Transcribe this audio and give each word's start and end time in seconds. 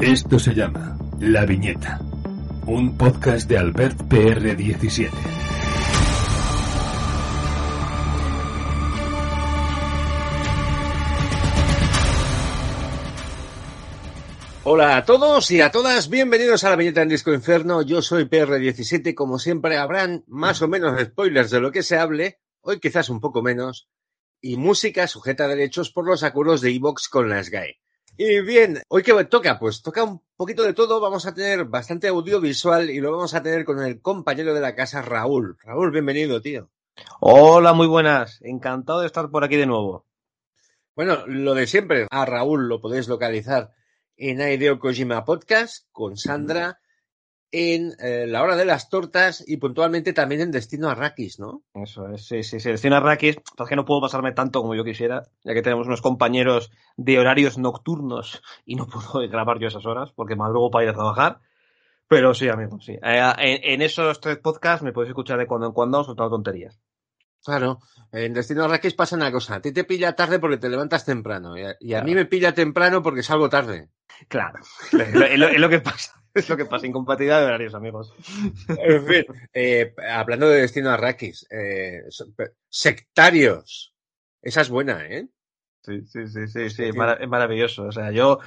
Esto 0.00 0.38
se 0.38 0.54
llama 0.54 0.96
La 1.18 1.44
Viñeta, 1.44 1.98
un 2.66 2.96
podcast 2.96 3.48
de 3.48 3.58
Albert 3.58 3.98
PR17. 4.02 5.10
Hola 14.62 14.98
a 14.98 15.04
todos 15.04 15.50
y 15.50 15.60
a 15.60 15.72
todas, 15.72 16.08
bienvenidos 16.08 16.62
a 16.62 16.70
la 16.70 16.76
viñeta 16.76 17.02
en 17.02 17.08
Disco 17.08 17.32
Inferno. 17.32 17.82
Yo 17.82 18.00
soy 18.00 18.26
PR17, 18.26 19.16
como 19.16 19.40
siempre 19.40 19.78
habrán 19.78 20.22
más 20.28 20.62
o 20.62 20.68
menos 20.68 21.00
spoilers 21.02 21.50
de 21.50 21.60
lo 21.60 21.72
que 21.72 21.82
se 21.82 21.98
hable, 21.98 22.38
hoy 22.60 22.78
quizás 22.78 23.10
un 23.10 23.20
poco 23.20 23.42
menos, 23.42 23.88
y 24.40 24.58
música 24.58 25.08
sujeta 25.08 25.46
a 25.46 25.48
derechos 25.48 25.90
por 25.90 26.06
los 26.06 26.22
acuerdos 26.22 26.60
de 26.60 26.70
Evox 26.70 27.08
con 27.08 27.28
la 27.28 27.42
SGAE. 27.42 27.80
Y 28.20 28.40
bien, 28.40 28.82
hoy 28.88 29.04
que 29.04 29.24
toca, 29.26 29.60
pues 29.60 29.80
toca 29.80 30.02
un 30.02 30.20
poquito 30.34 30.64
de 30.64 30.74
todo, 30.74 30.98
vamos 30.98 31.24
a 31.24 31.32
tener 31.32 31.66
bastante 31.66 32.08
audiovisual 32.08 32.90
y 32.90 32.98
lo 32.98 33.12
vamos 33.12 33.32
a 33.32 33.44
tener 33.44 33.64
con 33.64 33.80
el 33.80 34.00
compañero 34.00 34.54
de 34.54 34.60
la 34.60 34.74
casa, 34.74 35.02
Raúl. 35.02 35.56
Raúl, 35.62 35.92
bienvenido, 35.92 36.42
tío. 36.42 36.68
Hola, 37.20 37.74
muy 37.74 37.86
buenas, 37.86 38.40
encantado 38.42 39.02
de 39.02 39.06
estar 39.06 39.30
por 39.30 39.44
aquí 39.44 39.54
de 39.54 39.66
nuevo. 39.66 40.04
Bueno, 40.96 41.28
lo 41.28 41.54
de 41.54 41.68
siempre, 41.68 42.08
a 42.10 42.24
Raúl 42.24 42.68
lo 42.68 42.80
podéis 42.80 43.06
localizar 43.06 43.70
en 44.16 44.40
Aideo 44.40 44.80
Kojima 44.80 45.24
Podcast 45.24 45.86
con 45.92 46.16
Sandra 46.16 46.80
en 47.50 47.94
eh, 47.98 48.26
La 48.26 48.42
Hora 48.42 48.56
de 48.56 48.64
las 48.64 48.88
Tortas 48.90 49.42
y 49.46 49.56
puntualmente 49.56 50.12
también 50.12 50.40
en 50.40 50.50
Destino 50.50 50.88
Arrakis, 50.90 51.38
¿no? 51.38 51.62
Eso 51.74 52.08
es, 52.08 52.26
sí, 52.26 52.42
sí, 52.42 52.60
sí. 52.60 52.70
Destino 52.70 52.96
Arrakis, 52.96 53.36
es 53.36 53.68
que 53.68 53.76
no 53.76 53.84
puedo 53.84 54.00
pasarme 54.00 54.32
tanto 54.32 54.60
como 54.60 54.74
yo 54.74 54.84
quisiera, 54.84 55.24
ya 55.44 55.54
que 55.54 55.62
tenemos 55.62 55.86
unos 55.86 56.02
compañeros 56.02 56.70
de 56.96 57.18
horarios 57.18 57.58
nocturnos 57.58 58.42
y 58.64 58.74
no 58.74 58.86
puedo 58.86 59.26
grabar 59.28 59.58
yo 59.58 59.68
esas 59.68 59.86
horas 59.86 60.12
porque 60.12 60.36
madrugo 60.36 60.70
para 60.70 60.84
ir 60.84 60.90
a 60.90 60.94
trabajar. 60.94 61.40
Pero 62.06 62.32
sí, 62.32 62.48
amigos, 62.48 62.84
sí. 62.84 62.92
Eh, 62.92 63.32
en, 63.38 63.60
en, 63.62 63.82
esos 63.82 64.20
tres 64.20 64.38
podcasts 64.38 64.82
me 64.82 64.92
podéis 64.92 65.10
escuchar 65.10 65.38
de 65.38 65.46
cuando 65.46 65.66
en 65.66 65.72
cuando 65.72 66.04
soltando 66.04 66.30
tonterías. 66.30 66.80
Claro, 67.44 67.80
en 68.12 68.34
Destino 68.34 68.64
Arrakis 68.64 68.94
pasa 68.94 69.16
una 69.16 69.30
cosa, 69.30 69.56
a 69.56 69.60
ti 69.60 69.72
te 69.72 69.84
pilla 69.84 70.14
tarde 70.14 70.38
porque 70.38 70.56
te 70.56 70.68
levantas 70.68 71.04
temprano 71.04 71.56
y 71.56 71.62
a, 71.62 71.76
y 71.80 71.92
a 71.92 71.98
claro. 71.98 72.06
mí 72.06 72.14
me 72.14 72.26
pilla 72.26 72.52
temprano 72.52 73.02
porque 73.02 73.22
salgo 73.22 73.48
tarde. 73.48 73.88
Claro, 74.26 74.58
lo, 74.92 75.24
es 75.48 75.60
lo 75.60 75.68
que 75.68 75.80
pasa. 75.80 76.17
Es 76.38 76.48
lo 76.48 76.56
que 76.56 76.66
pasa, 76.66 76.86
incompatibilidad 76.86 77.40
de 77.40 77.46
horarios, 77.46 77.74
amigos. 77.74 78.14
En 78.68 79.06
fin, 79.06 79.24
eh, 79.52 79.94
hablando 80.10 80.48
de 80.48 80.60
Destino 80.60 80.90
Arrakis, 80.90 81.46
eh, 81.50 82.02
sectarios. 82.68 83.94
Esa 84.40 84.60
es 84.60 84.68
buena, 84.68 85.06
¿eh? 85.06 85.28
Sí, 85.82 86.02
sí, 86.06 86.26
sí, 86.28 86.46
sí, 86.46 86.70
sí, 86.70 86.84
es, 86.84 86.94
mar 86.94 87.18
es 87.20 87.28
maravilloso. 87.28 87.84
O 87.84 87.92
sea, 87.92 88.12
yo, 88.12 88.38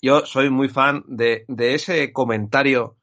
yo 0.00 0.26
soy 0.26 0.50
muy 0.50 0.68
fan 0.68 1.04
de, 1.06 1.44
de 1.48 1.74
ese 1.74 2.12
comentario 2.12 2.96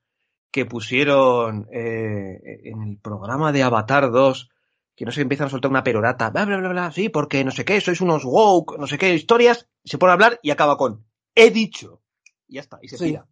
que 0.52 0.66
pusieron 0.66 1.68
eh, 1.72 2.40
en 2.64 2.84
el 2.84 2.98
programa 3.00 3.52
de 3.52 3.64
Avatar 3.64 4.12
2, 4.12 4.50
que 4.96 5.06
no 5.06 5.12
sé, 5.12 5.22
empiezan 5.22 5.48
a 5.48 5.50
soltar 5.50 5.70
una 5.70 5.84
perorata, 5.84 6.30
bla, 6.30 6.46
bla, 6.46 6.58
bla, 6.58 6.70
bla, 6.70 6.92
sí, 6.92 7.10
porque 7.10 7.44
no 7.44 7.52
sé 7.52 7.66
qué, 7.66 7.82
sois 7.82 8.00
unos 8.00 8.24
woke, 8.24 8.78
no 8.78 8.88
sé 8.88 8.98
qué, 8.98 9.14
historias, 9.14 9.68
se 9.84 9.98
pone 9.98 10.12
a 10.12 10.14
hablar 10.14 10.40
y 10.42 10.52
acaba 10.52 10.78
con, 10.78 11.06
he 11.36 11.52
dicho. 11.52 12.02
Y 12.48 12.56
ya 12.56 12.62
está, 12.62 12.80
y 12.82 12.88
se 12.88 12.98
sí. 12.98 13.06
tira. 13.06 13.26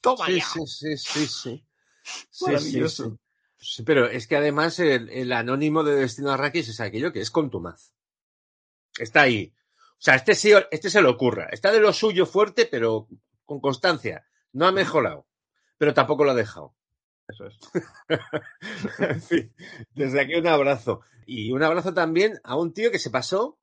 Toma 0.00 0.26
sí, 0.26 0.38
ya. 0.38 0.44
sí, 0.46 0.66
sí, 0.66 0.96
sí, 0.96 1.26
sí. 1.26 1.64
Sí, 2.30 2.58
sí, 2.58 2.88
sí. 2.88 3.04
sí, 3.58 3.82
pero 3.82 4.06
es 4.06 4.26
que 4.26 4.36
además 4.36 4.78
el, 4.78 5.10
el, 5.10 5.32
anónimo 5.32 5.84
de 5.84 5.96
Destino 5.96 6.30
Arrakis 6.30 6.68
es 6.68 6.80
aquello 6.80 7.12
que 7.12 7.20
es 7.20 7.30
contumaz. 7.30 7.92
Está 8.98 9.22
ahí. 9.22 9.52
O 9.92 10.00
sea, 10.00 10.14
este, 10.14 10.34
sí, 10.34 10.52
este 10.70 10.90
se 10.90 11.02
lo 11.02 11.10
ocurra. 11.10 11.48
Está 11.50 11.72
de 11.72 11.80
lo 11.80 11.92
suyo 11.92 12.24
fuerte, 12.24 12.66
pero 12.66 13.08
con 13.44 13.60
constancia. 13.60 14.26
No 14.52 14.66
ha 14.66 14.72
mejorado, 14.72 15.26
pero 15.76 15.92
tampoco 15.92 16.24
lo 16.24 16.30
ha 16.30 16.34
dejado. 16.34 16.74
Eso 17.28 17.46
es. 17.46 17.58
en 18.98 19.22
fin, 19.22 19.54
desde 19.94 20.20
aquí 20.20 20.34
un 20.34 20.46
abrazo. 20.46 21.00
Y 21.26 21.52
un 21.52 21.62
abrazo 21.62 21.92
también 21.92 22.40
a 22.44 22.56
un 22.56 22.72
tío 22.72 22.90
que 22.90 22.98
se 22.98 23.10
pasó 23.10 23.58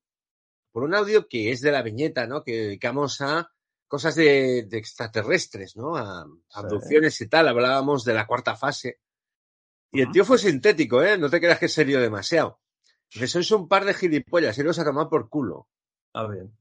por 0.72 0.84
un 0.84 0.94
audio 0.94 1.28
que 1.28 1.52
es 1.52 1.62
de 1.62 1.72
la 1.72 1.82
viñeta, 1.82 2.28
¿no? 2.28 2.44
Que 2.44 2.52
dedicamos 2.52 3.22
a 3.22 3.55
cosas 3.88 4.16
de, 4.16 4.64
de 4.68 4.78
extraterrestres, 4.78 5.76
¿no? 5.76 5.96
A, 5.96 6.22
a 6.22 6.26
sí. 6.26 6.32
abducciones 6.54 7.20
y 7.22 7.28
tal. 7.28 7.48
Hablábamos 7.48 8.04
de 8.06 8.14
la 8.14 8.28
cuarta 8.28 8.56
fase. 8.56 9.00
Y 9.92 10.02
el 10.02 10.12
tío 10.12 10.26
fue 10.26 10.38
sintético, 10.38 11.02
¿eh? 11.02 11.18
No 11.18 11.30
te 11.30 11.40
creas 11.40 11.60
que 11.60 11.68
es 11.68 11.74
serio 11.74 12.02
demasiado. 12.02 12.60
Que 13.10 13.28
sois 13.28 13.50
un 13.52 13.68
par 13.68 13.86
de 13.86 13.94
gilipollas, 13.94 14.58
iros 14.58 14.80
a 14.80 14.84
tomar 14.84 15.08
por 15.08 15.30
culo. 15.30 15.70
Ah, 16.14 16.28
bien. 16.28 16.52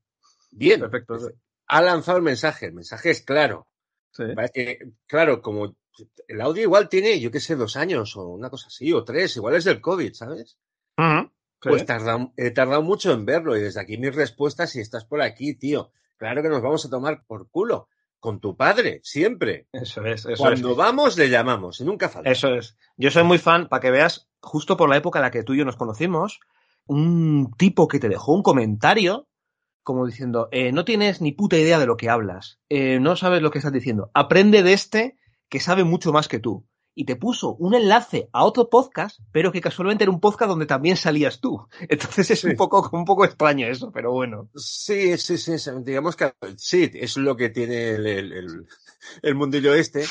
Bien. 0.50 0.80
Perfecto. 0.80 1.18
Ha 1.66 1.82
lanzado 1.82 2.18
el 2.18 2.22
mensaje. 2.22 2.66
El 2.66 2.74
mensaje 2.74 3.10
es 3.10 3.22
claro. 3.22 3.66
Sí. 4.12 4.24
Que, 4.52 4.92
claro, 5.06 5.42
como 5.42 5.74
el 6.28 6.40
audio 6.40 6.62
igual 6.62 6.88
tiene, 6.88 7.18
yo 7.18 7.30
qué 7.30 7.40
sé, 7.40 7.56
dos 7.56 7.76
años 7.76 8.16
o 8.16 8.28
una 8.28 8.50
cosa 8.50 8.68
así, 8.68 8.92
o 8.92 9.02
tres, 9.02 9.36
igual 9.36 9.56
es 9.56 9.64
del 9.64 9.80
COVID, 9.80 10.12
¿sabes? 10.14 10.56
Uh 10.96 11.02
-huh. 11.02 11.30
sí. 11.62 11.68
Pues 11.68 11.86
tarda, 11.86 12.32
he 12.36 12.50
tardado 12.52 12.82
mucho 12.82 13.12
en 13.12 13.24
verlo 13.24 13.56
y 13.56 13.60
desde 13.60 13.80
aquí 13.80 13.98
mis 13.98 14.14
respuestas, 14.14 14.70
si 14.70 14.80
estás 14.80 15.04
por 15.04 15.22
aquí, 15.22 15.54
tío, 15.54 15.90
claro 16.16 16.42
que 16.42 16.48
nos 16.48 16.62
vamos 16.62 16.84
a 16.84 16.90
tomar 16.90 17.24
por 17.26 17.48
culo. 17.50 17.88
Con 18.20 18.40
tu 18.40 18.56
padre, 18.56 19.00
siempre. 19.02 19.66
Eso 19.70 20.02
es, 20.06 20.24
eso 20.24 20.42
Cuando 20.42 20.70
es. 20.70 20.76
vamos, 20.78 21.18
le 21.18 21.28
llamamos 21.28 21.80
y 21.80 21.84
nunca 21.84 22.08
falta. 22.08 22.30
Eso 22.30 22.54
es. 22.54 22.74
Yo 22.96 23.10
soy 23.10 23.22
muy 23.22 23.36
fan, 23.36 23.68
para 23.68 23.80
que 23.80 23.90
veas, 23.90 24.30
justo 24.40 24.78
por 24.78 24.88
la 24.88 24.96
época 24.96 25.18
en 25.18 25.24
la 25.24 25.30
que 25.30 25.42
tú 25.42 25.52
y 25.52 25.58
yo 25.58 25.66
nos 25.66 25.76
conocimos, 25.76 26.40
un 26.86 27.52
tipo 27.58 27.86
que 27.86 27.98
te 27.98 28.08
dejó 28.08 28.32
un 28.32 28.42
comentario 28.42 29.28
como 29.84 30.06
diciendo, 30.06 30.48
eh, 30.50 30.72
no 30.72 30.84
tienes 30.84 31.20
ni 31.20 31.32
puta 31.32 31.56
idea 31.56 31.78
de 31.78 31.86
lo 31.86 31.96
que 31.96 32.08
hablas, 32.08 32.58
eh, 32.70 32.98
no 33.00 33.16
sabes 33.16 33.42
lo 33.42 33.50
que 33.50 33.58
estás 33.58 33.72
diciendo, 33.72 34.10
aprende 34.14 34.62
de 34.62 34.72
este 34.72 35.18
que 35.48 35.60
sabe 35.60 35.84
mucho 35.84 36.10
más 36.10 36.26
que 36.26 36.40
tú. 36.40 36.66
Y 36.94 37.04
te 37.06 37.16
puso 37.16 37.54
un 37.56 37.74
enlace 37.74 38.28
a 38.32 38.44
otro 38.44 38.68
podcast, 38.70 39.18
pero 39.32 39.50
que 39.50 39.60
casualmente 39.60 40.04
era 40.04 40.12
un 40.12 40.20
podcast 40.20 40.48
donde 40.48 40.66
también 40.66 40.96
salías 40.96 41.40
tú. 41.40 41.66
Entonces 41.88 42.30
es 42.30 42.40
sí. 42.40 42.48
un, 42.48 42.56
poco, 42.56 42.88
un 42.92 43.04
poco 43.04 43.24
extraño 43.24 43.66
eso, 43.66 43.90
pero 43.92 44.12
bueno. 44.12 44.48
Sí, 44.54 45.18
sí, 45.18 45.38
sí, 45.38 45.52
digamos 45.82 46.16
que 46.16 46.32
sí, 46.56 46.90
es 46.94 47.16
lo 47.16 47.36
que 47.36 47.50
tiene 47.50 47.90
el, 47.90 48.06
el, 48.06 48.66
el 49.22 49.34
mundillo 49.34 49.74
este, 49.74 50.04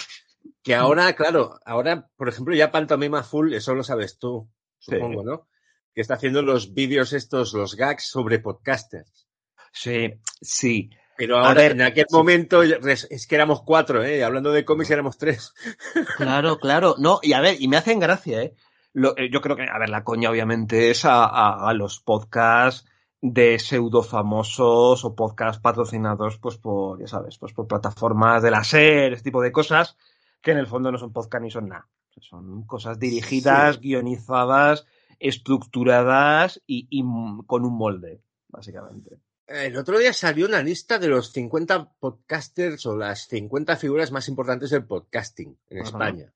que 0.62 0.76
ahora, 0.76 1.14
claro, 1.14 1.60
ahora, 1.66 2.10
por 2.16 2.30
ejemplo, 2.30 2.56
ya 2.56 2.72
Pantomima 2.72 3.24
Full, 3.24 3.54
eso 3.54 3.74
lo 3.76 3.84
sabes 3.84 4.18
tú, 4.18 4.50
supongo, 4.78 5.22
sí. 5.22 5.26
¿no? 5.26 5.48
Que 5.94 6.02
está 6.02 6.16
haciendo 6.16 6.42
los 6.42 6.74
vídeos 6.74 7.14
estos, 7.14 7.54
los 7.54 7.76
gags 7.76 8.08
sobre 8.08 8.40
podcasters. 8.40 9.28
Sí, 9.72 10.14
sí. 10.42 10.90
Pero 11.18 11.38
ahora, 11.38 11.54
ver, 11.54 11.72
en 11.74 11.82
aquel 11.82 12.06
momento, 12.12 12.64
es 12.64 13.28
que 13.28 13.36
éramos 13.36 13.62
cuatro, 13.62 14.04
¿eh? 14.04 14.24
Hablando 14.24 14.52
de 14.52 14.66
cómics 14.66 14.92
éramos 14.92 15.18
tres. 15.18 15.54
Claro, 16.18 16.58
claro. 16.58 16.96
No, 16.98 17.20
y 17.22 17.34
a 17.34 17.42
ver, 17.42 17.58
y 17.60 17.68
me 17.68 17.78
hacen 17.78 18.00
gracia, 18.00 18.42
¿eh? 18.42 18.56
Lo, 18.94 19.16
yo 19.16 19.42
creo 19.42 19.56
que, 19.56 19.64
a 19.64 19.80
ver, 19.80 19.90
la 19.90 20.04
coña 20.04 20.30
obviamente 20.30 20.92
es 20.92 21.06
a, 21.06 21.26
a, 21.26 21.70
a 21.70 21.74
los 21.74 22.00
podcasts 22.00 22.88
de 23.22 23.58
pseudo 23.58 24.04
famosos 24.04 25.06
o 25.06 25.16
podcasts 25.16 25.62
patrocinados, 25.62 26.38
pues 26.40 26.58
por, 26.58 27.00
ya 27.00 27.08
sabes, 27.08 27.38
pues 27.38 27.54
por 27.54 27.68
plataformas 27.68 28.44
de 28.44 28.52
la 28.52 28.64
SER, 28.64 29.14
ese 29.14 29.24
tipo 29.24 29.42
de 29.42 29.52
cosas, 29.52 29.98
que 30.42 30.52
en 30.52 30.58
el 30.58 30.68
fondo 30.68 30.92
no 30.92 30.98
son 30.98 31.14
podcast 31.14 31.42
ni 31.42 31.50
son 31.50 31.70
nada. 31.70 31.88
Son 32.20 32.64
cosas 32.66 33.00
dirigidas, 33.00 33.76
sí. 33.76 33.82
guionizadas, 33.82 34.86
estructuradas 35.20 36.62
y, 36.68 36.88
y 36.90 37.02
con 37.48 37.66
un 37.66 37.78
molde, 37.78 38.22
básicamente. 38.50 39.20
El 39.48 39.78
otro 39.78 40.00
día 40.00 40.14
salió 40.14 40.46
una 40.46 40.64
lista 40.64 41.00
de 41.00 41.08
los 41.08 41.32
50 41.32 41.94
podcasters 42.00 42.86
o 42.86 42.96
las 42.96 43.28
50 43.28 43.76
figuras 43.76 44.12
más 44.12 44.28
importantes 44.28 44.70
del 44.70 44.86
podcasting 44.86 45.58
en 45.70 45.80
Ajá. 45.80 45.90
España. 45.90 46.34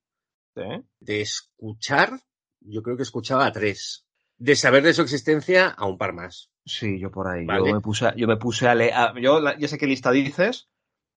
¿Sí? 0.56 0.84
De 1.00 1.22
escuchar, 1.22 2.20
yo 2.60 2.84
creo 2.84 2.98
que 2.98 3.04
escuchaba 3.04 3.46
a 3.46 3.52
tres. 3.52 4.06
De 4.38 4.56
saber 4.56 4.84
de 4.84 4.94
su 4.94 5.02
existencia 5.02 5.70
a 5.70 5.86
un 5.86 5.98
par 5.98 6.14
más. 6.14 6.52
Sí, 6.66 7.00
yo 7.00 7.10
por 7.10 7.28
ahí. 7.28 7.46
¿Vale? 7.46 7.70
Yo 7.70 7.76
me 7.76 7.82
puse, 7.82 8.12
yo 8.16 8.28
me 8.28 8.38
puse 8.38 8.68
a 8.68 8.76
leer. 8.76 8.94
Yo 9.22 9.42
ya 9.58 9.68
sé 9.68 9.78
qué 9.78 9.88
lista 9.88 10.12
dices 10.12 10.70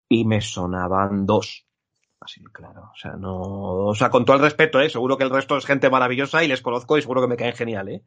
y 0.08 0.24
me 0.24 0.40
sonaban 0.40 1.24
dos. 1.24 1.66
Así, 2.20 2.42
claro. 2.52 2.90
O 2.92 2.96
sea, 2.96 3.12
no. 3.12 3.40
O 3.40 3.94
sea, 3.94 4.10
con 4.10 4.24
todo 4.26 4.36
el 4.36 4.42
respeto, 4.42 4.80
¿eh? 4.80 4.90
Seguro 4.90 5.16
que 5.16 5.24
el 5.24 5.30
resto 5.30 5.56
es 5.56 5.64
gente 5.64 5.88
maravillosa 5.88 6.44
y 6.44 6.48
les 6.48 6.60
conozco 6.60 6.98
y 6.98 7.02
seguro 7.02 7.22
que 7.22 7.28
me 7.28 7.36
caen 7.36 7.54
genial, 7.54 7.88
¿eh? 7.88 8.02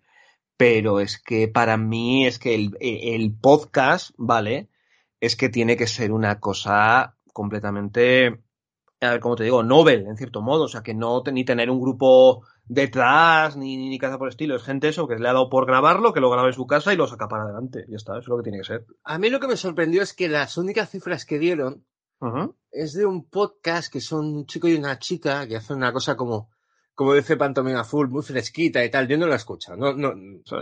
Pero 0.58 1.00
es 1.00 1.22
que 1.22 1.48
para 1.48 1.78
mí 1.78 2.26
es 2.26 2.40
que 2.40 2.56
el, 2.56 2.78
el, 2.80 3.34
podcast, 3.36 4.12
¿vale? 4.18 4.70
Es 5.20 5.36
que 5.36 5.50
tiene 5.50 5.78
que 5.78 5.88
ser 5.88 6.12
una 6.12 6.40
cosa 6.40 7.18
completamente, 7.34 8.44
a 9.02 9.12
ver, 9.12 9.20
cómo 9.20 9.36
te 9.36 9.44
digo, 9.44 9.64
novel, 9.64 10.06
en 10.08 10.18
cierto 10.18 10.42
modo, 10.42 10.66
o 10.66 10.68
sea, 10.68 10.84
que 10.84 10.94
no 10.94 11.24
ni 11.32 11.44
tener 11.44 11.70
un 11.70 11.82
grupo 11.82 12.46
detrás, 12.66 13.58
ni, 13.58 13.78
ni, 13.78 13.90
ni 13.90 14.00
cosa 14.00 14.18
por 14.18 14.28
el 14.28 14.34
estilo, 14.34 14.56
es 14.56 14.64
gente 14.64 14.88
eso, 14.88 15.08
que 15.08 15.16
le 15.16 15.28
ha 15.28 15.34
dado 15.34 15.50
por 15.50 15.66
grabarlo, 15.66 16.14
que 16.14 16.22
lo 16.22 16.30
graba 16.30 16.48
en 16.48 16.54
su 16.54 16.68
casa 16.68 16.94
y 16.94 16.98
lo 16.98 17.08
saca 17.08 17.28
para 17.28 17.44
adelante, 17.44 17.86
ya 17.90 17.98
está, 17.98 18.14
eso 18.14 18.22
es 18.22 18.28
lo 18.28 18.38
que 18.38 18.44
tiene 18.44 18.60
que 18.60 18.66
ser. 18.66 18.86
A 19.04 19.18
mí 19.18 19.30
lo 19.30 19.40
que 19.40 19.48
me 19.48 19.58
sorprendió 19.58 20.02
es 20.02 20.14
que 20.14 20.30
las 20.30 20.58
únicas 20.58 20.90
cifras 20.90 21.26
que 21.26 21.40
dieron 21.40 21.86
uh 22.22 22.28
-huh. 22.28 22.56
es 22.72 22.94
de 22.94 23.06
un 23.06 23.28
podcast 23.30 23.92
que 23.92 24.02
son 24.02 24.26
un 24.28 24.46
chico 24.46 24.68
y 24.68 24.76
una 24.76 25.00
chica 25.00 25.48
que 25.48 25.58
hacen 25.58 25.78
una 25.78 25.92
cosa 25.92 26.16
como 26.16 26.50
como 26.96 27.14
dice 27.14 27.38
Pantomima 27.38 27.84
Full, 27.84 28.10
muy 28.10 28.24
fresquita 28.24 28.84
y 28.84 28.90
tal. 28.90 29.08
Yo 29.08 29.18
no 29.18 29.28
la 29.28 29.36
escucho. 29.36 29.76
No, 29.76 29.94
no, 29.94 30.14
sí. 30.46 30.56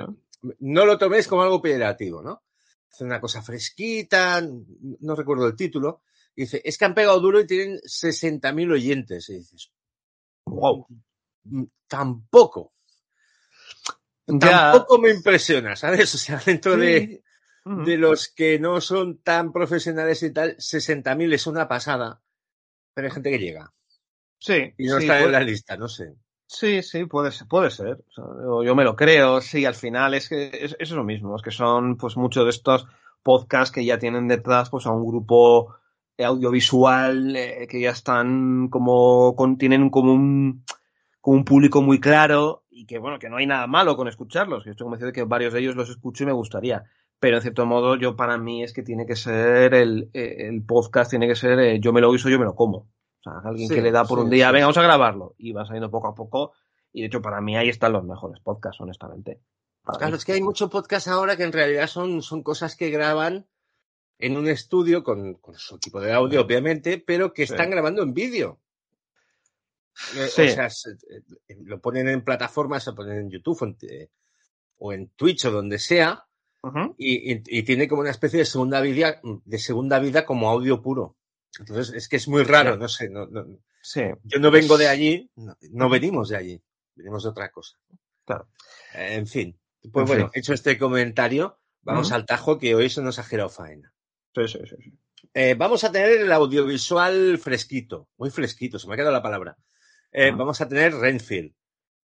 no 0.59 0.85
lo 0.85 0.97
toméis 0.97 1.27
como 1.27 1.43
algo 1.43 1.61
peyorativo, 1.61 2.21
¿no? 2.21 2.43
Hace 2.91 3.03
una 3.03 3.21
cosa 3.21 3.41
fresquita, 3.41 4.41
no 4.41 5.15
recuerdo 5.15 5.47
el 5.47 5.55
título. 5.55 6.03
dice, 6.35 6.61
es 6.63 6.77
que 6.77 6.85
han 6.85 6.93
pegado 6.93 7.19
duro 7.19 7.39
y 7.39 7.47
tienen 7.47 7.77
60.000 7.79 8.71
oyentes. 8.71 9.29
Y 9.29 9.35
dices, 9.35 9.71
wow, 10.45 10.87
mm, 11.43 11.63
tampoco. 11.87 12.73
Tampoco 14.39 14.97
me 14.99 15.09
impresiona, 15.09 15.75
¿sabes? 15.75 16.13
O 16.15 16.17
sea, 16.17 16.41
dentro 16.45 16.77
de, 16.77 17.23
de 17.65 17.97
los 17.97 18.29
que 18.29 18.59
no 18.59 18.79
son 18.79 19.19
tan 19.19 19.51
profesionales 19.51 20.23
y 20.23 20.31
tal, 20.31 20.55
60.000 20.57 21.33
es 21.33 21.47
una 21.47 21.67
pasada, 21.67 22.21
pero 22.93 23.07
hay 23.07 23.13
gente 23.13 23.31
que 23.31 23.39
llega. 23.39 23.73
Sí. 24.41 24.73
Y 24.77 24.87
no 24.87 24.97
está 24.97 25.21
en 25.21 25.31
la 25.31 25.39
lista, 25.39 25.77
no 25.77 25.87
sé. 25.87 26.15
Sí, 26.47 26.81
sí, 26.81 27.05
puede 27.05 27.31
ser, 27.31 27.47
puede 27.47 27.69
ser. 27.69 28.03
yo, 28.17 28.75
me 28.75 28.83
lo 28.83 28.95
creo, 28.95 29.39
sí, 29.39 29.63
al 29.65 29.75
final 29.75 30.15
es 30.15 30.27
que 30.27 30.49
es, 30.51 30.75
es, 30.79 30.91
lo 30.91 31.03
mismo, 31.03 31.35
es 31.35 31.41
que 31.41 31.51
son 31.51 31.95
pues 31.95 32.17
muchos 32.17 32.43
de 32.43 32.49
estos 32.49 32.87
podcasts 33.23 33.73
que 33.73 33.85
ya 33.85 33.99
tienen 33.99 34.27
detrás 34.27 34.69
pues 34.69 34.85
a 34.85 34.91
un 34.91 35.05
grupo 35.05 35.75
audiovisual 36.17 37.35
eh, 37.35 37.67
que 37.69 37.79
ya 37.79 37.91
están 37.91 38.67
como 38.69 39.35
con, 39.35 39.57
tienen 39.57 39.89
como 39.89 40.11
un, 40.11 40.65
como 41.21 41.37
un 41.37 41.45
público 41.45 41.81
muy 41.81 41.99
claro 41.99 42.65
y 42.69 42.85
que 42.85 42.97
bueno, 42.97 43.19
que 43.19 43.29
no 43.29 43.37
hay 43.37 43.45
nada 43.45 43.67
malo 43.67 43.95
con 43.95 44.07
escucharlos. 44.07 44.65
Yo 44.65 44.71
estoy 44.71 44.85
convencido 44.85 45.07
de 45.07 45.13
que 45.13 45.23
varios 45.23 45.53
de 45.53 45.59
ellos 45.59 45.75
los 45.75 45.89
escucho 45.89 46.23
y 46.23 46.27
me 46.27 46.33
gustaría. 46.33 46.83
Pero 47.19 47.37
en 47.37 47.43
cierto 47.43 47.67
modo, 47.67 47.95
yo 47.95 48.15
para 48.15 48.37
mí 48.39 48.63
es 48.63 48.73
que 48.73 48.81
tiene 48.81 49.05
que 49.05 49.15
ser 49.15 49.75
el, 49.75 50.09
el 50.13 50.63
podcast, 50.63 51.11
tiene 51.11 51.27
que 51.27 51.35
ser 51.35 51.59
eh, 51.59 51.79
yo 51.79 51.93
me 51.93 52.01
lo 52.01 52.09
uso, 52.09 52.29
yo 52.29 52.39
me 52.39 52.45
lo 52.45 52.55
como. 52.55 52.89
O 53.21 53.23
sea, 53.23 53.41
alguien 53.43 53.69
que 53.69 53.81
le 53.81 53.91
da 53.91 54.03
por 54.03 54.19
un 54.19 54.29
día, 54.29 54.51
venga, 54.51 54.65
vamos 54.65 54.77
a 54.77 54.83
grabarlo. 54.83 55.35
Y 55.37 55.51
va 55.51 55.65
saliendo 55.65 55.91
poco 55.91 56.07
a 56.07 56.15
poco. 56.15 56.53
Y 56.91 57.01
de 57.01 57.07
hecho, 57.07 57.21
para 57.21 57.39
mí 57.39 57.55
ahí 57.55 57.69
están 57.69 57.93
los 57.93 58.03
mejores 58.03 58.41
podcasts, 58.41 58.81
honestamente. 58.81 59.41
claro, 59.83 60.15
es 60.15 60.25
que 60.25 60.33
hay 60.33 60.41
muchos 60.41 60.69
podcasts 60.69 61.07
ahora 61.07 61.37
que 61.37 61.43
en 61.43 61.51
realidad 61.51 61.87
son, 61.87 62.21
son 62.21 62.41
cosas 62.43 62.75
que 62.75 62.89
graban 62.89 63.47
en 64.17 64.37
un 64.37 64.47
estudio 64.47 65.03
con, 65.03 65.35
con 65.35 65.55
su 65.55 65.75
equipo 65.75 65.99
de 65.99 66.13
audio, 66.13 66.41
obviamente, 66.41 66.97
pero 66.97 67.33
que 67.33 67.43
están 67.43 67.69
grabando 67.69 68.01
en 68.01 68.13
vídeo. 68.13 68.59
Eh, 70.15 70.25
o 70.25 70.27
sea, 70.27 70.67
eh, 70.67 71.55
lo 71.63 71.79
ponen 71.79 72.07
en 72.07 72.23
plataformas, 72.23 72.83
se 72.83 72.93
ponen 72.93 73.17
en 73.17 73.29
YouTube 73.29 73.75
o 74.77 74.93
en, 74.93 75.09
Twitch 75.09 75.45
o 75.45 75.51
donde 75.51 75.79
sea, 75.79 76.25
y, 76.97 77.33
y, 77.33 77.43
y, 77.45 77.63
tiene 77.63 77.87
como 77.87 78.01
una 78.01 78.11
especie 78.11 78.39
de 78.39 78.45
segunda 78.45 78.81
vida, 78.81 79.19
de 79.23 79.57
segunda 79.57 79.99
vida 79.99 80.25
como 80.25 80.49
audio 80.49 80.81
puro. 80.81 81.17
Entonces, 81.59 81.93
es 81.95 82.07
que 82.07 82.15
es 82.15 82.27
muy 82.27 82.43
raro, 82.43 82.77
no 82.77 82.87
sé. 82.87 83.09
No, 83.09 83.25
no, 83.27 83.45
sí. 83.81 84.01
Yo 84.23 84.39
no 84.39 84.51
vengo 84.51 84.77
de 84.77 84.87
allí, 84.87 85.29
no, 85.35 85.89
venimos 85.89 86.29
de 86.29 86.37
allí, 86.37 86.63
venimos 86.95 87.23
de 87.23 87.29
otra 87.29 87.51
cosa. 87.51 87.77
Claro. 88.25 88.49
Eh, 88.93 89.15
en 89.15 89.27
fin, 89.27 89.59
pues 89.91 90.07
bueno, 90.07 90.29
hecho 90.33 90.53
este 90.53 90.77
comentario, 90.77 91.59
vamos 91.81 92.11
al 92.11 92.25
tajo 92.25 92.57
que 92.57 92.75
hoy 92.75 92.89
se 92.89 93.01
nos 93.01 93.19
ha 93.19 93.23
girado 93.23 93.49
faena. 93.49 93.93
Sí, 94.33 94.47
sí, 94.47 94.59
sí. 94.65 94.99
Eh, 95.33 95.55
vamos 95.55 95.83
a 95.83 95.91
tener 95.91 96.21
el 96.21 96.31
audiovisual 96.31 97.37
fresquito, 97.37 98.09
muy 98.17 98.29
fresquito, 98.29 98.79
se 98.79 98.87
me 98.87 98.93
ha 98.93 98.97
quedado 98.97 99.13
la 99.13 99.23
palabra. 99.23 99.57
Eh, 100.11 100.31
vamos 100.31 100.59
a 100.59 100.67
tener 100.67 100.93
Renfield, 100.93 101.53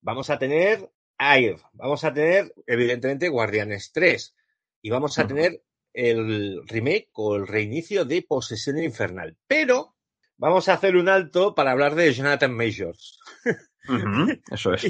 vamos 0.01 0.29
a 0.29 0.39
tener 0.39 0.89
Air, 1.19 1.57
vamos 1.73 2.03
a 2.03 2.13
tener, 2.13 2.53
evidentemente, 2.65 3.27
Guardianes 3.27 3.91
3 3.91 4.35
y 4.81 4.89
vamos 4.89 5.17
a 5.19 5.27
tener 5.27 5.61
el 5.97 6.61
remake 6.67 7.09
o 7.13 7.35
el 7.35 7.47
reinicio 7.47 8.05
de 8.05 8.21
Posesión 8.21 8.77
Infernal. 8.77 9.35
Pero 9.47 9.95
vamos 10.37 10.69
a 10.69 10.73
hacer 10.73 10.95
un 10.95 11.09
alto 11.09 11.55
para 11.55 11.71
hablar 11.71 11.95
de 11.95 12.13
Jonathan 12.13 12.53
Majors. 12.55 13.19
eso 14.51 14.73
es. 14.73 14.85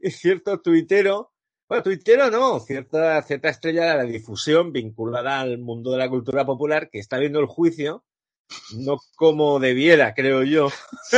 y, 0.00 0.10
cierto 0.10 0.60
tuitero, 0.62 1.32
bueno, 1.68 1.82
tuitero 1.82 2.30
no, 2.30 2.60
cierta, 2.60 3.20
cierta 3.22 3.50
estrella 3.50 3.90
de 3.90 3.96
la 3.98 4.04
difusión 4.04 4.72
vinculada 4.72 5.40
al 5.40 5.58
mundo 5.58 5.92
de 5.92 5.98
la 5.98 6.08
cultura 6.08 6.46
popular 6.46 6.88
que 6.88 6.98
está 6.98 7.18
viendo 7.18 7.38
el 7.38 7.46
juicio, 7.46 8.02
no 8.74 8.96
como 9.16 9.60
debiera, 9.60 10.14
creo 10.14 10.44
yo. 10.44 10.70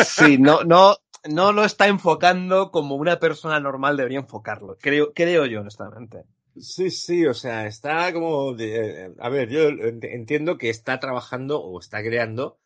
sí, 0.05 0.39
no, 0.39 0.65
no, 0.65 0.97
no 1.31 1.53
lo 1.53 1.65
está 1.65 1.87
enfocando 1.87 2.73
como 2.73 2.97
una 2.97 3.21
persona 3.21 3.61
normal 3.61 3.97
debería 3.97 4.19
enfocarlo, 4.19 4.77
creo, 4.81 5.13
creo 5.15 5.47
yo, 5.47 5.61
honestamente. 5.61 6.25
Sí, 6.57 6.91
sí, 6.91 7.27
o 7.27 7.35
sea, 7.35 7.67
está 7.67 8.13
como... 8.13 8.55
De, 8.55 9.13
a 9.19 9.29
ver, 9.29 9.49
yo 9.49 9.69
entiendo 9.69 10.57
que 10.57 10.71
está 10.71 11.01
trabajando 11.01 11.61
o 11.61 11.81
está 11.81 12.03
creando 12.03 12.61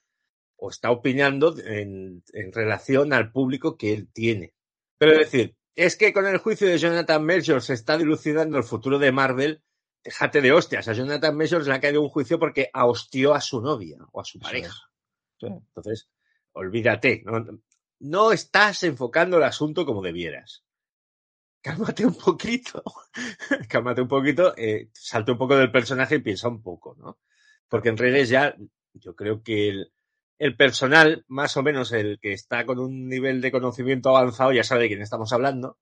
o 0.57 0.69
está 0.71 0.91
opinando 0.91 1.57
en, 1.59 2.23
en 2.33 2.53
relación 2.53 3.13
al 3.13 3.33
público 3.33 3.77
que 3.77 3.95
él 3.95 4.09
tiene. 4.13 4.55
Pero 4.99 5.13
es 5.13 5.19
decir, 5.19 5.57
es 5.75 5.97
que 5.97 6.13
con 6.13 6.27
el 6.27 6.39
juicio 6.39 6.67
de 6.67 6.79
Jonathan 6.79 7.25
Majors 7.25 7.67
se 7.67 7.75
está 7.75 7.97
dilucidando 7.97 8.59
el 8.59 8.65
futuro 8.65 8.99
de 8.99 9.13
Marvel. 9.13 9.63
Déjate 10.05 10.41
de 10.41 10.53
hostias. 10.53 10.89
A 10.89 10.93
Jonathan 10.93 11.37
Majors 11.37 11.67
le 11.67 11.75
ha 11.75 11.81
caído 11.81 12.03
un 12.03 12.09
juicio 12.09 12.39
porque 12.39 12.71
hostió 12.75 13.35
a 13.35 13.41
su 13.41 13.61
novia 13.61 13.99
o 14.13 14.21
a 14.21 14.25
su 14.25 14.39
pareja. 14.39 14.91
Entonces, 15.41 16.09
olvídate. 16.53 17.23
No, 17.25 17.45
no 18.01 18.33
estás 18.33 18.83
enfocando 18.83 19.39
el 19.39 19.45
asunto 19.45 19.87
como 19.87 20.03
debieras 20.03 20.65
cálmate 21.69 22.07
un 22.07 22.15
poquito, 22.15 22.83
cálmate 23.69 24.01
un 24.01 24.09
poquito, 24.09 24.55
eh, 24.57 24.89
salte 24.95 25.33
un 25.33 25.39
poco 25.39 25.57
del 25.57 25.71
personaje 25.71 26.17
y 26.17 26.21
piensa 26.21 26.49
un 26.49 26.63
poco, 26.63 26.97
¿no? 26.99 27.19
Porque 27.69 27.91
en 27.91 27.99
redes 27.99 28.31
ya, 28.31 28.57
yo 28.95 29.15
creo 29.15 29.43
que 29.43 29.69
el, 29.69 29.93
el, 30.39 30.57
personal, 30.57 31.25
más 31.29 31.57
o 31.59 31.63
menos 31.63 31.93
el 31.93 32.19
que 32.21 32.33
está 32.33 32.65
con 32.65 32.79
un 32.79 33.07
nivel 33.07 33.43
de 33.43 33.53
conocimiento 33.53 34.09
avanzado, 34.09 34.53
ya 34.53 34.65
sabe 34.65 34.83
de 34.83 34.89
quién 34.89 35.03
estamos 35.03 35.31
hablando. 35.35 35.79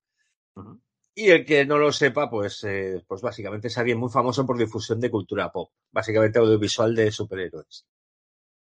Y 1.15 1.29
el 1.29 1.45
que 1.45 1.65
no 1.65 1.77
lo 1.77 1.91
sepa, 1.93 2.29
pues, 2.29 2.63
eh, 2.65 3.03
pues 3.07 3.21
básicamente 3.21 3.69
es 3.69 3.77
alguien 3.77 3.97
muy 3.97 4.09
famoso 4.09 4.45
por 4.45 4.57
difusión 4.57 4.99
de 4.99 5.09
cultura 5.09 5.51
pop, 5.51 5.71
básicamente 5.91 6.39
audiovisual 6.39 6.93
de 6.95 7.11
superhéroes. 7.11 7.85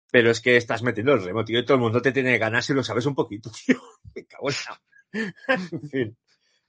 Pero 0.09 0.31
es 0.31 0.39
que 0.39 0.55
estás 0.55 0.83
metiendo 0.83 1.13
el 1.13 1.23
remo, 1.23 1.43
tío, 1.43 1.59
y 1.59 1.65
todo 1.65 1.75
el 1.75 1.81
mundo 1.81 2.01
te 2.01 2.13
tiene 2.13 2.37
ganas 2.37 2.69
y 2.69 2.73
lo 2.73 2.83
sabes 2.83 3.05
un 3.05 3.15
poquito, 3.15 3.51
tío. 3.65 3.81
Me 4.15 4.25
cago 4.25 4.49
en 4.49 4.55
la... 4.65 4.81
en 5.71 5.89
fin. 5.89 6.17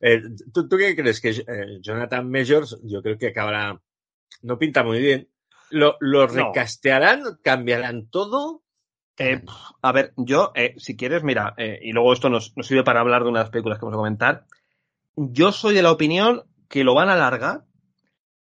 Eh, 0.01 0.23
¿tú, 0.53 0.69
¿tú, 0.69 0.77
qué 0.77 0.97
crees? 0.97 1.21
Que 1.21 1.31
eh, 1.31 1.79
Jonathan 1.81 2.31
Majors, 2.31 2.81
yo 2.85 3.03
creo 3.03 3.19
que 3.19 3.29
acabará. 3.29 3.81
No 4.43 4.59
pinta 4.59 4.83
muy 4.83 4.99
bien. 4.99 5.29
¿Lo, 5.71 5.97
lo 6.01 6.27
recastearán? 6.27 7.23
No. 7.23 7.39
¿Cambiarán 7.43 8.09
todo? 8.09 8.63
Eh, 9.19 9.43
a 9.83 9.93
ver, 9.93 10.15
yo, 10.17 10.53
eh, 10.55 10.75
si 10.79 10.97
quieres, 10.97 11.23
mira, 11.23 11.55
y 11.59 11.93
luego 11.93 12.15
esto 12.15 12.31
nos, 12.31 12.57
nos, 12.57 12.67
sirve 12.67 12.85
para 12.85 13.01
hablar 13.01 13.23
de 13.23 13.29
unas 13.29 13.51
películas 13.51 13.79
que 13.79 13.85
vamos 13.85 13.97
a 13.97 14.01
comentar. 14.01 14.47
Yo 15.15 15.53
soy 15.53 15.75
de 15.75 15.83
la 15.83 15.93
opinión 15.93 16.45
que 16.69 16.85
lo 16.85 16.95
van 16.95 17.11
a 17.11 17.15
alargar, 17.15 17.67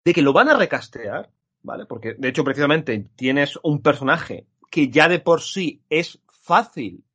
de 0.04 0.14
que 0.14 0.22
lo 0.22 0.34
van 0.34 0.50
a 0.50 0.58
recastear, 0.58 1.32
¿vale? 1.62 1.86
Porque, 1.86 2.16
de 2.18 2.28
hecho, 2.28 2.44
precisamente 2.44 3.08
tienes 3.16 3.58
un 3.64 3.82
personaje 3.82 4.48
que 4.70 4.90
ya 4.90 5.08
de 5.08 5.20
por 5.20 5.42
sí 5.42 5.82
es 5.90 6.20
fácil 6.28 7.06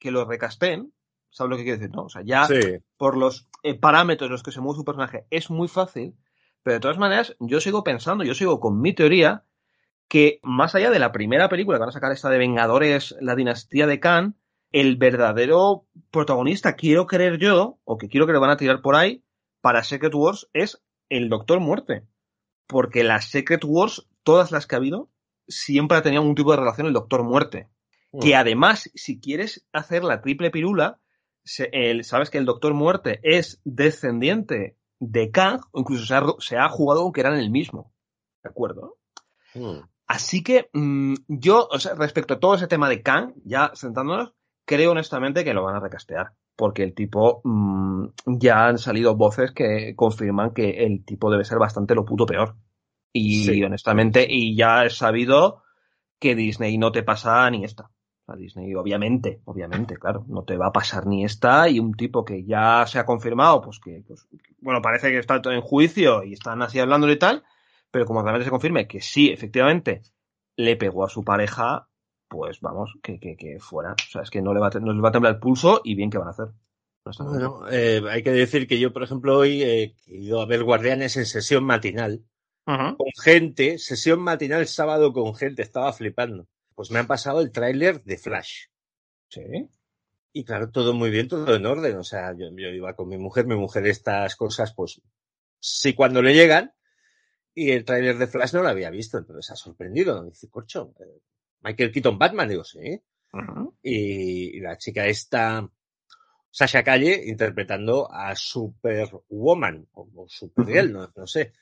que 0.00 0.10
lo 0.10 0.24
recasteen, 0.24 0.92
¿Sabes 1.34 1.50
lo 1.50 1.56
que 1.56 1.64
quiero 1.64 1.78
decir? 1.78 1.94
No, 1.94 2.04
o 2.04 2.08
sea, 2.08 2.22
ya 2.22 2.46
sí. 2.46 2.78
por 2.96 3.16
los 3.16 3.48
eh, 3.64 3.74
parámetros 3.74 4.28
en 4.28 4.32
los 4.32 4.42
que 4.42 4.52
se 4.52 4.60
mueve 4.60 4.76
su 4.76 4.84
personaje 4.84 5.26
es 5.30 5.50
muy 5.50 5.68
fácil, 5.68 6.14
pero 6.62 6.74
de 6.74 6.80
todas 6.80 6.98
maneras, 6.98 7.34
yo 7.40 7.60
sigo 7.60 7.82
pensando, 7.82 8.22
yo 8.22 8.34
sigo 8.34 8.60
con 8.60 8.80
mi 8.80 8.92
teoría, 8.92 9.44
que 10.06 10.38
más 10.42 10.74
allá 10.74 10.90
de 10.90 10.98
la 10.98 11.12
primera 11.12 11.48
película 11.48 11.78
que 11.78 11.80
van 11.80 11.88
a 11.88 11.92
sacar 11.92 12.12
esta 12.12 12.28
de 12.28 12.36
Vengadores, 12.36 13.16
la 13.20 13.34
dinastía 13.34 13.86
de 13.86 14.00
Khan, 14.00 14.36
el 14.70 14.96
verdadero 14.96 15.86
protagonista, 16.10 16.76
quiero 16.76 17.06
creer 17.06 17.38
yo, 17.38 17.78
o 17.84 17.96
que 17.96 18.08
quiero 18.08 18.26
que 18.26 18.34
le 18.34 18.38
van 18.38 18.50
a 18.50 18.58
tirar 18.58 18.82
por 18.82 18.96
ahí, 18.96 19.24
para 19.62 19.82
Secret 19.82 20.14
Wars, 20.14 20.50
es 20.52 20.84
el 21.08 21.30
Doctor 21.30 21.60
Muerte. 21.60 22.04
Porque 22.66 23.02
las 23.02 23.30
Secret 23.30 23.62
Wars, 23.64 24.06
todas 24.24 24.52
las 24.52 24.66
que 24.66 24.74
ha 24.74 24.78
habido, 24.78 25.10
siempre 25.48 25.96
ha 25.96 26.02
tenido 26.02 26.22
un 26.22 26.34
tipo 26.34 26.50
de 26.50 26.58
relación 26.58 26.86
el 26.86 26.92
Doctor 26.92 27.24
Muerte. 27.24 27.70
Mm. 28.12 28.20
Que 28.20 28.36
además, 28.36 28.90
si 28.94 29.20
quieres 29.20 29.66
hacer 29.72 30.04
la 30.04 30.20
triple 30.20 30.50
pirula, 30.50 31.00
se, 31.44 31.68
el, 31.72 32.04
sabes 32.04 32.30
que 32.30 32.38
el 32.38 32.46
Doctor 32.46 32.74
Muerte 32.74 33.20
es 33.22 33.60
descendiente 33.64 34.76
de 34.98 35.30
Kang, 35.30 35.60
o 35.72 35.80
incluso 35.80 36.06
se 36.06 36.14
ha, 36.14 36.22
se 36.38 36.56
ha 36.56 36.68
jugado 36.68 37.02
aunque 37.02 37.20
eran 37.20 37.38
el 37.38 37.50
mismo. 37.50 37.92
¿De 38.42 38.50
acuerdo? 38.50 38.96
Mm. 39.54 39.80
Así 40.06 40.42
que 40.42 40.68
mmm, 40.72 41.14
yo, 41.28 41.68
o 41.70 41.78
sea, 41.78 41.94
respecto 41.94 42.34
a 42.34 42.40
todo 42.40 42.54
ese 42.54 42.66
tema 42.66 42.88
de 42.88 43.02
Kang, 43.02 43.34
ya 43.44 43.70
sentándonos, 43.74 44.32
creo 44.64 44.92
honestamente 44.92 45.44
que 45.44 45.54
lo 45.54 45.62
van 45.62 45.76
a 45.76 45.80
recastear. 45.80 46.32
Porque 46.56 46.84
el 46.84 46.94
tipo, 46.94 47.40
mmm, 47.44 48.06
ya 48.26 48.66
han 48.66 48.78
salido 48.78 49.16
voces 49.16 49.52
que 49.52 49.94
confirman 49.96 50.54
que 50.54 50.84
el 50.84 51.04
tipo 51.04 51.30
debe 51.30 51.44
ser 51.44 51.58
bastante 51.58 51.94
lo 51.94 52.04
puto 52.04 52.26
peor. 52.26 52.56
Y 53.12 53.44
sí. 53.44 53.62
honestamente, 53.62 54.26
y 54.28 54.56
ya 54.56 54.84
he 54.84 54.90
sabido 54.90 55.62
que 56.18 56.34
Disney 56.34 56.78
no 56.78 56.90
te 56.90 57.02
pasa 57.02 57.48
ni 57.50 57.64
esta 57.64 57.90
a 58.26 58.36
Disney, 58.36 58.74
obviamente, 58.74 59.40
obviamente, 59.44 59.96
claro, 59.96 60.24
no 60.28 60.44
te 60.44 60.56
va 60.56 60.68
a 60.68 60.72
pasar 60.72 61.06
ni 61.06 61.24
esta 61.24 61.68
y 61.68 61.78
un 61.78 61.94
tipo 61.94 62.24
que 62.24 62.44
ya 62.44 62.86
se 62.86 62.98
ha 62.98 63.04
confirmado, 63.04 63.60
pues 63.60 63.80
que, 63.80 64.02
pues, 64.06 64.26
bueno, 64.60 64.80
parece 64.80 65.10
que 65.10 65.18
está 65.18 65.40
en 65.44 65.60
juicio 65.60 66.22
y 66.22 66.32
están 66.32 66.62
así 66.62 66.78
hablando 66.78 67.10
y 67.10 67.18
tal, 67.18 67.44
pero 67.90 68.06
como 68.06 68.22
realmente 68.22 68.44
se 68.44 68.50
confirme 68.50 68.88
que 68.88 69.00
sí, 69.00 69.30
efectivamente, 69.30 70.02
le 70.56 70.76
pegó 70.76 71.04
a 71.04 71.10
su 71.10 71.24
pareja, 71.24 71.88
pues 72.28 72.60
vamos, 72.60 72.94
que, 73.02 73.20
que, 73.20 73.36
que 73.36 73.58
fuera. 73.60 73.92
O 73.92 74.10
sea, 74.10 74.22
es 74.22 74.30
que 74.30 74.42
no 74.42 74.54
le 74.54 74.60
va 74.60 74.68
a, 74.68 74.80
no 74.80 74.92
les 74.92 75.04
va 75.04 75.08
a 75.10 75.12
temblar 75.12 75.34
el 75.34 75.40
pulso 75.40 75.80
y 75.84 75.94
bien 75.94 76.10
que 76.10 76.18
van 76.18 76.28
a 76.28 76.30
hacer. 76.30 76.48
No 77.18 77.28
bueno, 77.28 77.60
eh, 77.70 78.02
hay 78.10 78.22
que 78.22 78.30
decir 78.30 78.66
que 78.66 78.80
yo, 78.80 78.92
por 78.92 79.02
ejemplo, 79.02 79.36
hoy 79.36 79.62
he 79.62 79.94
ido 80.06 80.40
a 80.40 80.46
ver 80.46 80.64
Guardianes 80.64 81.18
en 81.18 81.26
sesión 81.26 81.62
matinal. 81.64 82.24
Uh 82.66 82.72
-huh. 82.72 82.96
Con 82.96 83.08
gente, 83.22 83.78
sesión 83.78 84.20
matinal 84.20 84.66
sábado 84.66 85.12
con 85.12 85.34
gente, 85.34 85.60
estaba 85.60 85.92
flipando. 85.92 86.46
Pues 86.74 86.90
me 86.90 86.98
han 86.98 87.06
pasado 87.06 87.40
el 87.40 87.52
tráiler 87.52 88.02
de 88.04 88.18
Flash. 88.18 88.66
Sí. 89.28 89.42
Y 90.32 90.44
claro, 90.44 90.70
todo 90.70 90.94
muy 90.94 91.10
bien, 91.10 91.28
todo 91.28 91.54
en 91.54 91.66
orden. 91.66 91.96
O 91.96 92.04
sea, 92.04 92.32
yo, 92.32 92.48
yo 92.50 92.68
iba 92.68 92.94
con 92.94 93.08
mi 93.08 93.18
mujer, 93.18 93.46
mi 93.46 93.56
mujer 93.56 93.86
estas 93.86 94.36
cosas, 94.36 94.74
pues 94.74 95.00
sí 95.60 95.94
cuando 95.94 96.22
le 96.22 96.34
llegan. 96.34 96.72
Y 97.54 97.70
el 97.70 97.84
tráiler 97.84 98.18
de 98.18 98.26
Flash 98.26 98.52
no 98.54 98.62
lo 98.62 98.68
había 98.68 98.90
visto, 98.90 99.18
entonces 99.18 99.50
ha 99.52 99.56
sorprendido. 99.56 100.24
Dice, 100.24 100.48
corcho, 100.48 100.92
eh, 100.98 101.20
Michael 101.62 101.92
Keaton 101.92 102.18
Batman, 102.18 102.48
digo, 102.48 102.64
sí. 102.64 103.00
Uh 103.32 103.38
-huh. 103.38 103.74
Y, 103.82 104.56
y 104.56 104.60
la 104.60 104.76
chica 104.76 105.06
esta, 105.06 105.68
Sasha 106.50 106.82
Calle, 106.82 107.22
interpretando 107.26 108.12
a 108.12 108.34
Superwoman, 108.34 109.86
o, 109.92 110.08
o 110.14 110.28
Supergirl, 110.28 110.92
no, 110.92 111.12
no 111.14 111.26
sé 111.26 111.52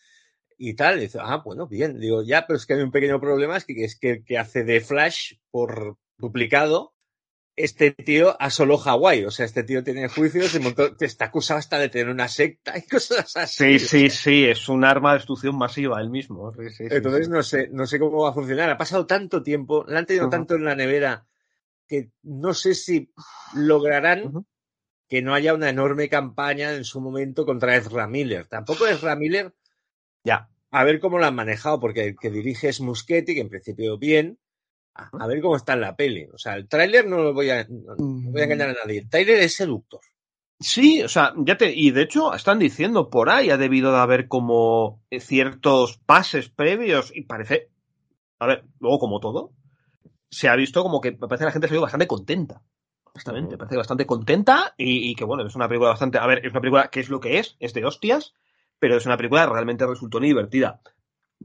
y 0.65 0.75
tal. 0.75 0.99
Y 0.99 1.03
dice, 1.03 1.19
ah, 1.21 1.43
bueno, 1.45 1.67
bien. 1.67 1.99
Digo, 1.99 2.23
ya, 2.23 2.47
pero 2.47 2.57
es 2.57 2.67
que 2.67 2.75
hay 2.75 2.83
un 2.83 2.93
pequeño 2.93 3.21
problema, 3.21 3.57
es 3.57 3.65
que, 3.65 3.85
es 3.85 3.99
que, 3.99 4.23
que 4.23 4.39
hace 4.39 4.63
de 4.63 4.81
Flash 4.81 5.35
por 5.51 5.99
duplicado. 6.17 6.95
Este 7.55 7.91
tío 7.91 8.35
asoló 8.41 8.79
Hawái, 8.79 9.25
o 9.25 9.31
sea, 9.31 9.45
este 9.45 9.63
tío 9.63 9.85
tiene 9.85 10.09
juicios 10.09 10.55
y 10.55 10.61
montó, 10.61 10.97
está 11.01 11.27
acusado 11.27 11.59
hasta 11.59 11.79
de 11.79 11.91
tener 11.91 12.09
una 12.09 12.29
secta 12.29 12.79
y 12.79 12.83
cosas 12.89 13.37
así. 13.37 13.79
Sí, 13.79 13.87
sí, 13.87 14.11
sí, 14.11 14.45
es 14.45 14.69
un 14.69 14.85
arma 14.85 15.11
de 15.11 15.19
destrucción 15.19 15.59
masiva 15.59 16.01
él 16.01 16.09
mismo. 16.09 16.53
Sí, 16.55 16.71
sí, 16.71 16.85
Entonces 16.89 17.27
sí, 17.27 17.33
no 17.33 17.43
sé, 17.43 17.69
no 17.71 17.85
sé 17.85 17.99
cómo 17.99 18.23
va 18.23 18.31
a 18.31 18.35
funcionar. 18.35 18.71
Ha 18.71 18.79
pasado 18.79 19.05
tanto 19.05 19.43
tiempo, 19.43 19.85
la 19.87 19.99
han 19.99 20.07
tenido 20.07 20.27
uh 20.27 20.29
-huh. 20.29 20.31
tanto 20.31 20.55
en 20.55 20.65
la 20.65 20.77
nevera 20.77 21.27
que 21.89 22.11
no 22.23 22.55
sé 22.55 22.75
si 22.75 23.13
lograrán 23.55 24.27
uh 24.29 24.31
-huh. 24.31 24.47
que 25.09 25.21
no 25.21 25.35
haya 25.35 25.53
una 25.53 25.69
enorme 25.69 26.09
campaña 26.09 26.73
en 26.73 26.85
su 26.85 27.01
momento 27.01 27.45
contra 27.45 27.77
Ezra 27.77 28.07
Miller. 28.07 28.47
Tampoco 28.47 28.87
Ezra 28.87 29.17
Miller 29.17 29.53
ya. 30.25 30.49
A 30.73 30.85
ver 30.85 31.01
cómo 31.01 31.19
lo 31.19 31.27
han 31.27 31.35
manejado, 31.35 31.79
porque 31.79 32.05
el 32.05 32.17
que 32.17 32.31
dirige 32.31 32.69
es 32.69 32.81
Muschetti, 32.81 33.35
que 33.35 33.41
en 33.43 33.49
principio 33.51 33.99
bien. 33.99 34.39
A, 34.95 35.11
a 35.23 35.27
ver 35.27 35.41
cómo 35.41 35.57
está 35.57 35.75
en 35.75 35.83
la 35.83 35.97
peli. 35.97 36.27
O 36.33 36.39
sea, 36.39 36.55
el 36.57 36.69
tráiler 36.69 37.07
no 37.07 37.19
lo 37.19 37.33
voy 37.33 37.51
a, 37.51 37.65
no, 37.69 37.95
no 37.97 38.31
voy 38.31 38.41
a 38.41 38.45
engañar 38.45 38.71
a 38.71 38.75
nadie. 38.75 39.01
El 39.01 39.09
tráiler 39.09 39.39
es 39.41 39.55
seductor. 39.55 40.01
Sí, 40.63 41.03
o 41.03 41.09
sea, 41.09 41.35
ya 41.39 41.57
te, 41.57 41.73
y 41.75 41.91
de 41.91 42.03
hecho 42.03 42.35
están 42.35 42.59
diciendo 42.59 43.11
por 43.11 43.31
ahí 43.31 43.51
ha 43.51 43.57
debido 43.57 43.91
de 43.93 43.99
haber 43.99 44.29
como 44.29 45.03
ciertos 45.19 45.99
pases 45.99 46.49
previos 46.49 47.11
y 47.15 47.23
parece, 47.23 47.69
a 48.39 48.47
ver, 48.47 48.65
luego 48.79 49.01
como 49.01 49.19
todo, 49.19 49.53
se 50.31 50.49
ha 50.49 50.57
visto 50.57 50.83
como 50.83 51.01
que 51.01 51.13
me 51.13 51.19
parece 51.19 51.41
que 51.41 51.47
la 51.47 51.53
gente 51.53 51.69
se 51.69 51.75
ha 51.75 51.77
ido 51.77 51.83
bastante 51.83 52.07
contenta. 52.07 52.63
Uh 53.15 53.19
-huh. 53.19 53.57
parece 53.59 53.77
bastante 53.77 54.07
contenta 54.07 54.75
y, 54.79 55.11
y, 55.11 55.15
que 55.15 55.25
bueno, 55.25 55.45
es 55.47 55.55
una 55.55 55.69
película 55.69 55.91
bastante, 55.91 56.19
a 56.19 56.27
ver, 56.27 56.47
es 56.47 56.53
una 56.53 56.61
película 56.61 56.89
que 56.89 57.01
es 57.01 57.11
lo 57.11 57.21
que 57.21 57.39
es, 57.39 57.57
es 57.59 57.75
de 57.75 57.85
hostias, 57.85 58.33
pero 58.83 58.97
es 58.97 59.07
una 59.07 59.17
película 59.17 59.47
que 59.47 59.53
realmente 59.53 59.87
resultó 59.87 60.19
divertida. 60.19 60.81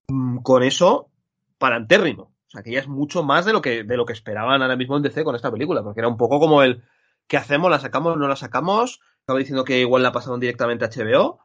Mm, 0.08 0.40
con 0.40 0.64
eso, 0.64 1.12
parantérrimo. 1.60 2.24
O 2.24 2.50
sea, 2.50 2.64
que 2.64 2.72
ya 2.72 2.80
es 2.80 2.88
mucho 2.88 3.22
más 3.22 3.46
de 3.46 3.54
lo 3.54 3.62
que, 3.62 3.84
de 3.84 3.96
lo 3.96 4.08
que 4.08 4.14
esperaban 4.14 4.64
ahora 4.64 4.76
mismo 4.76 4.98
en 4.98 5.04
DC 5.04 5.24
con 5.24 5.36
esta 5.36 5.52
película, 5.52 5.84
porque 5.84 6.00
era 6.00 6.08
un 6.08 6.18
poco 6.18 6.40
como 6.40 6.64
el 6.64 6.84
¿qué 7.28 7.38
hacemos? 7.38 7.70
¿La 7.70 7.78
sacamos? 7.78 8.18
¿No 8.18 8.28
la 8.28 8.36
sacamos? 8.36 9.02
Estaba 9.20 9.38
diciendo 9.38 9.66
que 9.66 9.80
igual 9.80 10.02
la 10.02 10.12
pasaron 10.12 10.40
directamente 10.40 10.86
a 10.86 10.90
HBO. 10.90 11.38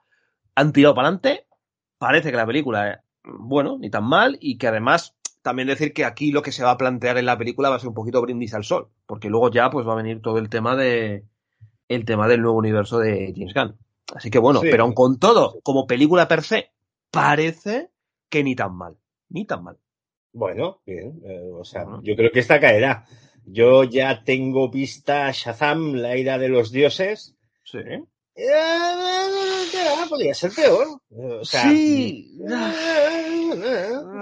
Han 0.54 0.72
tirado 0.72 0.94
para 0.94 1.08
adelante. 1.08 1.46
Parece 1.98 2.30
que 2.30 2.38
la 2.38 2.46
película, 2.46 3.04
bueno, 3.24 3.76
ni 3.78 3.90
tan 3.90 4.04
mal, 4.04 4.38
y 4.40 4.56
que 4.56 4.68
además 4.68 5.14
también 5.42 5.68
decir 5.68 5.92
que 5.92 6.06
aquí 6.06 6.32
lo 6.32 6.40
que 6.40 6.52
se 6.52 6.64
va 6.64 6.70
a 6.70 6.78
plantear 6.78 7.18
en 7.18 7.26
la 7.26 7.36
película 7.36 7.68
va 7.68 7.76
a 7.76 7.80
ser 7.80 7.88
un 7.88 7.94
poquito 7.94 8.22
brindis 8.22 8.54
al 8.54 8.64
sol, 8.64 8.88
porque 9.04 9.28
luego 9.28 9.50
ya 9.50 9.68
pues 9.68 9.86
va 9.86 9.92
a 9.92 9.96
venir 9.96 10.22
todo 10.22 10.38
el 10.38 10.48
tema 10.48 10.74
de 10.74 11.26
el 11.88 12.06
tema 12.06 12.28
del 12.28 12.40
nuevo 12.40 12.56
universo 12.56 12.98
de 12.98 13.34
James 13.36 13.52
Gunn. 13.52 13.76
Así 14.14 14.30
que 14.30 14.38
bueno, 14.38 14.60
sí. 14.60 14.68
pero 14.70 14.84
aun 14.84 14.94
con 14.94 15.18
todo, 15.18 15.60
como 15.62 15.86
película 15.86 16.28
per 16.28 16.42
se, 16.42 16.70
parece 17.10 17.90
que 18.28 18.44
ni 18.44 18.54
tan 18.54 18.74
mal. 18.74 18.96
Ni 19.28 19.44
tan 19.44 19.64
mal. 19.64 19.78
Bueno, 20.32 20.80
bien. 20.86 21.20
Eh, 21.24 21.50
o 21.52 21.64
sea, 21.64 21.84
yo 22.02 22.16
creo 22.16 22.30
que 22.30 22.40
esta 22.40 22.60
caerá. 22.60 23.04
Yo 23.44 23.84
ya 23.84 24.22
tengo 24.24 24.70
vista 24.70 25.30
Shazam, 25.32 25.94
la 25.94 26.16
ira 26.16 26.38
de 26.38 26.48
los 26.48 26.70
dioses. 26.70 27.36
Sí. 27.64 27.78
Eh, 28.34 28.48
podría 30.08 30.34
ser 30.34 30.52
peor. 30.52 31.00
O 31.10 31.44
sea, 31.44 31.62
sí. 31.62 32.38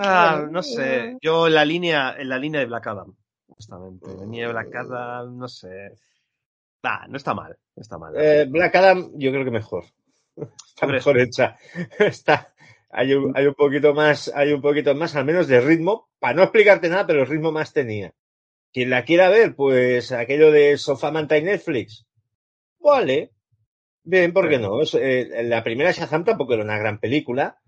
Ah, 0.02 0.46
no 0.50 0.62
sé. 0.62 1.16
Yo 1.20 1.46
en 1.46 1.54
la 1.54 1.64
línea, 1.64 2.16
en 2.18 2.28
la 2.28 2.38
línea 2.38 2.60
de 2.60 2.66
Black 2.66 2.86
Adam, 2.88 3.14
honestamente. 3.48 4.06
La 4.08 4.22
línea 4.22 4.46
de 4.46 4.52
Black 4.52 4.74
Adam, 4.74 5.36
no 5.36 5.48
sé. 5.48 5.92
Nah, 6.82 7.06
no 7.08 7.16
está 7.16 7.34
mal. 7.34 7.58
No 7.76 7.82
está 7.82 7.98
mal. 7.98 8.14
Eh, 8.16 8.46
Black 8.48 8.74
Adam, 8.74 9.10
yo 9.14 9.30
creo 9.30 9.44
que 9.44 9.50
mejor. 9.50 9.84
Está 10.66 10.86
mejor 10.86 11.18
hecha. 11.18 11.58
Está, 11.98 12.54
hay 12.90 13.12
un, 13.12 13.36
hay 13.36 13.46
un 13.46 13.54
poquito 13.54 13.94
más, 13.94 14.32
hay 14.34 14.52
un 14.52 14.60
poquito 14.60 14.94
más, 14.94 15.14
al 15.14 15.24
menos 15.24 15.46
de 15.46 15.60
ritmo, 15.60 16.08
para 16.18 16.34
no 16.34 16.42
explicarte 16.42 16.88
nada, 16.88 17.06
pero 17.06 17.20
el 17.20 17.28
ritmo 17.28 17.52
más 17.52 17.72
tenía. 17.72 18.14
Quien 18.72 18.90
la 18.90 19.04
quiera 19.04 19.28
ver, 19.28 19.54
pues 19.54 20.12
aquello 20.12 20.50
de 20.50 20.76
Sofá 20.76 21.10
Manta 21.10 21.38
y 21.38 21.42
Netflix. 21.42 22.06
Vale. 22.78 23.32
Bien, 24.02 24.32
¿por 24.32 24.48
qué 24.48 24.58
no? 24.58 24.80
Eh, 24.94 25.42
la 25.44 25.62
primera 25.62 25.92
Shazam 25.92 26.24
tampoco 26.24 26.54
era 26.54 26.64
una 26.64 26.78
gran 26.78 26.98
película, 26.98 27.58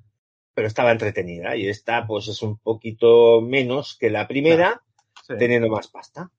pero 0.55 0.67
estaba 0.67 0.93
entretenida. 0.93 1.57
Y 1.57 1.69
esta, 1.69 2.07
pues, 2.07 2.29
es 2.29 2.43
un 2.43 2.59
poquito 2.59 3.41
menos 3.43 3.97
que 3.99 4.11
la 4.11 4.27
primera, 4.27 4.83
sí. 5.27 5.35
teniendo 5.39 5.69
más 5.69 5.89
pasta. 5.89 6.31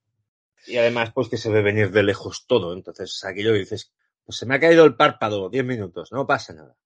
Y 0.66 0.76
además, 0.76 1.12
pues, 1.14 1.28
que 1.28 1.36
se 1.36 1.50
ve 1.50 1.62
venir 1.62 1.90
de 1.90 2.02
lejos 2.02 2.46
todo. 2.46 2.72
Entonces, 2.72 3.22
aquello 3.24 3.52
que 3.52 3.60
dices, 3.60 3.92
pues 4.24 4.38
se 4.38 4.46
me 4.46 4.54
ha 4.54 4.60
caído 4.60 4.84
el 4.84 4.96
párpado, 4.96 5.50
10 5.50 5.64
minutos, 5.64 6.10
no 6.12 6.26
pasa 6.26 6.54
nada. 6.54 6.76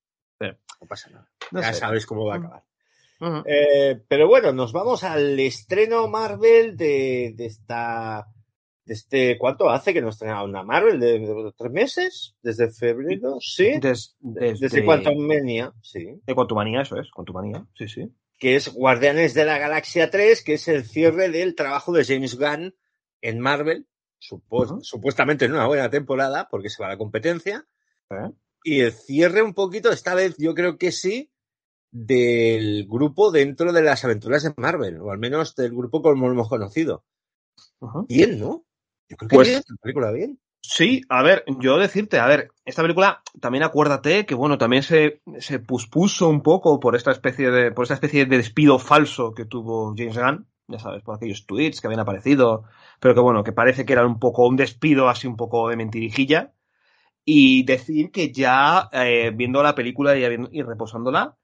Sí. 0.40 0.46
No 0.80 0.86
pasa 0.86 1.10
nada. 1.10 1.28
No 1.50 1.60
ya 1.60 1.72
sé. 1.72 1.80
sabéis 1.80 2.06
cómo 2.06 2.26
va 2.26 2.34
a 2.34 2.38
acabar. 2.38 2.64
Uh 3.20 3.24
-huh. 3.24 3.42
eh, 3.46 4.00
pero 4.06 4.28
bueno, 4.28 4.52
nos 4.52 4.72
vamos 4.72 5.02
al 5.02 5.38
estreno 5.40 6.08
Marvel 6.08 6.76
de, 6.76 7.32
de 7.36 7.46
esta. 7.46 8.26
De 8.84 8.94
este, 8.94 9.36
¿Cuánto 9.36 9.68
hace 9.68 9.92
que 9.92 10.00
nos 10.00 10.14
estrenaba 10.14 10.44
una 10.44 10.62
Marvel? 10.62 10.98
¿De, 11.00 11.18
de, 11.18 11.52
tres 11.56 11.72
meses? 11.72 12.36
¿Desde 12.42 12.70
febrero? 12.70 13.38
Sí. 13.40 13.78
Des, 13.80 14.16
des, 14.20 14.60
desde 14.60 14.80
de... 14.80 14.86
Quantumania, 14.86 15.72
sí. 15.82 16.20
De 16.24 16.34
Quantumania, 16.34 16.82
eso 16.82 16.98
es, 16.98 17.10
Quantumania, 17.10 17.66
sí, 17.76 17.88
sí. 17.88 18.08
Que 18.38 18.56
es 18.56 18.72
Guardianes 18.72 19.34
de 19.34 19.44
la 19.44 19.58
Galaxia 19.58 20.10
3, 20.10 20.42
que 20.42 20.54
es 20.54 20.68
el 20.68 20.84
cierre 20.84 21.28
del 21.28 21.54
trabajo 21.54 21.92
de 21.92 22.04
James 22.04 22.38
Gunn 22.38 22.74
en 23.20 23.40
Marvel, 23.40 23.86
uh 24.30 24.40
-huh. 24.48 24.82
supuestamente 24.82 25.44
en 25.44 25.52
una 25.52 25.66
buena 25.66 25.90
temporada, 25.90 26.48
porque 26.50 26.70
se 26.70 26.82
va 26.82 26.88
a 26.88 26.92
la 26.92 26.98
competencia. 26.98 27.66
¿Eh? 28.10 28.30
Y 28.64 28.80
el 28.80 28.92
cierre 28.92 29.42
un 29.42 29.54
poquito, 29.54 29.90
esta 29.90 30.14
vez 30.14 30.36
yo 30.38 30.54
creo 30.54 30.78
que 30.78 30.92
sí, 30.92 31.30
del 31.90 32.86
grupo 32.86 33.30
dentro 33.30 33.72
de 33.72 33.82
las 33.82 34.04
aventuras 34.04 34.42
de 34.42 34.52
Marvel, 34.56 35.00
o 35.00 35.10
al 35.10 35.18
menos 35.18 35.54
del 35.54 35.70
grupo 35.70 36.02
como 36.02 36.26
lo 36.26 36.32
hemos 36.32 36.48
conocido. 36.48 37.04
Uh 37.80 37.88
-huh. 37.88 38.06
Bien, 38.08 38.38
¿no? 38.38 38.64
Yo 39.08 39.16
creo 39.16 39.28
que 39.28 39.36
pues, 39.36 39.48
bien, 39.48 39.62
la 39.68 39.76
película 39.76 40.10
bien. 40.12 40.38
Sí, 40.60 41.02
a 41.08 41.22
ver, 41.22 41.44
yo 41.60 41.78
decirte, 41.78 42.18
a 42.18 42.26
ver, 42.26 42.50
esta 42.64 42.82
película 42.82 43.22
también 43.40 43.64
acuérdate 43.64 44.26
que 44.26 44.34
bueno, 44.34 44.58
también 44.58 44.82
se, 44.82 45.22
se 45.38 45.60
puspuso 45.60 46.28
un 46.28 46.42
poco 46.42 46.80
por 46.80 46.94
esta 46.96 47.12
especie 47.12 47.50
de, 47.50 47.72
por 47.72 47.84
esta 47.84 47.94
especie 47.94 48.26
de 48.26 48.36
despido 48.36 48.78
falso 48.78 49.32
que 49.32 49.46
tuvo 49.46 49.94
James 49.96 50.18
Gunn, 50.18 50.46
ya 50.68 50.78
sabes, 50.78 51.02
por 51.02 51.16
aquellos 51.16 51.46
tweets 51.46 51.80
que 51.80 51.86
habían 51.86 52.00
aparecido, 52.00 52.64
pero 53.00 53.14
que 53.14 53.20
bueno, 53.20 53.42
que 53.42 53.52
parece 53.52 53.84
que 53.84 53.94
era 53.94 54.06
un 54.06 54.18
poco 54.18 54.46
un 54.46 54.56
despido 54.56 55.08
así 55.08 55.26
un 55.26 55.36
poco 55.36 55.68
de 55.68 55.76
mentirijilla. 55.76 56.52
Y 57.24 57.64
decir 57.64 58.10
que 58.10 58.32
ya 58.32 58.88
eh, 58.92 59.32
viendo 59.34 59.62
la 59.62 59.74
película 59.74 60.16
y, 60.16 60.22
y 60.50 60.62
reposándola, 60.62 61.36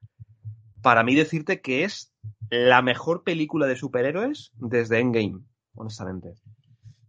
para 0.81 1.03
mí 1.03 1.13
decirte 1.13 1.61
que 1.61 1.83
es 1.83 2.11
la 2.49 2.81
mejor 2.81 3.23
película 3.23 3.67
de 3.67 3.75
superhéroes 3.75 4.51
desde 4.55 4.99
Endgame, 4.99 5.41
honestamente. 5.75 6.33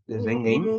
Desde 0.07 0.33
Endgame. 0.33 0.79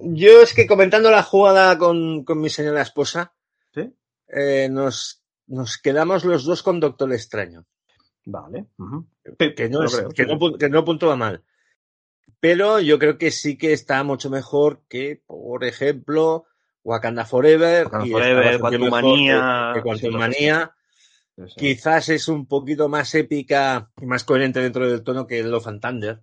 Yo 0.00 0.42
es 0.42 0.54
que 0.54 0.66
comentando 0.66 1.10
la 1.10 1.22
jugada 1.22 1.76
con, 1.76 2.24
con 2.24 2.40
mi 2.40 2.48
señora 2.48 2.80
esposa, 2.80 3.34
¿Sí? 3.74 3.92
eh, 4.28 4.68
nos, 4.70 5.22
nos 5.46 5.76
quedamos 5.78 6.24
los 6.24 6.44
dos 6.44 6.62
con 6.62 6.80
Doctor 6.80 7.12
Extraño. 7.12 7.66
Vale. 8.30 8.66
Uh 8.78 8.84
-huh. 8.84 9.54
que, 9.54 9.68
no 9.68 9.80
creo, 9.80 10.08
que, 10.10 10.24
sí. 10.24 10.28
no, 10.28 10.58
que 10.58 10.68
no 10.68 10.84
puntúa 10.84 11.16
mal. 11.16 11.42
Pero 12.38 12.80
yo 12.80 12.98
creo 12.98 13.18
que 13.18 13.30
sí 13.30 13.58
que 13.58 13.72
está 13.72 14.02
mucho 14.04 14.30
mejor 14.30 14.82
que, 14.88 15.22
por 15.26 15.64
ejemplo, 15.64 16.46
Wakanda 16.84 17.24
Forever, 17.24 17.86
Wakanda 17.86 18.06
y 18.06 18.10
Forever 18.10 18.60
Quantumania, 18.60 19.72
que, 19.74 19.80
que 19.80 19.82
Quantumania. 19.82 20.74
Sí, 21.36 21.42
sí. 21.48 21.54
Quizás 21.56 22.08
es 22.08 22.28
un 22.28 22.46
poquito 22.46 22.88
más 22.88 23.14
épica 23.14 23.90
y 24.00 24.06
más 24.06 24.24
coherente 24.24 24.60
dentro 24.60 24.88
del 24.88 25.02
tono 25.02 25.26
que 25.26 25.42
Love 25.42 25.66
and 25.66 25.80
Thunder. 25.80 26.20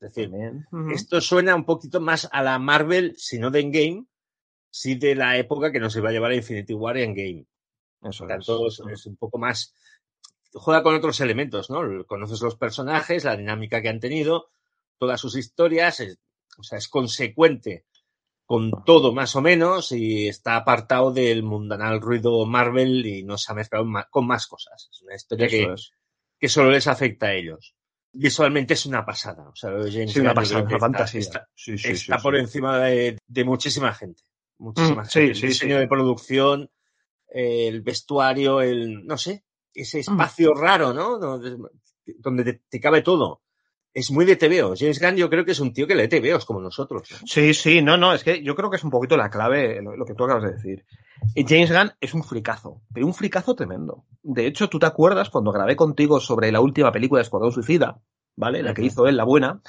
Es 0.00 0.14
decir, 0.14 0.30
-huh. 0.30 0.92
esto 0.94 1.20
suena 1.20 1.54
un 1.54 1.64
poquito 1.64 2.00
más 2.00 2.28
a 2.30 2.42
la 2.42 2.58
Marvel, 2.58 3.14
si 3.16 3.38
no 3.38 3.50
de 3.50 3.60
Endgame, 3.60 4.06
sí 4.70 4.94
de 4.96 5.14
la 5.14 5.36
época 5.38 5.70
que 5.72 5.80
nos 5.80 5.96
iba 5.96 6.10
a 6.10 6.12
llevar 6.12 6.32
a 6.32 6.36
Infinity 6.36 6.74
War 6.74 6.96
y 6.96 7.02
Endgame. 7.02 7.46
Eso 8.02 8.26
Tanto 8.26 8.66
es. 8.68 8.80
es 8.92 9.06
un 9.06 9.16
poco 9.16 9.38
más. 9.38 9.74
Juega 10.58 10.82
con 10.82 10.94
otros 10.94 11.20
elementos, 11.20 11.70
¿no? 11.70 12.04
Conoces 12.06 12.40
los 12.40 12.56
personajes, 12.56 13.24
la 13.24 13.36
dinámica 13.36 13.80
que 13.82 13.88
han 13.88 14.00
tenido, 14.00 14.48
todas 14.98 15.20
sus 15.20 15.36
historias, 15.36 16.00
es, 16.00 16.18
o 16.58 16.62
sea, 16.62 16.78
es 16.78 16.88
consecuente 16.88 17.84
con 18.44 18.70
todo 18.84 19.12
más 19.12 19.34
o 19.36 19.42
menos 19.42 19.90
y 19.92 20.28
está 20.28 20.56
apartado 20.56 21.12
del 21.12 21.42
mundanal 21.42 22.00
ruido 22.00 22.46
Marvel 22.46 23.04
y 23.04 23.22
no 23.24 23.36
se 23.38 23.50
ha 23.50 23.54
mezclado 23.56 23.84
con 24.10 24.26
más 24.26 24.46
cosas. 24.46 24.88
Es 24.92 25.02
una 25.02 25.14
historia 25.16 25.48
que, 25.48 25.64
es. 25.72 25.90
que, 26.38 26.48
solo 26.48 26.70
les 26.70 26.86
afecta 26.86 27.26
a 27.26 27.34
ellos. 27.34 27.74
visualmente 28.12 28.74
es 28.74 28.86
una 28.86 29.04
pasada. 29.04 29.48
O 29.48 29.54
sea, 29.56 29.70
Sí, 30.06 30.20
una 30.20 30.32
pasada, 30.32 30.60
una 30.60 30.68
está- 30.68 30.78
fantasía. 30.78 31.20
Está, 31.20 31.48
Sí, 31.54 31.76
sí, 31.76 31.88
está 31.92 32.18
por 32.18 32.36
encima 32.36 32.78
de, 32.78 33.18
de 33.26 33.44
muchísima 33.44 33.92
gente. 33.92 34.22
Muchísima 34.58 35.02
Mm, 35.02 35.06
gente. 35.06 35.34
sí, 35.34 35.44
el 35.44 35.48
diseño 35.50 35.78
de 35.78 35.88
producción, 35.88 36.70
el 37.28 37.82
vestuario, 37.82 38.62
el 38.62 39.04
no 39.06 39.18
sé. 39.18 39.44
Ese 39.76 40.00
espacio 40.00 40.54
raro, 40.54 40.92
¿no? 40.92 41.18
Donde, 41.18 41.56
donde 42.18 42.44
te, 42.44 42.62
te 42.68 42.80
cabe 42.80 43.02
todo. 43.02 43.42
Es 43.92 44.10
muy 44.10 44.26
de 44.26 44.36
TVO. 44.36 44.74
James 44.76 45.00
Gunn 45.00 45.16
yo 45.16 45.30
creo 45.30 45.46
que 45.46 45.52
es 45.52 45.60
un 45.60 45.72
tío 45.72 45.86
que 45.86 45.94
lee 45.94 46.06
TVOs 46.06 46.44
como 46.44 46.60
nosotros. 46.60 47.08
¿no? 47.10 47.26
Sí, 47.26 47.54
sí, 47.54 47.80
no, 47.80 47.96
no, 47.96 48.12
es 48.12 48.22
que 48.22 48.42
yo 48.42 48.54
creo 48.54 48.68
que 48.68 48.76
es 48.76 48.84
un 48.84 48.90
poquito 48.90 49.16
la 49.16 49.30
clave 49.30 49.80
lo, 49.80 49.96
lo 49.96 50.04
que 50.04 50.12
tú 50.12 50.24
acabas 50.24 50.42
de 50.42 50.52
decir. 50.52 50.84
Eh, 51.34 51.44
James 51.48 51.72
Gunn 51.72 51.92
es 51.98 52.12
un 52.12 52.22
fricazo, 52.22 52.82
pero 52.92 53.06
un 53.06 53.14
fricazo 53.14 53.54
tremendo. 53.54 54.04
De 54.22 54.46
hecho, 54.46 54.68
tú 54.68 54.78
te 54.78 54.84
acuerdas 54.84 55.30
cuando 55.30 55.50
grabé 55.50 55.76
contigo 55.76 56.20
sobre 56.20 56.52
la 56.52 56.60
última 56.60 56.92
película 56.92 57.20
de 57.20 57.22
Escuadrón 57.22 57.52
Suicida, 57.52 58.02
¿vale? 58.36 58.62
La 58.62 58.74
que 58.74 58.84
hizo 58.84 59.06
él, 59.06 59.16
la 59.16 59.24
buena. 59.24 59.62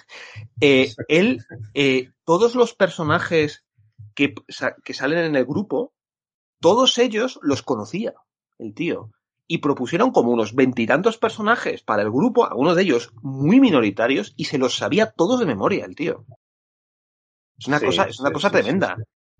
Eh, 0.60 0.94
él, 1.08 1.46
eh, 1.74 2.12
todos 2.26 2.56
los 2.56 2.74
personajes 2.74 3.66
que, 4.14 4.36
que 4.84 4.94
salen 4.94 5.20
en 5.20 5.36
el 5.38 5.46
grupo, 5.46 5.94
todos 6.60 6.98
ellos 6.98 7.40
los 7.42 7.64
conocía, 7.64 8.14
el 8.58 8.74
tío. 8.74 9.12
Y 9.48 9.60
propusieron 9.60 10.12
como 10.12 10.32
unos 10.32 10.56
veintitantos 10.56 11.18
personajes 11.18 11.82
para 11.82 12.02
el 12.02 12.12
grupo, 12.12 12.46
algunos 12.46 12.76
de 12.76 12.82
ellos 12.82 13.12
muy 13.22 13.60
minoritarios, 13.60 14.34
y 14.36 14.46
se 14.46 14.58
los 14.58 14.76
sabía 14.76 15.12
todos 15.12 15.40
de 15.40 15.46
memoria, 15.46 15.86
el 15.86 15.96
tío. 15.96 16.26
Es 17.58 17.68
una 17.68 17.80
Sí, 17.80 17.86
cosa, 17.86 18.04
es 18.04 18.20
una 18.20 18.30
sí, 18.30 18.34
cosa 18.34 18.50
sí, 18.50 18.54
tremenda. 18.54 18.98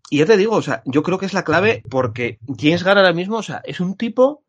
Y 0.10 0.20
ya 0.20 0.26
te 0.26 0.38
digo, 0.38 0.56
o 0.56 0.62
sea, 0.62 0.82
yo 0.86 1.04
creo 1.04 1.18
que 1.18 1.26
es 1.26 1.34
la 1.34 1.44
clave 1.44 1.84
porque 1.90 2.40
James 2.48 2.84
Gunn 2.84 2.98
ahora 2.98 3.14
mismo, 3.14 3.38
o 3.38 3.44
sea, 3.44 3.62
es 3.66 3.82
un 3.82 3.98
tipo 3.98 4.44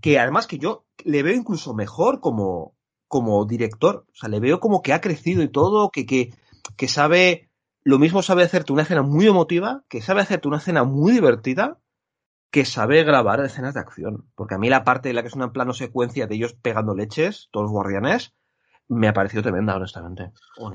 que 0.00 0.18
además 0.18 0.46
que 0.48 0.58
yo 0.58 0.86
le 1.04 1.22
veo 1.22 1.34
incluso 1.34 1.74
mejor 1.74 2.20
como, 2.20 2.74
como 3.06 3.44
director. 3.44 4.06
O 4.10 4.14
sea, 4.14 4.28
le 4.28 4.40
veo 4.40 4.58
como 4.58 4.82
que 4.82 4.92
ha 4.92 5.00
crecido 5.00 5.42
y 5.42 5.48
todo, 5.48 5.90
que, 5.90 6.04
que, 6.04 6.34
que 6.76 6.88
sabe, 6.88 7.48
lo 7.84 8.00
mismo 8.00 8.22
sabe 8.22 8.42
hacerte 8.42 8.72
una 8.72 8.82
escena 8.82 9.02
muy 9.02 9.26
emotiva, 9.28 9.84
que 9.88 10.02
sabe 10.02 10.22
hacerte 10.22 10.48
una 10.48 10.56
escena 10.56 10.82
muy 10.82 11.12
divertida, 11.12 11.78
que 12.54 12.64
sabe 12.64 13.02
grabar 13.02 13.44
escenas 13.44 13.74
de 13.74 13.80
acción. 13.80 14.30
Porque 14.36 14.54
a 14.54 14.58
mí 14.58 14.68
la 14.68 14.84
parte 14.84 15.08
de 15.08 15.12
la 15.12 15.22
que 15.22 15.26
es 15.26 15.34
una 15.34 15.52
plano 15.52 15.72
secuencia 15.72 16.28
de 16.28 16.36
ellos 16.36 16.52
pegando 16.52 16.94
leches, 16.94 17.48
todos 17.50 17.64
los 17.64 17.72
guardianes, 17.72 18.32
me 18.86 19.08
ha 19.08 19.12
parecido 19.12 19.42
tremenda, 19.42 19.74
honestamente. 19.74 20.30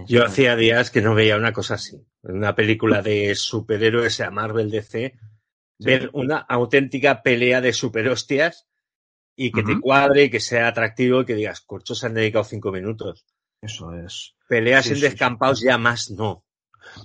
Yo 0.05 0.25
hacía 0.25 0.57
días 0.57 0.91
que 0.91 1.01
no 1.01 1.15
veía 1.15 1.38
una 1.38 1.53
cosa 1.53 1.75
así. 1.75 2.05
Una 2.24 2.53
película 2.53 3.01
de 3.01 3.33
superhéroes 3.33 4.19
a 4.19 4.29
Marvel 4.29 4.69
DC, 4.69 5.15
ver 5.77 6.09
una 6.12 6.39
auténtica 6.39 7.24
pelea 7.24 7.62
de 7.62 7.71
superhostias 7.71 8.67
y 9.33 9.53
que 9.53 9.63
te 9.63 9.79
cuadre 9.79 10.25
y 10.25 10.29
que 10.29 10.41
sea 10.41 10.67
atractivo 10.67 11.21
y 11.21 11.25
que 11.25 11.36
digas, 11.36 11.62
corcho, 11.62 11.95
se 11.95 12.07
han 12.07 12.13
dedicado 12.13 12.43
cinco 12.43 12.74
minutos. 12.74 13.25
Eso 13.62 13.93
es. 13.93 14.36
Peleas 14.50 14.83
Sí, 14.83 14.91
en 14.91 14.95
sí. 14.98 15.01
descampados 15.03 15.62
ya 15.62 15.77
más 15.77 16.12
no. 16.12 16.43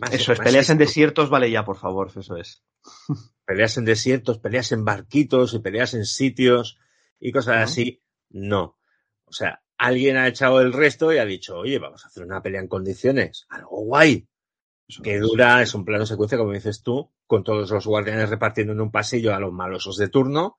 Más- 0.01 0.13
Eso 0.13 0.33
es, 0.33 0.39
peleas 0.41 0.71
en 0.71 0.79
desiertos, 0.79 1.31
vale 1.31 1.51
ya, 1.51 1.65
por 1.65 1.77
favor, 1.77 2.11
eso 2.15 2.37
es. 2.37 2.63
Peleas 3.47 3.77
en 3.77 3.85
desiertos, 3.85 4.39
peleas 4.39 4.73
en 4.73 4.85
barquitos 4.85 5.53
y 5.55 5.59
peleas 5.59 5.93
en 5.95 6.07
sitios 6.07 6.79
y 7.21 7.31
cosas 7.33 7.57
así. 7.63 8.03
No. 8.31 8.79
O 9.27 9.33
sea, 9.33 9.63
alguien 9.77 10.17
ha 10.17 10.27
echado 10.29 10.61
el 10.63 10.73
resto 10.73 11.13
y 11.13 11.19
ha 11.19 11.25
dicho, 11.27 11.59
oye, 11.59 11.79
vamos 11.79 12.05
a 12.05 12.09
hacer 12.09 12.25
una 12.25 12.43
pelea 12.43 12.61
en 12.63 12.69
condiciones. 12.69 13.47
Algo 13.51 13.81
guay. 13.85 14.27
Eso 14.89 15.03
que 15.03 15.17
es. 15.17 15.21
dura, 15.21 15.61
es 15.63 15.75
un 15.75 15.85
plano 15.85 16.07
secuencia, 16.07 16.39
como 16.39 16.53
dices 16.53 16.83
tú, 16.83 17.13
con 17.27 17.45
todos 17.45 17.71
los 17.71 17.87
guardianes 17.87 18.31
repartiendo 18.31 18.73
en 18.73 18.81
un 18.81 18.91
pasillo 18.91 19.35
a 19.35 19.41
los 19.41 19.53
malosos 19.53 19.97
de 19.99 20.09
turno, 20.09 20.59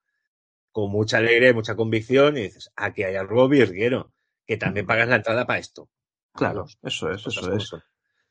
con 0.71 0.91
mucha 0.91 1.17
alegría 1.17 1.49
y 1.49 1.53
mucha 1.53 1.75
convicción, 1.75 2.37
y 2.37 2.41
dices, 2.41 2.71
aquí 2.75 3.03
hay 3.03 3.15
algo 3.15 3.47
virguero, 3.47 4.13
que 4.45 4.57
también 4.57 4.85
pagas 4.85 5.07
la 5.07 5.17
entrada 5.17 5.45
para 5.45 5.59
esto. 5.59 5.89
Claro, 6.33 6.65
eso 6.83 7.11
es, 7.11 7.23
Cosas 7.23 7.43
eso 7.43 7.55
es. 7.55 7.63
son. 7.67 7.83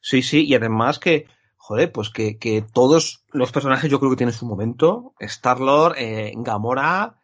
Sí, 0.08 0.22
sí, 0.22 0.44
y 0.46 0.54
además 0.54 0.98
que, 0.98 1.26
joder, 1.56 1.90
pues 1.90 2.10
que, 2.10 2.38
que 2.38 2.62
todos 2.62 3.24
los 3.32 3.52
personajes 3.52 3.90
yo 3.90 3.98
creo 3.98 4.10
que 4.10 4.16
tienen 4.18 4.34
su 4.34 4.46
momento. 4.46 5.14
Star-Lord, 5.18 5.94
eh, 5.98 6.32
Gamora, 6.36 7.16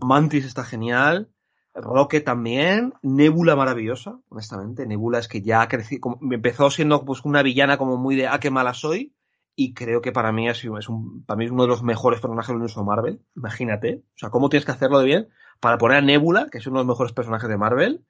Mantis 0.00 0.44
está 0.44 0.62
genial, 0.64 1.30
Rocket 1.74 2.24
también, 2.24 2.94
Nebula 3.02 3.56
maravillosa, 3.56 4.20
honestamente. 4.28 4.86
Nebula 4.86 5.18
es 5.18 5.26
que 5.28 5.42
ya 5.42 5.62
ha 5.62 5.68
crecido, 5.68 6.00
como- 6.00 6.18
empezó 6.32 6.70
siendo 6.70 7.04
pues 7.04 7.24
una 7.24 7.42
villana 7.42 7.76
como 7.76 7.96
muy 7.96 8.14
de, 8.16 8.28
ah, 8.28 8.38
qué 8.40 8.50
mala 8.50 8.72
soy, 8.74 9.14
y 9.56 9.74
creo 9.74 10.00
que 10.00 10.12
para 10.12 10.30
mí 10.30 10.48
es, 10.48 10.58
es 10.64 10.88
un, 10.88 11.24
para 11.24 11.36
mí 11.38 11.46
es 11.46 11.50
uno 11.50 11.62
de 11.64 11.68
los 11.68 11.82
mejores 11.82 12.20
personajes 12.20 12.48
del 12.48 12.56
universo 12.58 12.84
Marvel. 12.84 13.20
Imagínate. 13.34 14.04
O 14.14 14.18
sea, 14.18 14.30
cómo 14.30 14.48
tienes 14.48 14.64
que 14.64 14.70
hacerlo 14.72 15.00
de 15.00 15.06
bien 15.06 15.28
para 15.60 15.78
poner 15.78 15.98
a 15.98 16.02
Nebula, 16.02 16.46
que 16.50 16.58
es 16.58 16.66
uno 16.68 16.78
de 16.78 16.84
los 16.84 16.94
mejores 16.94 17.12
personajes 17.12 17.48
de 17.48 17.56
Marvel, 17.56 18.04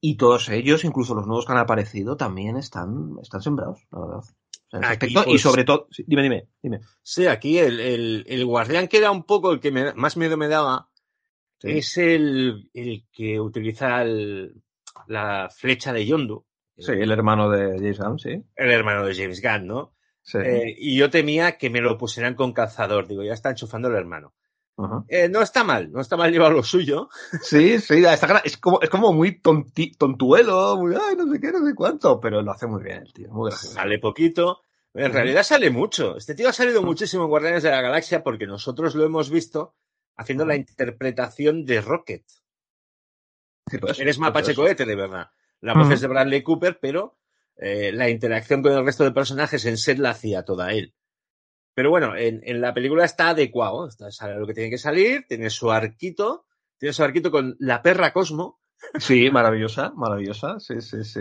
y 0.00 0.16
todos 0.16 0.48
ellos, 0.48 0.84
incluso 0.84 1.14
los 1.14 1.26
nuevos 1.26 1.46
que 1.46 1.52
han 1.52 1.58
aparecido, 1.58 2.16
también 2.16 2.56
están, 2.56 3.16
están 3.22 3.42
sembrados, 3.42 3.80
la 3.90 4.00
verdad. 4.00 4.18
O 4.72 4.80
sea, 4.80 4.90
Aquí, 4.90 5.06
y 5.08 5.14
pues- 5.14 5.40
sobre 5.42 5.64
todo, 5.64 5.86
sí, 5.90 6.04
dime, 6.06 6.22
dime, 6.22 6.48
dime. 6.62 6.80
Sí, 7.02 7.26
aquí 7.26 7.58
el, 7.58 7.78
el, 7.80 8.24
el 8.28 8.44
guardián 8.44 8.88
que 8.88 8.98
era 8.98 9.10
un 9.10 9.22
poco 9.24 9.52
el 9.52 9.60
que 9.60 9.70
me- 9.70 9.94
más 9.94 10.16
miedo 10.16 10.36
me 10.36 10.48
daba, 10.48 10.90
Sí. 11.58 11.70
es 11.70 11.96
el, 11.96 12.68
el 12.74 13.06
que 13.12 13.40
utiliza 13.40 14.02
el- 14.02 14.62
la 15.06 15.48
flecha 15.54 15.92
de 15.92 16.04
Yondu, 16.06 16.44
Sí, 16.78 16.92
el 16.92 17.10
hermano 17.10 17.48
de 17.48 17.76
James 17.78 17.98
Gunn, 17.98 18.18
sí. 18.18 18.42
el 18.56 18.70
hermano 18.70 19.06
de 19.06 19.14
James 19.14 19.40
Gunn, 19.40 19.66
¿no? 19.66 19.94
Sí. 20.22 20.38
Eh, 20.44 20.74
y 20.76 20.96
yo 20.98 21.08
temía 21.08 21.56
que 21.56 21.70
me 21.70 21.80
lo 21.80 21.96
pusieran 21.96 22.34
con 22.34 22.52
calzador, 22.52 23.06
digo, 23.06 23.22
ya 23.22 23.32
está 23.32 23.50
enchufando 23.50 23.88
el 23.88 23.94
hermano. 23.94 24.34
Eh, 25.08 25.28
no 25.30 25.40
está 25.40 25.64
mal, 25.64 25.90
no 25.90 26.00
está 26.02 26.16
mal 26.18 26.30
llevar 26.30 26.52
lo 26.52 26.62
suyo, 26.62 27.08
Sí, 27.40 27.78
sí, 27.80 28.04
está 28.04 28.42
es 28.44 28.58
como, 28.58 28.80
es 28.82 28.90
como 28.90 29.12
muy 29.12 29.40
tonti- 29.40 29.96
tontuelo, 29.96 30.76
muy, 30.76 30.94
ay, 30.94 31.16
no 31.16 31.32
sé 31.32 31.40
qué, 31.40 31.50
no 31.50 31.66
sé 31.66 31.74
cuánto, 31.74 32.20
pero 32.20 32.42
lo 32.42 32.50
hace 32.52 32.66
muy 32.66 32.82
bien 32.82 33.02
el 33.02 33.12
tío, 33.12 33.30
muy 33.30 33.48
gracioso. 33.50 33.74
sale 33.74 33.98
poquito. 33.98 34.60
En 34.92 35.12
realidad 35.12 35.42
sale 35.42 35.70
mucho. 35.70 36.16
Este 36.16 36.34
tío 36.34 36.48
ha 36.48 36.52
salido 36.54 36.82
muchísimo 36.82 37.24
en 37.24 37.28
Guardianes 37.30 37.62
de 37.62 37.70
la 37.70 37.82
Galaxia 37.82 38.22
porque 38.22 38.46
nosotros 38.46 38.94
lo 38.94 39.04
hemos 39.04 39.28
visto 39.30 39.74
haciendo 40.16 40.46
la 40.46 40.56
interpretación 40.56 41.64
de 41.66 41.80
Rocket. 41.82 42.24
Cierto 43.68 43.88
es, 43.88 43.98
Eres 44.00 44.18
mapache 44.18 44.52
es. 44.52 44.56
cohete, 44.56 44.84
de 44.86 44.96
verdad. 44.96 45.30
La 45.60 45.74
voz 45.74 45.90
es 45.90 46.00
de 46.00 46.06
Bradley 46.06 46.42
Cooper, 46.42 46.78
pero 46.80 47.18
eh, 47.56 47.90
la 47.92 48.08
interacción 48.08 48.62
con 48.62 48.72
el 48.72 48.84
resto 48.84 49.04
de 49.04 49.12
personajes 49.12 49.64
en 49.66 49.76
set 49.76 49.98
la 49.98 50.10
hacía 50.10 50.44
toda 50.44 50.72
él. 50.72 50.94
Pero 51.76 51.90
bueno, 51.90 52.16
en, 52.16 52.40
en 52.44 52.62
la 52.62 52.72
película 52.72 53.04
está 53.04 53.28
adecuado. 53.28 53.86
Está, 53.86 54.10
sale 54.10 54.36
lo 54.38 54.46
que 54.46 54.54
tiene 54.54 54.70
que 54.70 54.78
salir, 54.78 55.26
tiene 55.28 55.50
su 55.50 55.70
arquito, 55.70 56.46
tiene 56.78 56.94
su 56.94 57.04
arquito 57.04 57.30
con 57.30 57.54
la 57.58 57.82
perra 57.82 58.14
Cosmo, 58.14 58.60
Sí, 58.98 59.30
maravillosa, 59.30 59.92
maravillosa, 59.94 60.58
sí, 60.58 60.80
sí, 60.80 61.04
sí. 61.04 61.20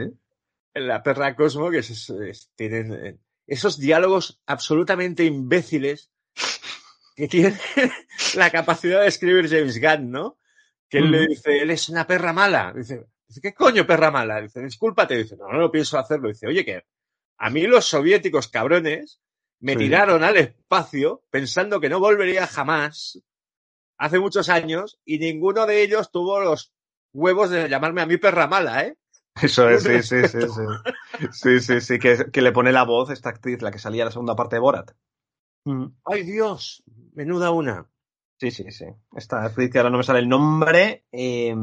la 0.73 1.03
perra 1.03 1.35
Cosmo, 1.35 1.69
que 1.71 1.79
es- 1.79 2.09
es- 2.09 2.51
tienen 2.55 3.19
esos 3.47 3.77
diálogos 3.79 4.41
absolutamente 4.45 5.25
imbéciles 5.25 6.09
que 7.17 7.27
tiene 7.27 7.57
la 8.35 8.49
capacidad 8.49 9.01
de 9.01 9.07
escribir 9.07 9.49
James 9.49 9.79
Gunn, 9.81 10.09
¿no? 10.09 10.37
Que 10.89 10.99
él 10.99 11.11
le 11.11 11.27
dice, 11.27 11.57
él 11.61 11.69
es 11.71 11.89
una 11.89 12.07
perra 12.07 12.31
mala. 12.31 12.71
Dice, 12.73 13.05
¿qué 13.41 13.53
coño 13.53 13.85
perra 13.85 14.09
mala? 14.09 14.39
Dice, 14.41 14.61
discúlpate. 14.61 15.17
Dice, 15.17 15.35
no, 15.35 15.47
no, 15.51 15.59
no 15.59 15.71
pienso 15.71 15.97
hacerlo. 15.97 16.29
Dice, 16.29 16.47
oye, 16.47 16.63
que 16.63 16.83
a 17.39 17.49
mí 17.49 17.63
los 17.67 17.85
soviéticos 17.85 18.47
cabrones 18.47 19.19
me 19.65 19.73
Sí. 19.73 19.79
tiraron 19.79 20.23
al 20.23 20.37
espacio 20.37 21.23
pensando 21.31 21.79
que 21.79 21.89
no 21.89 21.99
volvería 21.99 22.45
jamás 22.45 23.19
hace 23.97 24.19
muchos 24.19 24.47
años 24.49 24.99
y 25.05 25.17
ninguno 25.17 25.65
de 25.65 25.81
ellos 25.81 26.11
tuvo 26.11 26.39
los 26.39 26.71
huevos 27.13 27.49
de 27.49 27.67
llamarme 27.67 28.01
a 28.01 28.05
mí 28.05 28.17
perra 28.17 28.45
mala, 28.45 28.83
¿eh? 28.83 28.95
Eso 29.41 29.67
es, 29.67 29.81
sí, 29.81 30.03
sí, 30.03 30.27
sí, 30.27 30.39
sí. 30.47 30.61
Sí, 31.31 31.59
sí, 31.59 31.81
sí, 31.81 31.97
que, 31.97 32.27
que 32.31 32.41
le 32.43 32.51
pone 32.51 32.71
la 32.71 32.83
voz 32.83 33.09
esta 33.09 33.29
actriz, 33.29 33.61
la 33.63 33.71
que 33.71 33.79
salía 33.79 34.03
en 34.03 34.05
la 34.05 34.11
segunda 34.11 34.35
parte 34.35 34.57
de 34.57 34.59
Borat. 34.59 34.91
Mm. 35.65 35.87
¡Ay, 36.05 36.23
Dios! 36.23 36.83
Menuda 37.15 37.49
una. 37.51 37.89
Sí, 38.39 38.51
sí, 38.51 38.69
sí. 38.69 38.85
Esta 39.15 39.43
actriz 39.45 39.71
que 39.71 39.79
ahora 39.79 39.89
no 39.89 39.97
me 39.97 40.03
sale 40.03 40.19
el 40.19 40.29
nombre. 40.29 41.05
eh, 41.11 41.55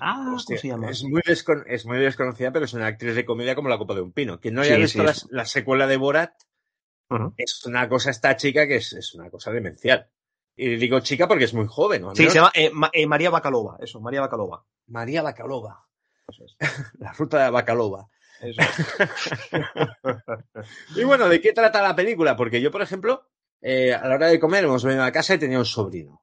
Ah, 0.00 0.32
Hostia, 0.36 0.56
¿cómo 0.56 0.60
se 0.62 0.68
llama? 0.68 0.90
es, 0.90 1.02
muy 1.02 1.22
descon- 1.22 1.64
es 1.66 1.84
muy 1.84 1.98
desconocida, 1.98 2.52
pero 2.52 2.64
es 2.66 2.74
una 2.74 2.86
actriz 2.86 3.14
de 3.16 3.24
comedia 3.24 3.54
como 3.56 3.68
la 3.70 3.78
copa 3.78 3.94
de 3.94 4.02
un 4.02 4.12
pino. 4.12 4.38
Quien 4.38 4.54
no 4.54 4.62
haya 4.62 4.76
Sí, 4.76 4.82
visto 4.82 4.98
sí, 4.98 5.04
la, 5.04 5.10
es- 5.10 5.26
la 5.30 5.44
secuela 5.46 5.86
de 5.86 5.96
Borat, 5.96 6.32
Es 7.36 7.64
una 7.66 7.88
cosa 7.88 8.10
esta 8.10 8.36
chica 8.36 8.66
que 8.66 8.76
es, 8.76 8.92
es 8.92 9.14
una 9.14 9.30
cosa 9.30 9.50
demencial. 9.50 10.08
Y 10.56 10.76
digo 10.76 11.00
chica 11.00 11.26
porque 11.26 11.44
es 11.44 11.54
muy 11.54 11.66
joven, 11.66 12.02
¿no? 12.02 12.14
Sí, 12.14 12.24
se 12.30 12.34
llama 12.38 12.52
eh, 12.54 12.70
Ma- 12.72 12.90
eh, 12.92 13.06
María 13.06 13.30
Bacalova, 13.30 13.78
eso, 13.80 14.00
María 14.00 14.20
Bacalova. 14.20 14.64
María 14.88 15.22
Bacalova. 15.22 15.86
Eso 16.28 16.44
es. 16.44 16.56
La 16.98 17.12
ruta 17.12 17.44
de 17.44 17.50
Bacalova. 17.50 18.08
Eso 18.40 18.60
es. 18.60 19.50
Y 20.96 21.04
bueno, 21.04 21.28
¿de 21.28 21.40
qué 21.40 21.52
trata 21.52 21.82
la 21.82 21.94
película? 21.96 22.36
Porque 22.36 22.60
yo, 22.60 22.70
por 22.70 22.82
ejemplo, 22.82 23.26
eh, 23.60 23.92
a 23.94 24.06
la 24.08 24.14
hora 24.14 24.26
de 24.28 24.40
comer 24.40 24.64
hemos 24.64 24.84
venido 24.84 25.04
a 25.04 25.12
casa 25.12 25.34
y 25.34 25.38
tenía 25.38 25.58
un 25.58 25.64
sobrino. 25.64 26.22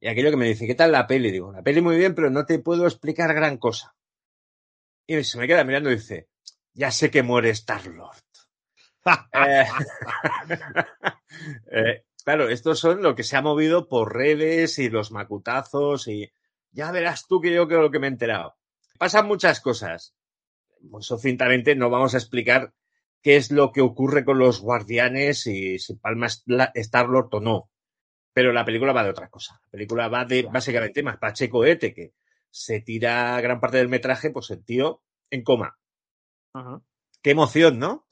Y 0.00 0.08
aquello 0.08 0.30
que 0.30 0.36
me 0.36 0.46
dice, 0.48 0.66
¿qué 0.66 0.74
tal 0.74 0.92
la 0.92 1.06
peli? 1.06 1.30
Digo, 1.30 1.52
la 1.52 1.62
peli 1.62 1.80
muy 1.80 1.96
bien, 1.96 2.14
pero 2.14 2.30
no 2.30 2.44
te 2.44 2.58
puedo 2.58 2.86
explicar 2.86 3.32
gran 3.34 3.56
cosa. 3.58 3.94
Y 5.06 5.22
se 5.24 5.38
me 5.38 5.46
queda 5.46 5.64
mirando 5.64 5.90
y 5.90 5.94
dice, 5.96 6.28
ya 6.72 6.90
sé 6.90 7.10
que 7.10 7.22
muere 7.22 7.50
Star-Lord. 7.50 8.16
Eh, 9.32 9.66
eh, 11.72 12.04
claro, 12.24 12.48
estos 12.48 12.78
son 12.78 13.02
lo 13.02 13.14
que 13.14 13.22
se 13.22 13.36
ha 13.36 13.42
movido 13.42 13.88
por 13.88 14.14
redes 14.14 14.78
y 14.78 14.88
los 14.88 15.12
macutazos 15.12 16.08
y 16.08 16.32
ya 16.70 16.90
verás 16.90 17.26
tú 17.26 17.40
que 17.40 17.52
yo 17.52 17.68
creo 17.68 17.90
que 17.90 17.98
me 17.98 18.06
he 18.06 18.10
enterado. 18.10 18.56
Pasan 18.98 19.26
muchas 19.26 19.60
cosas. 19.60 20.14
sucintamente 21.00 21.74
no 21.74 21.90
vamos 21.90 22.14
a 22.14 22.18
explicar 22.18 22.72
qué 23.22 23.36
es 23.36 23.50
lo 23.50 23.72
que 23.72 23.80
ocurre 23.80 24.24
con 24.24 24.38
los 24.38 24.60
guardianes 24.60 25.46
y 25.46 25.78
si 25.78 25.96
Palma 25.96 26.26
Star-Lord 26.26 27.28
o 27.32 27.40
no. 27.40 27.70
Pero 28.32 28.52
la 28.52 28.64
película 28.64 28.92
va 28.92 29.04
de 29.04 29.10
otra 29.10 29.28
cosa. 29.28 29.60
La 29.64 29.70
película 29.70 30.08
va 30.08 30.24
de 30.24 30.42
básicamente 30.42 31.02
más 31.02 31.18
Pacheco 31.18 31.64
Ete, 31.64 31.94
que 31.94 32.14
se 32.50 32.80
tira 32.80 33.40
gran 33.40 33.60
parte 33.60 33.78
del 33.78 33.88
metraje, 33.88 34.30
pues 34.30 34.50
el 34.50 34.64
tío 34.64 35.02
en 35.30 35.42
coma. 35.42 35.78
Qué 37.24 37.30
emoción, 37.30 37.78
¿no? 37.78 38.04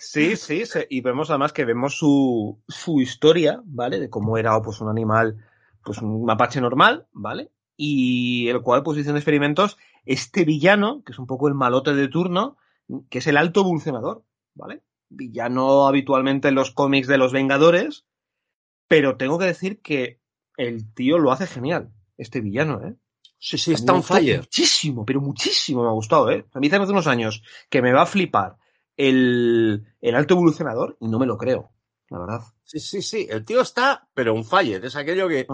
sí, 0.00 0.34
sí, 0.34 0.64
y 0.90 1.00
vemos 1.00 1.30
además 1.30 1.52
que 1.52 1.64
vemos 1.64 1.96
su, 1.96 2.60
su 2.66 3.00
historia, 3.00 3.62
¿vale? 3.64 4.00
De 4.00 4.10
cómo 4.10 4.36
era 4.36 4.60
pues 4.60 4.80
un 4.80 4.88
animal, 4.88 5.36
pues 5.84 5.98
un 5.98 6.24
mapache 6.24 6.60
normal, 6.60 7.06
¿vale? 7.12 7.52
Y 7.76 8.48
el 8.48 8.60
cual 8.62 8.82
pues 8.82 8.98
experimentos 9.06 9.78
este 10.06 10.44
villano, 10.44 11.04
que 11.04 11.12
es 11.12 11.20
un 11.20 11.28
poco 11.28 11.46
el 11.46 11.54
malote 11.54 11.94
de 11.94 12.08
turno, 12.08 12.56
que 13.10 13.18
es 13.18 13.28
el 13.28 13.36
alto 13.36 13.60
evolucionador, 13.60 14.24
¿vale? 14.54 14.82
Villano 15.08 15.86
habitualmente 15.86 16.48
en 16.48 16.56
los 16.56 16.72
cómics 16.72 17.06
de 17.06 17.18
los 17.18 17.32
Vengadores, 17.32 18.06
pero 18.88 19.16
tengo 19.18 19.38
que 19.38 19.46
decir 19.46 19.80
que 19.82 20.20
el 20.56 20.92
tío 20.92 21.20
lo 21.20 21.30
hace 21.30 21.46
genial, 21.46 21.92
este 22.18 22.40
villano, 22.40 22.82
¿eh? 22.82 22.96
Sí, 23.44 23.58
sí, 23.58 23.72
está 23.72 23.92
un 23.92 24.04
fire. 24.04 24.38
Muchísimo, 24.38 25.04
pero 25.04 25.20
muchísimo 25.20 25.82
me 25.82 25.88
ha 25.88 25.92
gustado, 25.92 26.30
¿eh? 26.30 26.46
A 26.54 26.60
mí 26.60 26.68
hace 26.68 26.78
unos 26.78 27.08
años 27.08 27.42
que 27.68 27.82
me 27.82 27.92
va 27.92 28.02
a 28.02 28.06
flipar 28.06 28.56
el, 28.96 29.84
el 30.00 30.14
alto 30.14 30.34
evolucionador 30.34 30.96
y 31.00 31.08
no 31.08 31.18
me 31.18 31.26
lo 31.26 31.36
creo, 31.36 31.72
la 32.08 32.20
verdad. 32.20 32.40
Sí, 32.62 32.78
sí, 32.78 33.02
sí. 33.02 33.26
El 33.28 33.44
tío 33.44 33.62
está, 33.62 34.06
pero 34.14 34.32
un 34.32 34.44
fire. 34.44 34.84
Es 34.84 34.94
aquello 34.94 35.26
que. 35.26 35.44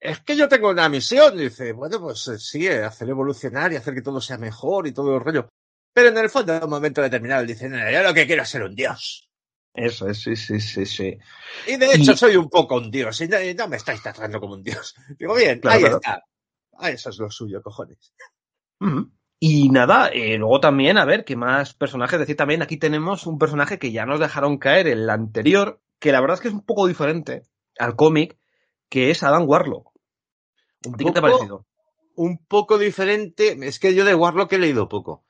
Es 0.00 0.18
que 0.18 0.36
yo 0.36 0.48
tengo 0.48 0.70
una 0.70 0.88
misión. 0.88 1.38
Dice, 1.38 1.72
bueno, 1.72 2.00
pues 2.00 2.26
eh, 2.26 2.40
sí, 2.40 2.66
eh, 2.66 2.82
hacer 2.82 3.08
evolucionar 3.08 3.72
y 3.72 3.76
hacer 3.76 3.94
que 3.94 4.02
todo 4.02 4.20
sea 4.20 4.36
mejor 4.36 4.88
y 4.88 4.92
todo 4.92 5.14
el 5.14 5.20
rollo. 5.20 5.48
Pero 5.94 6.08
en 6.08 6.18
el 6.18 6.28
fondo, 6.28 6.56
en 6.56 6.64
un 6.64 6.70
momento 6.70 7.02
determinado, 7.02 7.46
dice, 7.46 7.68
no, 7.68 7.88
yo 7.88 8.02
lo 8.02 8.12
que 8.12 8.26
quiero 8.26 8.42
es 8.42 8.48
ser 8.48 8.64
un 8.64 8.74
dios. 8.74 9.30
Eso 9.72 10.08
es, 10.08 10.20
sí, 10.20 10.34
sí, 10.34 10.60
sí, 10.60 10.84
sí. 10.84 11.16
Y 11.68 11.76
de 11.76 11.94
hecho 11.94 12.16
soy 12.16 12.34
un 12.34 12.50
poco 12.50 12.78
un 12.78 12.90
dios. 12.90 13.20
Y 13.20 13.28
no, 13.28 13.68
me 13.68 13.76
estáis 13.76 14.02
tratando 14.02 14.40
como 14.40 14.54
un 14.54 14.64
dios. 14.64 14.96
Digo, 15.16 15.36
bien, 15.36 15.60
ahí 15.62 15.84
está. 15.84 16.20
Ah, 16.82 16.90
eso 16.90 17.10
es 17.10 17.18
lo 17.18 17.30
suyo, 17.30 17.62
cojones. 17.62 18.12
Y 19.38 19.70
nada, 19.70 20.08
eh, 20.08 20.36
luego 20.36 20.58
también, 20.58 20.98
a 20.98 21.04
ver, 21.04 21.24
¿qué 21.24 21.36
más 21.36 21.74
personajes? 21.74 22.14
Es 22.14 22.20
decir, 22.20 22.36
también 22.36 22.60
aquí 22.60 22.76
tenemos 22.76 23.26
un 23.26 23.38
personaje 23.38 23.78
que 23.78 23.92
ya 23.92 24.04
nos 24.04 24.18
dejaron 24.18 24.58
caer 24.58 24.88
en 24.88 24.98
el 24.98 25.10
anterior, 25.10 25.80
que 26.00 26.10
la 26.10 26.20
verdad 26.20 26.34
es 26.34 26.40
que 26.40 26.48
es 26.48 26.54
un 26.54 26.64
poco 26.64 26.88
diferente 26.88 27.44
al 27.78 27.94
cómic, 27.94 28.36
que 28.88 29.10
es 29.10 29.22
Adam 29.22 29.48
Warlock. 29.48 29.92
Un 30.86 30.94
¿Qué 30.94 31.10
te 31.12 31.18
ha 31.20 31.22
parecido? 31.22 31.66
Un 32.16 32.44
poco 32.46 32.78
diferente, 32.78 33.56
es 33.62 33.78
que 33.78 33.94
yo 33.94 34.04
de 34.04 34.16
Warlock 34.16 34.52
he 34.52 34.58
leído 34.58 34.88
poco. 34.88 35.24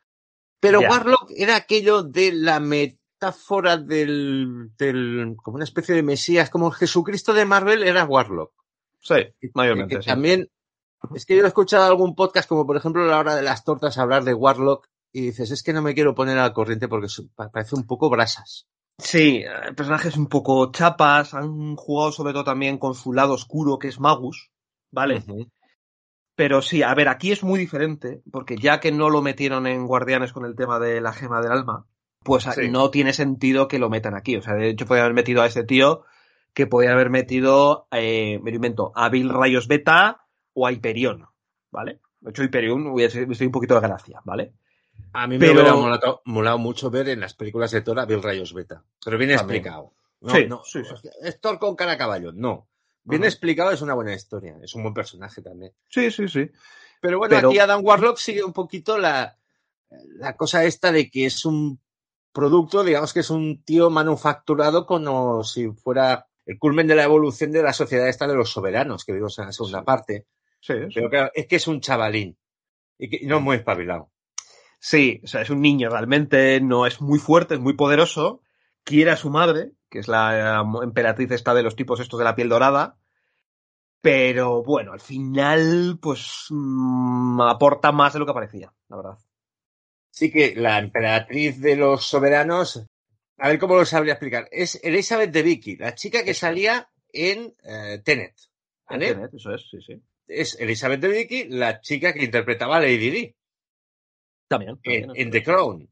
Pero 0.59 0.81
Warlock 0.81 1.31
era 1.37 1.57
aquello 1.57 2.03
de 2.03 2.33
la 2.33 2.61
metáfora 2.61 3.77
del, 3.77 4.71
del, 4.79 5.37
como 5.43 5.57
una 5.57 5.65
especie 5.65 5.95
de 5.95 6.03
Mesías, 6.03 6.49
como 6.49 6.71
Jesucristo 6.71 7.35
de 7.35 7.45
Marvel 7.45 7.83
era 7.83 8.05
Warlock. 8.05 8.53
Sí, 9.01 9.15
mayormente. 9.55 9.99
También 9.99 10.49
es 11.15 11.27
que 11.27 11.37
yo 11.37 11.45
he 11.45 11.47
escuchado 11.47 11.85
algún 11.85 12.15
podcast, 12.15 12.49
como 12.49 12.67
por 12.67 12.77
ejemplo 12.77 13.05
la 13.07 13.19
hora 13.19 13.35
de 13.35 13.43
las 13.43 13.65
tortas, 13.65 13.99
hablar 13.99 14.25
de 14.25 14.35
Warlock 14.35 14.89
y 15.13 15.23
dices, 15.23 15.51
es 15.51 15.63
que 15.63 15.73
no 15.73 15.83
me 15.83 15.95
quiero 15.95 16.15
poner 16.15 16.39
al 16.39 16.53
corriente 16.53 16.89
porque 16.89 17.09
parece 17.53 17.77
un 17.77 17.87
poco 17.87 18.09
brasas. 18.09 18.67
Sí, 18.99 19.43
el 19.67 19.75
personaje 19.75 20.09
es 20.09 20.17
un 20.17 20.29
poco 20.29 20.71
chapas, 20.71 21.35
han 21.35 21.77
jugado 21.77 22.13
sobre 22.13 22.33
todo 22.33 22.45
también 22.45 22.79
con 22.79 22.95
su 22.95 23.13
lado 23.13 23.35
oscuro, 23.35 23.79
que 23.79 23.89
es 23.89 24.01
Magus, 24.01 24.51
¿vale? 24.91 25.23
Pero 26.35 26.63
sí, 26.63 26.83
a 26.83 26.95
ver, 26.95 27.09
aquí 27.09 27.33
es 27.33 27.43
muy 27.43 27.59
diferente, 27.59 28.23
porque 28.31 28.57
ya 28.57 28.81
que 28.81 28.93
no 28.93 29.11
lo 29.11 29.21
metieron 29.21 29.67
en 29.67 29.87
Guardianes 29.87 30.33
con 30.33 30.45
el 30.45 30.55
tema 30.55 30.79
de 30.79 31.01
la 31.01 31.13
gema 31.13 31.41
del 31.43 31.53
alma, 31.53 31.87
pues 32.23 32.47
no 32.71 32.91
tiene 32.91 33.13
sentido 33.13 33.69
que 33.69 33.79
lo 33.79 33.91
metan 33.91 34.15
aquí. 34.15 34.37
O 34.37 34.43
sea, 34.43 34.55
de 34.55 34.71
hecho, 34.71 34.87
podría 34.87 35.05
haber 35.05 35.15
metido 35.15 35.43
a 35.43 35.47
este 35.47 35.65
tío, 35.65 36.05
que 36.55 36.67
podría 36.67 36.93
haber 36.93 37.11
metido, 37.11 37.89
eh, 37.91 38.39
me 38.43 38.51
invento, 38.51 38.93
a 38.95 39.09
Bill 39.09 39.31
Rayos 39.31 39.69
Beta, 39.69 40.22
o 40.55 40.67
a 40.67 40.73
Hyperion, 40.73 41.27
¿vale? 41.71 42.01
De 42.21 42.31
hecho, 42.31 42.45
Hyperion 42.45 42.99
estoy 43.01 43.47
un 43.47 43.53
poquito 43.53 43.75
de 43.75 43.81
gracia, 43.81 44.21
¿vale? 44.25 44.55
A 45.13 45.27
mí 45.27 45.39
me 45.39 45.51
hubiera 45.51 45.75
molado, 46.25 46.59
mucho 46.59 46.91
ver 46.91 47.09
en 47.09 47.21
las 47.21 47.35
películas 47.35 47.71
de 47.71 47.83
Thor 47.83 48.01
a 48.01 48.07
Bill 48.07 48.23
Rayos 48.23 48.55
Beta, 48.55 48.85
pero 49.05 49.19
bien 49.19 49.31
explicado. 49.31 49.95
No, 50.21 50.35
sí, 50.35 50.47
no, 50.47 50.63
sí, 50.65 50.83
Es 51.23 51.41
Thor 51.41 51.59
con 51.59 51.75
cara 51.75 51.93
a 51.93 51.99
caballo, 51.99 52.33
no. 52.33 52.69
Bien 53.05 53.25
explicado 53.25 53.73
es 53.73 53.83
una 53.83 53.95
buena 53.95 54.15
historia, 54.15 54.57
es 54.63 54.75
un 54.75 54.83
buen 54.83 54.95
personaje 54.95 55.43
también. 55.43 55.73
Sí, 55.89 56.11
sí, 56.11 56.29
sí. 56.29 56.51
Pero 57.01 57.19
bueno, 57.19 57.37
aquí 57.37 57.59
Adam 57.59 57.85
Warlock 57.85 58.17
sigue 58.19 58.45
un 58.45 58.53
poquito 58.53 58.97
la, 58.97 59.37
la 59.91 60.37
cosa 60.37 60.65
esta 60.65 60.93
de 60.93 61.11
que 61.11 61.27
es 61.27 61.45
un 61.45 61.81
producto, 62.33 62.85
digamos 62.85 63.13
que 63.13 63.21
es 63.21 63.31
un 63.31 63.63
tío 63.65 63.91
manufacturado 63.91 64.87
como 64.87 65.43
si 65.43 65.69
fuera 65.73 66.29
el 66.47 66.59
culmen 66.59 66.87
de 66.87 66.95
la 66.95 67.05
evolución 67.05 67.53
de 67.53 67.63
la 67.63 67.73
sociedad 67.73 68.09
esta 68.09 68.27
de 68.27 68.35
los 68.35 68.51
soberanos, 68.51 69.05
que 69.05 69.13
vimos 69.13 69.39
en 69.39 69.47
la 69.47 69.53
segunda 69.53 69.85
parte. 69.85 70.27
Sí, 70.63 70.75
Pero 70.95 71.11
claro, 71.11 71.31
es 71.35 71.47
que 71.49 71.57
es 71.57 71.67
un 71.67 71.81
chavalín 71.81 72.39
y 72.97 73.11
que 73.11 73.27
no 73.27 73.39
es 73.39 73.43
muy 73.43 73.57
espabilado. 73.57 74.13
Sí, 74.79 75.21
o 75.25 75.27
sea, 75.27 75.43
es 75.43 75.51
un 75.51 75.61
niño 75.61 75.91
realmente, 75.91 76.61
no 76.61 76.87
es 76.87 77.01
muy 77.01 77.19
fuerte, 77.19 77.55
es 77.55 77.61
muy 77.61 77.75
poderoso, 77.75 78.43
quiere 78.85 79.11
a 79.11 79.17
su 79.17 79.29
madre, 79.29 79.73
que 79.91 79.99
es 79.99 80.07
la 80.07 80.65
emperatriz 80.83 81.33
esta 81.33 81.53
de 81.53 81.65
los 81.65 81.75
tipos 81.75 81.99
estos 81.99 82.19
de 82.19 82.25
la 82.25 82.37
piel 82.37 82.49
dorada, 82.49 82.97
pero 84.01 84.63
bueno, 84.63 84.93
al 84.93 85.01
final, 85.01 85.99
pues 86.01 86.47
mm, 86.51 87.41
aporta 87.41 87.91
más 87.91 88.13
de 88.13 88.21
lo 88.21 88.27
que 88.27 88.33
parecía, 88.33 88.73
la 88.89 88.97
verdad. 88.97 89.19
Sí 90.11 90.31
que 90.31 90.55
la 90.55 90.79
emperatriz 90.79 91.61
de 91.61 91.75
los 91.75 92.05
soberanos, 92.05 92.87
a 93.39 93.49
ver 93.49 93.59
cómo 93.59 93.75
lo 93.75 93.85
sabría 93.85 94.13
explicar, 94.13 94.49
es 94.53 94.79
Elizabeth 94.85 95.33
de 95.33 95.43
Vicky, 95.43 95.77
la 95.77 95.97
chica 95.97 96.23
que 96.23 96.35
salía 96.35 96.89
en 97.13 97.53
eh, 97.65 98.01
Tenet. 98.05 98.35
¿vale? 98.89 99.09
En 99.09 99.15
Tenet, 99.15 99.35
eso 99.35 99.55
es, 99.55 99.69
sí, 99.69 99.81
sí 99.83 100.01
es 100.29 100.59
Elizabeth 100.59 101.01
de 101.01 101.09
Vicky, 101.09 101.45
la 101.49 101.81
chica 101.81 102.13
que 102.13 102.25
interpretaba 102.25 102.77
a 102.77 102.81
Lady 102.81 103.11
Di. 103.11 103.35
También. 104.49 104.79
en, 104.85 105.31
The 105.31 105.43
Crown. 105.43 105.89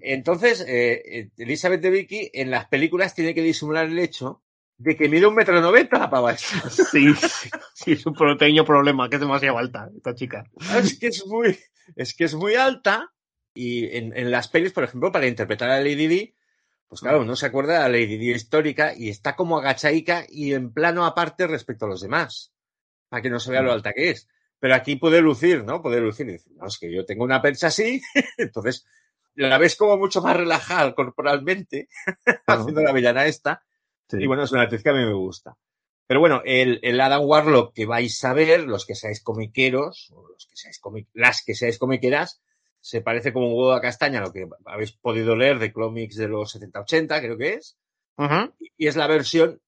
Entonces, 0.00 0.64
eh, 0.66 1.30
Elizabeth 1.36 1.80
de 1.80 1.90
Vicky 1.90 2.30
en 2.34 2.50
las 2.50 2.68
películas 2.68 3.14
tiene 3.14 3.34
que 3.34 3.42
disimular 3.42 3.86
el 3.86 3.98
hecho 3.98 4.42
de 4.76 4.96
que 4.96 5.08
mide 5.08 5.26
un 5.26 5.34
metro 5.34 5.60
noventa 5.60 5.98
la 5.98 6.10
pava 6.10 6.36
Sí, 6.36 7.14
sí, 7.74 7.92
es 7.92 8.06
un 8.06 8.14
pequeño 8.14 8.64
problema, 8.64 9.08
que 9.08 9.16
es 9.16 9.20
demasiado 9.20 9.58
alta 9.58 9.90
esta 9.94 10.14
chica. 10.14 10.44
Es 10.76 10.98
que 10.98 11.08
es 11.08 11.26
muy, 11.26 11.58
es 11.96 12.14
que 12.14 12.24
es 12.24 12.34
muy 12.34 12.54
alta 12.54 13.12
y 13.54 13.96
en, 13.96 14.30
las 14.30 14.48
pelis, 14.48 14.72
por 14.72 14.84
ejemplo, 14.84 15.12
para 15.12 15.26
interpretar 15.26 15.70
a 15.70 15.78
Lady 15.78 16.06
Di, 16.06 16.34
pues 16.88 17.00
claro, 17.00 17.20
uno 17.20 17.36
se 17.36 17.46
acuerda 17.46 17.74
de 17.74 17.80
la 17.80 17.88
Lady 17.88 18.16
Di 18.16 18.32
histórica 18.32 18.94
y 18.96 19.08
está 19.08 19.36
como 19.36 19.58
agachaica 19.58 20.24
y 20.28 20.54
en 20.54 20.72
plano 20.72 21.04
aparte 21.04 21.46
respecto 21.46 21.86
a 21.86 21.88
los 21.88 22.00
demás 22.00 22.51
para 23.12 23.20
que 23.20 23.28
no 23.28 23.38
se 23.38 23.50
vea 23.50 23.60
lo 23.60 23.72
alta 23.72 23.92
que 23.92 24.08
es. 24.08 24.26
Pero 24.58 24.74
aquí 24.74 24.96
puede 24.96 25.20
lucir, 25.20 25.64
¿no? 25.64 25.82
Puede 25.82 26.00
lucir. 26.00 26.26
Y 26.30 26.32
decir, 26.32 26.52
no, 26.56 26.66
es 26.66 26.78
que 26.78 26.90
yo 26.90 27.04
tengo 27.04 27.24
una 27.24 27.42
percha 27.42 27.66
así, 27.66 28.00
entonces 28.38 28.86
la 29.34 29.58
ves 29.58 29.76
como 29.76 29.98
mucho 29.98 30.22
más 30.22 30.34
relajada 30.34 30.94
corporalmente, 30.94 31.90
haciendo 32.46 32.80
la 32.80 32.92
villana 32.92 33.26
esta. 33.26 33.62
Y 34.12 34.26
bueno, 34.26 34.44
es 34.44 34.52
una 34.52 34.62
actriz 34.62 34.82
que 34.82 34.88
a 34.88 34.94
mí 34.94 35.04
me 35.04 35.12
gusta. 35.12 35.58
Pero 36.06 36.20
bueno, 36.20 36.40
el, 36.46 36.80
el, 36.82 36.98
Adam 37.02 37.20
Warlock 37.22 37.74
que 37.74 37.84
vais 37.84 38.24
a 38.24 38.32
ver, 38.32 38.62
los 38.62 38.86
que 38.86 38.94
seáis 38.94 39.22
comiqueros, 39.22 40.10
o 40.14 40.28
los 40.28 40.46
que 40.46 40.56
seáis 40.56 40.80
las 41.12 41.44
que 41.44 41.54
seáis 41.54 41.78
comiqueras, 41.78 42.40
se 42.80 43.02
parece 43.02 43.34
como 43.34 43.48
un 43.48 43.58
huevo 43.58 43.72
a 43.74 43.82
castaña 43.82 44.22
lo 44.22 44.32
que 44.32 44.48
habéis 44.64 44.92
podido 44.92 45.36
leer 45.36 45.58
de 45.58 45.70
cómics 45.70 46.16
de 46.16 46.28
los 46.28 46.58
70-80, 46.58 47.20
creo 47.20 47.36
que 47.36 47.54
es. 47.56 47.76
y, 48.78 48.86
es 48.86 48.96
la 48.96 49.06
versión 49.06 49.60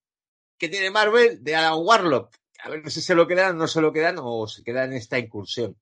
que 0.57 0.71
tiene 0.71 0.91
Marvel 0.91 1.45
de 1.45 1.57
Adam 1.57 1.81
Warlock, 1.83 2.35
a 2.64 2.70
ver 2.70 2.90
si 2.90 3.03
se 3.03 3.14
lo 3.14 3.27
quedan, 3.27 3.59
no 3.59 3.66
se 3.66 3.83
lo 3.83 3.92
quedan 3.92 4.16
o 4.18 4.46
se 4.46 4.62
queda 4.62 4.85
en 4.85 4.94
esta 4.94 5.18
incursión. 5.18 5.77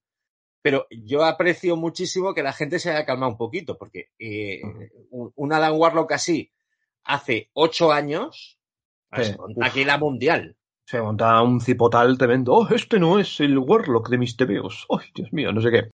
Pero 0.63 0.87
yo 0.91 1.25
aprecio 1.25 1.77
muchísimo 1.77 2.35
que 2.35 2.43
la 2.43 2.53
gente 2.53 2.81
se 2.81 2.91
haya 2.91 3.07
calmado 3.07 3.33
un 3.33 3.39
poquito, 3.39 3.79
porque 3.79 4.11
eh, 4.19 4.61
un, 5.11 5.53
Adam 5.53 5.77
Warlock 5.77 6.13
así 6.13 6.53
hace 7.05 7.51
ocho 7.53 7.93
años, 7.93 8.59
aquí 9.61 9.85
la 9.85 9.99
mundial. 9.99 10.57
Se 10.85 11.01
monta 11.01 11.41
un 11.43 11.61
cipotal 11.61 12.19
tremendo. 12.19 12.53
Oh, 12.53 12.69
este 12.69 12.99
no 12.99 13.19
es 13.19 13.39
el 13.41 13.59
Warlock 13.59 14.09
de 14.09 14.19
mis 14.19 14.37
tebeos. 14.37 14.87
Ay, 14.91 15.07
Dios 15.15 15.33
mío, 15.33 15.53
no 15.53 15.61
sé 15.61 15.71
qué. 15.71 15.91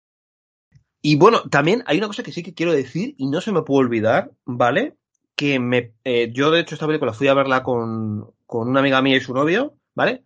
Y 1.02 1.18
bueno, 1.18 1.44
también 1.50 1.84
hay 1.86 1.98
una 1.98 2.08
cosa 2.08 2.24
que 2.24 2.32
sí 2.32 2.44
que 2.44 2.54
quiero 2.54 2.72
decir 2.72 3.14
y 3.18 3.28
no 3.28 3.42
se 3.42 3.52
me 3.52 3.62
puede 3.62 3.86
olvidar, 3.86 4.32
¿vale? 4.46 4.96
Que 5.36 5.60
me, 5.60 5.94
eh, 6.04 6.32
yo 6.34 6.50
de 6.50 6.62
hecho 6.62 6.76
esta 6.76 6.88
película 6.88 7.14
fui 7.14 7.28
a 7.28 7.34
verla 7.34 7.64
con, 7.64 8.34
con 8.46 8.70
una 8.70 8.80
amiga 8.80 9.02
mía 9.02 9.18
y 9.18 9.22
su 9.22 9.34
novio, 9.34 9.76
¿vale? 9.94 10.24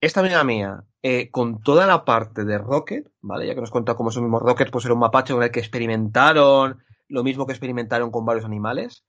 Esta 0.00 0.20
amiga 0.20 0.44
mía, 0.44 0.84
eh, 1.02 1.30
con 1.30 1.60
toda 1.60 1.86
la 1.86 2.04
parte 2.04 2.44
de 2.44 2.58
Rocket, 2.58 3.10
¿vale? 3.20 3.46
Ya 3.46 3.54
que 3.54 3.60
nos 3.60 3.70
cuenta 3.70 3.94
cómo 3.94 4.10
es 4.10 4.16
el 4.16 4.22
mismo 4.22 4.38
Rocket, 4.38 4.70
pues 4.70 4.84
era 4.84 4.94
un 4.94 5.00
mapache 5.00 5.34
con 5.34 5.42
el 5.42 5.50
que 5.50 5.60
experimentaron, 5.60 6.82
lo 7.08 7.24
mismo 7.24 7.46
que 7.46 7.52
experimentaron 7.52 8.10
con 8.10 8.24
varios 8.24 8.44
animales. 8.44 9.04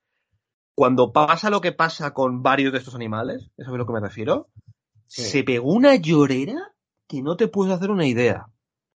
Cuando 0.76 1.12
pasa 1.12 1.50
lo 1.50 1.62
que 1.62 1.74
pasa 1.74 2.14
con 2.14 2.42
varios 2.42 2.72
de 2.72 2.80
estos 2.80 2.96
animales, 2.96 3.52
eso 3.58 3.70
es 3.70 3.76
a 3.76 3.78
lo 3.78 3.86
que 3.86 3.94
me 3.94 4.00
refiero, 4.00 4.50
se 5.06 5.44
pegó 5.44 5.74
una 5.74 5.96
llorera 5.96 6.74
que 7.08 7.22
no 7.22 7.36
te 7.36 7.48
puedes 7.48 7.74
hacer 7.74 7.92
una 7.92 8.06
idea. 8.06 8.48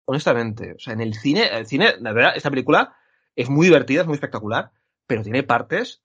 Honestamente. 0.05 0.74
O 0.74 0.79
sea, 0.79 0.92
en 0.92 1.00
el 1.00 1.14
cine, 1.14 1.46
el 1.57 1.66
cine, 1.66 1.94
la 2.00 2.12
verdad, 2.12 2.33
esta 2.35 2.50
película 2.50 2.96
es 3.37 3.48
muy 3.48 3.66
divertida, 3.66 4.03
es 4.03 4.07
muy 4.07 4.14
espectacular, 4.14 4.72
pero 5.07 5.22
tiene 5.22 5.44
partes 5.44 6.03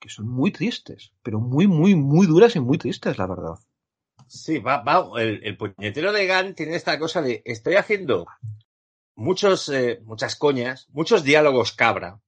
que 0.00 0.08
son 0.08 0.28
muy 0.28 0.50
tristes, 0.50 1.12
pero 1.22 1.38
muy, 1.38 1.66
muy, 1.66 1.94
muy 1.94 2.26
duras 2.26 2.56
y 2.56 2.60
muy 2.60 2.78
tristes, 2.78 3.18
la 3.18 3.26
verdad. 3.26 3.58
Sí, 4.32 4.58
va, 4.60 4.82
va, 4.82 5.20
el, 5.20 5.44
el 5.44 5.58
puñetero 5.58 6.10
de 6.10 6.26
Gunn 6.26 6.54
tiene 6.54 6.74
esta 6.74 6.98
cosa 6.98 7.20
de 7.20 7.42
estoy 7.44 7.74
haciendo 7.74 8.26
muchos, 9.14 9.68
eh, 9.68 10.00
muchas 10.04 10.36
coñas, 10.36 10.88
muchos 10.90 11.22
diálogos 11.22 11.72
cabra. 11.72 12.18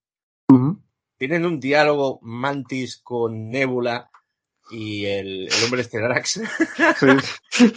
Tienen 1.16 1.46
un 1.46 1.60
diálogo 1.60 2.18
Mantis 2.20 2.98
con 2.98 3.48
Nebula 3.48 4.10
y 4.70 5.06
el, 5.06 5.48
el 5.50 5.64
hombre 5.64 5.80
Estelax. 5.80 6.42
Sí. 7.00 7.62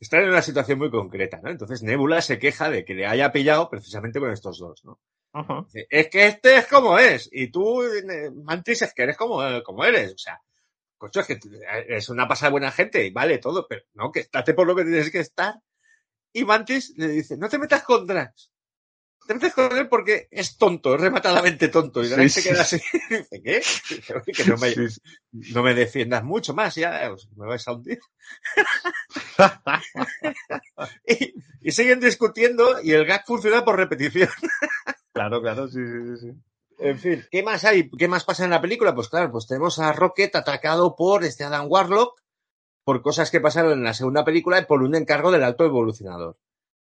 Están 0.00 0.24
en 0.24 0.28
una 0.28 0.42
situación 0.42 0.78
muy 0.78 0.90
concreta, 0.90 1.40
¿no? 1.42 1.48
Entonces 1.48 1.82
Nebula 1.82 2.20
se 2.20 2.38
queja 2.38 2.68
de 2.68 2.84
que 2.84 2.92
le 2.92 3.06
haya 3.06 3.32
pillado 3.32 3.70
precisamente 3.70 4.20
con 4.20 4.30
estos 4.30 4.58
dos, 4.58 4.84
¿no? 4.84 5.00
Uh 5.32 5.38
-huh. 5.38 5.66
Es 5.88 6.10
que 6.10 6.26
este 6.26 6.58
es 6.58 6.66
como 6.66 6.98
es, 6.98 7.30
y 7.32 7.50
tú, 7.50 7.82
eh, 7.82 8.30
Mantis, 8.30 8.82
es 8.82 8.92
que 8.92 9.04
eres 9.04 9.16
como, 9.16 9.40
como 9.64 9.84
eres. 9.84 10.12
O 10.12 10.18
sea, 10.18 10.38
cocho, 10.96 11.20
es 11.20 11.26
que 11.26 11.38
es 11.88 12.08
una 12.08 12.28
pasada 12.28 12.50
buena 12.50 12.70
gente 12.70 13.04
y 13.04 13.10
vale 13.10 13.38
todo, 13.38 13.66
pero 13.68 13.82
no, 13.94 14.10
que 14.10 14.20
estate 14.20 14.54
por 14.54 14.66
lo 14.66 14.74
que 14.74 14.84
tienes 14.84 15.10
que 15.10 15.20
estar. 15.20 15.54
Y 16.32 16.44
Mantis 16.44 16.94
le 16.96 17.08
dice, 17.08 17.36
no 17.36 17.48
te 17.48 17.58
metas 17.58 17.82
con 17.82 18.06
Drax. 18.06 18.52
Te 19.26 19.34
metes 19.34 19.54
con 19.54 19.76
él 19.76 19.88
porque 19.88 20.28
es 20.30 20.56
tonto, 20.56 20.94
es 20.94 21.00
rematadamente 21.00 21.68
tonto. 21.68 22.04
Y 22.04 22.08
Drax 22.08 22.32
sí, 22.32 22.40
se 22.42 22.48
queda 22.48 22.62
así. 22.62 22.76
Dice, 23.10 23.42
¿qué? 23.42 23.62
Que 24.32 24.44
no 24.44 24.56
me, 24.56 24.72
sí. 24.72 25.00
no 25.52 25.62
me, 25.62 25.74
defiendas 25.74 26.22
mucho 26.22 26.54
más, 26.54 26.76
ya 26.76 27.10
me 27.36 27.46
vais 27.46 27.66
a 27.66 27.72
hundir. 27.72 27.98
y, 31.08 31.34
y, 31.60 31.72
siguen 31.72 31.98
discutiendo 32.00 32.80
y 32.82 32.92
el 32.92 33.04
gag 33.04 33.24
funciona 33.26 33.64
por 33.64 33.76
repetición. 33.76 34.28
claro, 35.12 35.40
claro, 35.42 35.68
sí, 35.68 35.80
sí, 35.84 36.16
sí. 36.20 36.32
En 36.78 36.98
fin, 36.98 37.24
¿qué 37.30 37.42
más 37.42 37.64
hay? 37.64 37.90
¿Qué 37.90 38.06
más 38.06 38.24
pasa 38.24 38.44
en 38.44 38.50
la 38.50 38.60
película? 38.60 38.94
Pues 38.94 39.08
claro, 39.08 39.32
pues 39.32 39.46
tenemos 39.46 39.78
a 39.78 39.92
Rocket 39.92 40.36
atacado 40.36 40.94
por 40.94 41.24
este 41.24 41.44
Adam 41.44 41.66
Warlock 41.68 42.20
por 42.84 43.02
cosas 43.02 43.30
que 43.30 43.40
pasaron 43.40 43.72
en 43.72 43.82
la 43.82 43.94
segunda 43.94 44.24
película 44.24 44.60
y 44.60 44.64
por 44.66 44.82
un 44.82 44.94
encargo 44.94 45.32
del 45.32 45.42
alto 45.42 45.64
evolucionador. 45.64 46.38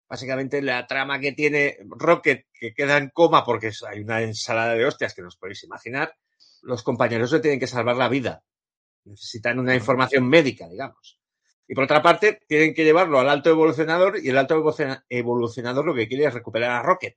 Básicamente 0.09 0.61
la 0.61 0.85
trama 0.87 1.19
que 1.19 1.31
tiene 1.31 1.77
Rocket, 1.87 2.45
que 2.53 2.73
queda 2.73 2.97
en 2.97 3.09
coma 3.09 3.43
porque 3.43 3.71
hay 3.89 4.01
una 4.01 4.21
ensalada 4.21 4.73
de 4.73 4.85
hostias 4.85 5.13
que 5.13 5.21
nos 5.21 5.37
podéis 5.37 5.63
imaginar, 5.63 6.15
los 6.61 6.83
compañeros 6.83 7.31
le 7.31 7.39
tienen 7.39 7.59
que 7.59 7.67
salvar 7.67 7.95
la 7.95 8.09
vida. 8.09 8.43
Necesitan 9.05 9.57
una 9.57 9.73
información 9.73 10.27
médica, 10.27 10.67
digamos. 10.67 11.19
Y 11.67 11.75
por 11.75 11.85
otra 11.85 12.01
parte, 12.01 12.41
tienen 12.47 12.73
que 12.73 12.83
llevarlo 12.83 13.19
al 13.19 13.29
alto 13.29 13.49
evolucionador 13.49 14.19
y 14.23 14.29
el 14.29 14.37
alto 14.37 14.63
evolucionador 15.09 15.85
lo 15.85 15.95
que 15.95 16.07
quiere 16.07 16.25
es 16.25 16.33
recuperar 16.33 16.71
a 16.71 16.83
Rocket. 16.83 17.15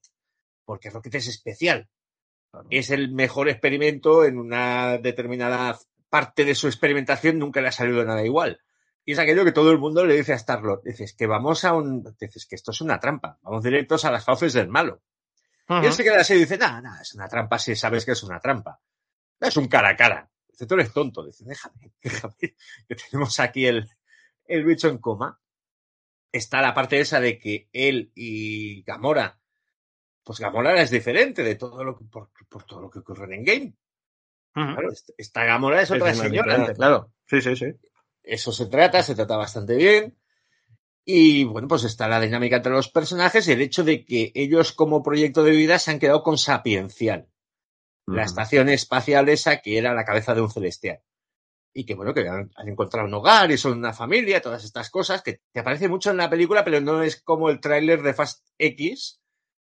Porque 0.64 0.90
Rocket 0.90 1.16
es 1.16 1.28
especial. 1.28 1.88
Claro. 2.50 2.66
Es 2.70 2.90
el 2.90 3.12
mejor 3.12 3.48
experimento 3.48 4.24
en 4.24 4.38
una 4.38 4.98
determinada 4.98 5.78
parte 6.08 6.44
de 6.44 6.54
su 6.54 6.66
experimentación, 6.66 7.38
nunca 7.38 7.60
le 7.60 7.68
ha 7.68 7.72
salido 7.72 8.04
nada 8.04 8.24
igual. 8.24 8.60
Y 9.04 9.12
es 9.12 9.18
aquello 9.18 9.44
que 9.44 9.52
todo 9.52 9.70
el 9.70 9.78
mundo 9.78 10.04
le 10.04 10.16
dice 10.16 10.32
a 10.34 10.38
Starlord. 10.38 10.82
Dices 10.84 11.14
que 11.14 11.26
vamos 11.26 11.64
a 11.64 11.72
un. 11.72 12.04
Dices 12.20 12.46
que 12.46 12.56
esto 12.56 12.70
es 12.72 12.80
una 12.80 13.00
trampa. 13.00 13.38
Vamos 13.42 13.64
directos 13.64 14.04
a 14.04 14.10
las 14.10 14.24
fauces 14.24 14.52
del 14.52 14.68
malo. 14.68 15.02
Uh 15.68 15.74
-huh. 15.74 15.82
Y 15.82 15.86
él 15.86 15.92
se 15.92 16.04
queda 16.04 16.20
así 16.20 16.34
y 16.34 16.40
dice: 16.40 16.58
Nada, 16.58 16.80
nada, 16.82 17.00
es 17.00 17.14
una 17.14 17.28
trampa 17.28 17.58
si 17.58 17.74
sabes 17.76 18.04
que 18.04 18.12
es 18.12 18.22
una 18.22 18.40
trampa. 18.40 18.80
Es 19.40 19.56
un 19.56 19.68
cara 19.68 19.90
a 19.90 19.96
cara. 19.96 20.30
Dice: 20.48 20.66
Tú 20.66 20.74
eres 20.74 20.92
tonto. 20.92 21.24
Dice: 21.24 21.44
Déjame, 21.44 21.92
déjame. 22.02 22.34
Que 22.86 22.94
tenemos 22.94 23.40
aquí 23.40 23.66
el, 23.66 23.88
el 24.44 24.64
bicho 24.64 24.88
en 24.88 24.98
coma. 24.98 25.40
Está 26.32 26.60
la 26.60 26.74
parte 26.74 27.00
esa 27.00 27.20
de 27.20 27.38
que 27.38 27.68
él 27.72 28.12
y 28.14 28.82
Gamora. 28.82 29.39
Pues 30.24 30.38
Gamora 30.38 30.80
es 30.80 30.90
diferente 30.90 31.42
de 31.42 31.54
todo 31.56 31.82
lo 31.82 31.96
que, 31.96 32.04
por, 32.04 32.30
por 32.48 32.64
todo 32.64 32.80
lo 32.80 32.90
que 32.90 33.00
ocurre 33.00 33.34
en 33.34 33.44
Game. 33.44 33.74
Uh 34.54 34.60
-huh. 34.60 34.74
Claro, 34.74 34.88
esta 35.16 35.44
Gamora 35.44 35.82
es 35.82 35.90
otra 35.90 36.10
es 36.10 36.18
señora. 36.18 36.54
Diferente, 36.54 36.74
claro. 36.74 37.12
Sí, 37.26 37.40
sí, 37.40 37.56
sí. 37.56 37.66
Eso 38.22 38.52
se 38.52 38.66
trata, 38.66 39.02
se 39.02 39.14
trata 39.14 39.36
bastante 39.36 39.76
bien. 39.76 40.16
Y 41.04 41.44
bueno, 41.44 41.66
pues 41.66 41.84
está 41.84 42.08
la 42.08 42.20
dinámica 42.20 42.56
entre 42.56 42.72
los 42.72 42.88
personajes 42.88 43.48
y 43.48 43.52
el 43.52 43.62
hecho 43.62 43.82
de 43.82 44.04
que 44.04 44.30
ellos 44.34 44.72
como 44.72 45.02
proyecto 45.02 45.42
de 45.42 45.52
vida 45.52 45.78
se 45.78 45.90
han 45.90 45.98
quedado 45.98 46.22
con 46.22 46.36
Sapiencial, 46.36 47.26
uh 48.06 48.12
-huh. 48.12 48.16
la 48.16 48.24
estación 48.24 48.68
espacial 48.68 49.28
esa 49.28 49.60
que 49.60 49.78
era 49.78 49.94
la 49.94 50.04
cabeza 50.04 50.34
de 50.34 50.42
un 50.42 50.50
celestial. 50.50 51.00
Y 51.72 51.86
que 51.86 51.94
bueno, 51.94 52.12
que 52.12 52.28
han, 52.28 52.50
han, 52.54 52.68
encontrado 52.68 53.06
un 53.06 53.14
hogar 53.14 53.50
y 53.50 53.56
son 53.56 53.78
una 53.78 53.92
familia, 53.92 54.42
todas 54.42 54.64
estas 54.64 54.90
cosas 54.90 55.22
que 55.22 55.40
te 55.52 55.60
aparece 55.60 55.88
mucho 55.88 56.10
en 56.10 56.16
la 56.16 56.28
película, 56.28 56.64
pero 56.64 56.80
no 56.80 57.02
es 57.02 57.22
como 57.22 57.48
el 57.48 57.60
tráiler 57.60 58.02
de 58.02 58.12
Fast 58.12 58.44
X, 58.58 59.19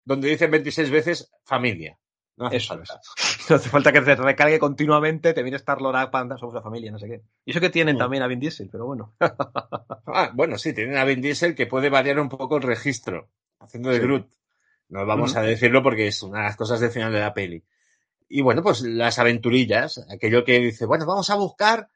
donde 0.05 0.29
dicen 0.29 0.51
26 0.51 0.89
veces 0.91 1.31
familia. 1.43 1.97
No 2.35 2.47
hace 2.47 2.57
eso 2.57 2.75
falta. 2.75 2.99
Es. 3.17 3.33
No 3.49 3.57
hace 3.57 3.69
falta 3.69 3.91
que 3.91 3.99
te 3.99 4.15
recargue 4.15 4.57
continuamente, 4.57 5.33
te 5.33 5.43
viene 5.43 5.57
Star 5.57 5.81
Lord 5.81 6.09
Panda 6.11 6.37
sobre 6.37 6.55
la 6.55 6.61
familia, 6.61 6.91
no 6.91 6.97
sé 6.97 7.07
qué. 7.07 7.21
Y 7.43 7.51
eso 7.51 7.59
que 7.59 7.69
tienen 7.69 7.95
mm. 7.95 7.99
también 7.99 8.23
a 8.23 8.27
Vin 8.27 8.39
Diesel, 8.39 8.69
pero 8.71 8.85
bueno. 8.85 9.15
ah, 9.19 10.31
bueno, 10.33 10.57
sí, 10.57 10.73
tienen 10.73 10.95
a 10.95 11.03
Vin 11.03 11.21
Diesel 11.21 11.53
que 11.53 11.67
puede 11.67 11.89
variar 11.89 12.19
un 12.19 12.29
poco 12.29 12.55
el 12.55 12.63
registro, 12.63 13.29
haciendo 13.59 13.89
de 13.89 13.97
sí. 13.97 14.01
Groot. 14.01 14.29
No 14.87 15.05
vamos 15.05 15.35
a 15.35 15.41
decirlo 15.41 15.83
porque 15.83 16.07
es 16.07 16.23
una 16.23 16.39
de 16.39 16.45
las 16.45 16.55
cosas 16.55 16.79
del 16.79 16.91
final 16.91 17.11
de 17.11 17.19
la 17.19 17.33
peli. 17.33 17.63
Y 18.29 18.41
bueno, 18.41 18.63
pues 18.63 18.81
las 18.81 19.19
aventurillas, 19.19 20.05
aquello 20.09 20.43
que 20.43 20.59
dice, 20.59 20.85
bueno, 20.85 21.05
vamos 21.05 21.29
a 21.29 21.35
buscar, 21.35 21.89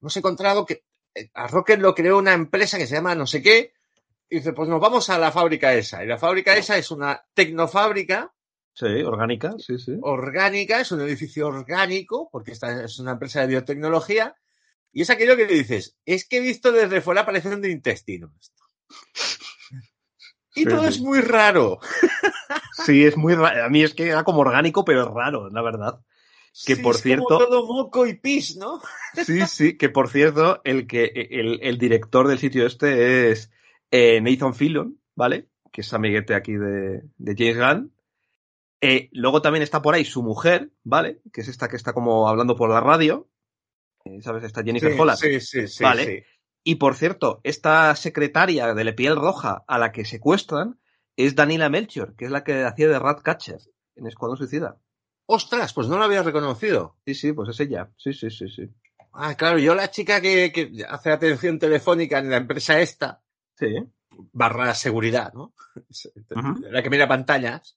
hemos 0.00 0.16
encontrado 0.16 0.64
que 0.64 0.84
eh, 1.14 1.30
a 1.34 1.46
Rocket 1.46 1.80
lo 1.80 1.94
creó 1.94 2.18
una 2.18 2.32
empresa 2.32 2.78
que 2.78 2.86
se 2.86 2.94
llama 2.94 3.14
no 3.14 3.26
sé 3.26 3.42
qué, 3.42 3.72
y 4.28 4.36
dice, 4.36 4.52
pues 4.52 4.68
nos 4.68 4.80
vamos 4.80 5.08
a 5.10 5.18
la 5.18 5.32
fábrica 5.32 5.74
esa. 5.74 6.04
Y 6.04 6.06
la 6.06 6.18
fábrica 6.18 6.56
esa 6.56 6.76
es 6.76 6.90
una 6.90 7.24
tecnofábrica 7.34 8.32
Sí, 8.76 9.02
orgánica, 9.04 9.54
sí, 9.56 9.78
sí. 9.78 9.96
Orgánica, 10.02 10.82
es 10.82 10.92
un 10.92 11.00
edificio 11.00 11.46
orgánico, 11.46 12.28
porque 12.30 12.52
esta 12.52 12.84
es 12.84 12.98
una 12.98 13.12
empresa 13.12 13.40
de 13.40 13.46
biotecnología, 13.46 14.36
y 14.92 15.00
es 15.00 15.08
aquello 15.08 15.34
que 15.34 15.46
dices, 15.46 15.96
es 16.04 16.28
que 16.28 16.36
he 16.36 16.40
visto 16.40 16.70
desde 16.72 17.00
fuera 17.00 17.22
aparecer 17.22 17.58
de 17.58 17.70
intestino 17.70 18.32
esto. 18.38 18.62
Y 20.54 20.62
sí, 20.62 20.68
todo 20.70 20.82
sí. 20.82 20.88
es 20.88 21.00
muy 21.00 21.20
raro. 21.20 21.80
Sí, 22.84 23.04
es 23.04 23.16
muy 23.16 23.34
raro. 23.34 23.64
A 23.64 23.68
mí 23.70 23.82
es 23.82 23.94
que 23.94 24.08
era 24.08 24.22
como 24.22 24.40
orgánico, 24.40 24.84
pero 24.84 25.02
es 25.02 25.08
raro, 25.08 25.48
la 25.48 25.62
verdad. 25.62 25.98
Que 26.66 26.76
sí, 26.76 26.82
por 26.82 26.94
es 26.94 27.02
cierto. 27.02 27.24
Como 27.24 27.38
todo 27.38 27.66
moco 27.66 28.06
y 28.06 28.14
pis, 28.14 28.56
¿no? 28.56 28.82
Sí, 29.24 29.40
sí, 29.46 29.78
que 29.78 29.88
por 29.88 30.10
cierto, 30.10 30.60
el 30.62 30.86
que 30.86 31.06
el, 31.30 31.58
el 31.62 31.78
director 31.78 32.28
del 32.28 32.38
sitio 32.38 32.66
este 32.66 33.30
es 33.30 33.50
eh, 33.90 34.20
Nathan 34.20 34.54
Fillon, 34.54 35.00
¿vale? 35.14 35.48
Que 35.72 35.80
es 35.80 35.92
amiguete 35.92 36.34
aquí 36.34 36.54
de, 36.54 37.02
de 37.16 37.34
James 37.36 37.56
Gunn 37.58 37.96
eh, 38.80 39.08
luego 39.12 39.40
también 39.40 39.62
está 39.62 39.80
por 39.80 39.94
ahí 39.94 40.04
su 40.04 40.22
mujer, 40.22 40.70
¿vale? 40.84 41.20
Que 41.32 41.40
es 41.40 41.48
esta 41.48 41.68
que 41.68 41.76
está 41.76 41.92
como 41.92 42.28
hablando 42.28 42.56
por 42.56 42.70
la 42.70 42.80
radio. 42.80 43.28
Eh, 44.04 44.20
¿Sabes? 44.22 44.44
Está 44.44 44.62
Jennifer 44.62 44.92
sí, 44.92 44.98
Holland. 45.00 45.18
Sí, 45.18 45.40
sí, 45.40 45.68
sí. 45.68 45.82
¿Vale? 45.82 46.04
Sí. 46.04 46.22
Y 46.64 46.74
por 46.76 46.94
cierto, 46.94 47.40
esta 47.44 47.94
secretaria 47.96 48.74
de 48.74 48.84
la 48.84 48.94
piel 48.94 49.16
roja 49.16 49.64
a 49.66 49.78
la 49.78 49.92
que 49.92 50.04
secuestran 50.04 50.78
es 51.16 51.34
Daniela 51.34 51.68
Melchior, 51.68 52.14
que 52.16 52.26
es 52.26 52.30
la 52.30 52.44
que 52.44 52.64
hacía 52.64 52.88
de 52.88 52.98
Ratcatcher 52.98 53.60
en 53.94 54.06
Escuadrón 54.06 54.36
Suicida. 54.36 54.78
¡Ostras! 55.26 55.72
Pues 55.72 55.88
no 55.88 55.98
la 55.98 56.04
había 56.04 56.22
reconocido. 56.22 56.96
Sí, 57.06 57.14
sí, 57.14 57.32
pues 57.32 57.48
es 57.48 57.60
ella. 57.60 57.90
Sí, 57.96 58.12
sí, 58.12 58.30
sí, 58.30 58.48
sí. 58.48 58.68
Ah, 59.12 59.34
claro, 59.34 59.58
yo 59.58 59.74
la 59.74 59.90
chica 59.90 60.20
que, 60.20 60.52
que 60.52 60.84
hace 60.88 61.10
atención 61.10 61.58
telefónica 61.58 62.18
en 62.18 62.30
la 62.30 62.36
empresa 62.36 62.80
esta. 62.80 63.22
Sí. 63.58 63.74
Barra 64.32 64.74
seguridad, 64.74 65.32
¿no? 65.32 65.52
Uh 65.76 66.36
-huh. 66.36 66.70
La 66.70 66.82
que 66.82 66.88
mira 66.88 67.06
pantallas 67.06 67.76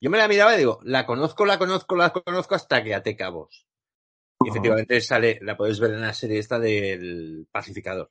yo 0.00 0.10
me 0.10 0.18
la 0.18 0.28
miraba 0.28 0.54
y 0.54 0.58
digo, 0.58 0.80
la 0.84 1.06
conozco, 1.06 1.44
la 1.44 1.58
conozco, 1.58 1.96
la 1.96 2.10
conozco 2.10 2.54
hasta 2.54 2.82
que 2.84 2.94
ate 2.94 3.16
cabos. 3.16 3.66
Y 4.40 4.44
uh 4.44 4.46
-huh. 4.46 4.50
efectivamente 4.50 5.00
sale, 5.00 5.38
la 5.42 5.56
podéis 5.56 5.80
ver 5.80 5.92
en 5.92 6.02
la 6.02 6.14
serie 6.14 6.38
esta 6.38 6.58
del 6.58 7.48
pacificador. 7.50 8.10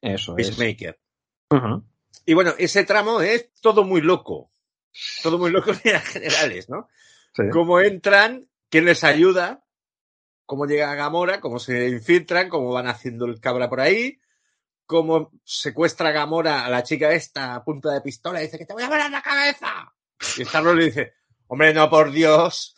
Eso 0.00 0.34
Peacemaker. 0.36 0.98
es. 1.50 1.58
Uh 1.58 1.62
-huh. 1.62 1.84
Y 2.26 2.34
bueno, 2.34 2.54
ese 2.58 2.84
tramo 2.84 3.20
es 3.20 3.50
todo 3.60 3.84
muy 3.84 4.00
loco. 4.00 4.50
Todo 5.22 5.38
muy 5.38 5.50
loco 5.50 5.72
en 5.84 6.00
generales, 6.00 6.68
¿no? 6.68 6.88
Sí. 7.34 7.42
Cómo 7.50 7.80
entran, 7.80 8.46
quién 8.70 8.84
les 8.84 9.02
ayuda, 9.02 9.64
cómo 10.46 10.66
llega 10.66 10.92
a 10.92 10.94
Gamora, 10.94 11.40
cómo 11.40 11.58
se 11.58 11.88
infiltran, 11.88 12.48
cómo 12.48 12.72
van 12.72 12.86
haciendo 12.86 13.26
el 13.26 13.40
cabra 13.40 13.68
por 13.68 13.80
ahí, 13.80 14.20
cómo 14.86 15.30
secuestra 15.44 16.10
a 16.10 16.12
Gamora 16.12 16.64
a 16.64 16.70
la 16.70 16.82
chica 16.82 17.12
esta 17.12 17.54
a 17.54 17.64
punta 17.64 17.92
de 17.92 18.00
pistola 18.00 18.40
y 18.40 18.44
dice 18.44 18.58
que 18.58 18.66
te 18.66 18.74
voy 18.74 18.82
a 18.82 18.88
ver 18.88 19.10
la 19.10 19.22
cabeza. 19.22 19.92
Y 20.36 20.42
Star 20.42 20.64
le 20.64 20.84
dice, 20.84 21.14
Hombre, 21.46 21.74
no, 21.74 21.90
por 21.90 22.10
Dios. 22.10 22.74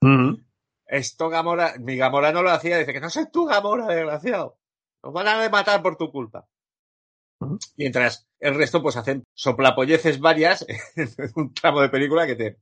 Uh 0.00 0.06
-huh. 0.06 0.44
Esto 0.86 1.28
Gamora, 1.28 1.74
mi 1.78 1.96
Gamora 1.96 2.32
no 2.32 2.42
lo 2.42 2.50
hacía. 2.50 2.78
Dice 2.78 2.92
que 2.92 3.00
no 3.00 3.10
soy 3.10 3.30
tú, 3.30 3.46
Gamora, 3.46 3.86
desgraciado. 3.86 4.58
Nos 5.02 5.12
van 5.12 5.28
a 5.28 5.48
matar 5.48 5.82
por 5.82 5.96
tu 5.96 6.10
culpa. 6.10 6.46
Uh 7.40 7.46
-huh. 7.46 7.72
Mientras 7.76 8.28
el 8.38 8.54
resto, 8.54 8.82
pues 8.82 8.96
hacen 8.96 9.24
soplapolleces 9.34 10.20
varias 10.20 10.66
en 10.96 11.32
un 11.36 11.54
tramo 11.54 11.80
de 11.80 11.88
película 11.88 12.26
que 12.26 12.36
te 12.36 12.58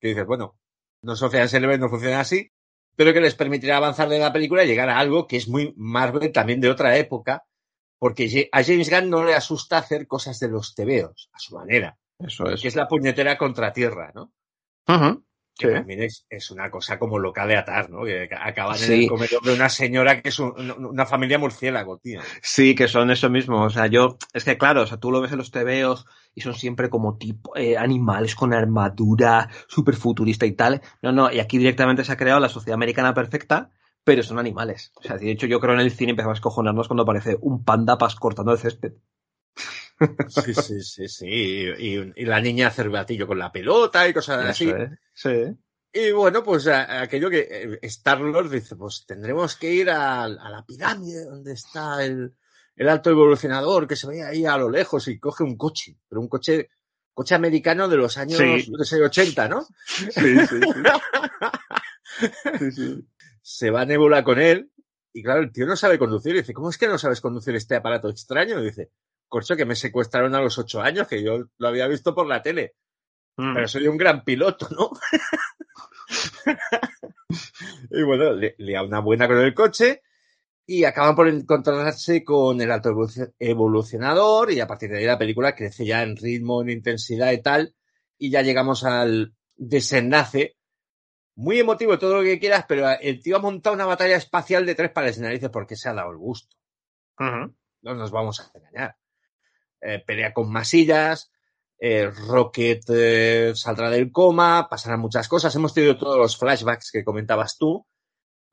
que 0.00 0.08
dices, 0.08 0.26
bueno, 0.26 0.58
no 1.02 1.14
Sofía 1.14 1.44
Eleven 1.44 1.80
no 1.80 1.90
funciona 1.90 2.20
así, 2.20 2.50
pero 2.96 3.12
que 3.12 3.20
les 3.20 3.34
permitirá 3.34 3.76
avanzar 3.76 4.08
de 4.08 4.18
la 4.18 4.32
película 4.32 4.64
y 4.64 4.66
llegar 4.66 4.88
a 4.88 4.98
algo 4.98 5.26
que 5.26 5.36
es 5.36 5.46
muy 5.48 5.74
Marvel 5.76 6.32
también 6.32 6.60
de 6.60 6.70
otra 6.70 6.96
época, 6.96 7.44
porque 8.00 8.48
a 8.50 8.64
James 8.64 8.90
Gunn 8.90 9.10
no 9.10 9.22
le 9.22 9.34
asusta 9.34 9.76
hacer 9.76 10.06
cosas 10.06 10.40
de 10.40 10.48
los 10.48 10.74
tebeos, 10.74 11.28
a 11.34 11.38
su 11.38 11.54
manera. 11.54 11.98
Eso 12.18 12.46
es. 12.46 12.62
Que 12.62 12.68
es 12.68 12.74
la 12.74 12.88
puñetera 12.88 13.36
contra 13.36 13.74
tierra, 13.74 14.10
¿no? 14.14 14.32
Uh 14.88 14.92
-huh. 14.92 15.24
que 15.54 15.68
también 15.68 16.02
es, 16.04 16.24
es, 16.30 16.50
una 16.50 16.70
cosa 16.70 16.98
como 16.98 17.18
local 17.18 17.48
de 17.48 17.58
atar, 17.58 17.90
¿no? 17.90 18.04
Que 18.04 18.26
acaban 18.32 18.78
sí. 18.78 18.94
en 18.94 19.00
el 19.02 19.08
comedor 19.08 19.42
de 19.42 19.52
una 19.52 19.68
señora 19.68 20.22
que 20.22 20.30
es 20.30 20.38
un, 20.38 20.70
una 20.70 21.04
familia 21.04 21.38
murciélago, 21.38 21.98
tío. 21.98 22.22
Sí, 22.40 22.74
que 22.74 22.88
son 22.88 23.10
eso 23.10 23.28
mismo. 23.28 23.62
O 23.62 23.70
sea, 23.70 23.86
yo, 23.86 24.16
es 24.32 24.44
que 24.44 24.56
claro, 24.56 24.80
o 24.80 24.86
sea, 24.86 24.96
tú 24.96 25.10
lo 25.10 25.20
ves 25.20 25.32
en 25.32 25.38
los 25.38 25.50
tebeos 25.50 26.06
y 26.34 26.40
son 26.40 26.54
siempre 26.54 26.88
como 26.88 27.18
tipo 27.18 27.54
eh, 27.54 27.76
animales 27.76 28.34
con 28.34 28.54
armadura, 28.54 29.50
súper 29.68 29.96
futurista 29.96 30.46
y 30.46 30.52
tal. 30.52 30.80
No, 31.02 31.12
no, 31.12 31.30
y 31.30 31.38
aquí 31.38 31.58
directamente 31.58 32.02
se 32.04 32.12
ha 32.12 32.16
creado 32.16 32.40
la 32.40 32.48
sociedad 32.48 32.76
americana 32.76 33.12
perfecta, 33.12 33.70
pero 34.04 34.22
son 34.22 34.38
animales. 34.38 34.92
O 34.96 35.02
sea, 35.02 35.16
de 35.16 35.30
hecho, 35.30 35.46
yo 35.46 35.60
creo 35.60 35.74
en 35.74 35.80
el 35.80 35.90
cine 35.90 36.10
empezamos 36.10 36.36
a 36.36 36.38
escojonarnos 36.38 36.88
cuando 36.88 37.02
aparece 37.02 37.36
un 37.40 37.64
panda 37.64 37.98
pas 37.98 38.16
cortando 38.16 38.52
el 38.52 38.58
césped. 38.58 38.92
Sí, 40.28 40.54
sí, 40.54 40.82
sí, 40.82 41.08
sí. 41.08 41.26
Y, 41.28 42.12
y, 42.16 42.24
la 42.24 42.40
niña 42.40 42.70
cervatillo 42.70 43.26
con 43.26 43.38
la 43.38 43.52
pelota 43.52 44.08
y 44.08 44.14
cosas 44.14 44.44
así. 44.46 44.72
Sí. 45.12 45.54
Y 45.92 46.12
bueno, 46.12 46.42
pues 46.42 46.66
a, 46.68 47.02
aquello 47.02 47.28
que 47.28 47.48
eh, 47.50 47.78
Star-Lord 47.82 48.50
dice, 48.50 48.76
pues 48.76 49.04
tendremos 49.06 49.56
que 49.56 49.72
ir 49.72 49.90
a, 49.90 50.24
a, 50.24 50.50
la 50.50 50.64
pirámide 50.64 51.24
donde 51.24 51.52
está 51.52 52.04
el, 52.04 52.34
el 52.76 52.88
alto 52.88 53.10
evolucionador 53.10 53.86
que 53.86 53.96
se 53.96 54.06
ve 54.06 54.22
ahí 54.22 54.46
a 54.46 54.56
lo 54.56 54.70
lejos 54.70 55.08
y 55.08 55.18
coge 55.18 55.42
un 55.42 55.56
coche, 55.56 55.98
pero 56.08 56.20
un 56.20 56.28
coche, 56.28 56.70
coche 57.12 57.34
americano 57.34 57.88
de 57.88 57.96
los 57.96 58.16
años 58.16 58.38
Sí. 58.38 58.70
no 58.70 58.84
sé, 58.84 59.02
80, 59.02 59.48
¿no? 59.48 59.66
Sí, 59.84 60.10
sí, 60.10 60.46
sí. 60.46 60.60
Sí, 62.58 62.72
sí. 62.72 63.06
Se 63.42 63.70
va 63.70 63.82
a 63.82 63.86
Nebula 63.86 64.24
con 64.24 64.40
él 64.40 64.70
y 65.12 65.22
claro, 65.22 65.40
el 65.40 65.52
tío 65.52 65.66
no 65.66 65.76
sabe 65.76 65.98
conducir. 65.98 66.34
Y 66.34 66.38
dice, 66.38 66.54
¿cómo 66.54 66.70
es 66.70 66.78
que 66.78 66.88
no 66.88 66.98
sabes 66.98 67.20
conducir 67.20 67.54
este 67.54 67.76
aparato 67.76 68.08
extraño? 68.08 68.60
Y 68.60 68.66
dice, 68.66 68.90
corcho, 69.28 69.56
que 69.56 69.64
me 69.64 69.74
secuestraron 69.74 70.34
a 70.34 70.40
los 70.40 70.58
ocho 70.58 70.80
años, 70.80 71.08
que 71.08 71.22
yo 71.22 71.44
lo 71.56 71.68
había 71.68 71.88
visto 71.88 72.14
por 72.14 72.26
la 72.26 72.42
tele. 72.42 72.74
Mm. 73.36 73.54
Pero 73.54 73.68
soy 73.68 73.88
un 73.88 73.96
gran 73.96 74.24
piloto, 74.24 74.68
¿no? 74.70 74.90
y 77.90 78.02
bueno, 78.02 78.32
le, 78.32 78.54
le 78.58 78.72
da 78.72 78.82
una 78.84 79.00
buena 79.00 79.26
con 79.26 79.38
el 79.38 79.54
coche 79.54 80.02
y 80.66 80.84
acaban 80.84 81.16
por 81.16 81.28
encontrarse 81.28 82.22
con 82.22 82.60
el 82.60 82.70
alto 82.70 82.94
evolucionador 83.38 84.52
y 84.52 84.60
a 84.60 84.66
partir 84.66 84.90
de 84.90 84.98
ahí 84.98 85.04
la 85.04 85.18
película 85.18 85.54
crece 85.54 85.84
ya 85.84 86.02
en 86.02 86.16
ritmo, 86.16 86.62
en 86.62 86.70
intensidad 86.70 87.32
y 87.32 87.42
tal 87.42 87.74
y 88.20 88.30
ya 88.30 88.42
llegamos 88.42 88.84
al 88.84 89.34
desenlace 89.56 90.56
muy 91.36 91.58
emotivo 91.60 91.98
todo 91.98 92.18
lo 92.18 92.22
que 92.22 92.38
quieras, 92.38 92.64
pero 92.68 92.88
el 93.00 93.22
tío 93.22 93.36
ha 93.36 93.40
montado 93.40 93.74
una 93.74 93.86
batalla 93.86 94.16
espacial 94.16 94.66
de 94.66 94.74
tres 94.74 94.90
pares 94.90 95.16
de 95.16 95.22
narices 95.22 95.50
porque 95.50 95.76
se 95.76 95.88
ha 95.88 95.94
dado 95.94 96.10
el 96.10 96.18
gusto. 96.18 96.56
Uh 97.18 97.24
-huh. 97.24 97.54
No 97.82 97.94
nos 97.94 98.10
vamos 98.10 98.40
a 98.40 98.50
engañar. 98.58 98.96
Eh, 99.80 100.02
pelea 100.06 100.34
con 100.34 100.50
masillas, 100.52 101.32
eh, 101.78 102.10
Rocket 102.10 102.84
eh, 102.90 103.52
saldrá 103.54 103.88
del 103.88 104.12
coma, 104.12 104.68
pasarán 104.68 105.00
muchas 105.00 105.28
cosas. 105.28 105.54
Hemos 105.56 105.72
tenido 105.72 105.96
todos 105.96 106.18
los 106.18 106.36
flashbacks 106.36 106.90
que 106.92 107.04
comentabas 107.04 107.56
tú, 107.56 107.86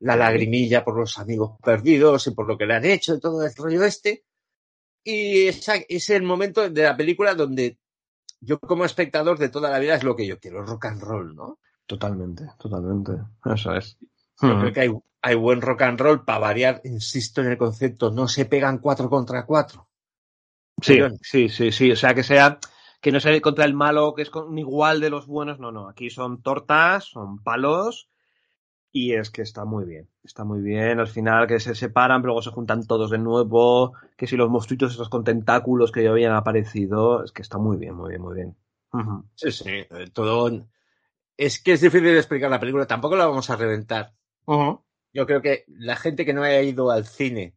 la 0.00 0.16
lagrimilla 0.16 0.84
por 0.84 0.98
los 0.98 1.18
amigos 1.18 1.58
perdidos 1.62 2.26
y 2.26 2.30
por 2.30 2.46
lo 2.48 2.56
que 2.56 2.64
le 2.64 2.74
han 2.74 2.86
hecho 2.86 3.14
y 3.14 3.20
todo 3.20 3.44
el 3.44 3.54
rollo 3.54 3.84
este. 3.84 4.24
Y 5.04 5.48
esa, 5.48 5.74
es 5.76 6.08
el 6.10 6.22
momento 6.22 6.68
de 6.70 6.82
la 6.82 6.96
película 6.96 7.34
donde 7.34 7.78
yo 8.40 8.58
como 8.58 8.84
espectador 8.84 9.38
de 9.38 9.48
toda 9.50 9.70
la 9.70 9.78
vida 9.78 9.96
es 9.96 10.04
lo 10.04 10.16
que 10.16 10.26
yo 10.26 10.38
quiero, 10.38 10.64
rock 10.64 10.86
and 10.86 11.02
roll, 11.02 11.34
¿no? 11.34 11.58
Totalmente, 11.88 12.46
totalmente. 12.58 13.12
Eso 13.46 13.74
es. 13.74 13.96
Yo 14.42 14.60
creo 14.60 14.72
que 14.74 14.80
hay, 14.80 14.90
hay, 15.22 15.34
buen 15.34 15.62
rock 15.62 15.82
and 15.82 15.98
roll 15.98 16.22
para 16.22 16.38
variar, 16.38 16.82
insisto 16.84 17.40
en 17.40 17.48
el 17.48 17.56
concepto, 17.56 18.10
no 18.10 18.28
se 18.28 18.44
pegan 18.44 18.76
cuatro 18.76 19.08
contra 19.08 19.46
cuatro. 19.46 19.88
Sí, 20.82 21.00
sí, 21.22 21.48
sí, 21.48 21.72
sí. 21.72 21.90
O 21.90 21.96
sea, 21.96 22.14
que 22.14 22.22
sea, 22.22 22.58
que 23.00 23.10
no 23.10 23.20
sea 23.20 23.40
contra 23.40 23.64
el 23.64 23.72
malo, 23.72 24.14
que 24.14 24.20
es 24.20 24.28
con, 24.28 24.56
igual 24.58 25.00
de 25.00 25.08
los 25.08 25.26
buenos, 25.26 25.58
no, 25.58 25.72
no. 25.72 25.88
Aquí 25.88 26.10
son 26.10 26.42
tortas, 26.42 27.06
son 27.06 27.42
palos, 27.42 28.10
y 28.92 29.14
es 29.14 29.30
que 29.30 29.40
está 29.40 29.64
muy 29.64 29.86
bien. 29.86 30.10
Está 30.22 30.44
muy 30.44 30.60
bien. 30.60 31.00
Al 31.00 31.08
final 31.08 31.46
que 31.46 31.58
se 31.58 31.74
separan, 31.74 32.20
pero 32.20 32.34
luego 32.34 32.42
se 32.42 32.50
juntan 32.50 32.86
todos 32.86 33.10
de 33.10 33.18
nuevo. 33.18 33.94
Que 34.14 34.26
si 34.26 34.36
los 34.36 34.50
monstruitos 34.50 34.92
esos 34.92 35.08
con 35.08 35.24
tentáculos 35.24 35.90
que 35.90 36.04
ya 36.04 36.10
habían 36.10 36.34
aparecido, 36.34 37.24
es 37.24 37.32
que 37.32 37.40
está 37.40 37.56
muy 37.56 37.78
bien, 37.78 37.94
muy 37.94 38.10
bien, 38.10 38.20
muy 38.20 38.34
bien. 38.34 38.56
Uh 38.92 38.98
-huh. 38.98 39.24
Sí, 39.34 39.52
sí. 39.52 39.86
Todo, 40.12 40.50
es 41.38 41.62
que 41.62 41.72
es 41.72 41.80
difícil 41.80 42.08
de 42.08 42.18
explicar 42.18 42.50
la 42.50 42.60
película, 42.60 42.86
tampoco 42.86 43.16
la 43.16 43.26
vamos 43.26 43.48
a 43.48 43.56
reventar. 43.56 44.12
Uh 44.44 44.54
-huh. 44.54 44.82
Yo 45.14 45.24
creo 45.24 45.40
que 45.40 45.64
la 45.68 45.96
gente 45.96 46.26
que 46.26 46.34
no 46.34 46.42
haya 46.42 46.60
ido 46.60 46.90
al 46.90 47.06
cine 47.06 47.54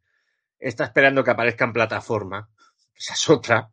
está 0.59 0.85
esperando 0.85 1.23
que 1.23 1.31
aparezca 1.31 1.65
en 1.65 1.73
plataforma. 1.73 2.49
Esa 2.95 3.15
es 3.15 3.29
otra. 3.29 3.71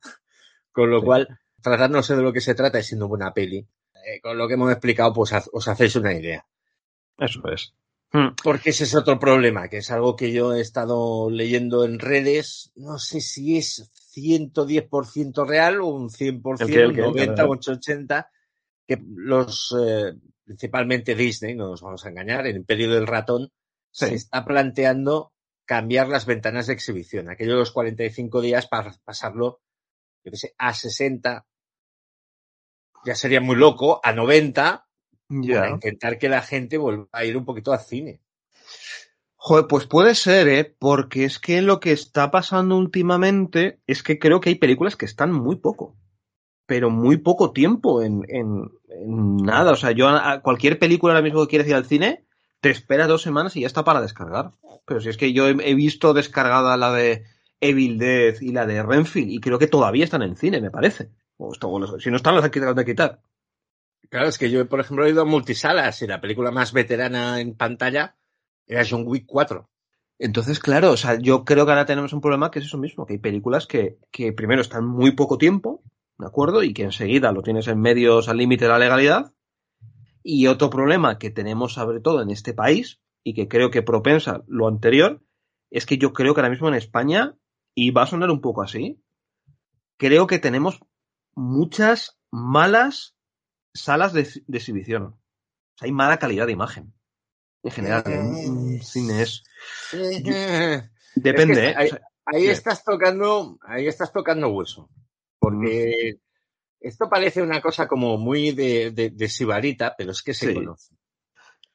Con 0.73 0.91
lo 0.91 1.01
sí. 1.01 1.07
cual, 1.07 1.39
tratándose 1.63 2.17
de 2.17 2.23
lo 2.23 2.33
que 2.33 2.41
se 2.41 2.55
trata 2.55 2.81
y 2.81 2.83
siendo 2.83 3.07
buena 3.07 3.35
peli, 3.35 3.69
eh, 4.07 4.21
con 4.23 4.39
lo 4.39 4.49
que 4.49 4.55
hemos 4.55 4.73
explicado, 4.73 5.13
pues 5.13 5.33
os 5.53 5.69
hacéis 5.69 5.95
una 5.97 6.15
idea. 6.15 6.47
Eso 7.19 7.47
es. 7.53 7.75
Hmm. 8.11 8.29
Porque 8.43 8.71
ese 8.71 8.85
es 8.85 8.95
otro 8.95 9.19
problema, 9.19 9.69
que 9.69 9.79
es 9.79 9.91
algo 9.91 10.17
que 10.17 10.33
yo 10.33 10.55
he 10.55 10.63
estado 10.63 11.29
leyendo 11.31 11.85
en 11.85 11.99
redes. 11.99 12.73
No 12.77 12.99
sé 12.99 13.21
si 13.21 13.59
es 13.59 13.91
110% 14.15 15.47
real 15.47 15.83
o 15.83 15.89
un 15.89 16.09
100%, 16.09 16.63
¿El 16.63 16.67
qué, 16.69 16.81
el 16.81 16.95
qué, 16.95 17.03
90 17.03 17.45
o 17.45 17.51
80, 17.51 18.31
que 18.89 18.99
los, 19.07 19.77
eh, 19.79 20.15
principalmente 20.45 21.15
Disney, 21.15 21.55
no 21.55 21.69
nos 21.69 21.83
vamos 21.83 22.05
a 22.05 22.09
engañar, 22.09 22.47
el 22.47 22.57
Imperio 22.57 22.91
del 22.91 23.07
Ratón, 23.07 23.53
sí. 23.93 24.07
se 24.07 24.15
está 24.15 24.47
planteando 24.47 25.33
cambiar 25.67 26.09
las 26.09 26.25
ventanas 26.25 26.67
de 26.67 26.73
exhibición, 26.73 27.29
aquello 27.29 27.53
de 27.53 27.59
los 27.59 27.71
45 27.71 28.41
días 28.41 28.67
para 28.67 28.95
pasarlo, 29.05 29.61
yo 30.25 30.33
qué 30.33 30.39
sé, 30.39 30.55
a 30.57 30.73
60, 30.73 31.47
ya 33.05 33.15
sería 33.15 33.43
muy 33.43 33.57
loco, 33.57 34.01
a 34.03 34.15
90, 34.15 34.87
ya. 35.29 35.55
para 35.55 35.71
intentar 35.71 36.19
que 36.19 36.31
la 36.31 36.41
gente 36.41 36.79
vuelva 36.79 37.07
a 37.13 37.27
ir 37.27 37.37
un 37.37 37.45
poquito 37.45 37.73
al 37.73 37.81
cine. 37.81 38.23
Joder, 39.37 39.67
pues 39.69 39.87
puede 39.87 40.15
ser, 40.15 40.49
¿eh? 40.49 40.77
Porque 40.79 41.25
es 41.25 41.39
que 41.39 41.61
lo 41.61 41.79
que 41.79 41.93
está 41.93 42.31
pasando 42.31 42.77
últimamente 42.77 43.81
es 43.87 44.03
que 44.03 44.19
creo 44.19 44.41
que 44.41 44.49
hay 44.49 44.55
películas 44.57 44.97
que 44.97 45.05
están 45.05 45.31
muy 45.31 45.57
poco 45.57 45.95
pero 46.69 46.91
muy 46.91 47.17
poco 47.17 47.53
tiempo 47.53 48.03
en, 48.03 48.27
en, 48.29 48.71
en 48.91 49.37
nada. 49.39 49.73
O 49.73 49.77
sea, 49.77 49.93
yo 49.93 50.07
a 50.07 50.43
cualquier 50.43 50.79
película 50.79 51.15
ahora 51.15 51.23
mismo 51.23 51.41
que 51.41 51.49
quieres 51.49 51.67
ir 51.67 51.75
al 51.75 51.87
cine, 51.87 52.27
te 52.61 52.69
espera 52.69 53.07
dos 53.07 53.23
semanas 53.23 53.57
y 53.57 53.63
ya 53.63 53.67
está 53.67 53.85
para 53.85 54.03
descargar. 54.03 54.53
Pero 54.85 55.01
si 55.01 55.09
es 55.09 55.17
que 55.17 55.33
yo 55.33 55.49
he, 55.49 55.57
he 55.63 55.75
visto 55.75 56.13
descargada 56.13 56.77
la 56.77 56.93
de 56.93 57.25
Evil 57.59 57.99
Dead 57.99 58.39
y 58.43 58.53
la 58.53 58.67
de 58.67 58.83
Renfield 58.83 59.31
y 59.31 59.41
creo 59.41 59.59
que 59.59 59.67
todavía 59.67 60.05
están 60.05 60.21
en 60.21 60.37
cine, 60.37 60.61
me 60.61 60.71
parece. 60.71 61.09
O 61.39 61.55
esto, 61.55 61.99
si 61.99 62.11
no 62.11 62.17
están, 62.17 62.35
las 62.35 62.45
han 62.45 62.77
de 62.77 62.85
quitar. 62.85 63.23
Claro, 64.11 64.29
es 64.29 64.37
que 64.37 64.51
yo, 64.51 64.69
por 64.69 64.81
ejemplo, 64.81 65.07
he 65.07 65.11
ido 65.11 65.23
a 65.23 65.25
multisalas 65.25 66.03
y 66.03 66.07
la 66.07 66.21
película 66.21 66.51
más 66.51 66.75
veterana 66.75 67.41
en 67.41 67.55
pantalla 67.55 68.15
era 68.67 68.85
John 68.87 69.05
Wick 69.07 69.25
4. 69.27 69.67
Entonces, 70.19 70.61
claro, 70.61 70.91
o 70.91 70.97
sea, 70.99 71.19
yo 71.19 71.47
creo 71.47 71.65
que 71.65 71.73
ahora 71.73 71.87
tenemos 71.87 72.13
un 72.13 72.21
problema 72.21 72.51
que 72.51 72.59
es 72.59 72.67
eso 72.67 72.77
mismo, 72.77 73.07
que 73.07 73.15
hay 73.15 73.19
películas 73.21 73.67
que, 73.67 73.97
que 74.11 74.35
primero 74.35 74.61
están 74.61 74.87
muy 74.87 75.13
poco 75.13 75.39
tiempo, 75.39 75.83
¿de 76.19 76.27
acuerdo? 76.27 76.63
Y 76.63 76.75
que 76.75 76.83
enseguida 76.83 77.33
lo 77.33 77.43
tienes 77.43 77.69
en 77.69 77.81
medios 77.81 78.29
al 78.29 78.39
límite 78.39 78.65
de 78.65 78.71
la 78.71 78.79
legalidad. 78.79 79.33
Y 80.23 80.47
otro 80.49 80.69
problema 80.69 81.19
que 81.19 81.31
tenemos 81.31 81.75
sobre 81.75 82.01
todo 82.01 82.23
en 82.23 82.31
este 82.31 82.53
país, 82.53 83.01
y 83.23 83.35
que 83.35 83.49
creo 83.49 83.71
que 83.71 83.83
propensa 83.83 84.43
lo 84.47 84.69
anterior, 84.69 85.23
es 85.71 85.87
que 85.87 85.99
yo 85.99 86.13
creo 86.13 86.35
que 86.35 86.41
ahora 86.41 86.51
mismo 86.51 86.69
en 86.69 86.75
España, 86.75 87.37
y 87.75 87.91
va 87.93 88.03
a 88.03 88.07
sonar 88.07 88.31
un 88.31 88.41
poco 88.41 88.63
así, 88.63 89.03
creo 89.97 90.27
que 90.27 90.39
tenemos 90.39 90.81
muchas 91.35 92.19
malas 92.31 93.17
salas 93.73 94.13
de, 94.13 94.29
de 94.47 94.59
exhibición. 94.59 95.03
O 95.03 95.19
sea, 95.77 95.87
hay 95.87 95.93
mala 95.93 96.19
calidad 96.19 96.47
de 96.47 96.53
imagen. 96.53 96.95
En 97.63 97.71
general, 97.71 98.03
en 98.07 98.83
cine 98.83 99.23
es... 99.23 99.45
Depende, 101.15 101.75
es 101.79 101.93
que 101.93 102.01
ahí, 102.27 102.47
estás 102.47 102.85
tocando, 102.85 103.59
ahí 103.63 103.87
estás 103.87 104.13
tocando 104.13 104.49
hueso 104.49 104.89
porque 105.39 106.15
mm. 106.15 106.19
esto 106.81 107.09
parece 107.09 107.43
una 107.43 107.61
cosa 107.61 107.87
como 107.87 108.19
muy 108.19 108.53
de, 108.53 108.91
de, 108.91 109.11
de 109.11 109.29
sibarita, 109.29 109.95
pero 109.97 110.13
es 110.13 110.23
que 110.23 110.35
se 110.35 110.49
sí. 110.49 110.55
conoce. 110.55 110.95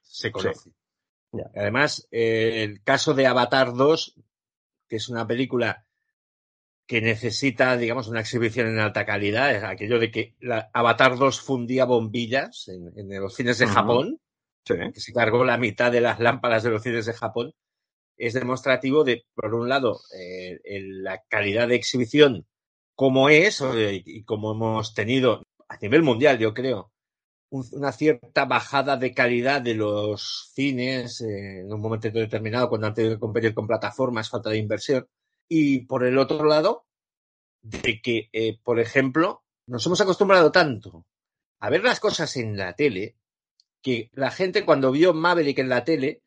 Se 0.02 0.30
conoce. 0.30 0.70
Sí. 0.70 0.72
Yeah. 1.32 1.50
Además, 1.56 2.06
eh, 2.10 2.62
el 2.62 2.82
caso 2.82 3.14
de 3.14 3.26
Avatar 3.26 3.74
2, 3.74 4.20
que 4.88 4.96
es 4.96 5.08
una 5.08 5.26
película 5.26 5.84
que 6.86 7.00
necesita, 7.00 7.76
digamos, 7.76 8.08
una 8.08 8.20
exhibición 8.20 8.68
en 8.68 8.78
alta 8.78 9.06
calidad, 9.06 9.54
es 9.54 9.64
aquello 9.64 9.98
de 9.98 10.10
que 10.10 10.36
la 10.38 10.70
Avatar 10.72 11.16
2 11.16 11.40
fundía 11.40 11.86
bombillas 11.86 12.68
en, 12.68 12.92
en 12.96 13.20
los 13.20 13.34
cines 13.34 13.58
de 13.58 13.64
uh 13.64 13.68
-huh. 13.68 13.72
Japón, 13.72 14.20
sí. 14.66 14.74
que 14.92 15.00
se 15.00 15.12
cargó 15.12 15.44
la 15.44 15.56
mitad 15.56 15.90
de 15.90 16.02
las 16.02 16.20
lámparas 16.20 16.62
de 16.62 16.70
los 16.70 16.82
cines 16.82 17.06
de 17.06 17.14
Japón, 17.14 17.54
es 18.16 18.34
demostrativo 18.34 19.02
de, 19.02 19.24
por 19.34 19.54
un 19.54 19.68
lado, 19.68 20.00
eh, 20.16 20.60
la 20.64 21.22
calidad 21.28 21.68
de 21.68 21.74
exhibición 21.76 22.46
como 22.94 23.28
es 23.28 23.62
y 24.04 24.22
como 24.24 24.52
hemos 24.52 24.94
tenido 24.94 25.42
a 25.68 25.76
nivel 25.78 26.02
mundial, 26.02 26.38
yo 26.38 26.54
creo, 26.54 26.92
una 27.50 27.92
cierta 27.92 28.44
bajada 28.44 28.96
de 28.96 29.14
calidad 29.14 29.62
de 29.62 29.74
los 29.74 30.50
cines 30.54 31.20
eh, 31.20 31.60
en 31.60 31.72
un 31.72 31.80
momento 31.80 32.10
determinado 32.10 32.68
cuando 32.68 32.88
han 32.88 32.94
tenido 32.94 33.14
que 33.14 33.20
competir 33.20 33.54
con 33.54 33.66
plataformas, 33.66 34.28
falta 34.30 34.50
de 34.50 34.58
inversión. 34.58 35.08
Y 35.48 35.80
por 35.80 36.04
el 36.04 36.18
otro 36.18 36.44
lado, 36.44 36.86
de 37.62 38.00
que, 38.02 38.28
eh, 38.32 38.58
por 38.62 38.80
ejemplo, 38.80 39.42
nos 39.66 39.84
hemos 39.86 40.00
acostumbrado 40.00 40.52
tanto 40.52 41.06
a 41.60 41.70
ver 41.70 41.82
las 41.82 42.00
cosas 42.00 42.36
en 42.36 42.56
la 42.56 42.74
tele 42.74 43.16
que 43.82 44.10
la 44.12 44.30
gente 44.30 44.64
cuando 44.64 44.90
vio 44.90 45.14
Maverick 45.14 45.58
en 45.58 45.68
la 45.68 45.84
tele 45.84 46.22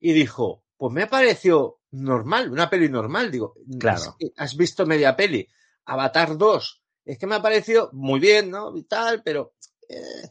y 0.00 0.12
dijo, 0.12 0.64
pues 0.76 0.92
me 0.92 1.02
ha 1.02 1.10
parecido 1.10 1.80
normal, 1.90 2.50
una 2.50 2.70
peli 2.70 2.88
normal, 2.88 3.30
digo, 3.30 3.54
Claro. 3.78 4.16
has 4.36 4.56
visto 4.56 4.86
media 4.86 5.16
peli, 5.16 5.48
Avatar 5.84 6.36
2, 6.36 6.82
es 7.04 7.18
que 7.18 7.26
me 7.26 7.34
ha 7.34 7.42
parecido 7.42 7.90
muy 7.92 8.20
bien, 8.20 8.50
¿no? 8.50 8.76
Y 8.76 8.84
tal, 8.84 9.22
pero 9.22 9.54
eh, 9.88 10.30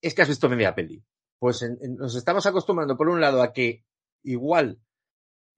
es 0.00 0.14
que 0.14 0.22
has 0.22 0.28
visto 0.28 0.48
media 0.48 0.74
peli. 0.74 1.02
Pues 1.38 1.64
nos 1.98 2.14
estamos 2.14 2.46
acostumbrando, 2.46 2.96
por 2.96 3.08
un 3.08 3.20
lado, 3.20 3.42
a 3.42 3.52
que 3.52 3.84
igual 4.22 4.80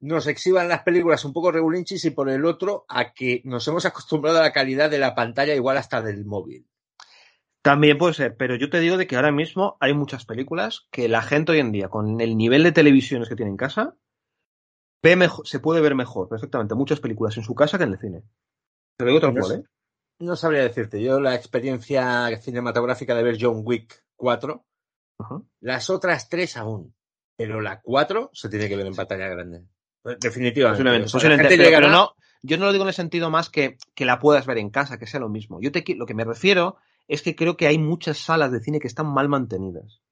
nos 0.00 0.26
exhiban 0.26 0.68
las 0.68 0.82
películas 0.82 1.24
un 1.24 1.32
poco 1.32 1.50
regulinchis 1.50 2.04
y 2.04 2.10
por 2.10 2.28
el 2.28 2.44
otro 2.44 2.84
a 2.88 3.12
que 3.12 3.42
nos 3.44 3.66
hemos 3.68 3.84
acostumbrado 3.84 4.38
a 4.38 4.42
la 4.42 4.52
calidad 4.52 4.90
de 4.90 4.98
la 4.98 5.14
pantalla 5.14 5.54
igual 5.54 5.76
hasta 5.76 6.02
del 6.02 6.24
móvil. 6.24 6.66
También 7.62 7.98
puede 7.98 8.14
ser, 8.14 8.36
pero 8.36 8.54
yo 8.54 8.70
te 8.70 8.80
digo 8.80 8.96
de 8.96 9.06
que 9.06 9.16
ahora 9.16 9.32
mismo 9.32 9.76
hay 9.80 9.92
muchas 9.92 10.24
películas 10.24 10.86
que 10.90 11.08
la 11.08 11.22
gente 11.22 11.52
hoy 11.52 11.58
en 11.58 11.72
día, 11.72 11.88
con 11.88 12.20
el 12.20 12.36
nivel 12.36 12.62
de 12.62 12.72
televisiones 12.72 13.28
que 13.28 13.36
tiene 13.36 13.50
en 13.50 13.56
casa, 13.56 13.96
ve 15.02 15.16
mejor, 15.16 15.46
se 15.46 15.58
puede 15.58 15.80
ver 15.80 15.94
mejor 15.94 16.28
perfectamente 16.28 16.76
muchas 16.76 17.00
películas 17.00 17.36
en 17.36 17.42
su 17.42 17.54
casa 17.54 17.76
que 17.76 17.84
en 17.84 17.92
el 17.92 17.98
cine. 17.98 18.22
Te 18.98 19.04
lo 19.04 19.10
digo 19.10 19.20
tal 19.20 19.34
No 19.34 19.40
cual. 19.40 19.60
¿eh? 19.60 19.64
No 20.20 20.34
sabría 20.34 20.62
decirte, 20.62 21.00
yo 21.00 21.20
la 21.20 21.36
experiencia 21.36 22.36
cinematográfica 22.40 23.14
de 23.14 23.22
ver 23.22 23.38
John 23.40 23.62
Wick 23.64 24.04
4, 24.16 24.64
Ajá. 25.20 25.42
las 25.60 25.90
otras 25.90 26.28
tres 26.28 26.56
aún, 26.56 26.92
pero 27.36 27.60
la 27.60 27.80
4 27.80 28.30
se 28.32 28.48
tiene 28.48 28.68
que 28.68 28.76
ver 28.76 28.86
en 28.86 28.96
pantalla 28.96 29.28
grande. 29.28 29.62
Definitivamente. 30.20 30.82
Posiblemente, 30.82 31.16
O 31.16 31.20
sea, 31.20 31.30
la 31.30 31.36
gente 31.36 31.56
pero, 31.56 31.70
pero 31.70 31.90
no, 31.90 32.14
yo 32.42 32.58
no 32.58 32.66
lo 32.66 32.72
digo 32.72 32.82
en 32.82 32.88
el 32.88 32.94
sentido 32.94 33.30
más 33.30 33.48
que, 33.48 33.76
que 33.94 34.04
la 34.04 34.18
puedas 34.18 34.44
ver 34.46 34.58
en 34.58 34.70
casa, 34.70 34.98
que 34.98 35.06
sea 35.06 35.20
lo 35.20 35.28
mismo. 35.28 35.60
Yo 35.60 35.70
te, 35.70 35.84
lo 35.94 36.06
que 36.06 36.14
me 36.14 36.24
refiero 36.24 36.76
es 37.06 37.22
que 37.22 37.36
creo 37.36 37.56
que 37.56 37.68
hay 37.68 37.78
muchas 37.78 38.18
salas 38.18 38.50
de 38.50 38.60
cine 38.60 38.80
que 38.80 38.88
están 38.88 39.06
mal 39.06 39.28
mantenidas. 39.28 40.02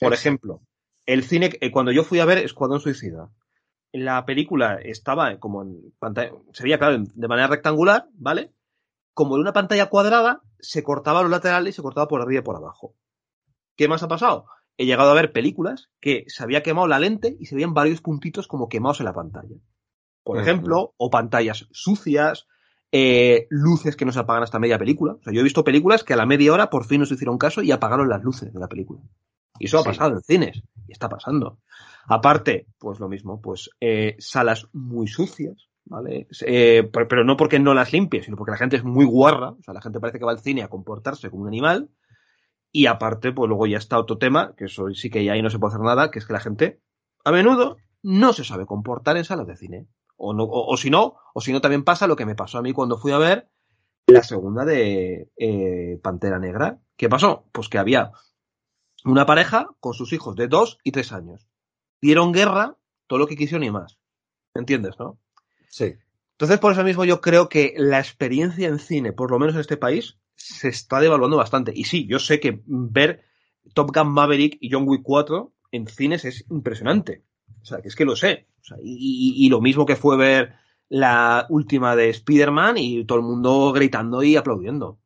Por 0.00 0.12
Exacto. 0.12 0.14
ejemplo, 0.14 0.62
el 1.06 1.22
cine, 1.22 1.50
eh, 1.60 1.70
cuando 1.70 1.92
yo 1.92 2.02
fui 2.02 2.18
a 2.18 2.24
ver 2.24 2.38
Escuadrón 2.38 2.80
Suicida, 2.80 3.30
la 3.92 4.24
película 4.24 4.78
estaba 4.82 5.38
como 5.38 5.62
en 5.62 5.92
pantalla, 5.98 6.32
sería 6.52 6.78
claro, 6.78 6.94
en- 6.94 7.08
de 7.14 7.28
manera 7.28 7.48
rectangular, 7.48 8.08
¿vale? 8.14 8.52
Como 9.14 9.34
en 9.36 9.42
una 9.42 9.52
pantalla 9.52 9.86
cuadrada, 9.90 10.40
se 10.58 10.82
cortaba 10.82 11.22
los 11.22 11.30
laterales 11.30 11.74
y 11.74 11.76
se 11.76 11.82
cortaba 11.82 12.08
por 12.08 12.20
arriba 12.22 12.40
y 12.40 12.44
por 12.44 12.56
abajo. 12.56 12.94
¿Qué 13.76 13.88
más 13.88 14.02
ha 14.02 14.08
pasado? 14.08 14.46
He 14.78 14.86
llegado 14.86 15.10
a 15.10 15.14
ver 15.14 15.32
películas 15.32 15.90
que 16.00 16.24
se 16.28 16.42
había 16.42 16.62
quemado 16.62 16.86
la 16.86 16.98
lente 16.98 17.36
y 17.38 17.46
se 17.46 17.54
veían 17.54 17.74
varios 17.74 18.00
puntitos 18.00 18.48
como 18.48 18.68
quemados 18.68 19.00
en 19.00 19.06
la 19.06 19.12
pantalla. 19.12 19.56
Por 20.24 20.36
ejemplo, 20.40 20.94
o 20.96 21.10
pantallas 21.10 21.66
sucias, 21.72 22.46
eh, 22.92 23.46
luces 23.50 23.96
que 23.96 24.04
no 24.04 24.12
se 24.12 24.20
apagan 24.20 24.42
hasta 24.44 24.58
media 24.58 24.78
película. 24.78 25.14
O 25.14 25.22
sea, 25.22 25.32
yo 25.32 25.40
he 25.40 25.44
visto 25.44 25.64
películas 25.64 26.04
que 26.04 26.14
a 26.14 26.16
la 26.16 26.26
media 26.26 26.52
hora 26.52 26.70
por 26.70 26.84
fin 26.86 27.00
nos 27.00 27.10
hicieron 27.12 27.38
caso 27.38 27.62
y 27.62 27.72
apagaron 27.72 28.08
las 28.08 28.22
luces 28.22 28.52
de 28.52 28.60
la 28.60 28.68
película. 28.68 29.00
Y 29.58 29.66
eso 29.66 29.78
ha 29.78 29.84
pasado 29.84 30.12
en 30.14 30.22
cines. 30.22 30.62
Y 30.88 30.92
está 30.92 31.08
pasando. 31.08 31.58
Aparte, 32.08 32.66
pues 32.78 33.00
lo 33.00 33.08
mismo, 33.08 33.40
pues 33.40 33.70
eh, 33.80 34.16
salas 34.18 34.68
muy 34.72 35.06
sucias, 35.06 35.68
¿vale? 35.84 36.26
Eh, 36.46 36.88
pero, 36.92 37.24
no 37.24 37.36
porque 37.36 37.58
no 37.58 37.74
las 37.74 37.92
limpie, 37.92 38.22
sino 38.22 38.36
porque 38.36 38.52
la 38.52 38.58
gente 38.58 38.76
es 38.76 38.84
muy 38.84 39.04
guarra. 39.04 39.50
O 39.50 39.62
sea, 39.62 39.74
la 39.74 39.82
gente 39.82 40.00
parece 40.00 40.18
que 40.18 40.24
va 40.24 40.32
al 40.32 40.40
cine 40.40 40.62
a 40.62 40.68
comportarse 40.68 41.30
como 41.30 41.42
un 41.42 41.48
animal. 41.48 41.90
Y 42.70 42.86
aparte, 42.86 43.32
pues 43.32 43.48
luego 43.48 43.66
ya 43.66 43.78
está 43.78 43.98
otro 43.98 44.18
tema, 44.18 44.54
que 44.56 44.64
eso 44.64 44.88
sí 44.94 45.10
que 45.10 45.24
ya 45.24 45.34
ahí 45.34 45.42
no 45.42 45.50
se 45.50 45.58
puede 45.58 45.74
hacer 45.74 45.84
nada, 45.84 46.10
que 46.10 46.18
es 46.18 46.26
que 46.26 46.32
la 46.32 46.40
gente, 46.40 46.80
a 47.24 47.30
menudo, 47.30 47.76
no 48.02 48.32
se 48.32 48.44
sabe 48.44 48.66
comportar 48.66 49.16
en 49.16 49.24
salas 49.24 49.46
de 49.46 49.56
cine. 49.56 49.86
O, 50.16 50.32
no, 50.32 50.44
o, 50.44 50.72
o 50.72 50.76
si 50.76 50.88
no, 50.88 51.16
o 51.34 51.40
si 51.40 51.52
no 51.52 51.60
también 51.60 51.84
pasa 51.84 52.06
lo 52.06 52.16
que 52.16 52.26
me 52.26 52.34
pasó 52.34 52.58
a 52.58 52.62
mí 52.62 52.72
cuando 52.72 52.96
fui 52.96 53.12
a 53.12 53.18
ver 53.18 53.48
la 54.06 54.22
segunda 54.22 54.64
de 54.64 55.30
eh, 55.36 56.00
Pantera 56.02 56.38
Negra. 56.38 56.80
¿Qué 56.96 57.08
pasó? 57.08 57.46
Pues 57.52 57.68
que 57.68 57.78
había 57.78 58.12
una 59.04 59.26
pareja 59.26 59.68
con 59.80 59.94
sus 59.94 60.12
hijos 60.12 60.36
de 60.36 60.48
dos 60.48 60.78
y 60.84 60.92
tres 60.92 61.12
años. 61.12 61.48
Dieron 62.02 62.32
guerra, 62.32 62.76
todo 63.06 63.20
lo 63.20 63.26
que 63.26 63.36
quisieron 63.36 63.64
y 63.64 63.70
más. 63.70 63.98
¿Entiendes, 64.54 64.98
no? 64.98 65.18
Sí. 65.68 65.94
Entonces, 66.32 66.58
por 66.58 66.72
eso 66.72 66.84
mismo 66.84 67.04
yo 67.04 67.20
creo 67.20 67.48
que 67.48 67.74
la 67.76 67.98
experiencia 68.00 68.68
en 68.68 68.78
cine, 68.78 69.12
por 69.12 69.30
lo 69.30 69.38
menos 69.38 69.54
en 69.54 69.60
este 69.60 69.76
país, 69.78 70.18
se 70.34 70.68
está 70.68 71.00
devaluando 71.00 71.36
bastante. 71.36 71.72
Y 71.74 71.84
sí, 71.84 72.06
yo 72.06 72.18
sé 72.18 72.40
que 72.40 72.62
ver 72.66 73.24
Top 73.74 73.92
Gun 73.94 74.08
Maverick 74.12 74.58
y 74.60 74.70
John 74.70 74.88
Wick 74.88 75.02
4 75.02 75.52
en 75.70 75.86
cines 75.86 76.24
es 76.24 76.44
impresionante. 76.50 77.24
O 77.62 77.64
sea, 77.64 77.80
que 77.80 77.88
es 77.88 77.94
que 77.96 78.04
lo 78.04 78.16
sé. 78.16 78.48
O 78.60 78.64
sea, 78.64 78.76
y, 78.82 78.92
y- 79.42 79.46
y 79.46 79.48
lo 79.48 79.60
mismo 79.60 79.86
que 79.86 79.96
fue 79.96 80.16
ver 80.16 80.54
la 80.88 81.46
última 81.48 81.94
de 81.96 82.10
Spider-Man 82.10 82.76
y 82.78 83.04
todo 83.04 83.18
el 83.18 83.24
mundo 83.24 83.72
gritando 83.72 84.22
y 84.22 84.36
aplaudiendo. 84.36 84.98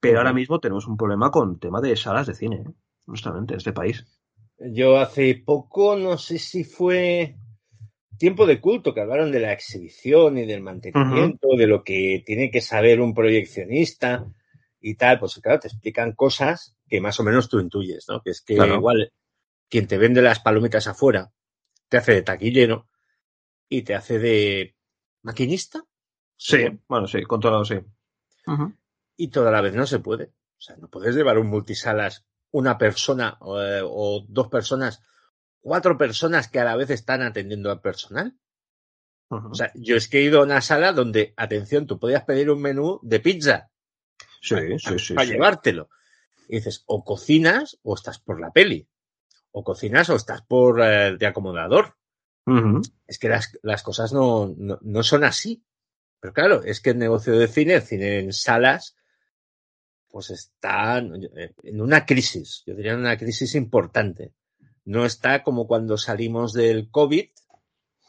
Pero 0.00 0.18
ahora 0.18 0.32
mismo 0.32 0.60
tenemos 0.60 0.86
un 0.86 0.96
problema 0.96 1.30
con 1.30 1.58
tema 1.58 1.80
de 1.80 1.96
salas 1.96 2.26
de 2.26 2.34
cine, 2.34 2.56
¿eh? 2.66 2.72
honestamente, 3.06 3.54
en 3.54 3.58
este 3.58 3.72
país. 3.72 4.06
Yo 4.58 4.98
hace 4.98 5.42
poco, 5.44 5.96
no 5.96 6.18
sé 6.18 6.38
si 6.38 6.64
fue 6.64 7.36
tiempo 8.18 8.46
de 8.46 8.60
culto, 8.60 8.92
que 8.92 9.00
hablaron 9.00 9.30
de 9.30 9.40
la 9.40 9.52
exhibición 9.52 10.38
y 10.38 10.46
del 10.46 10.60
mantenimiento, 10.60 11.48
de 11.56 11.66
lo 11.66 11.84
que 11.84 12.22
tiene 12.26 12.50
que 12.50 12.60
saber 12.60 13.00
un 13.00 13.14
proyeccionista 13.14 14.26
y 14.80 14.96
tal. 14.96 15.20
Pues 15.20 15.40
claro, 15.40 15.60
te 15.60 15.68
explican 15.68 16.12
cosas 16.12 16.76
que 16.88 17.00
más 17.00 17.20
o 17.20 17.24
menos 17.24 17.48
tú 17.48 17.60
intuyes, 17.60 18.06
¿no? 18.08 18.20
Que 18.20 18.30
es 18.30 18.40
que 18.40 18.56
Claro. 18.56 18.74
igual 18.74 19.12
quien 19.68 19.86
te 19.86 19.98
vende 19.98 20.22
las 20.22 20.40
palomitas 20.40 20.86
afuera 20.88 21.30
te 21.88 21.98
hace 21.98 22.14
de 22.14 22.22
taquillero 22.22 22.88
y 23.68 23.82
te 23.82 23.94
hace 23.94 24.18
de 24.18 24.74
maquinista. 25.22 25.84
Sí, 26.36 26.58
bueno, 26.88 27.06
sí, 27.06 27.22
controlado, 27.22 27.64
sí. 27.64 27.76
Y 29.16 29.28
toda 29.28 29.50
la 29.50 29.60
vez 29.60 29.74
no 29.74 29.86
se 29.86 29.98
puede. 29.98 30.24
O 30.24 30.60
sea, 30.60 30.76
no 30.76 30.88
puedes 30.88 31.14
llevar 31.14 31.38
un 31.38 31.48
multisalas 31.48 32.24
una 32.50 32.78
persona 32.78 33.38
eh, 33.40 33.82
o 33.84 34.24
dos 34.28 34.48
personas, 34.48 35.02
cuatro 35.60 35.98
personas 35.98 36.48
que 36.48 36.60
a 36.60 36.64
la 36.64 36.76
vez 36.76 36.90
están 36.90 37.22
atendiendo 37.22 37.70
al 37.70 37.80
personal. 37.80 38.36
O 39.30 39.54
sea, 39.54 39.70
yo 39.74 39.96
es 39.96 40.08
que 40.08 40.18
he 40.18 40.22
ido 40.22 40.40
a 40.40 40.44
una 40.44 40.62
sala 40.62 40.92
donde, 40.92 41.34
atención, 41.36 41.86
tú 41.86 41.98
podías 41.98 42.24
pedir 42.24 42.50
un 42.50 42.62
menú 42.62 42.98
de 43.02 43.20
pizza 43.20 43.70
sí, 44.40 44.56
sí, 44.78 44.98
sí. 44.98 45.14
para 45.14 45.26
sí. 45.26 45.32
llevártelo. 45.32 45.90
Y 46.48 46.56
dices, 46.56 46.82
o 46.86 47.04
cocinas 47.04 47.78
o 47.82 47.94
estás 47.94 48.18
por 48.18 48.40
la 48.40 48.52
peli. 48.52 48.88
O 49.50 49.62
cocinas 49.62 50.08
o 50.08 50.16
estás 50.16 50.42
por 50.42 50.80
eh, 50.80 51.16
de 51.16 51.26
acomodador. 51.26 51.96
Es 53.06 53.18
que 53.18 53.28
las, 53.28 53.58
las 53.62 53.82
cosas 53.82 54.14
no, 54.14 54.54
no, 54.56 54.78
no 54.80 55.02
son 55.02 55.24
así. 55.24 55.62
Pero 56.18 56.32
claro, 56.32 56.62
es 56.64 56.80
que 56.80 56.90
el 56.90 56.98
negocio 56.98 57.38
de 57.38 57.46
cine, 57.46 57.74
el 57.74 57.82
cine 57.82 58.20
en 58.20 58.32
salas, 58.32 58.96
pues 60.10 60.30
está 60.30 60.98
en 60.98 61.80
una 61.80 62.06
crisis, 62.06 62.62
yo 62.66 62.74
diría 62.74 62.92
en 62.92 63.00
una 63.00 63.16
crisis 63.16 63.54
importante. 63.54 64.32
No 64.84 65.04
está 65.04 65.42
como 65.42 65.66
cuando 65.66 65.98
salimos 65.98 66.52
del 66.54 66.90
COVID, 66.90 67.26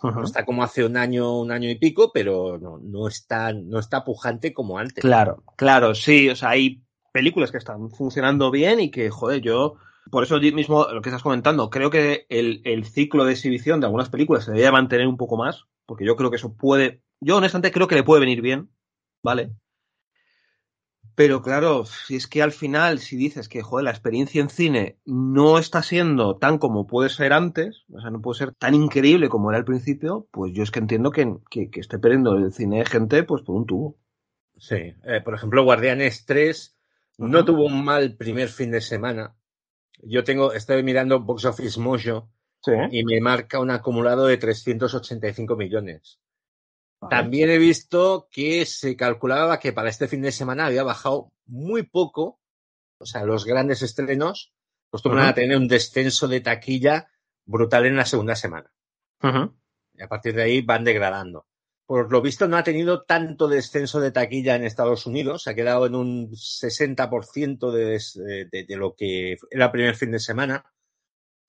no 0.01 0.23
está 0.23 0.45
como 0.45 0.63
hace 0.63 0.85
un 0.85 0.95
año, 0.95 1.37
un 1.39 1.51
año 1.51 1.69
y 1.69 1.75
pico, 1.75 2.11
pero 2.13 2.57
no, 2.57 2.77
no 2.77 3.07
está, 3.07 3.51
no 3.51 3.79
está 3.79 4.05
pujante 4.05 4.53
como 4.53 4.77
antes. 4.77 5.01
Claro, 5.01 5.43
claro, 5.57 5.93
sí. 5.93 6.29
O 6.29 6.35
sea, 6.35 6.51
hay 6.51 6.83
películas 7.11 7.51
que 7.51 7.57
están 7.57 7.89
funcionando 7.89 8.49
bien 8.51 8.79
y 8.79 8.91
que, 8.91 9.09
joder, 9.09 9.41
yo. 9.41 9.75
Por 10.09 10.23
eso 10.23 10.39
mismo 10.39 10.87
lo 10.91 11.01
que 11.01 11.09
estás 11.09 11.21
comentando, 11.21 11.69
creo 11.69 11.91
que 11.91 12.25
el, 12.29 12.61
el 12.63 12.85
ciclo 12.85 13.25
de 13.25 13.33
exhibición 13.33 13.79
de 13.79 13.85
algunas 13.85 14.09
películas 14.09 14.45
se 14.45 14.51
debería 14.51 14.71
mantener 14.71 15.05
un 15.05 15.17
poco 15.17 15.37
más, 15.37 15.65
porque 15.85 16.05
yo 16.05 16.15
creo 16.15 16.31
que 16.31 16.37
eso 16.37 16.55
puede. 16.55 17.03
Yo 17.19 17.37
honestamente 17.37 17.71
creo 17.71 17.87
que 17.87 17.95
le 17.95 18.03
puede 18.03 18.21
venir 18.21 18.41
bien, 18.41 18.71
¿vale? 19.21 19.51
Pero 21.19 21.41
claro, 21.41 21.83
si 21.83 22.15
es 22.15 22.27
que 22.27 22.41
al 22.41 22.53
final, 22.53 22.99
si 22.99 23.17
dices 23.17 23.49
que, 23.49 23.61
joder, 23.61 23.83
la 23.83 23.91
experiencia 23.91 24.39
en 24.39 24.49
cine 24.49 24.99
no 25.03 25.59
está 25.59 25.83
siendo 25.83 26.37
tan 26.37 26.57
como 26.57 26.87
puede 26.87 27.09
ser 27.09 27.33
antes, 27.33 27.83
o 27.91 27.99
sea, 27.99 28.09
no 28.09 28.21
puede 28.21 28.37
ser 28.39 28.53
tan 28.53 28.73
increíble 28.73 29.27
como 29.27 29.51
era 29.51 29.57
al 29.57 29.65
principio, 29.65 30.29
pues 30.31 30.53
yo 30.53 30.63
es 30.63 30.71
que 30.71 30.79
entiendo 30.79 31.11
que, 31.11 31.29
que, 31.51 31.69
que 31.69 31.81
esté 31.81 31.99
perdiendo 31.99 32.37
el 32.37 32.53
cine 32.53 32.85
gente, 32.85 33.23
pues 33.23 33.41
por 33.43 33.57
un 33.57 33.65
tubo. 33.65 33.97
Sí, 34.57 34.93
eh, 35.03 35.19
por 35.21 35.33
ejemplo, 35.33 35.65
Guardianes 35.65 36.25
3 36.25 36.77
no 37.17 37.43
tuvo 37.43 37.65
un 37.65 37.83
mal 37.83 38.15
primer 38.15 38.47
fin 38.47 38.71
de 38.71 38.79
semana. 38.79 39.35
Yo 40.01 40.23
tengo, 40.23 40.53
estoy 40.53 40.83
mirando 40.83 41.19
Box 41.19 41.43
Office 41.43 41.77
Mojo 41.81 42.29
Sí. 42.63 42.71
y 42.91 43.03
me 43.03 43.19
marca 43.19 43.59
un 43.59 43.71
acumulado 43.71 44.25
de 44.25 44.37
385 44.37 45.57
millones. 45.57 46.21
También 47.07 47.49
he 47.49 47.57
visto 47.57 48.27
que 48.29 48.65
se 48.65 48.95
calculaba 48.97 49.59
que 49.59 49.71
para 49.71 49.89
este 49.89 50.07
fin 50.07 50.21
de 50.21 50.31
semana 50.31 50.65
había 50.65 50.83
bajado 50.83 51.31
muy 51.45 51.83
poco, 51.83 52.39
o 52.97 53.05
sea, 53.05 53.23
los 53.23 53.45
grandes 53.45 53.81
estrenos 53.81 54.53
acostumbran 54.89 55.27
a 55.27 55.33
tener 55.33 55.55
un 55.55 55.67
descenso 55.67 56.27
de 56.27 56.41
taquilla 56.41 57.09
brutal 57.45 57.85
en 57.85 57.95
la 57.95 58.05
segunda 58.05 58.35
semana. 58.35 58.71
Y 59.93 60.03
a 60.03 60.07
partir 60.07 60.35
de 60.35 60.43
ahí 60.43 60.61
van 60.61 60.83
degradando. 60.83 61.45
Por 61.85 62.11
lo 62.11 62.21
visto 62.21 62.47
no 62.47 62.57
ha 62.57 62.63
tenido 62.63 63.03
tanto 63.03 63.47
descenso 63.47 63.99
de 63.99 64.11
taquilla 64.11 64.55
en 64.55 64.63
Estados 64.63 65.05
Unidos, 65.05 65.43
se 65.43 65.51
ha 65.51 65.55
quedado 65.55 65.87
en 65.87 65.95
un 65.95 66.29
60% 66.31 67.71
de, 67.71 67.99
de, 68.51 68.63
de 68.65 68.77
lo 68.77 68.93
que 68.93 69.37
era 69.49 69.65
el 69.65 69.71
primer 69.71 69.95
fin 69.95 70.11
de 70.11 70.19
semana, 70.19 70.65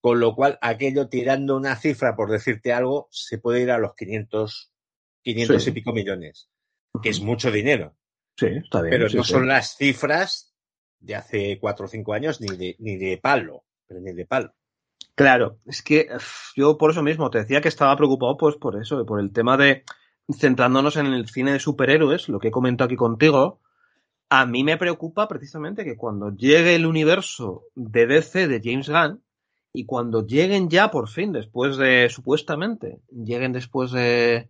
con 0.01 0.19
lo 0.19 0.35
cual 0.35 0.59
aquello 0.63 1.09
tirando 1.09 1.57
una 1.57 1.77
cifra, 1.77 2.17
por 2.17 2.31
decirte 2.31 2.73
algo, 2.73 3.09
se 3.11 3.39
puede 3.39 3.61
ir 3.61 3.71
a 3.71 3.79
los 3.79 3.95
500, 3.95 4.70
500 5.23 5.63
Sí. 5.63 5.71
y 5.71 5.73
pico 5.73 5.93
millones, 5.93 6.49
que 7.03 7.09
es 7.11 7.21
mucho 7.21 7.51
dinero, 7.51 7.95
Sí, 8.37 8.47
está 8.47 8.81
bien. 8.83 8.91
pero 8.91 9.09
sí, 9.09 9.17
no 9.17 9.25
sí. 9.25 9.33
son 9.33 9.47
las 9.49 9.77
cifras 9.77 10.55
de 11.01 11.15
hace 11.15 11.59
cuatro 11.61 11.87
o 11.87 11.89
cinco 11.89 12.13
años 12.13 12.41
ni 12.41 12.57
de, 12.57 12.77
ni 12.79 12.97
de 12.97 13.19
palo. 13.19 13.65
pero 13.87 14.01
ni 14.01 14.13
de 14.13 14.25
palo. 14.27 14.53
Claro, 15.17 15.59
es 15.67 15.83
que 15.83 16.09
yo 16.57 16.79
por 16.79 16.93
eso 16.93 17.03
mismo 17.03 17.29
te 17.31 17.39
decía 17.39 17.61
que 17.61 17.69
estaba 17.69 17.97
preocupado 17.97 18.37
pues 18.37 18.57
por 18.57 18.81
eso, 18.81 19.05
por 19.05 19.19
el 19.21 19.33
tema 19.33 19.57
de 19.57 19.83
centrándonos 20.39 20.97
en 20.97 21.07
el 21.07 21.29
cine 21.29 21.53
de 21.53 21.59
superhéroes, 21.59 22.29
lo 22.29 22.39
que 22.39 22.49
he 22.49 22.53
comentado 22.53 22.87
aquí 22.87 22.97
contigo, 22.97 23.61
a 24.29 24.47
mí 24.47 24.63
me 24.63 24.77
preocupa 24.77 25.27
precisamente 25.27 25.85
que 25.85 25.97
cuando 25.97 26.31
llegue 26.35 26.77
el 26.77 26.87
universo 26.87 27.65
de 27.75 28.07
DC 28.07 28.47
de 28.47 28.61
James 28.63 28.89
Gunn 28.89 29.23
y 29.73 29.87
cuando 29.87 30.25
lleguen 30.25 30.71
ya 30.71 30.91
por 30.93 31.09
fin, 31.09 31.33
después 31.33 31.77
de, 31.77 32.09
supuestamente, 32.11 33.01
lleguen 33.11 33.53
después 33.53 33.91
de, 33.91 34.49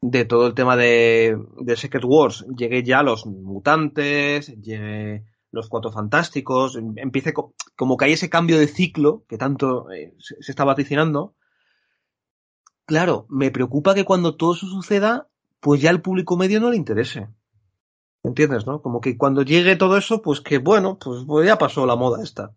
de 0.00 0.24
todo 0.24 0.46
el 0.46 0.54
tema 0.54 0.76
de, 0.76 1.38
de 1.58 1.76
Secret 1.76 2.04
Wars, 2.06 2.46
llegue 2.56 2.82
ya 2.82 3.02
los 3.02 3.26
mutantes, 3.26 4.48
llegue 4.60 5.24
los 5.52 5.68
cuatro 5.68 5.90
fantásticos, 5.90 6.76
empiece 6.96 7.34
como 7.76 7.96
que 7.96 8.04
hay 8.04 8.12
ese 8.12 8.30
cambio 8.30 8.58
de 8.58 8.68
ciclo 8.68 9.24
que 9.28 9.36
tanto 9.36 9.90
eh, 9.90 10.14
se, 10.18 10.42
se 10.42 10.52
está 10.52 10.64
vaticinando. 10.64 11.34
Claro, 12.86 13.26
me 13.28 13.50
preocupa 13.50 13.94
que 13.94 14.04
cuando 14.04 14.36
todo 14.36 14.54
eso 14.54 14.66
suceda, 14.66 15.28
pues 15.60 15.80
ya 15.80 15.90
al 15.90 16.02
público 16.02 16.36
medio 16.36 16.60
no 16.60 16.70
le 16.70 16.76
interese. 16.76 17.28
¿Entiendes, 18.22 18.66
no? 18.66 18.82
Como 18.82 19.00
que 19.00 19.16
cuando 19.16 19.42
llegue 19.42 19.76
todo 19.76 19.96
eso, 19.96 20.20
pues 20.22 20.40
que 20.40 20.58
bueno, 20.58 20.98
pues, 20.98 21.24
pues 21.26 21.46
ya 21.46 21.58
pasó 21.58 21.86
la 21.86 21.96
moda 21.96 22.22
esta. 22.22 22.54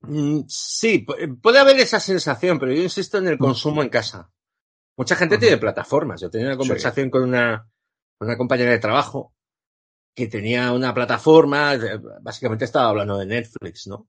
Mm, 0.00 0.40
sí, 0.48 1.06
puede 1.40 1.58
haber 1.58 1.78
esa 1.78 2.00
sensación, 2.00 2.58
pero 2.58 2.72
yo 2.72 2.82
insisto 2.82 3.18
en 3.18 3.28
el 3.28 3.38
consumo 3.38 3.82
en 3.82 3.88
casa. 3.88 4.30
Mucha 4.96 5.16
gente 5.16 5.34
uh 5.34 5.38
-huh. 5.38 5.40
tiene 5.40 5.58
plataformas. 5.58 6.20
Yo 6.20 6.30
tenía 6.30 6.48
una 6.48 6.56
conversación 6.56 7.06
sí. 7.06 7.10
con 7.10 7.22
una, 7.22 7.68
una 8.20 8.36
compañera 8.36 8.70
de 8.70 8.78
trabajo 8.78 9.34
que 10.14 10.28
tenía 10.28 10.72
una 10.72 10.94
plataforma, 10.94 11.74
básicamente 12.22 12.64
estaba 12.64 12.88
hablando 12.88 13.18
de 13.18 13.26
Netflix, 13.26 13.86
¿no? 13.86 14.08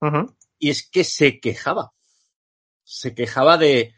Uh 0.00 0.06
-huh. 0.06 0.36
Y 0.58 0.70
es 0.70 0.88
que 0.88 1.04
se 1.04 1.40
quejaba. 1.40 1.92
Se 2.82 3.14
quejaba 3.14 3.58
de, 3.58 3.94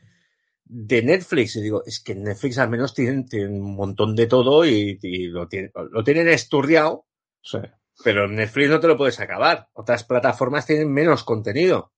de 0.64 1.02
Netflix. 1.02 1.54
Y 1.54 1.62
digo, 1.62 1.84
es 1.86 2.02
que 2.02 2.16
Netflix 2.16 2.58
al 2.58 2.70
menos 2.70 2.92
tienen 2.92 3.26
un 3.62 3.76
montón 3.76 4.16
de 4.16 4.26
todo 4.26 4.64
y, 4.64 4.98
y 5.00 5.28
lo, 5.28 5.46
tienen, 5.46 5.70
lo 5.92 6.02
tienen 6.02 6.28
esturriado. 6.28 7.06
Sí. 7.40 7.58
Pero 8.02 8.26
Netflix 8.26 8.70
no 8.70 8.80
te 8.80 8.88
lo 8.88 8.96
puedes 8.96 9.20
acabar. 9.20 9.68
Otras 9.74 10.02
plataformas 10.02 10.66
tienen 10.66 10.92
menos 10.92 11.22
contenido. 11.22 11.92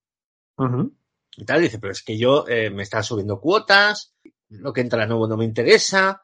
Uh 0.57 0.65
-huh. 0.65 0.95
Y 1.37 1.45
tal, 1.45 1.61
dice, 1.61 1.77
pero 1.77 1.91
es 1.91 2.01
que 2.01 2.17
yo 2.17 2.47
eh, 2.47 2.71
me 2.71 2.81
están 2.81 3.03
subiendo 3.03 3.39
cuotas, 3.39 4.15
lo 4.49 4.73
que 4.73 4.81
entra 4.81 5.05
nuevo 5.05 5.27
no 5.27 5.37
me 5.37 5.45
interesa, 5.45 6.23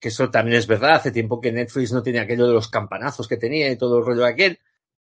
que 0.00 0.08
eso 0.08 0.30
también 0.30 0.58
es 0.58 0.66
verdad. 0.66 0.96
Hace 0.96 1.12
tiempo 1.12 1.40
que 1.40 1.52
Netflix 1.52 1.92
no 1.92 2.02
tenía 2.02 2.22
aquello 2.22 2.48
de 2.48 2.54
los 2.54 2.68
campanazos 2.68 3.28
que 3.28 3.36
tenía 3.36 3.70
y 3.70 3.78
todo 3.78 3.98
el 3.98 4.04
rollo 4.04 4.22
de 4.22 4.30
aquel. 4.30 4.58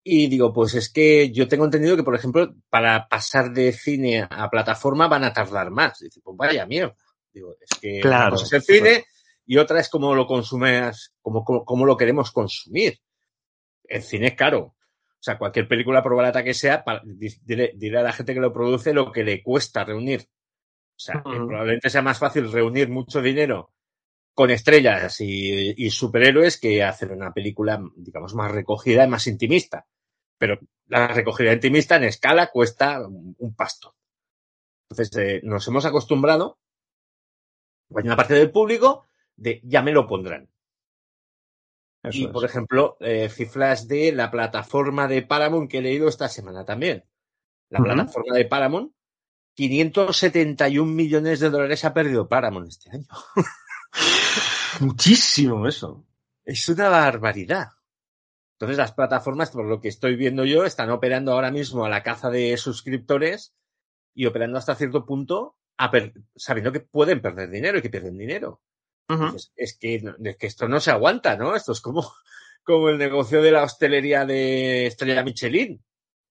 Y 0.05 0.29
digo, 0.29 0.53
pues 0.53 0.75
es 0.75 0.91
que 0.91 1.31
yo 1.33 1.49
tengo 1.49 1.65
entendido 1.65 1.97
que, 1.97 2.03
por 2.03 2.15
ejemplo, 2.15 2.55
para 2.69 3.09
pasar 3.09 3.51
de 3.53 3.73
cine 3.73 4.27
a 4.29 4.51
plataforma 4.51 5.09
van 5.09 5.25
a 5.25 5.33
tardar 5.33 5.71
más. 5.71 5.99
Dice, 5.99 6.21
pues 6.23 6.37
vaya 6.37 6.67
mierda. 6.67 6.95
Digo, 7.33 7.57
es 7.59 7.79
que 7.81 8.01
claro, 8.01 8.37
es 8.37 8.53
el 8.53 8.63
cine 8.63 8.91
claro. 8.91 9.05
y 9.47 9.57
otra 9.57 9.81
es 9.81 9.89
cómo 9.89 10.15
lo 10.15 10.27
consumes, 10.27 11.15
cómo, 11.23 11.43
cómo, 11.43 11.65
cómo 11.65 11.87
lo 11.87 11.97
queremos 11.97 12.33
consumir. 12.33 13.01
El 13.85 14.03
cine 14.03 14.29
es 14.29 14.35
caro. 14.35 14.75
O 15.21 15.23
sea, 15.23 15.37
cualquier 15.37 15.67
película, 15.67 16.03
por 16.03 16.15
barata 16.15 16.45
que 16.45 16.55
sea, 16.55 16.85
diré, 17.05 17.73
diré, 17.75 17.99
a 17.99 18.03
la 18.03 18.13
gente 18.13 18.35
que 18.35 18.41
lo 18.41 18.53
produce 18.53 18.95
lo 18.95 19.11
que 19.11 19.25
le 19.25 19.43
cuesta 19.43 19.85
reunir. 19.85 20.21
O 20.23 21.01
sea, 21.01 21.17
uh 21.17 21.29
-huh. 21.29 21.47
probablemente 21.47 21.91
sea 21.91 22.03
más 22.03 22.19
fácil 22.19 22.51
reunir 22.53 22.89
mucho 22.89 23.21
dinero 23.21 23.73
con 24.33 24.51
estrellas 24.51 25.21
y, 25.21 25.75
y, 25.77 25.91
superhéroes 25.91 26.61
que 26.61 26.85
hacer 26.85 27.11
una 27.11 27.33
película, 27.33 27.83
digamos, 27.97 28.35
más 28.35 28.53
recogida 28.53 29.05
y 29.05 29.09
más 29.09 29.27
intimista. 29.27 29.87
Pero 30.39 30.61
la 30.87 31.09
recogida 31.09 31.53
intimista 31.53 31.97
en 31.97 32.05
escala 32.05 32.47
cuesta 32.47 33.05
un, 33.05 33.35
un 33.37 33.55
pasto. 33.57 33.97
Entonces, 34.89 35.17
eh, 35.19 35.41
nos 35.43 35.67
hemos 35.67 35.85
acostumbrado, 35.85 36.59
hay 37.95 38.05
una 38.05 38.17
parte 38.17 38.35
del 38.35 38.53
público, 38.53 39.07
de 39.37 39.61
ya 39.65 39.83
me 39.83 39.93
lo 39.93 40.07
pondrán. 40.07 40.49
Eso 42.09 42.19
y, 42.19 42.25
es. 42.25 42.31
por 42.31 42.45
ejemplo, 42.45 42.97
eh, 43.01 43.29
cifras 43.29 43.89
de 43.89 44.13
la 44.13 44.31
plataforma 44.31 45.09
de 45.09 45.23
Paramount 45.23 45.71
que 45.71 45.79
he 45.79 45.83
leído 45.83 46.09
esta 46.09 46.29
semana 46.29 46.65
también. 46.65 47.05
La 47.71 47.81
uh 47.81 47.83
-huh. 47.83 47.87
plataforma 47.87 48.37
de 48.37 48.45
Paramount, 48.45 48.93
571 49.55 50.93
millones 50.93 51.41
de 51.41 51.51
dólares 51.51 51.85
ha 51.85 51.93
perdido 51.93 52.29
Paramount 52.29 52.69
este 52.69 52.91
año. 52.91 53.07
Muchísimo 54.81 55.67
eso. 55.67 56.05
Es 56.45 56.69
una 56.69 56.89
barbaridad. 56.89 57.69
Entonces 58.53 58.77
las 58.77 58.93
plataformas, 58.93 59.51
por 59.51 59.67
lo 59.67 59.81
que 59.81 59.89
estoy 59.89 60.17
viendo 60.17 60.45
yo, 60.45 60.65
están 60.65 60.91
operando 60.91 61.33
ahora 61.33 61.51
mismo 61.51 61.85
a 61.85 61.89
la 61.89 62.03
caza 62.03 62.31
de 62.31 62.57
suscriptores 62.57 63.55
y 64.15 64.27
operando 64.27 64.59
hasta 64.59 64.75
cierto 64.75 65.05
punto 65.07 65.59
sabiendo 66.35 66.73
que 66.73 66.81
pueden 66.81 67.23
perder 67.23 67.51
dinero 67.51 67.79
y 67.79 67.83
que 67.83 67.91
pierden 67.91 68.19
dinero. 68.19 68.61
Uh 69.09 69.15
-huh. 69.15 69.35
Es, 69.57 69.77
que, 69.79 69.95
es 69.97 70.37
que 70.37 70.47
esto 70.47 70.69
no 70.69 70.81
se 70.81 70.91
aguanta, 70.91 71.37
¿no? 71.37 71.57
Esto 71.57 71.73
es 71.73 71.81
como, 71.81 72.13
como 72.63 72.89
el 72.89 72.99
negocio 72.99 73.43
de 73.43 73.53
la 73.53 73.63
hostelería 73.63 74.25
de 74.25 74.87
Estrella 74.87 75.23
Michelin. 75.23 75.83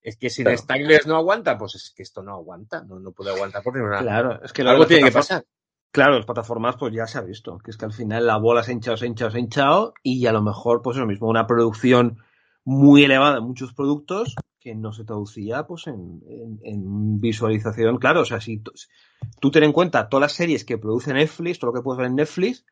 Es 0.01 0.15
que 0.15 0.30
si 0.30 0.43
claro. 0.43 0.57
Stangles 0.57 1.05
no 1.07 1.17
aguanta, 1.17 1.57
pues 1.57 1.75
es 1.75 1.93
que 1.95 2.03
esto 2.03 2.23
no 2.23 2.34
aguanta, 2.34 2.84
no, 2.84 2.99
no 2.99 3.11
puede 3.11 3.32
aguantar 3.32 3.61
por 3.61 3.75
ninguna. 3.75 3.99
Claro, 3.99 4.41
es 4.41 4.53
que 4.53 4.61
algo 4.61 4.88
tiene 4.88 5.03
que 5.03 5.11
pasar. 5.11 5.43
Claro, 5.91 6.15
las 6.15 6.25
plataformas 6.25 6.75
pues 6.78 6.93
ya 6.93 7.07
se 7.07 7.17
ha 7.17 7.21
visto, 7.21 7.57
que 7.57 7.71
es 7.71 7.78
que 7.78 7.86
al 7.86 7.93
final 7.93 8.28
la 8.28 8.38
bola 8.38 8.63
se 8.63 8.71
ha 8.71 8.73
hinchado, 8.73 8.97
se 8.97 9.05
ha 9.05 9.07
hinchado, 9.07 9.32
se 9.32 9.38
ha 9.38 9.41
hinchado 9.41 9.93
y 10.03 10.25
a 10.28 10.32
lo 10.32 10.41
mejor 10.41 10.82
pues 10.82 10.97
lo 10.97 11.05
mismo, 11.05 11.28
una 11.28 11.47
producción 11.47 12.19
muy 12.68 13.05
elevada 13.05 13.36
de 13.36 13.39
muchos 13.39 13.74
productos 13.74 14.36
que 14.59 14.76
no 14.76 14.91
se 14.91 15.05
traducía 15.05 15.65
pues 15.65 15.88
en, 15.88 16.22
en, 16.28 16.59
en 16.63 17.18
visualización, 17.18 17.97
claro, 17.97 18.22
o 18.22 18.26
sea, 18.26 18.41
si 18.41 18.61
tú 19.39 19.51
ten 19.51 19.63
en 19.63 19.72
cuenta 19.72 20.09
todas 20.09 20.24
las 20.24 20.34
series 20.34 20.65
que 20.65 20.78
produce 20.78 21.13
Netflix, 21.13 21.59
todo 21.59 21.72
lo 21.72 21.80
que 21.80 21.82
puedes 21.82 21.99
ver 21.99 22.07
en 22.07 22.15
Netflix, 22.15 22.65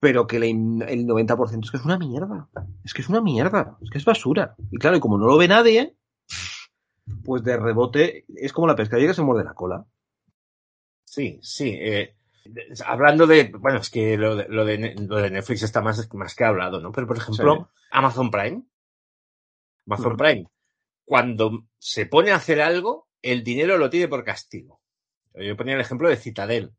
pero 0.00 0.26
que 0.26 0.38
el 0.38 0.46
90% 0.46 1.62
es 1.62 1.70
que 1.70 1.76
es 1.76 1.84
una 1.84 1.98
mierda, 1.98 2.48
es 2.84 2.94
que 2.94 3.02
es 3.02 3.08
una 3.10 3.20
mierda, 3.20 3.76
es 3.82 3.90
que 3.90 3.98
es 3.98 4.06
basura. 4.06 4.54
Y 4.70 4.78
claro, 4.78 4.96
y 4.96 5.00
como 5.00 5.18
no 5.18 5.26
lo 5.26 5.36
ve 5.36 5.46
nadie, 5.46 5.94
pues 7.22 7.44
de 7.44 7.58
rebote 7.58 8.24
es 8.36 8.54
como 8.54 8.66
la 8.66 8.76
pescadilla 8.76 9.08
que 9.08 9.14
se 9.14 9.22
muerde 9.22 9.44
la 9.44 9.52
cola. 9.52 9.84
Sí, 11.04 11.38
sí, 11.42 11.68
eh 11.68 12.16
Hablando 12.86 13.26
de, 13.26 13.52
bueno, 13.58 13.78
es 13.80 13.90
que 13.90 14.16
lo 14.16 14.36
de, 14.36 14.46
lo 14.48 14.64
de, 14.64 14.94
lo 15.06 15.16
de 15.16 15.30
Netflix 15.30 15.62
está 15.62 15.82
más, 15.82 16.12
más 16.14 16.34
que 16.34 16.44
hablado, 16.44 16.80
¿no? 16.80 16.92
Pero, 16.92 17.06
por 17.06 17.16
ejemplo, 17.16 17.56
sí. 17.56 17.80
Amazon 17.90 18.30
Prime. 18.30 18.62
Amazon. 19.86 20.16
Prime, 20.16 20.46
cuando 21.04 21.66
se 21.78 22.06
pone 22.06 22.30
a 22.30 22.36
hacer 22.36 22.60
algo, 22.60 23.08
el 23.22 23.44
dinero 23.44 23.78
lo 23.78 23.90
tiene 23.90 24.08
por 24.08 24.24
castigo. 24.24 24.80
Yo 25.34 25.56
ponía 25.56 25.74
el 25.74 25.80
ejemplo 25.80 26.08
de 26.08 26.16
Citadel. 26.16 26.72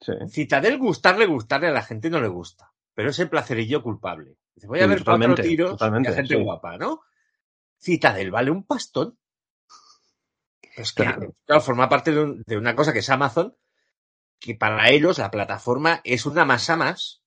Sí. 0.00 0.12
Citadel, 0.28 0.78
gustarle, 0.78 1.26
gustarle 1.26 1.68
a 1.68 1.72
la 1.72 1.82
gente 1.82 2.08
no 2.08 2.20
le 2.20 2.28
gusta. 2.28 2.72
Pero 2.94 3.10
es 3.10 3.18
el 3.18 3.28
placerillo 3.28 3.82
culpable. 3.82 4.36
Dice, 4.54 4.66
voy 4.66 4.80
a 4.80 4.86
ver 4.86 5.04
cuatro 5.04 5.34
tiros 5.34 5.78
de 5.78 6.12
gente 6.12 6.34
sí. 6.34 6.42
guapa, 6.42 6.76
¿no? 6.78 7.02
Citadel 7.78 8.30
vale 8.30 8.50
un 8.50 8.64
pastón. 8.64 9.18
Pues 10.74 10.92
claro, 10.92 11.34
claro 11.44 11.60
forma 11.60 11.88
parte 11.88 12.12
de, 12.12 12.22
un, 12.22 12.42
de 12.46 12.56
una 12.56 12.74
cosa 12.74 12.92
que 12.92 13.00
es 13.00 13.10
Amazon, 13.10 13.56
que 14.38 14.54
para 14.54 14.90
ellos 14.90 15.18
la 15.18 15.30
plataforma 15.30 16.00
es 16.04 16.24
una 16.26 16.44
masa 16.44 16.76
más. 16.76 17.22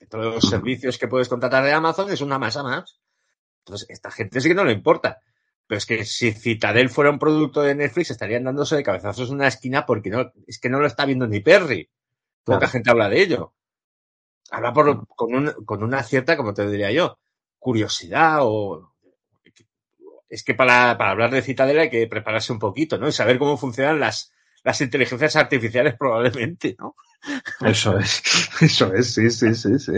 De 0.00 0.06
todos 0.06 0.34
los 0.34 0.48
servicios 0.48 0.98
que 0.98 1.08
puedes 1.08 1.28
contratar 1.28 1.64
de 1.64 1.72
Amazon 1.72 2.10
es 2.10 2.20
una 2.20 2.38
masa 2.38 2.62
más. 2.62 3.00
Entonces, 3.64 3.88
esta 3.90 4.10
gente 4.10 4.40
sí 4.40 4.48
que 4.48 4.54
no 4.54 4.64
le 4.64 4.72
importa. 4.72 5.20
Pero 5.66 5.78
es 5.78 5.86
que 5.86 6.04
si 6.04 6.32
Citadel 6.32 6.90
fuera 6.90 7.10
un 7.10 7.18
producto 7.18 7.62
de 7.62 7.74
Netflix, 7.74 8.10
estarían 8.10 8.44
dándose 8.44 8.76
de 8.76 8.82
cabezazos 8.82 9.30
en 9.30 9.36
una 9.36 9.48
esquina 9.48 9.86
porque 9.86 10.10
no, 10.10 10.32
es 10.46 10.58
que 10.58 10.68
no 10.68 10.78
lo 10.78 10.86
está 10.86 11.06
viendo 11.06 11.26
ni 11.26 11.40
Perry. 11.40 11.88
Poca 12.44 12.58
claro. 12.58 12.72
gente 12.72 12.90
habla 12.90 13.08
de 13.08 13.22
ello. 13.22 13.54
Habla 14.50 14.72
por, 14.72 15.06
con, 15.08 15.34
un, 15.34 15.52
con 15.64 15.82
una 15.82 16.02
cierta, 16.02 16.36
como 16.36 16.52
te 16.52 16.68
diría 16.68 16.92
yo, 16.92 17.18
curiosidad 17.58 18.40
o 18.42 18.94
es 20.34 20.42
que 20.42 20.54
para, 20.54 20.98
para 20.98 21.12
hablar 21.12 21.30
de 21.30 21.42
Citadel 21.42 21.78
hay 21.78 21.90
que 21.90 22.08
prepararse 22.08 22.52
un 22.52 22.58
poquito, 22.58 22.98
¿no? 22.98 23.06
Y 23.06 23.12
saber 23.12 23.38
cómo 23.38 23.56
funcionan 23.56 24.00
las, 24.00 24.32
las 24.64 24.80
inteligencias 24.80 25.36
artificiales 25.36 25.94
probablemente, 25.96 26.74
¿no? 26.76 26.96
Eso 27.60 27.96
es, 27.98 28.20
eso 28.60 28.92
es, 28.92 29.14
sí, 29.14 29.30
sí, 29.30 29.54
sí, 29.54 29.78
sí. 29.78 29.92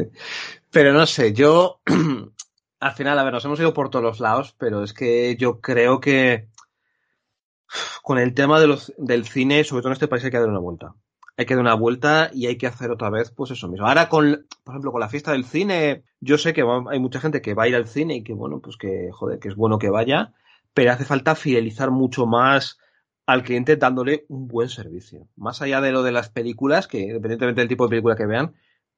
Pero 0.70 0.92
no 0.92 1.06
sé, 1.06 1.32
yo, 1.32 1.80
al 2.80 2.92
final, 2.92 3.18
a 3.18 3.24
ver, 3.24 3.32
nos 3.32 3.44
hemos 3.44 3.60
ido 3.60 3.72
por 3.72 3.90
todos 3.90 4.04
los 4.04 4.20
lados, 4.20 4.54
pero 4.58 4.82
es 4.82 4.92
que 4.92 5.36
yo 5.36 5.60
creo 5.60 6.00
que 6.00 6.48
con 8.02 8.18
el 8.18 8.34
tema 8.34 8.60
del 8.60 9.24
cine, 9.24 9.64
sobre 9.64 9.82
todo 9.82 9.90
en 9.90 9.94
este 9.94 10.08
país, 10.08 10.24
hay 10.24 10.30
que 10.30 10.38
dar 10.38 10.48
una 10.48 10.60
vuelta. 10.60 10.94
Hay 11.36 11.44
que 11.44 11.54
dar 11.54 11.62
una 11.62 11.74
vuelta 11.74 12.30
y 12.32 12.46
hay 12.46 12.56
que 12.56 12.66
hacer 12.66 12.90
otra 12.90 13.10
vez, 13.10 13.30
pues 13.30 13.50
eso 13.50 13.68
mismo. 13.68 13.86
Ahora, 13.86 14.08
con, 14.08 14.46
por 14.64 14.74
ejemplo, 14.74 14.92
con 14.92 15.00
la 15.00 15.08
fiesta 15.08 15.32
del 15.32 15.44
cine, 15.44 16.04
yo 16.20 16.38
sé 16.38 16.52
que 16.52 16.64
hay 16.90 16.98
mucha 16.98 17.20
gente 17.20 17.42
que 17.42 17.54
va 17.54 17.64
a 17.64 17.68
ir 17.68 17.76
al 17.76 17.88
cine 17.88 18.16
y 18.16 18.22
que, 18.22 18.32
bueno, 18.32 18.60
pues 18.60 18.76
que, 18.76 19.10
joder, 19.12 19.38
que 19.38 19.48
es 19.48 19.56
bueno 19.56 19.78
que 19.78 19.90
vaya, 19.90 20.32
pero 20.72 20.92
hace 20.92 21.04
falta 21.04 21.34
fidelizar 21.34 21.90
mucho 21.90 22.26
más 22.26 22.78
al 23.26 23.42
cliente 23.42 23.76
dándole 23.76 24.24
un 24.28 24.46
buen 24.46 24.68
servicio. 24.68 25.28
Más 25.36 25.60
allá 25.60 25.80
de 25.80 25.92
lo 25.92 26.02
de 26.02 26.12
las 26.12 26.30
películas, 26.30 26.86
que 26.86 27.00
independientemente 27.00 27.60
del 27.60 27.68
tipo 27.68 27.84
de 27.84 27.90
película 27.90 28.16
que 28.16 28.26
vean, 28.26 28.54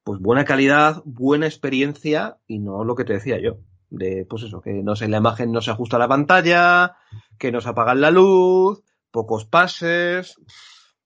pues 0.09 0.21
buena 0.21 0.43
calidad, 0.43 1.03
buena 1.05 1.45
experiencia 1.45 2.39
y 2.47 2.57
no 2.57 2.83
lo 2.83 2.95
que 2.95 3.03
te 3.03 3.13
decía 3.13 3.39
yo. 3.39 3.59
De, 3.91 4.25
pues 4.27 4.41
eso, 4.41 4.59
que 4.59 4.73
no 4.73 4.95
sé, 4.95 5.07
la 5.07 5.17
imagen 5.17 5.51
no 5.51 5.61
se 5.61 5.69
ajusta 5.69 5.97
a 5.97 5.99
la 5.99 6.07
pantalla, 6.07 6.97
que 7.37 7.51
nos 7.51 7.67
apagan 7.67 8.01
la 8.01 8.09
luz, 8.09 8.83
pocos 9.11 9.45
pases, 9.45 10.41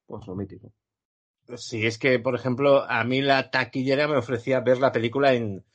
pues 0.05 0.25
lo 0.25 0.37
mítico. 0.37 0.71
Sí, 1.57 1.85
es 1.85 1.97
que, 1.97 2.17
por 2.19 2.33
ejemplo, 2.33 2.89
a 2.89 3.03
mí 3.03 3.21
la 3.21 3.51
taquillera 3.51 4.07
me 4.07 4.15
ofrecía 4.15 4.61
ver 4.61 4.77
la 4.77 4.93
película 4.93 5.33
en, 5.33 5.65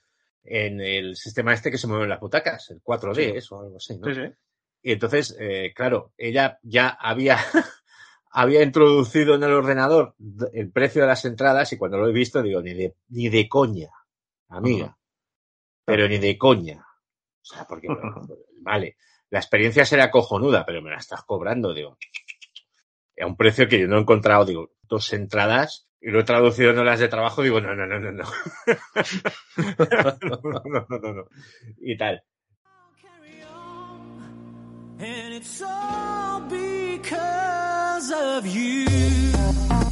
en 0.43 0.81
el 0.81 1.15
sistema 1.15 1.53
este 1.53 1.71
que 1.71 1.77
se 1.77 1.87
mueve 1.87 2.05
en 2.05 2.09
las 2.09 2.21
butacas, 2.21 2.71
el 2.71 2.83
4D, 2.83 3.37
eso, 3.37 3.59
o 3.59 3.61
algo 3.61 3.77
así, 3.77 3.99
¿no? 3.99 4.07
Sí, 4.07 4.15
sí. 4.15 4.33
Y 4.81 4.93
entonces, 4.93 5.37
eh, 5.39 5.75
claro, 5.77 6.15
ella 6.17 6.61
ya 6.63 6.89
había, 6.89 7.37
había 8.31 8.63
introducido 8.63 9.35
en 9.35 9.43
el 9.43 9.53
ordenador 9.53 10.15
el 10.53 10.71
precio 10.71 11.03
de 11.03 11.09
las 11.09 11.25
entradas 11.25 11.73
y 11.73 11.79
cuando 11.79 11.99
lo 11.99 12.09
he 12.09 12.13
visto 12.13 12.43
digo, 12.43 12.61
ni 12.61 12.75
de, 12.75 12.95
ni 13.09 13.29
de 13.29 13.49
coña, 13.49 13.91
amiga. 14.49 14.97
Pero 15.85 16.09
ni 16.09 16.19
de 16.19 16.37
coña. 16.37 16.87
O 17.41 17.45
sea, 17.45 17.65
porque, 17.65 17.89
vale, 18.61 18.97
la 19.31 19.39
experiencia 19.39 19.85
será 19.85 20.11
cojonuda, 20.11 20.65
pero 20.67 20.83
me 20.83 20.91
la 20.91 20.99
estás 20.99 21.23
cobrando, 21.25 21.73
digo. 21.73 21.97
A 23.21 23.27
un 23.27 23.37
precio 23.37 23.69
que 23.69 23.81
yo 23.81 23.89
no 23.89 23.97
he 23.97 24.01
encontrado, 24.01 24.45
digo, 24.45 24.71
dos 24.83 25.13
entradas 25.13 25.89
y 26.01 26.11
lo 26.11 26.21
he 26.21 26.25
traducido 26.25 26.71
en 26.71 26.79
horas 26.79 27.01
de 27.01 27.09
trabajo, 27.09 27.43
digo, 27.43 27.61
no, 27.61 27.75
no, 27.75 27.87
no, 27.87 27.99
no, 27.99 28.13
no. 28.13 28.25
no, 30.23 30.41
no, 30.43 30.63
no, 30.65 30.87
no, 30.89 31.13
no. 31.13 31.29
Y 31.81 31.97
tal. 31.97 32.23
And 35.01 35.33
it's 35.33 35.63
all 35.63 36.41
because 36.49 37.58
of 37.99 38.47
you. 38.47 39.88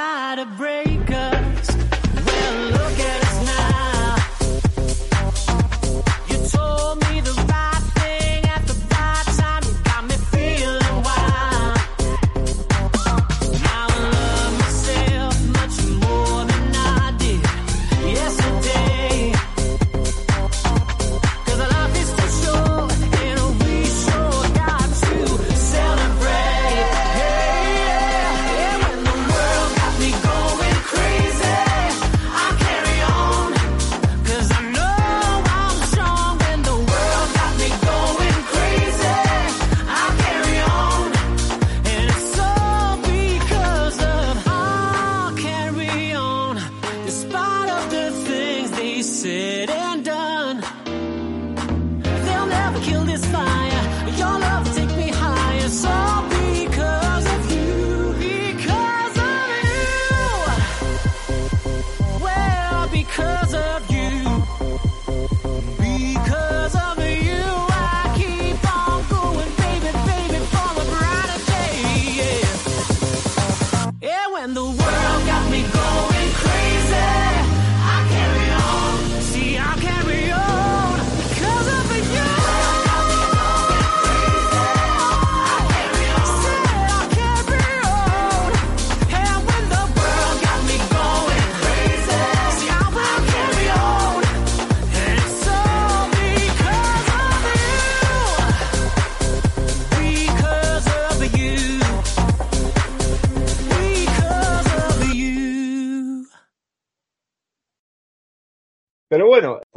try 0.00 0.34
to 0.36 0.49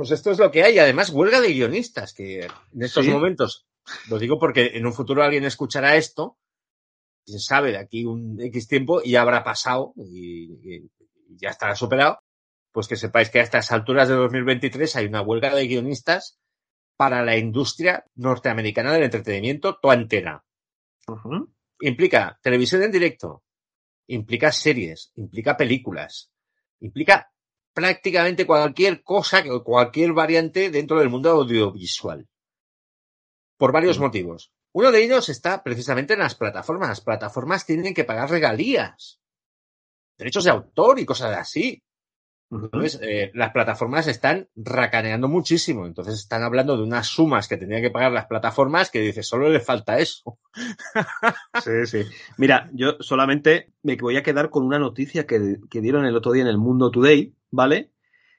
pues 0.03 0.19
esto 0.19 0.31
es 0.31 0.37
lo 0.37 0.51
que 0.51 0.63
hay. 0.63 0.79
Además, 0.79 1.11
huelga 1.11 1.39
de 1.39 1.53
guionistas, 1.53 2.13
que 2.13 2.41
en 2.41 2.83
estos 2.83 3.05
Sí. 3.05 3.11
momentos, 3.11 3.65
lo 4.09 4.19
digo 4.19 4.37
porque 4.37 4.71
en 4.73 4.85
un 4.85 4.91
futuro 4.91 5.23
alguien 5.23 5.45
escuchará 5.45 5.95
esto, 5.95 6.37
quién 7.25 7.39
sabe, 7.39 7.71
de 7.71 7.77
aquí 7.77 8.03
un 8.03 8.37
X 8.41 8.67
tiempo 8.67 9.01
y 9.01 9.15
habrá 9.15 9.45
pasado 9.45 9.93
y, 9.95 10.89
ya 11.37 11.51
estará 11.51 11.73
superado, 11.77 12.19
pues 12.73 12.89
que 12.89 12.97
sepáis 12.97 13.29
que 13.29 13.39
a 13.39 13.43
estas 13.43 13.71
alturas 13.71 14.09
de 14.09 14.15
2023 14.15 14.93
hay 14.97 15.05
una 15.05 15.21
huelga 15.21 15.55
de 15.55 15.67
guionistas 15.67 16.37
para 16.97 17.23
la 17.23 17.37
industria 17.37 18.03
norteamericana 18.15 18.91
del 18.91 19.03
entretenimiento 19.03 19.79
toda 19.81 19.93
entera. 19.93 20.43
Ujú. 21.07 21.49
Implica 21.79 22.37
televisión 22.41 22.83
en 22.83 22.91
directo, 22.91 23.41
implica 24.07 24.51
series, 24.51 25.13
implica 25.15 25.55
películas, 25.55 26.29
implica 26.81 27.31
prácticamente 27.73 28.45
cualquier 28.45 29.03
cosa, 29.03 29.43
que- 29.43 29.61
cualquier 29.63 30.13
variante 30.13 30.69
dentro 30.69 30.99
del 30.99 31.09
mundo 31.09 31.31
audiovisual. 31.31 32.27
Por 33.57 33.71
varios 33.71 33.99
Mm. 33.99 34.01
motivos. 34.01 34.51
Uno 34.73 34.91
de 34.91 35.03
ellos 35.03 35.29
está 35.29 35.63
precisamente 35.63 36.13
en 36.13 36.19
las 36.19 36.35
plataformas. 36.35 36.89
Las 36.89 37.01
plataformas 37.01 37.65
tienen 37.65 37.93
que 37.93 38.03
pagar 38.03 38.29
regalías, 38.29 39.19
derechos 40.17 40.43
de 40.43 40.49
autor 40.51 40.99
y 40.99 41.05
cosas 41.05 41.37
así. 41.37 41.81
Entonces, 42.61 42.99
eh, 43.01 43.31
las 43.33 43.51
plataformas 43.51 44.07
están 44.07 44.47
racaneando 44.55 45.27
muchísimo. 45.27 45.85
Entonces, 45.85 46.15
están 46.15 46.43
hablando 46.43 46.77
de 46.77 46.83
unas 46.83 47.07
sumas 47.07 47.47
que 47.47 47.57
tendrían 47.57 47.81
que 47.81 47.89
pagar 47.89 48.11
las 48.11 48.27
plataformas 48.27 48.91
que 48.91 49.01
dices, 49.01 49.27
solo 49.27 49.49
le 49.49 49.59
falta 49.59 49.99
eso. 49.99 50.37
Sí, 51.63 51.85
sí. 51.85 52.03
Mira, 52.37 52.69
yo 52.73 52.97
solamente 52.99 53.71
me 53.81 53.95
voy 53.95 54.17
a 54.17 54.23
quedar 54.23 54.49
con 54.49 54.65
una 54.65 54.79
noticia 54.79 55.25
que, 55.25 55.57
que 55.69 55.81
dieron 55.81 56.05
el 56.05 56.15
otro 56.15 56.31
día 56.31 56.43
en 56.43 56.49
el 56.49 56.57
Mundo 56.57 56.91
Today, 56.91 57.33
¿vale? 57.51 57.91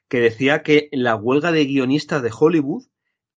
Que 0.07 0.19
decía 0.19 0.61
que 0.61 0.89
la 0.91 1.15
huelga 1.15 1.51
de 1.51 1.65
guionistas 1.65 2.21
de 2.21 2.31
Hollywood 2.37 2.83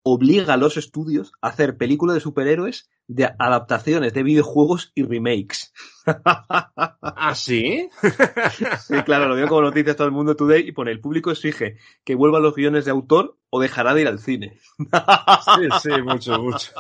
obliga 0.09 0.55
a 0.55 0.57
los 0.57 0.77
estudios 0.77 1.33
a 1.41 1.49
hacer 1.49 1.77
películas 1.77 2.15
de 2.15 2.21
superhéroes 2.21 2.89
de 3.09 3.25
adaptaciones 3.39 4.13
de 4.15 4.23
videojuegos 4.23 4.93
y 4.95 5.03
remakes. 5.03 5.73
¿Ah, 6.07 7.35
sí? 7.35 7.89
Sí, 8.87 8.95
claro, 9.05 9.27
lo 9.29 9.35
dio 9.37 9.49
como 9.49 9.63
noticia 9.63 9.97
todo 9.97 10.07
el 10.07 10.13
Mundo 10.13 10.37
Today 10.37 10.69
y 10.69 10.73
pone 10.73 10.93
el 10.93 11.01
público 11.01 11.33
exige 11.33 11.79
que 12.05 12.15
vuelvan 12.15 12.43
los 12.43 12.55
guiones 12.55 12.85
de 12.85 12.93
autor 12.93 13.37
o 13.51 13.61
dejará 13.61 13.95
de 13.95 14.03
ir 14.03 14.09
al 14.09 14.21
cine. 14.21 14.59
Sí, 14.79 15.69
sí, 15.83 16.03
mucho, 16.03 16.39
mucho. 16.41 16.71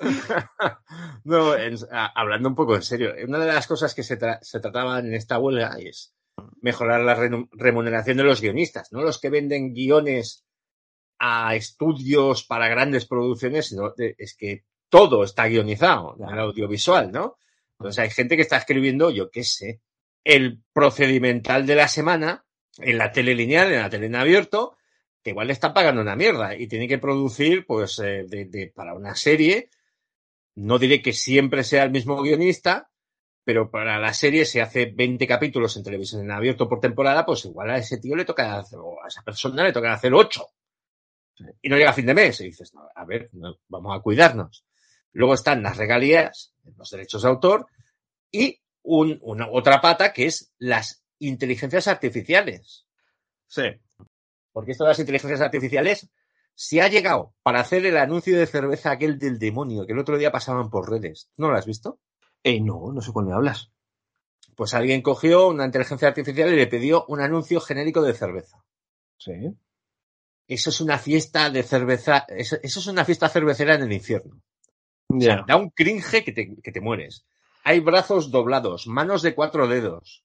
no, 1.24 1.54
en- 1.56 1.76
a- 1.90 2.12
hablando 2.20 2.48
un 2.48 2.54
poco 2.54 2.74
en 2.76 2.82
serio, 2.82 3.12
una 3.26 3.38
de 3.38 3.46
las 3.52 3.66
cosas 3.66 3.94
que 3.94 4.02
se, 4.02 4.18
tra- 4.18 4.38
se 4.42 4.60
trataban 4.60 5.06
en 5.06 5.14
esta 5.14 5.38
huelga 5.38 5.76
es 5.78 6.14
mejorar 6.60 7.00
la 7.02 7.14
remuneración 7.52 8.16
de 8.18 8.24
los 8.24 8.40
guionistas, 8.40 8.92
no 8.92 9.02
los 9.02 9.18
que 9.20 9.30
venden 9.30 9.72
guiones 9.74 10.45
a 11.18 11.54
estudios 11.54 12.44
para 12.44 12.68
grandes 12.68 13.06
producciones, 13.06 13.68
sino 13.68 13.92
es 13.96 14.34
que 14.36 14.64
todo 14.88 15.24
está 15.24 15.46
guionizado 15.48 16.16
en 16.20 16.28
el 16.28 16.38
audiovisual, 16.40 17.10
¿no? 17.10 17.36
Entonces 17.78 17.98
hay 18.04 18.10
gente 18.10 18.36
que 18.36 18.42
está 18.42 18.56
escribiendo, 18.58 19.10
yo 19.10 19.30
qué 19.30 19.44
sé, 19.44 19.80
el 20.24 20.62
procedimental 20.72 21.66
de 21.66 21.74
la 21.74 21.88
semana 21.88 22.44
en 22.78 22.98
la 22.98 23.12
tele 23.12 23.34
lineal, 23.34 23.72
en 23.72 23.80
la 23.80 23.90
tele 23.90 24.06
en 24.06 24.16
abierto, 24.16 24.76
que 25.22 25.30
igual 25.30 25.46
le 25.48 25.52
están 25.54 25.74
pagando 25.74 26.00
una 26.02 26.16
mierda 26.16 26.54
y 26.56 26.68
tiene 26.68 26.86
que 26.88 26.98
producir, 26.98 27.66
pues, 27.66 27.98
eh, 27.98 28.24
de- 28.28 28.46
de- 28.46 28.72
para 28.74 28.94
una 28.94 29.14
serie. 29.14 29.70
No 30.54 30.78
diré 30.78 31.02
que 31.02 31.12
siempre 31.12 31.64
sea 31.64 31.82
el 31.84 31.90
mismo 31.90 32.20
guionista, 32.22 32.90
pero 33.44 33.70
para 33.70 33.98
la 33.98 34.12
serie, 34.14 34.44
si 34.44 34.58
hace 34.60 34.86
20 34.86 35.26
capítulos 35.26 35.76
en 35.76 35.84
televisión 35.84 36.22
en 36.22 36.30
abierto 36.32 36.68
por 36.68 36.80
temporada, 36.80 37.24
pues 37.26 37.44
igual 37.44 37.70
a 37.70 37.78
ese 37.78 37.98
tío 37.98 38.16
le 38.16 38.24
toca 38.24 38.58
hacer, 38.58 38.78
o 38.80 39.02
a 39.04 39.08
esa 39.08 39.22
persona 39.22 39.62
le 39.64 39.72
toca 39.72 39.92
hacer 39.92 40.12
8. 40.14 40.46
Y 41.62 41.68
no 41.68 41.76
llega 41.76 41.90
a 41.90 41.94
fin 41.94 42.06
de 42.06 42.14
mes. 42.14 42.40
Y 42.40 42.44
dices, 42.44 42.72
no, 42.74 42.88
a 42.94 43.04
ver, 43.04 43.28
no, 43.32 43.58
vamos 43.68 43.96
a 43.96 44.00
cuidarnos. 44.02 44.64
Luego 45.12 45.34
están 45.34 45.62
las 45.62 45.76
regalías, 45.76 46.54
los 46.76 46.90
derechos 46.90 47.22
de 47.22 47.28
autor 47.28 47.66
y 48.30 48.60
un- 48.82 49.18
una, 49.22 49.48
otra 49.50 49.80
pata 49.80 50.12
que 50.12 50.26
es 50.26 50.52
las 50.58 51.04
inteligencias 51.18 51.88
artificiales. 51.88 52.86
Sí. 53.46 53.62
Porque 54.52 54.72
esto 54.72 54.84
de 54.84 54.88
las 54.88 54.98
inteligencias 54.98 55.40
artificiales 55.40 56.08
se 56.54 56.80
ha 56.80 56.88
llegado 56.88 57.34
para 57.42 57.60
hacer 57.60 57.84
el 57.86 57.96
anuncio 57.98 58.38
de 58.38 58.46
cerveza 58.46 58.90
aquel 58.90 59.18
del 59.18 59.38
demonio 59.38 59.86
que 59.86 59.92
el 59.92 59.98
otro 59.98 60.16
día 60.18 60.32
pasaban 60.32 60.70
por 60.70 60.90
redes. 60.90 61.30
¿No 61.36 61.50
lo 61.50 61.56
has 61.56 61.66
visto? 61.66 62.00
Eh, 62.42 62.60
no, 62.60 62.92
no 62.92 63.00
sé 63.02 63.12
cuál 63.12 63.26
me 63.26 63.34
hablas. 63.34 63.70
Pues 64.54 64.72
alguien 64.72 65.02
cogió 65.02 65.48
una 65.48 65.66
inteligencia 65.66 66.08
artificial 66.08 66.50
y 66.52 66.56
le 66.56 66.66
pidió 66.66 67.04
un 67.08 67.20
anuncio 67.20 67.60
genérico 67.60 68.00
de 68.02 68.14
cerveza. 68.14 68.64
Sí. 69.18 69.32
Eso 70.48 70.70
es 70.70 70.80
una 70.80 70.98
fiesta 70.98 71.50
de 71.50 71.62
cerveza, 71.62 72.24
eso, 72.28 72.56
eso 72.62 72.80
es 72.80 72.86
una 72.86 73.04
fiesta 73.04 73.28
cervecera 73.28 73.74
en 73.74 73.82
el 73.82 73.92
infierno. 73.92 74.40
Ya. 75.08 75.44
Da 75.46 75.56
un 75.56 75.70
cringe 75.70 76.24
que 76.24 76.32
te, 76.32 76.56
que 76.62 76.72
te 76.72 76.80
mueres. 76.80 77.24
Hay 77.64 77.80
brazos 77.80 78.30
doblados, 78.30 78.86
manos 78.86 79.22
de 79.22 79.34
cuatro 79.34 79.66
dedos, 79.66 80.24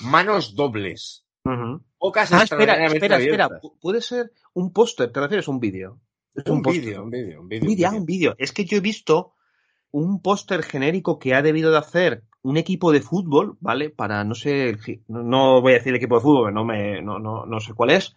manos 0.00 0.54
dobles, 0.54 1.24
Ujú. 1.44 1.82
bocas 1.98 2.32
Ah, 2.32 2.42
espera, 2.44 2.84
espera, 2.86 3.18
espera. 3.18 3.44
abiertas. 3.46 3.72
Puede 3.80 4.00
ser 4.00 4.32
un 4.52 4.72
póster, 4.72 5.10
¿te 5.12 5.20
refieres 5.20 5.48
a 5.48 5.50
un 5.50 5.60
vídeo? 5.60 6.00
Es 6.34 6.46
Un 6.46 6.62
vídeo, 6.62 7.02
un 7.04 7.10
vídeo, 7.10 7.40
un 7.40 7.44
Un 7.44 7.48
vídeo. 7.48 7.88
ah, 7.88 7.94
un 7.94 8.04
vídeo. 8.06 8.34
Es 8.38 8.52
que 8.52 8.64
yo 8.64 8.76
he 8.76 8.80
visto 8.80 9.34
un 9.90 10.20
póster 10.20 10.62
genérico 10.64 11.18
que 11.18 11.34
ha 11.34 11.42
debido 11.42 11.70
de 11.70 11.78
hacer 11.78 12.22
un 12.42 12.56
equipo 12.56 12.92
de 12.92 13.00
fútbol, 13.00 13.56
¿vale? 13.60 13.90
Para, 13.90 14.24
no 14.24 14.34
sé, 14.34 14.76
no, 15.08 15.22
no 15.22 15.60
voy 15.60 15.72
a 15.72 15.76
decir 15.76 15.90
el 15.90 15.96
equipo 15.96 16.16
de 16.16 16.20
fútbol, 16.22 16.52
no, 16.52 16.64
me, 16.64 17.00
no, 17.02 17.18
no, 17.18 17.46
no 17.46 17.60
sé 17.60 17.72
cuál 17.74 17.90
es, 17.90 18.14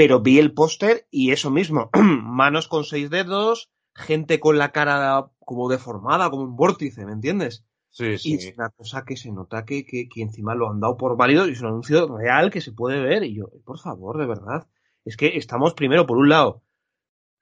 pero 0.00 0.20
vi 0.26 0.34
el 0.44 0.54
póster 0.60 1.06
y 1.10 1.24
eso 1.36 1.50
mismo, 1.58 1.90
manos 2.42 2.68
con 2.72 2.84
seis 2.84 3.10
dedos, 3.16 3.70
gente 3.94 4.40
con 4.44 4.54
la 4.62 4.72
cara 4.76 5.30
como 5.48 5.68
deformada, 5.74 6.30
como 6.30 6.44
un 6.44 6.56
vórtice, 6.56 7.04
¿me 7.06 7.12
entiendes? 7.18 7.64
Sí, 7.90 8.18
Y 8.22 8.34
sí. 8.36 8.36
es 8.50 8.54
una 8.58 8.70
cosa 8.70 9.04
que 9.06 9.16
se 9.22 9.30
nota 9.32 9.64
que, 9.68 9.84
que, 9.84 10.08
que 10.08 10.22
encima 10.22 10.54
lo 10.54 10.70
han 10.70 10.80
dado 10.80 10.96
por 10.96 11.16
válido 11.16 11.48
y 11.48 11.52
es 11.52 11.60
un 11.62 11.68
anuncio 11.68 11.98
real 12.18 12.50
que 12.50 12.60
se 12.66 12.72
puede 12.72 13.00
ver. 13.00 13.24
Y 13.24 13.34
yo, 13.38 13.46
por 13.64 13.78
favor, 13.78 14.18
de 14.18 14.26
verdad. 14.26 14.68
Es 15.04 15.16
que 15.16 15.36
estamos 15.36 15.74
primero, 15.74 16.06
por 16.06 16.18
un 16.18 16.28
lado, 16.30 16.62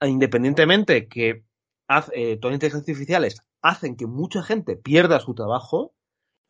independientemente 0.01 1.07
que 1.07 1.43
haz- 1.87 2.11
eh, 2.15 2.37
todas 2.37 2.51
las 2.51 2.57
inteligencias 2.57 2.81
artificiales 2.89 3.41
hacen 3.61 3.95
que 3.95 4.07
mucha 4.07 4.43
gente 4.43 4.75
pierda 4.77 5.19
su 5.19 5.33
trabajo, 5.35 5.93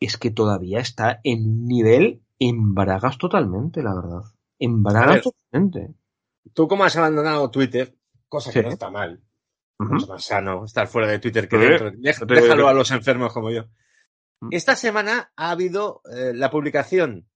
es 0.00 0.16
que 0.18 0.30
todavía 0.30 0.80
está 0.80 1.20
en 1.24 1.40
un 1.48 1.66
nivel 1.66 2.22
en 2.38 2.74
bragas 2.74 3.18
totalmente, 3.18 3.82
la 3.82 3.94
verdad. 3.94 4.22
En 4.58 4.82
bragas 4.82 5.16
ver. 5.16 5.22
totalmente. 5.22 5.94
Tú 6.54 6.68
como 6.68 6.84
has 6.84 6.96
abandonado 6.96 7.50
Twitter, 7.50 7.94
cosa 8.28 8.52
que 8.52 8.60
Sí. 8.60 8.64
no 8.66 8.72
está 8.72 8.90
mal, 8.90 9.22
mucho 9.78 10.06
más 10.06 10.24
sano 10.24 10.64
estar 10.64 10.86
fuera 10.88 11.08
de 11.08 11.18
Twitter 11.18 11.48
que 11.48 11.56
dentro. 11.56 11.90
Déjalo 12.26 12.68
a 12.68 12.74
los 12.74 12.90
enfermos 12.90 13.32
como 13.32 13.50
yo. 13.50 13.64
Mm. 14.40 14.48
Esta 14.52 14.76
semana 14.76 15.32
ha 15.36 15.50
habido 15.50 16.02
eh, 16.12 16.32
la 16.34 16.50
publicación 16.50 17.26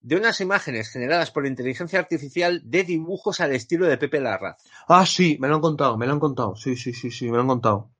de 0.00 0.16
unas 0.16 0.40
imágenes 0.40 0.90
generadas 0.90 1.32
por 1.32 1.46
inteligencia 1.46 1.98
artificial 1.98 2.60
de 2.64 2.84
dibujos 2.84 3.40
al 3.40 3.52
estilo 3.52 3.86
de 3.86 3.98
Pepe 3.98 4.20
Larraz. 4.20 4.62
Ah, 4.86 5.04
sí, 5.04 5.36
me 5.40 5.48
lo 5.48 5.56
han 5.56 5.60
contado, 5.60 5.96
me 5.98 6.06
lo 6.06 6.12
han 6.12 6.20
contado. 6.20 6.54
Sí, 6.54 6.76
sí, 6.76 6.92
sí, 6.92 7.10
sí, 7.10 7.26
me 7.26 7.36
lo 7.36 7.40
han 7.40 7.48
contado. 7.48 7.90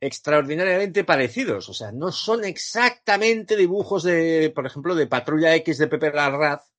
Extraordinariamente 0.00 1.04
parecidos. 1.04 1.68
O 1.68 1.74
sea, 1.74 1.92
no 1.92 2.12
son 2.12 2.44
exactamente 2.44 3.56
dibujos 3.56 4.02
de, 4.02 4.52
por 4.54 4.66
ejemplo, 4.66 4.94
de 4.94 5.06
Patrulla 5.06 5.54
X 5.56 5.78
de 5.78 5.86
Pepe 5.86 6.12
Larraz, 6.12 6.70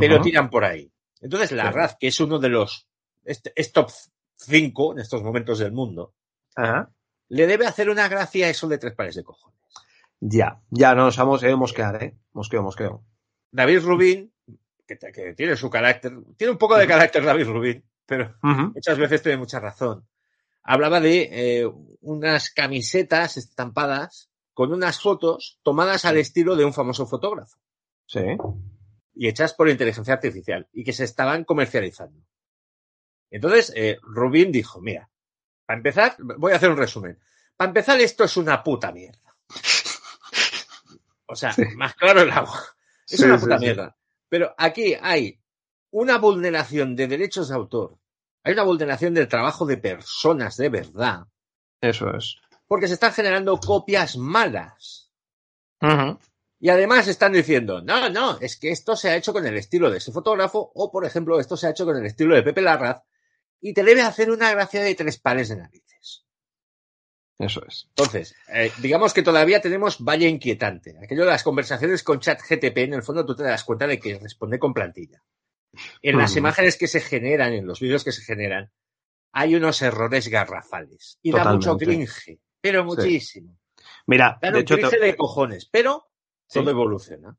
pero 0.00 0.20
tiran 0.22 0.48
por 0.48 0.64
ahí. 0.64 0.90
Entonces, 1.22 1.52
Larraz, 1.52 1.96
que 1.98 2.08
es 2.08 2.20
uno 2.20 2.38
de 2.38 2.48
los, 2.48 2.88
es, 3.24 3.40
es 3.54 3.72
top 3.72 3.90
5 4.36 4.92
en 4.92 4.98
estos 4.98 5.22
momentos 5.22 5.60
del 5.60 5.72
mundo, 5.72 6.14
Ajá. 6.56 6.90
le 7.28 7.46
debe 7.46 7.66
hacer 7.66 7.88
una 7.88 8.08
gracia 8.08 8.50
eso 8.50 8.68
de 8.68 8.78
tres 8.78 8.94
pares 8.94 9.14
de 9.14 9.22
cojones. 9.22 9.58
Ya, 10.20 10.60
ya 10.70 10.94
nos 10.94 11.16
vamos, 11.16 11.42
eh, 11.44 11.54
mosquear, 11.54 12.02
eh. 12.02 12.16
Mosqueo, 12.32 12.62
mosqueo. 12.62 13.04
David 13.50 13.80
Rubin, 13.84 14.32
que, 14.86 14.96
tiene 15.36 15.56
su 15.56 15.70
carácter, 15.70 16.12
tiene 16.36 16.52
un 16.52 16.58
poco 16.58 16.76
de 16.76 16.86
carácter 16.86 17.24
David 17.24 17.46
Rubin, 17.46 17.84
pero 18.04 18.34
muchas 18.42 18.98
veces 18.98 19.22
tiene 19.22 19.38
mucha 19.38 19.60
razón. 19.60 20.06
Hablaba 20.64 21.00
de 21.00 21.28
eh, 21.32 21.72
unas 22.00 22.50
camisetas 22.50 23.36
estampadas 23.36 24.30
con 24.54 24.72
unas 24.72 25.00
fotos 25.00 25.58
tomadas 25.62 26.04
al 26.04 26.18
estilo 26.18 26.56
de 26.56 26.64
un 26.64 26.72
famoso 26.72 27.06
fotógrafo 27.06 27.56
Sí. 28.06 28.20
Y 29.14 29.28
hechas 29.28 29.54
por 29.54 29.68
inteligencia 29.68 30.14
artificial 30.14 30.68
y 30.72 30.84
que 30.84 30.92
se 30.92 31.04
estaban 31.04 31.44
comercializando. 31.44 32.24
Entonces, 33.30 33.72
eh, 33.76 33.98
Rubin 34.02 34.52
dijo, 34.52 34.80
mira, 34.80 35.08
para 35.66 35.78
empezar, 35.78 36.16
voy 36.18 36.52
a 36.52 36.56
hacer 36.56 36.70
un 36.70 36.76
resumen. 36.76 37.18
Para 37.56 37.68
empezar, 37.70 38.00
esto 38.00 38.24
es 38.24 38.36
una 38.36 38.62
puta 38.62 38.92
mierda. 38.92 39.34
O 41.26 41.34
sea, 41.34 41.52
Sí. 41.52 41.62
más 41.76 41.94
claro 41.94 42.20
el 42.22 42.30
agua. 42.30 42.60
Es 43.08 43.18
Sí, 43.20 43.24
una 43.24 43.38
puta 43.38 43.58
sí. 43.58 43.64
mierda. 43.64 43.96
Pero 44.28 44.54
aquí 44.58 44.94
hay 45.00 45.40
una 45.90 46.18
vulneración 46.18 46.96
de 46.96 47.06
derechos 47.08 47.48
de 47.48 47.54
autor. 47.54 47.98
Hay 48.44 48.54
una 48.54 48.64
vulneración 48.64 49.14
del 49.14 49.28
trabajo 49.28 49.66
de 49.66 49.76
personas 49.76 50.56
de 50.56 50.68
verdad. 50.68 51.26
Eso 51.80 52.10
es. 52.16 52.36
Porque 52.66 52.88
se 52.88 52.94
están 52.94 53.12
generando 53.12 53.58
copias 53.58 54.16
malas. 54.16 55.10
Y 56.62 56.68
además 56.68 57.08
están 57.08 57.32
diciendo, 57.32 57.82
no, 57.82 58.08
no, 58.08 58.38
es 58.38 58.56
que 58.56 58.70
esto 58.70 58.94
se 58.94 59.10
ha 59.10 59.16
hecho 59.16 59.32
con 59.32 59.44
el 59.44 59.56
estilo 59.56 59.90
de 59.90 59.98
ese 59.98 60.12
fotógrafo, 60.12 60.70
o 60.76 60.92
por 60.92 61.04
ejemplo, 61.04 61.40
esto 61.40 61.56
se 61.56 61.66
ha 61.66 61.70
hecho 61.70 61.84
con 61.84 61.96
el 61.96 62.06
estilo 62.06 62.36
de 62.36 62.44
Pepe 62.44 62.62
Larraz, 62.62 63.02
y 63.60 63.74
te 63.74 63.82
debe 63.82 64.02
hacer 64.02 64.30
una 64.30 64.48
gracia 64.52 64.80
de 64.80 64.94
tres 64.94 65.18
pares 65.18 65.48
de 65.48 65.56
narices. 65.56 66.24
Eso 67.36 67.66
es. 67.66 67.88
Entonces, 67.88 68.36
eh, 68.46 68.70
digamos 68.78 69.12
que 69.12 69.24
todavía 69.24 69.60
tenemos 69.60 69.98
valla 69.98 70.28
inquietante. 70.28 70.94
Aquello 71.02 71.24
de 71.24 71.30
las 71.32 71.42
conversaciones 71.42 72.04
con 72.04 72.20
chat 72.20 72.40
GTP, 72.40 72.78
en 72.78 72.94
el 72.94 73.02
fondo 73.02 73.26
tú 73.26 73.34
te 73.34 73.42
das 73.42 73.64
cuenta 73.64 73.88
de 73.88 73.98
que 73.98 74.20
responde 74.20 74.60
con 74.60 74.72
plantilla. 74.72 75.20
En 76.00 76.16
las 76.16 76.36
imágenes 76.36 76.76
que 76.76 76.86
se 76.86 77.00
generan, 77.00 77.54
en 77.54 77.66
los 77.66 77.80
vídeos 77.80 78.04
que 78.04 78.12
se 78.12 78.22
generan, 78.22 78.70
hay 79.32 79.56
unos 79.56 79.82
errores 79.82 80.28
garrafales. 80.28 81.18
Y 81.22 81.32
da 81.32 81.52
mucho 81.52 81.76
cringe, 81.76 82.38
pero 82.60 82.84
muchísimo. 82.84 83.58
Mira, 84.06 84.38
Da 84.40 84.52
de 84.52 84.58
un 84.58 84.62
hecho, 84.62 84.76
cringe 84.76 84.90
te, 84.90 85.00
de 85.00 85.16
cojones, 85.16 85.68
pero 85.68 86.11
Sí. 86.52 86.60
todo 86.60 86.70
evoluciona. 86.70 87.36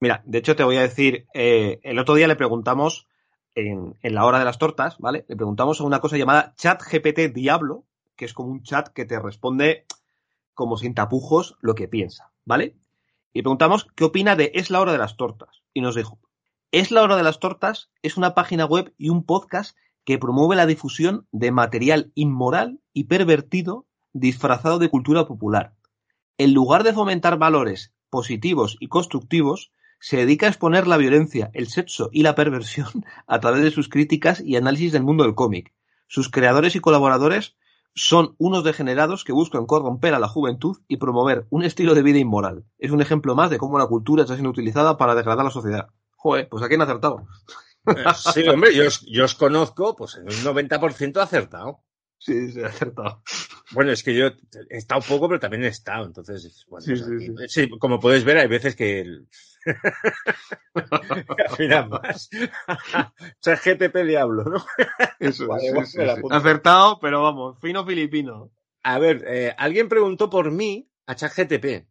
mira, 0.00 0.22
de 0.24 0.38
hecho 0.38 0.56
te 0.56 0.64
voy 0.64 0.76
a 0.76 0.82
decir, 0.82 1.26
eh, 1.34 1.80
el 1.82 1.98
otro 1.98 2.14
día 2.14 2.28
le 2.28 2.36
preguntamos 2.36 3.06
en, 3.54 3.94
en 4.02 4.14
la 4.14 4.24
hora 4.24 4.38
de 4.38 4.44
las 4.44 4.58
tortas, 4.58 4.96
¿vale? 4.98 5.24
Le 5.28 5.36
preguntamos 5.36 5.80
a 5.80 5.84
una 5.84 6.00
cosa 6.00 6.16
llamada 6.16 6.54
Chat 6.56 6.82
GPT 6.82 7.34
Diablo, 7.34 7.84
que 8.16 8.24
es 8.24 8.32
como 8.32 8.50
un 8.50 8.62
chat 8.62 8.88
que 8.88 9.04
te 9.04 9.20
responde 9.20 9.84
como 10.54 10.76
sin 10.76 10.94
tapujos 10.94 11.56
lo 11.60 11.74
que 11.74 11.88
piensa, 11.88 12.32
¿vale? 12.44 12.76
Y 13.32 13.42
preguntamos 13.42 13.86
qué 13.96 14.04
opina 14.04 14.36
de 14.36 14.52
Es 14.54 14.70
la 14.70 14.80
hora 14.80 14.92
de 14.92 14.98
las 14.98 15.16
tortas. 15.16 15.62
Y 15.74 15.80
nos 15.80 15.96
dijo, 15.96 16.18
Es 16.70 16.90
la 16.90 17.02
hora 17.02 17.16
de 17.16 17.22
las 17.22 17.40
tortas 17.40 17.90
es 18.02 18.16
una 18.16 18.34
página 18.34 18.64
web 18.64 18.94
y 18.96 19.10
un 19.10 19.24
podcast 19.24 19.76
que 20.04 20.18
promueve 20.18 20.56
la 20.56 20.66
difusión 20.66 21.26
de 21.32 21.50
material 21.50 22.12
inmoral 22.14 22.80
y 22.92 23.04
pervertido 23.04 23.86
disfrazado 24.12 24.78
de 24.78 24.88
cultura 24.88 25.26
popular. 25.26 25.74
En 26.38 26.52
lugar 26.52 26.84
de 26.84 26.92
fomentar 26.92 27.38
valores 27.38 27.93
positivos 28.14 28.76
y 28.78 28.86
constructivos, 28.86 29.72
se 29.98 30.18
dedica 30.18 30.46
a 30.46 30.50
exponer 30.50 30.86
la 30.86 30.96
violencia, 30.96 31.50
el 31.52 31.66
sexo 31.66 32.10
y 32.12 32.22
la 32.22 32.36
perversión 32.36 32.86
a 33.26 33.40
través 33.40 33.64
de 33.64 33.72
sus 33.72 33.88
críticas 33.88 34.40
y 34.40 34.54
análisis 34.54 34.92
del 34.92 35.02
mundo 35.02 35.24
del 35.24 35.34
cómic. 35.34 35.74
Sus 36.06 36.30
creadores 36.30 36.76
y 36.76 36.80
colaboradores 36.80 37.56
son 37.92 38.36
unos 38.38 38.62
degenerados 38.62 39.24
que 39.24 39.32
buscan 39.32 39.66
corromper 39.66 40.14
a 40.14 40.20
la 40.20 40.28
juventud 40.28 40.76
y 40.86 40.98
promover 40.98 41.48
un 41.50 41.64
estilo 41.64 41.96
de 41.96 42.04
vida 42.04 42.18
inmoral. 42.18 42.64
Es 42.78 42.92
un 42.92 43.00
ejemplo 43.00 43.34
más 43.34 43.50
de 43.50 43.58
cómo 43.58 43.80
la 43.80 43.88
cultura 43.88 44.22
está 44.22 44.34
siendo 44.34 44.50
utilizada 44.50 44.96
para 44.96 45.16
degradar 45.16 45.44
la 45.44 45.50
sociedad. 45.50 45.88
Joder, 46.14 46.48
pues 46.48 46.62
aquí 46.62 46.76
han 46.76 46.82
acertado. 46.82 47.26
Eh, 47.86 48.04
Sí, 48.32 48.46
hombre, 48.48 48.76
yo 48.76 48.86
os, 48.86 49.04
yo 49.06 49.24
os 49.24 49.34
conozco, 49.34 49.96
pues 49.96 50.14
en 50.14 50.22
un 50.22 50.54
90% 50.54 51.20
acertado. 51.20 51.80
Sí, 52.24 52.52
sí, 52.52 52.62
ha 52.62 52.68
acertado. 52.68 53.22
Bueno, 53.72 53.92
es 53.92 54.02
que 54.02 54.14
yo 54.14 54.28
he 54.70 54.78
estado 54.78 55.02
poco, 55.06 55.28
pero 55.28 55.40
también 55.40 55.64
he 55.64 55.68
estado. 55.68 56.06
Entonces, 56.06 56.64
bueno, 56.68 56.82
Sí, 56.86 56.92
pues 56.92 57.04
sí, 57.06 57.32
aquí- 57.32 57.48
sí, 57.48 57.68
como 57.78 58.00
puedes 58.00 58.24
ver, 58.24 58.38
hay 58.38 58.48
veces 58.48 58.74
que. 58.74 59.00
el- 59.00 59.28
más. 61.90 62.30
o 62.32 63.34
sea, 63.40 63.56
GTP 63.56 64.04
diablo, 64.06 64.44
¿no? 64.44 64.64
Eso, 65.18 65.46
Vale. 65.48 65.70
Acertado, 66.30 66.98
pero 66.98 67.22
vamos, 67.22 67.58
fino 67.60 67.84
filipino. 67.84 68.50
A 68.82 68.98
ver, 68.98 69.22
eh, 69.26 69.54
alguien 69.58 69.88
preguntó 69.90 70.30
por 70.30 70.50
mí 70.50 70.88
a 71.06 71.14
ChatGTP. 71.14 71.86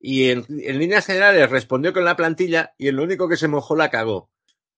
Y 0.00 0.30
en, 0.30 0.44
en 0.48 0.78
líneas 0.78 1.06
generales 1.06 1.50
respondió 1.50 1.92
con 1.92 2.04
la 2.04 2.14
plantilla 2.16 2.74
y 2.78 2.86
en 2.88 2.96
lo 2.96 3.02
único 3.04 3.28
que 3.28 3.36
se 3.36 3.48
mojó 3.48 3.74
la 3.76 3.90
cagó. 3.90 4.30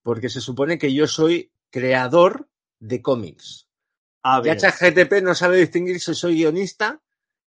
Porque 0.02 0.30
se 0.30 0.40
supone 0.40 0.78
que 0.78 0.94
yo 0.94 1.06
soy 1.06 1.52
creador 1.70 2.48
de 2.78 3.02
cómics. 3.02 3.68
A 4.22 4.42
Ya 4.42 4.54
ver, 4.54 5.22
no 5.22 5.34
sabe 5.34 5.58
distinguir 5.58 6.00
si 6.00 6.14
soy 6.14 6.34
guionista, 6.34 7.00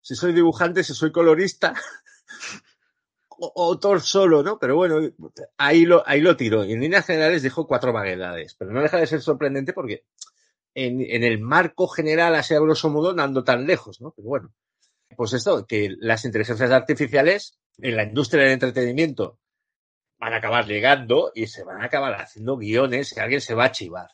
si 0.02 0.16
soy 0.16 0.34
dibujante, 0.34 0.84
si 0.84 0.94
soy 0.94 1.12
colorista 1.12 1.74
o 3.30 3.66
autor 3.66 4.02
solo, 4.02 4.44
¿no? 4.44 4.60
Pero 4.60 4.76
bueno, 4.76 5.00
ahí 5.58 5.86
lo, 5.86 6.08
ahí 6.08 6.22
lo 6.22 6.38
tiró. 6.38 6.64
Y 6.64 6.74
en 6.74 6.82
líneas 6.82 7.06
generales 7.06 7.44
dijo 7.44 7.68
cuatro 7.68 7.92
vaguedades. 7.92 8.56
Pero 8.56 8.72
no 8.72 8.82
deja 8.82 8.98
de 8.98 9.08
ser 9.08 9.22
sorprendente 9.22 9.74
porque 9.74 10.06
en, 10.74 11.02
en 11.02 11.24
el 11.24 11.40
marco 11.40 11.88
general, 11.88 12.36
así 12.36 12.54
a 12.54 12.60
grosso 12.60 12.90
modo, 12.90 13.14
no 13.14 13.24
ando 13.24 13.44
tan 13.44 13.66
lejos, 13.66 14.00
¿no? 14.00 14.12
Pero 14.16 14.28
bueno, 14.28 14.54
pues 15.16 15.34
esto, 15.34 15.66
que 15.66 15.96
las 16.00 16.24
inteligencias 16.26 16.72
artificiales 16.72 17.60
en 17.80 17.96
la 17.96 18.04
industria 18.04 18.44
del 18.44 18.54
entretenimiento 18.54 19.40
van 20.20 20.34
a 20.34 20.38
acabar 20.38 20.68
llegando 20.68 21.32
y 21.34 21.48
se 21.48 21.64
van 21.64 21.82
a 21.82 21.86
acabar 21.86 22.14
haciendo 22.14 22.58
guiones 22.58 23.16
y 23.16 23.20
alguien 23.20 23.42
se 23.42 23.56
va 23.56 23.66
a 23.66 23.72
chivar. 23.72 24.10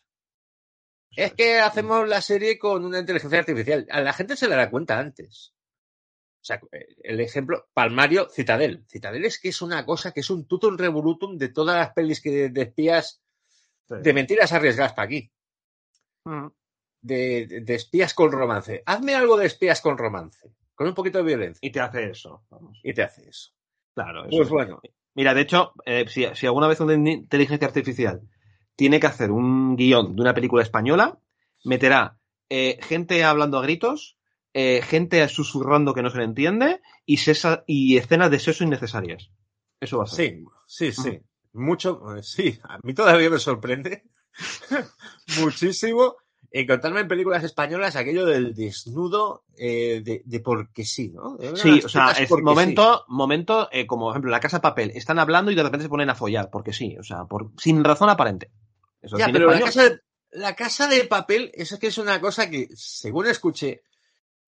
Es 1.17 1.33
que 1.33 1.59
hacemos 1.59 2.07
la 2.07 2.21
serie 2.21 2.57
con 2.59 2.85
una 2.85 2.99
inteligencia 2.99 3.39
artificial. 3.39 3.87
A 3.89 4.01
la 4.01 4.13
gente 4.13 4.35
se 4.35 4.47
le 4.47 4.55
da 4.55 4.69
cuenta 4.69 4.99
antes. 4.99 5.53
O 6.39 6.45
sea, 6.47 6.61
el 7.03 7.19
ejemplo, 7.19 7.67
Palmario, 7.73 8.29
Citadel. 8.29 8.85
Citadel 8.87 9.25
es 9.25 9.39
que 9.39 9.49
es 9.49 9.61
una 9.61 9.83
cosa 9.85 10.11
que 10.11 10.19
es 10.21 10.29
un 10.29 10.47
tutum 10.47 10.77
revolutum 10.77 11.37
de 11.37 11.49
todas 11.49 11.75
las 11.77 11.93
pelis 11.93 12.21
que 12.21 12.49
de 12.49 12.61
espías, 12.61 13.21
de 13.89 14.13
mentiras 14.13 14.53
arriesgadas 14.53 14.93
para 14.93 15.05
aquí. 15.07 15.31
Mm. 16.25 16.47
De, 17.01 17.47
de- 17.47 17.61
de 17.61 17.75
espías 17.75 18.13
con 18.13 18.31
romance. 18.31 18.83
Hazme 18.85 19.15
algo 19.15 19.37
de 19.37 19.47
espías 19.47 19.81
con 19.81 19.97
romance. 19.97 20.51
Con 20.75 20.87
un 20.87 20.93
poquito 20.93 21.17
de 21.17 21.23
violencia. 21.23 21.59
Y 21.67 21.71
te 21.71 21.79
hace 21.79 22.11
eso. 22.11 22.43
vamos. 22.49 22.79
Y 22.83 22.93
te 22.93 23.01
hace 23.01 23.27
eso. 23.27 23.51
Claro, 23.95 24.21
eso 24.21 24.29
Pues 24.29 24.47
es. 24.47 24.49
bueno. 24.51 24.79
Mira, 25.15 25.33
de 25.33 25.41
hecho, 25.41 25.73
eh, 25.85 26.05
si, 26.07 26.27
si 26.35 26.45
alguna 26.45 26.67
vez 26.67 26.79
una 26.79 26.93
inteligencia 26.93 27.67
artificial 27.67 28.21
tiene 28.77 29.01
que 29.01 29.07
hacer 29.07 29.31
un 29.31 29.75
guion 29.75 30.15
de 30.15 30.21
una 30.21 30.33
película 30.33 30.63
española, 30.63 31.19
meterá 31.65 32.17
eh, 32.49 32.79
gente 32.81 33.25
hablando 33.25 33.57
a 33.59 33.61
gritos, 33.63 34.17
eh, 34.53 34.81
gente 34.83 35.27
susurrando 35.27 35.93
que 35.93 36.01
no 36.01 36.09
se 36.09 36.19
le 36.19 36.23
entiende 36.23 36.81
y, 37.05 37.17
sesa- 37.17 37.63
y 37.67 37.97
escenas 37.97 38.31
de 38.31 38.39
sexo 38.39 38.63
innecesarias. 38.63 39.29
Eso 39.81 39.97
va 39.97 40.05
a 40.05 40.07
ser. 40.07 40.29
Sí, 40.65 40.91
sí, 40.91 40.91
sí. 40.93 41.19
Mucho, 41.53 42.15
eh, 42.15 42.23
sí. 42.23 42.57
A 42.63 42.77
mí 42.83 42.93
todavía 42.93 43.29
me 43.29 43.39
sorprende 43.39 44.03
muchísimo 45.39 46.15
encontrarme 46.51 47.01
en 47.01 47.07
películas 47.07 47.43
españolas 47.43 47.95
aquello 47.95 48.25
del 48.25 48.53
desnudo 48.55 49.43
eh, 49.57 50.01
de, 50.03 50.21
de 50.25 50.39
porque 50.39 50.85
sí, 50.85 51.09
¿no? 51.09 51.37
Sí, 51.55 51.69
o 51.85 51.89
sea, 51.89 52.11
es 52.23 52.29
momento, 52.45 53.05
momento 53.09 53.69
eh, 53.71 53.85
como 53.85 54.05
por 54.05 54.13
ejemplo 54.13 54.29
en 54.29 54.33
la 54.33 54.39
casa 54.39 54.57
de 54.57 54.61
papel, 54.61 54.91
están 54.95 55.19
hablando 55.19 55.51
y 55.51 55.55
de 55.55 55.63
repente 55.63 55.83
se 55.83 55.89
ponen 55.89 56.09
a 56.09 56.15
follar, 56.15 56.49
porque 56.49 56.73
sí, 56.73 56.95
o 56.97 57.03
sea, 57.03 57.25
por, 57.25 57.51
sin 57.57 57.83
razón 57.83 58.09
aparente. 58.09 58.51
Eso 59.07 59.17
Ya, 59.17 59.25
pero 59.33 59.47
la 59.51 59.59
casa, 59.65 59.83
de, 59.89 60.01
la 60.31 60.55
casa 60.55 60.87
de 60.87 61.03
papel, 61.05 61.51
eso 61.53 61.75
es 61.75 61.81
que 61.81 61.87
es 61.87 61.97
una 61.97 62.21
cosa 62.21 62.49
que, 62.49 62.67
según 62.75 63.25
escuché, 63.27 63.83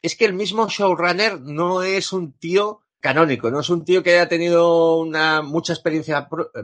es 0.01 0.16
que 0.16 0.26
el 0.26 0.34
mismo 0.34 0.68
showrunner 0.70 1.41
no 1.41 1.82
es 1.82 2.14
un 2.14 2.34
tío 2.34 2.82
canónico, 2.99 3.49
no 3.49 3.62
es 3.62 3.70
un 3.70 3.84
tío 3.86 4.03
que 4.03 4.12
haya 4.12 4.28
tenido 4.30 4.97
una 4.97 5.41
mucha 5.41 5.74
experiencia 5.74 6.28
pro- 6.30 6.51
eh, 6.53 6.64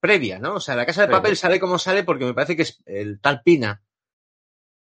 previa, 0.00 0.38
¿no? 0.38 0.54
O 0.54 0.60
sea, 0.60 0.74
la 0.76 0.86
casa 0.86 1.02
de 1.02 1.08
papel 1.12 1.36
sale 1.36 1.60
como 1.60 1.78
sale 1.78 2.02
porque 2.04 2.24
me 2.24 2.34
parece 2.34 2.56
que 2.56 2.62
es 2.62 2.80
el 2.86 3.20
tal 3.20 3.42
Pina 3.42 3.82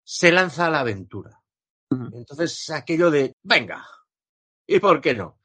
se 0.04 0.32
lanza 0.32 0.68
a 0.68 0.70
la 0.70 0.80
aventura. 0.82 1.42
Entonces, 2.14 2.70
aquello 2.70 3.10
de, 3.12 3.36
venga, 3.44 3.86
¿y 4.68 4.80
por 4.80 5.02
qué 5.02 5.14
no? 5.14 5.40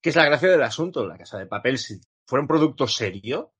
Que 0.00 0.10
es 0.10 0.16
la 0.16 0.24
gracia 0.26 0.48
del 0.50 0.62
asunto. 0.62 1.06
La 1.06 1.16
casa 1.18 1.38
de 1.38 1.46
papel, 1.46 1.78
si 1.78 2.00
fuera 2.26 2.42
un 2.42 2.48
producto 2.48 2.86
serio 2.86 3.52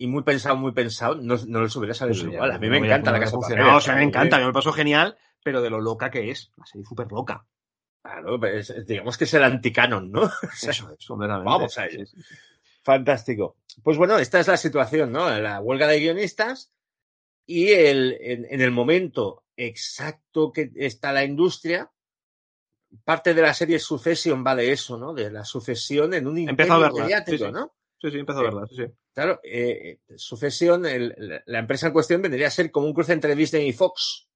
y 0.00 0.06
muy 0.06 0.22
pensado, 0.22 0.56
muy 0.56 0.72
pensado, 0.72 1.16
no, 1.16 1.36
no 1.46 1.60
les 1.60 1.76
hubiera 1.76 1.92
salido 1.92 2.18
Pues 2.22 2.32
igual. 2.32 2.52
A 2.52 2.58
mí 2.58 2.68
no 2.68 2.80
me 2.80 2.86
encanta 2.86 3.10
no 3.10 3.18
la 3.18 3.22
casa 3.22 3.32
de 3.32 3.40
papel. 3.42 3.48
funcionado. 3.48 3.76
O 3.76 3.80
sea, 3.82 3.94
me 3.96 4.00
¿eh? 4.00 4.04
encanta, 4.04 4.38
me 4.38 4.46
lo 4.46 4.52
paso 4.54 4.72
genial, 4.72 5.18
pero 5.44 5.60
de 5.60 5.68
lo 5.68 5.78
loca 5.78 6.10
que 6.10 6.30
es, 6.30 6.50
la 6.56 6.64
serie 6.64 6.86
súper 6.86 7.12
loca. 7.12 7.46
Claro, 8.02 8.40
pues, 8.40 8.74
digamos 8.86 9.18
que 9.18 9.24
es 9.24 9.34
el 9.34 9.44
anticanon, 9.44 10.10
¿no? 10.10 10.22
Eso 10.54 10.70
es, 10.70 11.06
completamente. 11.06 11.50
Vamos 11.50 11.76
a 11.76 11.84
ello. 11.84 12.06
Sí, 12.06 12.16
sí, 12.16 12.22
sí. 12.22 12.36
Fantástico. 12.82 13.58
Pues 13.82 13.98
bueno, 13.98 14.16
esta 14.16 14.40
es 14.40 14.48
la 14.48 14.56
situación, 14.56 15.12
¿no? 15.12 15.28
La 15.38 15.60
huelga 15.60 15.86
de 15.86 16.00
guionistas 16.00 16.72
y 17.44 17.68
el, 17.72 18.16
en, 18.22 18.46
en 18.48 18.62
el 18.62 18.70
momento 18.70 19.44
exacto 19.54 20.50
que 20.50 20.72
está 20.76 21.12
la 21.12 21.24
industria, 21.24 21.90
parte 23.04 23.34
de 23.34 23.42
la 23.42 23.52
serie 23.52 23.78
Succession 23.78 24.42
va 24.46 24.56
de 24.56 24.72
eso, 24.72 24.96
¿no? 24.96 25.12
De 25.12 25.30
la 25.30 25.44
sucesión 25.44 26.14
en 26.14 26.26
un 26.26 26.38
imperio 26.38 26.90
mediático, 26.90 27.36
sí, 27.36 27.44
sí. 27.44 27.52
¿no? 27.52 27.74
Sí, 28.00 28.10
sí, 28.10 28.18
empezó 28.18 28.38
a 28.38 28.44
verla, 28.44 28.66
sí, 28.66 28.76
sí. 28.76 28.84
Claro, 29.14 29.40
eh, 29.42 29.98
Succession, 30.16 30.86
el- 30.86 31.14
la- 31.18 31.42
la 31.46 31.58
empresa 31.58 31.88
en 31.88 31.92
cuestión 31.92 32.22
vendría 32.22 32.46
a 32.46 32.50
ser 32.50 32.70
como 32.70 32.86
un 32.86 32.94
cruce 32.94 33.12
entre 33.12 33.34
Disney 33.34 33.68
y 33.68 33.72
Fox. 33.72 34.28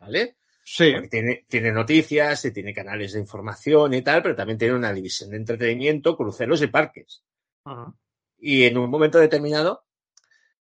¿Vale? 0.00 0.36
Sí, 0.64 0.92
Porque 0.92 1.08
tiene, 1.08 1.44
tiene 1.48 1.72
noticias 1.72 2.44
y 2.44 2.52
tiene 2.52 2.72
canales 2.72 3.12
de 3.12 3.20
información 3.20 3.92
y 3.94 4.02
tal, 4.02 4.22
pero 4.22 4.36
también 4.36 4.58
tiene 4.58 4.74
una 4.74 4.92
división 4.92 5.30
de 5.30 5.36
entretenimiento, 5.38 6.16
cruceros 6.16 6.62
y 6.62 6.68
parques. 6.68 7.22
Ajá. 7.64 7.92
Y 8.38 8.64
en 8.64 8.78
un 8.78 8.88
momento 8.88 9.18
determinado, 9.18 9.84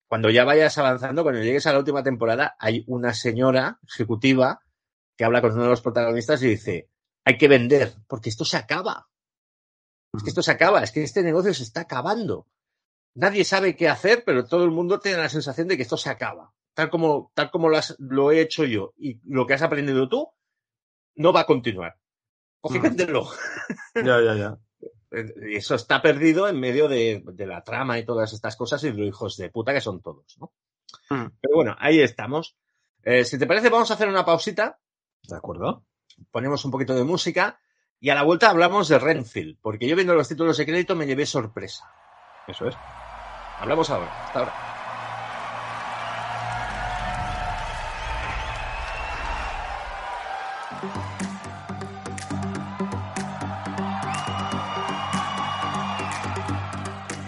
cuando 0.09 0.31
ya 0.31 0.45
vayas 0.45 0.77
avanzando, 0.79 1.23
cuando 1.23 1.43
llegues 1.43 1.67
a 1.67 1.73
la 1.73 1.79
última 1.79 2.03
temporada, 2.03 2.57
hay 2.59 2.85
una 2.87 3.13
señora 3.15 3.79
ejecutiva 3.87 4.63
que 5.17 5.25
habla 5.25 5.41
con 5.43 5.53
uno 5.53 5.65
de 5.65 5.69
los 5.69 5.83
protagonistas 5.83 6.43
y 6.43 6.49
dice, 6.49 6.89
hay 7.25 7.37
que 7.37 7.49
vender, 7.49 7.93
porque 8.09 8.31
esto 8.31 8.45
se 8.45 8.57
acaba. 8.57 9.09
Es 10.15 10.23
que 10.23 10.31
esto 10.31 10.43
se 10.43 10.51
acaba, 10.51 10.83
es 10.83 10.91
que 10.91 11.03
este 11.03 11.23
negocio 11.23 11.53
se 11.55 11.63
está 11.63 11.83
acabando. 11.83 12.47
Nadie 13.15 13.45
sabe 13.45 13.77
qué 13.77 13.89
hacer, 13.89 14.23
pero 14.25 14.45
todo 14.47 14.65
el 14.65 14.71
mundo 14.71 14.99
tiene 15.01 15.19
la 15.19 15.29
sensación 15.29 15.69
de 15.69 15.77
que 15.77 15.83
esto 15.83 15.97
se 15.97 16.11
acaba. 16.11 16.53
Tal 16.75 16.89
como, 16.91 17.31
tal 17.35 17.51
como 17.51 17.69
lo, 17.69 17.77
has- 17.77 17.97
lo 17.99 18.31
he 18.33 18.41
hecho 18.41 18.65
yo 18.65 18.95
y 18.97 19.21
lo 19.25 19.47
que 19.47 19.55
has 19.55 19.63
aprendido 19.63 20.09
tú, 20.09 20.29
no 21.17 21.33
va 21.33 21.41
a 21.41 21.47
continuar. 21.47 21.97
Coge 22.61 22.79
y 22.79 22.81
Mm. 22.81 24.07
Ya, 24.07 24.21
ya, 24.23 24.35
ya. 24.37 24.59
Eso 25.51 25.75
está 25.75 26.01
perdido 26.01 26.49
en 26.49 26.59
medio 26.59 26.89
de, 26.89 27.23
de 27.27 27.47
la 27.47 27.63
trama 27.63 27.99
y 27.99 28.05
todas 28.07 28.33
estas 28.33 28.57
cosas 28.57 28.83
y 28.85 28.91
los 28.93 29.07
hijos 29.07 29.37
de 29.37 29.51
puta 29.51 29.75
que 29.75 29.81
son 29.83 30.01
todos, 30.01 30.39
¿no? 30.39 30.53
Mm. 31.11 31.27
Pero 31.41 31.55
bueno, 31.57 31.77
ahí 31.79 32.01
estamos. 32.01 32.57
Eh, 33.03 33.25
si 33.27 33.39
te 33.39 33.47
parece, 33.47 33.69
vamos 33.69 33.91
a 33.91 33.95
hacer 33.95 34.09
una 34.09 34.25
pausita, 34.25 34.79
¿De 35.29 35.37
acuerdo? 35.37 35.85
ponemos 36.31 36.65
un 36.65 36.71
poquito 36.71 36.95
de 36.95 37.05
música 37.05 37.61
y 38.01 38.09
a 38.11 38.15
la 38.15 38.23
vuelta 38.23 38.49
hablamos 38.51 38.89
de 38.89 38.99
Renfield, 38.99 39.59
porque 39.61 39.87
yo 39.87 39.95
viendo 39.97 40.15
los 40.15 40.29
títulos 40.29 40.57
de 40.57 40.65
crédito 40.67 40.97
me 40.97 41.07
llevé 41.07 41.27
sorpresa. 41.27 41.85
Eso 42.49 42.67
es. 42.67 42.77
Hablamos 43.61 43.89
ahora, 43.89 44.11
hasta 44.25 44.39
ahora. 44.41 44.53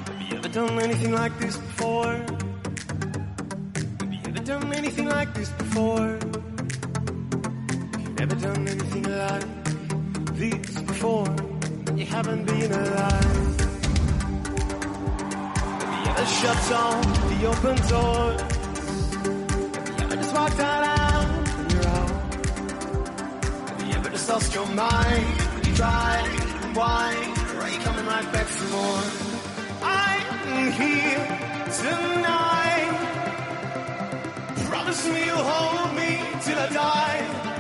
Have 0.09 0.23
you 0.29 0.37
ever 0.37 0.49
done 0.49 0.81
anything 0.81 1.13
like 1.13 1.39
this 1.39 1.57
before? 1.59 2.27
Have 4.01 4.13
you 4.13 4.21
ever 4.27 4.41
done 4.41 4.73
anything 4.75 5.09
like 5.09 5.33
this 5.35 5.51
before? 5.51 6.19
Have 7.93 8.01
you 8.01 8.15
ever 8.19 8.35
done 8.35 8.67
anything 8.67 9.05
like 9.05 9.47
this 10.35 10.81
before? 10.81 11.29
You 11.95 12.07
haven't 12.07 12.47
been 12.47 12.73
alive. 12.73 13.54
You 16.25 16.31
shut 16.31 16.73
all 16.73 17.03
the 17.03 17.47
open 17.49 17.77
doors? 17.93 18.41
Have 19.77 19.99
you 19.99 20.05
ever 20.05 20.17
just 20.17 20.35
walked 20.35 20.59
out 20.59 20.83
on 20.89 21.27
your 21.69 21.87
own? 21.99 22.09
Have 23.69 23.87
you 23.87 23.93
ever 23.93 24.09
just 24.09 24.29
lost 24.31 24.55
your 24.55 24.67
mind? 24.69 25.27
You 25.67 25.85
and 25.85 26.77
whine, 26.77 27.31
or 27.51 27.61
are 27.61 27.69
you 27.69 27.79
coming 27.81 28.07
right 28.07 28.33
back 28.33 28.47
for 28.47 28.69
more? 28.73 29.03
I'm 29.83 30.73
here 30.73 31.27
tonight. 31.83 32.97
Promise 34.71 35.07
me 35.09 35.27
you'll 35.27 35.37
hold 35.37 35.95
me 35.95 36.21
till 36.41 36.59
I 36.59 36.69
die. 36.73 37.54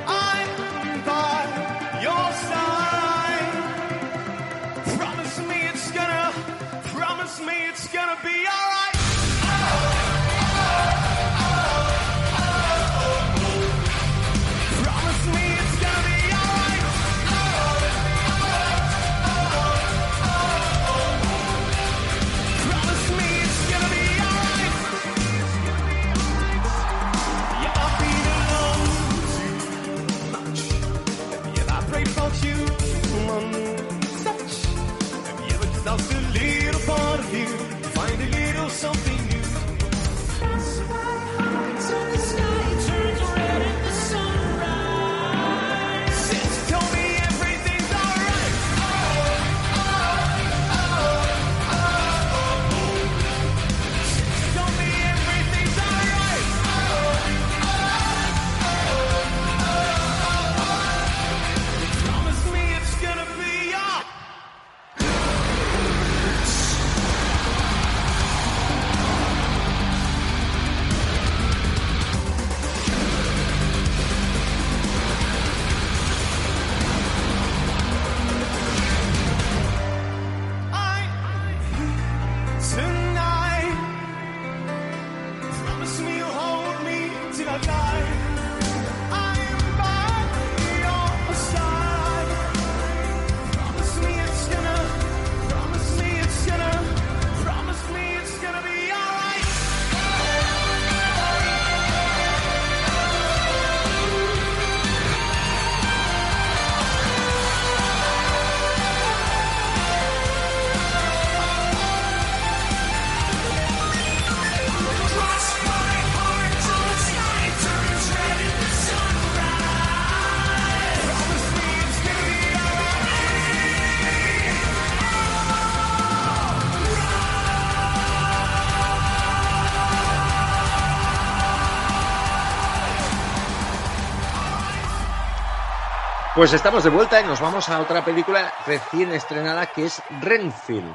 Pues 136.45 136.53
estamos 136.53 136.84
de 136.84 136.90
vuelta 136.90 137.22
y 137.22 137.24
nos 137.24 137.40
vamos 137.40 137.70
a 137.70 137.80
otra 137.80 138.05
película 138.05 138.53
recién 138.66 139.11
estrenada 139.12 139.72
que 139.72 139.86
es 139.86 140.03
Renfield, 140.20 140.95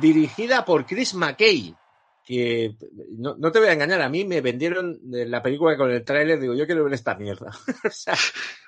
dirigida 0.00 0.64
por 0.64 0.84
Chris 0.84 1.14
McKay, 1.14 1.76
que 2.24 2.74
no, 3.16 3.36
no 3.36 3.52
te 3.52 3.60
voy 3.60 3.68
a 3.68 3.74
engañar, 3.74 4.02
a 4.02 4.08
mí 4.08 4.24
me 4.24 4.40
vendieron 4.40 4.98
la 5.04 5.44
película 5.44 5.76
con 5.76 5.92
el 5.92 6.04
tráiler, 6.04 6.40
digo, 6.40 6.54
yo 6.54 6.66
quiero 6.66 6.82
ver 6.82 6.94
esta 6.94 7.14
mierda. 7.14 7.52
o 7.84 7.90
sea, 7.90 8.16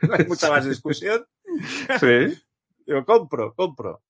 no 0.03 0.14
hay 0.14 0.24
mucha 0.26 0.49
más 0.49 0.64
discusión. 0.64 1.26
Sí. 1.99 2.41
Digo, 2.86 3.05
compro, 3.05 3.53
compro. 3.57 4.05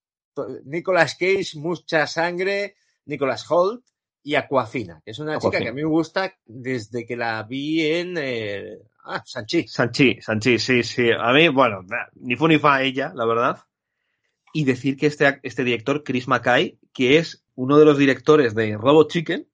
Nicolas 0.67 1.15
Cage, 1.15 1.53
mucha 1.55 2.07
sangre, 2.07 2.77
Nicolas 3.07 3.51
Holt 3.51 3.87
y 4.23 4.35
Aquafina, 4.35 5.01
que 5.03 5.13
es 5.13 5.19
una 5.19 5.39
chica 5.39 5.59
que 5.59 5.69
a 5.69 5.73
mí 5.73 5.81
me 5.81 5.89
gusta 5.89 6.35
desde 6.45 7.07
que 7.07 7.17
la 7.17 7.43
vi 7.45 7.87
en 7.87 8.19
eh, 8.19 8.81
ah, 9.05 9.23
Sanchi. 9.25 9.67
Sanchi, 9.69 10.21
Sanchi, 10.21 10.59
sí, 10.59 10.83
sí. 10.83 11.11
A 11.11 11.33
mí, 11.33 11.49
bueno, 11.49 11.81
ni 12.15 12.37
fu 12.37 12.49
ni 12.49 12.59
fa 12.59 12.83
ella, 12.83 13.13
la 13.15 13.25
verdad. 13.27 13.59
Y 14.53 14.65
decir 14.65 14.97
que 14.97 15.07
este, 15.07 15.41
este 15.43 15.65
director, 15.65 16.03
Chris 16.05 16.27
Mackay, 16.29 16.79
que 16.93 17.19
es 17.19 17.45
uno 17.55 17.79
de 17.79 17.85
los 17.85 17.99
directores 17.99 18.55
de 18.55 18.77
Robot 18.77 19.11
Chicken, 19.11 19.47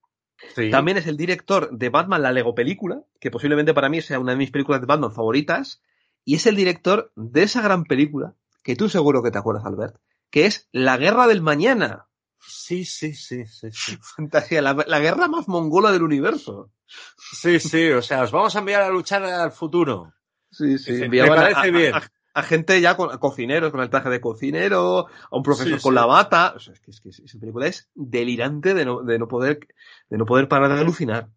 Sí. 0.55 0.69
también 0.69 0.97
es 0.97 1.07
el 1.07 1.17
director 1.17 1.71
de 1.71 1.89
Batman, 1.89 2.21
la 2.21 2.31
Lego 2.31 2.53
película, 2.53 3.01
que 3.19 3.31
posiblemente 3.31 3.73
para 3.73 3.89
mí 3.89 4.01
sea 4.01 4.19
una 4.19 4.33
de 4.33 4.37
mis 4.37 4.51
películas 4.51 4.81
de 4.81 4.85
Batman 4.85 5.11
favoritas, 5.11 5.81
y 6.25 6.35
es 6.35 6.45
el 6.45 6.55
director 6.55 7.11
de 7.15 7.41
esa 7.43 7.61
gran 7.63 7.85
película, 7.85 8.35
que 8.61 8.75
tú 8.75 8.87
seguro 8.87 9.23
que 9.23 9.31
te 9.31 9.39
acuerdas, 9.39 9.65
Albert, 9.65 9.95
que 10.29 10.45
es 10.45 10.67
La 10.71 10.97
Guerra 10.97 11.25
del 11.25 11.41
Mañana. 11.41 12.05
Sí, 12.47 12.85
sí, 12.85 13.13
sí, 13.13 13.45
sí, 13.45 13.69
sí. 13.71 13.97
Fantasía, 14.15 14.61
la, 14.61 14.73
la 14.87 14.99
guerra 14.99 15.27
más 15.27 15.47
mongola 15.47 15.91
del 15.91 16.03
universo. 16.03 16.71
Sí, 17.33 17.59
sí, 17.59 17.89
o 17.91 18.01
sea, 18.01 18.23
os 18.23 18.31
vamos 18.31 18.55
a 18.55 18.59
enviar 18.59 18.81
a 18.83 18.89
luchar 18.89 19.23
al 19.23 19.51
futuro. 19.51 20.13
Sí, 20.51 20.77
sí, 20.77 20.93
me 21.09 21.27
parece 21.27 21.59
a- 21.67 21.71
bien. 21.71 21.93
A, 21.95 22.03
a 22.33 22.43
gente 22.43 22.79
ya 22.79 22.95
con 22.95 23.11
a 23.11 23.17
cocineros, 23.17 23.71
con 23.71 23.81
el 23.81 23.89
traje 23.89 24.09
de 24.09 24.21
cocinero, 24.21 25.07
a 25.07 25.35
un 25.35 25.43
profesor 25.43 25.77
Sí, 25.79 25.83
con 25.83 25.91
sí. 25.91 25.95
la 25.95 26.05
bata. 26.05 26.53
O 26.55 26.59
sea, 26.59 26.73
es 26.73 26.79
que, 26.79 26.91
es 26.91 27.01
que 27.01 27.09
esa 27.09 27.39
película 27.39 27.67
es 27.67 27.89
delirante 27.95 28.73
de 28.73 28.85
no, 28.85 29.01
de 29.01 29.19
no 29.19 29.27
poder, 29.27 29.59
de 30.09 30.17
no 30.17 30.25
poder 30.25 30.47
parar 30.47 30.73
de 30.73 30.79
alucinar. 30.81 31.29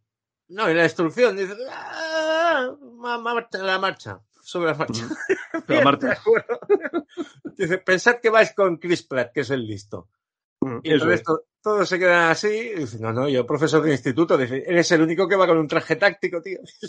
No, 0.48 0.70
y 0.70 0.74
la 0.74 0.82
destrucción, 0.82 1.36
dice, 1.36 1.54
"Ah, 1.70 2.70
la 3.62 3.78
marcha, 3.78 4.20
sobre 4.42 4.66
la 4.72 4.74
marcha. 4.74 5.04
Acuerdo. 6.10 6.60
Dice, 7.56 7.78
pensad 7.78 8.16
que 8.20 8.30
vais 8.30 8.52
con 8.52 8.76
Chris 8.76 9.02
Pratt, 9.02 9.32
que 9.32 9.40
es 9.40 9.50
el 9.50 9.66
listo. 9.66 10.08
Y 10.60 10.66
Eso 10.66 11.04
entonces 11.04 11.20
es. 11.20 11.24
to- 11.24 11.44
todos 11.62 11.88
se 11.88 11.98
quedan 11.98 12.30
así, 12.30 12.48
y 12.48 12.74
dice, 12.80 12.98
no, 13.00 13.12
no, 13.12 13.28
yo 13.28 13.46
profesor 13.46 13.82
de 13.82 13.92
instituto, 13.92 14.36
dice, 14.38 14.62
eres 14.66 14.90
el 14.92 15.02
único 15.02 15.28
que 15.28 15.36
va 15.36 15.46
con 15.46 15.58
un 15.58 15.68
traje 15.68 15.96
táctico, 15.96 16.40
tío. 16.42 16.58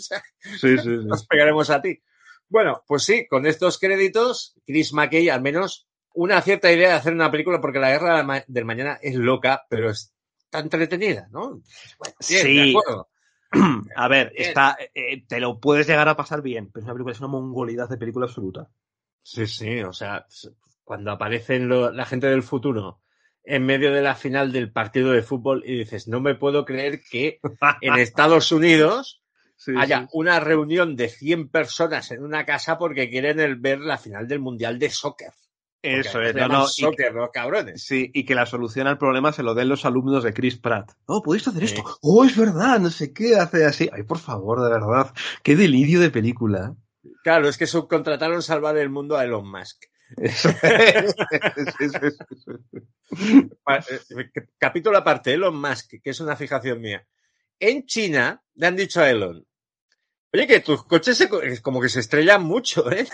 Sí, 0.42 0.58
sí, 0.60 0.78
sí. 0.78 0.88
nos 1.04 1.26
pegaremos 1.26 1.68
a 1.70 1.80
ti. 1.82 2.02
Bueno, 2.48 2.82
pues 2.86 3.04
sí, 3.04 3.26
con 3.28 3.46
estos 3.46 3.78
créditos, 3.78 4.54
Chris 4.66 4.92
McKay 4.92 5.28
al 5.30 5.42
menos 5.42 5.88
una 6.14 6.40
cierta 6.42 6.70
idea 6.70 6.88
de 6.90 6.94
hacer 6.94 7.12
una 7.14 7.30
película 7.30 7.60
porque 7.60 7.78
la 7.78 7.90
guerra 7.90 8.18
del 8.18 8.26
ma- 8.26 8.44
del 8.46 8.64
mañana 8.66 8.98
es 9.00 9.14
loca, 9.14 9.64
pero 9.70 9.90
es 9.90 10.12
tan 10.50 10.64
entretenida, 10.64 11.28
¿no? 11.30 11.60
Bueno, 11.98 12.14
bien, 12.28 12.42
Sí. 12.42 12.56
de 12.72 12.78
acuerdo. 12.78 13.08
A 13.96 14.08
ver, 14.08 14.32
Bien. 14.36 14.48
está, 14.48 14.76
eh, 14.94 15.24
te 15.26 15.40
lo 15.40 15.60
puedes 15.60 15.86
llegar 15.86 16.08
a 16.08 16.16
pasar 16.16 16.42
bien, 16.42 16.70
pero 16.70 16.80
es 16.82 16.84
una 16.86 16.94
película, 16.94 17.12
es 17.12 17.20
una 17.20 17.28
mongolidad 17.28 17.88
de 17.88 17.96
película 17.98 18.26
absoluta. 18.26 18.68
Sí, 19.22 19.46
sí, 19.46 19.80
o 19.82 19.92
sea, 19.92 20.26
cuando 20.84 21.10
aparecen 21.12 21.68
lo- 21.68 21.90
la 21.92 22.04
gente 22.06 22.26
del 22.28 22.42
futuro 22.42 23.00
en 23.44 23.64
medio 23.66 23.92
de 23.92 24.02
la 24.02 24.14
final 24.14 24.52
del 24.52 24.70
partido 24.72 25.12
de 25.12 25.22
fútbol 25.22 25.62
y 25.66 25.78
dices, 25.78 26.06
no 26.08 26.20
me 26.20 26.34
puedo 26.34 26.64
creer 26.64 27.00
que 27.10 27.40
en 27.80 27.94
Estados 27.94 28.52
Unidos 28.52 29.18
Sí, 29.56 29.72
haya 29.78 30.00
sí. 30.00 30.06
una 30.14 30.40
reunión 30.40 30.96
de 30.96 31.08
100 31.08 31.48
personas 31.48 32.10
en 32.10 32.24
una 32.24 32.44
casa 32.44 32.78
porque 32.78 33.08
quieren 33.08 33.38
el- 33.38 33.54
ver 33.56 33.78
la 33.78 33.96
final 33.96 34.26
del 34.26 34.40
Mundial 34.40 34.76
de 34.80 34.90
Soccer. 34.90 35.30
Eso 35.80 36.20
es, 36.20 36.34
no, 36.34 36.48
no, 36.48 36.64
y- 36.64 36.80
Soccer, 36.82 37.12
los 37.12 37.30
cabrones. 37.32 37.84
Sí, 37.84 38.10
y 38.12 38.24
que 38.24 38.34
la 38.34 38.46
solución 38.46 38.88
al 38.88 38.98
problema 38.98 39.32
se 39.32 39.44
lo 39.44 39.54
den 39.54 39.68
los 39.68 39.84
alumnos 39.84 40.24
de 40.24 40.32
Chris 40.32 40.56
Pratt. 40.58 40.90
No, 41.08 41.22
podéis 41.22 41.46
hacer 41.46 41.68
Sí. 41.68 41.74
esto. 41.76 41.98
Oh, 42.02 42.24
es 42.24 42.36
verdad, 42.36 42.80
no 42.80 42.90
sé 42.90 43.12
qué, 43.12 43.36
hace 43.36 43.64
así. 43.64 43.88
Ay, 43.92 44.02
por 44.02 44.18
favor, 44.18 44.62
de 44.62 44.70
verdad. 44.70 45.12
Qué 45.44 45.54
delirio 45.54 46.00
de 46.00 46.10
película. 46.10 46.74
Claro, 47.22 47.48
es 47.48 47.56
que 47.56 47.66
subcontrataron 47.68 48.42
salvar 48.42 48.76
el 48.76 48.90
mundo 48.90 49.16
a 49.16 49.24
Elon 49.24 49.48
Musk. 49.48 49.84
Eso 50.16 50.48
es. 50.62 51.14
Eh, 53.90 54.30
Capítulo 54.58 54.98
aparte, 54.98 55.34
Elon 55.34 55.56
Musk, 55.60 55.94
que 56.02 56.10
es 56.10 56.20
una 56.20 56.36
fijación 56.36 56.80
mía. 56.80 57.06
En 57.58 57.86
China 57.86 58.42
le 58.54 58.66
han 58.66 58.76
dicho 58.76 59.00
a 59.00 59.10
Elon, 59.10 59.44
oye, 60.32 60.46
que 60.46 60.60
tus 60.60 60.84
coches 60.84 61.16
se 61.16 61.28
como 61.62 61.80
que 61.80 61.88
se 61.88 62.00
estrellan 62.00 62.42
mucho, 62.42 62.90
¿eh? 62.90 63.06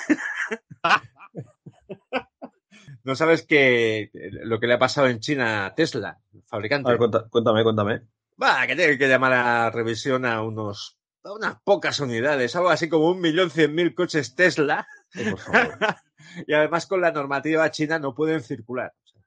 no 3.04 3.14
sabes 3.14 3.46
que 3.46 4.10
lo 4.44 4.58
que 4.60 4.66
le 4.66 4.74
ha 4.74 4.78
pasado 4.78 5.08
en 5.08 5.20
China 5.20 5.66
a 5.66 5.74
Tesla, 5.74 6.18
fabricante. 6.46 6.88
A 6.88 6.92
ver, 6.92 6.98
cuenta- 6.98 7.28
cuéntame, 7.28 7.62
cuéntame. 7.62 8.02
Va, 8.40 8.66
que 8.66 8.76
tiene 8.76 8.96
que 8.98 9.08
llamar 9.08 9.32
a 9.32 9.70
revisión 9.70 10.24
a 10.24 10.42
unos 10.42 10.96
a 11.24 11.32
unas 11.32 11.60
pocas 11.62 11.98
unidades, 12.00 12.54
algo 12.56 12.70
así 12.70 12.88
como 12.88 13.10
un 13.10 13.20
millón 13.20 13.50
cien 13.50 13.74
mil 13.74 13.94
coches 13.94 14.34
Tesla, 14.34 14.86
por 15.12 15.38
favor. 15.38 15.78
y 16.46 16.52
además 16.52 16.86
con 16.86 17.00
la 17.00 17.12
normativa 17.12 17.70
china 17.70 17.98
no 17.98 18.14
pueden 18.14 18.42
circular. 18.42 18.92
O 19.04 19.08
sea, 19.08 19.20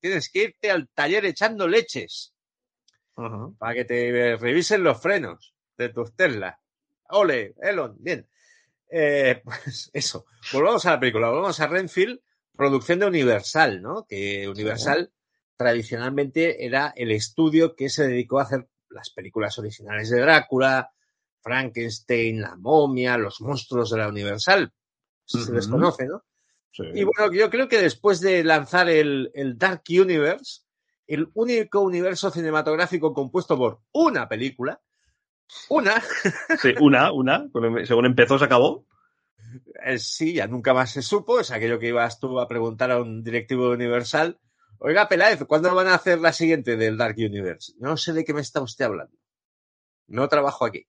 tienes 0.00 0.30
que 0.30 0.44
irte 0.44 0.70
al 0.70 0.88
taller 0.88 1.24
echando 1.24 1.66
leches 1.68 2.34
Ajá. 3.16 3.50
para 3.58 3.74
que 3.74 3.84
te 3.84 4.36
revisen 4.36 4.82
los 4.82 5.00
frenos 5.00 5.54
de 5.76 5.88
tus 5.88 6.14
Tesla. 6.14 6.60
Ole, 7.10 7.54
Elon, 7.60 7.96
bien. 7.98 8.28
Eh, 8.90 9.40
pues 9.44 9.90
eso, 9.92 10.26
volvamos 10.52 10.84
a 10.86 10.92
la 10.92 11.00
película, 11.00 11.28
volvamos 11.28 11.60
a 11.60 11.66
Renfield, 11.66 12.20
producción 12.56 13.00
de 13.00 13.06
Universal, 13.06 13.82
¿no? 13.82 14.06
Que 14.06 14.48
Universal 14.48 15.12
tradicionalmente 15.56 16.64
era 16.64 16.92
el 16.96 17.10
estudio 17.10 17.74
que 17.74 17.88
se 17.88 18.06
dedicó 18.06 18.38
a 18.38 18.42
hacer 18.42 18.68
las 18.90 19.10
películas 19.10 19.58
originales 19.58 20.10
de 20.10 20.20
Drácula, 20.20 20.90
Frankenstein, 21.40 22.40
la 22.40 22.56
momia, 22.56 23.16
los 23.16 23.40
monstruos 23.40 23.90
de 23.90 23.98
la 23.98 24.08
Universal. 24.08 24.72
Si 25.24 25.42
se 25.42 25.52
les 25.52 25.68
conoce, 25.68 26.06
¿no? 26.06 26.24
Sí. 26.76 26.82
Y 26.94 27.04
bueno, 27.04 27.32
yo 27.32 27.48
creo 27.50 27.68
que 27.68 27.80
después 27.80 28.20
de 28.20 28.44
lanzar 28.44 28.88
el, 28.88 29.30
el 29.34 29.56
Dark 29.56 29.82
Universe, 29.88 30.62
el 31.06 31.28
único 31.34 31.80
universo 31.80 32.30
cinematográfico 32.30 33.14
compuesto 33.14 33.56
por 33.56 33.80
una 33.92 34.28
película, 34.28 34.80
una, 35.68 36.02
Sí, 36.62 36.74
una, 36.80 37.12
una. 37.12 37.48
Según 37.86 38.06
empezó, 38.06 38.38
se 38.38 38.44
acabó. 38.46 38.84
eh, 39.84 39.98
sí, 39.98 40.34
ya 40.34 40.46
nunca 40.46 40.74
más 40.74 40.90
se 40.92 41.02
supo, 41.02 41.40
es 41.40 41.50
aquello 41.50 41.78
que 41.78 41.88
ibas 41.88 42.18
tú 42.20 42.38
a 42.40 42.48
preguntar 42.48 42.90
a 42.90 43.00
un 43.00 43.22
directivo 43.22 43.70
Universal, 43.70 44.38
oiga, 44.78 45.08
Peláez, 45.08 45.44
¿cuándo 45.46 45.74
van 45.74 45.86
a 45.88 45.94
hacer 45.94 46.18
la 46.20 46.32
siguiente 46.32 46.76
del 46.76 46.96
Dark 46.98 47.16
Universe? 47.18 47.72
No 47.78 47.96
sé 47.96 48.12
de 48.12 48.24
qué 48.24 48.34
me 48.34 48.40
está 48.40 48.60
usted 48.60 48.84
hablando. 48.86 49.16
No 50.08 50.28
trabajo 50.28 50.64
aquí. 50.64 50.86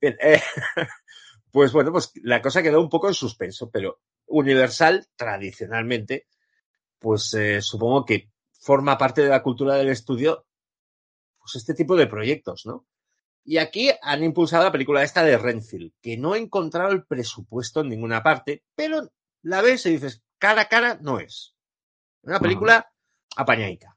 Bien, 0.00 0.16
eh, 0.20 0.40
pues 1.52 1.72
bueno, 1.72 1.92
pues 1.92 2.12
la 2.22 2.40
cosa 2.42 2.62
quedó 2.62 2.80
un 2.80 2.88
poco 2.88 3.08
en 3.08 3.14
suspenso, 3.14 3.70
pero 3.70 4.00
Universal, 4.28 5.06
tradicionalmente, 5.16 6.26
pues 6.98 7.32
eh, 7.34 7.62
supongo 7.62 8.04
que 8.04 8.30
forma 8.60 8.98
parte 8.98 9.22
de 9.22 9.28
la 9.28 9.42
cultura 9.42 9.76
del 9.76 9.88
estudio, 9.88 10.46
pues 11.38 11.56
este 11.56 11.74
tipo 11.74 11.96
de 11.96 12.06
proyectos, 12.06 12.66
¿no? 12.66 12.86
Y 13.44 13.56
aquí 13.56 13.90
han 14.02 14.22
impulsado 14.22 14.64
la 14.64 14.72
película 14.72 15.02
esta 15.02 15.22
de 15.22 15.38
Renfield, 15.38 15.92
que 16.02 16.18
no 16.18 16.34
he 16.34 16.38
encontrado 16.38 16.92
el 16.92 17.06
presupuesto 17.06 17.80
en 17.80 17.88
ninguna 17.88 18.22
parte, 18.22 18.62
pero 18.74 19.10
la 19.42 19.62
ves 19.62 19.86
y 19.86 19.92
dices, 19.92 20.22
cara 20.36 20.62
a 20.62 20.68
cara 20.68 20.98
no 21.00 21.18
es. 21.18 21.54
Una 22.22 22.40
película 22.40 22.92
apañaica. 23.36 23.96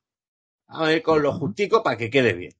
A 0.67 0.85
ver, 0.85 1.01
con 1.01 1.21
lo 1.21 1.33
justico 1.33 1.83
para 1.83 1.97
que 1.97 2.09
quede 2.09 2.31
bien. 2.31 2.53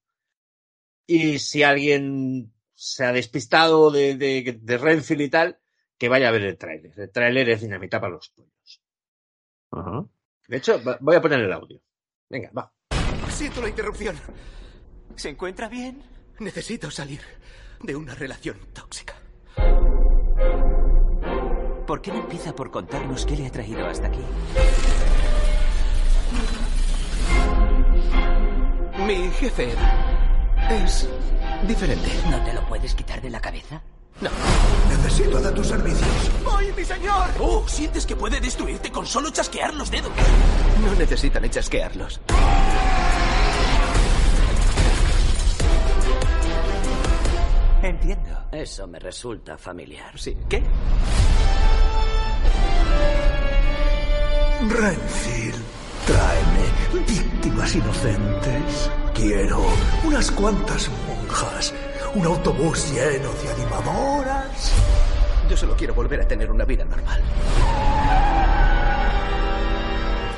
Y 1.07 1.39
si 1.39 1.63
alguien 1.63 2.51
se 2.74 3.05
ha 3.05 3.13
despistado 3.13 3.89
de, 3.89 4.17
de, 4.17 4.59
de 4.61 4.78
Renfield 4.78 5.22
y 5.22 5.30
tal, 5.30 5.61
que 6.02 6.10
vaya 6.10 6.30
a 6.30 6.32
ver 6.32 6.41
el 6.41 6.58
tráiler. 6.58 6.99
El 6.99 7.12
tráiler 7.12 7.47
es 7.52 7.62
dinamita 7.62 8.02
para 8.02 8.14
los 8.14 8.30
pollos. 8.30 8.82
Ajá. 9.70 10.04
De 10.47 10.58
hecho, 10.58 10.82
voy 10.99 11.16
a 11.16 11.22
poner 11.22 11.41
el 11.41 11.54
audio. 11.54 11.80
Venga, 12.28 12.49
va. 12.58 12.74
Siento 13.30 13.62
la 13.62 13.70
interrupción. 13.70 14.18
¿Se 15.16 15.30
encuentra 15.30 15.70
bien? 15.70 16.02
Necesito 16.39 16.89
salir 16.89 17.22
de 17.84 17.95
una 17.95 18.16
relación 18.16 18.58
tóxica. 18.74 19.14
¿Por 21.86 22.02
qué 22.02 22.12
no 22.12 22.22
empieza 22.22 22.56
por 22.56 22.72
contarnos 22.72 23.24
qué 23.24 23.38
le 23.38 23.45
ha 23.45 23.52
traído 23.52 23.86
hasta 23.86 24.08
aquí? 24.08 24.24
Mi 29.06 29.30
jefe 29.34 29.70
es 30.72 31.08
diferente. 31.68 32.10
¿No 32.32 32.43
te 32.43 32.54
lo 32.54 32.68
puedes 32.68 32.95
quitar 32.95 33.22
de 33.22 33.30
la 33.30 33.39
cabeza? 33.39 33.84
Necesito 34.89 35.39
de 35.39 35.51
tus 35.51 35.67
servicios. 35.67 36.32
¡Ay, 36.57 36.72
mi 36.76 36.86
señor! 36.86 37.30
Oh, 37.39 37.63
¿sientes 37.67 38.05
que 38.05 38.15
puede 38.15 38.39
destruirte 38.39 38.91
con 38.91 39.05
solo 39.05 39.30
chasquear 39.32 39.74
los 39.74 39.89
dedos? 39.89 40.11
No 40.84 40.93
necesitan 40.95 41.49
chasquearlos. 41.49 42.19
Entiendo. 47.82 48.45
Eso 48.51 48.88
me 48.88 48.99
resulta 48.99 49.57
familiar. 49.57 50.17
Sí. 50.19 50.38
¿Qué? 50.47 50.63
Renfield, 54.69 55.55
tráeme 56.05 57.05
víctimas 57.07 57.76
inocentes. 57.76 58.91
Quiero 59.15 59.65
unas 60.03 60.30
cuantas 60.32 60.89
monjas, 61.07 61.74
un 62.16 62.26
autobús 62.26 62.91
lleno 62.91 63.32
de 63.34 63.49
animadoras. 63.51 64.72
Yo 65.49 65.57
solo 65.57 65.76
quiero 65.76 65.93
volver 65.93 66.22
a 66.22 66.28
tener 66.28 66.51
una 66.51 66.66
vida 66.66 66.84
normal. 66.86 67.22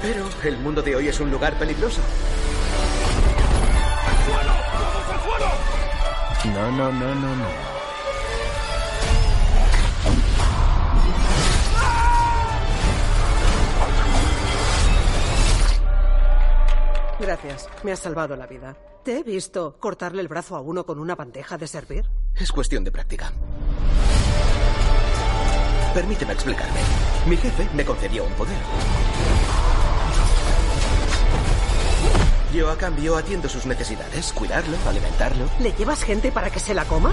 Pero 0.02 0.30
el 0.44 0.58
mundo 0.58 0.82
de 0.82 0.96
hoy 0.96 1.08
es 1.08 1.20
un 1.20 1.32
lugar 1.32 1.58
peligroso. 1.58 2.02
No, 6.46 6.72
no, 6.72 6.92
no, 6.92 7.16
no, 7.16 7.36
no. 7.36 7.74
Gracias, 17.20 17.70
me 17.84 17.94
has 17.94 18.00
salvado 18.00 18.36
la 18.36 18.46
vida. 18.46 18.76
¿Te 19.04 19.18
he 19.18 19.24
visto 19.24 19.76
cortarle 19.82 20.22
el 20.22 20.30
brazo 20.30 20.56
a 20.56 20.62
uno 20.62 20.86
con 20.86 20.98
una 20.98 21.14
bandeja 21.14 21.58
de 21.58 21.68
servir? 21.68 22.06
Es 22.36 22.54
cuestión 22.54 22.86
de 22.86 22.92
práctica. 22.92 23.34
Permíteme 25.94 26.32
explicarme. 26.32 26.80
Mi 27.28 27.36
jefe 27.36 27.68
me 27.74 27.84
concedió 27.84 28.24
un 28.24 28.32
poder. 28.34 28.56
Yo 32.54 32.70
a 32.70 32.78
cambio 32.78 33.18
atiendo 33.18 33.50
sus 33.50 33.66
necesidades, 33.66 34.32
cuidarlo, 34.32 34.78
alimentarlo. 34.88 35.50
¿Le 35.60 35.74
llevas 35.74 36.02
gente 36.02 36.32
para 36.32 36.50
que 36.50 36.62
se 36.62 36.74
la 36.74 36.86
coma? 36.86 37.12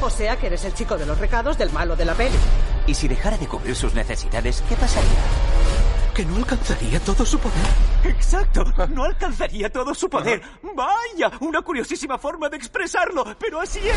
O 0.00 0.10
sea 0.10 0.36
que 0.36 0.48
eres 0.48 0.64
el 0.64 0.74
chico 0.74 0.98
de 0.98 1.06
los 1.06 1.18
recados 1.18 1.58
del 1.58 1.70
malo 1.70 1.94
de 1.94 2.04
la 2.06 2.14
peli. 2.14 2.36
Y 2.88 2.94
si 2.94 3.06
dejara 3.06 3.38
de 3.38 3.46
cubrir 3.46 3.76
sus 3.76 3.94
necesidades, 3.94 4.64
¿qué 4.68 4.74
pasaría? 4.74 5.47
Que 6.18 6.26
no 6.26 6.34
alcanzaría 6.34 6.98
todo 6.98 7.24
su 7.24 7.38
poder. 7.38 7.62
Exacto, 8.02 8.64
no 8.88 9.04
alcanzaría 9.04 9.70
todo 9.70 9.94
su 9.94 10.10
poder. 10.10 10.42
Vaya, 10.74 11.30
una 11.38 11.62
curiosísima 11.62 12.18
forma 12.18 12.48
de 12.48 12.56
expresarlo, 12.56 13.24
pero 13.38 13.60
así 13.60 13.78
es. 13.78 13.96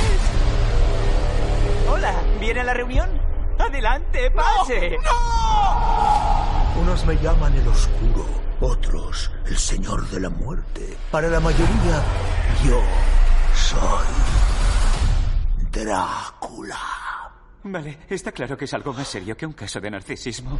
Hola, 1.89 2.13
¿viene 2.39 2.59
a 2.59 2.63
la 2.63 2.75
reunión? 2.75 3.09
Adelante, 3.57 4.29
pase. 4.29 4.97
Unos 6.79 7.03
me 7.07 7.15
llaman 7.15 7.57
el 7.57 7.67
oscuro, 7.67 8.27
otros 8.59 9.31
el 9.47 9.57
señor 9.57 10.07
de 10.11 10.19
la 10.19 10.29
muerte. 10.29 10.95
Para 11.09 11.27
la 11.27 11.39
mayoría, 11.39 12.03
yo 12.63 12.83
soy 13.55 14.05
Drácula. 15.71 16.77
Vale, 17.63 17.97
está 18.07 18.31
claro 18.31 18.55
que 18.55 18.65
es 18.65 18.73
algo 18.75 18.93
más 18.93 19.07
serio 19.07 19.35
que 19.35 19.47
un 19.47 19.53
caso 19.53 19.81
de 19.81 19.89
narcisismo. 19.89 20.59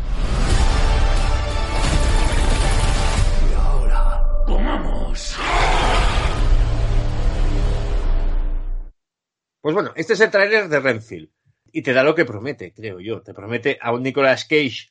Pues 9.62 9.76
bueno, 9.76 9.92
este 9.96 10.14
es 10.14 10.22
el 10.22 10.32
tráiler 10.32 10.70
de 10.70 10.80
Renfield. 10.80 11.30
Y 11.72 11.84
te 11.84 11.94
da 11.94 12.04
lo 12.04 12.16
que 12.16 12.26
promete, 12.26 12.74
creo 12.74 13.00
yo. 13.00 13.22
Te 13.22 13.34
promete 13.34 13.78
a 13.82 13.94
un 13.94 14.04
Nicolas 14.04 14.46
Cage. 14.46 14.90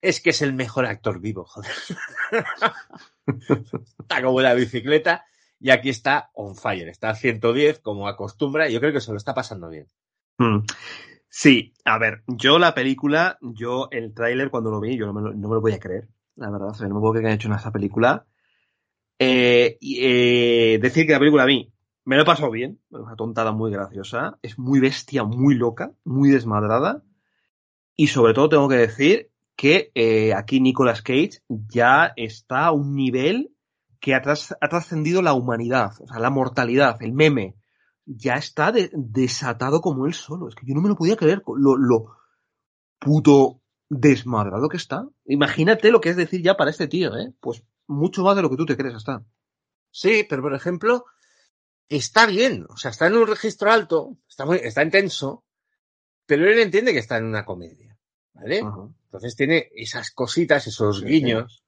Es 0.00 0.20
que 0.20 0.30
es 0.30 0.40
el 0.42 0.54
mejor 0.54 0.86
actor 0.86 1.20
vivo, 1.20 1.44
joder. 1.44 1.72
está 3.98 4.22
como 4.22 4.40
la 4.40 4.54
bicicleta. 4.54 5.26
Y 5.58 5.70
aquí 5.70 5.90
está 5.90 6.30
on 6.34 6.56
fire. 6.56 6.88
Está 6.88 7.10
a 7.10 7.14
110, 7.14 7.80
como 7.80 8.08
acostumbra. 8.08 8.68
Y 8.68 8.72
yo 8.72 8.80
creo 8.80 8.92
que 8.92 9.00
se 9.00 9.10
lo 9.10 9.18
está 9.18 9.34
pasando 9.34 9.68
bien. 9.68 9.86
Hmm. 10.38 10.64
Sí, 11.28 11.74
a 11.84 11.98
ver, 11.98 12.24
yo 12.26 12.58
la 12.58 12.74
película, 12.74 13.38
yo 13.40 13.88
el 13.92 14.12
tráiler 14.14 14.50
cuando 14.50 14.70
lo 14.70 14.80
vi, 14.80 14.96
yo 14.96 15.06
no 15.06 15.12
me 15.12 15.22
lo, 15.22 15.32
no 15.32 15.48
me 15.48 15.54
lo 15.54 15.60
voy 15.60 15.72
a 15.72 15.78
creer, 15.78 16.08
la 16.34 16.50
verdad, 16.50 16.70
o 16.70 16.74
sea, 16.74 16.88
no 16.88 16.96
me 16.96 17.00
puedo 17.00 17.12
creer 17.12 17.22
que 17.22 17.28
hayan 17.28 17.38
hecho 17.38 17.54
esa 17.54 17.70
película. 17.70 18.26
Eh, 19.22 19.76
eh, 19.82 20.78
decir 20.80 21.06
que 21.06 21.12
la 21.12 21.18
película 21.18 21.42
a 21.42 21.46
mí 21.46 21.70
me 22.06 22.16
lo 22.16 22.22
he 22.22 22.24
pasado 22.24 22.50
bien, 22.50 22.80
una 22.88 23.14
tontada 23.16 23.52
muy 23.52 23.70
graciosa, 23.70 24.38
es 24.40 24.58
muy 24.58 24.80
bestia, 24.80 25.24
muy 25.24 25.54
loca, 25.54 25.92
muy 26.04 26.30
desmadrada, 26.30 27.04
y 27.96 28.06
sobre 28.06 28.32
todo 28.32 28.48
tengo 28.48 28.68
que 28.68 28.76
decir 28.76 29.30
que 29.56 29.92
eh, 29.94 30.32
aquí 30.32 30.58
Nicolas 30.60 31.02
Cage 31.02 31.42
ya 31.48 32.14
está 32.16 32.64
a 32.66 32.72
un 32.72 32.94
nivel 32.94 33.52
que 34.00 34.14
ha, 34.14 34.22
ha 34.60 34.68
trascendido 34.68 35.20
la 35.20 35.34
humanidad, 35.34 35.92
o 36.00 36.06
sea, 36.08 36.18
la 36.18 36.30
mortalidad, 36.30 36.96
el 37.02 37.12
meme, 37.12 37.56
ya 38.06 38.36
está 38.36 38.72
de- 38.72 38.90
desatado 38.94 39.82
como 39.82 40.06
él 40.06 40.14
solo. 40.14 40.48
Es 40.48 40.54
que 40.54 40.64
yo 40.66 40.74
no 40.74 40.80
me 40.80 40.88
lo 40.88 40.96
podía 40.96 41.16
creer 41.16 41.42
lo, 41.46 41.76
lo 41.76 42.16
puto 42.98 43.60
desmadrado 43.90 44.68
que 44.70 44.78
está. 44.78 45.06
Imagínate 45.26 45.90
lo 45.90 46.00
que 46.00 46.08
es 46.08 46.16
decir 46.16 46.42
ya 46.42 46.56
para 46.56 46.70
este 46.70 46.88
tío, 46.88 47.14
¿eh? 47.18 47.34
Pues 47.40 47.62
mucho 47.90 48.22
más 48.22 48.36
de 48.36 48.42
lo 48.42 48.50
que 48.50 48.56
tú 48.56 48.66
te 48.66 48.76
crees 48.76 48.94
hasta. 48.94 49.24
Sí, 49.90 50.26
pero 50.28 50.42
por 50.42 50.54
ejemplo, 50.54 51.04
está 51.88 52.26
bien. 52.26 52.66
O 52.70 52.76
sea, 52.76 52.90
está 52.92 53.06
en 53.08 53.16
un 53.16 53.26
registro 53.26 53.70
alto, 53.72 54.18
está, 54.28 54.46
muy, 54.46 54.58
está 54.58 54.82
intenso, 54.84 55.44
pero 56.26 56.48
él 56.50 56.58
entiende 56.60 56.92
que 56.92 57.00
está 57.00 57.18
en 57.18 57.26
una 57.26 57.44
comedia. 57.44 57.98
¿Vale? 58.34 58.60
Entonces 59.06 59.36
tiene 59.36 59.68
esas 59.74 60.12
cositas, 60.12 60.66
esos 60.66 61.00
Sí, 61.00 61.06
guiños, 61.06 61.64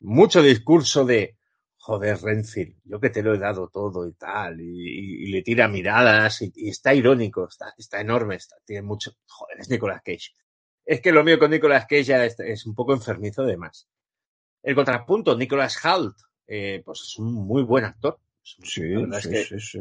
mucho 0.00 0.42
discurso 0.42 1.04
de 1.04 1.36
joder, 1.78 2.18
Renfield, 2.20 2.76
yo 2.84 3.00
que 3.00 3.10
te 3.10 3.22
lo 3.22 3.34
he 3.34 3.38
dado 3.38 3.68
todo 3.68 4.08
y 4.08 4.14
tal, 4.14 4.60
y, 4.60 4.64
y- 4.64 5.24
y 5.28 5.32
le 5.32 5.42
tira 5.42 5.68
miradas, 5.68 6.42
y, 6.42 6.52
y 6.56 6.70
está 6.70 6.94
irónico, 6.94 7.48
está, 7.48 7.72
está 7.78 8.00
enorme, 8.00 8.34
está, 8.36 8.56
tiene 8.64 8.82
mucho, 8.82 9.12
joder, 9.26 9.60
es 9.60 9.70
Nicolas 9.70 10.02
Cage. 10.04 10.32
Es 10.84 11.00
que 11.00 11.12
lo 11.12 11.22
mío 11.24 11.38
con 11.38 11.50
Nicolas 11.52 11.84
Cage 11.88 12.04
ya 12.04 12.24
es, 12.24 12.38
es 12.40 12.66
un 12.66 12.74
poco 12.74 12.92
enfermizo 12.94 13.44
de 13.44 13.56
más. 13.56 13.88
El 14.66 14.74
contrapunto, 14.74 15.36
Nicolas 15.36 15.78
Hoult, 15.84 16.16
eh, 16.48 16.82
pues 16.84 17.00
es 17.02 17.18
un 17.18 17.32
muy 17.34 17.62
buen 17.62 17.84
actor. 17.84 18.18
Sí, 18.42 18.60
sí, 18.64 18.82
es 19.12 19.26
que 19.28 19.60
sí, 19.60 19.80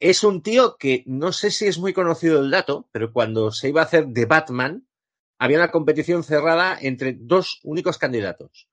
es 0.00 0.24
un 0.24 0.42
tío 0.42 0.76
que 0.76 1.04
no 1.06 1.30
sé 1.32 1.52
si 1.52 1.66
es 1.66 1.78
muy 1.78 1.92
conocido 1.92 2.40
el 2.40 2.50
dato, 2.50 2.88
pero 2.90 3.12
cuando 3.12 3.52
se 3.52 3.68
iba 3.68 3.82
a 3.82 3.84
hacer 3.84 4.08
de 4.08 4.26
Batman, 4.26 4.84
había 5.38 5.58
una 5.58 5.70
competición 5.70 6.24
cerrada 6.24 6.76
entre 6.80 7.14
dos 7.16 7.60
únicos 7.62 7.98
candidatos. 7.98 8.68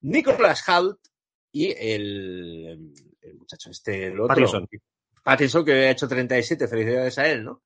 Nicholas 0.00 0.62
Hoult 0.68 1.00
y 1.50 1.72
el, 1.72 2.92
el 3.20 3.34
muchacho 3.34 3.70
este, 3.70 4.06
el 4.06 4.20
otro. 4.20 4.28
Pattinson. 4.28 4.68
Pattinson, 5.24 5.64
que 5.64 5.72
ha 5.72 5.90
hecho 5.90 6.06
37, 6.06 6.68
felicidades 6.68 7.18
a 7.18 7.28
él, 7.28 7.44
¿no? 7.44 7.64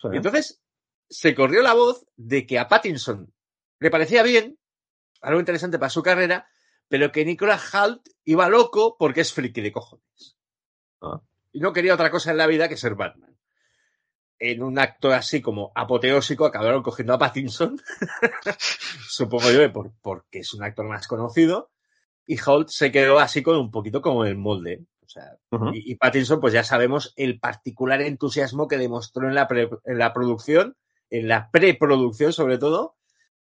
Sí. 0.00 0.08
Y 0.12 0.16
entonces 0.16 0.62
se 1.10 1.34
corrió 1.34 1.60
la 1.60 1.74
voz 1.74 2.06
de 2.16 2.46
que 2.46 2.58
a 2.58 2.68
Pattinson 2.68 3.30
le 3.80 3.90
parecía 3.90 4.22
bien, 4.22 4.58
algo 5.20 5.40
interesante 5.40 5.78
para 5.78 5.90
su 5.90 6.02
carrera, 6.02 6.48
pero 6.90 7.12
que 7.12 7.24
Nicholas 7.24 7.72
Hoult 7.72 8.02
iba 8.24 8.48
loco 8.48 8.96
porque 8.98 9.20
es 9.20 9.32
friki 9.32 9.60
de 9.60 9.70
cojones. 9.70 10.36
Ah. 11.00 11.20
Y 11.52 11.60
no 11.60 11.72
quería 11.72 11.94
otra 11.94 12.10
cosa 12.10 12.32
en 12.32 12.36
la 12.36 12.48
vida 12.48 12.68
que 12.68 12.76
ser 12.76 12.96
Batman. 12.96 13.38
En 14.40 14.62
un 14.62 14.76
acto 14.78 15.12
así 15.12 15.40
como 15.40 15.70
apoteósico 15.74 16.46
acabaron 16.46 16.82
cogiendo 16.82 17.14
a 17.14 17.18
Pattinson, 17.18 17.80
supongo 19.08 19.50
yo 19.50 19.72
por, 19.72 19.92
porque 20.00 20.40
es 20.40 20.52
un 20.54 20.64
actor 20.64 20.86
más 20.86 21.06
conocido, 21.06 21.70
y 22.26 22.38
Holt 22.44 22.68
se 22.70 22.90
quedó 22.90 23.18
así 23.18 23.42
con 23.42 23.56
un 23.56 23.70
poquito 23.70 24.00
como 24.02 24.24
el 24.24 24.36
molde. 24.36 24.84
O 25.04 25.08
sea, 25.08 25.36
y, 25.74 25.92
y 25.92 25.94
Pattinson, 25.96 26.40
pues 26.40 26.52
ya 26.52 26.62
sabemos 26.64 27.12
el 27.16 27.38
particular 27.40 28.00
entusiasmo 28.00 28.68
que 28.68 28.78
demostró 28.78 29.28
en 29.28 29.34
la, 29.34 29.48
pre- 29.48 29.68
en 29.84 29.98
la 29.98 30.12
producción, 30.12 30.76
en 31.10 31.28
la 31.28 31.50
preproducción 31.50 32.32
sobre 32.32 32.58
todo, 32.58 32.96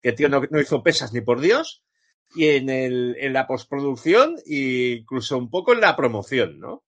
que 0.01 0.13
tío 0.13 0.29
no, 0.29 0.43
no 0.51 0.61
hizo 0.61 0.83
pesas 0.83 1.13
ni 1.13 1.21
por 1.21 1.41
Dios, 1.41 1.85
y 2.35 2.49
en, 2.49 2.71
el, 2.71 3.17
en 3.19 3.33
la 3.33 3.47
postproducción 3.47 4.37
e 4.47 4.99
incluso 5.01 5.39
un 5.39 5.51
poco 5.51 5.73
en 5.73 5.81
la 5.81 5.97
promoción, 5.97 6.59
¿no? 6.59 6.85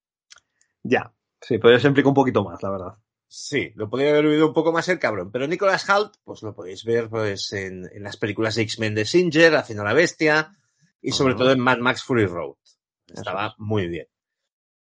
Ya. 0.83 1.13
Sí, 1.41 1.57
pero 1.57 1.79
se 1.79 1.87
implica 1.87 2.09
un 2.09 2.15
poquito 2.15 2.43
más, 2.43 2.61
la 2.63 2.71
verdad. 2.71 2.93
Sí, 3.27 3.71
lo 3.75 3.89
podría 3.89 4.11
haber 4.11 4.25
vivido 4.25 4.47
un 4.47 4.53
poco 4.53 4.71
más 4.71 4.87
el 4.87 4.99
cabrón, 4.99 5.31
pero 5.31 5.47
Nicholas 5.47 5.87
Hoult, 5.89 6.15
pues 6.23 6.41
lo 6.41 6.55
podéis 6.55 6.83
ver 6.85 7.09
pues 7.09 7.51
en, 7.53 7.89
en 7.91 8.03
las 8.03 8.17
películas 8.17 8.55
de 8.55 8.63
X-Men 8.63 8.95
de 8.95 9.05
Singer, 9.05 9.55
Haciendo 9.55 9.83
la 9.83 9.93
Bestia, 9.93 10.51
y 11.01 11.11
sobre 11.11 11.35
todo 11.35 11.51
en 11.51 11.59
Mad 11.59 11.79
Max 11.79 12.03
Fury 12.03 12.25
Road. 12.25 12.55
Estaba 13.13 13.55
muy 13.57 13.87
bien. 13.87 14.07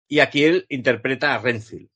Y 0.08 0.20
aquí 0.20 0.44
él 0.44 0.66
interpreta 0.70 1.34
a 1.34 1.40
Renfield. 1.40 1.90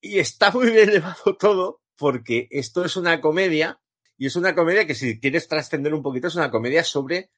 Y 0.00 0.18
está 0.18 0.50
muy 0.50 0.70
bien 0.70 0.90
llevado 0.90 1.36
todo, 1.36 1.80
porque 1.96 2.46
esto 2.50 2.84
es 2.84 2.96
una 2.96 3.20
comedia, 3.20 3.80
y 4.16 4.26
es 4.26 4.36
una 4.36 4.54
comedia 4.54 4.86
que 4.86 4.94
si 4.94 5.18
quieres 5.20 5.48
trascender 5.48 5.92
un 5.94 6.02
poquito, 6.02 6.28
es 6.28 6.34
una 6.36 6.50
comedia 6.50 6.84
sobre 6.84 7.30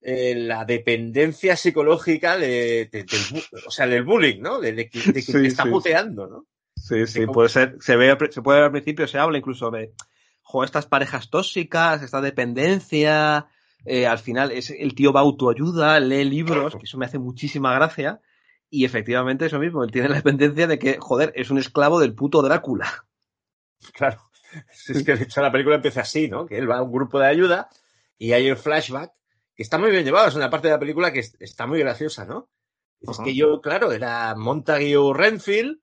eh, 0.00 0.34
la 0.36 0.64
dependencia 0.64 1.56
psicológica 1.56 2.36
de, 2.36 2.88
de- 2.92 3.04
del, 3.04 3.44
o 3.66 3.70
sea, 3.70 3.86
del 3.86 4.04
bullying, 4.04 4.40
¿no? 4.40 4.60
De, 4.60 4.72
de 4.72 4.88
que, 4.90 5.00
Sí, 5.00 5.12
te 5.12 5.46
está 5.46 5.62
sí, 5.64 5.70
puteando, 5.70 6.26
¿no? 6.26 6.46
Sí, 6.76 7.06
sí, 7.06 7.26
puede 7.26 7.48
ser. 7.48 7.76
Se, 7.80 7.96
ve, 7.96 8.16
se 8.30 8.42
puede 8.42 8.58
ver 8.58 8.66
al 8.66 8.72
principio, 8.72 9.06
se 9.06 9.18
habla 9.18 9.38
incluso 9.38 9.70
de 9.70 9.94
jo, 10.42 10.62
estas 10.64 10.84
parejas 10.86 11.30
tóxicas, 11.30 12.02
esta 12.02 12.20
dependencia. 12.20 13.46
eh, 13.86 14.06
al 14.06 14.18
final 14.18 14.50
es, 14.52 14.70
el 14.70 14.94
tío 14.94 15.12
va 15.12 15.20
a 15.20 15.22
autoayuda, 15.22 15.98
lee 16.00 16.24
libros, 16.24 16.74
que 16.76 16.84
eso 16.84 16.98
me 16.98 17.06
hace 17.06 17.18
muchísima 17.18 17.72
gracia. 17.74 18.20
Y 18.68 18.84
efectivamente 18.84 19.46
eso 19.46 19.58
mismo, 19.58 19.84
él 19.84 19.90
tiene 19.92 20.08
la 20.08 20.16
dependencia 20.16 20.66
de 20.66 20.78
que, 20.78 20.98
joder, 20.98 21.32
es 21.36 21.50
un 21.50 21.58
esclavo 21.58 22.00
del 22.00 22.14
puto 22.14 22.42
Drácula. 22.42 23.06
Claro. 23.94 24.20
Es 24.88 25.02
que 25.04 25.16
de 25.16 25.24
hecho 25.24 25.40
la 25.42 25.52
película 25.52 25.76
empieza 25.76 26.02
así, 26.02 26.28
¿no? 26.28 26.46
Que 26.46 26.58
él 26.58 26.70
va 26.70 26.78
a 26.78 26.82
un 26.82 26.92
grupo 26.92 27.18
de 27.18 27.26
ayuda 27.26 27.68
y 28.18 28.32
hay 28.32 28.46
el 28.48 28.56
flashback 28.56 29.12
que 29.54 29.62
está 29.62 29.78
muy 29.78 29.90
bien 29.90 30.04
llevado. 30.04 30.28
Es 30.28 30.34
una 30.34 30.50
parte 30.50 30.68
de 30.68 30.74
la 30.74 30.80
película 30.80 31.12
que 31.12 31.20
es- 31.20 31.36
está 31.40 31.66
muy 31.66 31.78
graciosa, 31.80 32.24
¿no? 32.24 32.50
Es 33.00 33.18
que 33.24 33.34
yo, 33.34 33.60
claro, 33.60 33.92
era 33.92 34.34
Montague 34.34 34.96
Renfield, 35.12 35.78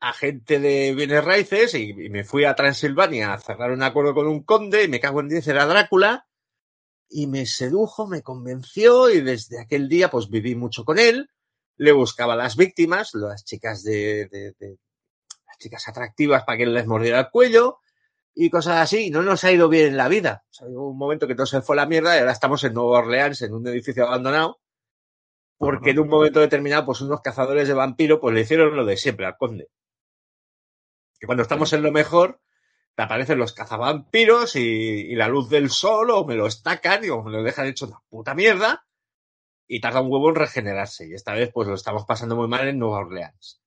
agente 0.00 0.58
de 0.58 0.94
bienes 0.94 1.24
raíces, 1.24 1.74
y, 1.74 1.90
y 1.90 2.08
me 2.10 2.24
fui 2.24 2.44
a 2.44 2.54
Transilvania 2.54 3.32
a 3.32 3.38
cerrar 3.38 3.72
un 3.72 3.82
acuerdo 3.82 4.14
con 4.14 4.26
un 4.26 4.42
conde, 4.42 4.84
y 4.84 4.88
me 4.88 5.00
cago 5.00 5.20
en 5.20 5.28
10, 5.28 5.46
era 5.48 5.66
Drácula, 5.66 6.26
y 7.08 7.26
me 7.26 7.46
sedujo, 7.46 8.06
me 8.06 8.22
convenció, 8.22 9.10
y 9.10 9.20
desde 9.20 9.60
aquel 9.60 9.88
día 9.88 10.10
pues 10.10 10.28
viví 10.28 10.54
mucho 10.54 10.84
con 10.84 10.98
él, 10.98 11.30
le 11.76 11.92
buscaba 11.92 12.32
a 12.34 12.36
las 12.36 12.56
víctimas, 12.56 13.10
las 13.14 13.44
chicas 13.44 13.82
de, 13.84 14.26
de- 14.30 14.54
de- 14.58 14.78
las 15.46 15.58
chicas 15.58 15.86
atractivas 15.88 16.44
para 16.44 16.58
que 16.58 16.64
él 16.64 16.74
les 16.74 16.86
mordiera 16.86 17.20
el 17.20 17.30
cuello, 17.30 17.78
y 18.38 18.50
cosas 18.50 18.76
así, 18.76 19.06
y 19.06 19.10
no 19.10 19.22
nos 19.22 19.42
ha 19.44 19.50
ido 19.50 19.66
bien 19.70 19.86
en 19.86 19.96
la 19.96 20.08
vida. 20.08 20.44
O 20.50 20.52
sea, 20.52 20.68
hubo 20.68 20.90
un 20.90 20.98
momento 20.98 21.26
que 21.26 21.34
todo 21.34 21.46
se 21.46 21.62
fue 21.62 21.74
a 21.74 21.78
la 21.78 21.86
mierda 21.86 22.14
y 22.14 22.18
ahora 22.18 22.32
estamos 22.32 22.62
en 22.64 22.74
Nueva 22.74 22.98
Orleans, 22.98 23.40
en 23.40 23.54
un 23.54 23.66
edificio 23.66 24.06
abandonado, 24.06 24.60
porque 25.56 25.90
en 25.90 26.00
un 26.00 26.08
momento 26.08 26.40
determinado, 26.40 26.84
pues 26.84 27.00
unos 27.00 27.22
cazadores 27.22 27.66
de 27.66 27.72
vampiro, 27.72 28.20
pues 28.20 28.34
le 28.34 28.42
hicieron 28.42 28.76
lo 28.76 28.84
de 28.84 28.98
siempre 28.98 29.24
al 29.24 29.38
conde. 29.38 29.70
Que 31.18 31.26
cuando 31.26 31.42
estamos 31.42 31.72
en 31.72 31.82
lo 31.82 31.90
mejor, 31.92 32.42
te 32.94 33.02
aparecen 33.02 33.38
los 33.38 33.54
cazavampiros 33.54 34.54
y, 34.54 34.60
y 34.60 35.14
la 35.14 35.28
luz 35.28 35.48
del 35.48 35.70
sol, 35.70 36.10
o 36.10 36.26
me 36.26 36.34
lo 36.34 36.46
estacan 36.46 37.06
y 37.06 37.08
o 37.08 37.22
me 37.22 37.32
lo 37.32 37.42
dejan 37.42 37.66
hecho 37.66 37.86
una 37.86 38.02
puta 38.10 38.34
mierda, 38.34 38.86
y 39.66 39.80
tarda 39.80 40.02
un 40.02 40.12
huevo 40.12 40.28
en 40.28 40.34
regenerarse. 40.34 41.08
Y 41.08 41.14
esta 41.14 41.32
vez, 41.32 41.50
pues 41.54 41.68
lo 41.68 41.74
estamos 41.74 42.04
pasando 42.04 42.36
muy 42.36 42.48
mal 42.48 42.68
en 42.68 42.78
Nueva 42.78 42.98
Orleans. 42.98 43.62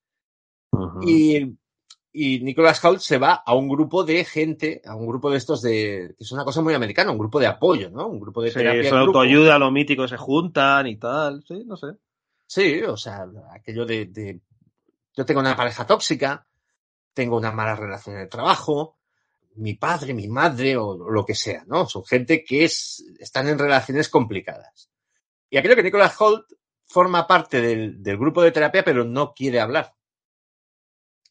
Y, 1.02 1.58
y 2.12 2.40
Nicholas 2.40 2.84
Hoult 2.84 3.00
se 3.02 3.18
va 3.18 3.34
a 3.46 3.54
un 3.56 3.68
grupo 3.70 4.04
de 4.04 4.26
gente, 4.26 4.82
a 4.86 4.96
un 4.96 5.08
grupo 5.08 5.30
de 5.30 5.38
estos 5.38 5.62
de, 5.62 6.16
que 6.18 6.24
es 6.24 6.32
una 6.32 6.44
cosa 6.44 6.62
muy 6.62 6.74
americana, 6.74 7.12
un 7.12 7.18
grupo 7.20 7.40
de 7.40 7.48
apoyo, 7.48 7.90
¿no? 7.90 8.08
Un 8.08 8.20
grupo 8.20 8.42
de 8.42 8.50
Sí, 8.50 8.56
terapia. 8.58 8.82
eso 8.82 8.96
de 8.96 9.02
grupo. 9.04 9.20
autoayuda, 9.20 9.60
lo 9.60 9.72
mítico, 9.72 10.08
se 10.08 10.18
juntan 10.18 10.88
y 10.88 10.98
tal. 10.98 11.44
Sí, 11.48 11.64
no 11.66 11.78
sé. 11.78 11.88
Sí, 12.48 12.82
o 12.82 12.98
sea, 12.98 13.26
aquello 13.54 13.86
de, 13.86 14.06
de- 14.06 14.42
yo 15.16 15.26
tengo 15.26 15.40
una 15.40 15.56
pareja 15.56 15.86
tóxica, 15.86 16.48
tengo 17.14 17.38
una 17.38 17.52
mala 17.52 17.76
relación 17.76 18.16
en 18.16 18.22
el 18.24 18.30
trabajo, 18.30 18.98
mi 19.56 19.74
padre, 19.76 20.14
mi 20.14 20.28
madre 20.28 20.78
o 20.78 20.96
lo 21.12 21.26
que 21.26 21.36
sea, 21.36 21.64
¿no? 21.68 21.86
Son 21.86 22.04
gente 22.06 22.44
que 22.44 22.64
es, 22.64 23.04
están 23.20 23.48
en 23.50 23.60
relaciones 23.60 24.10
complicadas. 24.10 24.90
Y 25.50 25.58
aquello 25.58 25.76
que 25.76 25.84
Nicholas 25.84 26.16
Holt 26.20 26.46
forma 26.86 27.28
parte 27.28 27.62
del, 27.62 28.02
del 28.02 28.18
grupo 28.18 28.42
de 28.42 28.52
terapia, 28.52 28.84
pero 28.84 29.04
no 29.04 29.34
quiere 29.34 29.60
hablar. 29.60 29.94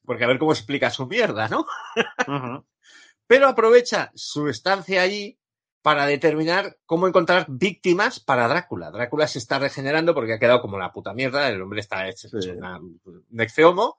Porque 0.09 0.25
a 0.25 0.27
ver 0.27 0.39
cómo 0.39 0.53
explica 0.53 0.91
su 0.91 1.07
mierda, 1.07 1.49
¿no? 1.49 1.67
Pero 3.27 3.47
aprovecha 3.47 4.11
su 4.15 4.49
estancia 4.49 5.03
allí 5.03 5.39
para 5.83 6.07
determinar 6.07 6.79
cómo 6.87 7.07
encontrar 7.07 7.45
víctimas 7.47 8.19
para 8.19 8.49
Drácula. 8.49 8.91
Drácula 8.91 9.29
se 9.29 9.39
está 9.39 9.59
regenerando 9.59 10.15
porque 10.15 10.33
ha 10.33 10.39
quedado 10.39 10.63
como 10.63 10.79
la 10.79 10.93
puta 10.93 11.13
mierda, 11.13 11.47
el 11.51 11.61
hombre 11.61 11.81
está 11.81 12.09
hecho 12.09 12.29
Sí. 12.41 12.51
una- 12.53 12.79
un 12.79 13.27
exceomo. 13.41 13.99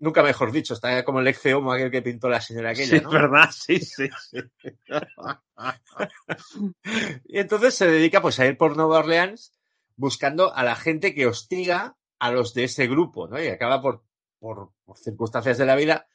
Nunca 0.00 0.22
mejor 0.22 0.52
dicho, 0.52 0.74
está 0.74 1.02
como 1.02 1.20
el 1.20 1.28
exceomo 1.28 1.72
aquel 1.72 1.90
que 1.90 2.02
pintó 2.02 2.28
la 2.28 2.42
señora 2.42 2.70
aquella, 2.70 2.98
Sí, 2.98 3.02
¿no? 3.02 3.08
es 3.08 3.14
verdad, 3.14 3.50
sí, 3.52 3.78
sí, 3.78 4.08
sí. 4.30 4.38
Y 7.24 7.38
entonces 7.38 7.74
se 7.74 7.86
dedica 7.86 8.20
pues 8.20 8.38
a 8.38 8.44
ir 8.46 8.58
por 8.58 8.76
Nueva 8.76 8.98
Orleans 8.98 9.54
buscando 9.96 10.54
a 10.54 10.62
la 10.62 10.76
gente 10.76 11.14
que 11.14 11.26
hostiga 11.26 11.96
a 12.18 12.30
los 12.30 12.52
de 12.52 12.64
ese 12.64 12.86
grupo, 12.86 13.28
¿no? 13.28 13.42
Y 13.42 13.48
acaba 13.48 13.80
por, 13.80 14.02
por, 14.44 14.72
por 14.84 14.98
circunstancias 14.98 15.56
de 15.56 15.64
la 15.64 15.74
vida 15.74 16.06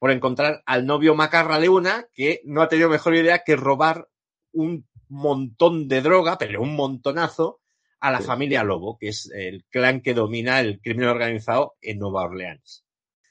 por 0.00 0.10
encontrar 0.10 0.62
al 0.66 0.84
novio 0.84 1.14
macarra 1.14 1.60
de 1.60 1.68
una 1.68 2.08
que 2.12 2.40
no 2.44 2.60
ha 2.62 2.68
tenido 2.68 2.88
mejor 2.88 3.14
idea 3.14 3.44
que 3.44 3.54
robar 3.54 4.08
un 4.52 4.88
montón 5.08 5.86
de 5.86 6.02
droga, 6.02 6.38
pero 6.38 6.60
un 6.60 6.74
montonazo, 6.74 7.60
a 8.00 8.10
la 8.12 8.20
Sí. 8.20 8.26
familia 8.26 8.62
Lobo, 8.64 8.96
que 8.98 9.08
es 9.08 9.30
el 9.32 9.64
clan 9.70 10.00
que 10.00 10.14
domina 10.14 10.60
el 10.60 10.80
crimen 10.80 11.08
organizado 11.08 11.74
en 11.80 11.98
Nueva 12.00 12.24
Orleans. 12.24 12.84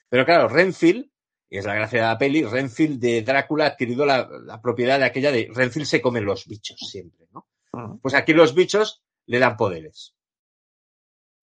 Pero 0.08 0.24
claro, 0.26 0.48
Renfield, 0.48 1.10
y 1.50 1.58
es 1.58 1.64
la 1.66 1.74
gracia 1.74 2.00
de 2.00 2.06
la 2.06 2.18
peli, 2.18 2.42
Renfield 2.44 3.00
de 3.00 3.22
Drácula 3.22 3.64
ha 3.64 3.68
adquirido 3.68 4.04
la, 4.06 4.28
la 4.44 4.60
propiedad 4.62 4.98
de 4.98 5.04
aquella 5.06 5.30
de 5.32 5.48
Renfield 5.54 5.86
se 5.86 6.00
come 6.02 6.20
los 6.22 6.46
bichos 6.46 6.78
siempre, 6.80 7.26
¿no? 7.32 7.46
Pues 8.02 8.14
aquí 8.14 8.32
los 8.34 8.54
bichos 8.54 9.02
le 9.26 9.38
dan 9.38 9.56
poderes. 9.56 10.14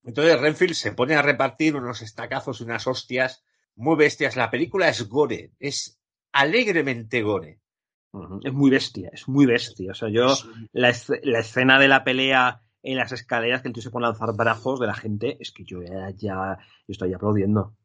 Entonces 0.05 0.39
Renfield 0.39 0.73
se 0.75 0.91
pone 0.91 1.15
a 1.15 1.21
repartir 1.21 1.75
unos 1.75 2.01
estacazos 2.01 2.61
y 2.61 2.63
unas 2.63 2.85
hostias 2.87 3.43
muy 3.75 3.95
bestias. 3.95 4.35
La 4.35 4.49
película 4.51 4.87
es 4.89 5.07
gore, 5.09 5.51
es 5.59 5.99
alegremente 6.31 7.21
gore. 7.21 7.59
Es 8.43 8.53
muy 8.53 8.69
bestia, 8.71 9.09
es 9.11 9.27
muy 9.27 9.45
bestia. 9.45 9.91
O 9.91 9.93
sea, 9.95 10.09
yo, 10.09 10.27
la, 10.71 10.89
esce- 10.89 11.19
la 11.23 11.39
escena 11.39 11.79
de 11.79 11.87
la 11.89 12.03
pelea 12.05 12.61
en 12.81 12.97
las 12.97 13.11
escaleras 13.11 13.61
que 13.61 13.67
el 13.67 13.73
tío 13.73 13.83
se 13.83 13.89
pone 13.89 14.05
a 14.05 14.09
lanzar 14.09 14.33
brazos 14.35 14.79
de 14.79 14.87
la 14.87 14.93
gente, 14.93 15.37
es 15.39 15.51
que 15.51 15.65
yo 15.65 15.81
ya, 15.81 16.11
ya 16.11 16.57
yo 16.87 16.91
estoy 16.91 17.13
aplaudiendo. 17.13 17.75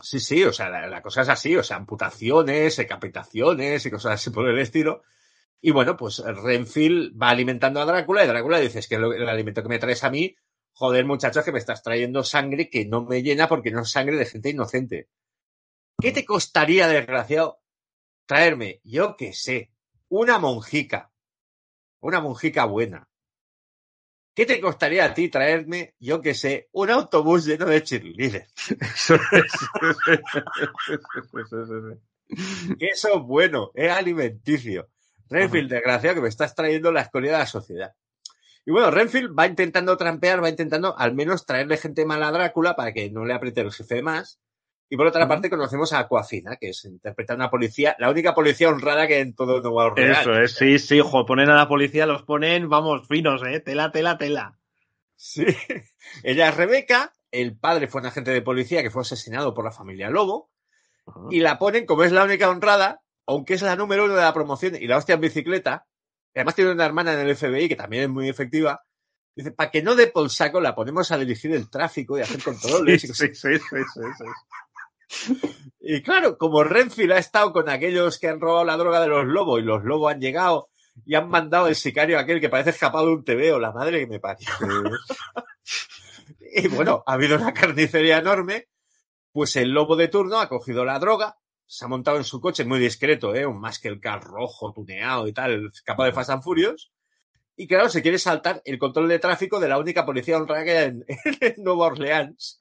Sí, 0.00 0.20
sí, 0.20 0.44
o 0.44 0.52
sea, 0.52 0.68
la, 0.70 0.86
la 0.86 1.02
cosa 1.02 1.22
es 1.22 1.28
así, 1.28 1.56
o 1.56 1.62
sea, 1.62 1.76
amputaciones, 1.78 2.76
decapitaciones 2.76 3.84
y 3.84 3.90
cosas 3.90 4.12
así 4.14 4.30
por 4.30 4.48
el 4.48 4.58
estilo. 4.58 5.02
Y 5.60 5.70
bueno, 5.70 5.96
pues 5.96 6.18
Renfield 6.24 7.20
va 7.20 7.30
alimentando 7.30 7.80
a 7.80 7.84
Drácula 7.84 8.24
y 8.24 8.28
Drácula 8.28 8.58
dice, 8.58 8.78
es 8.80 8.88
que 8.88 8.94
el 8.96 9.28
alimento 9.28 9.62
que 9.62 9.68
me 9.68 9.78
traes 9.78 10.04
a 10.04 10.10
mí, 10.10 10.34
joder 10.82 11.04
muchachos, 11.04 11.44
que 11.44 11.52
me 11.52 11.60
estás 11.60 11.80
trayendo 11.80 12.24
sangre 12.24 12.68
que 12.68 12.84
no 12.84 13.04
me 13.04 13.22
llena 13.22 13.48
porque 13.48 13.70
no 13.70 13.82
es 13.82 13.90
sangre 13.92 14.16
de 14.16 14.26
gente 14.26 14.50
inocente. 14.50 15.08
¿Qué 15.96 16.10
te 16.10 16.24
costaría, 16.24 16.88
desgraciado, 16.88 17.60
traerme, 18.26 18.80
yo 18.82 19.16
qué 19.16 19.32
sé, 19.32 19.70
una 20.08 20.40
monjica? 20.40 21.12
Una 22.00 22.20
monjica 22.20 22.64
buena. 22.64 23.08
¿Qué 24.34 24.44
te 24.44 24.60
costaría 24.60 25.04
a 25.04 25.14
ti 25.14 25.28
traerme, 25.28 25.94
yo 26.00 26.20
qué 26.20 26.34
sé, 26.34 26.68
un 26.72 26.90
autobús 26.90 27.44
lleno 27.44 27.66
de 27.66 27.84
cheerleaders? 27.84 28.52
eso 32.80 33.14
es 33.14 33.22
bueno, 33.22 33.70
es 33.74 33.92
alimenticio. 33.92 34.90
Renfield, 35.28 35.70
desgraciado, 35.70 36.16
que 36.16 36.22
me 36.22 36.28
estás 36.28 36.56
trayendo 36.56 36.90
la 36.90 37.02
escoria 37.02 37.30
de 37.30 37.38
la 37.38 37.46
sociedad. 37.46 37.94
Y 38.64 38.70
bueno, 38.70 38.90
Renfield 38.90 39.36
va 39.36 39.46
intentando 39.46 39.96
trampear, 39.96 40.42
va 40.42 40.48
intentando 40.48 40.96
al 40.96 41.14
menos 41.14 41.46
traerle 41.46 41.76
gente 41.76 42.04
mala 42.04 42.28
a 42.28 42.32
Drácula 42.32 42.76
para 42.76 42.92
que 42.92 43.10
no 43.10 43.24
le 43.24 43.34
apriete 43.34 43.60
el 43.60 43.72
jefe 43.72 43.96
de 43.96 44.02
más. 44.02 44.40
Y 44.88 44.96
por 44.96 45.06
otra 45.06 45.26
parte 45.26 45.48
conocemos 45.48 45.92
a 45.92 46.00
Aquafina, 46.00 46.56
que 46.56 46.68
es 46.68 46.84
interpreta 46.84 47.32
a 47.32 47.36
una 47.36 47.50
policía, 47.50 47.96
la 47.98 48.10
única 48.10 48.34
policía 48.34 48.68
honrada 48.68 49.06
que 49.06 49.14
hay 49.14 49.22
en 49.22 49.34
todo 49.34 49.62
Nueva 49.62 49.86
Orleans. 49.86 50.20
Eso 50.20 50.34
es, 50.34 50.54
sí, 50.54 50.78
sí, 50.78 51.00
ojo, 51.00 51.24
ponen 51.24 51.48
a 51.48 51.56
la 51.56 51.66
policía, 51.66 52.04
los 52.04 52.24
ponen, 52.24 52.68
vamos, 52.68 53.08
finos, 53.08 53.42
eh, 53.46 53.60
tela, 53.60 53.90
tela, 53.90 54.18
tela. 54.18 54.58
Sí. 55.16 55.46
Ella 56.22 56.50
es 56.50 56.56
Rebeca, 56.56 57.14
el 57.30 57.56
padre 57.56 57.88
fue 57.88 58.02
un 58.02 58.08
agente 58.08 58.32
de 58.32 58.42
policía 58.42 58.82
que 58.82 58.90
fue 58.90 59.00
asesinado 59.00 59.54
por 59.54 59.64
la 59.64 59.72
familia 59.72 60.10
Lobo, 60.10 60.50
y 61.30 61.40
la 61.40 61.58
ponen 61.58 61.86
como 61.86 62.04
es 62.04 62.12
la 62.12 62.24
única 62.24 62.48
honrada, 62.48 63.00
aunque 63.26 63.54
es 63.54 63.62
la 63.62 63.76
número 63.76 64.04
uno 64.04 64.14
de 64.14 64.22
la 64.22 64.34
promoción 64.34 64.76
y 64.76 64.86
la 64.86 64.98
hostia 64.98 65.14
en 65.14 65.20
bicicleta. 65.20 65.86
Y 66.34 66.38
Además 66.38 66.54
tiene 66.54 66.72
una 66.72 66.86
hermana 66.86 67.14
en 67.14 67.28
el 67.28 67.36
FBI 67.36 67.68
que 67.68 67.76
también 67.76 68.04
es 68.04 68.08
muy 68.08 68.28
efectiva. 68.28 68.82
Dice, 69.34 69.50
para 69.52 69.70
que 69.70 69.82
no 69.82 69.94
dé 69.94 70.08
por 70.08 70.28
saco, 70.30 70.60
la 70.60 70.74
ponemos 70.74 71.10
a 71.10 71.18
dirigir 71.18 71.52
el 71.52 71.70
tráfico 71.70 72.18
y 72.18 72.22
hacer 72.22 72.42
controles. 72.42 73.00
Sí, 73.02 73.08
y 73.08 73.14
sí, 73.14 73.34
sí, 73.34 73.58
sí. 73.58 75.34
Y 75.80 76.02
claro, 76.02 76.38
como 76.38 76.64
Renfield 76.64 77.12
ha 77.12 77.18
estado 77.18 77.52
con 77.52 77.68
aquellos 77.68 78.18
que 78.18 78.28
han 78.28 78.40
robado 78.40 78.64
la 78.64 78.76
droga 78.76 79.00
de 79.00 79.08
los 79.08 79.26
lobos 79.26 79.60
y 79.60 79.64
los 79.64 79.84
lobos 79.84 80.12
han 80.12 80.20
llegado 80.20 80.70
y 81.04 81.14
han 81.14 81.28
mandado 81.28 81.68
el 81.68 81.74
sicario 81.74 82.18
aquel 82.18 82.40
que 82.40 82.48
parece 82.48 82.70
escapado 82.70 83.06
de 83.06 83.12
un 83.12 83.24
TVO, 83.24 83.58
la 83.58 83.72
madre 83.72 84.00
que 84.00 84.06
me 84.06 84.20
parió. 84.20 84.48
Y 86.54 86.68
bueno, 86.68 87.02
ha 87.06 87.14
habido 87.14 87.36
una 87.36 87.54
carnicería 87.54 88.18
enorme, 88.18 88.68
pues 89.32 89.56
el 89.56 89.70
lobo 89.70 89.96
de 89.96 90.08
turno 90.08 90.38
ha 90.38 90.50
cogido 90.50 90.84
la 90.84 90.98
droga, 90.98 91.38
se 91.72 91.86
ha 91.86 91.88
montado 91.88 92.18
en 92.18 92.24
su 92.24 92.38
coche 92.38 92.66
muy 92.66 92.78
discreto, 92.78 93.34
¿eh? 93.34 93.46
un 93.46 93.58
muscle 93.58 93.98
car 93.98 94.22
rojo, 94.22 94.74
tuneado 94.74 95.26
y 95.26 95.32
tal, 95.32 95.70
escapado 95.72 96.06
de 96.06 96.12
Fast 96.12 96.28
and 96.28 96.42
Furious. 96.42 96.92
Y 97.56 97.66
claro, 97.66 97.88
se 97.88 98.02
quiere 98.02 98.18
saltar 98.18 98.60
el 98.66 98.78
control 98.78 99.08
de 99.08 99.18
tráfico 99.18 99.58
de 99.58 99.68
la 99.68 99.78
única 99.78 100.04
policía 100.04 100.36
honrada 100.36 100.64
que 100.64 100.76
hay 100.76 100.84
en, 100.88 101.04
en 101.40 101.64
Nueva 101.64 101.86
Orleans. 101.86 102.58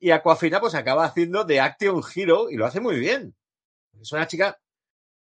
Y 0.00 0.10
Aquafina 0.10 0.58
pues 0.60 0.74
acaba 0.74 1.04
haciendo 1.04 1.44
de 1.44 1.60
Action 1.60 2.02
Hero 2.12 2.50
y 2.50 2.56
lo 2.56 2.66
hace 2.66 2.80
muy 2.80 2.98
bien. 2.98 3.36
Es 4.00 4.10
una 4.10 4.26
chica, 4.26 4.60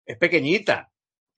es 0.05 0.19
pequeñita 0.19 0.91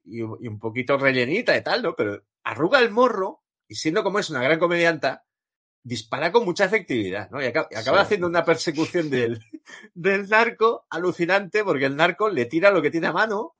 y, 0.02 0.20
y 0.20 0.48
un 0.48 0.58
poquito 0.58 0.96
rellenita 0.96 1.54
y 1.58 1.62
tal, 1.62 1.82
¿no? 1.82 1.94
Pero 1.94 2.22
arruga 2.42 2.78
el 2.78 2.90
morro 2.90 3.42
y 3.68 3.74
siendo 3.74 4.02
como 4.02 4.18
es 4.18 4.30
una 4.30 4.42
gran 4.42 4.58
comedianta, 4.58 5.25
dispara 5.86 6.32
con 6.32 6.44
mucha 6.44 6.64
efectividad, 6.64 7.30
¿no? 7.30 7.40
Y 7.40 7.46
acaba, 7.46 7.68
y 7.70 7.76
acaba 7.76 8.00
haciendo 8.00 8.26
una 8.26 8.44
persecución 8.44 9.08
del, 9.08 9.40
del 9.94 10.28
narco 10.28 10.86
alucinante 10.90 11.62
porque 11.62 11.86
el 11.86 11.96
narco 11.96 12.28
le 12.28 12.46
tira 12.46 12.70
lo 12.70 12.82
que 12.82 12.90
tiene 12.90 13.06
a 13.06 13.12
mano. 13.12 13.54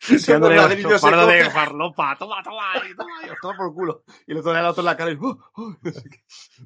Los 0.08 0.28
la 0.28 0.38
ladrillos 0.38 1.00
farda 1.00 1.26
de 1.26 1.50
farlopa, 1.50 2.16
toma, 2.18 2.42
toma, 2.42 2.74
y 2.88 2.94
toma, 2.94 3.26
y 3.26 3.30
os 3.30 3.36
toma 3.42 3.56
por 3.56 3.74
culo. 3.74 4.04
Y 4.26 4.34
le 4.34 4.42
toma 4.42 4.60
el 4.60 4.66
otro 4.66 4.82
en 4.82 4.86
la 4.86 4.96
cara 4.96 5.10
y, 5.10 5.18
¡oh, 5.20 5.38
oh! 5.54 5.76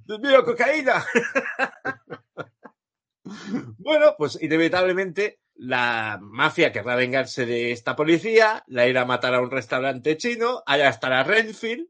¡Dios 0.05 0.21
mío, 0.21 0.45
cocaína! 0.45 1.05
bueno, 3.79 4.15
pues 4.19 4.39
inevitablemente 4.43 5.41
la 5.55 6.19
mafia 6.21 6.73
querrá 6.73 6.97
vengarse 6.97 7.47
de 7.47 7.73
esta 7.73 7.97
policía, 7.97 8.65
la 8.67 8.87
irá 8.87 9.03
a 9.03 9.07
matar 9.07 9.35
a 9.35 9.41
un 9.41 9.51
restaurante 9.51 10.17
chino, 10.17 10.63
allá 10.67 10.89
estará 10.89 11.23
Renfield, 11.23 11.89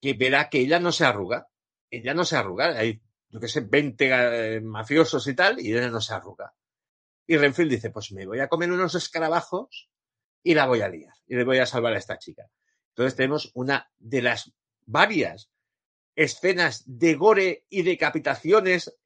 que 0.00 0.14
verá 0.14 0.48
que 0.48 0.60
ella 0.60 0.80
no 0.80 0.92
se 0.92 1.04
arruga. 1.04 1.48
Ella 1.90 2.14
no 2.14 2.24
se 2.24 2.36
arruga. 2.36 2.78
Hay, 2.78 3.00
yo 3.30 3.40
qué 3.40 3.48
sé, 3.48 3.60
20 3.60 4.56
eh, 4.56 4.60
mafiosos 4.60 5.26
y 5.26 5.34
tal, 5.34 5.60
y 5.60 5.72
ella 5.72 5.90
no 5.90 6.00
se 6.00 6.14
arruga. 6.14 6.54
Y 7.26 7.36
Renfield 7.36 7.70
dice, 7.70 7.90
pues 7.90 8.12
me 8.12 8.26
voy 8.26 8.40
a 8.40 8.48
comer 8.48 8.72
unos 8.72 8.94
escarabajos 8.94 9.90
y 10.42 10.54
la 10.54 10.66
voy 10.66 10.80
a 10.80 10.88
liar. 10.88 11.14
Y 11.26 11.36
le 11.36 11.44
voy 11.44 11.58
a 11.58 11.66
salvar 11.66 11.92
a 11.92 11.98
esta 11.98 12.18
chica. 12.18 12.48
Entonces 12.90 13.16
tenemos 13.16 13.50
una 13.54 13.90
de 13.98 14.22
las 14.22 14.52
varias 14.86 15.50
escenas 16.16 16.82
de 16.86 17.14
gore 17.14 17.64
y 17.68 17.82
decapitaciones 17.82 18.96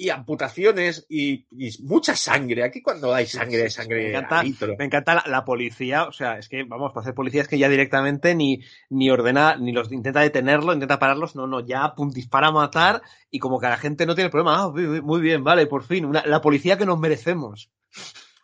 y 0.00 0.10
amputaciones 0.10 1.04
y, 1.08 1.48
y 1.50 1.82
mucha 1.82 2.14
sangre. 2.14 2.62
Aquí 2.62 2.80
cuando 2.80 3.12
hay 3.12 3.26
sangre, 3.26 3.64
sí, 3.68 3.70
sangre. 3.76 4.04
Me 4.04 4.08
encanta, 4.10 4.42
me 4.78 4.84
encanta 4.84 5.14
la, 5.16 5.24
la 5.26 5.44
policía, 5.44 6.04
o 6.04 6.12
sea, 6.12 6.38
es 6.38 6.48
que, 6.48 6.62
vamos, 6.62 6.92
para 6.92 7.02
hacer 7.02 7.14
policía 7.14 7.42
es 7.42 7.48
que 7.48 7.58
ya 7.58 7.68
directamente 7.68 8.36
ni, 8.36 8.62
ni 8.90 9.10
ordena, 9.10 9.56
ni 9.56 9.72
los 9.72 9.90
intenta 9.90 10.20
detenerlo, 10.20 10.72
intenta 10.72 11.00
pararlos, 11.00 11.34
no, 11.34 11.48
no, 11.48 11.66
ya 11.66 11.94
pum, 11.96 12.10
dispara 12.12 12.46
a 12.46 12.52
matar 12.52 13.02
y 13.28 13.40
como 13.40 13.58
que 13.58 13.66
la 13.66 13.76
gente 13.76 14.06
no 14.06 14.14
tiene 14.14 14.30
problema, 14.30 14.62
ah, 14.62 14.70
muy 14.70 14.86
bien, 14.86 15.04
muy 15.04 15.20
bien, 15.20 15.42
vale, 15.42 15.66
por 15.66 15.82
fin, 15.82 16.04
una- 16.04 16.24
la 16.24 16.40
policía 16.40 16.78
que 16.78 16.86
nos 16.86 17.00
merecemos. 17.00 17.72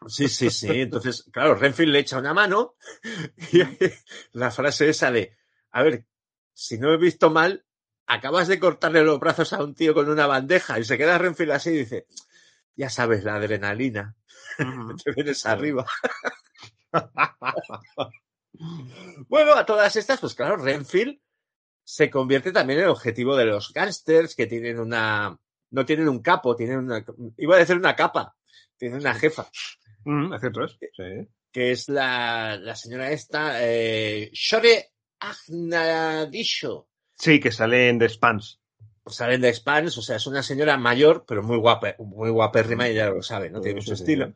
Sí, 0.08 0.28
sí, 0.28 0.50
sí. 0.50 0.66
Entonces, 0.68 1.24
claro, 1.32 1.54
Renfield 1.54 1.92
le 1.92 2.00
echa 2.00 2.18
una 2.18 2.34
mano 2.34 2.74
y 3.52 3.60
la 4.32 4.50
frase 4.50 4.88
esa 4.88 5.12
de, 5.12 5.36
a 5.70 5.84
ver, 5.84 6.04
si 6.52 6.78
no 6.78 6.92
he 6.92 6.96
visto 6.98 7.30
mal, 7.30 7.64
acabas 8.06 8.48
de 8.48 8.58
cortarle 8.58 9.02
los 9.02 9.18
brazos 9.18 9.52
a 9.52 9.62
un 9.62 9.74
tío 9.74 9.94
con 9.94 10.08
una 10.08 10.26
bandeja 10.26 10.78
y 10.78 10.84
se 10.84 10.98
queda 10.98 11.18
Renfield 11.18 11.52
así 11.52 11.70
y 11.70 11.78
dice, 11.78 12.06
ya 12.76 12.90
sabes, 12.90 13.24
la 13.24 13.36
adrenalina, 13.36 14.16
te 15.04 15.12
vienes 15.12 15.44
arriba. 15.46 15.86
bueno, 19.28 19.54
a 19.54 19.66
todas 19.66 19.96
estas, 19.96 20.20
pues 20.20 20.34
claro, 20.34 20.56
Renfield 20.56 21.18
se 21.82 22.10
convierte 22.10 22.52
también 22.52 22.78
en 22.78 22.84
el 22.86 22.90
objetivo 22.90 23.36
de 23.36 23.46
los 23.46 23.72
gángsters 23.72 24.34
que 24.34 24.46
tienen 24.46 24.80
una, 24.80 25.38
no 25.70 25.84
tienen 25.84 26.08
un 26.08 26.20
capo, 26.20 26.56
tienen 26.56 26.78
una, 26.78 27.04
iba 27.36 27.56
a 27.56 27.58
decir 27.58 27.76
una 27.76 27.94
capa, 27.94 28.34
tienen 28.76 29.00
una 29.00 29.14
jefa 29.14 29.48
cierto, 30.40 30.64
es. 30.64 30.78
Sí. 30.96 31.28
que 31.50 31.72
es 31.72 31.88
la, 31.88 32.56
la 32.56 32.74
señora 32.74 33.10
esta, 33.10 33.66
eh, 33.66 34.30
Shore 34.32 34.92
Agnadisho. 35.20 36.88
Sí, 37.16 37.40
que 37.40 37.52
sale 37.52 37.88
en 37.88 37.98
The 37.98 38.08
Spans. 38.08 38.60
Salen 39.06 39.42
de 39.42 39.52
Spans, 39.52 39.98
o 39.98 40.02
sea, 40.02 40.16
es 40.16 40.26
una 40.26 40.42
señora 40.42 40.76
mayor, 40.78 41.24
pero 41.28 41.42
muy 41.42 41.58
guapa, 41.58 41.94
muy 41.98 42.30
guapérrima 42.30 42.88
y 42.88 42.94
ya 42.94 43.10
lo 43.10 43.22
sabe, 43.22 43.50
¿no? 43.50 43.60
Tiene 43.60 43.76
mucho 43.80 43.94
sí, 43.94 44.02
estilo. 44.02 44.32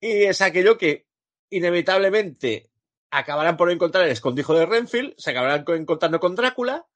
Y 0.00 0.24
es 0.24 0.42
aquello 0.42 0.76
que 0.76 1.06
inevitablemente 1.50 2.70
acabarán 3.10 3.56
por 3.56 3.70
encontrar 3.70 4.04
el 4.04 4.10
escondijo 4.10 4.54
de 4.54 4.66
Renfield, 4.66 5.14
se 5.16 5.30
acabarán 5.30 5.64
co- 5.64 5.74
encontrando 5.76 6.18
con 6.18 6.34
Drácula. 6.34 6.86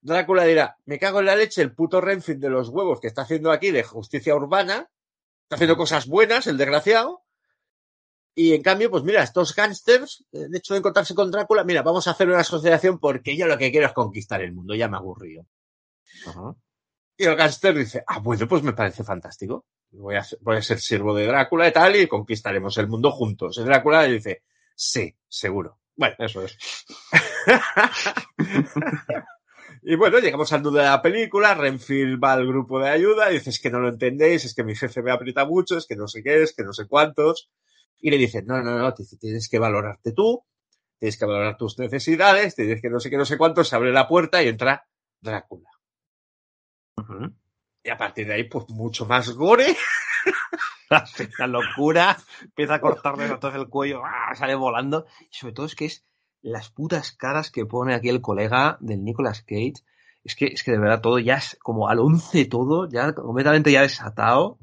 Drácula 0.00 0.44
dirá, 0.44 0.78
me 0.84 0.98
cago 0.98 1.20
en 1.20 1.26
la 1.26 1.36
leche 1.36 1.62
el 1.62 1.72
puto 1.74 2.00
Renfield 2.00 2.40
de 2.40 2.50
los 2.50 2.68
huevos 2.70 3.00
que 3.00 3.06
está 3.06 3.22
haciendo 3.22 3.52
aquí 3.52 3.70
de 3.70 3.84
justicia 3.84 4.34
urbana, 4.34 4.90
está 5.44 5.54
haciendo 5.54 5.76
cosas 5.76 6.08
buenas, 6.08 6.48
el 6.48 6.58
desgraciado. 6.58 7.22
Y 8.34 8.54
en 8.54 8.62
cambio, 8.62 8.90
pues 8.90 9.04
mira, 9.04 9.22
estos 9.22 9.54
gángsters, 9.54 10.24
eh, 10.32 10.46
el 10.46 10.56
hecho 10.56 10.74
de 10.74 10.78
encontrarse 10.78 11.14
con 11.14 11.30
Drácula, 11.30 11.64
mira, 11.64 11.82
vamos 11.82 12.08
a 12.08 12.12
hacer 12.12 12.28
una 12.28 12.40
asociación 12.40 12.98
porque 12.98 13.36
yo 13.36 13.46
lo 13.46 13.58
que 13.58 13.70
quiero 13.70 13.86
es 13.86 13.92
conquistar 13.92 14.42
el 14.42 14.52
mundo, 14.52 14.74
ya 14.74 14.88
me 14.88 14.96
aburrió. 14.96 15.46
Ajá. 16.26 16.54
Y 17.16 17.24
el 17.24 17.36
gángster 17.36 17.76
dice, 17.76 18.02
ah, 18.06 18.20
bueno, 18.20 18.48
pues 18.48 18.62
me 18.62 18.72
parece 18.72 19.04
fantástico. 19.04 19.66
Voy 19.90 20.16
a, 20.16 20.24
ser, 20.24 20.38
voy 20.40 20.56
a 20.56 20.62
ser 20.62 20.80
siervo 20.80 21.14
de 21.14 21.26
Drácula 21.26 21.68
y 21.68 21.72
tal, 21.72 21.94
y 21.96 22.06
conquistaremos 22.06 22.78
el 22.78 22.88
mundo 22.88 23.12
juntos. 23.12 23.58
Y 23.58 23.64
Drácula 23.64 24.02
le 24.02 24.14
dice, 24.14 24.42
sí, 24.74 25.14
seguro. 25.28 25.78
Bueno, 25.94 26.16
Eso 26.18 26.42
es. 26.42 26.56
y 29.82 29.94
bueno, 29.94 30.18
llegamos 30.18 30.50
al 30.54 30.62
nudo 30.62 30.78
de 30.78 30.84
la 30.84 31.02
película, 31.02 31.54
Renfield 31.54 32.22
va 32.22 32.32
al 32.32 32.46
grupo 32.46 32.80
de 32.80 32.88
ayuda, 32.88 33.30
y 33.30 33.34
dice, 33.34 33.50
es 33.50 33.60
que 33.60 33.70
no 33.70 33.80
lo 33.80 33.90
entendéis, 33.90 34.46
es 34.46 34.54
que 34.54 34.64
mi 34.64 34.74
jefe 34.74 35.02
me 35.02 35.12
aprieta 35.12 35.44
mucho, 35.44 35.76
es 35.76 35.86
que 35.86 35.96
no 35.96 36.08
sé 36.08 36.22
qué, 36.22 36.42
es 36.42 36.54
que 36.54 36.64
no 36.64 36.72
sé 36.72 36.88
cuántos. 36.88 37.50
Y 38.02 38.10
le 38.10 38.18
dice, 38.18 38.42
no, 38.42 38.60
no, 38.62 38.76
no, 38.76 38.92
tienes 38.92 39.48
que 39.48 39.58
valorarte 39.58 40.12
tú, 40.12 40.44
tienes 40.98 41.16
que 41.16 41.24
valorar 41.24 41.56
tus 41.56 41.78
necesidades, 41.78 42.54
tienes 42.54 42.82
que 42.82 42.90
no 42.90 43.00
sé 43.00 43.08
qué, 43.08 43.16
no 43.16 43.24
sé 43.24 43.38
cuántos, 43.38 43.68
se 43.68 43.76
abre 43.76 43.92
la 43.92 44.06
puerta 44.06 44.42
y 44.42 44.48
entra 44.48 44.86
Drácula. 45.20 45.70
Y 47.84 47.90
a 47.90 47.96
partir 47.96 48.26
de 48.26 48.34
ahí, 48.34 48.44
pues 48.44 48.68
mucho 48.68 49.06
más 49.06 49.30
gore. 49.30 49.76
La 51.38 51.46
locura, 51.46 52.18
empieza 52.42 52.74
a 52.74 52.80
cortarle 52.80 53.24
a 53.24 53.40
todos 53.40 53.54
el 53.54 53.68
cuello, 53.68 54.02
¡ah! 54.04 54.34
sale 54.34 54.54
volando. 54.54 55.06
Y 55.20 55.34
sobre 55.34 55.54
todo 55.54 55.66
es 55.66 55.74
que 55.74 55.86
es 55.86 56.04
las 56.42 56.70
putas 56.70 57.12
caras 57.12 57.50
que 57.50 57.64
pone 57.64 57.94
aquí 57.94 58.08
el 58.08 58.20
colega 58.20 58.76
del 58.80 59.02
Nicolas 59.02 59.42
Cage. 59.42 59.74
Es 60.24 60.36
que, 60.36 60.46
es 60.46 60.62
que 60.62 60.72
de 60.72 60.78
verdad 60.78 61.00
todo 61.00 61.18
ya 61.18 61.36
es 61.36 61.56
como 61.62 61.88
al 61.88 61.98
once 62.00 62.44
todo, 62.44 62.88
ya 62.88 63.14
completamente 63.14 63.72
ya 63.72 63.82
desatado. 63.82 64.58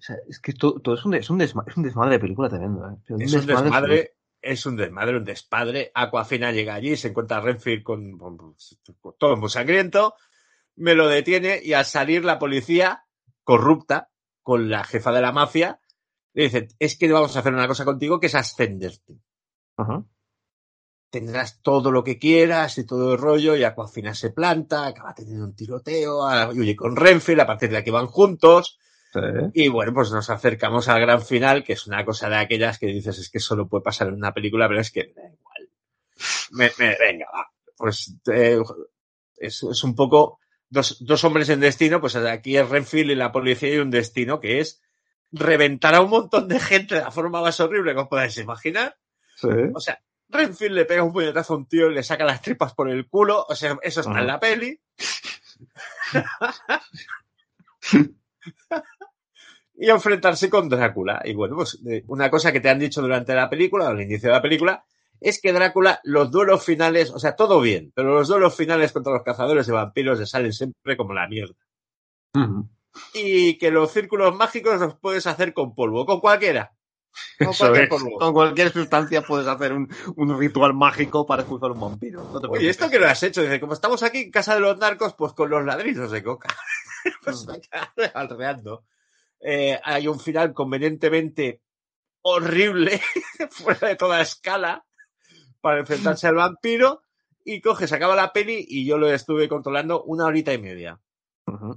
O 0.00 0.02
sea, 0.02 0.16
es 0.28 0.40
que 0.40 0.54
todo, 0.54 0.80
todo 0.80 0.94
es, 0.94 1.04
un, 1.04 1.14
es, 1.14 1.28
un 1.28 1.38
desma- 1.38 1.64
es 1.66 1.76
un 1.76 1.82
desmadre 1.82 2.12
de 2.12 2.18
película 2.20 2.48
tremendo. 2.48 2.88
¿eh? 2.88 2.96
Es 3.24 3.30
un 3.34 3.46
desmadre, 3.64 4.14
es 4.40 4.66
un 4.66 4.76
desmadre, 4.76 5.16
un 5.18 5.24
despadre. 5.24 5.92
Aquafina 5.94 6.52
llega 6.52 6.74
allí, 6.74 6.96
se 6.96 7.08
encuentra 7.08 7.36
a 7.36 7.40
Renfield 7.40 7.82
con, 7.82 8.16
con- 8.18 8.38
con 9.00 9.14
todo 9.18 9.36
muy 9.36 9.50
sangriento, 9.50 10.14
me 10.76 10.94
lo 10.94 11.06
detiene 11.08 11.60
y 11.62 11.74
al 11.74 11.84
salir 11.84 12.24
la 12.24 12.38
policía 12.38 13.04
corrupta 13.44 14.10
con 14.42 14.70
la 14.70 14.84
jefa 14.84 15.12
de 15.12 15.20
la 15.20 15.32
mafia 15.32 15.80
le 16.32 16.44
dice, 16.44 16.68
es 16.78 16.96
que 16.96 17.12
vamos 17.12 17.36
a 17.36 17.40
hacer 17.40 17.52
una 17.52 17.68
cosa 17.68 17.84
contigo 17.84 18.18
que 18.20 18.28
es 18.28 18.34
ascenderte. 18.34 19.18
Tendrás 21.10 21.60
todo 21.60 21.90
lo 21.90 22.04
que 22.04 22.18
quieras 22.18 22.78
y 22.78 22.86
todo 22.86 23.12
el 23.14 23.18
rollo 23.18 23.56
y 23.56 23.64
Aquafina 23.64 24.14
se 24.14 24.30
planta, 24.30 24.86
acaba 24.86 25.12
teniendo 25.12 25.44
un 25.44 25.54
tiroteo, 25.56 26.20
huye 26.54 26.76
con 26.76 26.94
Renfield, 26.94 27.40
a 27.40 27.46
partir 27.46 27.68
de 27.70 27.78
aquí 27.78 27.90
van 27.90 28.06
juntos. 28.06 28.78
Sí. 29.12 29.20
Y 29.54 29.68
bueno, 29.68 29.92
pues 29.92 30.12
nos 30.12 30.30
acercamos 30.30 30.88
al 30.88 31.00
gran 31.00 31.20
final, 31.22 31.64
que 31.64 31.72
es 31.72 31.86
una 31.86 32.04
cosa 32.04 32.28
de 32.28 32.36
aquellas 32.36 32.78
que 32.78 32.86
dices, 32.86 33.18
es 33.18 33.28
que 33.30 33.40
solo 33.40 33.66
puede 33.68 33.82
pasar 33.82 34.08
en 34.08 34.14
una 34.14 34.32
película, 34.32 34.68
pero 34.68 34.80
es 34.80 34.90
que 34.92 35.12
me 35.16 35.22
da 35.22 35.28
igual. 35.32 35.68
Me- 36.52 36.72
me- 36.78 36.96
venga, 36.98 37.26
va. 37.34 37.50
Pues 37.76 38.14
eh, 38.32 38.58
es, 39.36 39.62
es 39.64 39.84
un 39.84 39.96
poco 39.96 40.38
dos, 40.68 40.98
dos 41.04 41.24
hombres 41.24 41.48
en 41.48 41.58
destino, 41.60 42.00
pues 42.00 42.14
aquí 42.16 42.56
es 42.56 42.68
Renfield 42.68 43.10
y 43.10 43.14
la 43.16 43.32
policía 43.32 43.74
y 43.74 43.78
un 43.78 43.90
destino 43.90 44.38
que 44.38 44.60
es 44.60 44.80
reventar 45.32 45.94
a 45.94 46.02
un 46.02 46.10
montón 46.10 46.46
de 46.48 46.60
gente 46.60 46.96
de 46.96 47.00
la 47.02 47.10
forma 47.10 47.40
más 47.40 47.58
horrible 47.60 47.94
que 47.94 48.00
os 48.00 48.08
podáis 48.08 48.36
imaginar. 48.38 48.96
Sí. 49.36 49.48
O 49.74 49.80
sea, 49.80 50.00
Renfield 50.28 50.74
le 50.74 50.84
pega 50.84 51.02
un 51.02 51.12
puñetazo 51.12 51.54
a 51.54 51.56
un 51.56 51.66
tío 51.66 51.90
y 51.90 51.94
le 51.94 52.02
saca 52.04 52.24
las 52.24 52.42
tripas 52.42 52.74
por 52.74 52.88
el 52.90 53.08
culo. 53.08 53.44
O 53.48 53.54
sea, 53.56 53.76
eso 53.82 54.00
está 54.02 54.20
en 54.20 54.26
la 54.28 54.38
peli. 54.38 54.78
y 59.80 59.88
enfrentarse 59.88 60.50
con 60.50 60.68
Drácula. 60.68 61.22
Y 61.24 61.32
bueno, 61.32 61.56
pues 61.56 61.80
eh, 61.88 62.04
una 62.08 62.30
cosa 62.30 62.52
que 62.52 62.60
te 62.60 62.68
han 62.68 62.78
dicho 62.78 63.00
durante 63.00 63.34
la 63.34 63.48
película, 63.48 63.88
al 63.88 64.00
inicio 64.00 64.28
de 64.28 64.34
la 64.34 64.42
película, 64.42 64.84
es 65.18 65.40
que 65.40 65.54
Drácula, 65.54 66.00
los 66.04 66.30
duelos 66.30 66.62
finales, 66.62 67.10
o 67.10 67.18
sea, 67.18 67.34
todo 67.34 67.62
bien, 67.62 67.90
pero 67.94 68.12
los 68.12 68.28
duelos 68.28 68.54
finales 68.54 68.92
contra 68.92 69.14
los 69.14 69.22
cazadores 69.22 69.66
de 69.66 69.72
vampiros 69.72 70.18
le 70.18 70.26
salen 70.26 70.52
siempre 70.52 70.98
como 70.98 71.14
la 71.14 71.26
mierda. 71.28 71.54
Y 73.14 73.56
que 73.56 73.70
los 73.70 73.90
círculos 73.90 74.36
mágicos 74.36 74.78
los 74.78 74.96
puedes 74.96 75.26
hacer 75.26 75.54
con 75.54 75.74
polvo, 75.74 76.04
con 76.04 76.20
cualquiera. 76.20 76.74
Con 77.38 77.54
cualquier 77.54 77.88
polvo. 77.88 78.18
Con 78.18 78.34
cualquier 78.34 78.70
sustancia 78.72 79.22
puedes 79.22 79.46
hacer 79.46 79.72
un, 79.72 79.88
un 80.16 80.38
ritual 80.38 80.74
mágico 80.74 81.24
para 81.24 81.42
expulsar 81.42 81.70
un 81.70 81.80
vampiro. 81.80 82.22
No 82.22 82.50
Oye. 82.50 82.68
¿esto 82.68 82.90
que 82.90 82.98
lo 82.98 83.08
has 83.08 83.22
hecho? 83.22 83.40
Dice, 83.40 83.60
como 83.60 83.72
estamos 83.72 84.02
aquí 84.02 84.18
en 84.18 84.30
casa 84.30 84.54
de 84.54 84.60
los 84.60 84.76
narcos, 84.76 85.14
pues 85.14 85.32
con 85.32 85.48
los 85.48 85.64
ladrillos 85.64 86.10
de 86.10 86.22
coca. 86.22 86.54
pues 87.24 87.46
alreando. 88.14 88.84
Eh, 89.40 89.78
hay 89.82 90.06
un 90.08 90.20
final 90.20 90.52
convenientemente 90.52 91.62
horrible, 92.22 93.00
fuera 93.50 93.88
de 93.88 93.96
toda 93.96 94.20
escala, 94.20 94.84
para 95.60 95.80
enfrentarse 95.80 96.26
al 96.26 96.34
vampiro. 96.36 97.02
Y 97.44 97.60
coge, 97.62 97.86
se 97.88 97.96
acaba 97.96 98.14
la 98.14 98.32
peli 98.32 98.64
y 98.68 98.84
yo 98.86 98.98
lo 98.98 99.10
estuve 99.10 99.48
controlando 99.48 100.02
una 100.04 100.26
horita 100.26 100.52
y 100.52 100.58
media. 100.58 101.00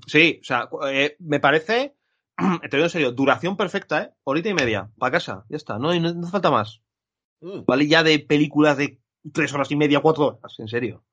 Sí, 0.05 0.39
o 0.41 0.43
sea, 0.43 0.69
eh, 0.89 1.15
me 1.19 1.39
parece, 1.39 1.95
te 2.69 2.77
digo 2.77 2.83
en 2.83 2.89
serio, 2.89 3.11
duración 3.11 3.55
perfecta, 3.57 4.03
¿eh? 4.03 4.11
Horita 4.23 4.49
y 4.49 4.53
media, 4.53 4.91
para 4.97 5.13
casa, 5.13 5.45
ya 5.49 5.55
está, 5.57 5.79
no, 5.79 5.93
no, 5.99 6.13
no 6.13 6.27
falta 6.27 6.51
más. 6.51 6.81
Mm. 7.39 7.61
Vale 7.65 7.87
ya 7.87 8.03
de 8.03 8.19
películas 8.19 8.77
de 8.77 8.99
tres 9.31 9.53
horas 9.53 9.71
y 9.71 9.75
media, 9.77 10.01
cuatro 10.01 10.25
horas, 10.27 10.53
en 10.59 10.67
serio. 10.67 11.05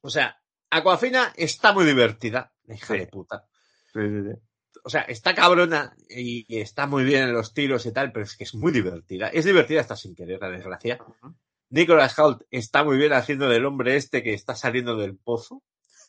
O 0.00 0.08
sea, 0.10 0.40
Aquafina 0.70 1.32
está 1.36 1.72
muy 1.72 1.84
divertida, 1.84 2.52
hija 2.66 2.94
Sí. 2.94 2.98
de 3.00 3.06
puta. 3.06 3.46
Sí, 3.92 4.00
sí, 4.00 4.22
sí. 4.32 4.40
O 4.88 4.90
sea, 4.90 5.02
está 5.02 5.34
cabrona 5.34 5.94
y, 6.08 6.46
y 6.48 6.62
está 6.62 6.86
muy 6.86 7.04
bien 7.04 7.24
en 7.24 7.34
los 7.34 7.52
tiros 7.52 7.84
y 7.84 7.92
tal, 7.92 8.10
pero 8.10 8.24
es 8.24 8.34
que 8.38 8.44
es 8.44 8.54
muy 8.54 8.72
divertida. 8.72 9.28
Es 9.28 9.44
divertida 9.44 9.82
hasta 9.82 9.96
sin 9.96 10.14
querer, 10.14 10.40
la 10.40 10.48
desgracia. 10.48 10.98
Nicholas 11.68 12.18
Hoult 12.18 12.40
está 12.50 12.84
muy 12.84 12.96
bien 12.96 13.12
haciendo 13.12 13.50
del 13.50 13.66
hombre 13.66 13.96
este 13.96 14.22
que 14.22 14.32
está 14.32 14.54
saliendo 14.56 14.96
del 14.96 15.14
pozo. 15.14 15.62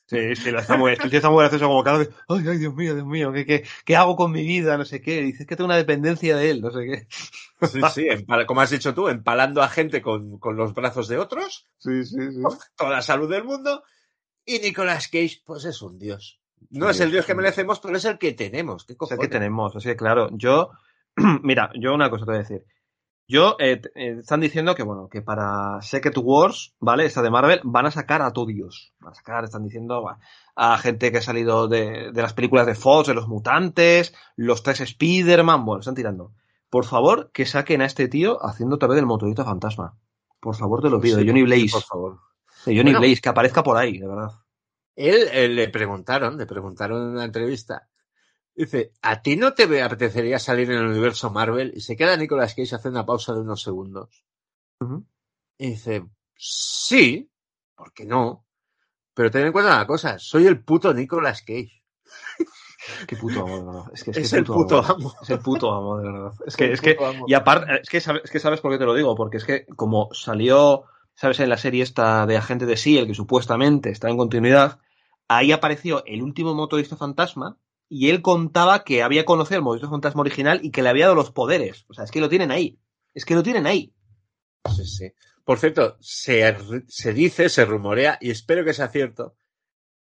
Sí, 0.05 0.33
sí, 0.37 0.49
está 0.49 0.77
muy, 0.77 0.93
el 0.93 1.09
tío 1.09 1.17
está 1.19 1.29
muy 1.29 1.41
gracioso 1.41 1.67
como 1.67 1.83
cada 1.83 1.97
vez, 1.97 2.09
ay, 2.29 2.45
ay, 2.47 2.57
Dios 2.57 2.73
mío, 2.73 2.95
Dios 2.95 3.05
mío, 3.05 3.33
¿qué, 3.33 3.45
qué, 3.45 3.65
qué 3.83 3.95
hago 3.97 4.15
con 4.15 4.31
mi 4.31 4.43
vida? 4.45 4.77
No 4.77 4.85
sé 4.85 5.01
qué. 5.01 5.21
Dices 5.23 5.45
que 5.45 5.57
tengo 5.57 5.65
una 5.67 5.75
dependencia 5.75 6.37
de 6.37 6.49
él, 6.49 6.61
no 6.61 6.71
sé 6.71 6.79
qué. 6.85 7.07
Sí, 7.67 7.81
sí, 7.93 8.07
empal- 8.07 8.45
como 8.45 8.61
has 8.61 8.69
dicho 8.69 8.93
tú, 8.93 9.09
empalando 9.09 9.61
a 9.61 9.67
gente 9.67 10.01
con, 10.01 10.39
con 10.39 10.55
los 10.55 10.73
brazos 10.73 11.09
de 11.09 11.17
otros, 11.17 11.65
Sí, 11.79 12.05
sí, 12.05 12.15
sí. 12.31 12.41
toda 12.77 12.91
la 12.91 13.01
salud 13.01 13.29
del 13.29 13.43
mundo, 13.43 13.83
y 14.45 14.59
Nicolas 14.59 15.09
Cage, 15.09 15.41
pues 15.45 15.65
es 15.65 15.81
un 15.81 15.99
dios. 15.99 16.38
No 16.69 16.89
es 16.89 16.99
el 16.99 17.07
es 17.07 17.13
dios 17.13 17.25
que 17.25 17.35
merecemos, 17.35 17.79
pero 17.79 17.97
es 17.97 18.05
el 18.05 18.17
que 18.17 18.33
tenemos. 18.33 18.83
¿Qué 18.85 18.93
sea, 18.93 18.97
cojones? 18.97 19.21
que 19.21 19.27
tenemos, 19.27 19.75
así 19.75 19.89
que 19.89 19.95
claro, 19.95 20.29
yo, 20.31 20.71
mira, 21.43 21.71
yo 21.75 21.93
una 21.93 22.09
cosa 22.09 22.25
te 22.25 22.31
voy 22.31 22.35
a 22.37 22.39
decir. 22.39 22.65
Yo, 23.27 23.57
eh, 23.59 23.79
eh, 23.93 24.17
están 24.21 24.39
diciendo 24.39 24.73
que, 24.73 24.81
bueno, 24.81 25.07
que 25.07 25.21
para 25.21 25.79
Secret 25.83 26.17
Wars, 26.17 26.73
¿vale? 26.79 27.05
Esta 27.05 27.21
de 27.21 27.29
Marvel, 27.29 27.61
van 27.63 27.85
a 27.85 27.91
sacar 27.91 28.23
a 28.23 28.31
Dios. 28.47 28.93
Van 28.99 29.11
a 29.11 29.15
sacar, 29.15 29.43
están 29.43 29.63
diciendo, 29.63 30.01
va, 30.01 30.17
a 30.55 30.77
gente 30.79 31.11
que 31.11 31.19
ha 31.19 31.21
salido 31.21 31.67
de, 31.67 32.11
de 32.11 32.21
las 32.23 32.33
películas 32.33 32.65
de 32.65 32.73
Fox, 32.73 33.07
de 33.07 33.13
los 33.13 33.27
mutantes, 33.27 34.15
los 34.35 34.63
tres 34.63 34.81
Spider-Man, 34.81 35.63
bueno, 35.63 35.81
están 35.81 35.93
tirando. 35.93 36.31
Por 36.71 36.85
favor, 36.85 37.29
que 37.31 37.45
saquen 37.45 37.81
a 37.81 37.85
este 37.85 38.07
tío 38.07 38.43
haciendo 38.43 38.77
otra 38.77 38.89
vez 38.89 38.97
el 38.97 39.05
motorista 39.05 39.45
fantasma. 39.45 39.95
Por 40.39 40.55
favor, 40.55 40.81
te 40.81 40.89
lo 40.89 40.99
pido, 40.99 41.17
Sí, 41.17 41.23
de 41.23 41.29
Johnny 41.29 41.43
Blaze. 41.43 41.71
Por 41.71 41.83
favor. 41.83 42.19
De 42.65 42.75
Johnny 42.75 42.91
Bueno. 42.91 42.99
Blaze, 42.99 43.21
que 43.21 43.29
aparezca 43.29 43.61
por 43.61 43.77
ahí, 43.77 43.99
de 43.99 44.07
verdad. 44.07 44.31
Él, 44.99 45.55
le 45.55 45.69
preguntaron, 45.69 46.37
le 46.37 46.45
preguntaron 46.45 47.01
en 47.01 47.09
una 47.13 47.23
entrevista. 47.23 47.87
Dice, 48.53 48.91
¿a 49.01 49.21
ti 49.21 49.37
no 49.37 49.53
te 49.53 49.81
apetecería 49.81 50.37
salir 50.39 50.69
en 50.69 50.79
el 50.79 50.87
universo 50.87 51.29
Marvel? 51.29 51.71
Y 51.73 51.79
se 51.79 51.95
queda 51.95 52.17
Nicolas 52.17 52.53
Cage 52.53 52.75
hace 52.75 52.89
una 52.89 53.05
pausa 53.05 53.33
de 53.33 53.39
unos 53.39 53.61
segundos. 53.61 54.25
Y 55.57 55.69
dice, 55.69 56.05
sí, 56.35 57.31
¿por 57.75 57.93
qué 57.93 58.05
no? 58.05 58.45
Pero 59.13 59.31
ten 59.31 59.45
en 59.45 59.53
cuenta 59.53 59.73
una 59.73 59.87
cosa, 59.87 60.19
soy 60.19 60.47
el 60.47 60.61
puto 60.65 60.93
Nicolas 60.93 61.43
Cage. 61.43 61.81
Qué 63.07 63.15
puto 63.15 63.41
amo, 63.41 63.57
de 63.57 63.65
verdad. 63.65 63.91
Es 63.93 64.03
que 64.03 64.11
es, 64.11 64.17
que 64.17 64.23
Es 64.23 64.33
el 64.33 64.43
puto 64.43 64.83
amo. 64.83 65.13
Es 65.21 65.29
el 65.29 65.39
puto 65.39 65.73
amo, 65.73 65.97
de 65.97 66.11
verdad. 66.11 66.33
Es 66.45 66.57
que, 66.57 66.73
es 66.73 66.81
que, 66.81 66.97
amo. 66.99 67.25
y 67.25 67.33
aparte, 67.33 67.79
es 67.81 67.89
que, 67.89 68.01
sabes, 68.01 68.23
es 68.25 68.31
que 68.31 68.39
sabes 68.39 68.59
por 68.59 68.71
qué 68.71 68.77
te 68.77 68.85
lo 68.85 68.95
digo, 68.95 69.15
porque 69.15 69.37
es 69.37 69.45
que 69.45 69.65
como 69.77 70.09
salió, 70.13 70.83
sabes, 71.13 71.39
en 71.39 71.49
la 71.49 71.57
serie 71.57 71.83
esta 71.83 72.25
de 72.25 72.35
Agente 72.35 72.65
de 72.65 72.73
S.H.I.E.L.D., 72.73 73.07
que 73.07 73.15
supuestamente 73.15 73.91
está 73.91 74.09
en 74.09 74.17
continuidad, 74.17 74.79
ahí 75.29 75.53
apareció 75.53 76.03
el 76.05 76.21
último 76.21 76.53
motorista 76.53 76.97
fantasma, 76.97 77.57
y 77.87 78.09
él 78.09 78.21
contaba 78.21 78.83
que 78.83 79.01
había 79.01 79.25
conocido 79.25 79.57
al 79.57 79.63
motorista 79.63 79.89
fantasma 79.89 80.21
original 80.21 80.59
y 80.61 80.71
que 80.71 80.83
le 80.83 80.89
había 80.89 81.05
dado 81.05 81.15
los 81.15 81.31
poderes. 81.31 81.85
O 81.87 81.93
sea, 81.93 82.03
es 82.03 82.11
que 82.11 82.19
lo 82.19 82.29
tienen 82.29 82.51
ahí. 82.51 82.77
Es 83.13 83.25
que 83.25 83.33
lo 83.33 83.41
tienen 83.41 83.65
ahí. 83.65 83.93
Sí, 84.75 84.85
sí. 84.85 85.11
Por 85.43 85.57
cierto, 85.57 85.97
se, 85.99 86.55
se 86.87 87.13
dice, 87.13 87.49
se 87.49 87.65
rumorea, 87.65 88.17
y 88.21 88.29
espero 88.29 88.63
que 88.63 88.73
sea 88.73 88.89
cierto, 88.89 89.35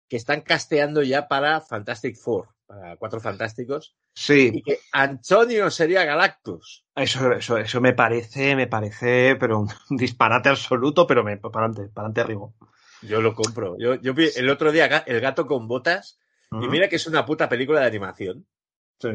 que 0.09 0.17
están 0.17 0.41
casteando 0.41 1.03
ya 1.03 1.27
para 1.27 1.61
Fantastic 1.61 2.17
Four, 2.17 2.49
para 2.65 2.97
Cuatro 2.97 3.21
Fantásticos, 3.21 3.95
y 4.15 4.19
Sí. 4.21 4.63
que 4.65 4.79
Antonio 4.91 5.71
sería 5.71 6.03
Galactus. 6.03 6.83
Eso, 6.95 7.31
eso, 7.31 7.57
eso 7.57 7.79
me 7.79 7.93
parece, 7.93 8.55
me 8.57 8.67
parece, 8.67 9.37
pero 9.39 9.59
un 9.59 9.69
disparate 9.97 10.49
absoluto, 10.49 11.07
pero 11.07 11.23
me, 11.23 11.37
para 11.37 11.65
adelante, 11.67 11.93
para 11.93 12.07
adelante 12.07 12.21
arriba. 12.21 12.49
Yo 13.01 13.21
lo 13.21 13.33
compro. 13.33 13.77
Yo, 13.79 13.95
yo 13.95 14.13
vi 14.13 14.29
el 14.35 14.49
otro 14.49 14.71
día 14.71 14.85
El 15.05 15.21
gato 15.21 15.45
con 15.47 15.67
botas, 15.67 16.19
y 16.51 16.67
mira 16.67 16.89
que 16.89 16.95
es 16.97 17.07
una 17.07 17.25
puta 17.25 17.47
película 17.47 17.79
de 17.81 17.87
animación, 17.87 18.47
Sí. 18.99 19.09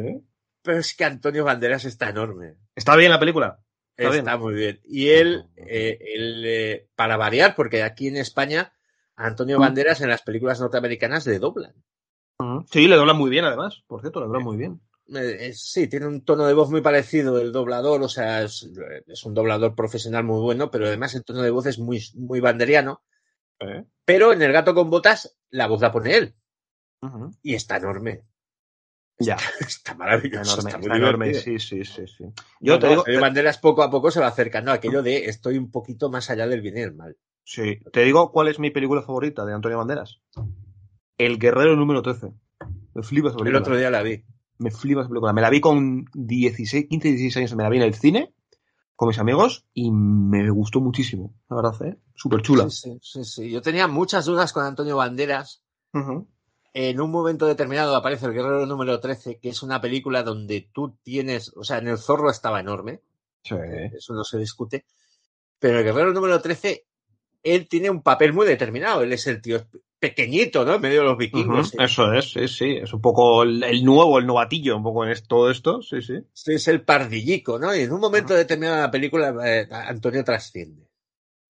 pero 0.63 0.79
es 0.79 0.95
que 0.97 1.05
Antonio 1.05 1.45
Banderas 1.45 1.85
está 1.85 2.09
enorme. 2.09 2.55
¿Está 2.75 2.97
bien 2.97 3.11
la 3.11 3.19
película? 3.21 3.59
Está 3.97 4.17
Está, 4.17 4.37
bien. 4.37 4.41
muy 4.45 4.55
bien. 4.55 4.81
Y 4.85 5.09
él, 5.11 5.45
eh, 5.57 5.99
él, 6.15 6.43
eh, 6.47 6.89
para 6.97 7.17
variar, 7.17 7.55
porque 7.55 7.83
aquí 7.83 8.09
en 8.09 8.17
España, 8.17 8.73
Antonio 9.17 9.59
Mm. 9.59 9.61
Banderas 9.61 10.01
en 10.01 10.09
las 10.09 10.23
películas 10.23 10.61
norteamericanas 10.61 11.27
le 11.27 11.39
doblan. 11.39 11.75
Sí, 12.71 12.89
le 12.89 12.97
doblan 12.97 13.17
muy 13.17 13.31
bien, 13.31 13.45
además. 13.45 13.83
Por 13.87 14.01
cierto, 14.01 14.21
le 14.21 14.27
doblan 14.27 14.43
muy 14.43 14.57
bien. 14.57 14.81
Eh, 15.15 15.53
sí, 15.55 15.87
tiene 15.87 16.07
un 16.07 16.25
tono 16.25 16.47
de 16.47 16.55
voz 16.55 16.71
muy 16.71 16.81
parecido 16.81 17.39
el 17.41 17.53
doblador, 17.53 18.03
o 18.03 18.09
sea, 18.09 18.43
es, 18.43 18.69
es 19.07 19.25
un 19.25 19.35
doblador 19.35 19.75
profesional 19.77 20.25
muy 20.25 20.41
bueno, 20.41 20.71
pero 20.71 20.87
además 20.87 21.15
el 21.15 21.25
tono 21.25 21.43
de 21.43 21.51
voz 21.51 21.67
es 21.67 21.79
muy, 21.79 22.03
muy 22.15 22.41
banderiano. 22.41 23.03
¿Eh? 23.61 23.85
Pero 24.05 24.33
en 24.33 24.43
El 24.43 24.53
gato 24.53 24.75
con 24.75 24.91
botas, 24.91 25.39
la 25.51 25.67
voz 25.67 25.81
la 25.81 25.93
pone 25.93 26.17
él. 26.17 26.35
Y 27.43 27.55
está 27.55 27.77
enorme. 27.77 28.23
Ya, 29.19 29.37
Está 29.61 29.95
maravilloso. 29.95 30.55
enorme, 30.55 30.71
está 30.71 30.79
muy 30.79 30.87
está 30.87 30.97
enorme, 30.97 31.35
sí, 31.35 31.59
sí, 31.59 31.85
sí, 31.85 32.07
sí. 32.07 32.25
Yo 32.61 32.79
te 32.79 32.89
digo, 32.89 33.05
Banderas 33.21 33.59
poco 33.59 33.83
a 33.83 33.91
poco 33.91 34.11
se 34.11 34.21
va 34.21 34.27
acercando 34.27 34.73
a 34.73 34.75
aquello 34.75 35.03
de 35.03 35.27
estoy 35.27 35.57
un 35.59 35.71
poquito 35.71 36.11
más 36.11 36.31
allá 36.31 36.47
del 36.47 36.63
bien 36.63 36.79
y 36.79 36.81
el 36.81 36.95
mal. 36.95 37.17
sí, 37.45 37.79
te 37.93 38.03
digo 38.03 38.33
cuál 38.33 38.49
es 38.49 38.59
mi 38.59 38.71
película 38.71 39.03
favorita 39.03 39.45
de 39.45 39.55
Antonio 39.55 39.79
Banderas. 39.79 40.21
El 41.17 41.39
Guerrero 41.39 41.77
número 41.77 42.03
13. 42.03 42.33
Me 42.95 43.03
flipa 43.03 43.29
esa 43.29 43.39
El 43.45 43.55
otro 43.55 43.77
día 43.77 43.91
la 43.91 44.03
vi. 44.03 44.25
Me 44.59 44.71
flipa 44.71 45.03
esa 45.03 45.09
película. 45.09 45.33
Me 45.33 45.43
la 45.43 45.51
vi 45.51 45.61
con 45.61 46.07
16, 46.15 46.87
15, 46.89 47.09
16 47.09 47.37
años. 47.37 47.55
Me 47.55 47.63
la 47.63 47.69
vi 47.69 47.77
en 47.77 47.83
el 47.85 47.95
cine 47.95 48.35
con 48.97 49.09
mis 49.09 49.19
amigos 49.19 49.65
y 49.75 49.91
me 49.91 50.49
gustó 50.51 50.81
muchísimo. 50.81 51.35
La 51.49 51.57
verdad, 51.57 51.83
¿eh? 51.87 51.99
Súper 52.15 52.43
chula. 52.43 52.71
Sí, 52.71 52.99
sí, 53.03 53.23
sí, 53.23 53.25
sí. 53.25 53.51
Yo 53.51 53.61
tenía 53.63 53.89
muchas 53.89 54.25
dudas 54.27 54.53
con 54.53 54.65
Antonio 54.65 54.97
Banderas. 54.97 55.63
En 56.77 57.01
un 57.01 57.11
momento 57.11 57.47
determinado 57.47 57.95
aparece 57.95 58.27
El 58.27 58.33
Guerrero 58.33 58.67
número 58.67 58.99
13, 58.99 59.39
que 59.39 59.49
es 59.51 59.63
una 59.63 59.81
película 59.81 60.23
donde 60.25 60.69
tú 60.73 60.97
tienes, 61.03 61.53
o 61.57 61.63
sea, 61.63 61.79
en 61.79 61.87
el 61.89 61.99
zorro 61.99 62.31
estaba 62.31 62.59
enorme, 62.61 63.01
Sí. 63.45 63.55
eso 63.95 64.15
no 64.15 64.25
se 64.25 64.39
discute, 64.39 64.85
pero 65.61 65.79
el 65.79 65.85
Guerrero 65.85 66.13
número 66.13 66.41
13, 66.41 66.85
él 67.45 67.69
tiene 67.69 67.91
un 67.91 68.03
papel 68.03 68.33
muy 68.33 68.47
determinado, 68.47 69.03
él 69.03 69.13
es 69.13 69.27
el 69.29 69.41
tío 69.41 69.65
pequeñito, 70.09 70.65
¿no? 70.65 70.75
En 70.75 70.81
medio 70.83 71.01
de 71.01 71.07
los 71.07 71.17
vikingos. 71.19 71.75
Eso 71.79 72.13
es, 72.13 72.33
sí, 72.33 72.47
sí. 72.49 72.77
Es 72.83 72.93
un 72.93 73.01
poco 73.01 73.43
el, 73.43 73.63
el 73.63 73.85
nuevo, 73.85 74.19
el 74.19 74.27
novatillo, 74.27 74.77
un 74.77 74.83
poco 74.83 75.05
en 75.05 75.13
es- 75.13 75.27
todo 75.27 75.51
esto, 75.51 75.81
sí, 75.83 76.03
sí. 76.03 76.15
Este 76.35 76.55
es 76.55 76.69
el 76.69 76.83
pardillico, 76.85 77.59
¿no? 77.59 77.75
Y 77.75 77.81
en 77.81 77.93
un 77.93 78.01
momento 78.01 78.35
determinado 78.35 78.77
de 78.77 78.83
la 78.83 78.91
película, 78.91 79.35
eh, 79.45 79.67
Antonio 79.71 80.23
trasciende. 80.25 80.87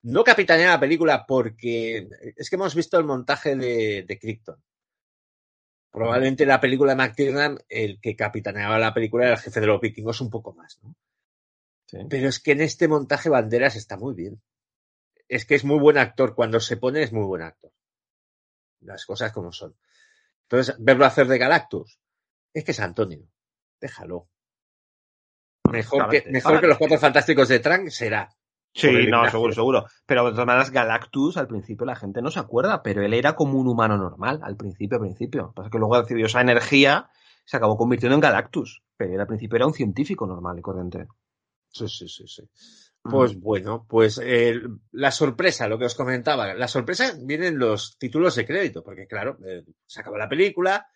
No 0.03 0.23
capitanea 0.23 0.71
la 0.71 0.81
película 0.81 1.25
porque 1.27 2.09
es 2.37 2.49
que 2.51 2.57
hemos 2.57 2.75
visto 2.75 2.99
el 2.99 3.05
montaje 3.05 3.57
de, 3.57 4.05
de 4.07 4.19
Crichton. 4.19 4.57
Probablemente 5.91 6.43
en 6.43 6.49
la 6.51 6.61
película 6.61 6.93
de 6.93 6.97
McTiernan, 6.97 7.59
el 7.69 8.01
que 8.01 8.17
capitaneaba 8.17 8.79
la 8.79 8.93
película 8.93 9.25
era 9.27 9.35
el 9.35 9.41
jefe 9.41 9.61
de 9.61 9.67
los 9.67 9.81
vikingos 9.81 10.21
un 10.21 10.31
poco 10.31 10.53
más, 10.53 10.79
¿no? 10.83 10.95
Sí. 11.87 11.99
Pero 12.11 12.29
es 12.29 12.41
que 12.41 12.53
en 12.53 12.61
este 12.63 12.89
montaje 12.89 13.29
Banderas 13.29 13.77
está 13.77 13.97
muy 13.97 14.15
bien. 14.15 14.41
Es 15.29 15.45
que 15.47 15.55
es 15.55 15.65
muy 15.65 15.79
buen 15.79 15.97
actor. 15.97 16.35
Cuando 16.35 16.61
se 16.61 16.77
pone 16.77 17.03
es 17.03 17.13
muy 17.13 17.25
buen 17.25 17.43
actor. 17.43 17.71
Las 18.85 19.05
cosas 19.07 19.33
como 19.33 19.53
son. 19.53 19.75
Entonces, 20.43 20.77
verlo 20.79 21.05
hacer 21.05 21.27
de 21.27 21.39
Galactus, 21.39 21.99
es 22.53 22.65
que 22.65 22.71
es 22.71 22.81
Antonio. 22.81 23.27
Déjalo. 23.81 24.29
Mejor, 25.71 26.11
que, 26.11 26.25
mejor 26.31 26.61
que 26.61 26.67
los 26.67 26.79
cuatro 26.79 26.99
fantásticos 26.99 27.49
de 27.49 27.59
Trank 27.59 27.89
será. 27.89 28.31
Sí, 28.73 29.07
no, 29.09 29.29
seguro, 29.31 29.53
seguro. 29.53 29.87
Pero 30.05 30.25
de 30.27 30.33
todas 30.33 30.47
maneras, 30.47 30.71
Galactus 30.71 31.37
al 31.37 31.47
principio 31.47 31.87
la 31.87 31.95
gente 31.95 32.21
no 32.21 32.31
se 32.31 32.41
acuerda, 32.41 32.83
pero 32.83 33.03
él 33.03 33.15
era 33.15 33.35
como 33.35 33.59
un 33.59 33.69
humano 33.69 33.97
normal 33.97 34.41
al 34.43 34.57
principio, 34.57 34.97
al 34.97 35.03
principio. 35.03 35.53
Pasa 35.55 35.71
que 35.71 35.79
luego 35.79 36.01
recibió 36.01 36.27
esa 36.27 36.41
energía, 36.41 37.09
se 37.45 37.57
acabó 37.57 37.77
convirtiendo 37.77 38.15
en 38.15 38.21
Galactus. 38.21 38.83
Pero 38.97 39.15
él 39.15 39.21
al 39.21 39.27
principio 39.27 39.57
era 39.57 39.67
un 39.67 39.75
científico 39.75 40.27
normal 40.27 40.59
y 40.59 40.63
corriente. 40.63 41.07
Sí, 41.69 41.89
sí, 41.89 42.09
sí, 42.09 42.27
sí. 42.27 42.43
Pues 43.11 43.39
bueno, 43.39 43.85
pues 43.87 44.19
eh, 44.23 44.63
la 44.93 45.11
sorpresa, 45.11 45.69
lo 45.69 45.79
que 45.79 45.85
os 45.85 45.95
comentaba, 45.95 46.55
la 46.55 46.69
sorpresa 46.69 47.13
viene 47.21 47.49
en 47.49 47.59
los 47.59 47.99
títulos 47.99 48.35
de 48.35 48.47
crédito, 48.47 48.83
porque 48.83 49.07
claro, 49.07 49.37
eh, 49.47 49.63
se 49.85 50.01
acaba 50.01 50.17
la 50.17 50.29
película, 50.29 50.89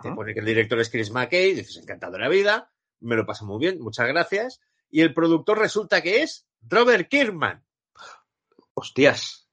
te 0.00 0.12
pone 0.12 0.34
que 0.34 0.40
el 0.40 0.46
director 0.46 0.78
es 0.78 0.88
Chris 0.88 1.10
McKay, 1.10 1.54
dices 1.54 1.76
encantado 1.78 2.12
de 2.12 2.20
la 2.20 2.28
vida, 2.28 2.70
me 3.00 3.16
lo 3.16 3.26
paso 3.26 3.44
muy 3.44 3.58
bien, 3.58 3.80
muchas 3.80 4.06
gracias, 4.06 4.60
y 4.88 5.00
el 5.00 5.12
productor 5.12 5.58
resulta 5.58 6.00
que 6.00 6.22
es 6.22 6.46
Robert 6.62 7.08
Kirkman. 7.08 7.64
Hostias, 8.74 9.48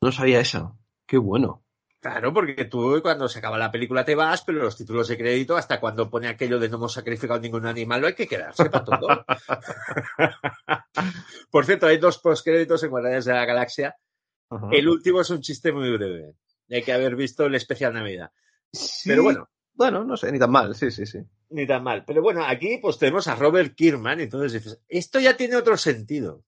no 0.00 0.12
sabía 0.12 0.40
eso. 0.40 0.78
Qué 1.06 1.18
bueno. 1.18 1.62
Claro, 2.00 2.32
porque 2.32 2.64
tú 2.64 2.98
cuando 3.02 3.28
se 3.28 3.40
acaba 3.40 3.58
la 3.58 3.70
película 3.70 4.04
te 4.06 4.14
vas, 4.14 4.42
pero 4.42 4.62
los 4.62 4.74
títulos 4.76 5.06
de 5.08 5.18
crédito, 5.18 5.54
hasta 5.56 5.78
cuando 5.78 6.08
pone 6.08 6.28
aquello 6.28 6.58
de 6.58 6.68
no 6.70 6.76
hemos 6.76 6.94
sacrificado 6.94 7.38
ningún 7.40 7.66
animal, 7.66 8.00
no 8.00 8.06
hay 8.06 8.14
que 8.14 8.26
quedarse 8.26 8.70
para 8.70 8.84
todo. 8.84 9.06
Por 11.50 11.66
cierto, 11.66 11.86
hay 11.86 11.98
dos 11.98 12.18
postcréditos 12.18 12.82
en 12.82 12.90
Guardianes 12.90 13.24
de 13.26 13.34
la 13.34 13.44
Galaxia. 13.44 13.94
El 14.72 14.88
último 14.88 15.20
es 15.20 15.30
un 15.30 15.40
chiste 15.40 15.72
muy 15.72 15.90
breve. 15.90 16.34
Hay 16.70 16.82
que 16.82 16.92
haber 16.92 17.16
visto 17.16 17.46
el 17.46 17.54
especial 17.54 17.94
Navidad. 17.94 18.30
Sí, 18.72 19.08
Pero 19.10 19.22
bueno, 19.22 19.48
Bueno, 19.74 20.04
no 20.04 20.16
sé, 20.16 20.30
ni 20.32 20.38
tan 20.38 20.50
mal, 20.50 20.74
sí, 20.74 20.90
sí, 20.90 21.06
sí. 21.06 21.18
ni 21.50 21.66
tan 21.66 21.82
mal. 21.82 22.04
Pero 22.06 22.22
bueno, 22.22 22.44
aquí 22.44 22.78
pues 22.78 22.98
tenemos 22.98 23.28
a 23.28 23.34
Robert 23.36 23.74
Kirkman, 23.74 24.20
y 24.20 24.24
entonces 24.24 24.52
dices, 24.52 24.80
esto 24.88 25.20
ya 25.20 25.36
tiene 25.36 25.56
otro 25.56 25.76
sentido. 25.76 26.44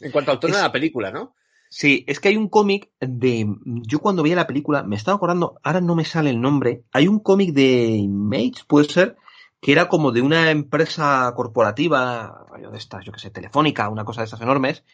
En 0.00 0.12
cuanto 0.12 0.30
al 0.32 0.40
tono 0.40 0.52
Es- 0.54 0.58
de 0.58 0.62
la 0.66 0.72
película, 0.72 1.10
¿no? 1.10 1.34
Sí, 1.68 2.04
es 2.06 2.20
que 2.20 2.28
hay 2.28 2.36
un 2.36 2.48
cómic 2.48 2.90
de. 3.00 3.46
Yo 3.64 3.98
cuando 3.98 4.22
vi 4.22 4.34
la 4.34 4.46
película, 4.46 4.82
me 4.82 4.96
estaba 4.96 5.16
acordando, 5.16 5.58
ahora 5.62 5.80
no 5.80 5.94
me 5.94 6.04
sale 6.04 6.30
el 6.30 6.40
nombre. 6.40 6.84
Hay 6.92 7.08
un 7.08 7.20
cómic 7.20 7.52
de 7.52 7.88
Image, 7.88 8.64
puede 8.66 8.88
ser, 8.88 9.16
que 9.60 9.72
era 9.72 9.88
como 9.88 10.12
de 10.12 10.22
una 10.22 10.50
empresa 10.50 11.32
corporativa, 11.34 12.46
rollo 12.48 12.70
de 12.70 12.78
estas, 12.78 13.04
yo 13.04 13.12
que 13.12 13.18
sé, 13.18 13.30
telefónica, 13.30 13.88
una 13.88 14.04
cosa 14.04 14.20
de 14.20 14.26
estas 14.26 14.40
enormes, 14.40 14.84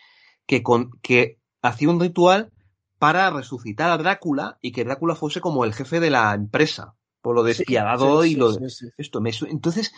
que, 0.47 0.63
con, 0.63 0.93
que 1.03 1.39
hacía 1.61 1.91
un 1.91 2.01
ritual 2.01 2.53
para 2.99 3.31
resucitar 3.31 3.91
a 3.91 3.99
Drácula 3.99 4.59
y 4.63 4.73
que 4.73 4.85
Drácula 4.85 5.15
fuese 5.15 5.41
como 5.41 5.65
el 5.65 5.75
jefe 5.75 6.01
de 6.01 6.11
la 6.11 6.33
empresa, 6.35 6.95
por 7.21 7.35
lo 7.35 7.43
despiadado 7.43 8.23
sí, 8.23 8.33
y 8.33 8.35
lo 8.37 8.53
sí, 8.53 8.89
esto 8.97 9.21
me 9.21 9.33
entonces 9.49 9.93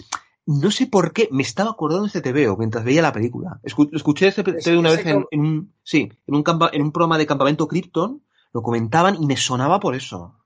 no 0.46 0.70
sé 0.70 0.86
por 0.86 1.12
qué 1.12 1.28
me 1.30 1.42
estaba 1.42 1.70
acordando 1.70 2.02
de 2.04 2.08
este 2.08 2.20
TVO 2.20 2.56
mientras 2.56 2.84
veía 2.84 3.02
la 3.02 3.12
película. 3.12 3.60
Escu- 3.62 3.90
escuché 3.92 4.28
este 4.28 4.42
Es 4.56 4.64
TVO 4.64 4.80
una 4.80 4.90
vez 4.90 5.06
en, 5.06 5.24
un 5.40 5.74
sí, 5.82 6.10
en 6.26 6.34
un 6.34 6.44
campa- 6.44 6.70
en 6.72 6.82
un 6.82 6.92
programa 6.92 7.18
de 7.18 7.26
campamento 7.26 7.66
Krypton, 7.68 8.22
lo 8.52 8.62
comentaban 8.62 9.16
y 9.20 9.26
me 9.26 9.36
sonaba 9.36 9.80
por 9.80 9.94
eso. 9.94 10.38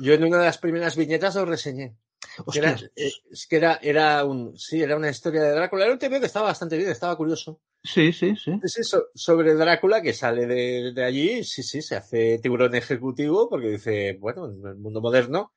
Yo 0.00 0.14
en 0.14 0.24
una 0.24 0.38
de 0.38 0.46
las 0.46 0.58
primeras 0.58 0.96
viñetas 0.96 1.34
lo 1.34 1.44
reseñé. 1.44 1.96
Que 2.50 2.60
era, 2.60 2.70
eh, 2.96 3.10
es 3.30 3.46
que 3.48 3.56
era, 3.56 3.78
era 3.82 4.24
un, 4.24 4.56
sí, 4.56 4.80
era 4.80 4.96
una 4.96 5.10
historia 5.10 5.42
de 5.42 5.52
Drácula. 5.52 5.84
Era 5.84 5.92
un 5.92 5.98
TV 5.98 6.20
que 6.20 6.26
estaba 6.26 6.46
bastante 6.46 6.78
bien, 6.78 6.88
estaba 6.90 7.16
curioso. 7.16 7.60
Sí, 7.82 8.12
sí, 8.12 8.36
sí. 8.36 8.58
Es 8.62 8.78
eso, 8.78 9.06
sobre 9.14 9.54
Drácula 9.54 10.00
que 10.00 10.14
sale 10.14 10.46
de, 10.46 10.92
de 10.94 11.04
allí, 11.04 11.44
sí, 11.44 11.62
sí, 11.62 11.82
se 11.82 11.96
hace 11.96 12.38
tiburón 12.38 12.74
ejecutivo 12.74 13.48
porque 13.50 13.68
dice, 13.70 14.16
bueno, 14.20 14.46
en 14.48 14.64
el 14.66 14.76
mundo 14.76 15.00
moderno, 15.02 15.52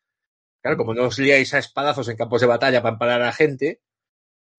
claro, 0.61 0.75
como 0.77 0.93
no 0.95 1.03
os 1.05 1.19
liáis 1.19 1.53
a 1.53 1.59
espadazos 1.59 2.09
en 2.09 2.17
campos 2.17 2.41
de 2.41 2.47
batalla 2.47 2.81
para 2.81 2.93
empalar 2.93 3.21
a 3.21 3.25
la 3.27 3.33
gente, 3.33 3.81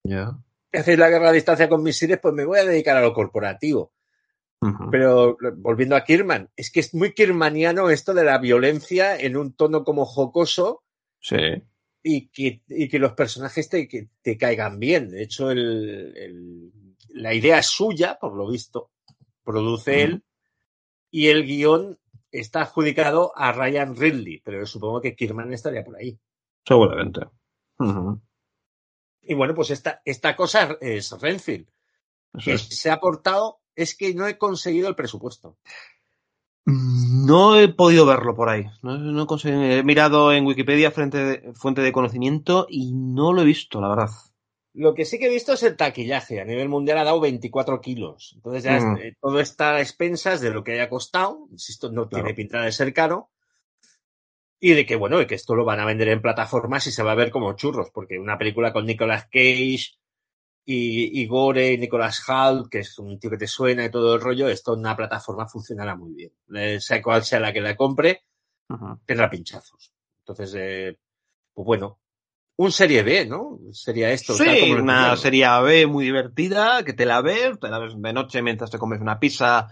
Ya. 0.07 0.37
y 0.71 0.77
hacéis 0.77 0.97
la 0.99 1.09
guerra 1.09 1.29
a 1.29 1.33
distancia 1.33 1.67
con 1.69 1.83
misiles, 1.83 2.19
pues 2.21 2.33
me 2.33 2.45
voy 2.45 2.59
a 2.59 2.65
dedicar 2.65 2.97
a 2.97 3.01
lo 3.01 3.13
corporativo. 3.13 3.91
Pero 4.91 5.37
volviendo 5.57 5.95
a 5.95 6.03
Kirman, 6.03 6.49
es 6.55 6.71
que 6.71 6.79
es 6.79 6.93
muy 6.95 7.13
kirmaniano 7.13 7.89
esto 7.91 8.13
de 8.15 8.23
la 8.23 8.39
violencia 8.39 9.15
en 9.15 9.37
un 9.37 9.53
tono 9.53 9.83
como 9.83 10.05
jocoso 10.05 10.83
Sí. 11.19 11.37
y 12.01 12.29
que, 12.29 12.63
y 12.67 12.89
que 12.89 12.97
los 12.99 13.13
personajes 13.13 13.69
te, 13.69 13.87
que 13.87 14.07
te 14.23 14.35
caigan 14.37 14.79
bien. 14.79 15.09
De 15.09 15.21
hecho, 15.23 15.51
el, 15.51 16.13
el- 16.17 16.71
la 17.09 17.33
idea 17.35 17.59
es 17.59 17.67
suya, 17.67 18.17
por 18.19 18.35
lo 18.35 18.49
visto, 18.49 18.91
produce 19.43 20.03
él, 20.03 20.23
y 21.11 21.27
el 21.27 21.45
guion 21.45 21.97
está 22.31 22.61
adjudicado 22.63 23.31
a 23.35 23.51
Ryan 23.51 23.95
Ridley, 23.95 24.41
pero 24.43 24.65
supongo 24.65 25.01
que 25.01 25.15
Kirman 25.15 25.53
estaría 25.53 25.83
por 25.83 25.95
ahí. 25.97 26.17
Seguramente. 26.65 27.21
Y 29.27 29.33
bueno, 29.35 29.53
pues 29.53 29.69
esta, 29.71 30.01
esta 30.05 30.35
cosa 30.35 30.77
es 30.81 31.11
Renfield, 31.19 31.67
que 32.43 32.53
es. 32.53 32.61
se 32.61 32.89
ha 32.89 32.99
portado, 32.99 33.59
es 33.75 33.95
que 33.95 34.13
no 34.13 34.25
he 34.27 34.37
conseguido 34.37 34.87
el 34.87 34.95
presupuesto. 34.95 35.57
No 36.65 37.57
he 37.59 37.69
podido 37.69 38.05
verlo 38.05 38.35
por 38.35 38.49
ahí. 38.49 38.65
No, 38.81 38.97
no 38.97 39.23
he 39.23 39.25
conseguido- 39.25 39.63
He 39.63 39.83
mirado 39.83 40.33
en 40.33 40.45
Wikipedia 40.45 40.91
frente 40.91 41.17
de- 41.17 41.53
fuente 41.53 41.81
de 41.81 41.93
conocimiento 41.93 42.67
y 42.69 42.91
no 42.93 43.31
lo 43.31 43.41
he 43.41 43.45
visto, 43.45 43.79
la 43.79 43.87
verdad. 43.89 44.09
Lo 44.73 44.93
que 44.93 45.05
sí 45.05 45.17
que 45.17 45.27
he 45.27 45.29
visto 45.29 45.53
es 45.53 45.63
el 45.63 45.77
taquillaje. 45.77 46.41
A 46.41 46.45
nivel 46.45 46.67
mundial 46.69 46.97
ha 46.99 47.03
dado 47.05 47.19
24 47.21 47.79
kilos. 47.81 48.33
Entonces 48.35 48.63
ya 48.63 48.79
Mm. 48.79 48.97
eh, 48.97 49.13
todo 49.21 49.39
está 49.39 49.75
a 49.75 49.81
expensas 49.81 50.41
de 50.41 50.51
lo 50.51 50.63
que 50.63 50.73
haya 50.73 50.89
costado. 50.89 51.47
Insisto, 51.51 51.89
no 51.91 52.07
tiene 52.09 52.33
pinta 52.33 52.61
de 52.61 52.71
ser 52.71 52.93
caro. 52.93 53.29
Y 54.59 54.73
de 54.73 54.85
que, 54.85 54.95
bueno, 54.95 55.17
de 55.17 55.27
que 55.27 55.35
esto 55.35 55.55
lo 55.55 55.65
van 55.65 55.79
a 55.79 55.85
vender 55.85 56.07
en 56.09 56.21
plataformas 56.21 56.87
y 56.87 56.91
se 56.91 57.03
va 57.03 57.11
a 57.11 57.15
ver 57.15 57.29
como 57.29 57.53
churros. 57.55 57.89
Porque 57.93 58.17
una 58.17 58.37
película 58.37 58.73
con 58.73 58.85
Nicolas 58.85 59.25
Cage 59.25 59.97
y, 60.65 61.21
y 61.21 61.27
Gore 61.27 61.73
y 61.73 61.77
Nicolas 61.77 62.23
Hall, 62.27 62.67
que 62.69 62.79
es 62.79 62.97
un 62.97 63.19
tío 63.19 63.29
que 63.29 63.37
te 63.37 63.47
suena 63.47 63.85
y 63.85 63.91
todo 63.91 64.15
el 64.15 64.21
rollo, 64.21 64.49
esto 64.49 64.73
en 64.73 64.79
una 64.79 64.95
plataforma 64.95 65.47
funcionará 65.47 65.95
muy 65.95 66.13
bien. 66.13 66.31
Eh, 66.55 66.79
sea 66.79 67.01
cual 67.01 67.23
sea 67.23 67.39
la 67.39 67.53
que 67.53 67.61
la 67.61 67.75
compre, 67.75 68.23
tendrá 69.05 69.29
pinchazos. 69.29 69.93
Entonces, 70.19 70.53
eh, 70.57 70.97
pues 71.53 71.65
bueno, 71.65 71.99
un 72.57 72.71
serie 72.71 73.03
B, 73.03 73.25
¿no? 73.25 73.59
Sería 73.71 74.11
esto. 74.11 74.35
tal 74.35 74.47
Sí, 74.47 74.59
como 74.61 74.81
una 74.81 75.15
serie 75.15 75.47
B 75.61 75.87
muy 75.87 76.05
divertida, 76.05 76.83
que 76.83 76.93
te 76.93 77.05
la 77.05 77.21
ves, 77.21 77.59
te 77.59 77.69
la 77.69 77.79
ves 77.79 77.93
de 77.95 78.13
noche 78.13 78.41
mientras 78.41 78.71
te 78.71 78.79
comes 78.79 78.99
una 78.99 79.19
pizza 79.19 79.67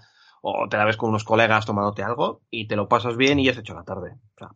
o 0.47 0.69
te 0.69 0.77
la 0.77 0.85
ves 0.85 0.95
con 0.95 1.09
unos 1.09 1.23
colegas 1.23 1.65
tomándote 1.65 2.03
algo 2.03 2.43
y 2.51 2.67
te 2.67 2.75
lo 2.75 2.87
pasas 2.87 3.17
bien 3.17 3.39
y 3.39 3.45
ya 3.45 3.51
has 3.51 3.57
hecho 3.57 3.73
la 3.73 3.83
tarde. 3.83 4.11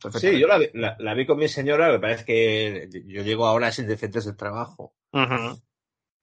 O 0.06 0.12
sea, 0.12 0.20
Sí, 0.22 0.40
yo 0.40 0.48
la, 0.48 0.60
vi- 0.60 0.70
la- 0.74 0.96
la 1.00 1.14
vi 1.16 1.26
con 1.26 1.40
mi 1.40 1.48
señora, 1.48 1.92
me 1.92 2.00
parece 2.00 2.26
que 2.26 2.90
yo 3.08 3.24
llego 3.24 3.48
a 3.48 3.54
horas 3.54 3.80
indecentes 3.80 4.26
del 4.26 4.38
trabajo 4.38 4.94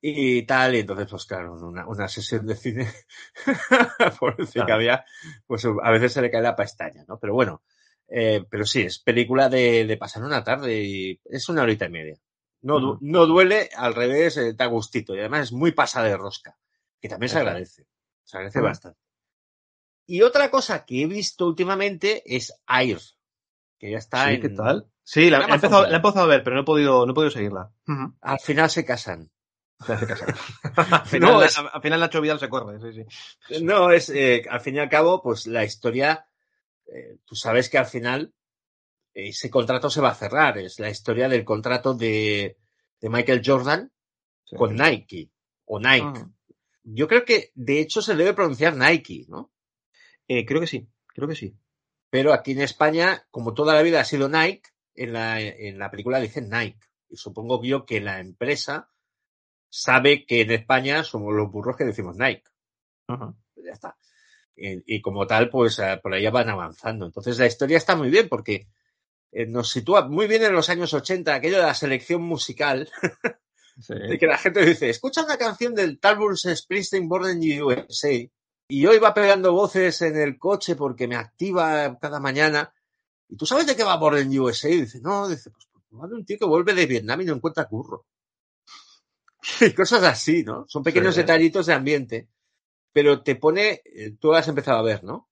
y 0.00 0.42
tal, 0.46 0.76
y 0.76 0.80
entonces, 0.80 1.08
pues 1.10 1.26
claro, 1.26 1.54
una, 1.54 1.84
una 1.88 2.06
sesión 2.06 2.46
de 2.46 2.54
cine, 2.54 2.86
por 4.20 4.36
decir 4.36 4.52
que 4.52 4.66
Claro. 4.66 4.74
había, 4.74 5.04
pues 5.48 5.64
a 5.64 5.90
veces 5.90 6.12
se 6.12 6.22
le 6.22 6.30
cae 6.30 6.42
la 6.42 6.54
pestaña, 6.54 7.04
¿no? 7.08 7.18
Pero 7.18 7.34
bueno, 7.34 7.62
eh, 8.06 8.44
pero 8.48 8.64
sí, 8.64 8.82
es 8.82 9.00
película 9.00 9.48
de, 9.48 9.84
de 9.84 9.96
pasar 9.96 10.22
una 10.22 10.44
tarde 10.44 10.80
y 10.80 11.20
es 11.24 11.48
una 11.48 11.62
horita 11.62 11.86
y 11.86 11.90
media. 11.90 12.16
No, 12.62 12.98
no 13.00 13.26
duele, 13.26 13.68
al 13.76 13.94
revés, 13.94 14.36
eh, 14.36 14.52
da 14.54 14.66
gustito 14.66 15.14
y 15.14 15.18
además 15.18 15.40
es 15.48 15.52
muy 15.52 15.72
pasada 15.72 16.06
de 16.06 16.16
rosca, 16.16 16.56
que 17.00 17.08
también 17.08 17.30
se 17.30 17.38
agradece, 17.38 17.86
se 18.22 18.36
agradece 18.36 18.60
bastante. 18.60 19.00
Y 20.06 20.22
otra 20.22 20.50
cosa 20.50 20.84
que 20.84 21.02
he 21.02 21.06
visto 21.06 21.46
últimamente 21.46 22.22
es 22.26 22.54
Air, 22.68 23.00
que 23.78 23.90
ya 23.90 23.98
está 23.98 24.26
Sí, 24.28 24.34
en... 24.34 24.40
¿qué 24.42 24.48
tal? 24.50 24.86
Sí, 25.02 25.30
la, 25.30 25.38
he 25.38 25.42
empezado, 25.54 25.82
Prime. 25.82 25.90
la 25.90 25.96
he 25.96 25.96
empezado 25.96 26.24
a 26.24 26.28
ver, 26.28 26.42
pero 26.44 26.56
no 26.56 26.62
he 26.62 26.64
podido, 26.64 27.06
no 27.06 27.12
he 27.12 27.14
podido 27.14 27.30
seguirla. 27.30 27.72
Al 28.20 28.40
final 28.40 28.70
se 28.70 28.84
casan. 28.84 29.30
Se 29.84 29.92
al, 30.76 31.06
final, 31.06 31.32
No, 31.32 31.42
es- 31.42 31.58
al 31.58 31.82
final 31.82 32.00
Nacho 32.00 32.20
Vidal 32.20 32.40
se 32.40 32.48
corre, 32.48 32.80
sí, 32.92 33.04
sí. 33.48 33.62
No, 33.64 33.90
es, 33.90 34.08
eh, 34.10 34.44
al 34.48 34.60
fin 34.60 34.76
y 34.76 34.78
al 34.78 34.88
cabo, 34.88 35.22
pues 35.22 35.46
la 35.46 35.64
historia, 35.64 36.26
eh, 36.86 37.18
tú 37.24 37.34
sabes 37.36 37.68
que 37.68 37.78
al 37.78 37.86
final 37.86 38.32
ese 39.12 39.50
contrato 39.50 39.90
se 39.90 40.00
va 40.00 40.10
a 40.10 40.14
cerrar. 40.14 40.58
Es 40.58 40.78
la 40.80 40.88
historia 40.90 41.28
del 41.28 41.44
contrato 41.44 41.94
de, 41.94 42.56
de 43.00 43.08
Michael 43.10 43.42
Jordan 43.44 43.92
Sí. 44.44 44.54
con 44.56 44.76
Nike 44.76 45.30
o 45.64 45.78
Nike. 45.80 46.04
Ah. 46.20 46.30
Yo 46.84 47.08
creo 47.08 47.24
que 47.24 47.50
de 47.54 47.80
hecho 47.80 48.00
se 48.00 48.14
debe 48.14 48.32
pronunciar 48.32 48.76
Nike, 48.76 49.24
¿no? 49.28 49.50
Eh, 50.28 50.44
creo 50.44 50.60
que 50.60 50.66
sí, 50.66 50.88
creo 51.08 51.28
que 51.28 51.34
sí. 51.36 51.54
Pero 52.10 52.32
aquí 52.32 52.52
en 52.52 52.62
España, 52.62 53.26
como 53.30 53.54
toda 53.54 53.74
la 53.74 53.82
vida 53.82 54.00
ha 54.00 54.04
sido 54.04 54.28
Nike, 54.28 54.62
en 54.94 55.12
la, 55.12 55.40
en 55.40 55.78
la 55.78 55.90
película 55.90 56.18
dicen 56.20 56.48
Nike. 56.48 56.78
Y 57.08 57.16
supongo 57.16 57.62
yo 57.62 57.84
que 57.84 58.00
la 58.00 58.20
empresa 58.20 58.90
sabe 59.68 60.24
que 60.24 60.40
en 60.42 60.50
España 60.52 61.04
somos 61.04 61.34
los 61.34 61.50
burros 61.50 61.76
que 61.76 61.84
decimos 61.84 62.16
Nike. 62.16 62.44
Ujú. 63.08 63.36
ya 63.56 63.72
está. 63.72 63.96
Y, 64.56 64.96
y 64.96 65.00
como 65.02 65.26
tal, 65.26 65.50
pues 65.50 65.78
eh, 65.78 66.00
por 66.02 66.14
ahí 66.14 66.26
van 66.28 66.48
avanzando. 66.48 67.06
Entonces 67.06 67.38
la 67.38 67.46
historia 67.46 67.76
está 67.76 67.94
muy 67.94 68.08
bien 68.08 68.28
porque 68.28 68.68
eh, 69.32 69.46
nos 69.46 69.70
sitúa 69.70 70.08
muy 70.08 70.26
bien 70.26 70.42
en 70.44 70.52
los 70.54 70.70
años 70.70 70.94
80, 70.94 71.34
aquello 71.34 71.56
de 71.58 71.62
la 71.64 71.74
selección 71.74 72.22
musical, 72.22 72.88
Sí. 73.78 73.92
de 73.92 74.18
que 74.18 74.26
la 74.26 74.38
gente 74.38 74.64
dice, 74.64 74.88
escucha 74.88 75.22
una 75.22 75.36
canción 75.36 75.74
del 75.74 76.00
tal 76.00 76.16
Bruce 76.16 76.56
Springsteen 76.56 77.06
Born 77.10 77.42
in 77.42 77.60
USA, 77.62 78.08
y 78.68 78.80
yo 78.82 78.92
iba 78.94 79.14
pegando 79.14 79.52
voces 79.52 80.02
en 80.02 80.16
el 80.16 80.38
coche 80.38 80.76
porque 80.76 81.06
me 81.08 81.16
activa 81.16 81.98
cada 81.98 82.20
mañana, 82.20 82.72
y 83.28 83.36
tú 83.36 83.46
sabes 83.46 83.66
de 83.66 83.76
qué 83.76 83.84
va 83.84 83.96
Born 83.96 84.38
USA, 84.38 84.68
y 84.68 84.82
dice, 84.82 85.00
no, 85.00 85.28
dice, 85.28 85.50
pues 85.50 85.66
va 86.00 86.06
de 86.08 86.14
un 86.14 86.24
tío 86.24 86.38
que 86.38 86.46
vuelve 86.46 86.74
de 86.74 86.86
Vietnam 86.86 87.20
y 87.20 87.24
no 87.24 87.34
encuentra 87.34 87.66
curro. 87.66 88.06
Y 89.60 89.72
cosas 89.74 90.02
así, 90.04 90.42
¿no? 90.42 90.64
Son 90.68 90.82
pequeños 90.82 91.14
Sí. 91.14 91.20
detallitos 91.20 91.66
de 91.66 91.74
ambiente, 91.74 92.28
pero 92.92 93.22
te 93.22 93.36
pone, 93.36 93.82
eh, 93.84 94.16
tú 94.18 94.34
has 94.34 94.48
empezado 94.48 94.78
a 94.78 94.82
ver, 94.82 95.04
¿no? 95.04 95.28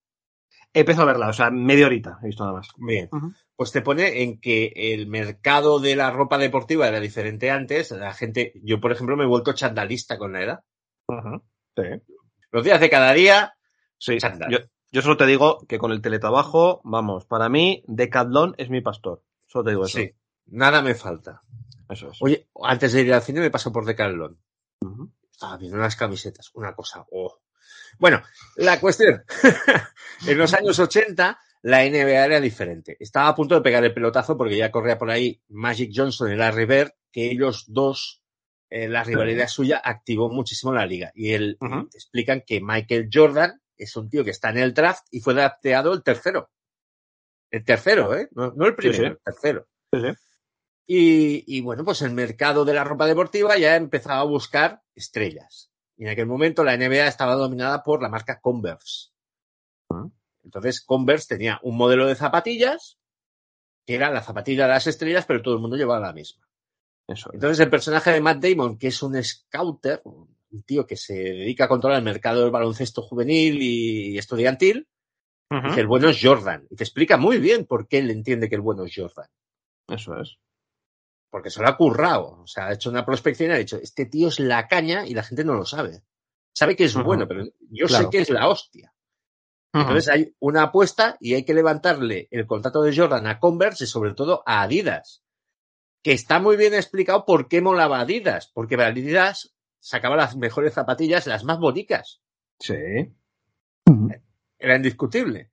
He 0.72 0.80
empezado 0.80 1.04
a 1.04 1.12
verla, 1.12 1.28
o 1.28 1.32
sea, 1.32 1.50
media 1.50 1.86
horita 1.86 2.18
he 2.22 2.26
visto 2.26 2.44
nada 2.44 2.56
más. 2.58 2.68
Bien. 2.76 3.08
Pues 3.56 3.70
te 3.70 3.80
pone 3.80 4.22
en 4.22 4.40
que 4.40 4.72
el 4.74 5.06
mercado 5.06 5.78
de 5.78 5.94
la 5.94 6.10
ropa 6.10 6.36
deportiva 6.38 6.88
era 6.88 6.98
diferente 6.98 7.50
antes. 7.50 7.92
La 7.92 8.12
gente, 8.12 8.52
yo 8.62 8.80
por 8.80 8.90
ejemplo 8.90 9.16
me 9.16 9.22
he 9.24 9.28
vuelto 9.28 9.52
chandalista 9.52 10.18
con 10.18 10.32
la 10.32 10.42
edad. 10.42 10.60
Ujú. 11.06 11.42
Sí. 11.76 12.13
Los 12.54 12.62
días 12.62 12.78
de 12.78 12.88
cada 12.88 13.12
día, 13.12 13.56
Sí, 13.98 14.16
yo, 14.48 14.58
yo 14.92 15.02
solo 15.02 15.16
te 15.16 15.26
digo 15.26 15.66
que 15.66 15.78
con 15.78 15.90
el 15.90 16.00
teletrabajo, 16.00 16.80
vamos, 16.84 17.24
para 17.24 17.48
mí, 17.48 17.82
Decathlon 17.88 18.54
es 18.58 18.70
mi 18.70 18.80
pastor. 18.80 19.24
Solo 19.48 19.64
te 19.64 19.70
digo 19.70 19.84
eso. 19.86 19.98
sí, 19.98 20.12
nada 20.46 20.80
me 20.80 20.94
falta. 20.94 21.42
Eso 21.88 22.12
es. 22.12 22.18
Oye, 22.20 22.46
antes 22.62 22.92
de 22.92 23.00
ir 23.00 23.12
al 23.12 23.22
cine 23.22 23.40
me 23.40 23.50
paso 23.50 23.72
por 23.72 23.84
Decathlon. 23.84 24.38
Ujú. 24.82 25.10
Estaba 25.32 25.56
viendo 25.56 25.78
unas 25.78 25.96
camisetas, 25.96 26.52
una 26.54 26.76
cosa. 26.76 27.04
oh. 27.10 27.40
Bueno, 27.98 28.22
la 28.54 28.78
cuestión. 28.78 29.24
en 30.28 30.38
los 30.38 30.54
años 30.54 30.78
80 30.78 31.36
la 31.62 31.78
NBA 31.82 32.24
era 32.24 32.40
diferente. 32.40 32.96
Estaba 33.00 33.30
a 33.30 33.34
punto 33.34 33.56
de 33.56 33.62
pegar 33.62 33.82
el 33.82 33.92
pelotazo 33.92 34.36
porque 34.36 34.56
ya 34.56 34.70
corría 34.70 34.96
por 34.96 35.10
ahí 35.10 35.42
Magic 35.48 35.90
Johnson 35.92 36.30
y 36.30 36.36
Larry 36.36 36.66
Bird, 36.66 36.92
que 37.10 37.32
ellos 37.32 37.64
dos, 37.66 38.22
eh, 38.70 38.88
la 38.88 39.04
rivalidad 39.04 39.48
suya 39.48 39.80
activó 39.82 40.28
muchísimo 40.28 40.72
la 40.72 40.86
liga. 40.86 41.12
Y 41.14 41.32
él, 41.32 41.58
te 41.60 41.96
explican 41.96 42.42
que 42.46 42.60
Michael 42.60 43.08
Jordan 43.12 43.60
es 43.76 43.96
un 43.96 44.08
tío 44.08 44.24
que 44.24 44.30
está 44.30 44.50
en 44.50 44.58
el 44.58 44.74
draft 44.74 45.06
y 45.10 45.20
fue 45.20 45.34
drafteado 45.34 45.92
el 45.92 46.02
tercero. 46.02 46.50
El 47.50 47.64
tercero, 47.64 48.14
¿eh? 48.16 48.28
No, 48.32 48.52
no 48.52 48.66
el 48.66 48.74
primero, 48.74 49.02
sí. 49.02 49.10
el 49.10 49.18
tercero. 49.18 49.68
Sí, 49.92 50.00
sí. 50.00 50.08
Y, 50.86 51.56
y, 51.56 51.60
bueno, 51.62 51.84
pues 51.84 52.02
el 52.02 52.12
mercado 52.12 52.64
de 52.64 52.74
la 52.74 52.84
ropa 52.84 53.06
deportiva 53.06 53.56
ya 53.56 53.76
empezaba 53.76 54.20
a 54.20 54.24
buscar 54.24 54.82
estrellas. 54.94 55.70
Y 55.96 56.04
en 56.04 56.10
aquel 56.10 56.26
momento 56.26 56.64
la 56.64 56.76
NBA 56.76 57.06
estaba 57.06 57.36
dominada 57.36 57.82
por 57.82 58.02
la 58.02 58.08
marca 58.08 58.40
Converse. 58.40 59.10
Ah. 59.90 60.08
Entonces 60.42 60.82
Converse 60.82 61.28
tenía 61.28 61.58
un 61.62 61.76
modelo 61.76 62.06
de 62.06 62.16
zapatillas 62.16 62.98
que 63.86 63.94
era 63.94 64.10
la 64.10 64.22
zapatilla 64.22 64.64
de 64.64 64.70
las 64.70 64.86
estrellas, 64.86 65.26
pero 65.26 65.42
todo 65.42 65.54
el 65.54 65.60
mundo 65.60 65.76
llevaba 65.76 66.00
la 66.00 66.12
misma. 66.12 66.46
Eso 67.08 67.30
es. 67.30 67.34
Entonces 67.34 67.60
el 67.60 67.70
personaje 67.70 68.10
de 68.12 68.20
Matt 68.20 68.42
Damon, 68.42 68.78
que 68.78 68.88
es 68.88 69.02
un 69.02 69.22
scouter, 69.22 70.00
un 70.04 70.62
tío 70.64 70.86
que 70.86 70.96
se 70.96 71.14
dedica 71.14 71.64
a 71.64 71.68
controlar 71.68 71.98
el 71.98 72.04
mercado 72.04 72.42
del 72.42 72.50
baloncesto 72.50 73.02
juvenil 73.02 73.60
y 73.62 74.18
estudiantil, 74.18 74.88
Ujú. 75.50 75.68
Dice, 75.68 75.80
el 75.82 75.86
bueno 75.86 76.08
es 76.08 76.18
Jordan. 76.20 76.66
Y 76.70 76.74
te 76.76 76.84
explica 76.84 77.16
muy 77.18 77.36
bien 77.38 77.66
por 77.66 77.86
qué 77.86 77.98
él 77.98 78.10
entiende 78.10 78.48
que 78.48 78.54
el 78.54 78.62
bueno 78.62 78.84
es 78.86 78.92
Jordan. 78.96 79.28
Eso 79.88 80.18
es. 80.18 80.38
Porque 81.30 81.50
se 81.50 81.60
lo 81.60 81.68
ha 81.68 81.76
currado. 81.76 82.40
O 82.42 82.46
sea, 82.46 82.68
ha 82.68 82.72
hecho 82.72 82.88
una 82.88 83.04
prospección 83.04 83.50
y 83.50 83.54
ha 83.54 83.58
dicho, 83.58 83.76
este 83.76 84.06
tío 84.06 84.28
es 84.28 84.40
la 84.40 84.66
caña 84.68 85.06
y 85.06 85.12
la 85.14 85.22
gente 85.22 85.44
no 85.44 85.52
lo 85.54 85.66
sabe. 85.66 86.02
Sabe 86.54 86.74
que 86.76 86.84
es 86.84 86.94
bueno, 86.94 87.28
pero 87.28 87.44
yo 87.70 87.86
Claro. 87.86 88.04
sé 88.04 88.10
que 88.10 88.18
es 88.22 88.30
la 88.30 88.48
hostia. 88.48 88.94
Entonces 89.72 90.08
hay 90.08 90.34
una 90.38 90.62
apuesta 90.62 91.16
y 91.20 91.34
hay 91.34 91.44
que 91.44 91.52
levantarle 91.54 92.26
el 92.30 92.46
contrato 92.46 92.80
de 92.82 92.96
Jordan 92.96 93.26
a 93.26 93.38
Converse 93.38 93.84
y 93.84 93.88
sobre 93.88 94.14
todo 94.14 94.42
a 94.46 94.62
Adidas. 94.62 95.23
Que 96.04 96.12
está 96.12 96.38
muy 96.38 96.56
bien 96.56 96.74
explicado 96.74 97.24
por 97.24 97.48
qué 97.48 97.60
molaba 97.60 97.98
Adidas. 98.00 98.50
Porque 98.54 98.76
Adidas 98.76 99.54
sacaba 99.80 100.16
las 100.16 100.36
mejores 100.36 100.74
zapatillas, 100.74 101.26
las 101.26 101.44
más 101.44 101.58
bonitas. 101.58 102.20
Sí. 102.60 102.74
Era 104.58 104.76
indiscutible. 104.76 105.50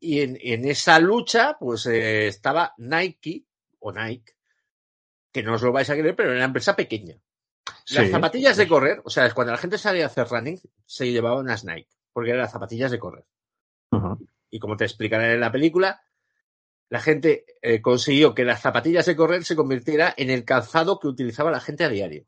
Y 0.00 0.20
en, 0.20 0.36
en 0.40 0.66
esa 0.66 0.98
lucha, 0.98 1.56
pues 1.58 1.86
eh, 1.86 2.26
estaba 2.26 2.74
Nike 2.76 3.44
o 3.78 3.92
Nike, 3.92 4.32
que 5.32 5.42
no 5.42 5.54
os 5.54 5.62
lo 5.62 5.72
vais 5.72 5.88
a 5.88 5.94
creer, 5.94 6.14
pero 6.16 6.30
era 6.30 6.38
una 6.38 6.44
empresa 6.46 6.76
pequeña. 6.76 7.16
Las 7.90 8.06
Sí. 8.06 8.10
zapatillas 8.10 8.56
de 8.56 8.68
correr, 8.68 9.00
o 9.04 9.10
sea, 9.10 9.32
cuando 9.32 9.52
la 9.52 9.58
gente 9.58 9.78
salía 9.78 10.04
a 10.04 10.08
hacer 10.08 10.26
running, 10.28 10.60
se 10.84 11.10
llevaban 11.10 11.40
unas 11.44 11.64
Nike, 11.64 11.88
porque 12.12 12.30
eran 12.30 12.42
las 12.42 12.52
zapatillas 12.52 12.90
de 12.90 12.98
correr. 12.98 13.24
Y 14.50 14.58
como 14.58 14.76
te 14.76 14.84
explicaré 14.84 15.34
en 15.34 15.40
la 15.40 15.50
película, 15.52 16.00
la 16.88 17.00
gente 17.00 17.44
eh, 17.62 17.82
consiguió 17.82 18.34
que 18.34 18.44
las 18.44 18.62
zapatillas 18.62 19.06
de 19.06 19.16
correr 19.16 19.44
se 19.44 19.56
convirtiera 19.56 20.14
en 20.16 20.30
el 20.30 20.44
calzado 20.44 20.98
que 20.98 21.08
utilizaba 21.08 21.50
la 21.50 21.60
gente 21.60 21.84
a 21.84 21.88
diario. 21.88 22.26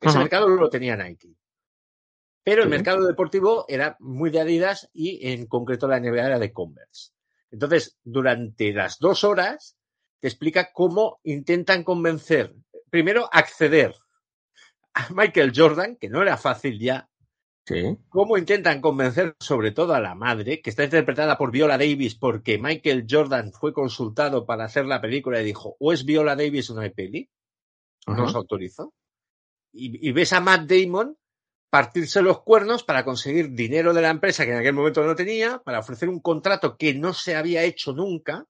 Ese 0.00 0.18
mercado 0.18 0.48
lo 0.48 0.68
tenía 0.70 0.96
Nike. 0.96 1.36
Pero 2.42 2.62
el 2.62 2.68
Sí. 2.68 2.70
mercado 2.70 3.06
deportivo 3.06 3.64
era 3.68 3.96
muy 4.00 4.30
de 4.30 4.40
Adidas 4.40 4.90
y 4.92 5.30
en 5.30 5.46
concreto 5.46 5.86
la 5.86 6.00
NBA 6.00 6.26
era 6.26 6.38
de 6.40 6.52
Converse. 6.52 7.12
Entonces, 7.52 7.98
durante 8.02 8.72
las 8.72 8.98
dos 8.98 9.22
horas, 9.22 9.76
te 10.18 10.28
explica 10.28 10.72
cómo 10.72 11.20
intentan 11.22 11.84
convencer, 11.84 12.54
primero 12.90 13.28
acceder 13.30 13.94
a 14.94 15.08
Michael 15.10 15.52
Jordan, 15.54 15.96
que 15.96 16.08
no 16.08 16.20
era 16.22 16.36
fácil 16.36 16.80
ya, 16.80 17.08
Sí. 17.64 17.96
cómo 18.08 18.36
intentan 18.38 18.80
convencer 18.80 19.36
sobre 19.38 19.70
todo 19.70 19.94
a 19.94 20.00
la 20.00 20.16
madre, 20.16 20.60
que 20.60 20.70
está 20.70 20.82
interpretada 20.82 21.38
por 21.38 21.52
Viola 21.52 21.78
Davis, 21.78 22.16
porque 22.16 22.58
Michael 22.58 23.06
Jordan 23.08 23.52
fue 23.52 23.72
consultado 23.72 24.44
para 24.44 24.64
hacer 24.64 24.84
la 24.84 25.00
película 25.00 25.40
y 25.40 25.44
dijo, 25.44 25.76
o 25.78 25.92
es 25.92 26.04
Viola 26.04 26.34
Davis 26.34 26.70
o 26.70 26.74
no 26.74 26.80
hay 26.80 26.90
peli, 26.90 27.30
no 28.06 28.26
autorizo. 28.28 28.92
Y, 29.72 30.08
y 30.08 30.12
ves 30.12 30.32
a 30.32 30.40
Matt 30.40 30.68
Damon 30.68 31.16
partirse 31.70 32.20
los 32.20 32.42
cuernos 32.42 32.84
para 32.84 33.04
conseguir 33.04 33.52
dinero 33.52 33.94
de 33.94 34.02
la 34.02 34.10
empresa 34.10 34.44
que 34.44 34.50
en 34.50 34.58
aquel 34.58 34.74
momento 34.74 35.02
no 35.04 35.14
tenía, 35.14 35.62
para 35.64 35.78
ofrecer 35.78 36.08
un 36.08 36.20
contrato 36.20 36.76
que 36.76 36.92
no 36.92 37.14
se 37.14 37.34
había 37.34 37.62
hecho 37.62 37.94
nunca 37.94 38.46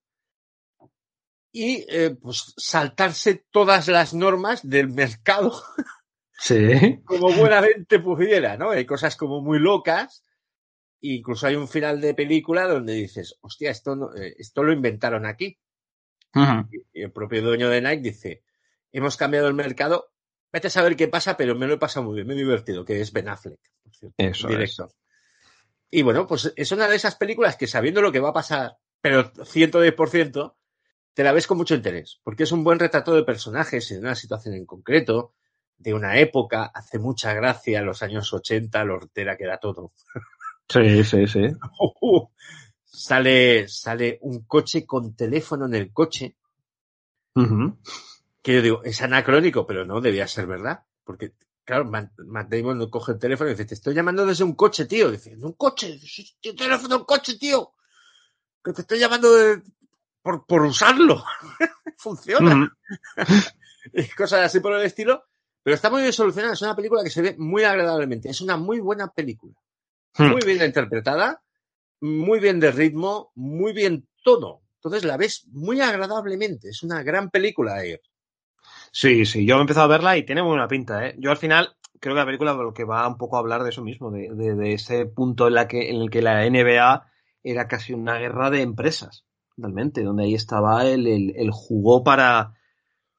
y 1.52 1.84
eh, 1.88 2.16
pues 2.20 2.54
saltarse 2.56 3.44
todas 3.50 3.86
las 3.88 4.14
normas 4.14 4.68
del 4.68 4.88
mercado 4.88 5.52
Sí. 6.42 6.98
como 7.04 7.32
buenamente 7.32 8.00
pudiera, 8.00 8.56
¿no? 8.56 8.70
Hay 8.70 8.84
cosas 8.84 9.16
como 9.16 9.40
muy 9.40 9.60
locas. 9.60 10.24
Incluso 11.00 11.46
hay 11.46 11.54
un 11.54 11.68
final 11.68 12.00
de 12.00 12.14
película 12.14 12.66
donde 12.66 12.94
dices, 12.94 13.38
hostia, 13.42 13.70
esto, 13.70 13.94
no- 13.94 14.14
eh, 14.16 14.34
esto 14.38 14.62
lo 14.64 14.72
inventaron 14.72 15.24
aquí. 15.24 15.58
Y 16.94 17.02
el 17.02 17.12
propio 17.12 17.42
dueño 17.42 17.68
de 17.68 17.80
Nike 17.80 18.02
dice, 18.02 18.42
hemos 18.90 19.16
cambiado 19.16 19.46
el 19.48 19.54
mercado, 19.54 20.12
vete 20.52 20.66
a 20.66 20.70
saber 20.70 20.96
qué 20.96 21.06
pasa, 21.08 21.36
pero 21.36 21.54
me 21.54 21.66
lo 21.66 21.74
he 21.74 21.78
pasado 21.78 22.06
muy 22.06 22.14
bien, 22.16 22.26
me 22.26 22.34
he 22.34 22.36
divertido, 22.38 22.84
que 22.84 23.00
es 23.00 23.12
Ben 23.12 23.28
Affleck, 23.28 23.60
por 23.82 23.94
cierto, 23.94 24.14
Eso 24.18 24.48
director. 24.48 24.90
Y 25.90 26.02
bueno, 26.02 26.26
pues 26.26 26.52
es 26.56 26.72
una 26.72 26.88
de 26.88 26.96
esas 26.96 27.16
películas 27.16 27.56
que 27.56 27.66
sabiendo 27.66 28.00
lo 28.02 28.10
que 28.12 28.20
va 28.20 28.30
a 28.30 28.34
pasar, 28.34 28.78
pero 29.00 29.30
110%, 29.44 30.56
te 31.14 31.22
la 31.24 31.32
ves 31.32 31.46
con 31.46 31.58
mucho 31.58 31.74
interés, 31.74 32.20
porque 32.24 32.44
es 32.44 32.52
un 32.52 32.64
buen 32.64 32.78
retrato 32.78 33.14
de 33.14 33.24
personajes 33.24 33.90
en 33.92 34.00
una 34.00 34.14
situación 34.14 34.54
en 34.54 34.64
concreto, 34.66 35.34
de 35.82 35.94
una 35.94 36.18
época, 36.18 36.64
hace 36.74 36.98
mucha 36.98 37.34
gracia, 37.34 37.82
los 37.82 38.02
años 38.02 38.32
80, 38.32 38.84
lo 38.84 38.94
hortera 38.94 39.36
que 39.36 39.44
era 39.44 39.58
todo. 39.58 39.92
Sí, 40.68 41.02
sí, 41.04 41.26
sí. 41.26 41.40
sale, 42.84 43.68
sale 43.68 44.18
un 44.22 44.44
coche 44.44 44.86
con 44.86 45.14
teléfono 45.16 45.66
en 45.66 45.74
el 45.74 45.92
coche, 45.92 46.36
que 48.42 48.54
yo 48.54 48.62
digo, 48.62 48.82
es 48.84 49.00
anacrónico, 49.02 49.66
pero 49.66 49.84
no 49.84 50.00
debía 50.00 50.26
ser 50.28 50.46
verdad. 50.46 50.84
Porque, 51.04 51.32
claro, 51.64 51.84
Matt, 51.86 52.12
Damon 52.48 52.78
no 52.78 52.90
coge 52.90 53.12
el 53.12 53.18
teléfono 53.18 53.50
y 53.50 53.54
dice, 53.54 53.64
te 53.64 53.74
estoy 53.74 53.94
llamando 53.94 54.24
desde 54.26 54.44
un 54.44 54.54
coche, 54.54 54.86
tío. 54.86 55.10
Dice, 55.10 55.36
¿de 55.36 55.44
un 55.44 55.52
coche? 55.54 55.98
¿Qué 56.40 56.52
teléfono 56.52 56.98
un 56.98 57.04
coche, 57.04 57.38
tío? 57.38 57.72
Que 58.64 58.72
te 58.72 58.82
estoy 58.82 58.98
llamando 58.98 59.32
de- 59.32 59.62
por, 60.22 60.46
por 60.46 60.62
usarlo. 60.62 61.24
Funciona. 61.98 62.72
Y 63.92 64.06
cosas 64.10 64.42
así 64.46 64.60
por 64.60 64.74
el 64.74 64.82
estilo. 64.86 65.24
Pero 65.62 65.74
está 65.74 65.90
muy 65.90 66.02
bien 66.02 66.12
solucionada. 66.12 66.54
Es 66.54 66.62
una 66.62 66.76
película 66.76 67.02
que 67.04 67.10
se 67.10 67.22
ve 67.22 67.36
muy 67.38 67.62
agradablemente. 67.64 68.28
Es 68.30 68.40
una 68.40 68.56
muy 68.56 68.80
buena 68.80 69.08
película. 69.12 69.54
Hmm. 70.18 70.30
Muy 70.32 70.40
bien 70.44 70.62
interpretada, 70.64 71.42
muy 72.00 72.40
bien 72.40 72.60
de 72.60 72.72
ritmo, 72.72 73.32
muy 73.34 73.72
bien 73.72 74.08
todo. 74.24 74.62
Entonces 74.76 75.04
la 75.04 75.16
ves 75.16 75.46
muy 75.52 75.80
agradablemente. 75.80 76.70
Es 76.70 76.82
una 76.82 77.02
gran 77.02 77.30
película, 77.30 77.84
Air. 77.84 78.00
Sí, 78.90 79.24
sí, 79.26 79.46
yo 79.46 79.56
he 79.56 79.60
empezado 79.60 79.86
a 79.86 79.88
verla 79.96 80.16
y 80.16 80.24
tiene 80.24 80.42
muy 80.42 80.50
buena 80.50 80.68
pinta, 80.68 81.06
¿eh? 81.06 81.14
Yo 81.18 81.30
al 81.30 81.36
final 81.36 81.74
creo 82.00 82.14
que 82.14 82.18
la 82.20 82.26
película 82.26 82.52
lo 82.54 82.74
que 82.74 82.84
va 82.84 83.06
un 83.08 83.16
poco 83.16 83.36
a 83.36 83.40
hablar 83.40 83.62
de 83.62 83.70
eso 83.70 83.82
mismo, 83.82 84.10
de, 84.10 84.28
de- 84.34 84.54
de 84.54 84.72
ese 84.74 85.06
punto 85.06 85.48
en, 85.48 85.54
la 85.54 85.68
que, 85.68 85.90
en 85.90 86.00
el 86.02 86.10
que 86.10 86.22
la 86.22 86.44
NBA 86.46 87.06
era 87.42 87.68
casi 87.68 87.92
una 87.92 88.18
guerra 88.18 88.50
de 88.50 88.62
empresas, 88.62 89.24
realmente, 89.56 90.02
donde 90.02 90.24
ahí 90.24 90.34
estaba 90.34 90.86
el, 90.86 91.06
el, 91.06 91.32
el 91.36 91.50
jugo 91.50 92.04
para, 92.04 92.54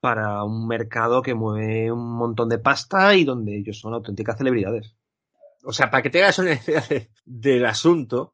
para 0.04 0.44
un 0.44 0.68
mercado 0.68 1.22
que 1.22 1.34
mueve 1.34 1.90
un 1.90 2.18
montón 2.18 2.50
de 2.50 2.58
pasta 2.60 3.16
y 3.16 3.24
donde 3.24 3.56
ellos 3.58 3.80
son 3.80 3.94
auténticas 3.94 4.38
celebridades. 4.38 4.98
O 5.64 5.72
sea, 5.72 5.90
para 5.90 6.04
que 6.04 6.10
te 6.10 6.22
hagas 6.22 6.40
una 6.40 6.52
idea 6.56 6.82
de- 6.90 7.10
del 7.24 7.66
asunto, 7.66 8.34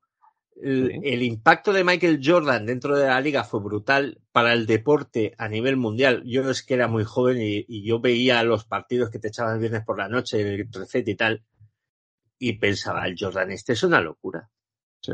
el, 0.60 0.90
Sí. 0.90 1.00
el 1.04 1.22
impacto 1.22 1.72
de 1.72 1.84
Michael 1.84 2.22
Jordan 2.26 2.66
dentro 2.66 2.98
de 2.98 3.06
la 3.06 3.22
liga 3.22 3.44
fue 3.44 3.60
brutal 3.62 4.20
para 4.32 4.54
el 4.54 4.66
deporte 4.66 5.36
a 5.38 5.48
nivel 5.48 5.78
mundial. 5.78 6.24
Yo 6.26 6.50
es 6.50 6.64
que 6.64 6.74
era 6.74 6.88
muy 6.88 7.04
joven 7.04 7.38
y, 7.40 7.66
y 7.68 7.86
yo 7.88 8.00
veía 8.00 8.41
los 8.41 8.66
partidos 8.66 9.12
que 9.12 9.20
te 9.20 9.28
echaban 9.28 9.54
el 9.54 9.60
viernes 9.60 9.86
por 9.86 10.00
la 10.00 10.10
noche, 10.10 10.41
el 10.41 10.68
recet 10.74 11.08
y 11.08 11.16
tal, 11.16 11.44
y 12.40 12.54
pensaba, 12.54 13.06
el 13.06 13.16
Jordan 13.16 13.52
este 13.52 13.74
es 13.74 13.84
una 13.84 14.02
locura. 14.02 14.50
Sí. 15.02 15.14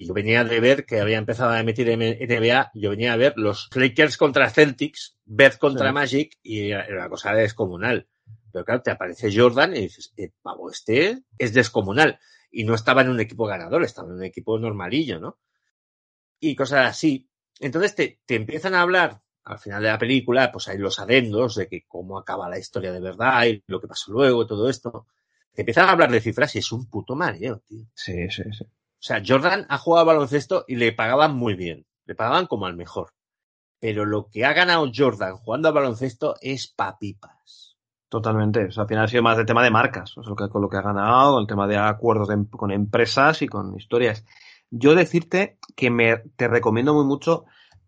Y 0.00 0.06
yo 0.06 0.14
venía 0.14 0.44
de 0.44 0.60
ver 0.60 0.86
que 0.86 0.98
había 0.98 1.18
empezado 1.18 1.50
a 1.50 1.60
emitir 1.60 1.86
NBA, 1.88 2.70
yo 2.72 2.88
venía 2.88 3.12
a 3.12 3.18
ver 3.18 3.34
los 3.36 3.68
Lakers 3.74 4.16
contra 4.16 4.48
Celtics, 4.48 5.18
Beth 5.26 5.58
contra 5.58 5.88
Sí. 5.88 5.92
Magic, 5.92 6.38
y 6.42 6.70
era 6.70 6.86
era 6.86 7.00
una 7.00 7.08
cosa 7.10 7.34
descomunal. 7.34 8.08
Pero 8.50 8.64
claro, 8.64 8.80
te 8.80 8.90
aparece 8.92 9.30
Jordan 9.30 9.76
y 9.76 9.80
dices, 9.82 10.14
eh, 10.16 10.30
pavo, 10.40 10.70
este 10.70 11.22
es 11.36 11.52
descomunal. 11.52 12.18
Y 12.50 12.64
no 12.64 12.74
estaba 12.74 13.02
en 13.02 13.10
un 13.10 13.20
equipo 13.20 13.44
ganador, 13.44 13.84
estaba 13.84 14.08
en 14.08 14.14
un 14.14 14.24
equipo 14.24 14.58
normalillo, 14.58 15.20
¿no? 15.20 15.38
Y 16.40 16.56
cosas 16.56 16.88
así. 16.88 17.28
Entonces 17.58 17.94
te, 17.94 18.20
te 18.24 18.36
empiezan 18.36 18.74
a 18.74 18.80
hablar, 18.80 19.20
al 19.44 19.58
final 19.58 19.82
de 19.82 19.88
la 19.90 19.98
película, 19.98 20.50
pues 20.50 20.66
hay 20.68 20.78
los 20.78 20.98
adendos 20.98 21.56
de 21.56 21.68
que 21.68 21.84
cómo 21.86 22.18
acaba 22.18 22.48
la 22.48 22.58
historia 22.58 22.90
de 22.90 23.00
verdad 23.00 23.44
y 23.44 23.62
lo 23.66 23.82
que 23.82 23.86
pasó 23.86 24.12
luego, 24.12 24.46
todo 24.46 24.70
esto. 24.70 25.08
Te 25.52 25.60
empiezan 25.60 25.88
a 25.88 25.92
hablar 25.92 26.10
de 26.10 26.22
cifras 26.22 26.56
y 26.56 26.60
es 26.60 26.72
un 26.72 26.88
puto 26.88 27.14
mareo, 27.14 27.58
tío. 27.68 27.84
Sí, 27.94 28.30
sí, 28.30 28.44
sí. 28.50 28.64
O 29.00 29.02
sea, 29.02 29.22
Jordan 29.26 29.66
ha 29.68 29.78
jugado 29.78 30.02
al 30.10 30.14
baloncesto 30.16 30.64
y 30.68 30.76
le 30.76 30.92
pagaban 30.92 31.34
muy 31.34 31.54
bien. 31.54 31.86
Le 32.04 32.14
pagaban 32.14 32.46
como 32.46 32.66
al 32.66 32.76
mejor. 32.76 33.08
Pero 33.80 34.04
lo 34.04 34.28
que 34.28 34.44
ha 34.44 34.52
ganado 34.52 34.90
Jordan 34.94 35.36
jugando 35.36 35.68
al 35.68 35.74
baloncesto 35.74 36.34
es 36.40 36.68
papipas. 36.68 37.76
Totalmente. 38.10 38.66
O 38.66 38.70
sea, 38.72 38.82
al 38.82 38.88
final 38.88 39.04
ha 39.04 39.08
sido 39.08 39.22
más 39.22 39.36
de 39.38 39.44
tema 39.44 39.62
de 39.62 39.70
marcas, 39.70 40.16
o 40.18 40.22
sea, 40.22 40.30
lo 40.30 40.36
que- 40.36 40.48
con 40.48 40.60
lo 40.62 40.68
que 40.68 40.76
ha 40.76 40.82
ganado, 40.82 41.38
el 41.40 41.46
tema 41.46 41.66
de 41.66 41.78
acuerdos 41.78 42.28
de 42.28 42.34
em- 42.34 42.46
con 42.46 42.70
empresas 42.72 43.40
y 43.42 43.46
con 43.48 43.74
historias. 43.76 44.24
Yo 44.70 44.94
decirte 44.94 45.58
que 45.76 45.90
me, 45.90 46.18
te 46.36 46.48
recomiendo 46.48 46.92
muy 46.92 47.04
mucho, 47.04 47.44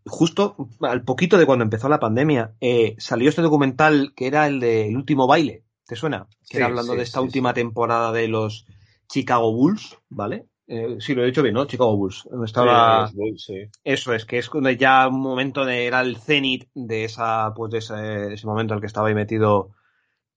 justo 0.06 0.56
al 0.80 1.04
poquito 1.04 1.38
de 1.38 1.46
cuando 1.46 1.64
empezó 1.64 1.88
la 1.88 2.00
pandemia, 2.00 2.54
eh, 2.60 2.94
salió 2.98 3.28
este 3.28 3.42
documental 3.42 4.14
que 4.16 4.28
era 4.28 4.46
el 4.46 4.60
de 4.60 4.88
El 4.88 4.96
último 4.96 5.26
baile, 5.26 5.64
¿te 5.86 5.96
suena? 5.96 6.26
Que 6.48 6.56
Sí, 6.56 6.56
era 6.58 6.66
hablando 6.66 6.92
sí, 6.92 6.98
de 6.98 7.02
esta 7.04 7.20
sí, 7.20 7.26
última 7.26 7.52
temporada 7.52 8.12
de 8.12 8.28
los 8.28 8.66
Chicago 9.08 9.52
Bulls, 9.52 9.98
¿vale? 10.08 10.46
Eh, 10.66 10.96
sí, 11.00 11.14
lo 11.14 11.22
he 11.22 11.26
dicho 11.26 11.42
bien, 11.42 11.54
¿no? 11.54 11.66
Chicago 11.66 11.96
Bulls. 11.96 12.28
Estaba... 12.44 13.06
Sí, 13.08 13.16
es- 13.34 13.44
sí. 13.44 13.54
Eso 13.84 14.12
es, 14.14 14.24
que 14.24 14.38
es 14.38 14.48
cuando 14.48 14.70
ya 14.70 15.08
un 15.08 15.20
momento 15.20 15.64
de, 15.64 15.86
era 15.86 16.00
el 16.02 16.16
cenit 16.16 16.68
de 16.74 17.04
esa, 17.04 17.52
pues 17.54 17.72
de 17.72 17.78
ese, 17.78 18.32
ese 18.34 18.46
momento 18.46 18.72
en 18.74 18.76
el 18.78 18.80
que 18.80 18.86
estaba 18.86 19.08
ahí 19.08 19.14
metido 19.14 19.70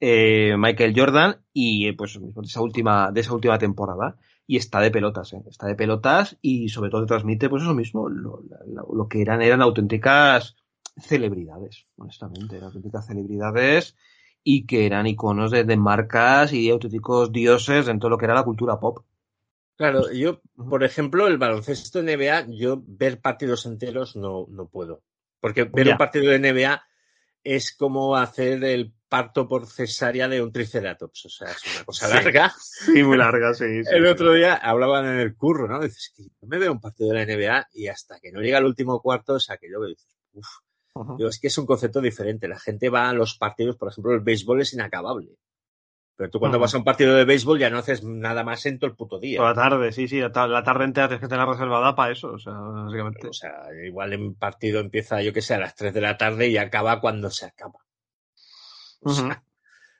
eh, 0.01 0.55
Michael 0.57 0.93
Jordan 0.97 1.37
y 1.53 1.87
eh, 1.89 1.93
pues 1.95 2.19
de 2.21 2.41
esa 2.43 2.61
última, 2.61 3.11
de 3.11 3.21
esa 3.21 3.33
última 3.35 3.57
temporada. 3.59 4.17
Y 4.47 4.57
está 4.57 4.81
de 4.81 4.91
pelotas, 4.91 5.33
eh, 5.33 5.43
está 5.49 5.67
de 5.67 5.75
pelotas 5.75 6.37
y 6.41 6.69
sobre 6.69 6.89
todo 6.91 7.05
transmite 7.07 7.49
pues 7.49 7.63
eso 7.63 7.73
mismo, 7.75 8.09
lo, 8.09 8.41
lo- 8.67 8.93
lo 8.93 9.07
que 9.09 9.21
eran, 9.21 9.41
eran 9.43 9.61
auténticas 9.61 10.55
celebridades, 10.99 11.87
honestamente, 11.97 12.57
eran 12.57 12.67
auténticas 12.67 13.07
celebridades 13.07 13.95
y 14.43 14.65
que 14.67 14.85
eran 14.85 15.07
iconos 15.07 15.51
de, 15.51 15.63
de 15.65 15.77
marcas 15.77 16.53
y 16.53 16.69
auténticos 16.69 17.31
dioses 17.31 17.85
dentro 17.87 18.07
de 18.09 18.11
lo 18.11 18.17
que 18.17 18.25
era 18.25 18.35
la 18.35 18.43
cultura 18.43 18.79
pop. 18.79 18.99
Claro, 19.77 20.11
yo, 20.11 20.41
por 20.55 20.83
ejemplo, 20.83 21.27
el 21.27 21.37
baloncesto 21.37 22.01
NBA, 22.01 22.47
yo 22.49 22.81
ver 22.85 23.19
partidos 23.19 23.65
enteros 23.65 24.15
no, 24.15 24.45
no 24.49 24.67
puedo. 24.67 25.03
Porque 25.41 25.65
ver 25.65 25.87
Ya. 25.87 25.91
un 25.93 25.97
partido 25.97 26.31
de 26.31 26.39
NBA 26.39 26.81
es 27.43 27.75
como 27.75 28.15
hacer 28.15 28.63
el 28.63 28.93
parto 29.09 29.47
por 29.47 29.67
cesárea 29.67 30.27
de 30.27 30.41
un 30.41 30.51
triceratops. 30.51 31.25
O 31.25 31.29
sea, 31.29 31.51
es 31.51 31.61
una 31.75 31.83
cosa 31.85 32.07
Sí. 32.07 32.13
larga. 32.13 32.53
Sí, 32.57 33.03
muy 33.03 33.17
larga, 33.17 33.53
sí. 33.53 33.65
sí, 33.83 33.89
El 33.91 34.03
sí. 34.05 34.09
otro 34.09 34.33
día 34.33 34.55
hablaban 34.55 35.05
en 35.05 35.19
el 35.19 35.35
curro, 35.35 35.67
¿no? 35.67 35.81
Dices 35.81 36.11
que 36.15 36.23
yo 36.23 36.47
me 36.47 36.57
veo 36.57 36.71
un 36.71 36.79
partido 36.81 37.09
de 37.11 37.15
la 37.15 37.25
NBA 37.25 37.67
y 37.73 37.87
hasta 37.87 38.19
que 38.19 38.31
no 38.31 38.41
llega 38.41 38.57
el 38.59 38.65
último 38.65 39.01
cuarto 39.01 39.35
es 39.35 39.49
aquello 39.49 39.81
que 39.81 39.87
dices, 39.89 40.15
uff. 40.33 40.47
Digo, 41.17 41.29
es 41.29 41.39
que 41.39 41.47
es 41.47 41.57
un 41.57 41.65
concepto 41.65 41.99
diferente. 41.99 42.47
La 42.47 42.57
gente 42.57 42.87
va 42.89 43.09
a 43.09 43.13
los 43.13 43.37
partidos, 43.37 43.75
por 43.75 43.89
ejemplo, 43.91 44.13
el 44.13 44.21
béisbol 44.21 44.61
es 44.61 44.73
inacabable. 44.73 45.35
Pero 46.17 46.29
tú 46.29 46.39
cuando 46.39 46.59
vas 46.59 46.73
a 46.73 46.77
un 46.77 46.83
partido 46.83 47.13
de 47.15 47.25
béisbol 47.25 47.59
ya 47.59 47.69
no 47.69 47.77
haces 47.79 48.03
nada 48.03 48.43
más 48.43 48.65
en 48.65 48.79
todo 48.79 48.89
el 48.89 48.95
puto 48.95 49.19
día. 49.19 49.37
Toda 49.39 49.49
la 49.49 49.55
tarde, 49.55 49.91
sí, 49.91 50.07
sí, 50.07 50.19
la, 50.19 50.31
ta- 50.31 50.47
la 50.47 50.63
tarde 50.63 50.85
entera 50.85 51.07
tienes 51.07 51.21
que 51.21 51.27
tener 51.27 51.45
reservada 51.47 51.93
para 51.95 52.11
eso, 52.13 52.31
o 52.33 52.39
sea, 52.39 52.53
básicamente. 52.53 53.27
O 53.27 53.33
sea, 53.33 53.53
igual 53.85 54.13
en 54.13 54.35
partido 54.35 54.79
empieza, 54.79 55.21
yo 55.21 55.33
que 55.33 55.41
sé, 55.41 55.55
a 55.55 55.59
las 55.59 55.75
3 55.75 55.93
de 55.93 56.01
la 56.01 56.17
tarde 56.17 56.47
y 56.47 56.57
acaba 56.57 57.01
cuando 57.01 57.29
se 57.29 57.45
acaba. 57.45 57.79
O 59.01 59.09
Ujú. 59.09 59.27
sea, 59.27 59.43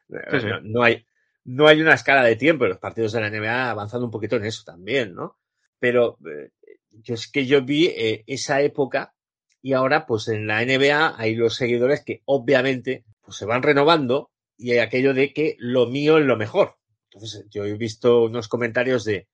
Sí, 0.31 0.39
sí. 0.39 0.47
no, 0.47 0.61
no 0.61 0.83
hay, 0.83 1.05
no 1.45 1.67
hay 1.67 1.81
una 1.81 1.93
escala 1.95 2.23
de 2.23 2.35
tiempo. 2.35 2.65
Los 2.65 2.79
partidos 2.79 3.13
de 3.13 3.21
la 3.21 3.27
NBA 3.27 3.71
avanzando 3.71 4.05
un 4.05 4.11
poquito 4.11 4.35
en 4.37 4.45
eso 4.45 4.63
también, 4.65 5.15
¿no? 5.15 5.37
Pero 5.79 6.17
eh, 6.25 6.51
yo 6.91 7.15
es 7.15 7.27
que 7.31 7.45
yo 7.45 7.63
vi 7.63 7.87
eh, 7.87 8.23
esa 8.27 8.61
época 8.61 9.13
y 9.61 9.73
ahora, 9.73 10.05
pues 10.05 10.27
en 10.27 10.47
la 10.47 10.61
NBA 10.61 11.15
hay 11.17 11.35
los 11.35 11.55
seguidores 11.55 12.03
que 12.05 12.21
obviamente 12.25 13.05
pues, 13.21 13.37
se 13.37 13.45
van 13.45 13.63
renovando 13.63 14.31
y 14.57 14.77
aquello 14.77 15.13
de 15.13 15.33
que 15.33 15.55
lo 15.59 15.87
mío 15.87 16.17
es 16.17 16.25
lo 16.25 16.37
mejor. 16.37 16.77
Entonces, 17.11 17.45
yo 17.49 17.65
he 17.65 17.73
visto 17.73 18.23
unos 18.23 18.47
comentarios 18.47 19.05
de 19.05 19.27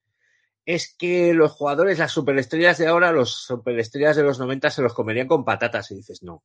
es 0.64 0.94
que 0.96 1.34
los 1.34 1.52
jugadores, 1.52 1.98
las 1.98 2.12
superestrellas 2.12 2.78
de 2.78 2.86
ahora, 2.86 3.12
los 3.12 3.32
superestrellas 3.44 4.16
de 4.16 4.22
los 4.22 4.38
90 4.38 4.70
se 4.70 4.82
los 4.82 4.94
comerían 4.94 5.26
con 5.26 5.44
patatas. 5.44 5.90
Y 5.90 5.96
dices, 5.96 6.22
no. 6.22 6.44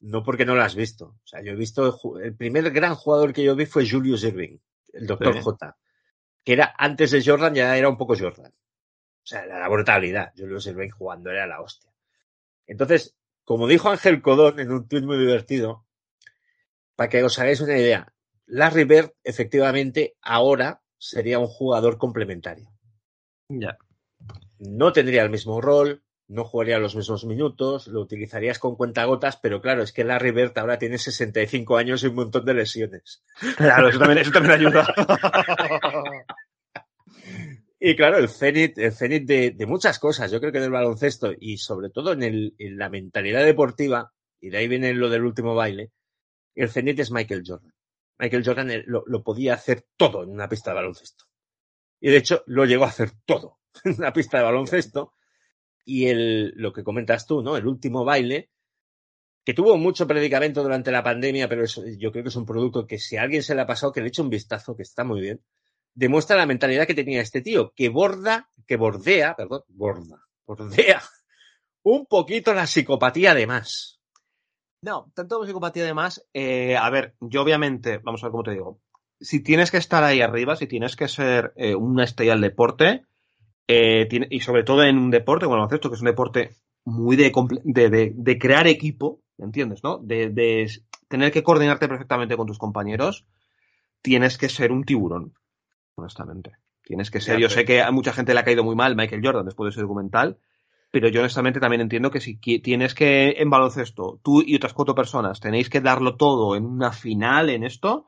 No 0.00 0.22
porque 0.22 0.46
no 0.46 0.54
lo 0.54 0.62
has 0.62 0.74
visto. 0.74 1.16
O 1.22 1.26
sea, 1.26 1.42
yo 1.42 1.52
he 1.52 1.56
visto, 1.56 1.98
el 2.18 2.34
primer 2.34 2.70
gran 2.70 2.94
jugador 2.94 3.32
que 3.32 3.42
yo 3.42 3.54
vi 3.54 3.66
fue 3.66 3.88
Julius 3.88 4.24
Irving, 4.24 4.58
el 4.92 5.06
doctor 5.06 5.34
Sí. 5.34 5.40
J, 5.42 5.76
que 6.44 6.52
era 6.52 6.74
antes 6.78 7.10
de 7.10 7.22
Jordan, 7.24 7.54
ya 7.54 7.76
era 7.76 7.88
un 7.88 7.96
poco 7.96 8.16
Jordan. 8.18 8.52
O 8.52 9.26
sea, 9.26 9.44
era 9.44 9.58
la 9.58 9.68
brutalidad. 9.68 10.32
Julius 10.36 10.66
Irving 10.66 10.90
jugando 10.90 11.30
era 11.30 11.46
la 11.46 11.60
hostia. 11.60 11.90
Entonces, 12.66 13.16
como 13.44 13.66
dijo 13.66 13.90
Ángel 13.90 14.22
Codón 14.22 14.60
en 14.60 14.70
un 14.70 14.88
tweet 14.88 15.02
muy 15.02 15.18
divertido, 15.18 15.85
para 16.96 17.08
que 17.08 17.22
os 17.22 17.38
hagáis 17.38 17.60
una 17.60 17.78
idea, 17.78 18.12
Larry 18.46 18.84
Bird 18.84 19.12
efectivamente 19.22 20.16
ahora 20.22 20.82
sería 20.98 21.38
un 21.38 21.46
jugador 21.46 21.98
complementario. 21.98 22.70
Ya. 23.48 23.78
No 24.58 24.92
tendría 24.92 25.22
el 25.22 25.30
mismo 25.30 25.60
rol, 25.60 26.02
no 26.28 26.44
jugaría 26.44 26.78
los 26.78 26.96
mismos 26.96 27.24
minutos, 27.24 27.86
lo 27.86 28.00
utilizarías 28.00 28.58
con 28.58 28.74
cuentagotas, 28.76 29.36
pero 29.36 29.60
claro, 29.60 29.82
es 29.82 29.92
que 29.92 30.04
Larry 30.04 30.32
Bird 30.32 30.58
ahora 30.58 30.78
tiene 30.78 30.98
65 30.98 31.76
años 31.76 32.02
y 32.02 32.08
un 32.08 32.16
montón 32.16 32.44
de 32.44 32.54
lesiones. 32.54 33.22
Claro, 33.56 33.88
eso 33.88 33.98
también, 33.98 34.18
eso 34.18 34.32
también 34.32 34.54
ayuda. 34.54 34.92
Y 37.78 37.94
claro, 37.94 38.16
el 38.16 38.30
cenit, 38.30 38.78
el 38.78 38.92
cenit 38.92 39.26
de, 39.26 39.50
de 39.50 39.66
muchas 39.66 39.98
cosas, 39.98 40.32
yo 40.32 40.40
creo 40.40 40.50
que 40.50 40.60
del 40.60 40.70
baloncesto 40.70 41.32
y 41.38 41.58
sobre 41.58 41.90
todo 41.90 42.14
en, 42.14 42.22
el, 42.22 42.54
en 42.58 42.78
la 42.78 42.88
mentalidad 42.88 43.44
deportiva, 43.44 44.12
y 44.40 44.48
de 44.48 44.56
ahí 44.56 44.66
viene 44.66 44.94
lo 44.94 45.10
del 45.10 45.24
último 45.24 45.54
baile, 45.54 45.92
el 46.62 46.70
cenit 46.70 46.98
es 47.00 47.10
Michael 47.10 47.42
Jordan. 47.46 47.72
Michael 48.18 48.44
Jordan 48.44 48.70
eh, 48.70 48.84
lo, 48.86 49.22
podía 49.22 49.54
hacer 49.54 49.86
todo 49.96 50.22
en 50.22 50.30
una 50.30 50.48
pista 50.48 50.70
de 50.70 50.76
baloncesto. 50.76 51.26
Y 52.00 52.10
de 52.10 52.16
hecho 52.16 52.42
lo 52.46 52.64
llegó 52.64 52.84
a 52.84 52.88
hacer 52.88 53.10
todo 53.24 53.58
en 53.84 53.94
una 53.98 54.12
pista 54.12 54.38
de 54.38 54.44
baloncesto. 54.44 55.12
Y 55.84 56.08
el, 56.08 56.52
lo 56.56 56.72
que 56.72 56.82
comentas 56.82 57.26
tú, 57.26 57.42
¿no? 57.42 57.56
El 57.56 57.66
último 57.66 58.04
baile, 58.04 58.50
que 59.44 59.54
tuvo 59.54 59.76
mucho 59.76 60.06
predicamento 60.08 60.62
durante 60.62 60.90
la 60.90 61.04
pandemia, 61.04 61.48
pero 61.48 61.62
eso, 61.62 61.84
yo 61.86 62.10
creo 62.10 62.24
que 62.24 62.30
es 62.30 62.36
un 62.36 62.46
producto 62.46 62.86
que 62.86 62.98
si 62.98 63.16
a 63.16 63.22
alguien 63.22 63.44
se 63.44 63.54
le 63.54 63.60
ha 63.60 63.66
pasado, 63.66 63.92
que 63.92 64.00
le 64.00 64.08
eche 64.08 64.22
un 64.22 64.30
vistazo, 64.30 64.74
que 64.74 64.82
está 64.82 65.04
muy 65.04 65.20
bien, 65.20 65.44
demuestra 65.94 66.36
la 66.36 66.46
mentalidad 66.46 66.86
que 66.86 66.94
tenía 66.94 67.20
este 67.20 67.40
tío, 67.40 67.72
que 67.76 67.88
borda, 67.88 68.50
que 68.66 68.76
bordea, 68.76 69.36
perdón, 69.36 69.62
borda, 69.68 70.20
bordea 70.44 71.02
un 71.82 72.06
poquito 72.06 72.52
la 72.52 72.66
psicopatía 72.66 73.34
de 73.34 73.46
más. 73.46 73.95
No, 74.86 75.10
tanto 75.16 75.44
psicopatía 75.44 75.82
además, 75.82 76.24
eh, 76.32 76.76
a 76.76 76.88
ver, 76.90 77.16
yo 77.20 77.42
obviamente, 77.42 77.98
vamos 77.98 78.22
a 78.22 78.26
ver 78.26 78.30
cómo 78.30 78.44
te 78.44 78.52
digo, 78.52 78.78
si 79.20 79.42
tienes 79.42 79.72
que 79.72 79.78
estar 79.78 80.04
ahí 80.04 80.20
arriba, 80.20 80.54
si 80.54 80.68
tienes 80.68 80.94
que 80.94 81.08
ser 81.08 81.52
eh, 81.56 81.74
una 81.74 82.04
estrella 82.04 82.32
del 82.34 82.42
deporte, 82.42 83.02
eh, 83.66 84.06
tiene- 84.08 84.28
y 84.30 84.40
sobre 84.40 84.62
todo 84.62 84.84
en 84.84 84.96
un 84.96 85.10
deporte, 85.10 85.44
bueno, 85.46 85.62
baloncesto, 85.62 85.88
que 85.90 85.96
es 85.96 86.02
un 86.02 86.06
deporte 86.06 86.50
muy 86.84 87.16
de, 87.16 87.32
comple- 87.32 87.62
de, 87.64 87.90
de- 87.90 88.12
de 88.14 88.38
crear 88.38 88.68
equipo, 88.68 89.22
¿entiendes? 89.38 89.82
¿No? 89.82 89.98
De, 89.98 90.68
tener 91.08 91.32
que 91.32 91.42
coordinarte 91.42 91.88
perfectamente 91.88 92.36
con 92.36 92.46
tus 92.46 92.58
compañeros, 92.58 93.26
tienes 94.02 94.38
que 94.38 94.48
ser 94.48 94.70
un 94.70 94.84
tiburón, 94.84 95.34
honestamente. 95.96 96.52
Tienes 96.84 97.10
que 97.10 97.20
ser, 97.20 97.34
Ya, 97.36 97.40
yo 97.40 97.48
pero- 97.48 97.58
sé 97.60 97.64
que 97.64 97.82
a 97.82 97.90
mucha 97.90 98.12
gente 98.12 98.34
le 98.34 98.38
ha 98.40 98.44
caído 98.44 98.62
muy 98.62 98.76
mal 98.76 98.94
Michael 98.94 99.22
Jordan 99.24 99.46
después 99.46 99.66
de 99.66 99.70
ese 99.70 99.80
documental, 99.82 100.38
pero 100.96 101.10
yo 101.10 101.20
honestamente 101.20 101.60
también 101.60 101.82
entiendo 101.82 102.10
que 102.10 102.22
si 102.22 102.38
tienes 102.38 102.94
que 102.94 103.34
en 103.36 103.50
baloncesto, 103.50 104.18
tú 104.24 104.40
y 104.40 104.56
otras 104.56 104.72
cuatro 104.72 104.94
personas 104.94 105.40
tenéis 105.40 105.68
que 105.68 105.82
darlo 105.82 106.16
todo 106.16 106.56
en 106.56 106.64
una 106.64 106.90
final 106.90 107.50
en 107.50 107.64
esto, 107.64 108.06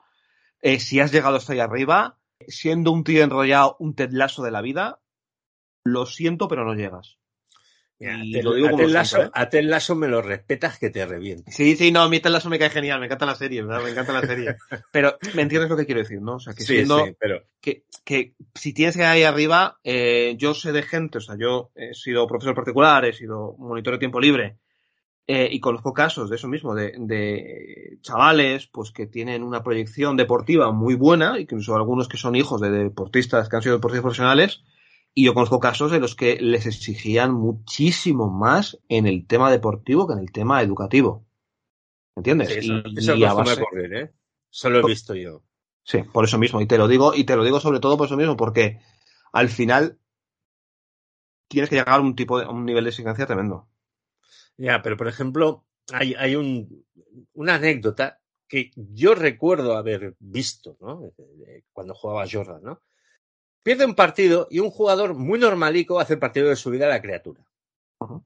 eh, 0.62 0.80
si 0.80 0.98
has 0.98 1.12
llegado 1.12 1.36
hasta 1.36 1.52
ahí 1.52 1.60
arriba, 1.60 2.16
siendo 2.46 2.90
un 2.90 3.04
tío 3.04 3.22
enrollado, 3.22 3.76
un 3.78 3.94
Ted 3.94 4.08
Lasso 4.12 4.42
de 4.42 4.52
la 4.52 4.62
vida, 4.62 5.02
lo 5.84 6.06
siento, 6.06 6.48
pero 6.48 6.64
no 6.64 6.72
llegas. 6.72 7.18
Mira, 8.00 8.24
Y 8.24 8.30
a 8.30 8.38
Ted- 8.38 8.44
lo 8.44 8.54
digo 8.54 8.66
a 8.68 8.70
como 8.70 8.82
Ted 8.84 8.88
lo 8.88 8.94
Lasso- 8.94 9.16
siento, 9.16 9.28
¿eh? 9.36 9.40
a 9.40 9.48
Ted 9.48 9.62
Lasso 9.64 9.94
me 9.96 10.08
lo 10.08 10.22
respetas 10.22 10.78
que 10.78 10.90
te 10.90 11.04
reviente. 11.04 11.50
Sí, 11.50 11.74
sí, 11.76 11.90
no, 11.90 12.02
a 12.02 12.08
mí 12.08 12.20
Ted 12.20 12.30
Lasso 12.30 12.48
me 12.48 12.58
cae 12.58 12.70
genial, 12.70 13.00
me 13.00 13.06
encanta 13.06 13.26
la 13.26 13.34
serie, 13.34 13.62
¿verdad? 13.62 13.82
Me 13.82 13.90
encanta 13.90 14.12
la 14.12 14.22
serie. 14.22 14.54
Pero 14.92 15.18
me 15.34 15.42
entiendes 15.42 15.68
lo 15.70 15.76
que 15.76 15.84
quiero 15.86 16.00
decir, 16.00 16.20
¿no? 16.22 16.36
O 16.36 16.40
sea, 16.40 16.52
que 16.54 16.62
Sí, 16.62 16.74
siendo, 16.74 17.04
sí, 17.06 17.12
pero 17.18 17.42
que, 17.60 17.84
que 18.04 18.34
si 18.54 18.72
tienes 18.72 18.94
que 18.96 19.02
ir 19.02 19.08
ahí 19.08 19.22
arriba, 19.24 19.78
eh, 19.82 20.34
yo 20.38 20.54
sé 20.54 20.72
de 20.72 20.82
gente, 20.82 21.18
o 21.18 21.20
sea, 21.20 21.36
yo 21.38 21.70
he 21.74 21.92
sido 21.94 22.26
profesor 22.26 22.54
particular, 22.54 23.04
he 23.04 23.12
sido 23.12 23.54
monitor 23.58 23.94
de 23.94 23.98
tiempo 23.98 24.20
libre, 24.20 24.56
eh, 25.26 25.48
y 25.50 25.60
conozco 25.60 25.92
casos 25.92 26.30
de 26.30 26.36
eso 26.36 26.48
mismo, 26.48 26.74
de, 26.74 26.94
de 26.98 27.98
chavales 28.00 28.66
pues 28.68 28.92
que 28.92 29.06
tienen 29.06 29.42
una 29.42 29.62
proyección 29.62 30.16
deportiva 30.16 30.72
muy 30.72 30.94
buena, 30.94 31.38
incluso 31.38 31.74
algunos 31.76 32.08
que 32.08 32.16
son 32.16 32.34
hijos 32.36 32.60
de 32.62 32.70
deportistas 32.70 33.48
que 33.48 33.56
han 33.56 33.62
sido 33.62 33.74
deportistas 33.74 34.02
profesionales, 34.04 34.62
y 35.20 35.24
yo 35.24 35.34
conozco 35.34 35.58
casos 35.58 35.92
en 35.92 36.00
los 36.00 36.14
que 36.14 36.38
les 36.40 36.66
exigían 36.66 37.34
muchísimo 37.34 38.30
más 38.30 38.78
en 38.88 39.06
el 39.08 39.26
tema 39.26 39.50
deportivo 39.50 40.06
que 40.06 40.12
en 40.12 40.20
el 40.20 40.30
tema 40.30 40.62
educativo. 40.62 41.26
¿Entiendes? 42.14 42.48
sí, 42.50 42.58
eso, 42.58 42.72
Y- 42.86 42.98
eso 42.98 43.14
y 43.16 43.24
a 43.24 43.32
base- 43.32 43.62
ocurrir, 43.62 43.94
¿eh? 43.94 44.12
Eso 44.50 44.70
lo 44.70 44.78
he 44.80 44.86
visto 44.86 45.14
yo. 45.16 45.42
Sí, 45.82 46.02
por 46.04 46.24
eso 46.24 46.38
mismo. 46.38 46.60
Y 46.60 46.66
te 46.66 46.78
lo 46.78 46.86
digo, 46.86 47.14
y 47.16 47.24
te 47.24 47.34
lo 47.34 47.42
digo 47.42 47.58
sobre 47.58 47.80
todo 47.80 47.96
por 47.96 48.06
eso 48.06 48.16
mismo, 48.16 48.36
porque 48.36 48.78
al 49.32 49.48
final 49.48 49.98
tienes 51.48 51.68
que 51.68 51.76
llegar 51.76 51.94
a 51.94 52.00
un 52.00 52.14
tipo 52.14 52.38
de, 52.38 52.44
a 52.44 52.50
un 52.50 52.64
nivel 52.64 52.84
de 52.84 52.90
exigencia 52.90 53.26
tremendo. 53.26 53.68
Ya, 54.56 54.82
pero 54.82 54.96
por 54.96 55.08
ejemplo, 55.08 55.64
hay, 55.92 56.14
hay 56.14 56.36
un, 56.36 56.84
una 57.32 57.56
anécdota 57.56 58.20
que 58.46 58.70
yo 58.76 59.14
recuerdo 59.14 59.76
haber 59.76 60.14
visto, 60.20 60.76
¿no? 60.80 61.02
Cuando 61.72 61.94
jugaba 61.94 62.26
Jordan, 62.30 62.62
¿no? 62.62 62.82
Pierde 63.62 63.84
un 63.84 63.94
partido 63.94 64.46
y 64.50 64.60
un 64.60 64.70
jugador 64.70 65.14
muy 65.14 65.38
normalico 65.38 66.00
hace 66.00 66.14
el 66.14 66.18
partido 66.18 66.48
de 66.48 66.56
su 66.56 66.70
vida 66.70 66.86
a 66.86 66.90
la 66.90 67.02
criatura. 67.02 67.44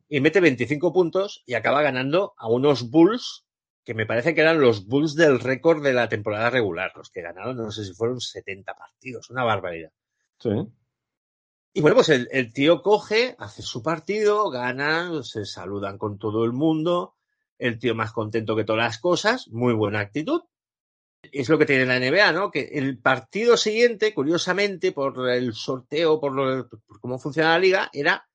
Y 0.09 0.21
mete 0.21 0.41
25 0.41 0.93
puntos 0.93 1.43
y 1.47 1.55
acaba 1.55 1.83
ganando 1.83 2.35
a 2.37 2.49
unos 2.49 2.91
Bulls 2.91 3.47
que 3.85 3.95
me 3.95 4.07
parece 4.07 4.35
que 4.35 4.41
eran 4.41 4.61
los 4.61 4.87
Bulls 4.87 5.15
del 5.15 5.41
récord 5.41 5.83
de 5.83 5.93
la 5.93 6.09
temporada 6.09 6.51
regular, 6.51 6.93
los 6.95 7.11
que 7.11 7.23
ganaron, 7.23 7.57
no 7.57 7.71
sé 7.71 7.85
si 7.85 7.93
fueron 7.95 8.21
70 8.21 8.75
partidos, 8.75 9.31
una 9.31 9.45
barbaridad. 9.45 9.91
Sí. 10.39 10.51
Y 11.75 11.81
bueno, 11.81 11.97
pues 11.97 12.11
el, 12.11 12.29
el 12.31 12.53
tío 12.53 12.83
coge, 12.83 13.35
hace 13.39 13.63
su 13.63 13.83
partido, 13.83 14.51
gana, 14.51 15.23
se 15.23 15.47
saludan 15.47 15.99
con 15.99 16.19
todo 16.19 16.45
el 16.45 16.53
mundo, 16.53 17.17
el 17.59 17.79
tío 17.79 17.95
más 17.95 18.13
contento 18.13 18.55
que 18.55 18.65
todas 18.65 18.85
las 18.85 18.99
cosas, 18.99 19.49
muy 19.49 19.73
buena 19.73 20.01
actitud. 20.01 20.43
Es 21.31 21.49
lo 21.49 21.57
que 21.59 21.67
tiene 21.67 21.87
la 21.87 21.99
NBA, 22.01 22.33
¿no? 22.33 22.51
Que 22.51 22.63
el 22.73 22.99
partido 22.99 23.57
siguiente, 23.57 24.13
curiosamente, 24.13 24.91
por 24.93 25.29
el 25.31 25.55
sorteo, 25.55 26.21
por, 26.21 26.33
lo- 26.33 26.69
por 26.69 27.01
cómo 27.01 27.19
funciona 27.19 27.51
la 27.51 27.59
liga, 27.61 27.91
era, 27.93 28.29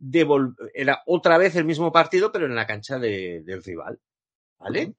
devol- 0.00 0.54
era 0.72 1.02
otra 1.06 1.36
vez 1.36 1.56
el 1.56 1.64
mismo 1.64 1.90
partido, 1.90 2.30
pero 2.30 2.46
en 2.46 2.54
la 2.54 2.66
cancha 2.66 2.98
de- 2.98 3.42
del 3.44 3.62
rival. 3.64 4.00
¿Vale? 4.58 4.94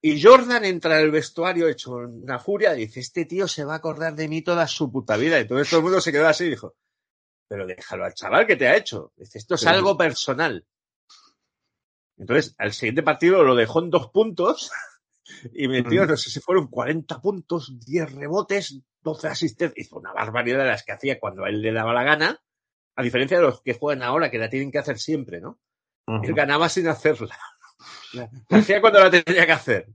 Y 0.00 0.22
Jordan 0.22 0.64
entra 0.64 0.96
al 0.98 1.10
vestuario 1.10 1.66
hecho 1.68 1.94
una 1.96 2.38
furia 2.38 2.72
dice, 2.72 3.00
este 3.00 3.24
tío 3.24 3.48
se 3.48 3.64
va 3.64 3.74
a 3.74 3.76
acordar 3.78 4.14
de 4.14 4.28
mí 4.28 4.42
toda 4.42 4.66
su 4.68 4.92
puta 4.92 5.16
vida. 5.16 5.40
Y 5.40 5.46
todo 5.48 5.58
el 5.58 5.82
mundo 5.82 6.00
se 6.00 6.12
quedó 6.12 6.28
así 6.28 6.44
y 6.44 6.50
dijo, 6.50 6.76
pero 7.48 7.66
déjalo 7.66 8.04
al 8.04 8.14
chaval 8.14 8.46
que 8.46 8.54
te 8.56 8.68
ha 8.68 8.76
hecho. 8.76 9.12
Dice, 9.16 9.38
esto 9.38 9.56
es 9.56 9.66
algo 9.66 9.96
personal. 9.98 10.64
Entonces, 12.16 12.54
al 12.58 12.72
siguiente 12.72 13.02
partido 13.02 13.42
lo 13.42 13.56
dejó 13.56 13.80
en 13.80 13.90
dos 13.90 14.10
puntos 14.10 14.70
y 15.52 15.68
metió, 15.68 16.06
no 16.06 16.16
sé 16.16 16.30
si 16.30 16.40
fueron 16.40 16.68
40 16.68 17.20
puntos, 17.20 17.78
10 17.84 18.12
rebotes, 18.12 18.80
12 19.02 19.28
asistencias, 19.28 19.86
hizo 19.86 19.98
una 19.98 20.12
barbaridad 20.12 20.58
de 20.58 20.66
las 20.66 20.84
que 20.84 20.92
hacía 20.92 21.18
cuando 21.18 21.44
a 21.44 21.48
él 21.48 21.60
le 21.60 21.72
daba 21.72 21.92
la 21.92 22.04
gana, 22.04 22.40
a 22.96 23.02
diferencia 23.02 23.36
de 23.36 23.44
los 23.44 23.62
que 23.62 23.74
juegan 23.74 24.02
ahora, 24.02 24.30
que 24.30 24.38
la 24.38 24.48
tienen 24.48 24.70
que 24.70 24.78
hacer 24.78 24.98
siempre, 24.98 25.40
¿no? 25.40 25.60
Él 26.22 26.34
ganaba 26.34 26.68
sin 26.68 26.88
hacerla. 26.88 27.38
La 28.12 28.28
la 28.48 28.58
hacía 28.58 28.80
cuando 28.80 28.98
la 28.98 29.10
tenía 29.10 29.46
que 29.46 29.52
hacer. 29.52 29.86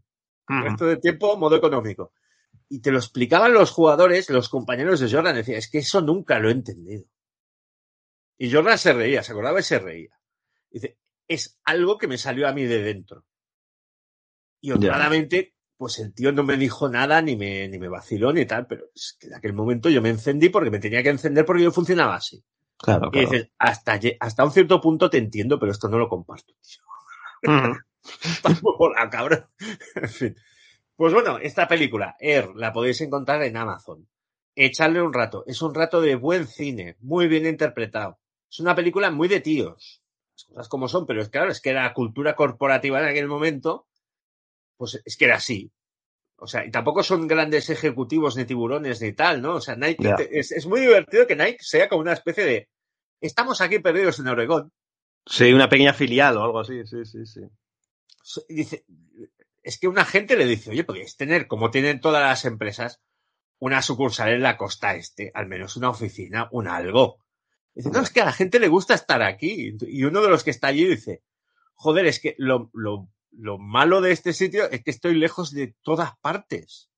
El 0.47 0.63
resto 0.63 0.85
de 0.85 0.97
tiempo, 0.97 1.35
modo 1.35 1.55
económico. 1.55 2.13
Y 2.69 2.79
te 2.79 2.91
lo 2.91 2.99
explicaban 2.99 3.53
los 3.53 3.71
jugadores, 3.71 4.29
los 4.29 4.47
compañeros 4.47 4.99
de 4.99 5.11
Jordan, 5.11 5.35
decía, 5.35 5.57
es 5.57 5.69
que 5.69 5.79
eso 5.79 5.99
nunca 5.99 6.39
lo 6.39 6.49
he 6.49 6.53
entendido. 6.53 7.05
Y 8.37 8.51
Jordan 8.51 8.77
se 8.77 8.93
reía, 8.93 9.23
se 9.23 9.31
acordaba 9.31 9.59
y 9.59 9.63
se 9.63 9.79
reía. 9.79 10.17
Dice, 10.69 10.97
es 11.27 11.59
algo 11.63 11.97
que 11.97 12.07
me 12.07 12.17
salió 12.17 12.47
a 12.47 12.53
mí 12.53 12.63
de 12.63 12.81
dentro. 12.81 13.25
Y 14.63 14.71
honradamente, 14.71 15.55
pues 15.75 15.99
el 15.99 16.13
tío 16.13 16.31
no 16.31 16.43
me 16.43 16.55
dijo 16.55 16.87
nada, 16.87 17.21
ni 17.21 17.35
me, 17.35 17.67
ni 17.67 17.77
me 17.77 17.89
vaciló, 17.89 18.31
ni 18.31 18.45
tal, 18.45 18.65
pero 18.65 18.85
es 18.95 19.17
que 19.19 19.27
en 19.27 19.33
aquel 19.33 19.51
momento 19.51 19.89
yo 19.89 20.01
me 20.01 20.07
encendí 20.07 20.47
porque 20.47 20.71
me 20.71 20.79
tenía 20.79 21.03
que 21.03 21.09
encender 21.09 21.43
porque 21.43 21.63
yo 21.63 21.71
funcionaba 21.73 22.15
así. 22.15 22.41
Claro, 22.77 23.09
Y 23.11 23.19
dices, 23.19 23.49
hasta, 23.57 23.99
hasta 24.21 24.45
un 24.45 24.51
cierto 24.51 24.79
punto 24.79 25.09
te 25.09 25.17
entiendo, 25.17 25.59
pero 25.59 25.73
esto 25.73 25.89
no 25.89 25.97
lo 25.97 26.07
comparto, 26.07 26.53
tío. 26.61 27.53
Ujú. 27.53 27.77
Estás 28.23 28.63
muy 28.63 28.73
volado, 28.79 29.09
cabrón. 29.09 29.45
en 29.95 30.09
fin. 30.09 30.35
Pues 30.95 31.13
bueno, 31.13 31.39
esta 31.39 31.67
película, 31.67 32.15
Air, 32.17 32.51
la 32.55 32.71
podéis 32.71 33.01
encontrar 33.01 33.43
en 33.43 33.57
Amazon. 33.57 34.07
Echarle 34.55 35.01
un 35.01 35.11
rato. 35.11 35.43
Es 35.45 35.61
un 35.61 35.75
rato 35.75 35.99
de 35.99 36.15
buen 36.15 36.47
cine, 36.47 36.95
muy 37.01 37.27
bien 37.27 37.45
interpretado. 37.45 38.17
Es 38.49 38.61
una 38.61 38.75
película 38.75 39.11
muy 39.11 39.27
de 39.27 39.41
tíos. 39.41 40.01
Las 40.35 40.45
cosas 40.45 40.69
como 40.69 40.87
son, 40.87 41.05
pero 41.05 41.21
es 41.21 41.27
claro, 41.27 41.51
es 41.51 41.59
que 41.59 41.73
la 41.73 41.93
cultura 41.93 42.33
corporativa 42.33 43.01
en 43.01 43.09
aquel 43.09 43.27
momento, 43.27 43.87
pues 44.83 45.01
es 45.05 45.17
que 45.17 45.25
era 45.25 45.35
así. 45.37 45.71
O 46.35 46.47
sea, 46.47 46.65
y 46.65 46.71
tampoco 46.71 47.03
son 47.03 47.27
grandes 47.27 47.69
ejecutivos 47.69 48.35
ni 48.35 48.45
tiburones 48.45 49.01
ni 49.01 49.13
tal, 49.13 49.41
¿no? 49.41 49.55
O 49.55 49.61
sea, 49.61 49.75
Nike 49.75 50.03
te- 50.17 50.39
es, 50.39 50.51
es 50.51 50.65
muy 50.65 50.81
divertido 50.81 51.25
que 51.25 51.35
Nike 51.35 51.57
sea 51.61 51.87
como 51.87 52.01
una 52.01 52.13
especie 52.13 52.43
de 52.43 52.69
estamos 53.21 53.61
aquí 53.61 53.79
perdidos 53.79 54.19
en 54.19 54.27
Oregón. 54.27 54.71
Sí, 55.25 55.53
una 55.53 55.69
pequeña 55.69 55.93
filial 55.93 56.35
o 56.37 56.43
algo 56.43 56.59
así, 56.59 56.85
sí, 56.85 57.05
sí, 57.05 57.25
sí. 57.25 57.41
Dice, 58.49 58.85
es 59.61 59.79
que 59.79 59.87
una 59.87 60.03
gente 60.05 60.35
le 60.35 60.45
dice, 60.45 60.71
oye, 60.71 60.83
podéis 60.83 61.15
tener, 61.15 61.47
como 61.47 61.71
tienen 61.71 62.01
todas 62.01 62.21
las 62.21 62.43
empresas, 62.45 62.99
una 63.59 63.81
sucursal 63.81 64.33
en 64.33 64.41
la 64.43 64.57
costa 64.57 64.95
este, 64.95 65.31
al 65.33 65.47
menos 65.47 65.77
una 65.77 65.89
oficina, 65.89 66.49
un 66.51 66.67
algo. 66.67 67.23
Dice, 67.73 67.89
no, 67.89 68.01
es 68.01 68.09
que 68.09 68.19
a 68.21 68.25
la 68.25 68.33
gente 68.33 68.59
le 68.59 68.67
gusta 68.67 68.93
estar 68.93 69.21
aquí. 69.21 69.77
Y 69.81 70.03
uno 70.03 70.21
de 70.21 70.29
los 70.29 70.43
que 70.43 70.51
está 70.51 70.67
allí 70.67 70.85
dice, 70.85 71.21
joder, 71.73 72.05
es 72.05 72.19
que 72.19 72.35
lo, 72.37 72.69
lo, 72.73 73.07
lo 73.35 73.57
malo 73.57 74.01
de 74.01 74.11
este 74.11 74.33
sitio 74.33 74.69
es 74.69 74.83
que 74.83 74.91
estoy 74.91 75.15
lejos 75.15 75.51
de 75.51 75.75
todas 75.81 76.17
partes. 76.19 76.89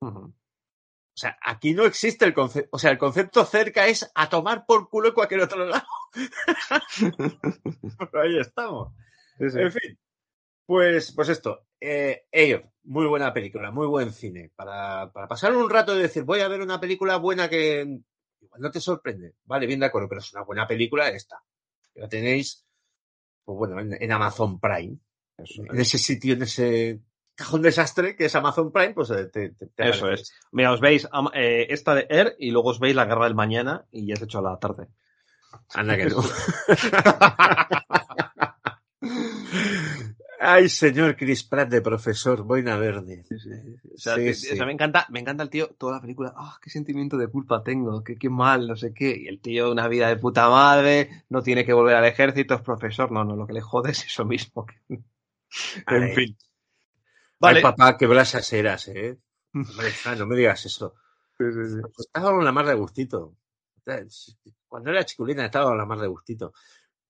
O 0.00 1.20
sea, 1.20 1.36
aquí 1.42 1.74
no 1.74 1.84
existe 1.84 2.24
el 2.24 2.34
concepto, 2.34 2.68
o 2.72 2.78
sea, 2.78 2.92
el 2.92 2.98
concepto 2.98 3.44
cerca 3.44 3.86
es 3.86 4.10
a 4.14 4.28
tomar 4.28 4.64
por 4.66 4.88
culo 4.88 5.08
en 5.08 5.14
cualquier 5.14 5.40
otro 5.40 5.64
lado. 5.66 5.86
Pero 7.98 8.22
ahí 8.22 8.38
estamos. 8.38 8.92
Sí, 9.38 9.50
sí. 9.50 9.58
En 9.60 9.72
fin, 9.72 9.98
pues, 10.66 11.12
pues 11.12 11.28
esto, 11.28 11.66
eh, 11.80 12.24
muy 12.84 13.06
buena 13.06 13.32
película, 13.32 13.70
muy 13.70 13.86
buen 13.86 14.12
cine. 14.12 14.52
Para, 14.54 15.10
para 15.12 15.26
pasar 15.26 15.56
un 15.56 15.68
rato 15.68 15.96
y 15.96 16.02
decir, 16.02 16.24
voy 16.24 16.40
a 16.40 16.48
ver 16.48 16.60
una 16.60 16.80
película 16.80 17.16
buena 17.16 17.48
que 17.48 18.00
igual 18.40 18.60
no 18.60 18.70
te 18.70 18.80
sorprende. 18.80 19.34
Vale, 19.44 19.66
bien 19.66 19.80
de 19.80 19.86
acuerdo, 19.86 20.08
pero 20.08 20.20
es 20.20 20.32
una 20.32 20.44
buena 20.44 20.66
película 20.66 21.08
esta. 21.08 21.42
La 21.94 22.08
tenéis, 22.08 22.64
pues 23.44 23.58
bueno, 23.58 23.80
en, 23.80 24.00
en 24.00 24.12
Amazon 24.12 24.60
Prime. 24.60 24.98
En 25.38 25.78
ese 25.80 25.98
sitio, 25.98 26.34
en 26.34 26.42
ese 26.42 27.00
cajón 27.34 27.62
desastre 27.62 28.16
que 28.16 28.24
es 28.24 28.34
Amazon 28.34 28.72
Prime, 28.72 28.94
pues 28.94 29.10
eh, 29.10 29.26
te, 29.26 29.50
te- 29.50 29.66
te 29.68 29.88
Eso 29.88 30.10
es. 30.10 30.32
Mira, 30.52 30.72
os 30.72 30.80
veis 30.80 31.08
eh, 31.34 31.66
esta 31.70 31.94
de 31.94 32.06
Air 32.10 32.34
y 32.38 32.50
luego 32.50 32.70
os 32.70 32.80
veis 32.80 32.96
la 32.96 33.04
guerra 33.04 33.24
del 33.26 33.34
mañana 33.36 33.84
y 33.92 34.06
ya 34.06 34.14
es 34.14 34.22
hecho 34.22 34.40
a 34.40 34.42
la 34.42 34.58
tarde. 34.58 34.88
Anda 35.74 35.96
que 35.96 36.06
no. 36.06 36.22
Ay, 40.40 40.68
señor 40.68 41.16
Chris 41.16 41.42
Pratt 41.42 41.68
de 41.68 41.80
profesor, 41.80 42.42
Boina 42.44 42.76
Verde. 42.76 43.24
O 43.94 43.98
sea, 43.98 44.14
Sí, 44.16 44.24
que- 44.24 44.34
sí. 44.34 44.52
o 44.52 44.56
sea, 44.56 44.66
me 44.66 44.72
encanta, 44.72 45.04
me 45.10 45.18
encanta 45.18 45.42
el 45.42 45.50
tío, 45.50 45.68
toda 45.76 45.94
la 45.96 46.00
película, 46.00 46.32
ah, 46.36 46.56
qué 46.62 46.70
sentimiento 46.70 47.16
de 47.16 47.26
culpa 47.28 47.62
tengo, 47.64 48.04
qué, 48.04 48.16
qué 48.16 48.30
mal, 48.30 48.68
no 48.68 48.76
sé 48.76 48.92
qué. 48.94 49.16
Y 49.18 49.26
el 49.26 49.40
tío, 49.40 49.70
una 49.72 49.88
vida 49.88 50.06
de 50.08 50.16
puta 50.16 50.48
madre, 50.48 51.24
no 51.28 51.42
tiene 51.42 51.64
que 51.64 51.72
volver 51.72 51.96
al 51.96 52.04
ejército, 52.04 52.54
es 52.54 52.60
profesor, 52.62 53.10
no, 53.10 53.24
no, 53.24 53.34
lo 53.34 53.46
que 53.48 53.52
le 53.54 53.60
jode 53.60 53.90
es 53.90 54.04
eso 54.06 54.24
mismo. 54.24 54.64
En 55.86 56.02
Ay. 56.02 56.14
fin. 56.14 56.36
Vale. 57.40 57.62
Papá, 57.62 57.96
que 57.96 58.06
blasas 58.06 58.52
eras, 58.52 58.88
¿eh? 58.88 59.18
Hombre, 59.54 59.92
ah, 60.04 60.14
no 60.16 60.26
me 60.26 60.36
digas 60.36 60.66
eso. 60.66 60.94
Pues 61.36 61.56
estaba 61.98 62.32
con 62.32 62.44
la 62.44 62.52
mar 62.52 62.66
de 62.66 62.74
gustito. 62.74 63.36
Cuando 64.66 64.90
era 64.90 65.04
chiculina 65.04 65.44
estaba 65.46 65.66
con 65.66 65.78
la 65.78 65.86
mar 65.86 66.00
de 66.00 66.08
gustito. 66.08 66.52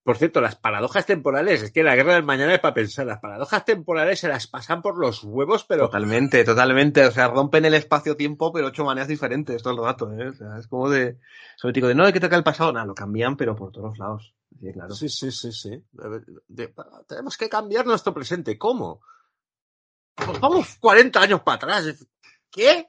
Por 0.02 0.16
cierto, 0.16 0.40
las 0.40 0.56
paradojas 0.56 1.04
temporales, 1.04 1.62
es 1.62 1.72
que 1.72 1.82
la 1.82 1.94
guerra 1.94 2.14
del 2.14 2.22
mañana 2.22 2.54
es 2.54 2.60
para 2.60 2.72
pensar, 2.72 3.04
las 3.04 3.18
paradojas 3.18 3.64
temporales 3.66 4.20
se 4.20 4.28
las 4.28 4.46
pasan 4.46 4.80
por 4.80 4.98
los 4.98 5.22
huevos, 5.22 5.64
pero 5.64 5.86
Totalmente, 5.86 6.44
totalmente. 6.44 7.04
O 7.06 7.10
sea, 7.10 7.28
rompen 7.28 7.66
el 7.66 7.74
espacio-tiempo, 7.74 8.50
pero 8.52 8.68
ocho 8.68 8.84
maneras 8.84 9.08
diferentes 9.08 9.62
todo 9.62 9.74
el 9.74 9.84
rato, 9.84 10.10
¿eh? 10.12 10.28
O 10.28 10.32
sea, 10.32 10.58
es 10.58 10.66
como 10.66 10.88
de. 10.88 11.18
Sobre 11.56 11.78
de 11.80 11.94
no, 11.94 12.04
hay 12.04 12.12
que 12.12 12.20
tocar 12.20 12.38
el 12.38 12.44
pasado. 12.44 12.72
Nada, 12.72 12.86
lo 12.86 12.94
cambian, 12.94 13.36
pero 13.36 13.54
por 13.54 13.70
todos 13.70 13.98
lados. 13.98 14.34
Sí, 14.60 14.72
claro. 14.72 14.94
Sí, 14.94 15.08
sí, 15.08 15.30
sí, 15.30 15.52
sí. 15.52 15.84
A 16.02 16.08
ver, 16.08 16.24
de- 16.48 16.74
tenemos 17.06 17.36
que 17.36 17.48
cambiar 17.48 17.86
nuestro 17.86 18.12
presente. 18.12 18.58
¿Cómo? 18.58 19.00
Pues 20.14 20.40
vamos 20.40 20.76
40 20.80 21.20
años 21.20 21.42
para 21.42 21.56
atrás. 21.56 22.06
¿Qué? 22.50 22.88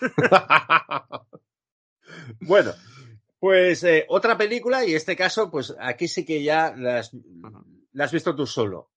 bueno, 2.40 2.72
pues 3.38 3.84
eh, 3.84 4.06
otra 4.08 4.36
película 4.36 4.84
y 4.84 4.94
este 4.94 5.16
caso, 5.16 5.50
pues 5.50 5.74
aquí 5.78 6.08
sí 6.08 6.24
que 6.24 6.42
ya 6.42 6.74
la 6.76 6.98
has, 7.00 7.12
la 7.92 8.04
has 8.04 8.12
visto 8.12 8.34
tú 8.34 8.46
solo. 8.46 8.90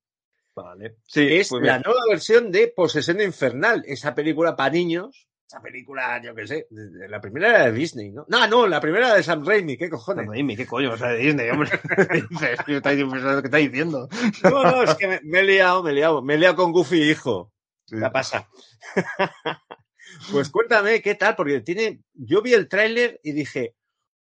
Vale. 0.55 0.97
Sí, 1.05 1.27
es 1.29 1.49
pues 1.49 1.63
la 1.63 1.79
nueva 1.79 2.01
versión 2.09 2.51
de 2.51 2.67
Posesión 2.75 3.21
Infernal, 3.21 3.83
esa 3.85 4.13
película 4.13 4.55
para 4.55 4.71
niños. 4.71 5.27
Esa 5.51 5.61
película, 5.61 6.21
yo 6.23 6.33
qué 6.33 6.47
sé, 6.47 6.67
la 6.69 7.19
primera 7.19 7.49
era 7.49 7.65
de 7.65 7.73
Disney, 7.73 8.09
¿no? 8.09 8.25
No, 8.29 8.47
no, 8.47 8.67
la 8.67 8.79
primera 8.79 9.07
era 9.07 9.15
de 9.17 9.23
Sam 9.23 9.45
Raimi, 9.45 9.75
¿qué 9.75 9.89
cojones? 9.89 10.23
Sam 10.23 10.33
Raimi, 10.33 10.55
¿qué 10.55 10.65
coño? 10.65 10.93
O 10.93 10.97
sea, 10.97 11.09
de 11.09 11.17
Disney, 11.17 11.49
hombre. 11.49 11.71
¿qué 12.65 12.77
está, 12.77 13.57
diciendo? 13.57 14.07
No, 14.43 14.63
no, 14.63 14.83
es 14.83 14.95
que 14.95 15.09
me, 15.09 15.19
me 15.23 15.39
he 15.39 15.43
liado, 15.43 15.83
me 15.83 15.91
he 15.91 15.93
liado, 15.93 16.21
me 16.21 16.35
he 16.35 16.37
liado 16.37 16.55
con 16.55 16.71
Goofy 16.71 17.01
hijo. 17.01 17.51
¿Qué 17.85 17.99
pasa? 18.13 18.47
pues 20.31 20.49
cuéntame, 20.49 21.01
¿qué 21.01 21.15
tal? 21.15 21.35
Porque 21.35 21.59
tiene, 21.59 21.99
yo 22.13 22.41
vi 22.41 22.53
el 22.53 22.69
tráiler 22.69 23.19
y 23.21 23.33
dije, 23.33 23.75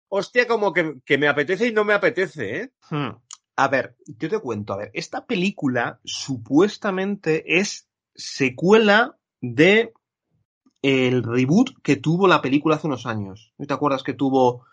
hostia, 0.08 0.48
como 0.48 0.72
que, 0.72 0.94
que 1.04 1.18
me 1.18 1.28
apetece 1.28 1.68
y 1.68 1.74
no 1.74 1.84
me 1.84 1.94
apetece, 1.94 2.58
¿eh? 2.58 2.72
Hmm. 2.90 3.10
A 3.58 3.68
ver, 3.68 3.98
yo 4.06 4.30
te 4.30 4.40
cuento, 4.40 4.72
a 4.72 4.78
ver, 4.78 4.92
esta 4.94 5.26
película 5.26 6.00
supuestamente 6.06 7.60
es 7.60 7.90
secuela 8.16 9.18
de 9.42 9.92
el 10.82 11.24
reboot 11.24 11.82
que 11.82 11.96
tuvo 11.96 12.28
la 12.28 12.42
película 12.42 12.76
hace 12.76 12.88
unos 12.88 13.06
años. 13.06 13.54
¿No 13.58 13.66
te 13.66 13.74
acuerdas 13.74 14.04
que 14.04 14.14
tuvo 14.14 14.66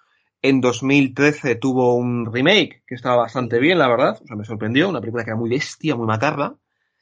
en 0.42 0.60
2013 0.60 1.54
tuvo 1.56 1.94
un 1.96 2.30
remake 2.32 2.82
que 2.86 2.94
estaba 2.94 3.16
bastante 3.16 3.58
bien, 3.58 3.78
la 3.78 3.88
verdad? 3.88 4.20
O 4.22 4.26
sea, 4.26 4.36
me 4.36 4.44
sorprendió, 4.44 4.88
una 4.88 5.00
película 5.00 5.24
que 5.24 5.30
era 5.30 5.38
muy 5.38 5.48
bestia, 5.50 5.96
muy 5.96 6.06
macarra. 6.06 6.54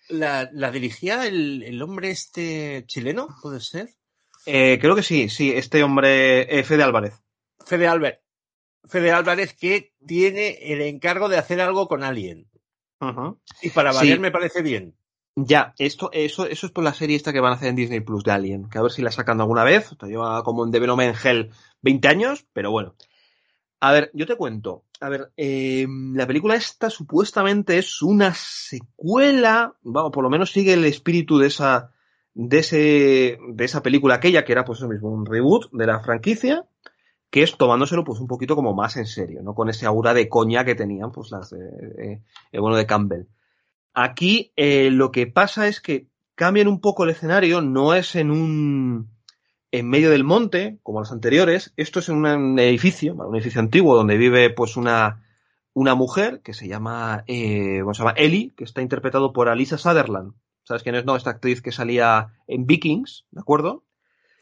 La, 0.08 0.48
la 0.52 0.70
dirigía 0.70 1.26
el, 1.26 1.62
el 1.62 1.80
hombre 1.82 2.10
este 2.10 2.84
chileno, 2.86 3.28
¿puede 3.42 3.60
ser? 3.60 3.88
Eh, 4.46 4.78
creo 4.80 4.94
que 4.96 5.02
sí, 5.02 5.28
sí, 5.28 5.50
este 5.52 5.82
hombre, 5.82 6.58
eh, 6.58 6.64
Fede 6.64 6.82
Álvarez. 6.82 7.14
Fede 7.64 7.86
Álvarez. 7.86 8.18
Fede 8.84 9.12
Álvarez 9.12 9.54
que 9.54 9.92
tiene 10.06 10.58
el 10.72 10.80
encargo 10.82 11.28
de 11.28 11.38
hacer 11.38 11.60
algo 11.60 11.86
con 11.88 12.02
Alien. 12.02 12.48
Y 13.62 13.70
para 13.70 13.92
Sí. 13.92 13.98
variar 13.98 14.20
me 14.20 14.30
parece 14.30 14.62
bien. 14.62 14.94
Ya, 15.34 15.74
esto, 15.78 16.10
eso, 16.12 16.46
eso 16.46 16.66
es 16.66 16.72
por 16.72 16.84
la 16.84 16.92
serie 16.92 17.16
esta 17.16 17.32
que 17.32 17.40
van 17.40 17.52
a 17.52 17.54
hacer 17.56 17.68
en 17.68 17.76
Disney 17.76 18.00
Plus 18.00 18.22
de 18.22 18.32
Alien, 18.32 18.68
que 18.68 18.78
a 18.78 18.82
ver 18.82 18.92
si 18.92 19.00
la 19.00 19.10
sacan 19.10 19.40
alguna 19.40 19.64
vez. 19.64 19.96
Te 19.98 20.06
lleva 20.06 20.42
como 20.42 20.66
en 20.66 21.14
Hell 21.24 21.50
20 21.80 22.09
años, 22.09 22.46
pero 22.52 22.70
bueno. 22.70 22.94
A 23.80 23.92
ver, 23.92 24.10
yo 24.14 24.26
te 24.26 24.36
cuento. 24.36 24.84
A 25.00 25.09
ver, 25.09 25.32
eh, 25.36 25.86
la 25.88 26.26
película 26.26 26.54
esta 26.54 26.90
supuestamente 26.90 27.78
es 27.78 28.02
una 28.02 28.34
secuela, 28.34 29.74
vamos, 29.82 30.12
por 30.12 30.22
lo 30.22 30.30
menos 30.30 30.52
sigue 30.52 30.74
el 30.74 30.84
espíritu 30.84 31.38
de 31.38 31.48
esa, 31.48 31.90
de 32.34 32.59
ese, 32.59 33.38
de 33.48 33.64
esa 33.64 33.82
película 33.82 34.14
aquella, 34.14 34.44
que 34.44 34.52
era 34.52 34.64
pues 34.64 34.78
eso 34.78 34.88
mismo, 34.88 35.10
un 35.10 35.26
reboot 35.26 35.72
de 35.72 35.86
la 35.86 36.00
franquicia, 36.00 36.64
que 37.30 37.42
es 37.42 37.56
tomándoselo 37.56 38.04
pues 38.04 38.20
un 38.20 38.28
poquito 38.28 38.54
como 38.54 38.74
más 38.74 38.96
en 38.96 39.06
serio, 39.06 39.42
¿no? 39.42 39.54
Con 39.54 39.70
ese 39.70 39.86
aura 39.86 40.14
de 40.14 40.28
coña 40.28 40.64
que 40.64 40.74
tenían 40.74 41.10
pues 41.10 41.32
las 41.32 41.50
de, 41.50 41.59
eh, 41.98 42.22
eh, 42.52 42.60
bueno, 42.60 42.76
de 42.76 42.86
Campbell. 42.86 43.24
Aquí 43.94 44.52
eh, 44.56 44.90
lo 44.90 45.10
que 45.12 45.27
pasa 45.27 45.69
es 45.69 45.81
que 45.81 46.06
cambian 46.35 46.69
un 46.69 46.81
poco 46.81 47.05
el 47.05 47.10
escenario, 47.10 47.60
no 47.60 47.94
es 47.94 48.14
en 48.16 48.31
un 48.31 49.10
en 49.70 49.89
medio 49.89 50.10
del 50.10 50.23
monte, 50.24 50.78
como 50.82 51.01
los 51.01 51.12
anteriores, 51.12 51.73
esto 51.78 52.01
es 52.01 52.09
en 52.10 52.16
un 52.16 52.59
edificio, 52.59 53.14
un 53.14 53.35
edificio 53.35 53.59
antiguo 53.60 53.97
donde 53.97 54.19
vive 54.19 54.51
pues 54.51 54.77
una, 54.77 55.24
una 55.73 55.94
mujer 55.94 56.43
que 56.43 56.52
se 56.52 56.69
llama, 56.69 57.24
eh, 57.27 57.78
¿cómo 57.81 57.94
se 57.94 58.01
llama? 58.02 58.12
Ellie, 58.19 58.52
que 58.55 58.64
está 58.64 58.82
interpretado 58.82 59.32
por 59.32 59.48
Alisa 59.48 59.78
Sutherland. 59.78 60.35
¿Sabes 60.64 60.82
quién 60.82 60.94
es? 60.94 61.06
No, 61.06 61.16
esta 61.16 61.31
actriz 61.31 61.62
que 61.62 61.73
salía 61.73 62.35
en 62.47 62.66
Vikings, 62.66 63.24
¿de 63.31 63.40
acuerdo? 63.40 63.85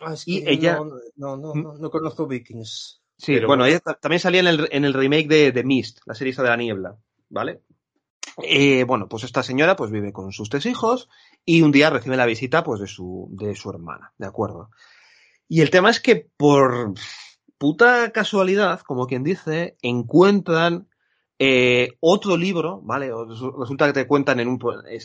Ah, 0.01 0.15
es 0.15 0.27
Y 0.27 0.43
que 0.43 0.51
ella- 0.51 0.75
No, 0.79 0.85
no, 1.17 1.37
no, 1.37 1.55
no, 1.55 1.75
no 1.79 1.91
conozco 1.91 2.27
Vikings. 2.27 3.01
Sí, 3.17 3.35
Pero 3.35 3.47
bueno, 3.49 3.65
ella 3.67 3.79
ta- 3.81 3.95
también 4.01 4.19
salía 4.21 4.41
en 4.41 4.47
el, 4.49 4.69
en 4.73 4.85
el 4.85 4.95
remake 4.95 5.29
de, 5.29 5.53
de 5.53 5.63
Mist, 5.63 6.01
la 6.07 6.15
serie 6.15 6.35
de 6.35 6.43
la 6.43 6.57
niebla, 6.57 6.97
¿vale? 7.29 7.63
Eh, 8.45 8.85
bueno, 8.85 9.09
pues 9.09 9.25
esta 9.25 9.43
señora 9.43 9.77
pues 9.77 9.91
vive 9.91 10.13
con 10.13 10.33
sus 10.33 10.49
tres 10.49 10.67
hijos 10.67 11.09
y 11.45 11.63
un 11.63 11.73
día 11.73 11.91
recibe 11.91 12.17
la 12.17 12.27
visita 12.27 12.63
pues 12.65 12.81
de 12.81 12.87
su, 12.87 13.29
de 13.33 13.55
su 13.55 13.71
hermana, 13.71 14.13
¿de 14.19 14.27
acuerdo? 14.27 14.71
Y 15.49 15.63
el 15.63 15.71
tema 15.71 15.91
es 15.91 16.01
que 16.01 16.29
por 16.37 16.95
puta 17.59 18.11
casualidad, 18.13 18.81
como 18.81 19.07
quien 19.07 19.25
dice, 19.25 19.77
encuentran 19.83 20.89
eh, 21.39 21.97
otro 22.01 22.37
libro, 22.37 22.81
¿vale? 22.83 23.11
Resulta 23.59 23.87
que 23.87 23.93
te 23.93 24.07
cuentan 24.07 24.41
en 24.41 24.49
un, 24.49 24.59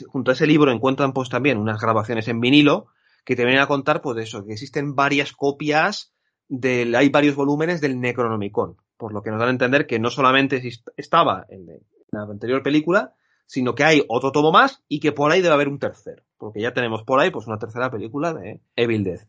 junto 0.07 0.31
a 0.31 0.33
ese 0.33 0.45
libro 0.45 0.71
encuentran 0.71 1.13
pues 1.13 1.29
también 1.29 1.57
unas 1.57 1.79
grabaciones 1.79 2.27
en 2.27 2.41
vinilo 2.41 2.87
que 3.23 3.35
te 3.35 3.43
vienen 3.43 3.61
a 3.61 3.67
contar 3.67 4.01
pues 4.01 4.17
eso, 4.19 4.45
que 4.45 4.53
existen 4.53 4.95
varias 4.95 5.31
copias 5.33 6.13
del, 6.47 6.93
hay 6.95 7.09
varios 7.09 7.35
volúmenes 7.35 7.81
del 7.81 7.99
Necronomicon, 7.99 8.77
por 8.97 9.13
lo 9.13 9.23
que 9.23 9.31
nos 9.31 9.39
dan 9.39 9.47
a 9.47 9.51
entender 9.51 9.87
que 9.87 9.99
no 9.99 10.11
solamente 10.11 10.61
estaba 10.95 11.45
en 11.49 11.65
la 12.11 12.21
anterior 12.21 12.61
película, 12.61 13.13
sino 13.45 13.75
que 13.75 13.83
hay 13.83 14.03
otro 14.07 14.31
tomo 14.31 14.51
más 14.51 14.83
y 14.87 14.99
que 14.99 15.11
por 15.11 15.31
ahí 15.31 15.41
debe 15.41 15.53
haber 15.53 15.67
un 15.67 15.79
tercero, 15.79 16.23
porque 16.37 16.61
ya 16.61 16.73
tenemos 16.73 17.03
por 17.03 17.19
ahí 17.19 17.31
pues 17.31 17.47
una 17.47 17.59
tercera 17.59 17.91
película 17.91 18.33
de 18.33 18.61
Evil 18.75 19.03
Dead. 19.03 19.27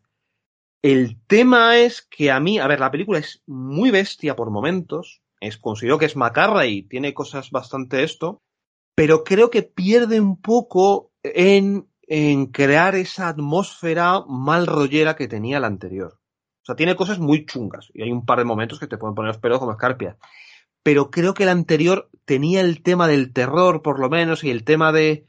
El 0.81 1.17
tema 1.27 1.77
es 1.77 2.01
que 2.01 2.31
a 2.31 2.39
mí, 2.39 2.59
a 2.59 2.67
ver, 2.67 2.79
la 2.79 2.91
película 2.91 3.19
es 3.19 3.43
muy 3.47 3.91
bestia 3.91 4.35
por 4.35 4.51
momentos, 4.51 5.21
es, 5.39 5.57
considero 5.57 5.97
que 5.97 6.05
es 6.05 6.15
macarra 6.15 6.65
y 6.65 6.83
tiene 6.83 7.13
cosas 7.13 7.51
bastante 7.51 8.03
esto, 8.03 8.41
pero 8.95 9.23
creo 9.23 9.49
que 9.49 9.63
pierde 9.63 10.19
un 10.19 10.39
poco 10.39 11.11
en, 11.23 11.87
en 12.03 12.47
crear 12.47 12.95
esa 12.95 13.27
atmósfera 13.27 14.23
mal 14.27 14.65
rollera 14.65 15.15
que 15.15 15.27
tenía 15.27 15.59
la 15.59 15.67
anterior. 15.67 16.19
O 16.61 16.65
sea, 16.65 16.75
tiene 16.75 16.95
cosas 16.95 17.19
muy 17.19 17.45
chungas 17.45 17.89
y 17.93 18.01
hay 18.01 18.11
un 18.11 18.25
par 18.25 18.39
de 18.39 18.45
momentos 18.45 18.79
que 18.79 18.87
te 18.87 18.97
pueden 18.97 19.15
poner 19.15 19.29
los 19.29 19.41
pelos 19.41 19.59
como 19.59 19.71
escarpias. 19.71 20.17
Pero 20.87 21.11
creo 21.11 21.33
que 21.33 21.43
la 21.43 21.51
anterior 21.51 22.09
tenía 22.23 22.61
el 22.61 22.81
tema 22.81 23.09
del 23.09 23.33
terror, 23.33 23.81
por 23.81 23.99
lo 23.99 24.09
menos, 24.09 24.45
y 24.45 24.51
el 24.51 24.63
tema 24.63 24.93
de 24.93 25.27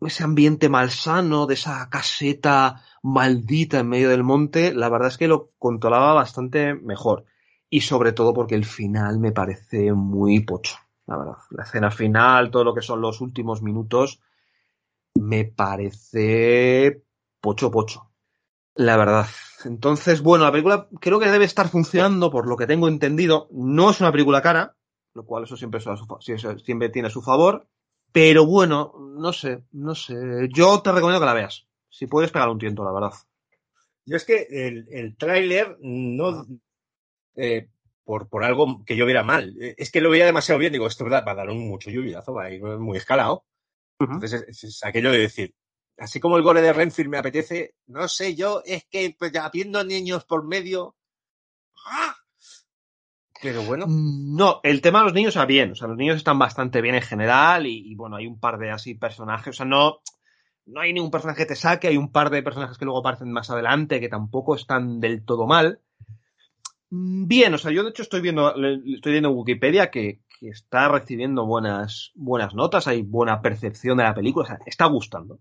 ese 0.00 0.24
ambiente 0.24 0.68
malsano, 0.68 1.46
de 1.46 1.54
esa 1.54 1.88
caseta 1.88 2.82
maldita 3.00 3.78
en 3.78 3.88
medio 3.88 4.08
del 4.08 4.24
monte, 4.24 4.74
la 4.74 4.88
verdad 4.88 5.10
es 5.10 5.16
que 5.16 5.28
lo 5.28 5.52
controlaba 5.60 6.12
bastante 6.12 6.74
mejor. 6.74 7.24
Y 7.70 7.82
sobre 7.82 8.10
todo 8.10 8.34
porque 8.34 8.56
el 8.56 8.64
final 8.64 9.20
me 9.20 9.30
parece 9.30 9.92
muy 9.92 10.40
pocho, 10.40 10.74
la 11.06 11.18
verdad. 11.18 11.38
La 11.50 11.62
escena 11.62 11.92
final, 11.92 12.50
todo 12.50 12.64
lo 12.64 12.74
que 12.74 12.82
son 12.82 13.00
los 13.00 13.20
últimos 13.20 13.62
minutos, 13.62 14.20
me 15.14 15.44
parece 15.44 17.04
pocho 17.40 17.70
pocho. 17.70 18.07
La 18.78 18.96
verdad. 18.96 19.26
Entonces, 19.64 20.22
bueno, 20.22 20.44
la 20.44 20.52
película 20.52 20.88
creo 21.00 21.18
que 21.18 21.28
debe 21.28 21.44
estar 21.44 21.68
funcionando 21.68 22.30
por 22.30 22.46
lo 22.46 22.56
que 22.56 22.68
tengo 22.68 22.86
entendido. 22.86 23.48
No 23.50 23.90
es 23.90 24.00
una 24.00 24.12
película 24.12 24.40
cara, 24.40 24.76
lo 25.14 25.24
cual 25.26 25.42
eso 25.44 25.56
siempre, 25.56 25.80
siempre 26.64 26.88
tiene 26.88 27.08
a 27.08 27.10
su 27.10 27.20
favor. 27.20 27.66
Pero 28.12 28.46
bueno, 28.46 28.94
no 29.16 29.32
sé, 29.32 29.64
no 29.72 29.96
sé. 29.96 30.14
Yo 30.54 30.80
te 30.80 30.92
recomiendo 30.92 31.18
que 31.18 31.26
la 31.26 31.34
veas. 31.34 31.66
Si 31.90 32.06
puedes 32.06 32.30
pegar 32.30 32.48
un 32.48 32.58
tiento, 32.60 32.84
la 32.84 32.92
verdad. 32.92 33.12
Yo 34.06 34.16
es 34.16 34.24
que 34.24 34.46
el, 34.48 34.86
el 34.92 35.16
tráiler 35.16 35.76
no... 35.80 36.46
eh, 37.34 37.68
por, 38.04 38.28
por 38.28 38.44
algo 38.44 38.84
que 38.86 38.96
yo 38.96 39.06
viera 39.06 39.24
mal. 39.24 39.56
Eh, 39.60 39.74
Es 39.76 39.90
que 39.90 40.00
lo 40.00 40.08
veía 40.10 40.24
demasiado 40.24 40.60
bien. 40.60 40.72
Digo, 40.72 40.86
esto 40.86 41.04
va 41.04 41.18
a 41.18 41.34
dar 41.34 41.50
un 41.50 41.68
mucho 41.68 41.90
lluviazo, 41.90 42.32
va 42.32 42.44
a 42.44 42.50
ir 42.52 42.62
muy 42.62 42.96
escalado. 42.96 43.44
Entonces 43.98 44.44
es, 44.46 44.62
es 44.62 44.84
aquello 44.84 45.10
de 45.10 45.18
decir, 45.18 45.52
así 45.98 46.20
como 46.20 46.36
el 46.36 46.42
gore 46.42 46.62
de 46.62 46.72
Renfield 46.72 47.10
me 47.10 47.18
apetece, 47.18 47.74
no 47.86 48.08
sé 48.08 48.34
yo, 48.34 48.62
es 48.64 48.84
que 48.90 49.14
pues, 49.18 49.34
habiendo 49.36 49.84
niños 49.84 50.24
por 50.24 50.46
medio... 50.46 50.96
¡ah! 51.86 52.14
Pero 53.40 53.62
bueno, 53.62 53.86
No, 53.88 54.60
el 54.64 54.80
tema 54.80 54.98
de 54.98 55.04
los 55.04 55.14
niños 55.14 55.34
está 55.34 55.46
bien. 55.46 55.72
O 55.72 55.74
sea, 55.74 55.88
los 55.88 55.96
niños 55.96 56.16
están 56.16 56.38
bastante 56.38 56.80
bien 56.80 56.96
en 56.96 57.02
general 57.02 57.66
y, 57.66 57.94
bueno, 57.94 58.16
hay 58.16 58.26
un 58.26 58.40
par 58.40 58.58
de 58.58 58.70
así 58.70 58.94
personajes. 58.94 59.48
O 59.48 59.56
sea, 59.58 59.66
no, 59.66 60.00
no 60.66 60.80
hay 60.80 60.92
ningún 60.92 61.10
personaje 61.10 61.42
que 61.42 61.46
te 61.46 61.56
saque. 61.56 61.88
Hay 61.88 61.96
un 61.96 62.10
par 62.10 62.30
de 62.30 62.42
personajes 62.42 62.78
que 62.78 62.84
luego 62.84 62.98
aparecen 63.00 63.30
más 63.30 63.50
adelante 63.50 64.00
que 64.00 64.08
tampoco 64.08 64.56
están 64.56 64.98
del 64.98 65.24
todo 65.24 65.46
mal. 65.46 65.80
Mm, 66.90 67.28
Bien, 67.28 67.54
o 67.54 67.58
sea, 67.58 67.70
yo 67.70 67.84
de 67.84 67.90
hecho 67.90 68.02
estoy 68.02 68.20
viendo, 68.20 68.50
estoy 68.50 69.12
viendo 69.12 69.28
en 69.28 69.36
Wikipedia 69.36 69.90
que, 69.90 70.20
que 70.40 70.48
está 70.48 70.88
recibiendo 70.88 71.46
buenas, 71.46 72.12
buenas 72.14 72.54
notas, 72.54 72.86
hay 72.88 73.02
buena 73.02 73.40
percepción 73.40 73.98
de 73.98 74.04
la 74.04 74.14
película, 74.14 74.44
o 74.44 74.46
sea, 74.46 74.58
está 74.66 74.86
gustando. 74.86 75.38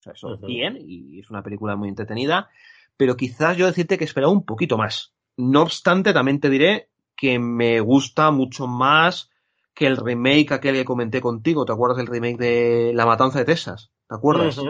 O 0.00 0.02
sea, 0.02 0.12
eso 0.14 0.38
bien, 0.38 0.78
y 0.80 1.20
es 1.20 1.30
una 1.30 1.42
película 1.42 1.76
muy 1.76 1.88
entretenida, 1.88 2.48
pero 2.96 3.16
quizás 3.16 3.56
yo 3.56 3.66
decirte 3.66 3.98
que 3.98 4.04
esperaba 4.04 4.32
un 4.32 4.44
poquito 4.44 4.78
más. 4.78 5.12
No 5.36 5.62
obstante, 5.62 6.12
también 6.12 6.40
te 6.40 6.50
diré 6.50 6.88
que 7.16 7.38
me 7.38 7.80
gusta 7.80 8.30
mucho 8.30 8.66
más 8.66 9.30
que 9.74 9.86
el 9.86 9.96
remake 9.96 10.52
aquel 10.52 10.74
que 10.74 10.84
comenté 10.84 11.20
contigo. 11.20 11.64
¿Te 11.64 11.72
acuerdas 11.72 11.98
del 11.98 12.06
remake 12.06 12.38
de 12.38 12.92
La 12.94 13.06
Matanza 13.06 13.38
de 13.38 13.44
Texas? 13.44 13.90
¿Te 14.08 14.14
acuerdas? 14.14 14.60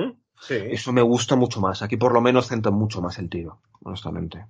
Sí. 0.41 0.55
Eso 0.71 0.93
me 0.93 1.03
gusta 1.03 1.37
mucho 1.37 1.61
más. 1.61 1.83
Aquí 1.83 1.97
por 1.97 2.13
lo 2.13 2.21
menos 2.21 2.49
centra 2.49 2.73
mucho 2.73 3.01
más 3.01 3.19
el 3.19 3.29
tiro, 3.29 3.61
honestamente. 3.83 4.47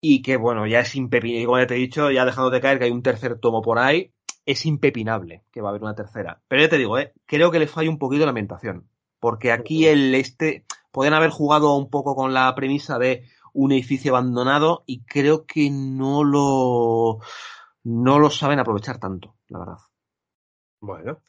Y 0.00 0.22
que 0.22 0.36
bueno, 0.36 0.66
ya 0.66 0.80
es 0.80 0.94
impepinable, 0.94 1.46
como 1.46 1.58
ya 1.58 1.66
te 1.66 1.74
he 1.76 1.78
dicho, 1.78 2.10
ya 2.10 2.24
dejándote 2.24 2.60
caer 2.60 2.78
que 2.78 2.84
hay 2.86 2.90
un 2.90 3.02
tercer 3.02 3.38
tomo 3.38 3.60
por 3.60 3.78
ahí, 3.78 4.12
es 4.46 4.66
impepinable 4.66 5.44
que 5.52 5.60
va 5.60 5.68
a 5.68 5.70
haber 5.70 5.82
una 5.82 5.94
tercera. 5.94 6.42
Pero 6.48 6.62
ya 6.62 6.68
te 6.68 6.78
digo, 6.78 6.98
¿eh? 6.98 7.12
creo 7.26 7.50
que 7.50 7.58
le 7.58 7.66
falla 7.66 7.90
un 7.90 7.98
poquito 7.98 8.24
la 8.24 8.30
ambientación. 8.30 8.89
Porque 9.20 9.52
aquí 9.52 9.86
el 9.86 10.14
este, 10.14 10.64
podrían 10.90 11.14
haber 11.14 11.30
jugado 11.30 11.76
un 11.76 11.90
poco 11.90 12.16
con 12.16 12.34
la 12.34 12.52
premisa 12.54 12.98
de 12.98 13.28
un 13.52 13.72
edificio 13.72 14.12
abandonado 14.16 14.82
y 14.86 15.02
creo 15.04 15.44
que 15.46 15.70
no 15.70 16.24
lo, 16.24 17.18
no 17.84 18.18
lo 18.18 18.30
saben 18.30 18.58
aprovechar 18.58 18.98
tanto, 18.98 19.36
la 19.48 19.58
verdad. 19.58 19.78
Bueno, 20.80 21.20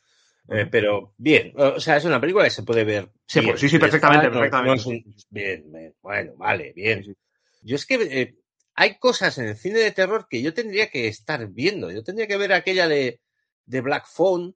eh, 0.49 0.67
pero 0.71 1.13
bien, 1.17 1.53
o 1.57 1.79
sea, 1.79 1.97
es 1.97 2.05
una 2.05 2.21
película 2.21 2.45
que 2.45 2.51
se 2.51 2.63
puede 2.63 2.83
ver. 2.83 3.11
Sí, 3.25 3.39
bien, 3.41 3.51
pues 3.51 3.61
sí, 3.61 3.69
sí, 3.69 3.79
perfectamente, 3.79 4.27
no- 4.27 4.33
no 4.33 4.39
perfectamente. 4.39 4.79
es 4.79 4.85
un- 4.85 5.15
bien, 5.29 5.71
bien, 5.71 5.95
bueno, 6.01 6.33
vale, 6.37 6.73
bien. 6.73 7.15
Yo 7.63 7.75
es 7.75 7.85
que 7.85 7.95
eh, 7.95 8.37
hay 8.75 8.97
cosas 8.97 9.37
en 9.37 9.47
el 9.49 9.57
cine 9.57 9.79
de 9.79 9.91
terror 9.91 10.27
que 10.29 10.41
yo 10.41 10.53
tendría 10.53 10.89
que 10.89 11.07
estar 11.07 11.45
viendo. 11.47 11.91
Yo 11.91 12.03
tendría 12.03 12.27
que 12.27 12.37
ver 12.37 12.53
aquella 12.53 12.87
de, 12.87 13.19
de 13.65 13.81
Black 13.81 14.07
Phone. 14.07 14.55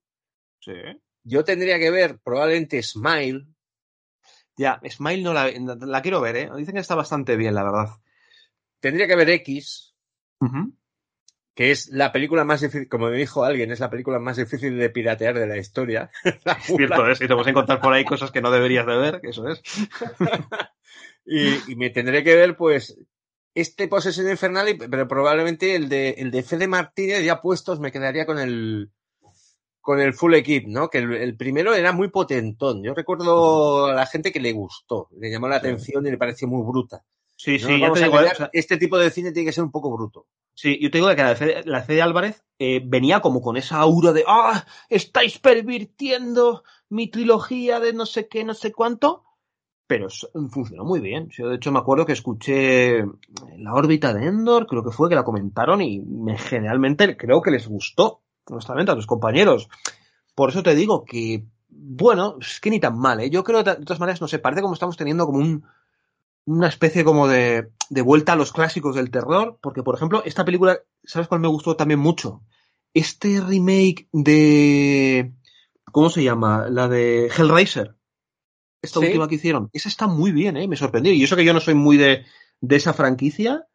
Sí. 0.59 0.71
Yo 1.25 1.43
tendría 1.43 1.79
que 1.79 1.89
ver 1.91 2.19
probablemente 2.23 2.81
Smile. 2.81 3.47
Ya, 4.55 4.79
Smile 4.89 5.23
no 5.23 5.33
la, 5.33 5.51
la 5.51 6.01
quiero 6.01 6.21
ver, 6.21 6.37
¿eh? 6.37 6.49
Dicen 6.55 6.75
que 6.75 6.79
está 6.79 6.95
bastante 6.95 7.35
bien, 7.35 7.55
la 7.55 7.63
verdad. 7.63 7.89
Tendría 8.79 9.07
que 9.07 9.15
ver 9.15 9.29
X, 9.31 9.95
que 11.55 11.71
es 11.71 11.89
la 11.89 12.11
película 12.11 12.43
más 12.45 12.61
difícil, 12.61 12.87
como 12.87 13.09
me 13.09 13.17
dijo 13.17 13.43
alguien, 13.43 13.71
es 13.71 13.79
la 13.79 13.89
película 13.89 14.19
más 14.19 14.37
difícil 14.37 14.77
de 14.77 14.89
piratear 14.91 15.37
de 15.37 15.47
la 15.47 15.57
historia. 15.57 16.11
La 16.45 16.59
Cierto 16.59 17.09
es, 17.09 17.19
y 17.19 17.27
te 17.27 17.33
vas 17.33 17.47
a 17.47 17.49
encontrar 17.49 17.81
por 17.81 17.91
ahí 17.91 18.05
cosas 18.05 18.31
que 18.31 18.41
no 18.41 18.51
deberías 18.51 18.85
de 18.85 18.95
ver, 18.95 19.19
que 19.19 19.29
eso 19.29 19.49
es. 19.49 19.61
y, 21.25 21.71
y 21.71 21.75
me 21.75 21.89
tendré 21.89 22.23
que 22.23 22.35
ver, 22.35 22.55
pues, 22.55 22.97
este 23.55 23.87
Posesión 23.87 24.29
Infernal, 24.29 24.77
pero 24.77 25.07
probablemente 25.07 25.75
el 25.75 25.89
de, 25.89 26.09
el 26.11 26.29
de 26.29 26.43
Fede 26.43 26.67
Martínez 26.67 27.23
ya 27.23 27.41
puestos 27.41 27.79
me 27.79 27.91
quedaría 27.91 28.25
con 28.25 28.37
el 28.37 28.91
con 29.85 29.99
el 30.01 30.13
full 30.13 30.33
equip, 30.35 30.67
¿no? 30.67 30.89
Que 30.89 30.99
el, 30.99 31.13
el 31.13 31.37
primero 31.37 31.73
era 31.73 31.91
muy 31.93 32.09
potentón. 32.09 32.83
Yo 32.83 32.93
recuerdo 32.93 33.85
a 33.87 33.93
la 33.93 34.05
gente 34.07 34.31
que 34.31 34.39
le 34.41 34.51
gustó, 34.53 35.09
le 35.19 35.29
llamó 35.31 35.47
la 35.47 35.57
atención 35.57 36.05
y 36.07 36.11
le 36.11 36.17
pareció 36.17 36.47
muy 36.47 36.63
bruta. 36.67 37.03
Sí, 37.37 37.59
No 37.59 37.67
sí, 37.67 37.71
nos 37.71 37.79
ya 37.79 37.89
vamos 37.89 37.99
te 37.99 38.01
a 38.01 38.03
digo, 38.03 38.19
¿eh? 38.21 38.27
engañar, 38.27 38.33
O 38.33 38.35
sea, 38.35 38.49
este 38.53 38.77
tipo 38.77 38.97
de 38.97 39.09
cine 39.11 39.31
tiene 39.31 39.47
que 39.47 39.53
ser 39.53 39.63
un 39.63 39.71
poco 39.71 39.91
bruto. 39.95 40.27
sí, 40.53 40.79
yo 40.81 40.89
te 40.91 40.97
digo 40.97 41.09
que 41.15 41.23
la 41.23 41.35
C, 41.35 41.61
la 41.65 41.83
C 41.85 41.93
de 41.93 42.01
Álvarez 42.01 42.43
eh, 42.59 42.81
venía 42.85 43.21
como 43.21 43.41
con 43.41 43.57
esa 43.57 43.77
aura 43.79 44.13
de 44.13 44.23
¡Ah! 44.27 44.65
Estáis 44.89 45.39
pervirtiendo 45.39 46.63
mi 46.89 47.09
trilogía 47.09 47.79
de 47.79 47.93
no 47.93 48.05
sé 48.05 48.27
qué, 48.27 48.43
no 48.43 48.53
sé 48.53 48.71
cuánto. 48.73 49.23
Pero 49.87 50.07
funcionó 50.49 50.83
muy 50.83 50.99
bien. 50.99 51.29
Yo, 51.29 51.47
de 51.49 51.57
hecho, 51.57 51.71
me 51.71 51.79
acuerdo 51.79 52.05
que 52.07 52.13
escuché 52.13 53.03
la 53.57 53.73
órbita 53.73 54.13
de 54.13 54.25
Endor, 54.25 54.65
creo 54.65 54.83
que 54.83 54.91
fue 54.91 55.09
que 55.09 55.15
la 55.15 55.23
comentaron 55.23 55.81
y 55.81 55.99
me, 56.01 56.37
generalmente 56.39 57.15
creo 57.15 57.41
que 57.41 57.51
les 57.51 57.67
gustó, 57.67 58.23
honestamente, 58.49 58.91
a 58.91 58.95
los 58.95 59.07
compañeros. 59.07 59.69
Por 60.35 60.49
eso 60.49 60.63
te 60.63 60.75
digo 60.75 61.05
que, 61.05 61.45
bueno, 61.69 62.37
es 62.41 62.59
que 62.59 62.69
ni 62.69 62.79
tan 62.79 62.97
mal, 62.97 63.19
¿eh? 63.21 63.29
Yo 63.29 63.43
creo, 63.43 63.63
de 63.63 63.75
todas 63.77 63.99
maneras, 63.99 64.21
no 64.21 64.27
sé, 64.27 64.39
parece 64.39 64.61
como 64.61 64.73
estamos 64.73 64.97
teniendo 64.97 65.25
como 65.25 65.39
un, 65.39 65.63
una 66.45 66.67
especie 66.67 67.03
como 67.03 67.27
de, 67.27 67.69
de 67.89 68.01
vuelta 68.01 68.33
a 68.33 68.35
los 68.35 68.51
clásicos 68.51 68.95
del 68.95 69.11
terror, 69.11 69.57
porque, 69.61 69.83
por 69.83 69.95
ejemplo, 69.95 70.23
esta 70.25 70.45
película, 70.45 70.79
¿sabes 71.03 71.27
cuál 71.27 71.41
me 71.41 71.47
gustó 71.47 71.75
también 71.75 71.99
mucho? 71.99 72.41
Este 72.93 73.41
remake 73.41 74.07
de... 74.11 75.33
¿Cómo 75.91 76.09
se 76.09 76.23
llama? 76.23 76.67
La 76.69 76.87
de 76.87 77.27
Hellraiser. 77.27 77.95
Esta 78.81 78.99
Sí. 78.99 79.05
última 79.07 79.27
que 79.27 79.35
hicieron. 79.35 79.69
Esa 79.73 79.89
está 79.89 80.07
muy 80.07 80.31
bien, 80.31 80.57
¿eh? 80.57 80.67
Me 80.67 80.75
sorprendió. 80.75 81.11
Y 81.13 81.23
eso 81.23 81.35
que 81.35 81.45
yo 81.45 81.53
no 81.53 81.59
soy 81.59 81.73
muy 81.73 81.97
de, 81.97 82.25
de 82.61 82.75
esa 82.75 82.93
franquicia, 82.93 83.65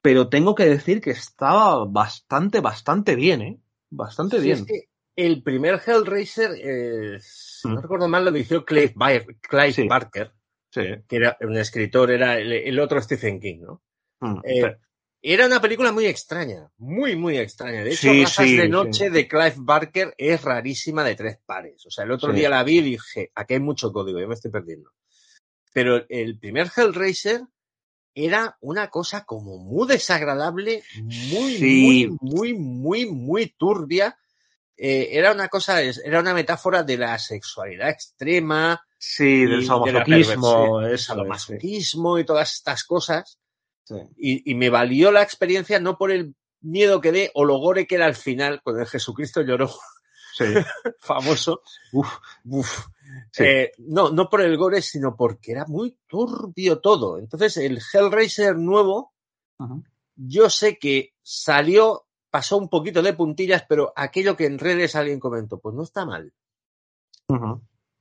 pero 0.00 0.28
tengo 0.28 0.54
que 0.54 0.64
decir 0.64 1.00
que 1.00 1.10
estaba 1.10 1.84
bastante, 1.84 2.60
bastante 2.60 3.16
bien, 3.16 3.42
¿eh? 3.42 3.60
Bastante 3.90 4.36
Sí, 4.38 4.42
bien. 4.44 4.58
es 4.58 4.64
que 4.64 4.84
el 5.16 5.42
primer 5.42 5.80
Hellraiser, 5.84 6.50
eh, 6.62 7.18
si 7.20 7.68
no 7.68 7.74
Mm. 7.74 7.82
recuerdo 7.82 8.08
mal, 8.08 8.24
lo 8.24 8.30
dirigió 8.32 8.64
Clive, 8.64 8.94
Clive 9.42 9.72
Sí. 9.72 9.88
Barker. 9.88 10.32
Sí. 10.72 10.82
que 11.08 11.16
era 11.16 11.36
un 11.40 11.56
escritor, 11.56 12.12
era 12.12 12.38
el, 12.38 12.52
el 12.52 12.78
otro 12.78 13.02
Stephen 13.02 13.40
King, 13.40 13.62
¿no? 13.62 13.82
Mm, 14.20 14.40
Eh. 14.44 14.76
Era 15.22 15.44
una 15.46 15.60
película 15.60 15.90
muy 15.92 16.06
extraña, 16.06 16.70
muy, 16.78 17.14
muy 17.16 17.36
extraña. 17.36 17.82
De 17.84 17.90
hecho, 17.92 18.08
Razas 18.10 18.46
de. 18.46 18.68
Noche 18.68 19.10
de 19.10 19.26
Clive 19.28 19.54
Barker 19.58 20.14
es 20.16 20.40
rarísima 20.42 21.04
de 21.04 21.14
tres 21.16 21.38
pares. 21.44 21.84
O 21.84 21.90
sea, 21.90 22.04
el 22.04 22.12
otro 22.12 22.32
día 22.32 22.48
la 22.48 22.62
vi 22.64 22.78
y 22.78 22.82
dije, 22.82 23.30
aquí 23.34 23.54
hay 23.54 23.60
mucho 23.60 23.92
código, 23.92 24.18
yo 24.20 24.28
me 24.28 24.34
estoy 24.34 24.50
perdiendo. 24.52 24.92
Pero 25.74 26.06
el 26.08 26.38
primer 26.38 26.68
Hellraiser 26.74 27.42
era 28.14 28.56
una 28.60 28.88
cosa 28.88 29.24
como 29.24 29.58
muy 29.58 29.86
desagradable, 29.88 30.82
muy, 31.04 31.56
Sí. 31.56 32.06
muy, 32.08 32.18
muy, 32.20 32.54
muy, 32.54 33.06
muy 33.06 33.46
turbia. 33.56 34.16
Eh, 34.76 35.08
era 35.12 35.32
una 35.32 35.48
cosa, 35.48 35.82
era 35.82 36.20
una 36.20 36.32
metáfora 36.34 36.82
de 36.82 36.96
la 36.98 37.18
sexualidad 37.18 37.90
extrema, 37.90 38.82
Sí, 38.98 39.44
del 39.46 39.60
de 39.60 39.66
sadomasoquismo, 39.66 40.88
sí. 40.90 40.98
sadomasoquismo 40.98 42.18
y 42.18 42.24
todas 42.24 42.52
estas 42.54 42.84
cosas. 42.84 43.38
Sí. 43.84 43.94
Y, 44.18 44.50
y 44.50 44.54
me 44.54 44.68
valió 44.70 45.10
la 45.12 45.22
experiencia 45.22 45.80
no 45.80 45.96
por 45.96 46.10
el 46.10 46.34
miedo 46.60 47.00
que 47.00 47.12
dé 47.12 47.30
o 47.34 47.44
lo 47.44 47.58
gore 47.58 47.86
que 47.86 47.94
era 47.94 48.06
al 48.06 48.14
final, 48.16 48.60
cuando 48.62 48.82
el 48.82 48.88
Jesucristo 48.88 49.40
lloró, 49.42 49.70
Sí. 50.34 50.44
famoso. 50.98 51.62
Uf. 51.92 52.08
Uf. 52.44 52.86
Sí. 53.32 53.44
Eh, 53.44 53.72
no, 53.78 54.10
no 54.10 54.28
por 54.28 54.40
el 54.40 54.56
gore, 54.56 54.82
sino 54.82 55.16
porque 55.16 55.52
era 55.52 55.66
muy 55.66 55.98
turbio 56.06 56.80
todo. 56.80 57.18
Entonces, 57.18 57.56
el 57.56 57.80
Hellraiser 57.92 58.56
nuevo, 58.56 59.14
yo 60.16 60.48
sé 60.48 60.78
que 60.78 61.14
salió, 61.22 62.06
pasó 62.30 62.56
un 62.56 62.68
poquito 62.68 63.02
de 63.02 63.14
puntillas, 63.14 63.64
pero 63.68 63.92
aquello 63.96 64.36
que 64.36 64.46
en 64.46 64.58
redes 64.58 64.94
alguien 64.94 65.20
comentó, 65.20 65.58
pues 65.58 65.74
no 65.74 65.82
está 65.82 66.06
mal. 66.06 66.32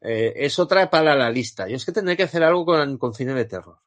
Eh, 0.02 0.34
es 0.36 0.58
otra 0.60 0.90
para 0.90 1.16
la 1.16 1.30
lista. 1.30 1.68
Yo 1.68 1.76
es 1.76 1.86
que 1.86 1.92
tendré 1.92 2.16
que 2.16 2.24
hacer 2.24 2.44
algo 2.44 2.66
con, 2.66 2.98
con 2.98 3.14
cine 3.14 3.34
de 3.34 3.46
terror. 3.46 3.80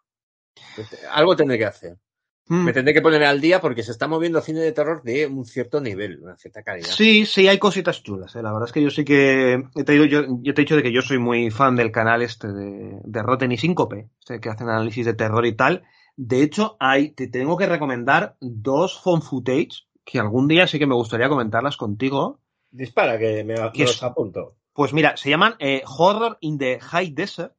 Algo 1.10 1.36
tendré 1.36 1.58
que 1.58 1.66
hacer. 1.66 1.98
Mm. 2.46 2.64
Me 2.64 2.72
tendré 2.72 2.92
que 2.92 3.02
poner 3.02 3.22
al 3.24 3.40
día 3.40 3.60
porque 3.60 3.82
se 3.82 3.92
está 3.92 4.08
moviendo 4.08 4.40
cine 4.40 4.60
de 4.60 4.72
terror 4.72 5.02
de 5.02 5.26
un 5.26 5.44
cierto 5.44 5.80
nivel, 5.80 6.20
una 6.22 6.36
cierta 6.36 6.62
calidad. 6.62 6.88
Sí, 6.88 7.24
sí, 7.24 7.46
hay 7.48 7.58
cositas 7.58 8.02
chulas. 8.02 8.34
¿eh? 8.34 8.42
La 8.42 8.52
verdad 8.52 8.68
es 8.68 8.72
que 8.72 8.82
yo 8.82 8.90
sí 8.90 9.04
que. 9.04 9.62
Digo, 9.74 10.04
yo, 10.04 10.24
yo 10.40 10.54
te 10.54 10.60
he 10.60 10.64
dicho 10.64 10.76
de 10.76 10.82
que 10.82 10.92
yo 10.92 11.02
soy 11.02 11.18
muy 11.18 11.50
fan 11.50 11.76
del 11.76 11.92
canal 11.92 12.22
este 12.22 12.48
de, 12.48 12.98
de 13.04 13.22
Rotten 13.22 13.52
y 13.52 13.58
Síncope, 13.58 14.08
este 14.18 14.40
que 14.40 14.48
hacen 14.48 14.68
análisis 14.68 15.06
de 15.06 15.14
terror 15.14 15.46
y 15.46 15.52
tal. 15.52 15.84
De 16.16 16.42
hecho, 16.42 16.76
hay, 16.78 17.10
te 17.10 17.26
tengo 17.26 17.56
que 17.56 17.66
recomendar 17.66 18.36
dos 18.40 19.00
phone 19.00 19.22
footage 19.22 19.86
que 20.04 20.18
algún 20.18 20.48
día 20.48 20.66
sí 20.66 20.78
que 20.78 20.86
me 20.86 20.94
gustaría 20.94 21.28
comentarlas 21.28 21.76
contigo. 21.76 22.40
Dispara, 22.70 23.18
que 23.18 23.44
me, 23.44 23.54
¿Qué 23.72 23.84
los 23.84 24.02
apunto. 24.02 24.56
Pues 24.72 24.92
mira, 24.92 25.16
se 25.16 25.30
llaman 25.30 25.54
eh, 25.58 25.82
Horror 25.86 26.38
in 26.40 26.58
the 26.58 26.80
High 26.80 27.10
Desert, 27.10 27.54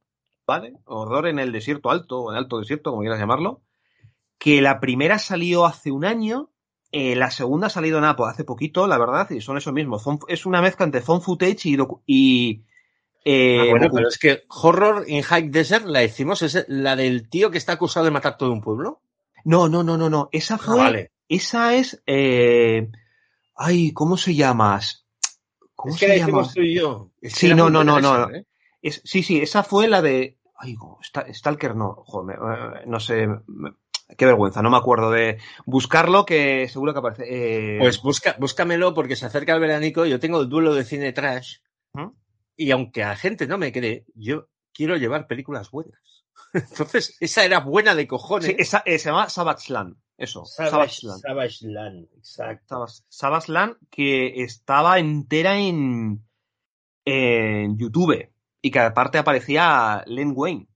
¿vale? 0.46 0.74
Horror 0.84 1.28
en 1.28 1.38
el 1.38 1.52
desierto 1.52 1.90
alto 1.90 2.20
o 2.20 2.32
en 2.32 2.38
alto 2.38 2.58
desierto, 2.58 2.90
como 2.90 3.02
quieras 3.02 3.20
llamarlo. 3.20 3.62
Que 4.38 4.60
la 4.60 4.80
primera 4.80 5.18
salió 5.18 5.64
hace 5.64 5.90
un 5.90 6.04
año, 6.04 6.50
eh, 6.92 7.16
la 7.16 7.30
segunda 7.30 7.66
ha 7.66 7.70
salido 7.70 7.98
en 7.98 8.04
Apple 8.04 8.26
hace 8.28 8.44
poquito, 8.44 8.86
la 8.86 8.98
verdad, 8.98 9.28
y 9.30 9.40
son 9.40 9.56
eso 9.56 9.72
mismo. 9.72 9.98
Es 10.28 10.46
una 10.46 10.62
mezcla 10.62 10.84
entre 10.84 11.00
phone 11.00 11.22
footage 11.22 11.66
y. 11.66 11.76
y 12.06 12.62
eh, 13.24 13.58
Ah, 13.60 13.70
bueno, 13.70 13.88
pero 13.92 14.08
es 14.08 14.18
que 14.18 14.42
Horror 14.48 15.04
in 15.08 15.22
High 15.22 15.48
Desert 15.48 15.86
la 15.86 16.04
hicimos, 16.04 16.42
es 16.42 16.64
la 16.68 16.94
del 16.94 17.28
tío 17.28 17.50
que 17.50 17.58
está 17.58 17.72
acusado 17.72 18.04
de 18.04 18.12
matar 18.12 18.36
todo 18.36 18.52
un 18.52 18.60
pueblo. 18.60 19.00
No, 19.44 19.68
no, 19.68 19.82
no, 19.82 19.96
no, 19.96 20.08
no. 20.08 20.28
Esa 20.30 20.58
fue. 20.58 20.74
Ah, 20.74 20.84
vale. 20.84 21.10
Esa 21.28 21.74
es. 21.74 22.02
eh, 22.06 22.90
Ay, 23.56 23.92
¿cómo 23.92 24.16
se 24.16 24.34
llama? 24.34 24.80
¿Cómo 25.74 25.94
Es 25.94 26.00
que 26.00 26.06
se 26.06 26.12
la 26.12 26.16
llama? 26.16 26.28
hicimos 26.28 26.54
tú 26.54 26.60
y 26.60 26.74
yo. 26.74 27.10
Es 27.20 27.34
Sí, 27.34 27.54
no, 27.54 27.70
no, 27.70 27.82
no, 27.82 28.00
no. 28.00 28.30
¿eh? 28.30 28.46
Es, 28.82 29.00
sí, 29.04 29.22
sí, 29.22 29.40
esa 29.40 29.62
fue 29.62 29.88
la 29.88 30.02
de. 30.02 30.38
Ay, 30.56 30.76
Stalker 31.32 31.74
no. 31.74 31.94
Joder, 32.06 32.86
no 32.86 33.00
sé. 33.00 33.26
Qué 34.16 34.26
vergüenza, 34.26 34.62
no 34.62 34.70
me 34.70 34.76
acuerdo 34.76 35.10
de 35.10 35.38
buscarlo, 35.66 36.24
que 36.26 36.68
seguro 36.68 36.92
que 36.92 36.98
aparece. 36.98 37.24
eh, 37.26 37.78
Pues 37.80 38.02
busca, 38.02 38.36
búscamelo 38.38 38.92
porque 38.94 39.16
se 39.16 39.26
acerca 39.26 39.54
el 39.54 39.60
veranico. 39.60 40.04
Yo 40.04 40.20
tengo 40.20 40.40
el 40.40 40.48
duelo 40.48 40.74
de 40.74 40.84
cine 40.84 41.12
trash. 41.12 41.56
¿Mm? 41.94 42.08
Y 42.56 42.70
aunque 42.70 43.02
a 43.02 43.08
la 43.08 43.16
gente 43.16 43.46
no 43.46 43.58
me 43.58 43.72
cree, 43.72 44.04
yo 44.14 44.48
quiero 44.72 44.96
llevar 44.96 45.26
películas 45.26 45.70
buenas. 45.70 46.00
Entonces, 46.52 47.16
esa 47.20 47.44
era 47.44 47.60
buena 47.60 47.94
de 47.94 48.06
cojones. 48.06 48.46
sí, 48.46 48.56
esa, 48.58 48.82
eh, 48.84 48.98
se 48.98 49.08
llama 49.08 49.28
Savage 49.28 49.72
Land. 49.72 49.96
Eso, 50.16 50.44
Savage, 50.44 50.70
Savage 50.70 51.06
Land. 51.06 51.20
Savage 51.22 51.66
Land, 51.66 52.08
exacto. 52.16 52.86
Savage, 53.08 53.50
Land, 53.52 53.76
que 53.90 54.42
estaba 54.44 54.98
entera 55.00 55.58
en, 55.58 56.24
en 57.04 57.76
YouTube. 57.76 58.30
Y 58.62 58.70
que 58.70 58.78
aparte 58.78 59.18
aparecía 59.18 60.02
Len 60.06 60.32
Wayne, 60.34 60.68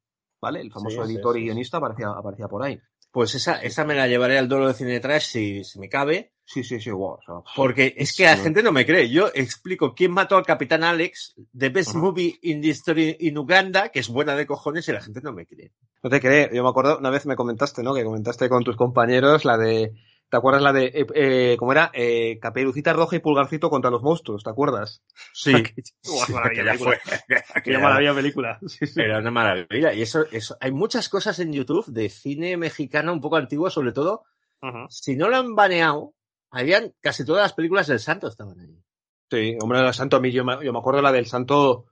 ¿vale? 0.43 0.61
El 0.61 0.73
famoso 0.73 1.05
Sí, 1.07 1.13
editor 1.13 1.35
sí, 1.35 1.41
y 1.41 1.45
guionista 1.45 1.77
aparecía, 1.79 2.09
aparecía 2.11 2.49
por 2.49 2.63
ahí. 2.63 2.79
Pues 3.11 3.35
esa, 3.35 3.61
esa 3.63 3.85
me 3.85 3.95
la 3.95 4.07
llevaré 4.07 4.39
al 4.39 4.49
duelo 4.49 4.69
de 4.69 4.75
cine 4.75 5.01
trash 5.01 5.27
si, 5.27 5.65
si 5.65 5.79
me 5.79 5.89
cabe. 5.89 6.33
Sí, 6.45 6.65
sí, 6.65 6.81
sí, 6.81 6.91
wow. 6.91 7.11
o 7.13 7.21
sea, 7.23 7.35
Porque 7.55 7.95
es 7.99 8.17
que 8.17 8.25
la 8.25 8.39
gente 8.39 8.63
no 8.63 8.73
me 8.73 8.87
cree. 8.87 9.11
Yo 9.11 9.29
explico 9.35 9.95
quién 9.95 10.13
mató 10.13 10.37
al 10.37 10.47
capitán 10.47 10.83
Alex, 10.83 11.35
The 11.57 11.69
Best. 11.69 11.95
Movie 11.95 12.39
in 12.43 12.63
the 12.63 12.69
History 12.69 13.17
in 13.21 13.37
Uganda, 13.37 13.91
que 13.91 14.01
es 14.01 14.09
buena 14.09 14.35
de 14.35 14.47
cojones 14.47 14.89
y 14.89 14.93
la 14.93 15.03
gente 15.03 15.21
no 15.23 15.35
me 15.35 15.47
cree. 15.47 15.73
No 16.03 16.09
te 16.09 16.21
crees, 16.21 16.51
yo 16.53 16.63
me 16.63 16.71
acuerdo, 16.71 16.99
una 16.99 17.11
vez 17.11 17.27
me 17.27 17.37
comentaste, 17.37 17.83
¿no? 17.83 17.93
Que 17.95 18.03
comentaste 18.03 18.49
con 18.49 18.65
tus 18.65 18.77
compañeros 18.77 19.45
la 19.45 19.59
de. 19.59 19.93
¿Te 20.31 20.37
acuerdas 20.37 20.63
la 20.63 20.73
de. 20.73 20.87
Eh, 20.87 21.07
eh, 21.15 21.57
¿Cómo 21.59 21.73
era? 21.73 21.91
Eh, 21.95 22.39
Caperucita 22.41 22.93
Roja 22.93 23.17
y 23.17 23.21
Pulgarcito 23.21 23.71
contra 23.71 23.91
los 23.91 24.03
monstruos, 24.03 24.43
¿te 24.45 24.51
acuerdas? 24.51 25.03
Sí. 25.33 25.53
Maravilla 26.33 26.73
Aquella 26.73 26.75
fue- 26.79 26.99
Qué 27.29 27.37
aquella- 27.55 27.79
maravilla 27.81 28.15
película. 28.15 28.59
Sí, 28.67 28.87
sí. 28.87 29.01
Era 29.01 29.19
una 29.19 29.31
maravilla. 29.31 29.93
Y 29.95 30.03
eso, 30.03 30.25
eso, 30.31 30.57
hay 30.61 30.73
muchas 30.73 31.09
cosas 31.09 31.39
en 31.39 31.53
YouTube 31.53 31.87
de 31.87 32.09
cine 32.11 32.57
mexicano 32.57 33.13
un 33.13 33.21
poco 33.21 33.37
antiguo, 33.37 33.71
sobre 33.71 33.93
todo. 33.93 34.25
Si 34.91 35.15
no 35.17 35.29
lo 35.29 35.37
han 35.37 35.55
baneado, 35.55 36.15
habían 36.51 36.93
casi 37.01 37.25
todas 37.25 37.43
las 37.43 37.53
películas 37.53 37.87
del 37.87 38.01
santo 38.01 38.27
estaban 38.29 38.59
ahí. 38.59 38.83
Sí, 39.31 39.57
hombre, 39.63 39.81
el 39.87 39.95
santo, 39.95 40.17
a 40.17 40.21
mí 40.21 40.33
yo 40.33 40.45
me, 40.45 40.65
yo 40.65 40.73
me 40.73 40.79
acuerdo 40.79 41.01
la 41.03 41.13
del 41.13 41.27
santo. 41.27 41.87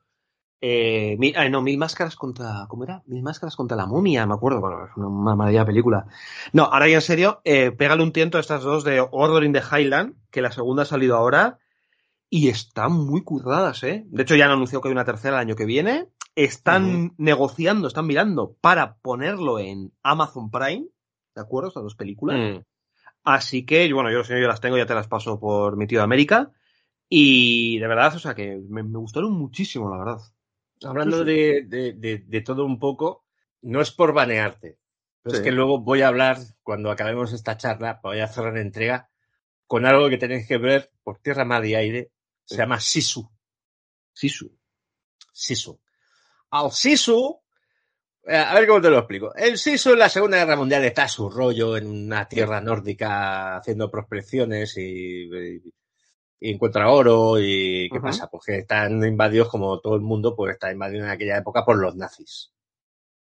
Eh, 0.61 1.16
mi- 1.19 1.35
ay, 1.37 1.51
no, 1.51 1.61
mil 1.62 1.78
máscaras 1.78 2.16
contra. 2.16 2.66
¿Cómo 2.69 2.85
era? 2.85 3.03
Mil 3.07 3.23
máscaras 3.23 3.57
contra 3.57 3.77
la 3.77 3.87
momia, 3.87 4.27
me 4.27 4.35
acuerdo. 4.35 4.61
Bueno, 4.61 4.87
es 4.87 4.97
una, 4.97 5.35
maravilla 5.37 5.66
película. 5.66 6.07
No, 6.53 6.65
ahora 6.65 6.89
ya 6.89 6.97
en 6.97 7.03
serio, 7.03 7.41
eh, 7.45 7.73
pégale 7.73 8.03
un 8.03 8.12
tiento 8.12 8.39
a 8.39 8.41
estas 8.41 8.62
dos 8.62 8.85
de 8.85 9.01
Horror 9.01 9.45
in 9.45 9.53
the 9.53 9.61
Highland, 9.61 10.15
que 10.31 10.43
la 10.43 10.51
segunda 10.51 10.83
ha 10.83 10.87
salido 10.87 11.16
ahora. 11.16 11.59
Y 12.28 12.49
están 12.49 12.93
muy 12.93 13.23
curradas, 13.23 13.85
¿eh? 13.85 14.05
De 14.07 14.23
hecho, 14.23 14.35
ya 14.35 14.47
han 14.47 14.51
anunciado 14.51 14.83
que 14.83 14.89
hay 14.89 14.93
una 14.93 15.05
tercera 15.05 15.37
el 15.37 15.43
año 15.43 15.55
que 15.55 15.65
viene. 15.65 16.09
Están 16.35 17.15
negociando, 17.19 17.87
están 17.89 18.07
mirando 18.07 18.57
para 18.61 18.97
ponerlo 18.97 19.59
en 19.59 19.93
Amazon 20.03 20.51
Prime. 20.51 20.87
¿De 21.35 21.41
acuerdo? 21.41 21.69
Estas 21.69 21.85
dos 21.85 21.95
películas. 21.95 22.39
Mm. 22.39 22.62
Así 23.23 23.65
que, 23.65 23.93
bueno, 23.93 24.11
yo, 24.11 24.23
yo 24.23 24.49
las 24.49 24.61
tengo, 24.61 24.77
ya 24.77 24.87
te 24.87 24.95
las 24.95 25.09
paso 25.09 25.39
por 25.39 25.77
mi 25.77 25.87
tío 25.87 26.01
de 26.01 26.05
América. 26.05 26.51
Y 27.09 27.78
de 27.78 27.87
verdad, 27.87 28.15
o 28.16 28.19
sea, 28.19 28.35
que 28.35 28.61
me, 28.69 28.83
me 28.83 28.99
gustaron 28.99 29.33
muchísimo, 29.33 29.89
la 29.89 29.99
verdad. 29.99 30.20
Hablando 30.82 31.24
de, 31.24 31.65
de- 31.66 31.93
de- 31.94 32.19
de 32.27 32.40
todo 32.43 32.65
un 32.65 32.78
poco, 32.78 33.24
no 33.62 33.81
es 33.81 33.90
por 33.90 34.12
banearte, 34.12 34.78
pero 35.23 35.35
Sí. 35.35 35.40
es 35.40 35.44
que 35.44 35.53
luego 35.53 35.81
voy 35.81 36.03
a 36.03 36.09
hablar, 36.09 36.39
cuando 36.62 36.90
acabemos 36.90 37.32
esta 37.32 37.57
charla, 37.57 38.01
voy 38.03 38.20
a 38.20 38.24
hacer 38.24 38.44
una 38.44 38.61
entrega 38.61 39.11
con 39.66 39.86
algo 39.86 40.09
que 40.09 40.19
tenéis 40.19 40.47
que 40.47 40.59
ver 40.59 40.93
por 41.03 41.19
tierra, 41.19 41.44
mar 41.44 41.65
y 41.65 41.74
aire. 41.74 42.11
Se 42.44 42.55
Sí. 42.55 42.59
llama 42.61 42.78
Sisu. 42.78 43.28
Sisu. 44.12 44.57
Sisu. 45.32 45.81
Al 46.51 46.70
Sisu, 46.70 47.40
eh, 48.24 48.36
a 48.36 48.55
ver 48.55 48.66
cómo 48.69 48.81
te 48.81 48.90
lo 48.90 48.98
explico. 48.98 49.35
El 49.35 49.59
Sisu 49.59 49.93
en 49.94 49.98
la 49.98 50.09
Segunda 50.09 50.39
Guerra 50.39 50.57
Mundial 50.57 50.85
está 50.85 51.05
a 51.05 51.09
su 51.09 51.28
rollo 51.28 51.77
en 51.77 51.86
una 51.89 52.28
tierra 52.28 52.61
nórdica 52.61 53.57
haciendo 53.57 53.90
prospecciones 53.90 54.77
y, 54.77 55.24
y- 55.24 55.74
y 56.39 56.53
encuentra 56.53 56.91
oro 56.91 57.39
y 57.41 57.89
¿qué 57.91 58.01
pasa? 58.01 58.29
Pues 58.29 58.45
que 58.47 58.59
están 58.59 59.03
invadidos 59.05 59.49
como 59.49 59.81
todo 59.81 59.95
el 59.95 60.03
mundo, 60.03 60.35
pues 60.37 60.55
está 60.55 60.71
invadido 60.71 61.05
en 61.05 61.11
aquella 61.11 61.39
época 61.39 61.65
por 61.65 61.79
los 61.79 61.97
nazis. 61.97 62.53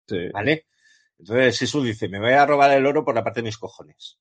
Sí. 0.07 0.29
¿Vale? 0.33 0.65
Entonces 1.19 1.55
Sisu 1.57 1.83
dice, 1.83 2.09
me 2.09 2.19
voy 2.19 2.33
a 2.33 2.45
robar 2.45 2.71
el 2.71 2.85
oro 2.85 3.05
por 3.05 3.15
la 3.15 3.23
parte 3.23 3.41
de 3.41 3.45
mis 3.45 3.57
cojones. 3.57 4.17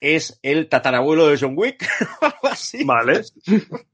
Es 0.00 0.38
el 0.42 0.68
tatarabuelo 0.68 1.28
de 1.28 1.38
John 1.38 1.54
Wick, 1.56 1.86
algo 2.20 2.48
así. 2.48 2.84
Vale. 2.84 3.22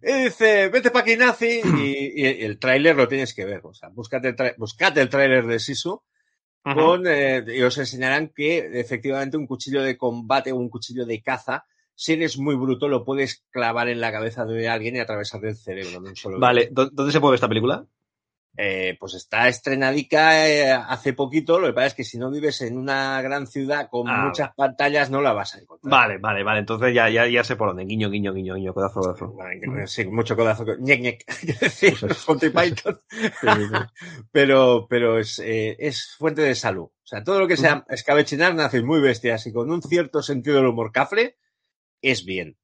Y 0.00 0.24
dice, 0.24 0.68
vete 0.68 0.90
para 0.90 1.02
aquí, 1.02 1.16
nazi, 1.16 1.60
y, 1.78 2.22
y 2.22 2.44
el 2.44 2.58
tráiler 2.58 2.96
lo 2.96 3.08
tienes 3.08 3.34
que 3.34 3.44
ver. 3.44 3.60
O 3.64 3.74
sea, 3.74 3.90
búscate 3.90 4.28
el, 4.28 4.54
buscate 4.56 5.02
el 5.02 5.10
tráiler 5.10 5.46
de 5.46 5.58
Sisu 5.58 6.02
con, 6.62 7.06
eh, 7.06 7.44
y 7.46 7.62
os 7.62 7.76
enseñarán 7.76 8.28
que 8.28 8.80
efectivamente 8.80 9.36
un 9.36 9.46
cuchillo 9.46 9.82
de 9.82 9.98
combate 9.98 10.52
o 10.52 10.56
un 10.56 10.70
cuchillo 10.70 11.04
de 11.04 11.20
caza, 11.20 11.66
si 11.94 12.14
eres 12.14 12.38
muy 12.38 12.54
bruto, 12.56 12.88
lo 12.88 13.04
puedes 13.04 13.44
clavar 13.50 13.88
en 13.88 14.00
la 14.00 14.12
cabeza 14.12 14.44
de 14.44 14.68
alguien 14.68 14.96
y 14.96 15.00
atravesarle 15.00 15.50
el 15.50 15.56
cerebro. 15.56 16.02
solo 16.14 16.38
Vale, 16.40 16.68
¿dó- 16.72 16.90
¿dónde 16.90 17.12
se 17.12 17.20
puede 17.20 17.32
ver 17.32 17.36
esta 17.36 17.48
película? 17.48 17.84
eh, 18.54 18.98
pues 19.00 19.14
está 19.14 19.48
estrenadica 19.48 20.46
eh, 20.46 20.70
hace 20.72 21.14
poquito. 21.14 21.58
Lo 21.58 21.68
que 21.68 21.72
pasa 21.72 21.86
es 21.86 21.94
que 21.94 22.04
si 22.04 22.18
no 22.18 22.30
vives 22.30 22.60
en 22.60 22.76
una 22.76 23.22
gran 23.22 23.46
ciudad 23.46 23.88
con 23.90 24.06
Ah, 24.06 24.26
muchas 24.26 24.50
pantallas, 24.54 25.08
no 25.10 25.22
la 25.22 25.32
vas 25.32 25.54
a 25.54 25.60
encontrar. 25.60 25.90
Vale, 25.90 26.18
vale, 26.18 26.42
vale. 26.42 26.58
Entonces 26.60 26.94
ya, 26.94 27.08
ya, 27.08 27.26
ya 27.26 27.44
sé 27.44 27.56
por 27.56 27.68
dónde. 27.68 27.86
Guiño, 27.86 28.10
guiño, 28.10 28.34
guiño, 28.34 28.56
guiño, 28.56 28.74
codazo, 28.74 29.00
codazo. 29.00 29.34
Sí, 29.86 30.04
mucho 30.04 30.36
codazo. 30.36 30.66
ñec, 30.80 31.00
ñec, 31.00 31.24
Python. 32.54 33.00
Sí, 33.40 33.48
sí. 33.68 33.74
pero 34.30 34.86
pero 34.88 35.18
es, 35.18 35.38
eh, 35.38 35.76
es 35.78 36.14
fuente 36.18 36.42
de 36.42 36.54
salud. 36.54 36.84
O 36.84 36.92
sea, 37.06 37.24
todo 37.24 37.40
lo 37.40 37.48
que 37.48 37.56
sea 37.56 37.84
escabechinar 37.88 38.54
nace 38.54 38.82
muy 38.82 39.00
bestias 39.00 39.46
y 39.46 39.52
con 39.52 39.70
un 39.70 39.82
cierto 39.82 40.22
sentido 40.22 40.56
del 40.56 40.66
humor 40.66 40.92
cafre 40.92 41.36
es 42.02 42.24
bien. 42.24 42.58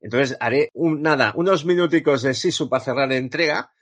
Entonces 0.00 0.36
haré 0.40 0.70
un, 0.74 1.02
nada, 1.02 1.32
unos 1.36 1.64
minuticos 1.64 2.22
de 2.22 2.34
Sisu 2.34 2.68
para 2.68 2.84
cerrar 2.84 3.08
la 3.08 3.16
entrega 3.16 3.72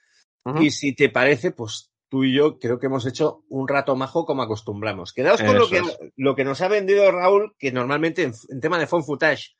y 0.60 0.70
si 0.70 0.94
te 0.94 1.08
parece, 1.08 1.52
pues 1.52 1.90
tú 2.08 2.24
y 2.24 2.34
yo 2.34 2.58
creo 2.58 2.78
que 2.78 2.86
hemos 2.86 3.06
hecho 3.06 3.44
un 3.48 3.66
rato 3.66 3.96
majo 3.96 4.26
como 4.26 4.42
acostumbramos. 4.42 5.12
Quedaos 5.12 5.42
con 5.42 5.58
lo 5.58 5.68
que, 5.68 5.78
es. 5.78 5.98
lo 6.16 6.36
que 6.36 6.44
nos 6.44 6.60
ha 6.60 6.68
vendido 6.68 7.10
Raúl, 7.10 7.56
que 7.58 7.72
normalmente 7.72 8.22
en, 8.22 8.34
en 8.50 8.60
tema 8.60 8.78
de 8.78 8.86
phone 8.86 9.04
footage 9.04 9.56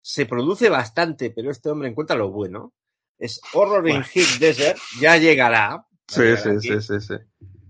se 0.00 0.24
produce 0.24 0.68
bastante, 0.70 1.30
pero 1.30 1.50
este 1.50 1.68
hombre 1.68 1.88
encuentra 1.88 2.16
lo 2.16 2.30
bueno. 2.30 2.72
Es 3.18 3.40
Horror 3.52 3.88
in 3.88 4.02
Heat 4.04 4.38
Desert, 4.38 4.78
ya 5.00 5.16
llegará. 5.16 5.86
Sí, 6.08 6.36
sí, 6.36 6.60
sí, 6.60 6.80
sí, 6.80 7.00
sí. 7.00 7.14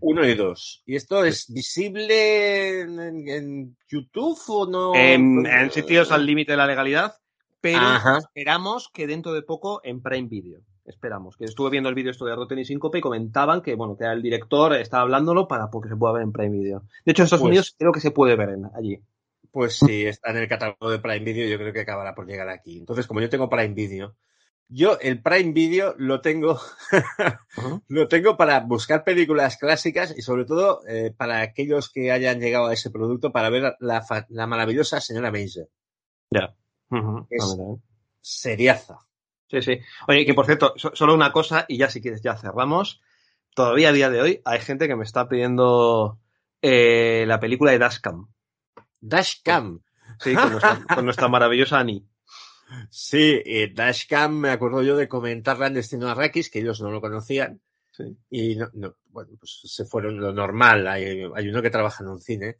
Uno 0.00 0.26
y 0.26 0.34
dos. 0.34 0.82
¿Y 0.86 0.96
esto 0.96 1.24
es 1.24 1.46
visible 1.52 2.80
en, 2.80 3.28
en 3.28 3.76
YouTube 3.88 4.38
o 4.48 4.66
no? 4.66 4.94
En, 4.94 5.46
en 5.46 5.70
sitios 5.70 6.12
al 6.12 6.26
límite 6.26 6.52
de 6.52 6.58
la 6.58 6.66
legalidad, 6.66 7.14
pero 7.60 7.78
Ajá. 7.80 8.18
esperamos 8.18 8.90
que 8.92 9.06
dentro 9.06 9.32
de 9.32 9.42
poco 9.42 9.80
en 9.84 10.02
Prime 10.02 10.28
Video. 10.28 10.60
Esperamos. 10.84 11.36
Que 11.36 11.46
estuve 11.46 11.70
viendo 11.70 11.88
el 11.88 11.94
vídeo 11.96 12.12
esto 12.12 12.24
de 12.26 12.36
Rotten 12.36 12.60
y 12.60 12.64
Síncope 12.64 12.98
y 12.98 13.00
comentaban 13.00 13.60
que, 13.62 13.74
bueno, 13.74 13.96
que 13.96 14.04
el 14.04 14.22
director 14.22 14.74
estaba 14.74 15.02
hablándolo 15.02 15.48
para 15.48 15.68
porque 15.70 15.88
se 15.88 15.96
pueda 15.96 16.12
ver 16.14 16.22
en 16.22 16.32
Prime 16.32 16.56
Video. 16.56 16.82
De 17.04 17.10
hecho, 17.12 17.22
en 17.22 17.24
Estados 17.24 17.40
Pues- 17.40 17.48
Unidos 17.50 17.74
creo 17.76 17.90
que 17.92 18.00
se 18.00 18.12
puede 18.12 18.36
ver 18.36 18.50
en- 18.50 18.70
allí. 18.76 19.00
Pues 19.50 19.78
si 19.78 20.04
está 20.06 20.30
en 20.30 20.36
el 20.36 20.48
catálogo 20.48 20.90
de 20.90 20.98
Prime 20.98 21.20
Video, 21.20 21.48
yo 21.48 21.56
creo 21.58 21.72
que 21.72 21.80
acabará 21.80 22.14
por 22.14 22.26
llegar 22.26 22.48
aquí. 22.50 22.78
Entonces, 22.78 23.06
como 23.06 23.20
yo 23.22 23.28
tengo 23.30 23.48
Prime 23.48 23.74
Video, 23.74 24.14
yo 24.68 24.98
el 25.00 25.22
Prime 25.22 25.52
Video 25.52 25.94
lo 25.98 26.20
tengo, 26.20 26.60
lo 27.88 28.08
tengo 28.08 28.36
para 28.36 28.60
buscar 28.60 29.04
películas 29.04 29.56
clásicas 29.56 30.14
y 30.16 30.22
sobre 30.22 30.44
todo 30.44 30.80
eh, 30.88 31.12
para 31.16 31.40
aquellos 31.40 31.90
que 31.90 32.10
hayan 32.10 32.40
llegado 32.40 32.66
a 32.66 32.72
ese 32.72 32.90
producto 32.90 33.32
para 33.32 33.50
ver 33.50 33.76
la, 33.80 34.46
maravillosa 34.46 35.00
señora 35.00 35.30
Mazer. 35.30 35.68
Ya. 36.30 36.54
A 36.90 37.56
ver. 37.56 37.78
Seriaza. 38.20 38.98
Sí, 39.48 39.62
sí. 39.62 39.78
Oye, 40.08 40.26
que 40.26 40.34
por 40.34 40.46
cierto, 40.46 40.74
so- 40.76 40.94
solo 40.94 41.14
una 41.14 41.30
cosa 41.30 41.64
y 41.68 41.78
ya 41.78 41.88
si 41.88 42.00
quieres 42.00 42.22
ya 42.22 42.36
cerramos. 42.36 43.00
Todavía 43.54 43.90
a 43.90 43.92
día 43.92 44.10
de 44.10 44.20
hoy 44.20 44.42
hay 44.44 44.60
gente 44.60 44.88
que 44.88 44.96
me 44.96 45.04
está 45.04 45.28
pidiendo 45.28 46.18
eh, 46.60 47.24
la 47.26 47.38
película 47.40 47.70
de 47.70 47.78
Dashcam. 47.78 48.28
Dashcam. 49.00 49.80
Sí, 50.18 50.34
con 50.34 50.50
nuestra, 50.50 50.84
con 50.94 51.04
nuestra 51.04 51.28
maravillosa 51.28 51.78
Annie. 51.78 52.04
Sí, 52.90 53.42
eh, 53.44 53.72
Dashcam 53.74 54.38
me 54.38 54.50
acuerdo 54.50 54.82
yo 54.82 54.96
de 54.96 55.08
comentarla 55.08 55.68
en 55.68 55.74
Destino 55.74 56.08
Arrakis, 56.08 56.50
que 56.50 56.60
ellos 56.60 56.80
no 56.80 56.90
lo 56.90 57.00
conocían. 57.00 57.60
Sí. 57.92 58.16
Y 58.30 58.56
no, 58.56 58.68
no, 58.74 58.96
bueno, 59.08 59.30
pues 59.38 59.60
se 59.64 59.84
fueron 59.84 60.20
lo 60.20 60.32
normal. 60.32 60.86
Hay, 60.86 61.24
hay 61.34 61.48
uno 61.48 61.62
que 61.62 61.70
trabaja 61.70 62.04
en 62.04 62.10
un 62.10 62.20
cine. 62.20 62.58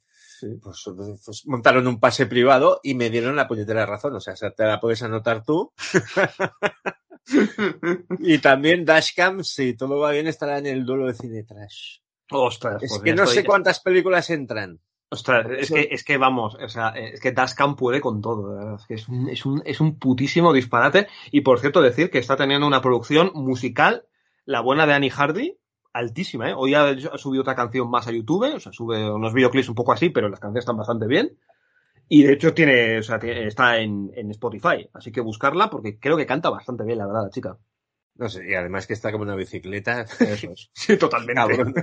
Pues, 0.63 0.85
pues 1.25 1.47
montaron 1.47 1.87
un 1.87 1.99
pase 1.99 2.27
privado 2.27 2.81
y 2.83 2.95
me 2.95 3.11
dieron 3.11 3.37
la 3.37 3.49
puñetera 3.49 3.87
razón. 3.87 4.15
O 4.15 4.21
sea, 4.21 4.35
te 4.35 4.65
la 4.65 4.81
puedes 4.81 5.03
anotar 5.03 5.45
tú. 5.45 5.73
y 8.21 8.39
también 8.39 8.85
Dashcam, 8.85 9.43
si 9.43 9.75
todo 9.75 9.99
va 9.99 10.13
bien, 10.13 10.27
estará 10.27 10.59
en 10.59 10.67
el 10.67 10.85
duelo 10.85 11.07
de 11.07 11.15
cine 11.15 11.45
trash. 11.45 11.99
Ostras, 12.31 12.83
Es 12.83 12.91
pues 12.91 13.03
que 13.03 13.15
no 13.15 13.27
sé 13.27 13.45
cuántas 13.45 13.81
películas 13.81 14.31
entran. 14.31 14.81
Ostras, 15.09 15.47
es 15.59 15.71
que, 15.71 15.89
es 15.93 16.03
que 16.03 16.19
vamos, 16.19 16.57
o 16.57 16.69
sea, 16.69 16.89
es 16.89 17.21
que 17.21 17.31
Dashcam 17.31 17.77
puede 17.77 18.01
con 18.01 18.21
todo, 18.21 18.55
verdad. 18.57 18.75
Es 18.75 18.87
que 18.87 18.95
es 18.95 19.09
un, 19.09 19.29
es 19.29 19.47
un, 19.47 19.63
es 19.65 19.81
un 19.81 19.99
putísimo 19.99 20.53
disparate. 20.53 21.07
Y 21.31 21.43
por 21.43 21.61
cierto, 21.61 21.81
decir 21.81 22.11
que 22.11 22.19
está 22.19 22.37
teniendo 22.37 22.67
una 22.67 22.81
producción 22.81 23.31
musical, 23.35 24.05
la 24.45 24.61
buena 24.61 24.85
de 24.85 24.95
Annie 24.95 25.11
Hardy, 25.11 25.59
altísima, 25.93 26.51
¿eh? 26.51 26.55
Hoy 26.57 26.75
ha, 26.75 26.97
subido 27.19 27.43
otra 27.43 27.55
canción 27.55 27.89
más 27.89 28.09
a 28.09 28.13
YouTube, 28.13 28.53
o 28.55 28.61
sea, 28.61 28.73
sube 28.73 29.09
unos 29.11 29.33
videoclips 29.33 29.69
un 29.69 29.77
poco 29.77 29.93
así, 29.93 30.11
pero 30.11 30.29
las 30.29 30.41
canciones 30.41 30.63
están 30.63 30.77
bastante 30.77 31.07
bien. 31.07 31.39
Y 32.09 32.25
de 32.25 32.33
hecho 32.35 32.53
tiene, 32.53 32.99
o 32.99 33.03
sea, 33.03 33.19
tiene- 33.19 33.47
está 33.47 33.79
en, 33.79 34.11
en 34.15 34.31
Spotify, 34.33 34.89
así 34.93 35.13
que 35.13 35.21
buscarla 35.21 35.71
porque 35.71 35.99
creo 35.99 36.17
que 36.17 36.27
canta 36.27 36.51
bastante 36.51 36.85
bien, 36.85 36.99
la 36.99 37.07
verdad, 37.07 37.25
la 37.25 37.31
chica. 37.31 37.57
No 38.17 38.29
sé, 38.29 38.49
y 38.49 38.55
además 38.55 38.87
que 38.87 38.95
está 38.95 39.13
como 39.13 39.25
una 39.25 39.37
bicicleta. 39.37 40.03
Eso 40.03 40.51
es. 40.53 40.71
Sí, 40.75 40.97
totalmente. 40.97 41.35
Cabrón. 41.35 41.75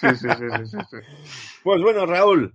Sí, 0.00 0.08
sí, 0.16 0.28
sí. 0.66 0.76
Pues 1.62 1.82
bueno, 1.82 2.06
Raúl, 2.06 2.54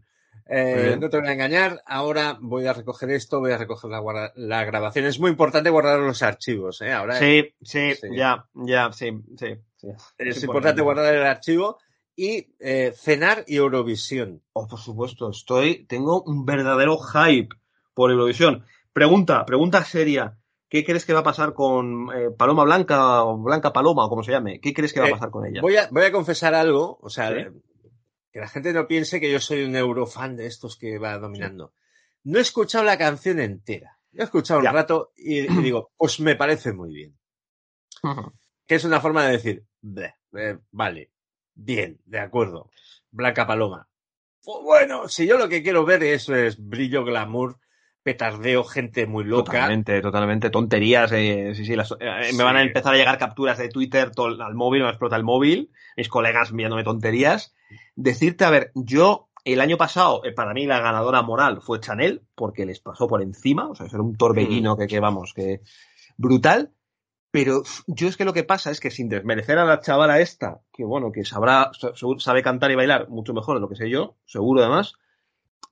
eh, 0.52 0.98
no 1.00 1.10
te 1.10 1.20
voy 1.20 1.28
a 1.28 1.34
engañar. 1.34 1.84
Ahora 1.86 2.38
voy 2.42 2.66
a 2.66 2.74
recoger 2.74 3.12
esto, 3.12 3.40
voy 3.40 3.52
a 3.52 3.58
recoger 3.58 3.92
la, 4.36 4.66
grabación. 4.66 5.06
Es 5.06 5.20
muy 5.20 5.30
importante 5.30 5.70
guardar 5.70 6.00
los 6.00 6.24
archivos. 6.24 6.82
¿eh? 6.82 6.92
Ahora 6.92 7.20
Sí, 7.20 7.54
sí, 7.62 7.94
Sí. 7.94 8.08
ya, 8.16 8.46
ya, 8.54 8.92
sí, 8.92 9.12
sí. 9.38 9.56
sí. 9.78 9.88
es 10.18 10.44
importante 10.44 10.82
guardar 10.82 11.14
el 11.14 11.24
archivo 11.24 11.78
y 12.16 12.56
eh, 12.60 12.94
cenar 12.96 13.44
y 13.46 13.58
Eurovisión. 13.58 14.42
Oh, 14.54 14.68
por 14.68 14.80
supuesto, 14.80 15.30
estoy, 15.30 15.86
tengo 15.86 16.24
un 16.24 16.46
verdadero 16.46 16.98
hype 16.98 17.56
por 17.94 18.10
Eurovisión. 18.10 18.66
Pregunta, 18.92 19.46
pregunta 19.46 19.86
seria. 19.86 20.36
¿Qué 20.68 20.84
crees 20.84 21.06
que 21.06 21.14
va 21.14 21.22
a 21.22 21.24
pasar 21.24 21.54
con 21.54 22.10
eh, 22.16 22.30
Paloma 22.36 22.64
Blanca 22.64 23.24
o 23.24 23.38
Blanca 23.38 23.72
Paloma 23.72 24.06
o 24.06 24.10
como 24.10 24.24
se 24.24 24.32
llame? 24.32 24.60
¿Qué 24.60 24.74
crees 24.74 24.94
que 24.94 25.00
va 25.00 25.08
a 25.08 25.12
pasar 25.12 25.32
con 25.32 25.46
ella? 25.46 25.62
Voy 25.62 25.78
a, 25.78 25.88
voy 25.92 26.04
a 26.04 26.12
confesar 26.12 26.54
algo, 26.54 27.00
o 27.02 27.10
sea, 27.10 27.30
Sí. 27.30 27.60
Que 28.32 28.40
la 28.40 28.48
gente 28.48 28.74
no 28.74 28.88
piense 28.88 29.20
que 29.20 29.32
yo 29.32 29.40
soy 29.40 29.64
un 29.64 29.76
eurofan 29.76 30.36
de 30.36 30.46
estos 30.48 30.78
que 30.78 30.98
va 31.00 31.18
dominando. 31.18 31.74
No 32.24 32.38
he 32.38 32.42
escuchado 32.42 32.84
la 32.84 32.98
canción 32.98 33.40
entera. 33.40 33.98
He 34.14 34.24
escuchado 34.24 34.62
Ya. 34.62 34.70
un 34.70 34.76
rato 34.76 35.12
y, 35.16 35.40
y 35.40 35.48
digo, 35.64 35.92
pues 35.98 36.20
me 36.20 36.36
parece 36.36 36.74
muy 36.74 36.94
bien. 36.94 37.18
Que 38.66 38.76
es 38.76 38.84
una 38.86 39.02
forma 39.02 39.26
de 39.26 39.32
decir, 39.34 39.66
"Bleh, 39.82 40.14
eh, 40.38 40.58
vale, 40.72 41.12
bien, 41.56 42.00
de 42.06 42.20
acuerdo, 42.20 42.70
Blanca 43.12 43.46
Paloma. 43.48 43.88
Pues 44.44 44.64
bueno, 44.64 45.10
si 45.10 45.28
yo 45.28 45.38
lo 45.38 45.50
que 45.50 45.62
quiero 45.64 45.84
ver 45.86 46.04
eso 46.04 46.34
es 46.36 46.58
brillo, 46.66 47.04
glamour, 47.04 47.58
petardeo, 48.04 48.64
gente 48.64 49.06
muy 49.06 49.24
loca. 49.26 49.52
Totalmente, 49.52 50.02
totalmente. 50.02 50.50
Tonterías. 50.50 51.12
eh, 51.12 51.52
sí, 51.56 51.66
sí, 51.66 51.76
las- 51.76 51.92
eh, 52.00 52.32
me 52.34 52.44
van 52.44 52.56
a 52.58 52.62
empezar 52.62 52.94
a 52.94 52.98
llegar 52.98 53.18
capturas 53.18 53.58
de 53.58 53.70
Twitter 53.70 54.12
al 54.18 54.56
móvil, 54.56 54.84
me 54.84 54.90
explota 54.90 55.18
el 55.18 55.24
móvil, 55.24 55.72
mis 55.98 56.08
colegas 56.08 56.52
enviándome 56.52 56.84
tonterías. 56.84 57.54
Decirte, 57.96 58.46
a 58.46 58.50
ver, 58.50 58.72
yo 58.76 59.30
el 59.46 59.62
año 59.62 59.78
pasado, 59.78 60.24
eh, 60.26 60.32
para 60.34 60.54
mí 60.54 60.66
la 60.66 60.80
ganadora 60.80 61.22
moral 61.22 61.62
fue 61.62 61.80
Chanel, 61.80 62.24
porque 62.36 62.66
les 62.66 62.80
pasó 62.80 63.08
por 63.08 63.22
encima, 63.22 63.70
o 63.70 63.76
sea, 63.76 63.86
era 63.88 64.02
un 64.02 64.16
torbellino 64.16 64.76
que, 64.78 64.88
que 64.88 65.00
vamos, 65.00 65.34
que 65.34 65.62
brutal. 66.18 66.72
Pero 67.32 67.62
yo 67.86 68.08
es 68.08 68.18
que 68.18 68.26
lo 68.26 68.34
que 68.34 68.44
pasa 68.44 68.72
es 68.72 68.80
que 68.80 68.90
sin 68.90 69.08
desmerecer 69.08 69.60
a 69.60 69.66
la 69.66 69.82
chavala 69.82 70.20
esta, 70.20 70.62
que 70.74 70.84
bueno, 70.84 71.12
que 71.12 71.24
sabrá, 71.26 71.70
sa- 71.80 71.92
sabe 72.18 72.42
cantar 72.42 72.72
y 72.72 72.76
bailar 72.76 73.08
mucho 73.08 73.34
mejor 73.36 73.56
de 73.58 73.62
lo 73.62 73.70
que 73.70 73.76
sé 73.76 73.88
yo, 73.88 74.16
seguro 74.26 74.62
además, 74.62 74.94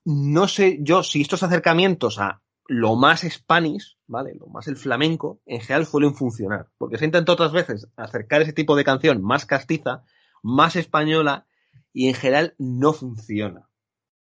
no 0.06 0.48
sé 0.48 0.78
yo 0.82 1.02
si 1.04 1.22
estos 1.22 1.42
acercamientos 1.44 2.20
a 2.20 2.42
lo 2.68 2.96
más 2.96 3.22
Spanish, 3.22 3.98
¿vale? 4.06 4.36
Lo 4.36 4.48
más 4.48 4.68
el 4.68 4.76
flamenco, 4.78 5.40
en 5.46 5.62
general 5.62 5.86
suelen 5.86 6.14
funcionar. 6.14 6.68
Porque 6.78 6.98
se 6.98 7.06
intenta 7.06 7.32
otras 7.32 7.52
veces 7.52 7.88
acercar 7.96 8.42
ese 8.44 8.54
tipo 8.54 8.76
de 8.76 8.84
canción 8.84 9.24
más 9.24 9.46
castiza, 9.46 10.04
más 10.44 10.76
española, 10.76 11.48
y 12.00 12.10
en 12.10 12.14
general 12.14 12.54
no 12.60 12.94
funciona 12.94 13.68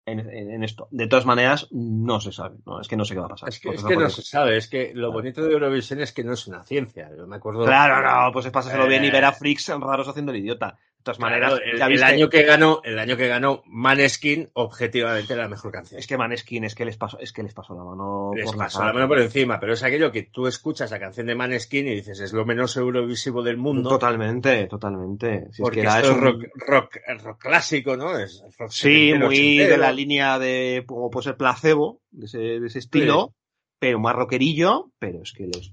en, 0.06 0.20
en- 0.20 0.50
en 0.50 0.64
esto. 0.64 0.88
De 0.90 1.06
todas 1.06 1.26
maneras, 1.26 1.68
no 1.70 2.18
se 2.20 2.32
sabe. 2.32 2.56
No, 2.64 2.80
es 2.80 2.88
que 2.88 2.96
no 2.96 3.04
sé 3.04 3.12
qué 3.14 3.20
va 3.20 3.26
a 3.26 3.30
pasar. 3.30 3.50
Es 3.50 3.60
que, 3.60 3.68
es 3.70 3.82
no 3.82 3.88
que 3.88 3.94
no 3.94 4.00
puede- 4.00 4.10
se 4.10 4.22
sabe, 4.22 4.56
es 4.56 4.66
que 4.66 4.92
lo 4.94 5.12
bonito 5.12 5.42
de 5.42 5.52
Eurovisión 5.52 6.00
es 6.00 6.12
que 6.12 6.24
no 6.24 6.32
es 6.32 6.46
una 6.46 6.64
ciencia. 6.64 7.10
Yo 7.14 7.26
me 7.26 7.36
acuerdo. 7.36 7.64
Claro, 7.66 8.00
no, 8.26 8.32
pues 8.32 8.46
es 8.46 8.52
pásaselo 8.52 8.86
bien 8.86 9.04
y 9.04 9.08
Eh, 9.08 9.12
ver 9.12 9.24
a 9.26 9.32
freaks 9.32 9.68
raros 9.68 10.08
haciendo 10.08 10.32
el 10.32 10.38
idiota. 10.38 10.78
De 11.00 11.04
todas 11.04 11.16
Claro, 11.16 11.32
maneras, 11.32 11.60
el, 11.64 11.78
ya 11.78 11.86
el 11.86 11.92
viste- 11.92 12.04
año 12.04 12.28
que 12.28 12.42
ganó, 12.42 12.82
el 12.84 12.98
año 12.98 13.16
que 13.16 13.26
ganó 13.26 13.62
Maneskin, 13.64 14.50
objetivamente 14.52 15.34
la 15.34 15.48
mejor 15.48 15.72
canción. 15.72 15.98
Es 15.98 16.06
que 16.06 16.18
Maneskin, 16.18 16.64
es 16.64 16.74
que 16.74 16.84
les 16.84 16.98
pasó, 16.98 17.18
es 17.18 17.32
que 17.32 17.42
les 17.42 17.54
pasó 17.54 17.74
la 17.74 17.82
mano 17.84 18.32
Les 18.34 18.44
por 18.44 18.58
pasó 18.58 18.84
la 18.84 18.92
mano 18.92 19.08
por 19.08 19.18
encima, 19.18 19.58
pero 19.58 19.72
es 19.72 19.82
aquello 19.82 20.12
que 20.12 20.24
tú 20.24 20.46
escuchas 20.46 20.90
la 20.90 21.00
canción 21.00 21.26
de 21.26 21.34
Maneskin 21.34 21.86
y 21.88 21.94
dices, 21.94 22.20
es 22.20 22.34
lo 22.34 22.44
menos 22.44 22.76
eurovisivo 22.76 23.42
del 23.42 23.56
mundo. 23.56 23.88
Totalmente, 23.88 24.66
totalmente. 24.66 25.46
Si 25.52 25.62
es 25.62 25.66
porque 25.66 25.76
que 25.76 25.80
era 25.86 25.96
esto 26.00 26.10
es 26.10 26.16
un- 26.18 26.22
rock, 26.22 26.42
rock, 26.66 26.96
rock 27.24 27.40
clásico, 27.40 27.96
¿no? 27.96 28.18
Es 28.18 28.44
rock 28.58 28.70
Sí, 28.70 29.12
muy 29.18 29.56
de 29.56 29.78
la 29.78 29.92
línea 29.92 30.38
de, 30.38 30.84
como 30.86 31.10
puede 31.10 31.24
ser 31.24 31.36
placebo, 31.38 32.02
de 32.10 32.26
ese, 32.26 32.38
de 32.38 32.66
ese 32.66 32.78
estilo, 32.78 33.32
pero 33.78 33.98
más 33.98 34.14
rockerillo, 34.14 34.90
pero 34.98 35.22
es 35.22 35.32
que 35.32 35.46
les, 35.46 35.72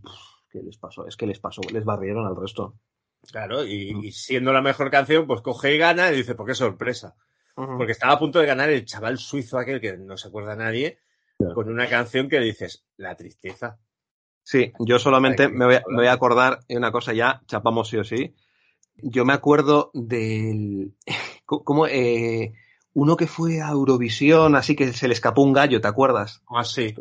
que 0.50 0.62
les 0.64 0.78
pasó, 0.78 1.06
es 1.06 1.18
que 1.18 1.28
les 1.28 1.40
pasó, 1.42 1.62
les 1.74 1.84
barrieron 1.84 2.26
al 2.26 2.38
resto. 2.38 2.76
Claro, 3.32 3.66
y, 3.66 3.94
Mm. 3.94 4.04
y 4.06 4.12
siendo 4.12 4.54
la 4.54 4.62
mejor 4.62 4.90
canción, 4.90 5.28
pues 5.28 5.42
coge 5.42 5.76
y 5.76 5.78
gana 5.78 6.12
y 6.12 6.18
dice, 6.18 6.36
¿por 6.36 6.46
qué 6.48 6.54
sorpresa? 6.56 7.16
Porque 7.56 7.92
estaba 7.94 8.14
a 8.14 8.20
punto 8.20 8.40
de 8.40 8.46
ganar 8.46 8.70
el 8.70 8.86
chaval 8.86 9.18
suizo 9.18 9.58
aquel 9.58 9.82
que 9.82 9.98
no 9.98 10.16
se 10.16 10.28
acuerda 10.28 10.56
nadie, 10.56 11.00
con 11.56 11.70
una 11.70 11.88
canción 11.90 12.30
que 12.30 12.40
dices, 12.40 12.86
la 12.98 13.16
tristeza. 13.16 13.80
Sí, 14.44 14.72
yo 14.80 15.00
solamente 15.00 15.48
voy, 15.48 15.76
a, 15.76 15.84
me 15.88 15.96
voy 15.98 16.08
a 16.08 16.14
acordar 16.14 16.60
de 16.68 16.78
una 16.78 16.92
cosa 16.92 17.14
ya, 17.14 17.42
chapamos 17.48 17.90
sí 17.90 17.98
o 17.98 18.04
sí. 18.04 18.36
Yo 18.96 19.26
me 19.26 19.34
acuerdo 19.34 19.90
del. 19.94 20.94
¿Cómo? 21.46 21.88
Eh, 21.88 22.54
uno 22.94 23.18
que 23.18 23.28
fue 23.28 23.62
a 23.62 23.70
Eurovisión, 23.70 24.56
así 24.56 24.76
que 24.76 24.94
se 24.94 25.08
le 25.08 25.14
escapó 25.16 25.42
un 25.42 25.54
gallo, 25.54 25.82
¿te 25.82 25.88
acuerdas? 25.88 26.42
Ah, 26.50 26.64
sí. 26.64 26.96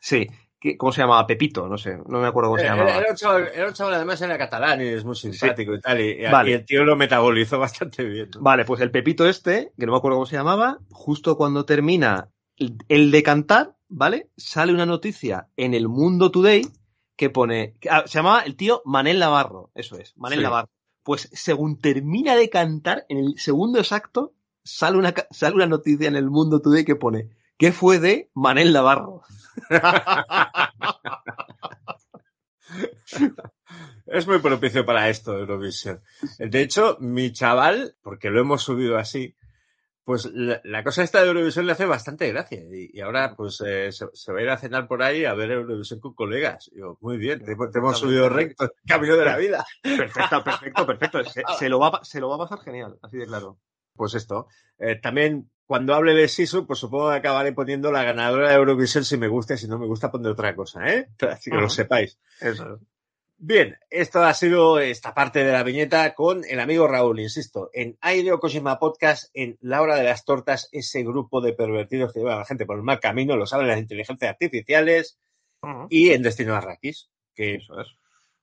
Sí. 0.00 0.28
¿Qué- 0.62 0.76
¿Cómo 0.76 0.92
se 0.92 1.00
llamaba? 1.00 1.26
Pepito, 1.26 1.66
no 1.68 1.76
sé, 1.76 1.98
no 2.06 2.20
me 2.20 2.28
acuerdo 2.28 2.50
cómo 2.50 2.60
se 2.60 2.66
llamaba. 2.66 2.96
era 2.96 3.10
un 3.10 3.16
chaval, 3.16 3.48
era 3.52 3.66
un 3.66 3.74
chaval, 3.74 3.94
además 3.94 4.22
era 4.22 4.38
catalán 4.38 4.80
y 4.80 4.84
es 4.86 5.04
muy 5.04 5.16
simpático 5.16 5.74
y 5.74 5.80
tal. 5.80 6.00
Y, 6.00 6.10
y 6.22 6.30
Vale. 6.30 6.54
el 6.54 6.64
tío 6.64 6.84
lo 6.84 6.94
metabolizó 6.94 7.58
bastante 7.90 8.04
bien. 8.04 8.30
¿no? 8.34 8.40
Vale, 8.42 8.64
pues 8.64 8.80
el 8.80 8.92
Pepito 8.92 9.26
este, 9.28 9.72
que 9.76 9.86
no 9.86 9.92
me 9.92 9.98
acuerdo 9.98 10.18
cómo 10.18 10.26
se 10.26 10.36
llamaba, 10.36 10.78
justo 10.92 11.36
cuando 11.36 11.64
termina 11.64 12.28
el- 12.56 12.76
el 12.88 13.10
de 13.10 13.22
cantar, 13.24 13.74
¿vale? 13.88 14.30
Sale 14.36 14.72
una 14.72 14.86
noticia 14.86 15.48
en 15.56 15.74
el 15.74 15.88
Mundo 15.88 16.30
Today 16.30 16.62
que 17.16 17.28
pone. 17.28 17.74
que- 17.80 17.90
ah, 17.90 18.04
se 18.06 18.18
llamaba 18.20 18.42
el 18.42 18.54
tío 18.56 18.82
Manel 18.84 19.18
Navarro, 19.18 19.70
eso 19.74 19.98
es, 19.98 20.16
Manel 20.16 20.38
Sí. 20.38 20.42
Navarro. 20.44 20.68
Pues 21.02 21.28
según 21.32 21.80
termina 21.80 22.36
de 22.36 22.48
cantar, 22.48 23.04
en 23.08 23.18
el 23.18 23.34
segundo 23.36 23.80
exacto, 23.80 24.32
sale 24.62 24.96
una, 24.96 25.12
sale 25.32 25.56
una 25.56 25.66
noticia 25.66 26.06
en 26.06 26.14
el 26.14 26.30
Mundo 26.30 26.60
Today 26.62 26.84
que 26.84 26.94
pone. 26.94 27.30
¿Qué 27.58 27.72
fue 27.72 27.98
de 27.98 28.30
Manel 28.34 28.72
Navarro? 28.72 29.22
Es 34.06 34.26
muy 34.26 34.38
propicio 34.40 34.84
para 34.84 35.08
esto, 35.08 35.38
Eurovisión. 35.38 36.02
De 36.38 36.60
hecho, 36.60 36.96
mi 37.00 37.32
chaval, 37.32 37.96
porque 38.02 38.30
lo 38.30 38.40
hemos 38.40 38.62
subido 38.62 38.98
así, 38.98 39.34
pues 40.04 40.26
la, 40.26 40.60
la 40.64 40.82
cosa 40.82 41.02
esta 41.02 41.22
de 41.22 41.28
Eurovisión 41.28 41.66
le 41.66 41.72
hace 41.72 41.86
bastante 41.86 42.28
gracia. 42.30 42.60
Y, 42.60 42.90
y 42.92 43.00
ahora, 43.00 43.34
pues, 43.36 43.62
eh, 43.64 43.92
se, 43.92 44.06
se 44.12 44.32
va 44.32 44.40
a 44.40 44.42
ir 44.42 44.50
a 44.50 44.58
cenar 44.58 44.88
por 44.88 45.02
ahí 45.02 45.24
a 45.24 45.34
ver 45.34 45.52
Eurovisión 45.52 46.00
con 46.00 46.14
colegas. 46.14 46.70
Digo, 46.74 46.98
muy 47.00 47.16
bien, 47.16 47.38
te, 47.44 47.54
te 47.54 47.78
hemos 47.78 47.98
subido 47.98 48.28
recto, 48.28 48.70
camino 48.86 49.16
de 49.16 49.24
la 49.24 49.36
vida. 49.36 49.64
Perfecto, 49.82 50.44
perfecto, 50.44 50.86
perfecto. 50.86 51.24
Se, 51.24 51.42
se 51.58 51.68
lo 51.68 51.78
va, 51.78 52.00
se 52.02 52.20
lo 52.20 52.28
va 52.28 52.36
a 52.36 52.48
pasar 52.48 52.60
genial, 52.60 52.98
así 53.02 53.16
de 53.16 53.26
claro. 53.26 53.58
Pues 53.94 54.14
esto. 54.14 54.48
Eh, 54.78 54.96
también, 54.96 55.50
cuando 55.66 55.94
hable 55.94 56.14
de 56.14 56.28
Sisu, 56.28 56.66
pues 56.66 56.78
supongo 56.78 57.10
que 57.10 57.16
acabaré 57.16 57.52
poniendo 57.52 57.92
la 57.92 58.04
ganadora 58.04 58.48
de 58.48 58.54
Eurovisión 58.54 59.04
si 59.04 59.16
me 59.16 59.28
gusta 59.28 59.54
y 59.54 59.58
si 59.58 59.68
no 59.68 59.78
me 59.78 59.86
gusta 59.86 60.10
pondré 60.10 60.32
otra 60.32 60.54
cosa, 60.54 60.86
¿eh? 60.86 61.08
Así 61.30 61.50
que 61.50 61.56
lo 61.56 61.68
sepáis. 61.68 62.18
Eso. 62.40 62.80
Bien, 63.44 63.76
esto 63.90 64.22
ha 64.22 64.32
sido 64.34 64.78
esta 64.78 65.14
parte 65.14 65.42
de 65.42 65.50
la 65.50 65.64
viñeta 65.64 66.14
con 66.14 66.44
el 66.48 66.60
amigo 66.60 66.86
Raúl, 66.86 67.18
insisto, 67.18 67.70
en 67.72 67.98
Aire 68.00 68.38
Kojima 68.38 68.78
Podcast, 68.78 69.30
en 69.34 69.58
La 69.60 69.82
Hora 69.82 69.96
de 69.96 70.04
las 70.04 70.24
Tortas, 70.24 70.68
ese 70.70 71.02
grupo 71.02 71.40
de 71.40 71.52
pervertidos 71.52 72.12
que 72.12 72.20
lleva 72.20 72.34
a 72.34 72.38
la 72.38 72.44
gente 72.44 72.66
por 72.66 72.76
el 72.76 72.84
mal 72.84 73.00
camino, 73.00 73.36
lo 73.36 73.46
saben 73.46 73.66
las 73.66 73.80
inteligencias 73.80 74.30
artificiales, 74.30 75.18
y 75.90 76.10
en 76.10 76.22
Destino 76.22 76.54
Arrakis, 76.54 77.10
que 77.34 77.56
Eso 77.56 77.80
es. 77.80 77.88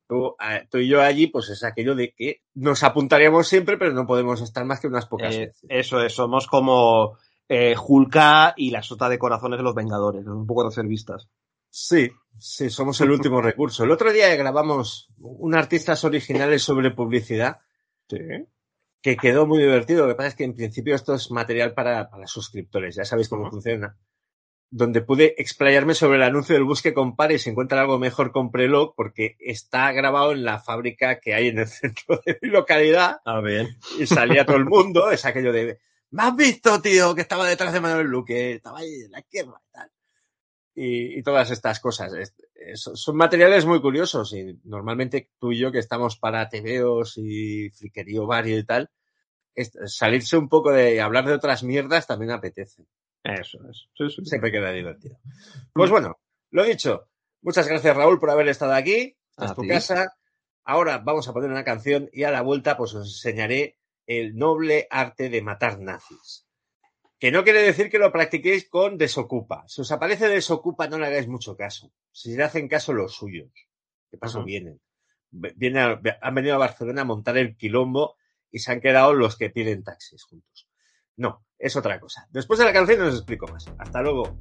Tú, 0.09 0.35
tú 0.69 0.79
y 0.79 0.87
yo 0.89 1.01
allí, 1.01 1.27
pues 1.27 1.47
es 1.49 1.63
aquello 1.63 1.95
de 1.95 2.13
que 2.13 2.41
nos 2.55 2.83
apuntaríamos 2.83 3.47
siempre, 3.47 3.77
pero 3.77 3.93
no 3.93 4.05
podemos 4.07 4.41
estar 4.41 4.65
más 4.65 4.81
que 4.81 4.87
unas 4.87 5.05
pocas 5.05 5.33
Eh, 5.35 5.39
veces. 5.45 5.65
eso 5.69 6.01
es, 6.01 6.11
somos 6.13 6.47
como 6.47 7.17
eh, 7.47 7.75
Hulka 7.81 8.55
y 8.57 8.71
la 8.71 8.81
sota 8.83 9.07
de 9.07 9.19
corazones 9.19 9.57
de 9.59 9.63
los 9.63 9.75
Vengadores, 9.75 10.25
un 10.25 10.45
poco 10.47 10.65
reservistas. 10.65 11.29
Sí, 11.69 12.09
sí, 12.39 12.69
somos 12.71 12.99
el 13.01 13.11
último 13.11 13.39
recurso. 13.41 13.83
El 13.83 13.91
otro 13.91 14.11
día 14.11 14.35
grabamos 14.35 15.07
un 15.19 15.53
artistas 15.55 16.03
originales 16.03 16.63
sobre 16.63 16.91
publicidad 16.91 17.59
Sí. 18.09 18.17
que 19.03 19.15
quedó 19.15 19.45
muy 19.45 19.59
divertido. 19.59 20.03
Lo 20.07 20.09
que 20.13 20.15
pasa 20.15 20.29
es 20.29 20.35
que 20.35 20.43
en 20.43 20.55
principio 20.55 20.95
esto 20.95 21.13
es 21.13 21.29
material 21.29 21.75
para, 21.75 22.09
para 22.09 22.25
suscriptores, 22.25 22.95
ya 22.95 23.05
sabéis 23.05 23.29
cómo 23.29 23.47
funciona. 23.51 23.95
Donde 24.71 25.01
pude 25.01 25.33
explayarme 25.39 25.95
sobre 25.95 26.17
el 26.17 26.23
anuncio 26.23 26.53
del 26.53 26.63
busque 26.63 26.93
compare 26.93 27.33
y 27.35 27.39
si 27.39 27.49
encuentra 27.49 27.81
algo 27.81 27.97
mejor, 27.97 28.31
cómprelo, 28.31 28.93
porque 28.95 29.35
está 29.39 29.91
grabado 29.91 30.31
en 30.31 30.43
la 30.43 30.59
fábrica 30.59 31.19
que 31.19 31.33
hay 31.33 31.47
en 31.47 31.57
el 31.59 31.67
centro 31.67 32.21
de 32.25 32.37
mi 32.41 32.49
localidad 32.49 33.17
Ah, 33.25 33.41
bien. 33.41 33.77
y 33.99 34.05
salía 34.05 34.45
todo 34.45 34.57
el 34.57 34.65
mundo. 34.69 35.09
Es 35.09 35.25
aquello 35.25 35.51
de, 35.51 35.79
¿me 36.11 36.23
has 36.23 36.35
visto, 36.35 36.79
tío, 36.81 37.15
que 37.15 37.21
estaba 37.21 37.47
detrás 37.47 37.73
de 37.73 37.81
Manuel 37.81 38.07
Luque? 38.07 38.53
Estaba 38.53 38.79
ahí 38.79 38.93
en 39.05 39.11
la 39.11 39.19
izquierda 39.19 39.59
y 39.67 39.71
tal. 39.71 39.91
Y, 40.75 41.17
y 41.19 41.23
todas 41.23 41.49
estas 41.49 41.79
cosas. 41.79 42.13
Es- 42.13 42.35
es- 42.53 42.81
son 42.93 43.15
materiales 43.17 43.65
muy 43.65 43.81
curiosos 43.81 44.33
y 44.33 44.59
normalmente 44.65 45.31
tú 45.39 45.51
y 45.51 45.57
yo 45.57 45.71
que 45.71 45.79
estamos 45.79 46.17
para 46.17 46.47
tebeos 46.47 47.17
y 47.17 47.69
friquerío 47.71 48.27
vario 48.27 48.57
y 48.59 48.65
tal, 48.65 48.91
es- 49.55 49.71
salirse 49.87 50.37
un 50.37 50.47
poco 50.47 50.71
de 50.71 51.01
hablar 51.01 51.25
de 51.25 51.33
otras 51.33 51.63
mierdas 51.63 52.05
también 52.05 52.31
apetece. 52.31 52.83
Eso 53.23 53.59
es. 53.69 53.87
Sí, 53.95 54.09
sí. 54.09 54.25
Siempre 54.25 54.51
queda 54.51 54.71
divertido. 54.71 55.19
Pues 55.73 55.89
bueno, 55.89 56.19
lo 56.51 56.63
dicho. 56.63 57.09
Muchas 57.41 57.67
gracias 57.67 57.95
Raúl 57.95 58.19
por 58.19 58.29
haber 58.29 58.47
estado 58.47 58.73
aquí. 58.73 59.17
Esta 59.31 59.45
es 59.45 59.51
A 59.51 59.55
tu 59.55 59.61
casa. 59.67 60.13
Ahora 60.63 60.97
vamos 60.99 61.27
a 61.27 61.33
poner 61.33 61.49
una 61.49 61.63
canción 61.63 62.09
y 62.13 62.23
a 62.23 62.31
la 62.31 62.41
vuelta 62.41 62.77
pues 62.77 62.93
os 62.93 63.07
enseñaré 63.07 63.77
el 64.05 64.35
noble 64.35 64.87
arte 64.89 65.29
de 65.29 65.41
matar 65.41 65.79
nazis. 65.79 66.45
Que 67.19 67.31
no 67.31 67.43
quiere 67.43 67.61
decir 67.61 67.89
que 67.89 67.99
lo 67.99 68.11
practiquéis 68.11 68.69
con 68.69 68.97
desocupa. 68.97 69.65
Si 69.67 69.81
os 69.81 69.91
aparece 69.91 70.27
desocupa, 70.29 70.87
no 70.87 70.97
le 70.97 71.07
hagáis 71.07 71.27
mucho 71.27 71.55
caso. 71.57 71.91
Si 72.11 72.35
le 72.35 72.43
hacen 72.43 72.67
caso 72.69 72.93
los 72.93 73.13
suyos. 73.13 73.51
Que 74.09 74.17
paso 74.17 74.39
vienen. 74.45 74.79
Vienen 75.31 75.77
a- 75.83 76.01
han 76.21 76.35
venido 76.35 76.55
a 76.55 76.59
Barcelona 76.59 77.01
a 77.01 77.05
montar 77.05 77.37
el 77.37 77.57
quilombo 77.57 78.15
y 78.51 78.59
se 78.59 78.71
han 78.71 78.79
quedado 78.81 79.13
los 79.13 79.37
que 79.37 79.49
piden 79.49 79.83
taxis 79.83 80.23
juntos. 80.23 80.68
No, 81.19 81.43
es 81.59 81.75
otra 81.75 81.99
cosa. 81.99 82.25
Después 82.31 82.59
de 82.59 82.65
la 82.65 82.71
canción 82.71 83.01
os 83.01 83.13
explico 83.13 83.45
más. 83.47 83.65
Hasta 83.77 84.01
luego. 84.01 84.39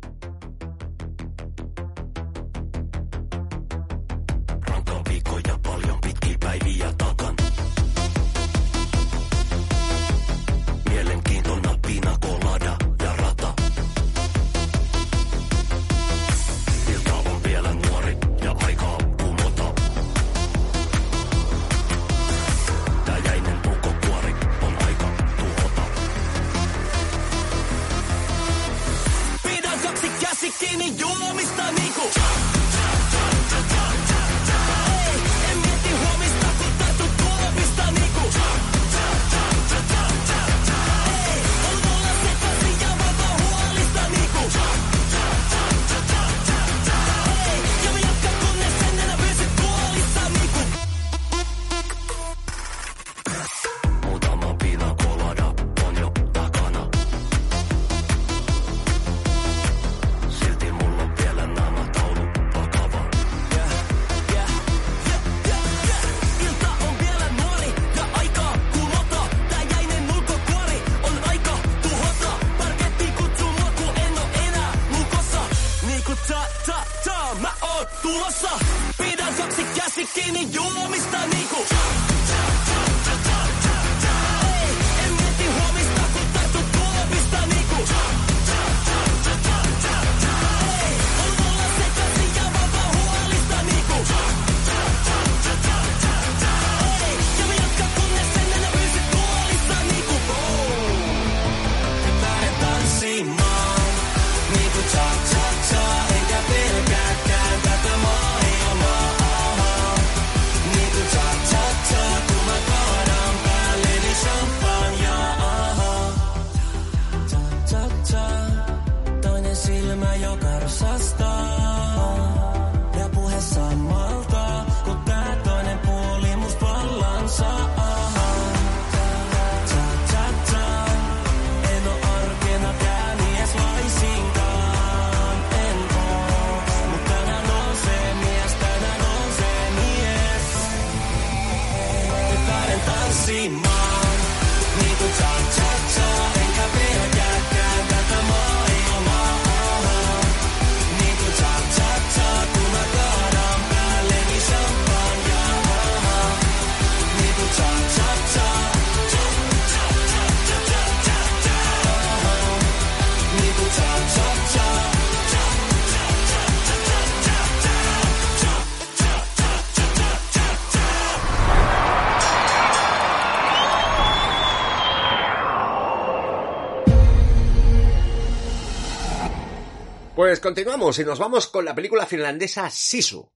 Pues 180.28 180.40
continuamos 180.40 180.98
y 180.98 181.06
nos 181.06 181.18
vamos 181.18 181.46
con 181.46 181.64
la 181.64 181.74
película 181.74 182.04
finlandesa 182.04 182.68
Sisu. 182.68 183.32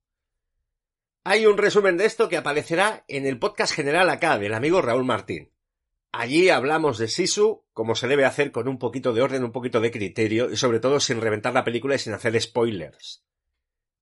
Hay 1.25 1.47
un 1.47 1.57
resumen 1.57 1.97
de 1.97 2.05
esto 2.05 2.29
que 2.29 2.37
aparecerá 2.37 3.07
en 3.09 3.25
el 3.25 3.39
podcast 3.39 3.75
general 3.75 4.11
acá 4.11 4.39
del 4.39 4.53
amigo 4.53 4.83
Raúl 4.83 5.07
Martín. 5.07 5.51
Allí 6.13 6.51
hablamos 6.51 6.99
de 6.99 7.09
Sisu, 7.09 7.65
como 7.73 7.95
se 7.95 8.09
debe 8.09 8.27
hacer 8.27 8.53
con 8.53 8.69
un 8.69 8.79
poquito 8.79 9.15
de 9.15 9.23
orden, 9.23 9.43
un 9.43 9.53
poquito 9.53 9.81
de 9.81 9.91
criterio 9.91 10.51
y 10.51 10.59
sobre 10.59 10.81
todo 10.81 11.01
sin 11.01 11.23
reventar 11.23 11.55
la 11.55 11.65
película 11.65 11.95
y 11.95 11.99
sin 11.99 12.13
hacer 12.13 12.39
spoilers. 12.39 13.25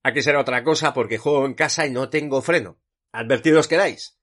Aquí 0.03 0.21
será 0.21 0.41
otra 0.41 0.65
cosa 0.65 0.93
porque 0.93 1.17
juego 1.17 1.47
en 1.47 1.55
casa 1.55 1.87
y 1.87 1.91
no 1.93 2.11
tengo 2.11 2.43
freno. 2.43 2.81
Advertidos 3.13 3.69
quedáis. 3.69 4.19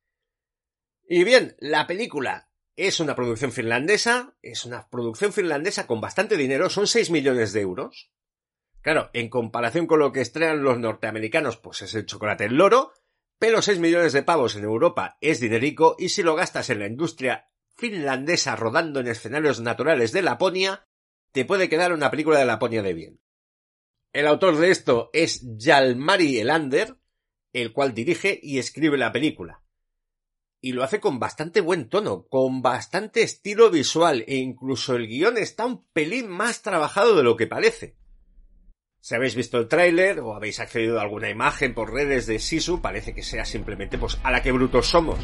Y 1.08 1.24
bien, 1.24 1.56
la 1.60 1.88
película 1.88 2.52
es 2.76 3.00
una 3.00 3.16
producción 3.16 3.54
finlandesa, 3.54 4.36
es 4.42 4.66
una 4.66 4.90
producción 4.90 5.32
finlandesa 5.32 5.88
con 5.88 6.02
bastante 6.02 6.36
dinero, 6.36 6.70
son 6.70 6.86
6 6.86 7.12
millones 7.12 7.54
de 7.54 7.62
euros. 7.62 8.12
Claro, 8.88 9.10
en 9.12 9.28
comparación 9.28 9.86
con 9.86 10.00
lo 10.00 10.14
que 10.14 10.22
estrenan 10.22 10.64
los 10.64 10.80
norteamericanos, 10.80 11.58
pues 11.58 11.82
es 11.82 11.94
el 11.94 12.06
chocolate 12.06 12.46
el 12.46 12.56
loro, 12.56 12.94
pero 13.38 13.62
6 13.62 13.80
millones 13.80 14.14
de 14.14 14.24
pavos 14.24 14.56
en 14.56 14.64
Europa 14.64 15.18
es 15.20 15.42
dinerico 15.42 15.98
y 16.00 16.08
si 16.08 16.24
lo 16.24 16.36
gastas 16.36 16.70
en 16.70 16.80
la 16.80 16.88
industria 16.88 17.50
finlandesa 17.76 18.56
rodando 18.56 19.02
en 19.02 19.08
escenarios 19.08 19.60
naturales 19.60 20.14
de 20.14 20.22
Laponia, 20.22 20.88
te 21.34 21.44
puede 21.44 21.68
quedar 21.68 21.92
una 21.92 22.10
película 22.10 22.40
de 22.40 22.46
Laponia 22.46 22.82
de 22.82 22.94
bien. 22.94 23.20
El 24.14 24.26
autor 24.26 24.56
de 24.56 24.72
esto 24.72 25.10
es 25.12 25.46
Jalmari 25.60 26.40
Elander, 26.40 26.96
el 27.52 27.74
cual 27.74 27.94
dirige 27.94 28.40
y 28.42 28.58
escribe 28.58 28.98
la 28.98 29.12
película. 29.12 29.66
Y 30.62 30.72
lo 30.72 30.86
hace 30.86 31.02
con 31.02 31.20
bastante 31.20 31.60
buen 31.60 31.90
tono, 31.90 32.26
con 32.30 32.62
bastante 32.62 33.22
estilo 33.22 33.70
visual 33.70 34.24
e 34.30 34.38
incluso 34.38 34.96
el 34.96 35.08
guion 35.08 35.38
está 35.38 35.66
un 35.66 35.86
pelín 35.88 36.30
más 36.30 36.62
trabajado 36.62 37.18
de 37.18 37.24
lo 37.24 37.36
que 37.36 37.48
parece. 37.48 37.97
Si 39.00 39.16
habéis 39.16 39.36
visto 39.36 39.58
el 39.58 39.68
tráiler 39.68 40.20
o 40.20 40.36
habéis 40.36 40.60
accedido 40.60 41.00
a 41.00 41.04
alguna 41.04 41.30
imagen 41.30 41.74
por 41.74 41.94
redes 41.94 42.26
de 42.26 42.40
Sisu, 42.40 42.82
parece 42.82 43.14
que 43.14 43.24
sea 43.24 43.46
simplemente 43.46 43.98
pues 43.98 44.18
a 44.24 44.32
la 44.32 44.42
que 44.42 44.52
brutos 44.52 44.88
somos. 44.88 45.18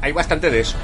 Hay 0.00 0.12
bastante 0.12 0.50
de 0.50 0.60
eso. 0.60 0.76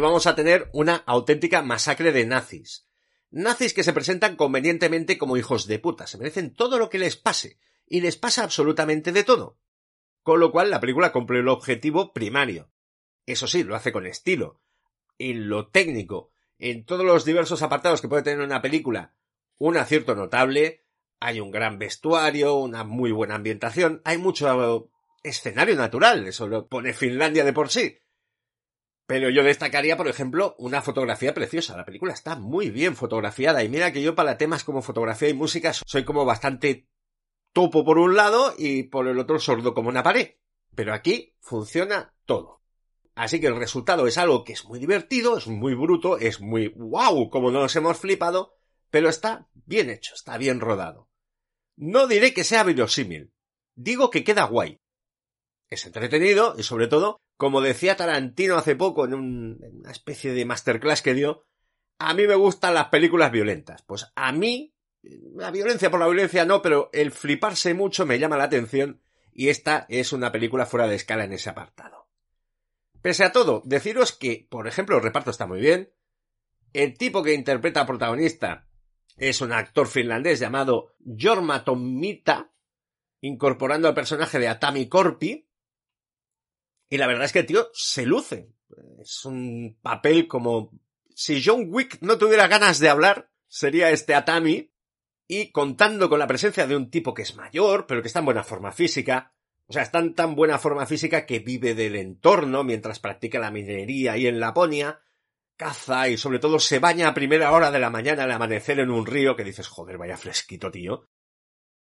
Vamos 0.00 0.26
a 0.26 0.34
tener 0.34 0.70
una 0.72 0.96
auténtica 1.06 1.62
masacre 1.62 2.12
de 2.12 2.26
nazis. 2.26 2.86
Nazis 3.30 3.74
que 3.74 3.84
se 3.84 3.92
presentan 3.92 4.36
convenientemente 4.36 5.18
como 5.18 5.36
hijos 5.36 5.66
de 5.66 5.78
puta, 5.78 6.06
se 6.06 6.18
merecen 6.18 6.54
todo 6.54 6.78
lo 6.78 6.90
que 6.90 6.98
les 6.98 7.16
pase, 7.16 7.58
y 7.86 8.00
les 8.00 8.16
pasa 8.16 8.44
absolutamente 8.44 9.12
de 9.12 9.24
todo. 9.24 9.58
Con 10.22 10.40
lo 10.40 10.52
cual 10.52 10.70
la 10.70 10.80
película 10.80 11.12
cumple 11.12 11.40
el 11.40 11.48
objetivo 11.48 12.12
primario. 12.12 12.70
Eso 13.26 13.46
sí, 13.46 13.64
lo 13.64 13.74
hace 13.74 13.92
con 13.92 14.06
estilo. 14.06 14.60
En 15.18 15.48
lo 15.48 15.68
técnico, 15.68 16.30
en 16.58 16.84
todos 16.84 17.04
los 17.04 17.24
diversos 17.24 17.62
apartados 17.62 18.00
que 18.00 18.08
puede 18.08 18.22
tener 18.22 18.40
una 18.40 18.62
película, 18.62 19.14
un 19.58 19.76
acierto 19.76 20.14
notable, 20.14 20.84
hay 21.20 21.40
un 21.40 21.50
gran 21.50 21.78
vestuario, 21.78 22.54
una 22.54 22.84
muy 22.84 23.12
buena 23.12 23.34
ambientación, 23.34 24.00
hay 24.04 24.18
mucho 24.18 24.90
escenario 25.22 25.76
natural, 25.76 26.26
eso 26.26 26.48
lo 26.48 26.66
pone 26.68 26.94
Finlandia 26.94 27.44
de 27.44 27.52
por 27.52 27.68
sí. 27.68 27.98
Pero 29.10 29.28
yo 29.28 29.42
destacaría, 29.42 29.96
por 29.96 30.06
ejemplo, 30.06 30.54
una 30.56 30.82
fotografía 30.82 31.34
preciosa. 31.34 31.76
La 31.76 31.84
película 31.84 32.12
está 32.12 32.36
muy 32.36 32.70
bien 32.70 32.94
fotografiada 32.94 33.64
y 33.64 33.68
mira 33.68 33.92
que 33.92 34.02
yo 34.02 34.14
para 34.14 34.38
temas 34.38 34.62
como 34.62 34.82
fotografía 34.82 35.28
y 35.28 35.34
música 35.34 35.72
soy 35.72 36.04
como 36.04 36.24
bastante 36.24 36.86
topo 37.52 37.84
por 37.84 37.98
un 37.98 38.14
lado 38.14 38.54
y 38.56 38.84
por 38.84 39.08
el 39.08 39.18
otro 39.18 39.40
sordo 39.40 39.74
como 39.74 39.88
una 39.88 40.04
pared. 40.04 40.36
Pero 40.76 40.94
aquí 40.94 41.34
funciona 41.40 42.14
todo. 42.24 42.62
Así 43.16 43.40
que 43.40 43.48
el 43.48 43.56
resultado 43.56 44.06
es 44.06 44.16
algo 44.16 44.44
que 44.44 44.52
es 44.52 44.64
muy 44.64 44.78
divertido, 44.78 45.38
es 45.38 45.48
muy 45.48 45.74
bruto, 45.74 46.16
es 46.16 46.40
muy 46.40 46.68
wow, 46.76 47.30
como 47.30 47.50
nos 47.50 47.74
hemos 47.74 47.98
flipado, 47.98 48.54
pero 48.90 49.08
está 49.08 49.48
bien 49.52 49.90
hecho, 49.90 50.14
está 50.14 50.38
bien 50.38 50.60
rodado. 50.60 51.10
No 51.74 52.06
diré 52.06 52.32
que 52.32 52.44
sea 52.44 52.62
verosímil, 52.62 53.32
digo 53.74 54.08
que 54.08 54.22
queda 54.22 54.44
guay. 54.44 54.78
Es 55.68 55.84
entretenido 55.84 56.54
y 56.56 56.62
sobre 56.62 56.86
todo, 56.86 57.20
como 57.40 57.62
decía 57.62 57.96
Tarantino 57.96 58.56
hace 58.56 58.76
poco 58.76 59.06
en, 59.06 59.14
un- 59.14 59.58
en 59.62 59.78
una 59.78 59.90
especie 59.92 60.34
de 60.34 60.44
masterclass 60.44 61.00
que 61.00 61.14
dio, 61.14 61.46
a 61.98 62.12
mí 62.12 62.26
me 62.26 62.34
gustan 62.34 62.74
las 62.74 62.88
películas 62.88 63.32
violentas. 63.32 63.80
Pues 63.80 64.12
a 64.14 64.30
mí, 64.30 64.74
la 65.02 65.50
violencia 65.50 65.90
por 65.90 66.00
la 66.00 66.06
violencia 66.06 66.44
no, 66.44 66.60
pero 66.60 66.90
el 66.92 67.10
fliparse 67.12 67.72
mucho 67.72 68.04
me 68.04 68.18
llama 68.18 68.36
la 68.36 68.44
atención 68.44 69.00
y 69.32 69.48
esta 69.48 69.86
es 69.88 70.12
una 70.12 70.30
película 70.32 70.66
fuera 70.66 70.86
de 70.86 70.96
escala 70.96 71.24
en 71.24 71.32
ese 71.32 71.48
apartado. 71.48 72.10
Pese 73.00 73.24
a 73.24 73.32
todo, 73.32 73.62
deciros 73.64 74.12
que, 74.12 74.46
por 74.50 74.68
ejemplo, 74.68 74.98
el 74.98 75.02
reparto 75.02 75.30
está 75.30 75.46
muy 75.46 75.60
bien. 75.60 75.94
El 76.74 76.98
tipo 76.98 77.22
que 77.22 77.32
interpreta 77.32 77.80
al 77.80 77.86
protagonista 77.86 78.68
es 79.16 79.40
un 79.40 79.52
actor 79.52 79.86
finlandés 79.86 80.40
llamado 80.40 80.94
Jorma 81.18 81.64
Tomita, 81.64 82.52
incorporando 83.22 83.88
al 83.88 83.94
personaje 83.94 84.38
de 84.38 84.48
Atami 84.48 84.90
Korpi. 84.90 85.46
Y 86.90 86.98
la 86.98 87.06
verdad 87.06 87.24
es 87.24 87.32
que 87.32 87.38
el 87.38 87.46
tío 87.46 87.70
se 87.72 88.04
luce. 88.04 88.52
Es 89.00 89.24
un 89.24 89.78
papel 89.80 90.26
como 90.28 90.72
si 91.14 91.42
John 91.42 91.66
Wick 91.68 91.98
no 92.02 92.18
tuviera 92.18 92.48
ganas 92.48 92.80
de 92.80 92.88
hablar, 92.88 93.30
sería 93.46 93.90
este 93.90 94.14
Atami. 94.14 94.70
Y 95.28 95.52
contando 95.52 96.08
con 96.08 96.18
la 96.18 96.26
presencia 96.26 96.66
de 96.66 96.74
un 96.74 96.90
tipo 96.90 97.14
que 97.14 97.22
es 97.22 97.36
mayor, 97.36 97.86
pero 97.86 98.02
que 98.02 98.08
está 98.08 98.18
en 98.18 98.24
buena 98.24 98.42
forma 98.42 98.72
física, 98.72 99.32
O 99.68 99.72
sea, 99.72 99.82
está 99.82 100.00
en 100.00 100.16
tan 100.16 100.34
buena 100.34 100.58
forma 100.58 100.84
física 100.84 101.24
que 101.24 101.38
vive 101.38 101.76
del 101.76 101.94
entorno 101.94 102.64
mientras 102.64 102.98
practica 102.98 103.38
la 103.38 103.52
minería 103.52 104.16
y 104.16 104.26
en 104.26 104.40
Laponia, 104.40 105.00
caza 105.56 106.08
y 106.08 106.16
sobre 106.16 106.40
todo 106.40 106.58
se 106.58 106.80
baña 106.80 107.06
a 107.06 107.14
primera 107.14 107.52
hora 107.52 107.70
de 107.70 107.78
la 107.78 107.88
mañana 107.88 108.24
al 108.24 108.32
amanecer 108.32 108.80
en 108.80 108.90
un 108.90 109.06
río 109.06 109.36
que 109.36 109.44
dices, 109.44 109.68
joder, 109.68 109.96
vaya 109.96 110.16
fresquito, 110.16 110.72
tío. 110.72 111.04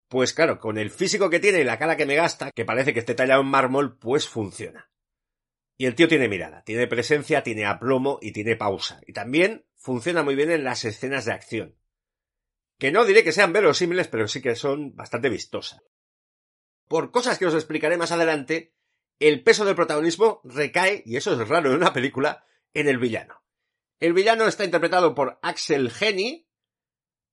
Pues 0.10 0.34
claro, 0.34 0.60
con 0.60 0.78
el 0.78 0.92
físico 0.92 1.30
que 1.30 1.40
tiene 1.40 1.62
y 1.62 1.64
la 1.64 1.80
cara 1.80 1.96
que 1.96 2.06
me 2.06 2.16
gasta, 2.16 2.52
que 2.52 2.66
parece 2.66 2.94
que 2.94 3.00
esté 3.00 3.16
tallado 3.16 3.42
en 3.42 3.48
mármol, 3.48 3.98
pues 3.98 4.28
funciona. 4.28 4.90
Y 5.78 5.86
el 5.86 5.96
tío 5.96 6.08
tiene 6.08 6.28
mirada, 6.28 6.64
tiene 6.64 6.88
presencia, 6.88 7.44
tiene 7.44 7.66
aplomo 7.66 8.18
y 8.22 8.32
tiene 8.32 8.56
pausa. 8.56 9.00
Y 9.06 9.14
también 9.14 9.66
funciona 9.76 10.24
muy 10.24 10.36
bien 10.36 10.50
en 10.50 10.64
las 10.64 10.84
escenas 10.86 11.26
de 11.26 11.34
acción. 11.34 11.76
Que 12.80 12.92
no 12.92 13.06
diré 13.06 13.24
que 13.24 13.32
sean 13.32 13.54
verosímiles, 13.54 14.08
pero 14.08 14.28
sí 14.28 14.42
que 14.42 14.56
son 14.56 14.96
bastante 14.96 15.30
vistosas. 15.30 15.84
Por 16.88 17.12
cosas 17.12 17.38
que 17.38 17.46
os 17.46 17.54
explicaré 17.54 17.98
más 17.98 18.12
adelante, 18.12 18.74
el 19.20 19.44
peso 19.44 19.66
del 19.66 19.76
protagonismo 19.76 20.42
recae, 20.44 21.04
y 21.06 21.18
eso 21.18 21.40
es 21.40 21.48
raro 21.48 21.70
en 21.70 21.78
una 21.78 21.94
película, 21.94 22.46
en 22.74 22.88
el 22.88 22.98
villano. 22.98 23.44
El 24.00 24.14
villano 24.14 24.48
está 24.48 24.64
interpretado 24.64 25.16
por 25.16 25.40
Axel 25.42 25.92
Henny, 26.00 26.48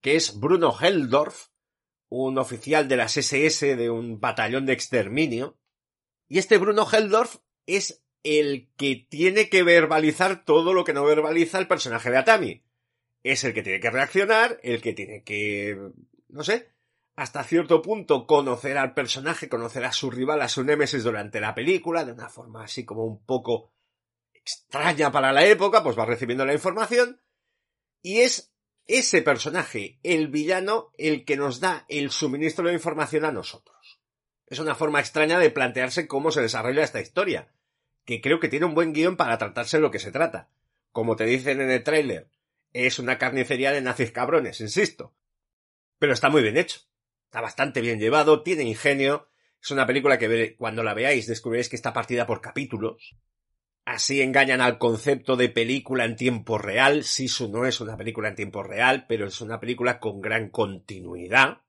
que 0.01 0.17
es 0.17 0.39
Bruno 0.39 0.75
Heldorf, 0.79 1.49
un 2.09 2.39
oficial 2.39 2.89
de 2.89 2.97
las 2.97 3.17
SS 3.17 3.77
de 3.77 3.91
un 3.91 4.21
batallón 4.21 4.67
de 4.67 4.73
exterminio. 4.73 5.59
Y 6.29 6.39
este 6.39 6.59
Bruno 6.59 6.87
Heldorf 6.91 7.37
es 7.67 8.04
el 8.25 8.71
que 8.77 9.07
tiene 9.09 9.49
que 9.49 9.63
verbalizar 9.63 10.45
todo 10.45 10.75
lo 10.75 10.83
que 10.83 10.95
no 10.95 11.05
verbaliza 11.05 11.59
el 11.59 11.69
personaje 11.69 12.11
de 12.11 12.17
Atami. 12.17 12.65
Es 13.23 13.45
el 13.45 13.55
que 13.55 13.63
tiene 13.63 13.81
que 13.81 13.91
reaccionar, 13.91 14.59
el 14.63 14.83
que 14.83 14.95
tiene 14.95 15.23
que, 15.23 15.79
no 16.29 16.43
sé, 16.43 16.69
hasta 17.17 17.45
cierto 17.45 17.81
punto 17.81 18.27
conocer 18.27 18.77
al 18.77 18.95
personaje, 18.95 19.49
conocer 19.49 19.85
a 19.85 19.93
su 19.93 20.11
rival, 20.11 20.43
a 20.43 20.49
su 20.49 20.65
némesis 20.65 21.05
durante 21.05 21.41
la 21.41 21.55
película, 21.55 22.05
de 22.05 22.13
una 22.13 22.29
forma 22.29 22.65
así 22.65 22.85
como 22.85 23.05
un 23.05 23.25
poco 23.25 23.73
extraña 24.33 25.13
para 25.13 25.33
la 25.33 25.45
época, 25.45 25.83
pues 25.83 25.99
va 25.99 26.07
recibiendo 26.07 26.45
la 26.45 26.55
información, 26.55 27.21
y 28.03 28.21
es 28.21 28.53
ese 28.87 29.23
personaje, 29.23 29.99
el 30.03 30.29
villano, 30.29 30.93
el 30.99 31.25
que 31.25 31.37
nos 31.37 31.61
da 31.61 31.87
el 31.89 32.11
suministro 32.11 32.67
de 32.67 32.75
información 32.75 33.25
a 33.25 33.33
nosotros. 33.33 34.01
Es 34.47 34.59
una 34.59 34.75
forma 34.75 35.01
extraña 35.01 35.39
de 35.39 35.51
plantearse 35.51 36.07
cómo 36.07 36.31
se 36.31 36.43
desarrolla 36.43 36.83
esta 36.85 37.01
historia, 37.01 37.55
que 38.05 38.21
creo 38.21 38.41
que 38.41 38.49
tiene 38.49 38.67
un 38.67 38.75
buen 38.75 38.93
guion 38.93 39.17
para 39.17 39.39
tratarse 39.39 39.79
de 39.79 39.83
lo 39.83 39.91
que 39.91 39.99
se 39.99 40.13
trata. 40.13 40.51
Como 40.93 41.17
te 41.17 41.25
dicen 41.25 41.61
en 41.61 41.71
el 41.71 41.83
tráiler, 41.83 42.29
es 42.73 42.99
una 42.99 43.19
carnicería 43.19 43.73
de 43.73 43.81
nazis 43.81 44.11
cabrones, 44.11 44.61
insisto. 44.61 45.15
Pero 45.99 46.13
está 46.13 46.29
muy 46.29 46.43
bien 46.43 46.57
hecho. 46.57 46.81
Está 47.25 47.41
bastante 47.41 47.81
bien 47.81 47.99
llevado, 47.99 48.43
tiene 48.43 48.65
ingenio. 48.65 49.29
Es 49.61 49.71
una 49.71 49.87
película 49.87 50.19
que 50.19 50.57
cuando 50.57 50.83
la 50.83 50.95
veáis 50.95 51.27
descubriréis 51.27 51.69
que 51.69 51.77
está 51.77 51.93
partida 51.93 52.27
por 52.27 52.41
capítulos. 52.41 53.17
Así 53.85 54.23
engañan 54.23 54.61
al 54.61 54.79
concepto 54.79 55.37
de 55.37 55.49
película 55.49 56.05
en 56.05 56.17
tiempo 56.17 56.59
real. 56.59 57.05
Sisu 57.05 57.49
no 57.49 57.67
es 57.67 57.81
una 57.81 57.97
película 57.97 58.29
en 58.29 58.35
tiempo 58.35 58.63
real, 58.63 59.07
pero 59.09 59.27
es 59.27 59.41
una 59.41 59.61
película 59.61 60.01
con 60.01 60.21
gran 60.21 60.49
continuidad. 60.49 61.63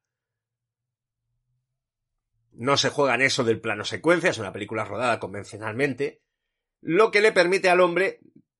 No 2.51 2.77
se 2.77 2.89
juega 2.89 3.15
en 3.15 3.21
eso 3.21 3.43
del 3.43 3.59
plano 3.59 3.83
secuencia, 3.83 4.29
es 4.29 4.37
una 4.37 4.53
película 4.53 4.85
rodada 4.85 5.19
convencionalmente. 5.19 6.21
Lo 6.87 7.09
que 7.09 7.19
le 7.19 7.31
permite 7.31 7.71
al 7.71 7.81
hombre, 7.81 8.19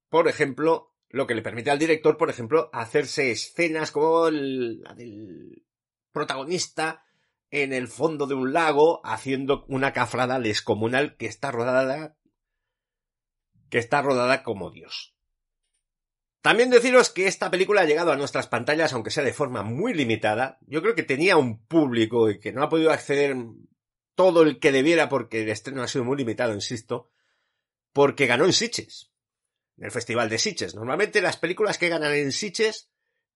por 0.10 0.28
ejemplo, 0.28 0.96
lo 1.10 1.28
que 1.28 1.36
le 1.36 1.44
permite 1.44 1.70
al 1.70 1.78
director, 1.78 2.18
por 2.18 2.32
ejemplo, 2.32 2.72
hacerse 2.74 3.30
escenas 3.30 3.92
como 3.92 4.32
la 4.32 4.96
del 4.96 5.64
protagonista 6.12 7.06
en 7.52 7.72
el 7.72 7.88
fondo 7.88 8.26
de 8.26 8.34
un 8.34 8.52
lago 8.52 9.00
haciendo 9.06 9.64
una 9.68 9.94
cafrada 9.94 10.40
descomunal 10.40 11.18
que 11.18 11.28
está 11.28 11.52
rodada 11.52 12.18
que 13.70 13.78
está 13.78 14.02
rodada 14.02 14.42
como 14.42 14.72
Dios. 14.72 15.16
También 16.42 16.72
deciros 16.72 17.12
que 17.12 17.28
esta 17.28 17.52
película 17.52 17.82
ha 17.82 17.86
llegado 17.86 18.12
a 18.12 18.18
nuestras 18.18 18.48
pantallas, 18.48 18.92
aunque 18.94 19.12
sea 19.12 19.24
de 19.24 19.34
forma 19.34 19.62
muy 19.62 19.94
limitada. 19.94 20.58
Yo 20.66 20.82
creo 20.82 20.96
que 20.96 21.04
tenía 21.04 21.38
un 21.38 21.64
público 21.64 22.32
y 22.32 22.40
que 22.40 22.54
no 22.54 22.64
ha 22.64 22.70
podido 22.70 22.90
acceder 22.90 23.36
todo 24.16 24.42
el 24.42 24.58
que 24.58 24.72
debiera 24.72 25.10
porque 25.10 25.44
el 25.44 25.50
estreno 25.50 25.84
ha 25.84 25.88
sido 25.88 26.06
muy 26.06 26.18
limitado, 26.18 26.56
insisto, 26.56 27.12
porque 27.96 28.28
ganó 28.28 28.44
en 28.44 28.52
Sitges, 28.52 29.10
en 29.78 29.86
el 29.86 29.92
Festival 29.92 30.28
de 30.28 30.38
Sitges. 30.38 30.76
Normalmente 30.76 31.22
las 31.22 31.38
películas 31.38 31.78
que 31.78 31.88
ganan 31.88 32.14
en 32.14 32.34
Sitges 32.34 32.90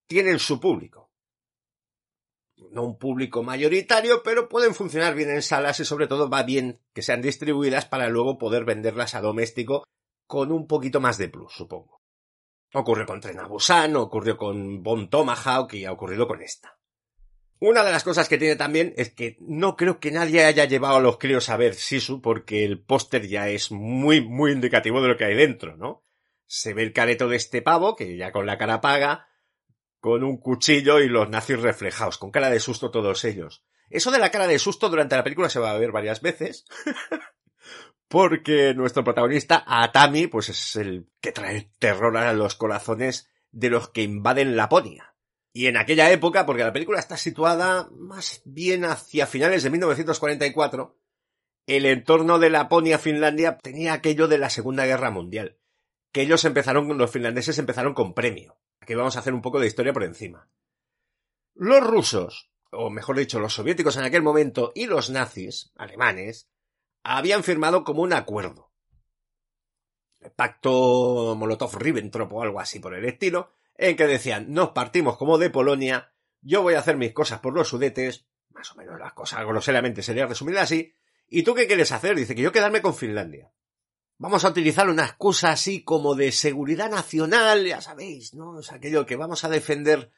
tienen 0.06 0.38
su 0.38 0.60
público. 0.60 1.14
No 2.72 2.84
un 2.84 2.98
público 2.98 3.42
mayoritario, 3.42 4.22
pero 4.22 4.50
pueden 4.50 4.76
funcionar 4.76 5.16
bien 5.16 5.30
en 5.30 5.42
salas 5.44 5.80
y 5.80 5.86
sobre 5.86 6.08
todo 6.08 6.30
va 6.30 6.44
bien 6.44 6.82
que 6.94 7.02
sean 7.02 7.22
distribuidas 7.22 7.86
para 7.86 8.10
luego 8.10 8.38
poder 8.38 8.66
venderlas 8.66 9.16
a 9.16 9.22
doméstico 9.22 9.86
con 10.28 10.52
un 10.52 10.68
poquito 10.68 11.00
más 11.00 11.18
de 11.18 11.30
plus, 11.30 11.54
supongo. 11.54 12.02
Ocurrió 12.74 13.06
con 13.06 13.22
Tren 13.22 13.40
ocurrió 13.96 14.36
con 14.36 14.84
Bon 14.84 15.10
Tomahawk 15.10 15.74
y 15.74 15.86
ha 15.86 15.94
ocurrido 15.94 16.28
con 16.28 16.42
esta. 16.42 16.78
Una 17.62 17.84
de 17.84 17.92
las 17.92 18.06
cosas 18.06 18.30
que 18.30 18.38
tiene 18.38 18.56
también 18.56 18.94
es 18.96 19.10
que 19.10 19.38
no 19.42 19.76
creo 19.76 20.00
que 20.00 20.12
nadie 20.12 20.46
haya 20.46 20.66
llevado 20.66 20.96
a 20.96 21.02
los 21.02 21.18
críos 21.18 21.50
a 21.50 21.58
ver 21.58 21.76
Sisu 21.76 22.22
porque 22.22 22.64
el 22.64 22.80
póster 22.80 23.28
ya 23.28 23.50
es 23.50 23.72
muy, 23.72 24.22
muy 24.22 24.54
indicativo 24.54 25.02
de 25.02 25.10
lo 25.10 25.18
que 25.18 25.26
hay 25.26 25.36
dentro, 25.36 25.76
¿no? 25.76 26.06
Se 26.46 26.74
ve 26.74 26.84
el 26.84 26.94
careto 26.94 27.28
de 27.28 27.36
este 27.36 27.62
pavo, 27.62 27.96
que 27.96 28.16
ya 28.16 28.32
con 28.32 28.46
la 28.46 28.58
cara 28.58 28.80
paga, 28.80 29.28
con 30.00 30.24
un 30.24 30.38
cuchillo 30.38 31.00
y 31.00 31.10
los 31.10 31.30
nazis 31.30 31.60
reflejados, 31.60 32.18
con 32.18 32.32
cara 32.32 32.50
de 32.50 32.62
susto 32.62 32.92
todos 32.92 33.26
ellos. 33.26 33.66
Eso 33.90 34.10
de 34.12 34.20
la 34.20 34.32
cara 34.32 34.48
de 34.48 34.58
susto 34.58 34.90
durante 34.90 35.18
la 35.18 35.24
película 35.24 35.50
se 35.50 35.60
va 35.60 35.72
a 35.72 35.78
ver 35.78 35.92
varias 35.92 36.22
veces. 36.22 36.66
porque 38.10 38.74
nuestro 38.74 39.04
protagonista, 39.04 39.64
Atami, 39.66 40.28
pues 40.28 40.50
es 40.50 40.76
el 40.76 41.08
que 41.22 41.32
trae 41.32 41.72
terror 41.78 42.18
a 42.18 42.34
los 42.34 42.56
corazones 42.56 43.30
de 43.52 43.70
los 43.70 43.90
que 43.90 44.02
invaden 44.02 44.56
Laponia. 44.56 45.09
Y 45.52 45.68
en 45.68 45.78
aquella 45.78 46.12
época, 46.12 46.46
porque 46.46 46.64
la 46.64 46.74
película 46.74 47.00
está 47.00 47.18
situada 47.18 47.90
más 47.92 48.42
bien 48.46 48.86
hacia 48.86 49.26
finales 49.26 49.64
de 49.64 49.70
1944, 49.72 50.96
el 51.66 51.86
entorno 51.86 52.40
de 52.40 52.50
Laponia-Finlandia 52.50 53.58
tenía 53.58 53.94
aquello 53.94 54.28
de 54.28 54.38
la 54.38 54.50
Segunda 54.50 54.86
Guerra 54.86 55.12
Mundial. 55.12 55.58
Que 56.12 56.22
ellos 56.22 56.46
empezaron, 56.46 56.98
los 56.98 57.12
finlandeses 57.12 57.60
empezaron 57.60 57.94
con 57.94 58.14
premio. 58.14 58.58
Aquí 58.80 58.96
vamos 58.96 59.16
a 59.16 59.20
hacer 59.20 59.34
un 59.34 59.42
poco 59.42 59.60
de 59.60 59.68
historia 59.68 59.94
por 59.94 60.04
encima. 60.04 60.50
Los 61.54 61.86
rusos, 61.86 62.52
o 62.72 62.90
mejor 62.90 63.18
dicho, 63.18 63.40
los 63.40 63.54
soviéticos 63.54 63.98
en 63.98 64.04
aquel 64.04 64.24
momento 64.24 64.72
y 64.74 64.86
los 64.86 65.10
nazis, 65.10 65.72
alemanes, 65.76 66.50
habían 67.04 67.44
firmado 67.44 67.84
como 67.84 68.02
un 68.02 68.14
acuerdo. 68.14 68.72
El 70.20 70.32
pacto 70.32 71.36
Molotov-Ribbentrop 71.36 72.32
o 72.32 72.42
algo 72.42 72.60
así 72.60 72.80
por 72.80 72.94
el 72.94 73.06
estilo, 73.06 73.52
en 73.80 73.96
que 73.96 74.08
decían, 74.08 74.52
nos 74.52 74.72
partimos 74.72 75.16
como 75.18 75.38
de 75.38 75.50
Polonia, 75.50 76.12
yo 76.42 76.62
voy 76.62 76.74
a 76.74 76.80
hacer 76.80 76.98
mis 76.98 77.14
cosas 77.14 77.40
por 77.40 77.54
los 77.54 77.70
sudetes, 77.70 78.26
más 78.50 78.70
o 78.72 78.76
menos 78.76 79.00
las 79.00 79.14
cosas 79.14 79.46
groseramente 79.46 80.04
sería 80.04 80.28
resumirla 80.28 80.64
así, 80.64 80.94
¿y 81.30 81.44
tú 81.44 81.56
qué 81.56 81.66
quieres 81.66 81.94
hacer? 81.94 82.18
Dice 82.18 82.36
que 82.36 82.42
yo 82.42 82.52
quedarme 82.52 82.82
con 82.82 82.94
Finlandia. 82.94 83.54
Vamos 84.18 84.44
a 84.44 84.50
utilizar 84.50 84.90
una 84.90 85.06
excusa 85.06 85.54
así 85.54 85.82
como 85.82 86.14
de 86.14 86.34
seguridad 86.34 86.92
nacional, 86.92 87.66
ya 87.66 87.80
sabéis, 87.80 88.34
¿no? 88.34 88.60
Es 88.60 88.70
aquello 88.74 89.06
que 89.06 89.16
vamos 89.16 89.46
a 89.46 89.50
defender 89.50 90.12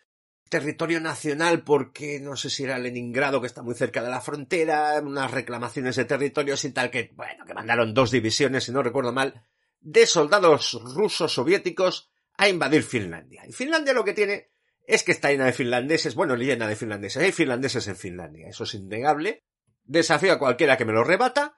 territorio 0.50 1.00
nacional 1.00 1.64
porque 1.64 2.20
no 2.20 2.36
sé 2.36 2.50
si 2.50 2.64
era 2.64 2.80
Leningrado 2.80 3.42
que 3.42 3.48
está 3.48 3.62
muy 3.62 3.76
cerca 3.76 4.02
de 4.02 4.10
la 4.10 4.22
frontera, 4.22 5.00
unas 5.04 5.30
reclamaciones 5.30 5.96
de 5.96 6.06
territorios 6.06 6.66
y 6.66 6.72
tal 6.72 6.90
que, 6.90 7.12
bueno, 7.16 7.46
que 7.46 7.54
mandaron 7.54 7.94
dos 7.94 8.10
divisiones, 8.10 8.64
si 8.64 8.72
no 8.72 8.82
recuerdo 8.82 9.14
mal, 9.14 9.46
de 9.82 10.08
soldados 10.08 10.80
rusos 10.96 11.32
soviéticos 11.32 12.12
a 12.42 12.50
invadir 12.50 12.82
Finlandia. 12.82 13.44
Y 13.48 13.52
Finlandia 13.52 13.94
lo 13.94 14.04
que 14.04 14.14
tiene 14.14 14.50
es 14.88 15.04
que 15.04 15.12
está 15.12 15.30
llena 15.30 15.46
de 15.46 15.54
finlandeses, 15.54 16.16
bueno, 16.16 16.36
llena 16.36 16.68
de 16.68 16.76
finlandeses, 16.76 17.22
hay 17.22 17.32
finlandeses 17.32 17.88
en 17.88 17.96
Finlandia, 17.96 18.48
eso 18.48 18.64
es 18.64 18.74
innegable. 18.74 19.44
Desafío 19.84 20.34
a 20.34 20.40
cualquiera 20.40 20.76
que 20.76 20.86
me 20.86 20.92
lo 20.92 21.04
rebata. 21.04 21.56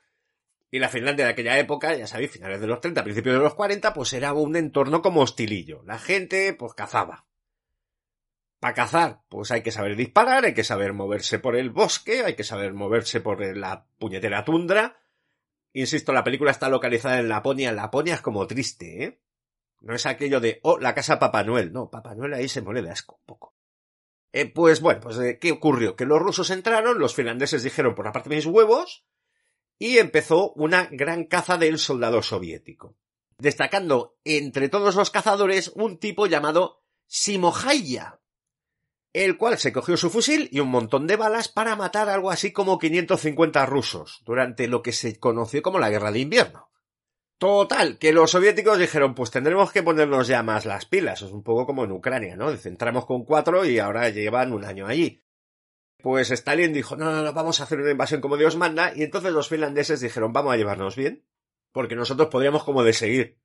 Y 0.70 0.80
la 0.80 0.90
Finlandia 0.90 1.26
de 1.26 1.32
aquella 1.32 1.58
época, 1.58 1.96
ya 1.96 2.08
sabéis, 2.08 2.32
finales 2.32 2.60
de 2.60 2.68
los 2.68 2.82
30, 2.82 3.04
principios 3.04 3.36
de 3.36 3.42
los 3.42 3.54
40, 3.54 3.94
pues 3.94 4.12
era 4.12 4.34
un 4.34 4.56
entorno 4.56 5.02
como 5.02 5.22
hostilillo. 5.22 5.84
La 5.86 6.00
gente, 6.00 6.54
pues 6.54 6.74
cazaba. 6.74 7.28
Para 8.60 8.74
cazar, 8.74 9.22
pues 9.30 9.52
hay 9.52 9.62
que 9.62 9.72
saber 9.72 9.96
disparar, 9.96 10.46
hay 10.46 10.54
que 10.54 10.64
saber 10.64 10.92
moverse 10.94 11.40
por 11.40 11.56
el 11.56 11.70
bosque, 11.70 12.24
hay 12.26 12.36
que 12.36 12.44
saber 12.44 12.74
moverse 12.74 13.22
por 13.22 13.40
la 13.56 13.86
puñetera 14.00 14.44
tundra. 14.44 14.98
Insisto, 15.72 16.12
la 16.12 16.24
película 16.24 16.52
está 16.52 16.70
localizada 16.70 17.20
en 17.20 17.30
Laponia. 17.30 17.72
Laponia 17.72 18.16
es 18.16 18.22
como 18.22 18.48
triste, 18.48 19.04
¿eh? 19.04 19.20
No 19.84 19.94
es 19.94 20.06
aquello 20.06 20.40
de, 20.40 20.60
oh, 20.64 20.80
la 20.80 20.96
casa 20.96 21.20
Papá 21.20 21.44
Noel. 21.44 21.74
No, 21.74 21.90
Papá 21.90 22.16
Noel 22.16 22.34
ahí 22.34 22.48
se 22.48 22.62
muere 22.62 22.82
de 22.82 22.90
asco 22.90 23.18
un 23.20 23.26
poco. 23.26 23.54
Eh, 24.32 24.52
pues 24.52 24.80
bueno, 24.82 25.02
pues 25.02 25.18
¿qué 25.40 25.52
ocurrió? 25.52 25.96
Que 25.96 26.06
los 26.06 26.22
rusos 26.22 26.50
entraron, 26.50 27.00
los 27.00 27.14
finlandeses 27.14 27.64
dijeron 27.64 27.94
por 27.94 28.08
aparte 28.08 28.30
mis 28.30 28.46
huevos, 28.46 29.06
y 29.78 29.98
empezó 29.98 30.54
una 30.54 30.88
gran 30.90 31.26
caza 31.26 31.58
del 31.58 31.78
soldado 31.78 32.24
soviético. 32.24 32.96
Destacando 33.38 34.18
entre 34.24 34.70
todos 34.70 34.96
los 34.96 35.12
cazadores 35.12 35.74
un 35.76 35.98
tipo 36.00 36.28
llamado 36.28 36.82
Simohaya. 37.06 38.22
el 39.12 39.38
cual 39.38 39.60
se 39.60 39.74
cogió 39.74 39.98
su 39.98 40.10
fusil 40.10 40.48
y 40.52 40.62
un 40.62 40.70
montón 40.70 41.06
de 41.08 41.18
balas 41.18 41.50
para 41.50 41.76
matar 41.76 42.10
algo 42.10 42.32
así 42.32 42.54
como 42.54 42.80
550 42.80 43.66
rusos 43.66 44.22
durante 44.26 44.68
lo 44.68 44.82
que 44.82 44.94
se 44.94 45.20
conoció 45.20 45.62
como 45.62 45.78
la 45.78 45.90
Guerra 45.90 46.12
de 46.12 46.20
Invierno. 46.20 46.73
Total, 47.44 47.98
que 47.98 48.14
los 48.14 48.32
soviéticos 48.32 48.78
dijeron, 48.78 49.16
pues 49.16 49.30
tendremos 49.30 49.74
que 49.74 49.84
ponernos 49.84 50.30
ya 50.30 50.42
más 50.44 50.64
las 50.66 50.86
pilas. 50.86 51.24
Es 51.24 51.32
un 51.32 51.44
poco 51.44 51.66
como 51.66 51.84
en 51.84 51.92
Ucrania, 51.92 52.38
¿no? 52.38 52.50
Entramos 52.50 53.06
con 53.06 53.26
cuatro 53.26 53.66
y 53.66 53.80
ahora 53.80 54.08
llevan 54.08 54.54
un 54.54 54.64
año 54.64 54.88
allí. 54.88 55.22
Pues 55.98 56.32
Stalin 56.32 56.72
dijo, 56.72 56.96
no, 56.96 57.12
no, 57.12 57.22
no, 57.22 57.34
vamos 57.34 57.60
a 57.60 57.66
hacer 57.66 57.82
una 57.82 57.92
invasión 57.92 58.22
como 58.22 58.38
Dios 58.38 58.56
manda. 58.56 58.94
Y 58.96 59.04
entonces 59.04 59.34
los 59.34 59.50
finlandeses 59.50 60.00
dijeron, 60.00 60.32
vamos 60.32 60.54
a 60.54 60.56
llevarnos 60.56 60.96
bien. 60.96 61.26
Porque 61.74 61.98
nosotros 61.98 62.30
podríamos 62.30 62.64
como 62.64 62.82
de 62.82 62.94
seguir. 62.94 63.42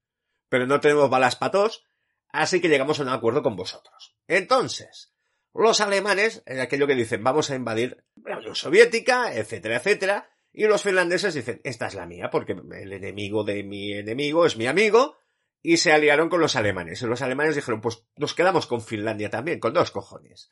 Pero 0.49 0.69
no 0.69 0.79
tenemos 0.79 1.11
balas 1.11 1.35
patos. 1.35 1.85
Así 2.29 2.61
que 2.61 2.69
llegamos 2.69 3.01
a 3.01 3.03
un 3.03 3.09
acuerdo 3.09 3.43
con 3.43 3.57
vosotros. 3.57 4.15
Entonces, 4.29 5.13
los 5.53 5.81
alemanes, 5.81 6.45
en 6.47 6.61
aquello 6.61 6.87
que 6.87 6.95
dicen, 6.95 7.25
vamos 7.25 7.51
a 7.51 7.57
invadir 7.57 8.05
la 8.25 8.39
Unión 8.39 8.55
Soviética, 8.55 9.35
etcétera, 9.35 9.79
etcétera. 9.79 10.31
Y 10.59 10.65
los 10.65 10.83
finlandeses 10.83 11.35
dicen, 11.35 11.61
esta 11.63 11.87
es 11.87 11.95
la 11.95 12.05
mía, 12.05 12.31
porque 12.31 12.53
el 12.53 12.93
enemigo 12.93 13.45
de 13.45 13.63
mi 13.63 13.93
enemigo 13.93 14.45
es 14.45 14.57
mi 14.57 14.67
amigo. 14.67 15.17
Y 15.63 15.77
se 15.77 15.93
aliaron 15.93 16.29
con 16.29 16.41
los 16.41 16.57
alemanes. 16.57 17.01
Y 17.01 17.07
los 17.07 17.23
alemanes 17.23 17.55
dijeron, 17.55 17.81
pues 17.81 18.05
nos 18.17 18.35
quedamos 18.35 18.67
con 18.67 18.81
Finlandia 18.81 19.31
también, 19.31 19.61
con 19.61 19.73
dos 19.73 19.93
cojones. 19.93 20.51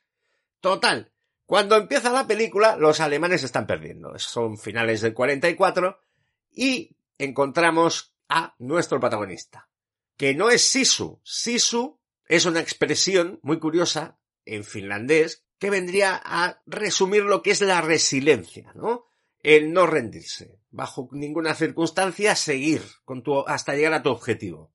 Total, 0.60 1.12
cuando 1.44 1.74
empieza 1.74 2.12
la 2.12 2.28
película, 2.28 2.76
los 2.76 3.00
alemanes 3.00 3.42
están 3.42 3.66
perdiendo. 3.66 4.16
Son 4.20 4.58
finales 4.58 5.00
del 5.00 5.12
44 5.12 5.98
y 6.52 6.96
encontramos 7.18 8.14
a 8.28 8.54
nuestro 8.60 9.00
protagonista, 9.00 9.68
que 10.16 10.36
no 10.36 10.50
es 10.50 10.62
Sisu. 10.62 11.20
Sisu 11.24 11.98
es 12.26 12.46
una 12.46 12.60
expresión 12.60 13.40
muy 13.42 13.58
curiosa 13.58 14.20
en 14.44 14.62
finlandés 14.62 15.44
que 15.58 15.70
vendría 15.70 16.22
a 16.24 16.62
resumir 16.64 17.24
lo 17.24 17.42
que 17.42 17.50
es 17.50 17.60
la 17.60 17.80
resiliencia, 17.80 18.70
¿no? 18.76 19.06
El 19.46 19.72
no 19.72 19.86
rendirse, 19.86 20.58
bajo 20.70 21.08
ninguna 21.12 21.54
circunstancia 21.54 22.34
seguir 22.34 22.82
con 23.04 23.22
tu, 23.22 23.46
hasta 23.46 23.76
llegar 23.76 23.92
a 23.92 24.02
tu 24.02 24.10
objetivo. 24.10 24.74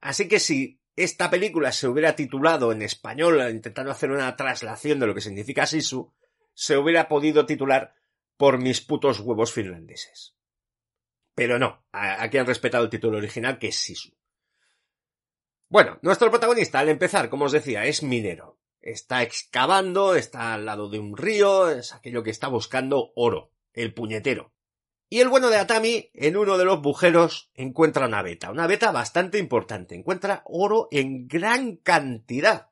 Así 0.00 0.26
que 0.26 0.40
si 0.40 0.80
esta 0.96 1.28
película 1.28 1.70
se 1.70 1.86
hubiera 1.86 2.16
titulado 2.16 2.72
en 2.72 2.80
español, 2.80 3.46
intentando 3.50 3.92
hacer 3.92 4.10
una 4.10 4.34
traslación 4.36 5.00
de 5.00 5.06
lo 5.06 5.14
que 5.14 5.20
significa 5.20 5.66
Sisu, 5.66 6.14
se 6.54 6.78
hubiera 6.78 7.08
podido 7.08 7.44
titular 7.44 7.94
Por 8.38 8.56
mis 8.56 8.80
putos 8.80 9.20
huevos 9.20 9.52
finlandeses. 9.52 10.34
Pero 11.34 11.58
no, 11.58 11.84
aquí 11.92 12.38
han 12.38 12.46
respetado 12.46 12.84
el 12.84 12.90
título 12.90 13.18
original 13.18 13.58
que 13.58 13.68
es 13.68 13.76
Sisu. 13.76 14.16
Bueno, 15.68 15.98
nuestro 16.00 16.30
protagonista 16.30 16.78
al 16.78 16.88
empezar, 16.88 17.28
como 17.28 17.44
os 17.44 17.52
decía, 17.52 17.84
es 17.84 18.02
minero. 18.02 18.58
Está 18.80 19.22
excavando, 19.22 20.14
está 20.14 20.54
al 20.54 20.64
lado 20.64 20.88
de 20.88 20.98
un 20.98 21.18
río, 21.18 21.68
es 21.68 21.92
aquello 21.92 22.22
que 22.22 22.30
está 22.30 22.48
buscando 22.48 23.12
oro, 23.14 23.52
el 23.72 23.94
puñetero. 23.94 24.52
Y 25.08 25.20
el 25.20 25.28
bueno 25.28 25.50
de 25.50 25.56
Atami, 25.56 26.10
en 26.14 26.36
uno 26.36 26.56
de 26.56 26.64
los 26.64 26.80
bujeros, 26.80 27.50
encuentra 27.54 28.06
una 28.06 28.22
beta, 28.22 28.50
una 28.50 28.68
beta 28.68 28.92
bastante 28.92 29.38
importante, 29.38 29.96
encuentra 29.96 30.42
oro 30.44 30.86
en 30.92 31.26
gran 31.26 31.76
cantidad, 31.76 32.70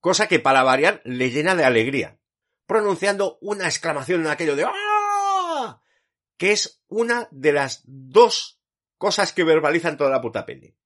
cosa 0.00 0.26
que 0.26 0.40
para 0.40 0.64
variar 0.64 1.00
le 1.04 1.30
llena 1.30 1.54
de 1.54 1.64
alegría, 1.64 2.18
pronunciando 2.66 3.38
una 3.40 3.66
exclamación 3.66 4.22
en 4.22 4.26
aquello 4.26 4.56
de 4.56 4.64
¡Ah! 4.64 5.80
que 6.36 6.50
es 6.50 6.82
una 6.88 7.28
de 7.30 7.52
las 7.52 7.82
dos 7.84 8.60
cosas 8.98 9.32
que 9.32 9.44
verbalizan 9.44 9.96
toda 9.96 10.10
la 10.10 10.20
puta 10.20 10.44
peli. 10.44 10.76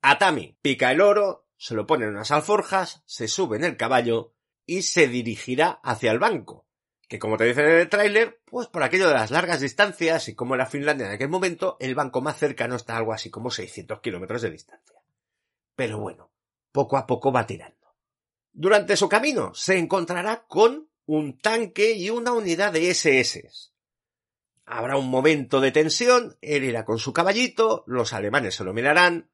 Atami 0.00 0.56
pica 0.62 0.90
el 0.92 1.02
oro, 1.02 1.48
se 1.58 1.74
lo 1.74 1.86
pone 1.86 2.04
en 2.04 2.12
unas 2.12 2.30
alforjas, 2.30 3.02
se 3.04 3.28
sube 3.28 3.58
en 3.58 3.64
el 3.64 3.76
caballo 3.76 4.34
y 4.64 4.82
se 4.82 5.08
dirigirá 5.08 5.80
hacia 5.82 6.12
el 6.12 6.18
banco, 6.18 6.65
que 7.08 7.18
como 7.18 7.36
te 7.36 7.44
dicen 7.44 7.66
en 7.66 7.76
el 7.76 7.88
tráiler, 7.88 8.40
pues 8.44 8.66
por 8.66 8.82
aquello 8.82 9.08
de 9.08 9.14
las 9.14 9.30
largas 9.30 9.60
distancias 9.60 10.28
y 10.28 10.34
como 10.34 10.54
era 10.54 10.66
Finlandia 10.66 11.06
en 11.06 11.12
aquel 11.12 11.28
momento, 11.28 11.76
el 11.80 11.94
banco 11.94 12.20
más 12.20 12.38
cercano 12.38 12.76
está 12.76 12.96
algo 12.96 13.12
así 13.12 13.30
como 13.30 13.50
600 13.50 14.00
kilómetros 14.00 14.42
de 14.42 14.50
distancia. 14.50 15.00
Pero 15.76 15.98
bueno, 15.98 16.30
poco 16.72 16.96
a 16.96 17.06
poco 17.06 17.32
va 17.32 17.46
tirando. 17.46 17.94
Durante 18.52 18.96
su 18.96 19.08
camino 19.08 19.54
se 19.54 19.78
encontrará 19.78 20.46
con 20.48 20.88
un 21.04 21.38
tanque 21.38 21.92
y 21.92 22.10
una 22.10 22.32
unidad 22.32 22.72
de 22.72 22.90
SS. 22.90 23.72
Habrá 24.64 24.96
un 24.96 25.08
momento 25.08 25.60
de 25.60 25.70
tensión, 25.70 26.36
él 26.40 26.64
irá 26.64 26.84
con 26.84 26.98
su 26.98 27.12
caballito, 27.12 27.84
los 27.86 28.12
alemanes 28.12 28.56
se 28.56 28.64
lo 28.64 28.72
mirarán, 28.72 29.30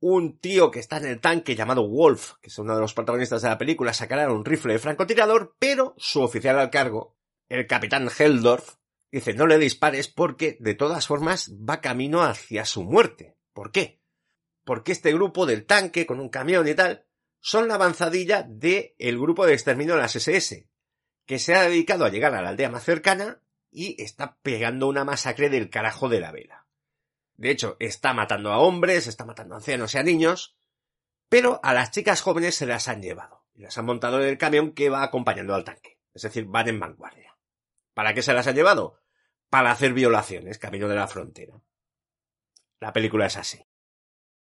un 0.00 0.38
tío 0.38 0.70
que 0.70 0.78
está 0.78 0.98
en 0.98 1.06
el 1.06 1.20
tanque 1.20 1.56
llamado 1.56 1.88
Wolf, 1.88 2.34
que 2.40 2.48
es 2.48 2.58
uno 2.58 2.74
de 2.74 2.80
los 2.80 2.94
protagonistas 2.94 3.42
de 3.42 3.48
la 3.48 3.58
película, 3.58 3.92
sacará 3.92 4.30
un 4.30 4.44
rifle 4.44 4.74
de 4.74 4.78
francotirador, 4.78 5.56
pero 5.58 5.94
su 5.96 6.22
oficial 6.22 6.58
al 6.58 6.70
cargo, 6.70 7.16
el 7.48 7.66
capitán 7.66 8.08
Heldorf, 8.16 8.76
dice 9.10 9.34
no 9.34 9.46
le 9.46 9.58
dispares 9.58 10.08
porque 10.08 10.56
de 10.60 10.74
todas 10.74 11.06
formas 11.06 11.52
va 11.52 11.80
camino 11.80 12.22
hacia 12.22 12.64
su 12.64 12.84
muerte. 12.84 13.36
¿Por 13.52 13.72
qué? 13.72 14.00
Porque 14.64 14.92
este 14.92 15.12
grupo 15.12 15.46
del 15.46 15.64
tanque 15.64 16.06
con 16.06 16.20
un 16.20 16.28
camión 16.28 16.68
y 16.68 16.74
tal 16.74 17.06
son 17.40 17.68
la 17.68 17.74
avanzadilla 17.74 18.42
del 18.42 18.94
el 18.98 19.18
grupo 19.18 19.46
de 19.46 19.54
exterminio 19.54 19.94
de 19.94 20.02
las 20.02 20.16
SS, 20.16 20.68
que 21.26 21.38
se 21.38 21.54
ha 21.54 21.62
dedicado 21.62 22.04
a 22.04 22.10
llegar 22.10 22.34
a 22.34 22.42
la 22.42 22.50
aldea 22.50 22.70
más 22.70 22.84
cercana 22.84 23.42
y 23.70 24.00
está 24.02 24.38
pegando 24.42 24.88
una 24.88 25.04
masacre 25.04 25.50
del 25.50 25.70
carajo 25.70 26.08
de 26.08 26.20
la 26.20 26.32
vela. 26.32 26.67
De 27.38 27.50
hecho, 27.50 27.76
está 27.78 28.12
matando 28.12 28.52
a 28.52 28.58
hombres, 28.58 29.06
está 29.06 29.24
matando 29.24 29.54
a 29.54 29.58
ancianos 29.58 29.94
y 29.94 29.98
a 29.98 30.02
niños, 30.02 30.58
pero 31.28 31.60
a 31.62 31.72
las 31.72 31.92
chicas 31.92 32.20
jóvenes 32.20 32.56
se 32.56 32.66
las 32.66 32.88
han 32.88 33.00
llevado 33.00 33.46
y 33.54 33.62
las 33.62 33.78
han 33.78 33.86
montado 33.86 34.20
en 34.20 34.28
el 34.28 34.38
camión 34.38 34.72
que 34.72 34.90
va 34.90 35.04
acompañando 35.04 35.54
al 35.54 35.64
tanque. 35.64 36.00
Es 36.12 36.22
decir, 36.22 36.46
van 36.46 36.68
en 36.68 36.80
vanguardia. 36.80 37.38
¿Para 37.94 38.12
qué 38.12 38.22
se 38.22 38.34
las 38.34 38.48
han 38.48 38.56
llevado? 38.56 39.00
Para 39.50 39.70
hacer 39.70 39.92
violaciones, 39.92 40.58
camino 40.58 40.88
de 40.88 40.96
la 40.96 41.06
frontera. 41.06 41.62
La 42.80 42.92
película 42.92 43.26
es 43.26 43.36
así. 43.36 43.64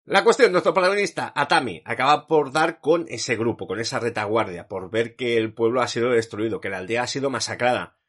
La 0.06 0.24
cuestión, 0.24 0.54
nuestro 0.54 0.74
protagonista, 0.74 1.34
Atami, 1.36 1.82
acaba 1.86 2.28
por 2.28 2.54
dar 2.54 2.80
con 2.80 3.06
ese 3.10 3.36
grupo, 3.36 3.68
con 3.68 3.82
esa 3.82 4.00
retaguardia, 4.00 4.70
por 4.70 4.90
ver 4.90 5.18
que 5.18 5.36
el 5.36 5.54
pueblo 5.54 5.82
ha 5.82 5.88
sido 5.88 6.12
destruido, 6.12 6.62
que 6.62 6.70
la 6.70 6.78
aldea 6.78 7.04
ha 7.04 7.08
sido 7.08 7.30
masacrada. 7.30 8.00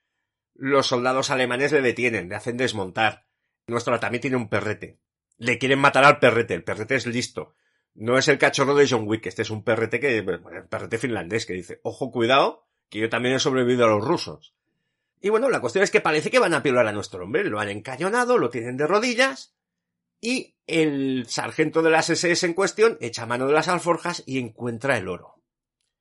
Los 0.54 0.86
soldados 0.86 1.30
alemanes 1.30 1.72
le 1.72 1.82
detienen, 1.82 2.28
le 2.28 2.36
hacen 2.36 2.56
desmontar. 2.56 3.26
Nuestro 3.70 3.94
Atami 3.94 4.18
tiene 4.18 4.36
un 4.36 4.48
perrete. 4.48 4.98
Le 5.38 5.58
quieren 5.58 5.78
matar 5.78 6.04
al 6.04 6.18
perrete, 6.18 6.54
el 6.54 6.64
perrete 6.64 6.96
es 6.96 7.06
listo. 7.06 7.54
No 7.94 8.18
es 8.18 8.28
el 8.28 8.38
cachorro 8.38 8.74
de 8.74 8.86
John 8.88 9.06
Wick, 9.06 9.26
este 9.26 9.42
es 9.42 9.50
un 9.50 9.64
perrete 9.64 10.00
que, 10.00 10.22
perrete 10.68 10.98
finlandés 10.98 11.46
que 11.46 11.54
dice, 11.54 11.80
ojo, 11.82 12.10
cuidado, 12.12 12.66
que 12.88 13.00
yo 13.00 13.08
también 13.08 13.36
he 13.36 13.38
sobrevivido 13.38 13.84
a 13.84 13.88
los 13.88 14.04
rusos. 14.04 14.54
Y 15.20 15.28
bueno, 15.28 15.48
la 15.50 15.60
cuestión 15.60 15.82
es 15.82 15.90
que 15.90 16.00
parece 16.00 16.30
que 16.30 16.38
van 16.38 16.54
a 16.54 16.62
piolar 16.62 16.86
a 16.86 16.92
nuestro 16.92 17.24
hombre, 17.24 17.44
lo 17.44 17.60
han 17.60 17.68
encañonado, 17.68 18.38
lo 18.38 18.50
tienen 18.50 18.76
de 18.76 18.86
rodillas, 18.86 19.54
y 20.20 20.56
el 20.66 21.26
sargento 21.28 21.82
de 21.82 21.90
las 21.90 22.10
SS 22.10 22.46
en 22.46 22.54
cuestión 22.54 22.98
echa 23.00 23.26
mano 23.26 23.46
de 23.46 23.52
las 23.52 23.68
alforjas 23.68 24.22
y 24.26 24.38
encuentra 24.38 24.96
el 24.96 25.08
oro. 25.08 25.42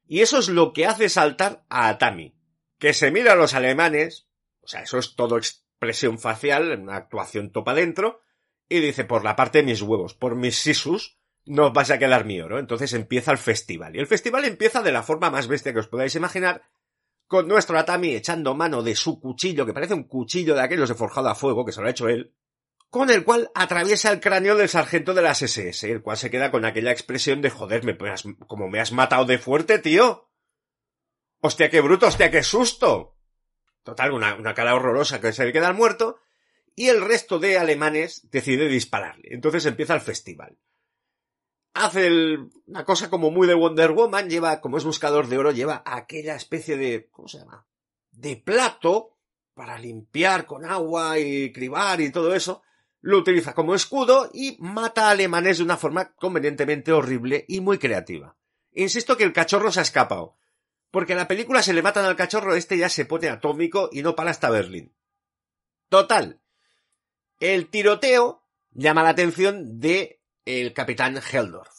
Y 0.08 0.22
eso 0.22 0.40
es 0.40 0.50
lo 0.50 0.74
que 0.74 0.86
hace 0.86 1.10
saltar 1.10 1.66
a 1.70 1.90
Atami, 1.90 2.36
que 2.78 2.94
se 2.94 3.12
mira 3.12 3.34
a 3.34 3.36
los 3.36 3.54
alemanes, 3.54 4.28
o 4.62 4.68
sea, 4.68 4.82
eso 4.82 4.98
es 4.98 5.16
todo 5.16 5.38
expresión 5.80 6.20
facial, 6.20 6.78
una 6.78 6.98
actuación 6.98 7.52
topa 7.52 7.72
adentro, 7.72 8.20
y 8.68 8.82
dice, 8.82 9.06
por 9.06 9.24
la 9.24 9.38
parte 9.38 9.60
de 9.60 9.64
mis 9.64 9.82
huevos, 9.82 10.14
por 10.14 10.36
mis 10.36 10.58
sisus, 10.60 11.18
no 11.46 11.68
os 11.68 11.74
vais 11.74 11.90
a 11.90 11.98
quedar 11.98 12.26
mi 12.26 12.42
oro. 12.42 12.60
Entonces 12.60 12.94
empieza 12.94 13.32
el 13.32 13.38
festival. 13.38 13.96
Y 13.96 14.00
el 14.00 14.08
festival 14.08 14.44
empieza 14.44 14.84
de 14.84 14.92
la 14.92 15.04
forma 15.04 15.32
más 15.32 15.48
bestia 15.48 15.74
que 15.74 15.80
os 15.80 15.88
podáis 15.88 16.16
imaginar, 16.16 16.64
con 17.28 17.48
nuestro 17.48 17.80
Atami 17.80 18.14
echando 18.14 18.54
mano 18.56 18.84
de 18.84 18.96
su 18.96 19.22
cuchillo, 19.22 19.66
que 19.66 19.74
parece 19.74 19.94
un 19.94 20.04
cuchillo 20.04 20.54
de 20.54 20.62
aquellos 20.62 20.90
de 20.90 20.96
forjado 20.96 21.30
a 21.30 21.36
fuego, 21.36 21.66
que 21.66 21.72
se 21.72 21.80
lo 21.80 21.88
ha 21.88 21.92
hecho 21.92 22.10
él, 22.10 22.36
con 22.90 23.10
el 23.10 23.24
cual 23.24 23.50
atraviesa 23.56 24.12
el 24.12 24.20
cráneo 24.20 24.56
del 24.56 24.68
sargento 24.68 25.14
de 25.14 25.22
las 25.22 25.42
SS, 25.42 25.90
el 25.90 26.02
cual 26.02 26.18
se 26.18 26.30
queda 26.30 26.52
con 26.52 26.66
aquella 26.66 26.92
expresión 26.92 27.42
de 27.42 27.52
joder, 27.52 27.86
me, 27.86 27.98
como 28.48 28.68
me 28.68 28.80
has 28.80 28.92
matado 28.92 29.26
de 29.26 29.38
fuerte, 29.38 29.80
tío. 29.80 30.30
Hostia, 31.40 31.70
qué 31.70 31.80
bruto, 31.80 32.08
hostia, 32.08 32.30
qué 32.30 32.44
susto. 32.44 33.19
Total, 33.84 34.12
una, 34.12 34.36
una 34.36 34.54
cara 34.54 34.76
horrorosa 34.76 35.22
que 35.22 35.34
se 35.34 35.46
le 35.46 35.54
queda 35.54 35.68
al 35.68 35.76
muerto, 35.76 36.20
y 36.76 36.88
el 36.88 37.02
resto 37.02 37.40
de 37.40 37.58
alemanes 37.58 38.28
decide 38.32 38.68
dispararle. 38.68 39.30
Entonces 39.32 39.66
empieza 39.66 39.96
el 39.96 40.02
festival. 40.02 40.58
Hace 41.74 42.38
una 42.68 42.84
cosa 42.84 43.10
como 43.10 43.32
muy 43.32 43.48
de 43.48 43.54
Wonder 43.54 43.92
Woman, 43.92 44.30
lleva, 44.30 44.60
como 44.62 44.78
es 44.78 44.84
buscador 44.84 45.28
de 45.28 45.38
oro, 45.38 45.52
lleva 45.52 45.84
aquella 45.86 46.36
especie 46.36 46.78
de, 46.78 47.10
¿cómo 47.12 47.28
se 47.28 47.40
llama? 47.40 47.66
De 48.12 48.38
plato 48.38 49.18
para 49.54 49.78
limpiar 49.78 50.46
con 50.46 50.66
agua 50.66 51.20
y 51.20 51.52
cribar 51.52 52.00
y 52.00 52.12
todo 52.12 52.34
eso, 52.34 52.62
lo 53.02 53.18
utiliza 53.18 53.54
como 53.54 53.76
escudo 53.76 54.30
y 54.34 54.58
mata 54.60 55.08
a 55.08 55.12
alemanes 55.12 55.58
de 55.58 55.66
una 55.66 55.76
forma 55.76 56.14
convenientemente 56.14 56.94
horrible 56.94 57.46
y 57.48 57.60
muy 57.60 57.78
creativa. 57.78 58.38
Insisto 58.72 59.18
que 59.18 59.26
el 59.26 59.34
cachorro 59.34 59.72
se 59.72 59.80
ha 59.80 59.84
escapado, 59.84 60.38
porque 60.92 61.14
en 61.14 61.20
la 61.20 61.28
película 61.28 61.62
se 61.62 61.74
le 61.74 61.82
matan 61.82 62.06
al 62.06 62.16
cachorro, 62.16 62.56
este 62.56 62.78
ya 62.78 62.90
se 62.90 63.06
pone 63.06 63.30
atómico 63.30 63.90
y 63.92 64.02
no 64.02 64.16
para 64.16 64.32
hasta 64.32 64.50
Berlín. 64.50 64.96
Total. 65.90 66.42
El 67.40 67.70
tiroteo 67.70 68.46
llama 68.72 69.04
la 69.04 69.10
atención 69.10 69.80
de 69.80 70.22
el 70.46 70.74
capitán 70.74 71.18
Heldorf, 71.18 71.74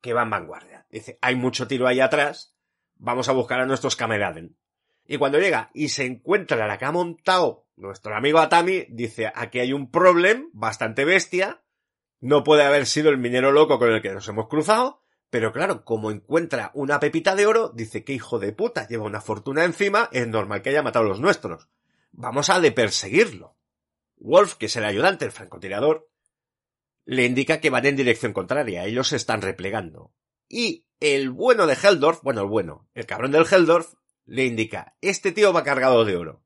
que 0.00 0.12
va 0.12 0.22
en 0.22 0.30
vanguardia. 0.30 0.86
Dice, 0.90 1.18
hay 1.22 1.36
mucho 1.36 1.66
tiro 1.66 1.86
ahí 1.86 2.00
atrás, 2.00 2.54
vamos 2.96 3.28
a 3.28 3.32
buscar 3.32 3.60
a 3.60 3.66
nuestros 3.66 3.96
cameraden. 3.96 4.56
Y 5.06 5.18
cuando 5.18 5.38
llega 5.38 5.70
y 5.74 5.88
se 5.88 6.04
encuentra 6.04 6.66
la 6.66 6.78
que 6.78 6.84
ha 6.84 6.92
montado 6.92 7.66
nuestro 7.76 8.14
amigo 8.14 8.38
Atami, 8.38 8.86
dice, 8.90 9.32
aquí 9.34 9.58
hay 9.58 9.72
un 9.72 9.90
problema 9.90 10.44
bastante 10.52 11.04
bestia, 11.04 11.62
no 12.20 12.44
puede 12.44 12.62
haber 12.62 12.86
sido 12.86 13.10
el 13.10 13.18
minero 13.18 13.50
loco 13.50 13.78
con 13.78 13.90
el 13.90 14.00
que 14.00 14.12
nos 14.12 14.28
hemos 14.28 14.48
cruzado, 14.48 15.01
pero 15.32 15.50
claro, 15.50 15.82
como 15.86 16.10
encuentra 16.10 16.72
una 16.74 17.00
pepita 17.00 17.34
de 17.34 17.46
oro, 17.46 17.70
dice 17.70 18.04
que 18.04 18.12
hijo 18.12 18.38
de 18.38 18.52
puta, 18.52 18.86
lleva 18.86 19.06
una 19.06 19.22
fortuna 19.22 19.64
encima, 19.64 20.10
es 20.12 20.28
normal 20.28 20.60
que 20.60 20.68
haya 20.68 20.82
matado 20.82 21.06
a 21.06 21.08
los 21.08 21.20
nuestros. 21.20 21.70
Vamos 22.10 22.50
a 22.50 22.60
de 22.60 22.70
perseguirlo. 22.70 23.56
Wolf, 24.16 24.56
que 24.56 24.66
es 24.66 24.76
el 24.76 24.84
ayudante, 24.84 25.24
el 25.24 25.32
francotirador, 25.32 26.10
le 27.06 27.24
indica 27.24 27.60
que 27.60 27.70
van 27.70 27.86
en 27.86 27.96
dirección 27.96 28.34
contraria, 28.34 28.84
ellos 28.84 29.08
se 29.08 29.16
están 29.16 29.40
replegando. 29.40 30.12
Y 30.50 30.84
el 31.00 31.30
bueno 31.30 31.66
de 31.66 31.78
Heldorf, 31.82 32.20
bueno, 32.22 32.42
el 32.42 32.48
bueno, 32.48 32.86
el 32.92 33.06
cabrón 33.06 33.32
del 33.32 33.46
Heldorf, 33.50 33.94
le 34.26 34.44
indica, 34.44 34.96
este 35.00 35.32
tío 35.32 35.54
va 35.54 35.64
cargado 35.64 36.04
de 36.04 36.14
oro. 36.14 36.44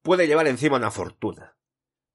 Puede 0.00 0.26
llevar 0.26 0.48
encima 0.48 0.78
una 0.78 0.90
fortuna. 0.90 1.58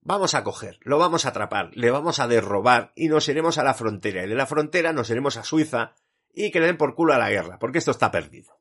Vamos 0.07 0.35
a 0.35 0.43
coger, 0.45 0.79
lo 0.83 0.97
vamos 0.97 1.25
a 1.25 1.29
atrapar, 1.29 1.71
le 1.73 1.91
vamos 1.91 2.21
a 2.21 2.29
derrobar 2.29 2.93
y 2.95 3.09
nos 3.09 3.27
iremos 3.27 3.57
a 3.57 3.63
la 3.65 3.73
frontera. 3.73 4.23
Y 4.23 4.29
de 4.29 4.35
la 4.35 4.45
frontera 4.45 4.93
nos 4.93 5.09
iremos 5.09 5.35
a 5.35 5.43
Suiza 5.43 5.95
y 6.33 6.49
que 6.49 6.61
le 6.61 6.67
den 6.67 6.77
por 6.77 6.95
culo 6.95 7.11
a 7.11 7.17
la 7.17 7.29
guerra, 7.29 7.59
porque 7.59 7.79
esto 7.79 7.91
está 7.91 8.09
perdido. 8.09 8.57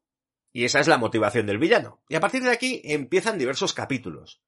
Y 0.53 0.65
esa 0.65 0.81
es 0.81 0.89
la 0.89 0.99
motivación 0.99 1.47
del 1.47 1.59
villano. 1.59 2.03
Y 2.09 2.17
a 2.17 2.21
partir 2.21 2.43
de 2.43 2.51
aquí 2.51 2.83
empiezan 2.83 3.39
diversos 3.39 3.75
capítulos. 3.75 4.43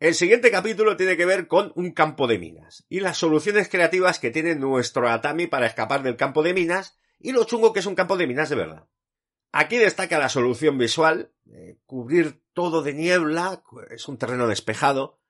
El 0.00 0.14
siguiente 0.14 0.50
capítulo 0.50 0.98
tiene 0.98 1.16
que 1.16 1.24
ver 1.24 1.48
con 1.48 1.72
un 1.76 1.92
campo 1.92 2.26
de 2.26 2.38
minas 2.38 2.84
y 2.90 3.00
las 3.00 3.16
soluciones 3.16 3.70
creativas 3.70 4.18
que 4.18 4.30
tiene 4.30 4.54
nuestro 4.54 5.08
Atami 5.08 5.46
para 5.46 5.64
escapar 5.64 6.02
del 6.02 6.18
campo 6.18 6.42
de 6.42 6.52
minas 6.52 6.98
y 7.20 7.32
lo 7.32 7.44
chungo 7.44 7.72
que 7.72 7.80
es 7.80 7.86
un 7.86 7.94
campo 7.94 8.18
de 8.18 8.26
minas 8.26 8.50
de 8.50 8.56
verdad. 8.56 8.86
Aquí 9.50 9.78
destaca 9.78 10.18
la 10.18 10.28
solución 10.28 10.76
visual, 10.76 11.32
eh, 11.50 11.78
cubrir 11.86 12.42
todo 12.52 12.82
de 12.82 12.92
niebla, 12.92 13.62
es 13.88 14.08
un 14.08 14.18
terreno 14.18 14.46
despejado, 14.46 15.21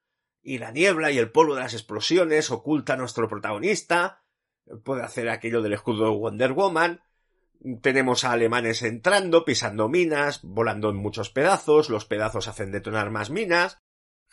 y 0.43 0.59
la 0.59 0.73
niebla 0.73 1.11
y 1.11 1.19
el 1.19 1.31
polvo 1.31 1.55
de 1.55 1.63
las 1.63 1.75
explosiones 1.75 2.51
oculta 2.51 2.95
a 2.95 2.97
nuestro 2.97 3.29
protagonista, 3.29 4.23
puede 4.85 5.03
hacer 5.03 5.29
aquello 5.29 5.63
del 5.63 5.75
escudo 5.75 6.05
de 6.05 6.17
Wonder 6.17 6.53
Woman, 6.53 7.03
tenemos 7.81 8.25
a 8.25 8.33
alemanes 8.33 8.83
entrando, 8.83 9.45
pisando 9.45 9.89
minas, 9.89 10.41
volando 10.43 10.91
en 10.91 10.97
muchos 10.97 11.31
pedazos, 11.31 11.91
los 11.91 12.05
pedazos 12.05 12.49
hacen 12.49 12.73
detonar 12.73 13.11
más 13.11 13.31
minas, 13.31 13.79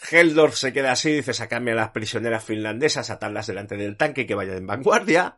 Heldorf 0.10 0.56
se 0.56 0.74
queda 0.74 0.94
así, 0.94 1.12
dice 1.12 1.34
sacarme 1.34 1.72
a 1.72 1.76
las 1.76 1.92
prisioneras 1.92 2.44
finlandesas, 2.44 3.10
atarlas 3.10 3.48
delante 3.48 3.76
del 3.78 3.98
tanque 3.98 4.26
que 4.26 4.36
vayan 4.36 4.58
en 4.58 4.68
vanguardia. 4.68 5.38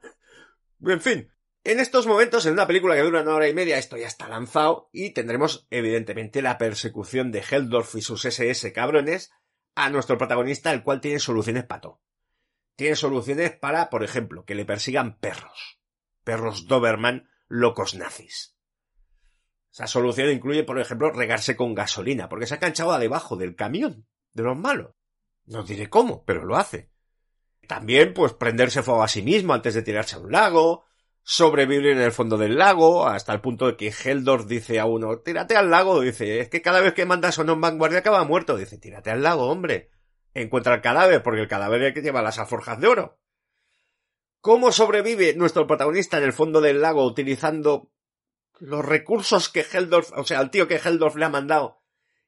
En 0.85 1.01
fin, 1.01 1.32
en 1.64 1.80
estos 1.80 2.08
momentos, 2.08 2.45
en 2.45 2.53
una 2.53 2.67
película 2.67 2.95
que 2.95 3.01
dura 3.01 3.22
una 3.22 3.35
hora 3.35 3.48
y 3.48 3.53
media, 3.53 3.77
esto 3.77 3.98
ya 3.98 4.08
está 4.08 4.27
lanzado 4.27 4.90
y 4.91 5.11
tendremos, 5.11 5.67
evidentemente, 5.69 6.41
la 6.41 6.58
persecución 6.58 7.32
de 7.32 7.43
Heldorf 7.50 7.95
y 7.95 8.01
sus 8.01 8.25
SS 8.25 8.72
cabrones 8.72 9.32
a 9.75 9.90
nuestro 9.90 10.17
protagonista, 10.17 10.72
el 10.72 10.83
cual 10.83 11.01
tiene 11.01 11.19
soluciones 11.19 11.64
para 11.64 11.82
todo. 11.82 12.01
Tiene 12.75 12.95
soluciones 12.95 13.51
para, 13.51 13.90
por 13.90 14.03
ejemplo, 14.03 14.45
que 14.45 14.56
le 14.56 14.66
persigan 14.66 15.17
perros. 15.19 15.80
Perros 16.24 16.67
Doberman 16.67 17.30
locos 17.48 17.95
nazis. 17.95 18.56
Esa 19.72 19.88
solución 19.88 20.30
incluye, 20.30 20.64
por 20.64 20.80
ejemplo, 20.80 21.11
regarse 21.11 21.56
con 21.56 21.74
gasolina, 21.74 22.27
porque 22.27 22.45
se 22.45 22.56
ha 22.56 22.59
canchado 22.59 22.98
debajo 22.98 23.35
del 23.38 23.56
camión 23.56 24.08
de 24.33 24.43
los 24.43 24.58
malos. 24.58 24.95
No 25.45 25.64
diré 25.64 25.90
cómo, 25.90 26.24
pero 26.25 26.45
lo 26.45 26.58
hace. 26.58 26.91
También, 27.67 28.14
pues, 28.14 28.33
prenderse 28.33 28.83
fuego 28.83 29.03
a 29.03 29.08
sí 29.08 29.22
mismo 29.22 29.53
antes 29.53 29.74
de 29.74 29.82
tirarse 29.82 30.16
a 30.16 30.19
un 30.19 30.32
lago, 30.32 30.85
sobrevivir 31.24 31.91
en 31.91 32.01
el 32.01 32.11
fondo 32.11 32.38
del 32.38 32.58
lago, 32.58 33.08
hasta 33.08 33.33
el 33.33 33.41
punto 33.41 33.67
de 33.67 33.77
que 33.77 33.93
Heldor 34.03 34.48
dice 34.48 34.80
a 34.80 34.85
uno, 34.85 35.19
tírate 35.19 35.56
al 35.56 35.69
lago, 35.69 36.01
dice, 36.01 36.40
es 36.40 36.50
que 36.50 36.61
cada 36.61 36.82
vez 36.82 36.93
que 36.93 37.06
mandas 37.06 37.40
a 37.40 37.43
en 37.43 37.61
vanguardia 37.61 38.00
acaba 38.00 38.24
muerto, 38.24 38.58
dice, 38.58 38.77
tírate 38.77 39.11
al 39.11 39.24
lago, 39.24 39.50
hombre. 39.50 39.91
Encuentra 40.33 40.75
el 40.75 40.82
cadáver, 40.82 41.22
porque 41.24 41.41
el 41.41 41.48
cadáver 41.48 41.83
es 41.83 41.93
que 41.93 42.01
lleva 42.01 42.22
las 42.22 42.40
alforjas 42.40 42.80
de 42.80 42.88
oro. 42.88 43.19
¿Cómo 44.40 44.72
sobrevive 44.72 45.35
nuestro 45.35 45.67
protagonista 45.67 46.17
en 46.17 46.24
el 46.24 46.33
fondo 46.33 46.61
del 46.61 46.82
lago 46.82 47.06
utilizando 47.06 47.91
los 48.59 48.83
recursos 48.83 49.50
que 49.50 49.66
Heldorf, 49.72 50.11
o 50.16 50.24
sea, 50.24 50.41
el 50.41 50.50
tío 50.50 50.67
que 50.67 50.82
Heldorf 50.83 51.16
le 51.16 51.25
ha 51.25 51.30
mandado? 51.30 51.83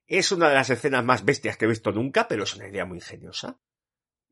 Es 0.05 0.31
una 0.31 0.49
de 0.49 0.55
las 0.55 0.69
escenas 0.69 1.03
más 1.03 1.25
bestias 1.25 1.57
que 1.57 1.65
he 1.65 1.69
visto 1.69 1.91
nunca, 1.91 2.27
pero 2.27 2.43
es 2.43 2.55
una 2.55 2.67
idea 2.67 2.85
muy 2.85 2.97
ingeniosa. 2.97 3.59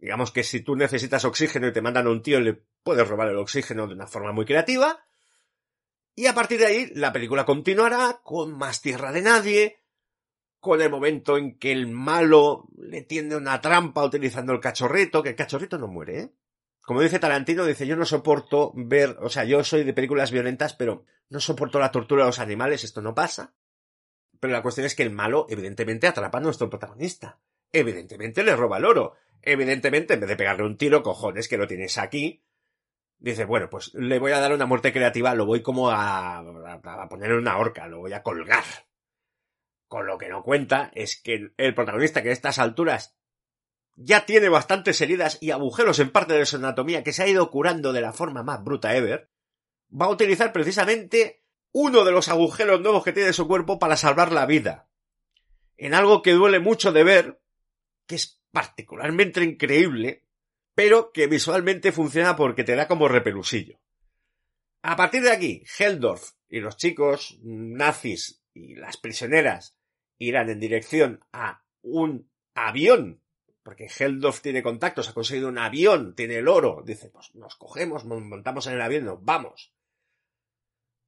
Digamos 0.02 0.32
que 0.32 0.44
si 0.44 0.62
tú 0.62 0.76
necesitas 0.76 1.26
oxígeno 1.26 1.68
y 1.68 1.74
te 1.74 1.82
mandan 1.82 2.08
a 2.08 2.10
un 2.10 2.24
tío, 2.24 2.40
le 2.42 2.60
puedes 2.82 3.08
robar 3.08 3.30
el 3.30 3.38
oxígeno 3.38 3.86
de 3.86 3.94
una 3.94 4.08
forma 4.08 4.32
muy 4.32 4.46
creativa. 4.46 5.06
Y 6.16 6.26
a 6.26 6.34
partir 6.34 6.60
de 6.60 6.66
ahí, 6.66 6.92
la 6.96 7.14
película 7.14 7.46
continuará 7.46 8.20
con 8.24 8.58
más 8.58 8.82
tierra 8.82 9.12
de 9.12 9.22
nadie, 9.22 9.80
con 10.60 10.82
el 10.82 10.90
momento 10.90 11.38
en 11.38 11.60
que 11.60 11.72
el 11.72 11.88
malo 11.88 12.68
le 12.78 13.04
tiende 13.04 13.36
una 13.36 13.62
trampa 13.62 14.04
utilizando 14.04 14.54
el 14.54 14.60
cachorrito, 14.60 15.22
que 15.22 15.30
el 15.30 15.36
cachorrito 15.36 15.78
no 15.78 15.88
muere, 15.88 16.20
¿eh? 16.20 16.34
Como 16.82 17.02
dice 17.02 17.20
Tarantino, 17.20 17.64
dice, 17.64 17.86
yo 17.86 17.96
no 17.96 18.06
soporto 18.06 18.74
ver, 18.76 19.16
o 19.22 19.30
sea, 19.30 19.44
yo 19.44 19.64
soy 19.64 19.84
de 19.84 19.94
películas 19.94 20.32
violentas, 20.32 20.74
pero 20.74 21.06
no 21.30 21.40
soporto 21.40 21.80
la 21.80 21.92
tortura 21.92 22.24
de 22.24 22.30
los 22.30 22.40
animales, 22.40 22.84
esto 22.84 23.04
no 23.04 23.14
pasa. 23.14 23.54
Pero 24.40 24.52
la 24.52 24.64
cuestión 24.64 24.88
es 24.88 24.96
que 24.96 25.04
el 25.04 25.12
malo, 25.12 25.46
evidentemente, 25.48 26.08
atrapa 26.08 26.40
a 26.40 26.42
nuestro 26.42 26.72
protagonista. 26.72 27.40
Evidentemente 27.72 28.44
le 28.44 28.56
roba 28.56 28.78
el 28.78 28.86
oro. 28.86 29.16
Evidentemente, 29.42 30.14
en 30.14 30.20
vez 30.20 30.30
de 30.30 30.36
pegarle 30.36 30.66
un 30.66 30.78
tiro, 30.78 31.02
cojones, 31.02 31.48
que 31.48 31.58
lo 31.58 31.68
tienes 31.68 31.98
aquí, 31.98 32.44
dice, 33.18 33.46
bueno, 33.46 33.70
pues 33.70 33.94
le 33.94 34.20
voy 34.20 34.32
a 34.34 34.40
dar 34.40 34.54
una 34.54 34.66
muerte 34.66 34.94
creativa, 34.94 35.34
lo 35.34 35.46
voy 35.46 35.62
como 35.62 35.90
a, 35.90 36.40
a, 36.40 37.10
poner 37.10 37.32
en 37.32 37.38
una 37.38 37.58
horca, 37.58 37.88
lo 37.88 38.00
voy 38.00 38.14
a 38.14 38.24
colgar. 38.24 38.64
Con 39.88 40.06
lo 40.06 40.18
que 40.18 40.30
no 40.30 40.44
cuenta 40.44 40.92
es 40.94 41.22
que 41.22 41.52
el 41.58 41.76
protagonista 41.76 42.22
que 42.22 42.30
a 42.30 42.34
estas 42.34 42.60
alturas 42.60 43.16
ya 43.96 44.26
tiene 44.26 44.50
bastantes 44.50 45.02
heridas 45.02 45.38
y 45.42 45.52
agujeros 45.52 46.00
en 46.00 46.12
parte 46.12 46.34
de 46.34 46.46
su 46.46 46.58
anatomía 46.58 47.04
que 47.04 47.14
se 47.14 47.24
ha 47.24 47.28
ido 47.28 47.52
curando 47.52 47.94
de 47.94 48.02
la 48.02 48.14
forma 48.14 48.44
más 48.44 48.64
bruta 48.64 48.96
ever, 48.96 49.30
va 49.92 50.06
a 50.06 50.12
utilizar 50.12 50.54
precisamente 50.54 51.44
uno 51.72 52.04
de 52.04 52.12
los 52.12 52.30
agujeros 52.30 52.82
nuevos 52.82 53.04
que 53.04 53.14
tiene 53.14 53.34
su 53.34 53.48
cuerpo 53.48 53.80
para 53.80 53.98
salvar 53.98 54.32
la 54.32 54.46
vida. 54.46 54.90
En 55.78 55.94
algo 55.94 56.22
que 56.22 56.34
duele 56.34 56.60
mucho 56.60 56.92
de 56.92 57.04
ver, 57.04 57.41
que 58.06 58.16
es 58.16 58.42
particularmente 58.52 59.44
increíble, 59.44 60.26
pero 60.76 61.12
que 61.12 61.28
visualmente 61.28 61.92
funciona 61.92 62.36
porque 62.36 62.64
te 62.64 62.76
da 62.76 62.88
como 62.88 63.08
repelusillo. 63.08 63.80
A 64.84 64.96
partir 64.96 65.22
de 65.22 65.32
aquí, 65.32 65.64
Heldorf 65.78 66.32
y 66.50 66.60
los 66.60 66.78
chicos 66.78 67.40
nazis 67.44 68.44
y 68.54 68.76
las 68.76 68.98
prisioneras 68.98 69.78
irán 70.18 70.50
en 70.50 70.60
dirección 70.60 71.24
a 71.32 71.64
un 71.82 72.30
avión, 72.56 73.22
porque 73.64 73.88
Heldorf 73.88 74.42
tiene 74.42 74.64
contactos, 74.64 75.10
ha 75.10 75.14
conseguido 75.14 75.50
un 75.50 75.58
avión, 75.58 76.16
tiene 76.16 76.36
el 76.36 76.48
oro, 76.48 76.84
dice, 76.86 77.10
pues 77.10 77.34
nos 77.36 77.56
cogemos, 77.56 78.06
nos 78.06 78.22
montamos 78.22 78.68
en 78.68 78.74
el 78.74 78.82
avión, 78.82 79.06
nos 79.06 79.24
vamos. 79.24 79.74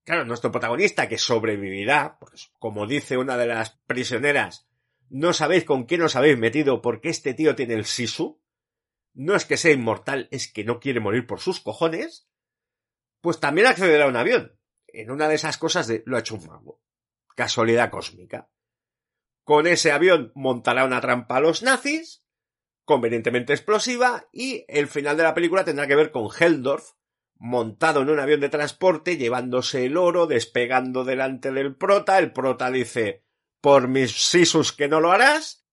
Claro, 0.04 0.26
nuestro 0.26 0.52
protagonista 0.52 1.08
que 1.08 1.18
sobrevivirá, 1.18 2.18
porque 2.20 2.38
como 2.60 2.86
dice 2.86 3.18
una 3.18 3.38
de 3.38 3.48
las 3.48 3.72
prisioneras, 3.88 4.68
no 5.14 5.32
sabéis 5.32 5.64
con 5.64 5.84
quién 5.84 6.02
os 6.02 6.16
habéis 6.16 6.40
metido 6.40 6.82
porque 6.82 7.10
este 7.10 7.36
tío 7.36 7.56
tiene 7.56 7.76
el 7.76 7.86
sisu, 7.86 8.42
no 9.14 9.36
es 9.36 9.46
que 9.46 9.58
sea 9.58 9.72
inmortal, 9.72 10.28
es 10.32 10.52
que 10.52 10.64
no 10.64 10.80
quiere 10.80 11.00
morir 11.00 11.28
por 11.28 11.40
sus 11.40 11.60
cojones, 11.60 12.28
pues 13.22 13.40
también 13.40 13.68
accederá 13.68 14.06
a 14.06 14.08
un 14.08 14.16
avión. 14.16 14.58
En 14.88 15.12
una 15.12 15.28
de 15.28 15.36
esas 15.36 15.60
cosas 15.60 15.86
de 15.86 16.02
lo 16.08 16.18
ha 16.18 16.22
hecho 16.22 16.34
un 16.34 16.48
mago. 16.48 16.82
Casualidad 17.36 17.92
cósmica. 17.92 18.50
Con 19.44 19.68
ese 19.68 19.92
avión 19.92 20.32
montará 20.34 20.84
una 20.84 21.00
trampa 21.00 21.38
a 21.38 21.42
los 21.42 21.62
nazis, 21.62 22.26
convenientemente 22.84 23.54
explosiva, 23.54 24.28
y 24.32 24.66
el 24.68 24.88
final 24.88 25.16
de 25.16 25.24
la 25.24 25.36
película 25.36 25.64
tendrá 25.64 25.86
que 25.86 25.96
ver 25.96 26.10
con 26.10 26.28
Heldorf, 26.36 26.94
montado 27.36 28.02
en 28.02 28.10
un 28.10 28.20
avión 28.20 28.40
de 28.40 28.50
transporte, 28.50 29.18
llevándose 29.18 29.86
el 29.86 29.96
oro, 29.96 30.26
despegando 30.26 31.04
delante 31.04 31.52
del 31.52 31.76
prota. 31.76 32.18
El 32.18 32.34
prota 32.34 32.72
dice, 32.72 33.24
por 33.64 33.88
mis 33.88 34.12
sisus 34.12 34.74
que 34.74 34.90
no 34.90 35.00
lo 35.00 35.14
harás, 35.14 35.66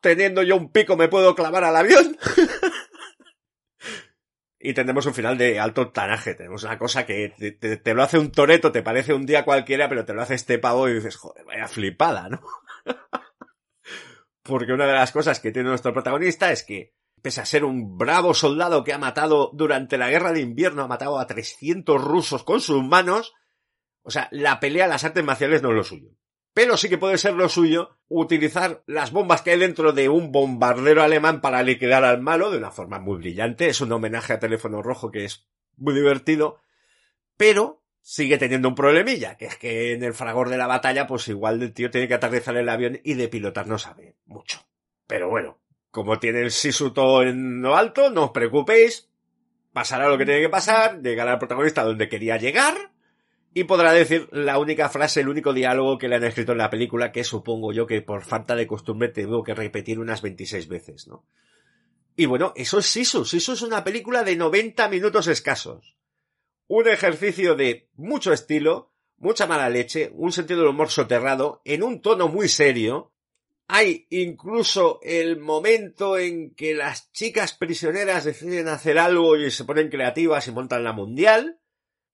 teniendo 0.00 0.44
yo 0.44 0.54
un 0.54 0.70
pico 0.70 0.96
me 0.96 1.08
puedo 1.08 1.34
clavar 1.34 1.64
al 1.64 1.74
avión. 1.74 2.16
y 4.60 4.74
tendremos 4.74 5.06
un 5.06 5.14
final 5.14 5.36
de 5.36 5.58
alto 5.58 5.90
tanaje. 5.90 6.36
Tenemos 6.36 6.62
una 6.62 6.78
cosa 6.78 7.06
que 7.06 7.34
te, 7.82 7.94
lo 7.94 8.04
hace 8.04 8.16
un 8.16 8.30
toreto, 8.30 8.70
te 8.70 8.84
parece 8.84 9.12
un 9.12 9.26
día 9.26 9.44
cualquiera, 9.44 9.88
pero 9.88 10.04
te 10.04 10.14
lo 10.14 10.22
hace 10.22 10.36
este 10.36 10.60
pavo 10.60 10.88
y 10.88 10.94
dices, 10.94 11.16
joder, 11.16 11.44
vaya 11.46 11.66
flipada, 11.66 12.28
¿no? 12.28 12.42
Porque 14.44 14.72
una 14.72 14.86
de 14.86 14.92
las 14.92 15.10
cosas 15.10 15.40
que 15.40 15.50
tiene 15.50 15.68
nuestro 15.68 15.92
protagonista 15.92 16.52
es 16.52 16.62
que, 16.62 16.94
pese 17.20 17.40
a 17.40 17.44
ser 17.44 17.64
un 17.64 17.98
bravo 17.98 18.34
soldado 18.34 18.84
que 18.84 18.92
ha 18.92 18.98
matado 18.98 19.50
durante 19.52 19.98
la 19.98 20.10
guerra 20.10 20.32
de 20.32 20.42
invierno, 20.42 20.84
ha 20.84 20.88
matado 20.88 21.18
a 21.18 21.26
300 21.26 22.00
rusos 22.00 22.44
con 22.44 22.60
sus 22.60 22.84
manos, 22.84 23.34
o 24.02 24.12
sea, 24.12 24.28
la 24.30 24.60
pelea, 24.60 24.86
las 24.86 25.02
artes 25.02 25.24
marciales 25.24 25.60
no 25.60 25.70
es 25.70 25.74
lo 25.74 25.82
suyo. 25.82 26.19
Pero 26.52 26.76
sí 26.76 26.88
que 26.88 26.98
puede 26.98 27.18
ser 27.18 27.34
lo 27.34 27.48
suyo 27.48 27.96
utilizar 28.08 28.82
las 28.86 29.12
bombas 29.12 29.42
que 29.42 29.52
hay 29.52 29.58
dentro 29.58 29.92
de 29.92 30.08
un 30.08 30.32
bombardero 30.32 31.02
alemán 31.02 31.40
para 31.40 31.62
liquidar 31.62 32.04
al 32.04 32.20
malo 32.20 32.50
de 32.50 32.58
una 32.58 32.72
forma 32.72 32.98
muy 32.98 33.18
brillante. 33.18 33.68
Es 33.68 33.80
un 33.80 33.92
homenaje 33.92 34.32
a 34.32 34.40
Teléfono 34.40 34.82
Rojo 34.82 35.10
que 35.10 35.24
es 35.24 35.46
muy 35.76 35.94
divertido. 35.94 36.60
Pero 37.36 37.82
sigue 38.02 38.38
teniendo 38.38 38.68
un 38.68 38.74
problemilla, 38.74 39.36
que 39.36 39.46
es 39.46 39.56
que 39.56 39.92
en 39.92 40.02
el 40.02 40.14
fragor 40.14 40.48
de 40.48 40.56
la 40.56 40.66
batalla, 40.66 41.06
pues 41.06 41.28
igual 41.28 41.62
el 41.62 41.72
tío 41.72 41.90
tiene 41.90 42.08
que 42.08 42.14
aterrizar 42.14 42.56
el 42.56 42.68
avión 42.68 43.00
y 43.04 43.14
de 43.14 43.28
pilotar 43.28 43.66
no 43.66 43.78
sabe 43.78 44.16
mucho. 44.26 44.60
Pero 45.06 45.28
bueno, 45.28 45.60
como 45.90 46.18
tiene 46.18 46.40
el 46.40 46.50
Sisu 46.50 46.92
todo 46.92 47.22
en 47.22 47.62
lo 47.62 47.76
alto, 47.76 48.10
no 48.10 48.24
os 48.24 48.30
preocupéis, 48.30 49.10
pasará 49.72 50.08
lo 50.08 50.18
que 50.18 50.24
tiene 50.24 50.40
que 50.40 50.48
pasar, 50.48 51.00
llegará 51.02 51.32
el 51.32 51.38
protagonista 51.38 51.84
donde 51.84 52.08
quería 52.08 52.36
llegar, 52.36 52.74
y 53.52 53.64
podrá 53.64 53.92
decir 53.92 54.28
la 54.30 54.58
única 54.58 54.88
frase, 54.88 55.20
el 55.20 55.28
único 55.28 55.52
diálogo 55.52 55.98
que 55.98 56.08
le 56.08 56.16
han 56.16 56.24
escrito 56.24 56.52
en 56.52 56.58
la 56.58 56.70
película, 56.70 57.10
que 57.10 57.24
supongo 57.24 57.72
yo 57.72 57.86
que 57.86 58.00
por 58.00 58.24
falta 58.24 58.54
de 58.54 58.66
costumbre 58.66 59.08
tengo 59.08 59.42
que 59.42 59.54
repetir 59.54 59.98
unas 59.98 60.22
26 60.22 60.68
veces, 60.68 61.08
¿no? 61.08 61.24
Y 62.16 62.26
bueno, 62.26 62.52
eso 62.54 62.78
es 62.78 62.86
Sisu. 62.86 63.24
Sisu 63.24 63.52
es 63.52 63.62
una 63.62 63.82
película 63.82 64.22
de 64.22 64.36
90 64.36 64.88
minutos 64.88 65.26
escasos. 65.26 65.96
Un 66.68 66.86
ejercicio 66.86 67.56
de 67.56 67.88
mucho 67.94 68.32
estilo, 68.32 68.92
mucha 69.16 69.46
mala 69.46 69.68
leche, 69.68 70.10
un 70.14 70.30
sentido 70.30 70.60
del 70.60 70.70
humor 70.70 70.90
soterrado, 70.90 71.60
en 71.64 71.82
un 71.82 72.00
tono 72.00 72.28
muy 72.28 72.48
serio. 72.48 73.12
Hay 73.66 74.06
incluso 74.10 75.00
el 75.02 75.38
momento 75.38 76.18
en 76.18 76.54
que 76.54 76.74
las 76.74 77.10
chicas 77.12 77.54
prisioneras 77.54 78.24
deciden 78.24 78.68
hacer 78.68 78.98
algo 78.98 79.36
y 79.36 79.50
se 79.50 79.64
ponen 79.64 79.88
creativas 79.88 80.46
y 80.46 80.52
montan 80.52 80.84
la 80.84 80.92
mundial. 80.92 81.60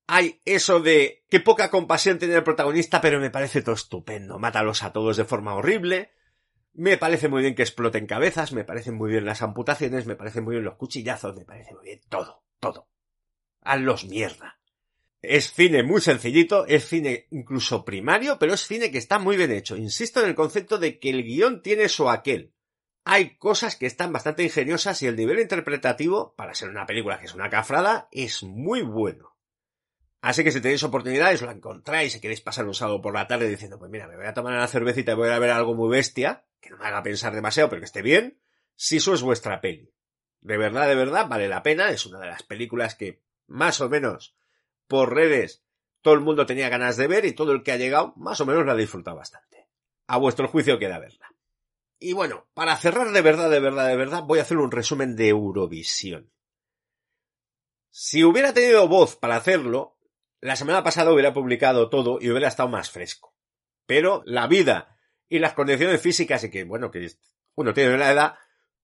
Hay 0.07 0.41
eso 0.45 0.81
de 0.81 1.25
qué 1.29 1.41
poca 1.41 1.71
compasión 1.71 2.19
tiene 2.19 2.35
el 2.35 2.45
protagonista, 2.45 3.01
pero 3.01 3.21
me 3.21 3.31
parece 3.31 3.63
todo 3.63 3.75
estupendo. 3.75 4.39
Mátalos 4.39 4.83
a 4.83 4.93
todos 4.93 5.17
de 5.17 5.25
forma 5.25 5.55
horrible. 5.55 6.13
Me 6.75 6.97
parece 6.99 7.29
muy 7.29 7.43
bien 7.43 7.55
que 7.55 7.63
exploten 7.63 8.07
cabezas, 8.07 8.53
me 8.53 8.65
parecen 8.65 8.95
muy 8.95 9.11
bien 9.11 9.25
las 9.25 9.43
amputaciones, 9.43 10.07
me 10.07 10.15
parecen 10.15 10.45
muy 10.45 10.55
bien 10.55 10.65
los 10.65 10.77
cuchillazos, 10.77 11.35
me 11.35 11.45
parece 11.45 11.75
muy 11.75 11.85
bien 11.85 12.01
todo, 12.09 12.45
todo. 12.61 12.89
Hazlos 13.63 14.05
mierda. 14.05 14.61
Es 15.23 15.53
cine 15.53 15.83
muy 15.83 16.01
sencillito, 16.01 16.67
es 16.67 16.87
cine 16.87 17.27
incluso 17.31 17.85
primario, 17.85 18.39
pero 18.39 18.55
es 18.55 18.67
cine 18.67 18.93
que 18.93 18.99
está 18.99 19.19
muy 19.19 19.37
bien 19.37 19.51
hecho. 19.51 19.77
Insisto 19.77 20.21
en 20.21 20.29
el 20.29 20.35
concepto 20.35 20.79
de 20.79 21.01
que 21.01 21.11
el 21.11 21.25
guion 21.25 21.63
tiene 21.63 21.89
su 21.89 22.09
aquel. 22.09 22.53
Hay 23.05 23.37
cosas 23.39 23.77
que 23.77 23.87
están 23.87 24.13
bastante 24.13 24.43
ingeniosas 24.43 25.03
y 25.03 25.07
el 25.07 25.17
nivel 25.17 25.41
interpretativo, 25.41 26.35
para 26.37 26.55
ser 26.55 26.69
una 26.69 26.87
película 26.87 27.19
que 27.19 27.25
es 27.25 27.35
una 27.35 27.51
cafrada, 27.51 28.09
es 28.13 28.43
muy 28.43 28.83
bueno. 28.83 29.36
Así 30.21 30.43
que 30.43 30.51
si 30.51 30.61
tenéis 30.61 30.83
oportunidades, 30.83 31.43
lo 31.43 31.51
encontráis 31.51 32.17
y 32.17 32.21
queréis 32.21 32.41
pasar 32.41 32.67
un 32.67 32.75
sábado 32.75 33.01
por 33.01 33.15
la 33.15 33.27
tarde 33.27 33.49
diciendo, 33.49 33.79
pues 33.79 33.91
mira, 33.91 34.09
me 34.09 34.17
voy 34.17 34.27
a 34.27 34.35
tomar 34.35 34.55
una 34.55 34.67
cervecita 34.67 35.13
y 35.13 35.17
voy 35.17 35.29
a 35.29 35.39
ver 35.39 35.51
algo 35.51 35.75
muy 35.75 35.89
bestia, 35.89 36.45
que 36.61 36.71
no 36.71 36.79
me 36.79 36.87
haga 36.87 37.03
pensar 37.03 37.35
demasiado, 37.35 37.69
pero 37.69 37.81
que 37.81 37.87
esté 37.87 38.03
bien, 38.03 38.41
si 38.75 38.97
eso 38.97 39.15
es 39.15 39.23
vuestra 39.23 39.61
peli. 39.61 39.93
De 40.41 40.57
verdad, 40.57 40.89
de 40.89 40.95
verdad, 40.95 41.29
vale 41.29 41.49
la 41.49 41.63
pena, 41.63 41.91
es 41.91 42.07
una 42.07 42.19
de 42.19 42.27
las 42.27 42.43
películas 42.43 42.95
que, 42.95 43.23
más 43.47 43.81
o 43.81 43.89
menos, 43.89 44.37
por 44.87 45.15
redes, 45.15 45.65
todo 46.03 46.15
el 46.15 46.21
mundo 46.21 46.47
tenía 46.47 46.69
ganas 46.69 46.97
de 46.97 47.07
ver 47.07 47.25
y 47.25 47.33
todo 47.33 47.53
el 47.53 47.63
que 47.63 47.73
ha 47.73 47.77
llegado, 47.77 48.13
más 48.17 48.41
o 48.41 48.47
menos 48.47 48.65
la 48.65 48.73
ha 48.73 48.77
disfrutado 48.77 49.17
bastante. 49.17 49.69
A 50.07 50.19
vuestro 50.19 50.49
juicio 50.49 50.79
queda 50.79 50.99
verla. 50.99 51.27
Y 51.99 52.13
bueno, 52.13 52.47
para 52.55 52.77
cerrar 52.77 53.11
de 53.11 53.23
verdad, 53.23 53.51
de 53.51 53.61
verdad, 53.61 53.89
de 53.89 53.97
verdad, 53.97 54.23
voy 54.23 54.39
a 54.39 54.43
hacer 54.43 54.59
un 54.59 54.71
resumen 54.71 55.17
de 55.17 55.29
Eurovisión. 55.29 56.31
Si 57.91 58.23
hubiera 58.23 58.53
tenido 58.53 58.87
voz 58.87 59.17
para 59.17 59.37
hacerlo, 59.37 59.96
la 60.47 60.57
semana 60.57 60.85
pasada 60.85 61.13
hubiera 61.13 61.35
publicado 61.35 61.91
todo 61.91 62.19
y 62.21 62.31
hubiera 62.31 62.49
estado 62.49 62.69
más 62.69 62.91
fresco. 62.91 63.35
Pero 63.85 64.23
la 64.27 64.47
vida 64.47 64.97
y 65.29 65.41
las 65.41 65.55
condiciones 65.55 66.01
físicas 66.01 66.45
y 66.45 66.51
que, 66.51 66.65
bueno, 66.65 66.91
que 66.91 67.11
uno 67.57 67.75
tiene 67.75 67.99
la 67.99 68.13
edad, 68.13 68.35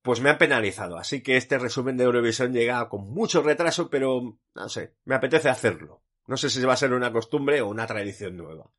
pues 0.02 0.20
me 0.20 0.30
han 0.30 0.38
penalizado. 0.38 0.96
Así 0.96 1.22
que 1.22 1.36
este 1.36 1.58
resumen 1.58 1.96
de 1.96 2.04
Eurovisión 2.04 2.52
llega 2.52 2.88
con 2.88 3.08
mucho 3.12 3.42
retraso, 3.42 3.90
pero 3.90 4.38
no 4.54 4.68
sé, 4.68 4.96
me 5.04 5.14
apetece 5.14 5.48
hacerlo. 5.48 6.02
No 6.26 6.36
sé 6.36 6.50
si 6.50 6.60
va 6.62 6.72
a 6.72 6.76
ser 6.76 6.92
una 6.92 7.12
costumbre 7.12 7.60
o 7.60 7.68
una 7.68 7.86
tradición 7.86 8.36
nueva. 8.36 8.70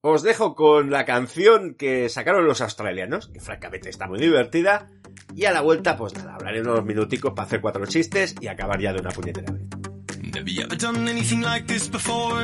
Os 0.00 0.22
dejo 0.22 0.54
con 0.54 0.92
la 0.92 1.04
canción 1.04 1.74
que 1.74 2.08
sacaron 2.08 2.46
los 2.46 2.60
australianos, 2.60 3.28
que 3.28 3.40
francamente 3.40 3.90
está 3.90 4.06
muy 4.06 4.20
divertida, 4.20 4.88
y 5.34 5.46
a 5.46 5.52
la 5.52 5.62
vuelta, 5.62 5.96
pues 5.96 6.14
nada, 6.14 6.36
hablaré 6.36 6.60
unos 6.60 6.84
minuticos 6.84 7.32
para 7.34 7.46
hacer 7.46 7.60
cuatro 7.60 7.84
chistes 7.86 8.36
y 8.40 8.46
acabar 8.46 8.80
ya 8.80 8.92
de 8.92 9.00
una 9.00 9.10
puñetera 9.10 9.52
vez. 9.52 9.65
Have 10.36 10.48
you 10.50 10.62
ever 10.64 10.76
done 10.76 11.08
anything 11.08 11.40
like 11.40 11.66
this 11.66 11.88
before? 11.88 12.42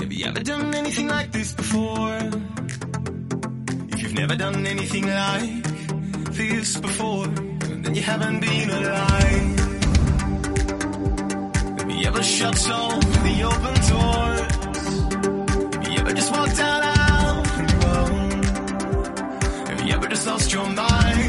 Have 0.00 0.10
you 0.10 0.24
ever 0.24 0.40
done 0.40 0.74
anything 0.74 1.06
like 1.06 1.32
this 1.32 1.52
before? 1.52 2.18
If 3.92 4.02
you've 4.02 4.14
never 4.14 4.34
done 4.34 4.66
anything 4.66 5.06
like 5.06 5.64
this 6.32 6.80
before, 6.80 7.26
then 7.26 7.94
you 7.94 8.00
haven't 8.00 8.40
been 8.40 8.70
alive. 8.70 9.58
Have 11.78 11.90
you 11.90 12.06
ever 12.06 12.22
shut 12.22 12.70
all 12.70 12.98
the 13.00 13.42
open 13.50 13.74
doors? 13.92 14.40
Have 15.74 15.92
you 15.92 15.98
ever 16.00 16.14
just 16.14 16.32
walked 16.32 16.58
out 16.58 16.84
on 17.54 17.68
your 17.68 17.86
own? 17.98 18.42
Have 19.66 19.80
you 19.86 19.92
ever 19.92 20.08
just 20.08 20.26
lost 20.26 20.52
your 20.54 20.66
mind? 20.70 21.27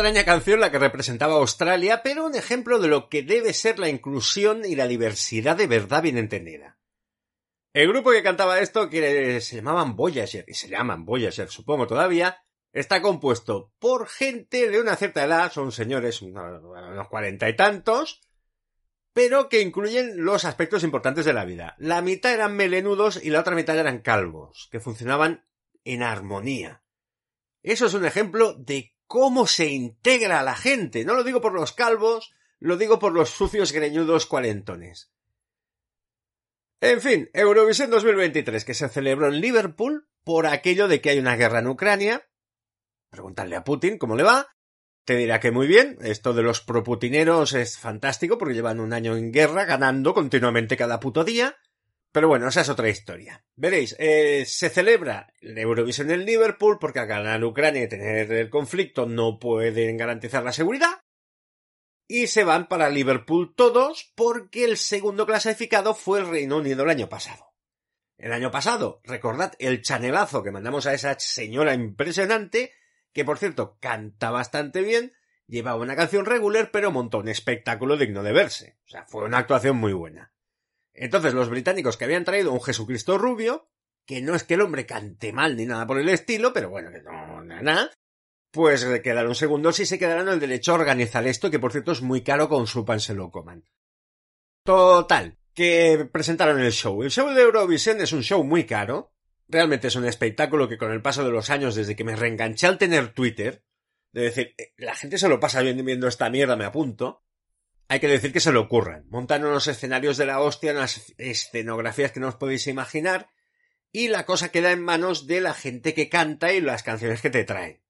Extraña 0.00 0.24
canción 0.24 0.60
la 0.60 0.70
que 0.70 0.78
representaba 0.78 1.34
Australia, 1.34 2.00
pero 2.02 2.24
un 2.24 2.34
ejemplo 2.34 2.78
de 2.78 2.88
lo 2.88 3.10
que 3.10 3.22
debe 3.22 3.52
ser 3.52 3.78
la 3.78 3.90
inclusión 3.90 4.64
y 4.64 4.74
la 4.74 4.88
diversidad 4.88 5.58
de 5.58 5.66
verdad 5.66 6.02
bien 6.02 6.16
entendida. 6.16 6.78
El 7.74 7.88
grupo 7.88 8.10
que 8.10 8.22
cantaba 8.22 8.60
esto, 8.60 8.88
que 8.88 9.42
se 9.42 9.56
llamaban 9.56 9.96
Voyager, 9.96 10.46
y 10.48 10.54
se 10.54 10.70
llaman 10.70 11.04
Voyager, 11.04 11.50
supongo 11.50 11.86
todavía, 11.86 12.42
está 12.72 13.02
compuesto 13.02 13.74
por 13.78 14.08
gente 14.08 14.70
de 14.70 14.80
una 14.80 14.96
cierta 14.96 15.22
edad, 15.22 15.52
son 15.52 15.70
señores 15.70 16.22
unos 16.22 17.08
cuarenta 17.10 17.50
y 17.50 17.54
tantos, 17.54 18.22
pero 19.12 19.50
que 19.50 19.60
incluyen 19.60 20.24
los 20.24 20.46
aspectos 20.46 20.82
importantes 20.82 21.26
de 21.26 21.34
la 21.34 21.44
vida. 21.44 21.76
La 21.76 22.00
mitad 22.00 22.32
eran 22.32 22.56
melenudos 22.56 23.22
y 23.22 23.28
la 23.28 23.40
otra 23.40 23.54
mitad 23.54 23.78
eran 23.78 23.98
calvos, 23.98 24.70
que 24.72 24.80
funcionaban 24.80 25.44
en 25.84 26.02
armonía. 26.02 26.82
Eso 27.62 27.84
es 27.84 27.92
un 27.92 28.06
ejemplo 28.06 28.54
de 28.54 28.94
cómo 29.10 29.48
se 29.48 29.66
integra 29.66 30.38
a 30.38 30.44
la 30.44 30.54
gente. 30.54 31.04
No 31.04 31.14
lo 31.14 31.24
digo 31.24 31.40
por 31.40 31.52
los 31.52 31.72
calvos, 31.72 32.32
lo 32.60 32.76
digo 32.76 33.00
por 33.00 33.12
los 33.12 33.30
sucios 33.30 33.72
greñudos 33.72 34.24
cuarentones. 34.24 35.10
En 36.80 37.00
fin, 37.00 37.28
Eurovisión 37.32 37.90
2023, 37.90 38.64
que 38.64 38.72
se 38.72 38.88
celebró 38.88 39.26
en 39.26 39.40
Liverpool 39.40 40.08
por 40.22 40.46
aquello 40.46 40.86
de 40.86 41.00
que 41.00 41.10
hay 41.10 41.18
una 41.18 41.34
guerra 41.34 41.58
en 41.58 41.66
Ucrania. 41.66 42.30
Preguntarle 43.10 43.56
a 43.56 43.64
Putin 43.64 43.98
cómo 43.98 44.14
le 44.14 44.22
va. 44.22 44.46
Te 45.04 45.16
dirá 45.16 45.40
que 45.40 45.50
muy 45.50 45.66
bien, 45.66 45.98
esto 46.02 46.32
de 46.32 46.44
los 46.44 46.60
proputineros 46.60 47.52
es 47.52 47.78
fantástico 47.78 48.38
porque 48.38 48.54
llevan 48.54 48.78
un 48.78 48.92
año 48.92 49.16
en 49.16 49.32
guerra 49.32 49.64
ganando 49.64 50.14
continuamente 50.14 50.76
cada 50.76 51.00
puto 51.00 51.24
día. 51.24 51.56
Pero 52.12 52.26
bueno, 52.26 52.48
esa 52.48 52.62
es 52.62 52.68
otra 52.68 52.88
historia. 52.88 53.44
Veréis, 53.54 53.94
eh, 53.98 54.44
se 54.44 54.68
celebra 54.68 55.32
la 55.40 55.60
Eurovisión 55.60 56.10
en 56.10 56.24
Liverpool 56.24 56.78
porque 56.80 56.98
al 56.98 57.06
ganar 57.06 57.44
Ucrania 57.44 57.84
y 57.84 57.88
tener 57.88 58.32
el 58.32 58.50
conflicto 58.50 59.06
no 59.06 59.38
pueden 59.38 59.96
garantizar 59.96 60.42
la 60.42 60.52
seguridad. 60.52 61.02
Y 62.08 62.26
se 62.26 62.42
van 62.42 62.66
para 62.66 62.90
Liverpool 62.90 63.54
todos 63.54 64.12
porque 64.16 64.64
el 64.64 64.76
segundo 64.76 65.24
clasificado 65.24 65.94
fue 65.94 66.18
el 66.18 66.28
Reino 66.28 66.56
Unido 66.56 66.82
el 66.82 66.90
año 66.90 67.08
pasado. 67.08 67.54
El 68.18 68.32
año 68.32 68.50
pasado, 68.50 69.00
recordad 69.04 69.54
el 69.60 69.80
chanelazo 69.80 70.42
que 70.42 70.50
mandamos 70.50 70.86
a 70.86 70.94
esa 70.94 71.18
señora 71.18 71.74
impresionante, 71.74 72.72
que 73.12 73.24
por 73.24 73.38
cierto 73.38 73.78
canta 73.80 74.30
bastante 74.30 74.82
bien, 74.82 75.14
llevaba 75.46 75.80
una 75.80 75.96
canción 75.96 76.26
regular 76.26 76.70
pero 76.72 76.90
montó 76.90 77.18
un 77.18 77.28
espectáculo 77.28 77.96
digno 77.96 78.24
de 78.24 78.32
verse. 78.32 78.78
O 78.86 78.90
sea, 78.90 79.06
fue 79.06 79.24
una 79.24 79.38
actuación 79.38 79.76
muy 79.76 79.92
buena. 79.92 80.32
Entonces 80.94 81.34
los 81.34 81.48
británicos 81.48 81.96
que 81.96 82.04
habían 82.04 82.24
traído 82.24 82.52
un 82.52 82.62
Jesucristo 82.62 83.18
rubio, 83.18 83.68
que 84.06 84.20
no 84.20 84.34
es 84.34 84.44
que 84.44 84.54
el 84.54 84.62
hombre 84.62 84.86
cante 84.86 85.32
mal 85.32 85.56
ni 85.56 85.66
nada 85.66 85.86
por 85.86 85.98
el 85.98 86.08
estilo, 86.08 86.52
pero 86.52 86.70
bueno, 86.70 86.90
que 86.90 87.02
no, 87.02 87.42
nada, 87.42 87.62
nada, 87.62 87.90
pues 88.50 88.84
quedaron 89.02 89.34
segundos 89.34 89.78
y 89.80 89.86
se 89.86 89.98
quedaron 89.98 90.28
el 90.28 90.40
derecho 90.40 90.72
a 90.72 90.76
organizar 90.76 91.26
esto, 91.26 91.50
que 91.50 91.58
por 91.58 91.72
cierto 91.72 91.92
es 91.92 92.02
muy 92.02 92.22
caro 92.22 92.48
con 92.48 92.66
su 92.66 92.84
pan 92.84 93.00
se 93.00 93.14
lo 93.14 93.30
coman. 93.30 93.64
Total, 94.64 95.38
que 95.54 96.08
presentaron 96.12 96.60
el 96.60 96.72
show. 96.72 97.02
El 97.02 97.10
show 97.10 97.28
de 97.30 97.42
Eurovisión 97.42 98.00
es 98.00 98.12
un 98.12 98.22
show 98.22 98.42
muy 98.44 98.64
caro. 98.64 99.12
Realmente 99.48 99.88
es 99.88 99.96
un 99.96 100.04
espectáculo 100.04 100.68
que 100.68 100.78
con 100.78 100.92
el 100.92 101.02
paso 101.02 101.24
de 101.24 101.30
los 101.30 101.50
años, 101.50 101.74
desde 101.74 101.96
que 101.96 102.04
me 102.04 102.16
reenganché 102.16 102.66
al 102.66 102.78
tener 102.78 103.12
Twitter, 103.12 103.64
de 104.12 104.22
decir, 104.22 104.54
eh, 104.58 104.72
la 104.76 104.94
gente 104.94 105.18
se 105.18 105.28
lo 105.28 105.40
pasa 105.40 105.62
viendo 105.62 106.08
esta 106.08 106.30
mierda, 106.30 106.56
me 106.56 106.64
apunto. 106.64 107.22
Hay 107.90 107.98
que 107.98 108.06
decir 108.06 108.32
que 108.32 108.38
se 108.38 108.52
lo 108.52 108.60
ocurran. 108.60 109.04
Montan 109.08 109.44
unos 109.44 109.66
escenarios 109.66 110.16
de 110.16 110.24
la 110.24 110.40
hostia, 110.40 110.70
unas 110.70 111.12
escenografías 111.18 112.12
que 112.12 112.20
no 112.20 112.28
os 112.28 112.36
podéis 112.36 112.68
imaginar, 112.68 113.32
y 113.90 114.06
la 114.06 114.24
cosa 114.26 114.52
queda 114.52 114.70
en 114.70 114.80
manos 114.80 115.26
de 115.26 115.40
la 115.40 115.54
gente 115.54 115.92
que 115.92 116.08
canta 116.08 116.52
y 116.52 116.60
las 116.60 116.84
canciones 116.84 117.20
que 117.20 117.30
te 117.30 117.42
traen. 117.42 117.82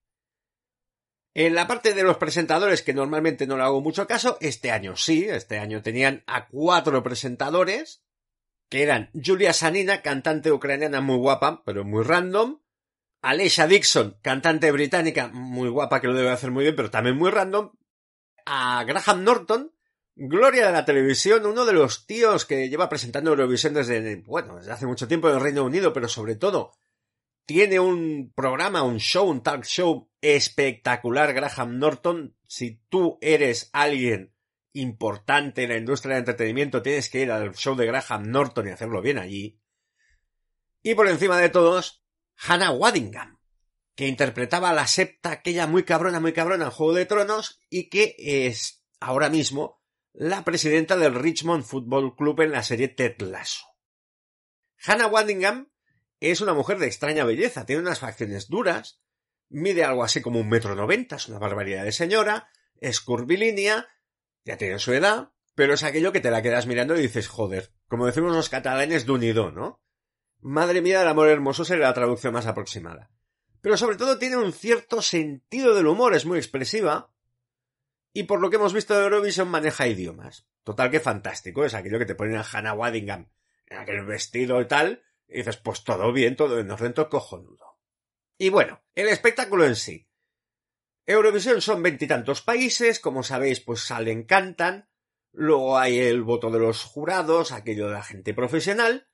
En 1.35 1.55
la 1.55 1.67
parte 1.67 1.93
de 1.93 2.03
los 2.03 2.17
presentadores, 2.17 2.81
que 2.81 2.95
normalmente 2.95 3.47
no 3.47 3.59
le 3.59 3.65
hago 3.65 3.83
mucho 3.83 4.07
caso, 4.07 4.39
este 4.41 4.71
año 4.71 4.97
sí, 4.97 5.27
este 5.29 5.59
año 5.59 5.83
tenían 5.83 6.25
a 6.27 6.49
cuatro 6.49 7.03
presentadores, 7.03 8.03
que 8.71 8.83
eran 8.83 9.11
Julia 9.13 9.53
Sanina, 9.53 10.01
cantante 10.01 10.51
ucraniana 10.51 11.03
muy 11.03 11.19
guapa, 11.19 11.63
pero 11.67 11.85
muy 11.85 12.05
random, 12.05 12.63
Alesha 13.21 13.67
Dixon, 13.67 14.17
cantante 14.23 14.73
británica 14.73 15.29
muy 15.29 15.69
guapa, 15.69 16.01
que 16.01 16.07
lo 16.07 16.15
debe 16.15 16.31
hacer 16.31 16.51
muy 16.53 16.65
bien, 16.65 16.75
pero 16.75 16.91
también 16.91 17.19
muy 17.19 17.31
random, 17.31 17.73
a 18.47 18.83
Graham 18.85 19.25
Norton, 19.25 19.75
gloria 20.21 20.67
de 20.67 20.73
la 20.73 20.85
televisión, 20.85 21.47
uno 21.47 21.65
de 21.65 21.73
los 21.73 22.07
tíos 22.07 22.45
que 22.45 22.69
lleva 22.69 22.91
presentando 22.91 23.31
Eurovisión 23.31 23.73
desde, 23.73 24.17
bueno, 24.17 24.57
desde 24.57 24.73
hace 24.73 24.87
mucho 24.87 25.09
tiempo 25.09 25.29
en 25.29 25.37
el 25.37 25.41
Reino 25.41 25.65
Unido, 25.65 25.95
pero 25.95 26.09
sobre 26.09 26.37
todo 26.37 26.73
tiene 27.47 27.81
un 27.81 28.31
programa, 28.35 28.83
un 28.83 28.99
show, 28.99 29.27
un 29.27 29.43
talk 29.43 29.65
show 29.65 30.11
espectacular, 30.21 31.33
Graham 31.33 31.79
Norton. 31.79 32.37
Si 32.47 32.83
tú 32.91 33.19
eres 33.23 33.71
alguien 33.73 34.35
importante 34.75 35.63
en 35.63 35.71
la 35.71 35.79
industria 35.79 36.15
del 36.15 36.23
entretenimiento, 36.23 36.83
tienes 36.83 37.09
que 37.09 37.23
ir 37.23 37.33
al 37.33 37.55
show 37.55 37.75
de 37.75 37.87
Graham 37.87 38.31
Norton 38.31 38.69
y 38.69 38.73
hacerlo 38.73 39.01
bien 39.01 39.19
allí. 39.19 39.59
Y 40.83 40.95
por 40.95 41.09
encima 41.09 41.39
de 41.39 41.49
todos, 41.49 42.05
Hannah 42.37 42.73
Waddingham, 42.73 43.39
que 43.97 44.07
interpretaba 44.07 44.71
a 44.71 44.75
la 44.75 44.87
septa, 44.87 45.31
aquella 45.31 45.67
muy 45.67 45.85
cabrona, 45.85 46.21
muy 46.21 46.35
cabrona 46.35 46.67
en 46.67 46.71
Juego 46.71 46.93
de 46.93 47.07
Tronos, 47.07 47.59
y 47.71 47.89
que 47.89 48.15
es 48.19 48.85
ahora 49.01 49.31
mismo 49.31 49.80
la 50.13 50.45
presidenta 50.45 50.97
del 50.97 51.15
Richmond 51.15 51.65
Football 51.65 52.17
Club 52.17 52.41
en 52.41 52.53
la 52.53 52.63
serie 52.63 52.89
Ted 52.89 53.21
Lasso. 53.21 53.67
Hannah 54.85 55.07
Waddingham 55.07 55.71
es 56.21 56.41
una 56.41 56.55
mujer 56.55 56.79
de 56.79 56.87
extraña 56.87 57.25
belleza, 57.25 57.65
tiene 57.65 57.83
unas 57.83 58.01
facciones 58.01 58.49
duras, 58.49 59.01
mide 59.49 59.85
algo 59.85 60.05
así 60.05 60.21
como 60.21 60.41
un 60.41 60.49
metro 60.49 60.75
noventa, 60.75 61.17
es 61.17 61.29
una 61.29 61.39
barbaridad 61.39 61.85
de 61.85 61.93
señora, 61.93 62.49
es 62.81 63.01
curvilínea, 63.01 63.89
ya 64.45 64.57
tiene 64.57 64.79
su 64.79 64.93
edad, 64.93 65.33
pero 65.55 65.75
es 65.75 65.83
aquello 65.83 66.13
que 66.13 66.21
te 66.21 66.31
la 66.31 66.43
quedas 66.43 66.67
mirando 66.67 66.97
y 66.97 67.03
dices, 67.03 67.29
joder, 67.29 67.73
como 67.89 68.07
decimos 68.07 68.35
los 68.35 68.49
catalanes, 68.49 69.07
dunido, 69.07 69.51
¿no? 69.51 69.83
Madre 70.41 70.81
mía, 70.81 71.03
el 71.03 71.09
amor 71.09 71.29
hermoso 71.29 71.65
sería 71.65 71.87
la 71.87 71.95
traducción 71.95 72.33
más 72.33 72.47
aproximada. 72.47 73.11
Pero 73.61 73.77
sobre 73.77 73.97
todo 73.97 74.19
tiene 74.19 74.37
un 74.37 74.53
cierto 74.53 75.03
sentido 75.03 75.75
del 75.75 75.87
humor, 75.87 76.15
es 76.15 76.25
muy 76.25 76.39
expresiva, 76.39 77.13
y 78.13 78.25
por 78.25 78.41
lo 78.41 78.51
que 78.51 78.57
hemos 78.57 78.73
visto 78.73 78.95
de 78.95 79.05
Eurovision 79.05 79.49
maneja 79.49 79.87
idiomas. 79.87 80.49
Total 80.65 80.91
que 80.91 81.01
fantástico, 81.01 81.65
es 81.65 81.75
aquello 81.75 81.99
que 81.99 82.07
te 82.07 82.15
ponen 82.15 82.37
a 82.37 82.45
Hannah 82.45 82.75
Waddingham 82.75 83.31
en 83.67 83.79
aquel 83.79 84.05
vestido 84.05 84.61
y 84.61 84.67
tal, 84.67 85.03
y 85.29 85.39
dices, 85.39 85.57
pues 85.57 85.85
todo 85.85 86.13
bien, 86.13 86.37
todo 86.37 86.59
en 86.59 86.95
todo 86.95 87.09
cojonudo. 87.09 87.79
Y 88.37 88.49
bueno, 88.49 88.83
el 88.95 89.09
espectáculo 89.09 89.65
en 89.65 89.77
sí. 89.77 90.09
Eurovisión 91.07 91.61
son 91.61 91.83
veintitantos 91.83 92.43
países, 92.43 93.01
como 93.01 93.23
sabéis, 93.23 93.61
pues 93.61 93.81
salen, 93.81 94.25
cantan, 94.25 94.89
luego 95.33 95.79
hay 95.79 95.99
el 95.99 96.23
voto 96.23 96.51
de 96.51 96.59
los 96.59 96.83
jurados, 96.83 97.53
aquello 97.53 97.87
de 97.87 97.95
la 97.95 98.03
gente 98.03 98.35
profesional, 98.35 99.09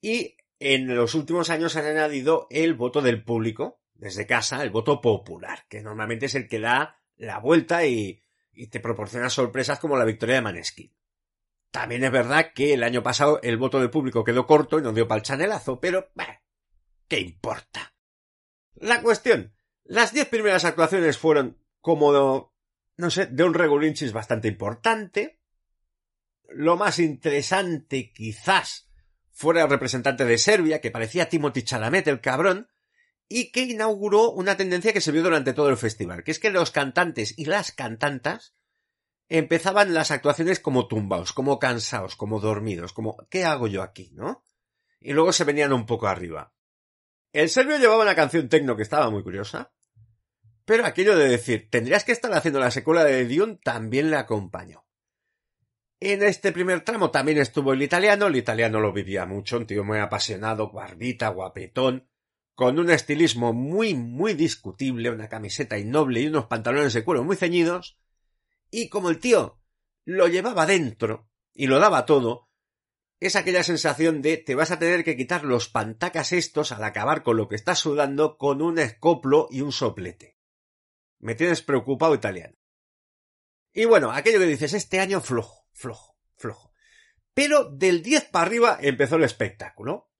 y 0.00 0.36
en 0.58 0.94
los 0.94 1.14
últimos 1.14 1.50
años 1.50 1.76
han 1.76 1.86
añadido 1.86 2.46
el 2.50 2.74
voto 2.74 3.02
del 3.02 3.24
público, 3.24 3.80
desde 3.94 4.26
casa, 4.26 4.62
el 4.62 4.70
voto 4.70 5.00
popular, 5.00 5.66
que 5.68 5.82
normalmente 5.82 6.26
es 6.26 6.34
el 6.34 6.48
que 6.48 6.60
da 6.60 7.00
la 7.16 7.38
vuelta 7.38 7.84
y, 7.84 8.22
y 8.58 8.66
te 8.66 8.80
proporciona 8.80 9.30
sorpresas 9.30 9.78
como 9.78 9.96
la 9.96 10.04
victoria 10.04 10.34
de 10.34 10.42
Maneskin. 10.42 10.92
También 11.70 12.02
es 12.02 12.10
verdad 12.10 12.52
que 12.54 12.74
el 12.74 12.82
año 12.82 13.02
pasado 13.02 13.40
el 13.42 13.56
voto 13.56 13.78
del 13.78 13.90
público 13.90 14.24
quedó 14.24 14.46
corto 14.46 14.78
y 14.78 14.82
no 14.82 14.92
dio 14.92 15.06
para 15.06 15.18
el 15.18 15.24
chanelazo, 15.24 15.80
pero 15.80 16.10
bah, 16.14 16.42
¿qué 17.06 17.20
importa? 17.20 17.94
La 18.74 19.00
cuestión, 19.00 19.54
las 19.84 20.12
diez 20.12 20.26
primeras 20.28 20.64
actuaciones 20.64 21.18
fueron 21.18 21.62
como, 21.80 22.52
no 22.96 23.10
sé, 23.10 23.26
de 23.26 23.44
un 23.44 23.54
regulinchis 23.54 24.12
bastante 24.12 24.48
importante. 24.48 25.40
Lo 26.48 26.76
más 26.76 26.98
interesante 26.98 28.12
quizás 28.12 28.90
fuera 29.30 29.62
el 29.62 29.70
representante 29.70 30.24
de 30.24 30.38
Serbia, 30.38 30.80
que 30.80 30.90
parecía 30.90 31.28
Timothy 31.28 31.62
Chalamet, 31.62 32.08
el 32.08 32.20
cabrón, 32.20 32.68
y 33.28 33.52
que 33.52 33.62
inauguró 33.62 34.30
una 34.30 34.56
tendencia 34.56 34.92
que 34.92 35.00
se 35.00 35.12
vio 35.12 35.22
durante 35.22 35.52
todo 35.52 35.68
el 35.68 35.76
festival, 35.76 36.24
que 36.24 36.30
es 36.30 36.38
que 36.38 36.50
los 36.50 36.70
cantantes 36.70 37.34
y 37.36 37.44
las 37.44 37.72
cantantas 37.72 38.54
empezaban 39.28 39.92
las 39.92 40.10
actuaciones 40.10 40.60
como 40.60 40.88
tumbaos, 40.88 41.32
como 41.32 41.58
cansados, 41.58 42.16
como 42.16 42.40
dormidos, 42.40 42.92
como 42.92 43.16
¿qué 43.28 43.44
hago 43.44 43.66
yo 43.66 43.82
aquí? 43.82 44.10
¿no? 44.14 44.44
Y 45.00 45.12
luego 45.12 45.32
se 45.32 45.44
venían 45.44 45.72
un 45.72 45.84
poco 45.84 46.08
arriba. 46.08 46.54
El 47.32 47.50
serbio 47.50 47.78
llevaba 47.78 48.02
una 48.02 48.14
canción 48.14 48.48
tecno 48.48 48.76
que 48.76 48.82
estaba 48.82 49.10
muy 49.10 49.22
curiosa, 49.22 49.72
pero 50.64 50.86
aquello 50.86 51.16
de 51.16 51.28
decir, 51.28 51.68
tendrías 51.70 52.04
que 52.04 52.12
estar 52.12 52.32
haciendo 52.32 52.60
la 52.60 52.70
secuela 52.70 53.04
de 53.04 53.26
Dune 53.26 53.58
también 53.62 54.10
le 54.10 54.16
acompañó. 54.16 54.86
En 56.00 56.22
este 56.22 56.52
primer 56.52 56.82
tramo 56.82 57.10
también 57.10 57.38
estuvo 57.38 57.72
el 57.72 57.82
italiano, 57.82 58.28
el 58.28 58.36
italiano 58.36 58.80
lo 58.80 58.92
vivía 58.92 59.26
mucho, 59.26 59.58
un 59.58 59.66
tío 59.66 59.84
muy 59.84 59.98
apasionado, 59.98 60.70
barbita, 60.70 61.28
guapetón, 61.28 62.08
con 62.58 62.80
un 62.80 62.90
estilismo 62.90 63.52
muy, 63.52 63.94
muy 63.94 64.34
discutible, 64.34 65.10
una 65.10 65.28
camiseta 65.28 65.78
innoble 65.78 66.22
y 66.22 66.26
unos 66.26 66.46
pantalones 66.46 66.92
de 66.92 67.04
cuero 67.04 67.22
muy 67.22 67.36
ceñidos, 67.36 68.00
y 68.68 68.88
como 68.88 69.10
el 69.10 69.20
tío 69.20 69.60
lo 70.04 70.26
llevaba 70.26 70.66
dentro 70.66 71.30
y 71.54 71.68
lo 71.68 71.78
daba 71.78 72.04
todo, 72.04 72.50
es 73.20 73.36
aquella 73.36 73.62
sensación 73.62 74.22
de 74.22 74.38
te 74.38 74.56
vas 74.56 74.72
a 74.72 74.78
tener 74.80 75.04
que 75.04 75.16
quitar 75.16 75.44
los 75.44 75.68
pantacas 75.68 76.32
estos 76.32 76.72
al 76.72 76.82
acabar 76.82 77.22
con 77.22 77.36
lo 77.36 77.46
que 77.46 77.54
estás 77.54 77.78
sudando 77.78 78.36
con 78.36 78.60
un 78.60 78.80
escoplo 78.80 79.46
y 79.52 79.60
un 79.60 79.70
soplete. 79.70 80.36
Me 81.20 81.36
tienes 81.36 81.62
preocupado 81.62 82.16
italiano. 82.16 82.58
Y 83.72 83.84
bueno, 83.84 84.10
aquello 84.10 84.40
que 84.40 84.46
dices, 84.46 84.72
este 84.72 84.98
año 84.98 85.20
flojo, 85.20 85.68
flojo, 85.74 86.18
flojo. 86.34 86.72
Pero 87.34 87.70
del 87.70 88.02
10 88.02 88.30
para 88.30 88.46
arriba 88.46 88.78
empezó 88.80 89.14
el 89.14 89.22
espectáculo. 89.22 90.10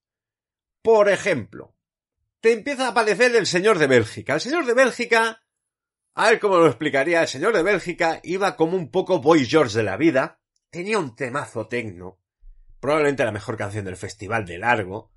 Por 0.82 1.08
ejemplo, 1.08 1.74
te 2.40 2.52
empieza 2.52 2.86
a 2.86 2.90
aparecer 2.90 3.34
el 3.34 3.46
señor 3.46 3.78
de 3.78 3.86
Bélgica. 3.86 4.34
El 4.34 4.40
señor 4.40 4.66
de 4.66 4.74
Bélgica, 4.74 5.42
a 6.14 6.30
ver 6.30 6.40
cómo 6.40 6.58
lo 6.58 6.66
explicaría, 6.66 7.22
el 7.22 7.28
señor 7.28 7.54
de 7.54 7.62
Bélgica 7.62 8.20
iba 8.22 8.56
como 8.56 8.76
un 8.76 8.90
poco 8.90 9.20
Boy 9.20 9.46
George 9.46 9.76
de 9.76 9.84
la 9.84 9.96
vida, 9.96 10.40
tenía 10.70 10.98
un 10.98 11.16
temazo 11.16 11.66
tecno, 11.68 12.20
probablemente 12.80 13.24
la 13.24 13.32
mejor 13.32 13.56
canción 13.56 13.84
del 13.84 13.96
festival 13.96 14.46
de 14.46 14.58
largo, 14.58 15.12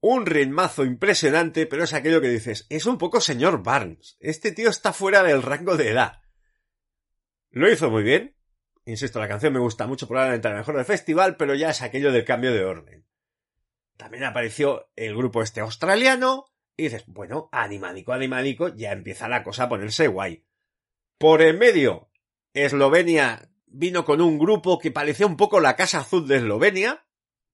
un 0.00 0.26
ritmazo 0.26 0.84
impresionante, 0.84 1.66
pero 1.66 1.84
es 1.84 1.92
aquello 1.92 2.20
que 2.20 2.28
dices, 2.28 2.66
es 2.70 2.86
un 2.86 2.98
poco 2.98 3.20
señor 3.20 3.62
Barnes, 3.62 4.16
este 4.20 4.52
tío 4.52 4.70
está 4.70 4.92
fuera 4.92 5.22
del 5.22 5.42
rango 5.42 5.76
de 5.76 5.90
edad. 5.90 6.22
Lo 7.50 7.70
hizo 7.70 7.90
muy 7.90 8.02
bien, 8.02 8.36
insisto, 8.84 9.18
la 9.18 9.28
canción 9.28 9.52
me 9.52 9.60
gusta 9.60 9.86
mucho, 9.86 10.06
probablemente 10.06 10.48
la 10.48 10.56
mejor 10.56 10.76
del 10.76 10.84
festival, 10.84 11.36
pero 11.36 11.54
ya 11.54 11.70
es 11.70 11.82
aquello 11.82 12.12
del 12.12 12.24
cambio 12.24 12.52
de 12.52 12.64
orden. 12.64 13.08
También 13.98 14.24
apareció 14.24 14.88
el 14.94 15.16
grupo 15.16 15.42
este 15.42 15.60
australiano, 15.60 16.46
y 16.76 16.84
dices, 16.84 17.04
bueno, 17.08 17.48
animadico, 17.50 18.12
animadico, 18.12 18.68
ya 18.68 18.92
empieza 18.92 19.28
la 19.28 19.42
cosa 19.42 19.64
a 19.64 19.68
ponerse 19.68 20.06
guay. 20.06 20.46
Por 21.18 21.42
en 21.42 21.58
medio, 21.58 22.08
Eslovenia 22.54 23.50
vino 23.66 24.04
con 24.04 24.20
un 24.20 24.38
grupo 24.38 24.78
que 24.78 24.92
parecía 24.92 25.26
un 25.26 25.36
poco 25.36 25.58
la 25.58 25.74
Casa 25.74 25.98
Azul 25.98 26.28
de 26.28 26.36
Eslovenia, 26.36 27.04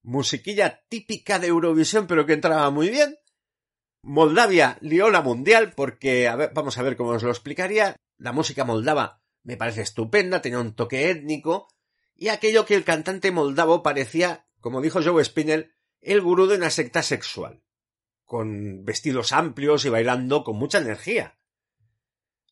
musiquilla 0.03 0.85
típica 0.91 1.39
de 1.39 1.47
Eurovisión, 1.47 2.07
pero 2.07 2.27
que 2.27 2.35
entraba 2.35 2.71
muy 2.71 2.91
bien. 2.91 3.17
Moldavia 4.03 4.77
lió 4.83 5.09
la 5.09 5.23
mundial 5.23 5.73
porque, 5.75 6.29
a 6.29 6.37
ver, 6.37 6.51
vamos 6.53 6.77
a 6.77 6.83
ver 6.83 6.95
cómo 6.95 7.13
os 7.13 7.23
lo 7.23 7.31
explicaría. 7.31 7.97
La 8.19 8.33
música 8.33 8.67
moldava 8.67 9.23
me 9.45 9.57
parece 9.57 9.81
estupenda, 9.81 10.43
tenía 10.43 10.61
un 10.61 10.75
toque 10.75 11.09
étnico, 11.09 11.69
y 12.15 12.29
aquello 12.29 12.67
que 12.67 12.75
el 12.75 12.85
cantante 12.85 13.33
moldavo 13.33 13.83
parecía, 13.83 14.47
como 14.61 14.83
dijo 14.83 15.01
Joe 15.03 15.25
Spinell, 15.25 15.75
el 16.05 16.21
gurú 16.21 16.47
de 16.47 16.57
una 16.57 16.71
secta 16.71 17.03
sexual, 17.03 17.63
con 18.25 18.85
vestidos 18.85 19.33
amplios 19.33 19.85
y 19.85 19.89
bailando 19.89 20.45
con 20.45 20.57
mucha 20.57 20.79
energía. 20.79 21.39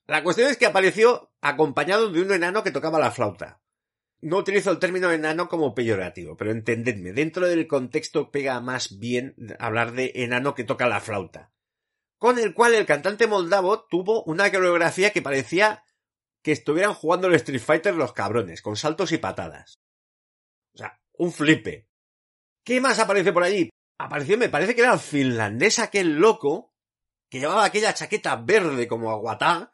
La 0.07 0.23
cuestión 0.23 0.51
es 0.51 0.57
que 0.57 0.67
apareció 0.67 1.33
acompañado 1.41 2.11
de 2.11 2.23
un 2.23 2.33
enano 2.33 2.63
que 2.63 2.71
tocaba 2.71 2.99
la 2.99 3.11
flauta. 3.11 3.61
No 4.21 4.39
utilizo 4.39 4.71
el 4.71 4.79
término 4.79 5.11
enano 5.11 5.49
como 5.49 5.75
peyorativo, 5.75 6.37
pero 6.37 6.51
entendedme, 6.51 7.13
dentro 7.13 7.47
del 7.47 7.67
contexto 7.67 8.31
pega 8.31 8.61
más 8.61 8.99
bien 8.99 9.35
hablar 9.59 9.93
de 9.93 10.13
enano 10.15 10.55
que 10.55 10.65
toca 10.65 10.87
la 10.87 11.01
flauta. 11.01 11.53
Con 12.19 12.39
el 12.39 12.55
cual 12.55 12.75
el 12.75 12.87
cantante 12.87 13.27
moldavo 13.27 13.85
tuvo 13.85 14.23
una 14.25 14.51
coreografía 14.51 15.11
que 15.11 15.23
parecía 15.23 15.85
que 16.43 16.53
estuvieran 16.53 16.95
jugando 16.95 17.27
el 17.29 17.35
Street 17.35 17.61
Fighter 17.61 17.95
los 17.95 18.13
cabrones, 18.13 18.63
con 18.63 18.77
saltos 18.77 19.13
y 19.13 19.19
patadas. 19.19 19.81
O 20.75 20.79
sea, 20.79 21.01
un 21.13 21.33
flipe. 21.33 21.89
¿Qué 22.65 22.81
más 22.81 22.99
aparece 22.99 23.33
por 23.33 23.43
allí? 23.43 23.71
Apareció, 23.99 24.39
me 24.39 24.49
parece 24.49 24.75
que 24.75 24.83
era 24.83 24.93
el 24.93 25.01
finlandés 25.01 25.79
aquel 25.79 26.17
loco, 26.17 26.75
que 27.29 27.41
llevaba 27.41 27.65
aquella 27.65 27.95
chaqueta 27.95 28.37
verde 28.37 28.87
como 28.89 29.11
aguatá, 29.11 29.73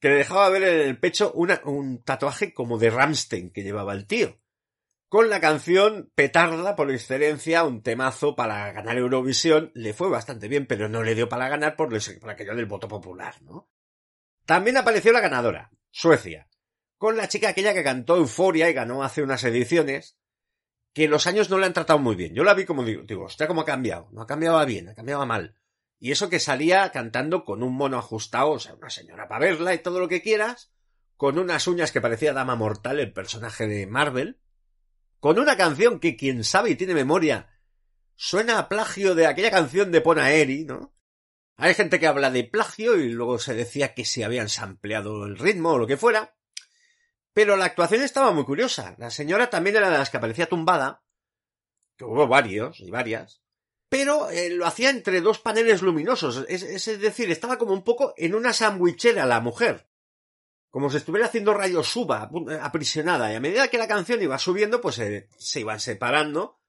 que 0.00 0.08
le 0.08 0.16
dejaba 0.16 0.48
ver 0.48 0.62
en 0.62 0.88
el 0.88 0.98
pecho 0.98 1.32
un 1.32 2.02
tatuaje 2.04 2.52
como 2.52 2.78
de 2.78 2.90
Ramstein 2.90 3.50
que 3.50 3.62
llevaba 3.62 3.92
el 3.92 4.06
tío. 4.06 4.38
Con 5.08 5.30
la 5.30 5.40
canción 5.40 6.12
Petarda, 6.14 6.76
por 6.76 6.90
excelencia, 6.90 7.64
un 7.64 7.82
temazo 7.82 8.36
para 8.36 8.70
ganar 8.72 8.98
Eurovisión, 8.98 9.72
le 9.74 9.94
fue 9.94 10.10
bastante 10.10 10.48
bien, 10.48 10.66
pero 10.66 10.88
no 10.90 11.02
le 11.02 11.14
dio 11.14 11.30
para 11.30 11.48
ganar 11.48 11.76
por, 11.76 11.88
por 12.20 12.30
aquello 12.30 12.54
del 12.54 12.66
voto 12.66 12.88
popular, 12.88 13.40
¿no? 13.40 13.70
También 14.44 14.76
apareció 14.76 15.12
la 15.12 15.20
ganadora, 15.20 15.70
Suecia, 15.90 16.48
con 16.98 17.16
la 17.16 17.28
chica 17.28 17.48
aquella 17.48 17.72
que 17.72 17.84
cantó 17.84 18.16
Euforia 18.16 18.68
y 18.68 18.74
ganó 18.74 19.02
hace 19.02 19.22
unas 19.22 19.42
ediciones, 19.44 20.18
que 20.98 21.06
los 21.06 21.28
años 21.28 21.48
no 21.48 21.58
le 21.58 21.66
han 21.66 21.72
tratado 21.72 22.00
muy 22.00 22.16
bien. 22.16 22.34
Yo 22.34 22.42
la 22.42 22.54
vi 22.54 22.64
como 22.64 22.82
digo, 22.82 23.04
digo, 23.04 23.26
hostia, 23.26 23.46
cómo 23.46 23.60
ha 23.60 23.64
cambiado. 23.64 24.08
No 24.10 24.22
ha 24.22 24.26
cambiado 24.26 24.66
bien, 24.66 24.88
ha 24.88 24.96
cambiado 24.96 25.24
mal. 25.26 25.54
Y 26.00 26.10
eso 26.10 26.28
que 26.28 26.40
salía 26.40 26.90
cantando 26.90 27.44
con 27.44 27.62
un 27.62 27.72
mono 27.76 27.98
ajustado, 27.98 28.50
o 28.50 28.58
sea, 28.58 28.74
una 28.74 28.90
señora 28.90 29.28
para 29.28 29.46
verla 29.46 29.72
y 29.72 29.78
todo 29.78 30.00
lo 30.00 30.08
que 30.08 30.22
quieras, 30.22 30.72
con 31.16 31.38
unas 31.38 31.68
uñas 31.68 31.92
que 31.92 32.00
parecía 32.00 32.32
Dama 32.32 32.56
Mortal, 32.56 32.98
el 32.98 33.12
personaje 33.12 33.68
de 33.68 33.86
Marvel, 33.86 34.40
con 35.20 35.38
una 35.38 35.56
canción 35.56 36.00
que 36.00 36.16
quien 36.16 36.42
sabe 36.42 36.70
y 36.70 36.74
tiene 36.74 36.94
memoria 36.94 37.48
suena 38.16 38.58
a 38.58 38.68
plagio 38.68 39.14
de 39.14 39.28
aquella 39.28 39.52
canción 39.52 39.92
de 39.92 40.00
Ponaeri, 40.00 40.64
¿no? 40.64 40.96
Hay 41.56 41.74
gente 41.74 42.00
que 42.00 42.08
habla 42.08 42.32
de 42.32 42.42
plagio 42.42 42.96
y 42.96 43.10
luego 43.10 43.38
se 43.38 43.54
decía 43.54 43.94
que 43.94 44.04
se 44.04 44.24
habían 44.24 44.48
sampleado 44.48 45.26
el 45.26 45.38
ritmo 45.38 45.74
o 45.74 45.78
lo 45.78 45.86
que 45.86 45.96
fuera. 45.96 46.34
Pero 47.38 47.56
la 47.56 47.66
actuación 47.66 48.02
estaba 48.02 48.32
muy 48.32 48.44
curiosa. 48.44 48.96
La 48.98 49.12
señora 49.12 49.48
también 49.48 49.76
era 49.76 49.88
de 49.90 49.98
las 49.98 50.10
que 50.10 50.16
aparecía 50.16 50.48
tumbada, 50.48 51.04
que 51.96 52.04
hubo 52.04 52.26
varios 52.26 52.80
y 52.80 52.90
varias, 52.90 53.44
pero 53.88 54.28
eh, 54.28 54.50
lo 54.50 54.66
hacía 54.66 54.90
entre 54.90 55.20
dos 55.20 55.38
paneles 55.38 55.80
luminosos. 55.80 56.44
Es, 56.48 56.84
decir, 57.00 57.30
estaba 57.30 57.56
como 57.56 57.74
un 57.74 57.84
poco 57.84 58.12
en 58.16 58.34
una 58.34 58.52
sandwichera 58.52 59.24
la 59.24 59.38
mujer. 59.38 59.88
Como 60.70 60.90
si 60.90 60.96
estuviera 60.96 61.28
haciendo 61.28 61.54
rayos 61.54 61.86
suba, 61.86 62.28
aprisionada. 62.60 63.32
Y 63.32 63.36
a 63.36 63.40
medida 63.40 63.68
que 63.68 63.78
la 63.78 63.86
canción 63.86 64.20
iba 64.20 64.36
subiendo, 64.36 64.80
pues 64.80 64.98
eh, 64.98 65.28
se 65.38 65.60
iban 65.60 65.78
separando 65.78 66.60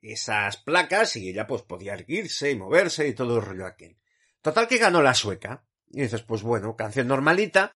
esas 0.00 0.56
placas 0.56 1.14
y 1.16 1.28
ella 1.28 1.46
pues 1.46 1.60
podía 1.60 1.92
erguirse 1.92 2.50
y 2.50 2.56
moverse 2.56 3.06
y 3.06 3.12
todo 3.12 3.36
el 3.36 3.44
rollo 3.44 3.66
aquel. 3.66 3.98
Total 4.40 4.66
que 4.66 4.78
ganó 4.78 5.02
la 5.02 5.12
sueca. 5.12 5.66
Y 5.90 6.00
dices, 6.00 6.22
pues 6.22 6.40
bueno, 6.40 6.74
canción 6.74 7.06
normalita. 7.06 7.76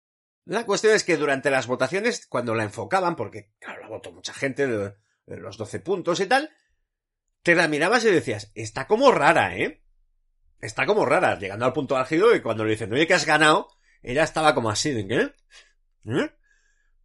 La 0.48 0.64
cuestión 0.64 0.94
es 0.94 1.04
que 1.04 1.18
durante 1.18 1.50
las 1.50 1.66
votaciones, 1.66 2.26
cuando 2.26 2.54
la 2.54 2.64
enfocaban, 2.64 3.16
porque 3.16 3.52
claro, 3.58 3.82
la 3.82 3.88
votó 3.88 4.12
mucha 4.12 4.32
gente 4.32 4.66
de, 4.66 4.94
los 5.26 5.58
12 5.58 5.80
puntos 5.80 6.20
y 6.20 6.26
tal, 6.26 6.50
te 7.42 7.54
la 7.54 7.68
mirabas 7.68 8.02
y 8.06 8.10
decías, 8.10 8.50
está 8.54 8.86
como 8.86 9.12
rara, 9.12 9.58
¿eh? 9.58 9.84
Está 10.62 10.86
como 10.86 11.04
rara, 11.04 11.38
llegando 11.38 11.66
al 11.66 11.74
punto 11.74 11.98
álgido 11.98 12.34
y 12.34 12.40
cuando 12.40 12.64
le 12.64 12.70
dicen, 12.70 12.90
oye, 12.90 13.06
que 13.06 13.12
has 13.12 13.26
ganado, 13.26 13.68
ella 14.02 14.22
estaba 14.22 14.54
como 14.54 14.70
así, 14.70 14.92
¿de 14.92 15.06
qué? 15.06 15.34
¿Eh? 16.06 16.30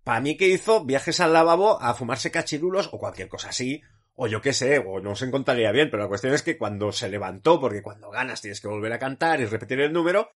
Para 0.05 0.21
mí 0.21 0.37
que 0.37 0.47
hizo 0.47 0.85
viajes 0.85 1.19
al 1.19 1.33
lavabo 1.33 1.81
a 1.81 1.93
fumarse 1.95 2.31
cachirulos 2.31 2.91
o 2.93 2.97
cualquier 2.97 3.27
cosa 3.27 3.49
así, 3.49 3.81
o 4.15 4.27
yo 4.27 4.41
qué 4.41 4.53
sé, 4.53 4.77
o 4.77 5.01
no 5.01 5.17
se 5.17 5.25
encontraría 5.25 5.73
bien, 5.73 5.89
pero 5.91 6.03
la 6.03 6.09
cuestión 6.09 6.33
es 6.33 6.43
que 6.43 6.57
cuando 6.57 6.93
se 6.93 7.09
levantó, 7.09 7.59
porque 7.59 7.83
cuando 7.83 8.09
ganas 8.09 8.39
tienes 8.39 8.61
que 8.61 8.69
volver 8.69 8.93
a 8.93 8.99
cantar 8.99 9.41
y 9.41 9.45
repetir 9.47 9.81
el 9.81 9.91
número, 9.91 10.31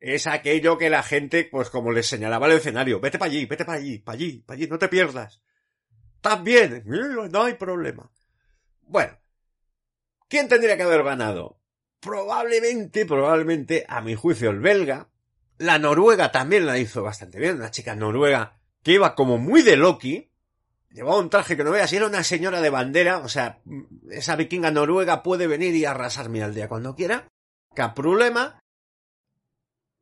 es 0.00 0.26
aquello 0.26 0.78
que 0.78 0.90
la 0.90 1.02
gente, 1.02 1.44
pues 1.44 1.70
como 1.70 1.92
les 1.92 2.06
señalaba 2.06 2.46
el 2.46 2.54
escenario, 2.54 3.00
vete 3.00 3.18
para 3.18 3.30
allí, 3.30 3.46
vete 3.46 3.64
para 3.64 3.78
allí, 3.78 3.98
para 3.98 4.16
allí, 4.16 4.38
para 4.46 4.56
allí, 4.56 4.66
no 4.66 4.78
te 4.78 4.88
pierdas. 4.88 5.40
También, 6.20 6.84
no 6.86 7.42
hay 7.42 7.54
problema. 7.54 8.10
Bueno, 8.82 9.18
¿quién 10.28 10.48
tendría 10.48 10.76
que 10.76 10.82
haber 10.82 11.02
ganado? 11.04 11.60
Probablemente, 12.00 13.06
probablemente, 13.06 13.84
a 13.88 14.00
mi 14.00 14.14
juicio, 14.14 14.50
el 14.50 14.60
belga. 14.60 15.10
La 15.58 15.78
noruega 15.78 16.30
también 16.30 16.66
la 16.66 16.78
hizo 16.78 17.02
bastante 17.02 17.38
bien, 17.38 17.56
una 17.56 17.70
chica 17.70 17.96
noruega 17.96 18.60
que 18.82 18.92
iba 18.92 19.14
como 19.16 19.38
muy 19.38 19.62
de 19.62 19.76
Loki, 19.76 20.28
Llevaba 20.90 21.18
un 21.18 21.30
traje 21.30 21.56
que 21.56 21.64
no 21.64 21.70
veas 21.70 21.92
y 21.92 21.96
era 21.96 22.06
una 22.06 22.24
señora 22.24 22.60
de 22.60 22.70
bandera, 22.70 23.18
o 23.18 23.28
sea, 23.28 23.60
esa 24.10 24.36
vikinga 24.36 24.70
noruega 24.70 25.22
puede 25.22 25.46
venir 25.46 25.74
y 25.74 25.84
arrasar 25.84 26.30
mi 26.30 26.40
aldea 26.40 26.68
cuando 26.68 26.94
quiera. 26.94 27.28
Caprulema. 27.74 28.58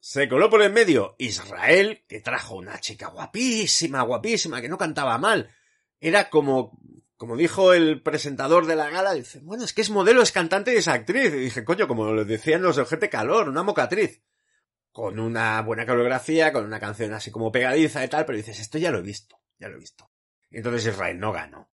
Se 0.08 0.28
coló 0.28 0.48
por 0.48 0.62
el 0.62 0.72
medio 0.72 1.16
Israel, 1.18 2.04
que 2.06 2.20
trajo 2.20 2.54
una 2.54 2.78
chica 2.78 3.08
guapísima, 3.08 4.02
guapísima, 4.02 4.60
que 4.60 4.68
no 4.68 4.78
cantaba 4.78 5.18
mal. 5.18 5.50
Era 5.98 6.30
como, 6.30 6.78
como 7.16 7.36
dijo 7.36 7.72
el 7.72 8.02
presentador 8.02 8.66
de 8.66 8.76
la 8.76 8.88
gala, 8.88 9.14
dice, 9.14 9.40
bueno, 9.40 9.64
es 9.64 9.72
que 9.72 9.80
es 9.80 9.90
modelo, 9.90 10.22
es 10.22 10.30
cantante 10.30 10.72
y 10.72 10.76
es 10.76 10.86
actriz. 10.86 11.34
Y 11.34 11.38
dije, 11.38 11.64
coño, 11.64 11.88
como 11.88 12.12
lo 12.12 12.24
decían 12.24 12.62
los 12.62 12.76
del 12.76 12.86
GT 12.86 13.10
Calor, 13.10 13.48
una 13.48 13.64
mocatriz. 13.64 14.22
Con 14.92 15.18
una 15.18 15.60
buena 15.62 15.84
coreografía, 15.84 16.52
con 16.52 16.64
una 16.64 16.78
canción 16.78 17.12
así 17.12 17.32
como 17.32 17.50
pegadiza 17.50 18.04
y 18.04 18.08
tal, 18.08 18.24
pero 18.26 18.38
dices, 18.38 18.60
esto 18.60 18.78
ya 18.78 18.92
lo 18.92 19.00
he 19.00 19.02
visto, 19.02 19.40
ya 19.58 19.66
lo 19.68 19.74
he 19.74 19.80
visto. 19.80 20.08
Entonces 20.52 20.86
Israel 20.86 21.18
no 21.18 21.32
ganó. 21.32 21.68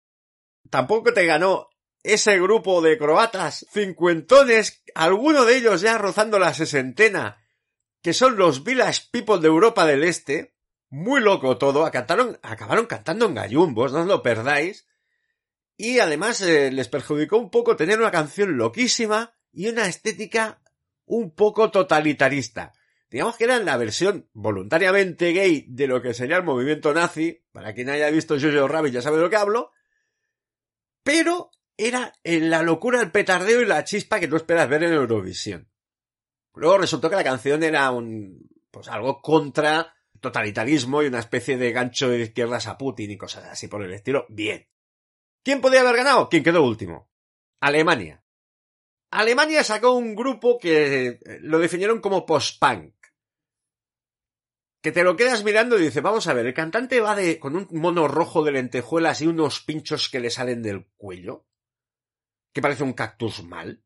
Tampoco 0.68 1.14
te 1.14 1.24
ganó 1.24 1.70
ese 2.02 2.38
grupo 2.38 2.82
de 2.82 2.98
croatas 2.98 3.64
cincuentones, 3.72 4.82
alguno 4.94 5.46
de 5.46 5.56
ellos 5.56 5.80
ya 5.80 5.96
rozando 5.96 6.38
la 6.38 6.52
sesentena, 6.52 7.42
que 8.02 8.12
son 8.12 8.36
los 8.36 8.64
Village 8.64 9.08
People 9.10 9.40
de 9.40 9.48
Europa 9.48 9.86
del 9.86 10.04
Este, 10.04 10.54
muy 10.90 11.20
loco 11.20 11.58
todo, 11.58 11.84
acabaron, 11.84 12.38
acabaron 12.42 12.86
cantando 12.86 13.26
en 13.26 13.34
gallumbos, 13.34 13.92
no 13.92 14.00
os 14.00 14.06
lo 14.06 14.22
perdáis, 14.22 14.86
y 15.76 16.00
además 16.00 16.40
eh, 16.40 16.70
les 16.72 16.88
perjudicó 16.88 17.38
un 17.38 17.50
poco 17.50 17.76
tener 17.76 18.00
una 18.00 18.10
canción 18.10 18.56
loquísima 18.56 19.34
y 19.52 19.68
una 19.68 19.86
estética 19.86 20.60
un 21.04 21.34
poco 21.34 21.70
totalitarista. 21.70 22.72
Digamos 23.10 23.36
que 23.36 23.44
era 23.44 23.58
la 23.58 23.76
versión 23.76 24.28
voluntariamente 24.32 25.32
gay 25.32 25.64
de 25.68 25.86
lo 25.86 26.02
que 26.02 26.12
sería 26.12 26.36
el 26.36 26.44
movimiento 26.44 26.92
nazi. 26.92 27.42
Para 27.52 27.74
quien 27.74 27.88
haya 27.88 28.10
visto 28.10 28.38
Jojo 28.38 28.68
Rabbit 28.68 28.92
ya 28.92 29.02
sabe 29.02 29.16
de 29.16 29.22
lo 29.22 29.30
que 29.30 29.36
hablo. 29.36 29.70
Pero 31.02 31.50
era 31.78 32.12
en 32.22 32.50
la 32.50 32.62
locura, 32.62 33.00
el 33.00 33.10
petardeo 33.10 33.62
y 33.62 33.66
la 33.66 33.84
chispa 33.84 34.20
que 34.20 34.28
tú 34.28 34.36
esperas 34.36 34.68
ver 34.68 34.82
en 34.82 34.92
Eurovisión. 34.92 35.70
Luego 36.58 36.78
resultó 36.78 37.08
que 37.08 37.16
la 37.16 37.24
canción 37.24 37.62
era 37.62 37.90
un, 37.90 38.48
pues 38.70 38.88
algo 38.88 39.20
contra 39.22 39.94
totalitarismo 40.20 41.02
y 41.02 41.06
una 41.06 41.20
especie 41.20 41.56
de 41.56 41.72
gancho 41.72 42.08
de 42.08 42.20
izquierdas 42.20 42.66
a 42.66 42.76
Putin 42.76 43.10
y 43.10 43.16
cosas 43.16 43.44
así 43.44 43.68
por 43.68 43.82
el 43.82 43.92
estilo. 43.92 44.26
Bien. 44.28 44.68
¿Quién 45.44 45.60
podía 45.60 45.80
haber 45.80 45.96
ganado? 45.96 46.28
¿Quién 46.28 46.42
quedó 46.42 46.62
último? 46.62 47.10
Alemania. 47.60 48.24
Alemania 49.10 49.64
sacó 49.64 49.92
un 49.92 50.14
grupo 50.14 50.58
que 50.58 51.06
eh, 51.06 51.20
lo 51.40 51.58
definieron 51.58 52.00
como 52.00 52.26
post-punk. 52.26 52.94
Que 54.82 54.92
te 54.92 55.02
lo 55.02 55.16
quedas 55.16 55.42
mirando 55.44 55.78
y 55.78 55.82
dices, 55.82 56.02
vamos 56.02 56.26
a 56.26 56.34
ver, 56.34 56.46
el 56.46 56.54
cantante 56.54 57.00
va 57.00 57.16
de, 57.16 57.38
con 57.38 57.56
un 57.56 57.66
mono 57.72 58.06
rojo 58.06 58.44
de 58.44 58.52
lentejuelas 58.52 59.22
y 59.22 59.26
unos 59.26 59.60
pinchos 59.60 60.08
que 60.08 60.20
le 60.20 60.30
salen 60.30 60.62
del 60.62 60.86
cuello. 60.96 61.46
Que 62.52 62.62
parece 62.62 62.84
un 62.84 62.92
cactus 62.92 63.42
mal. 63.42 63.84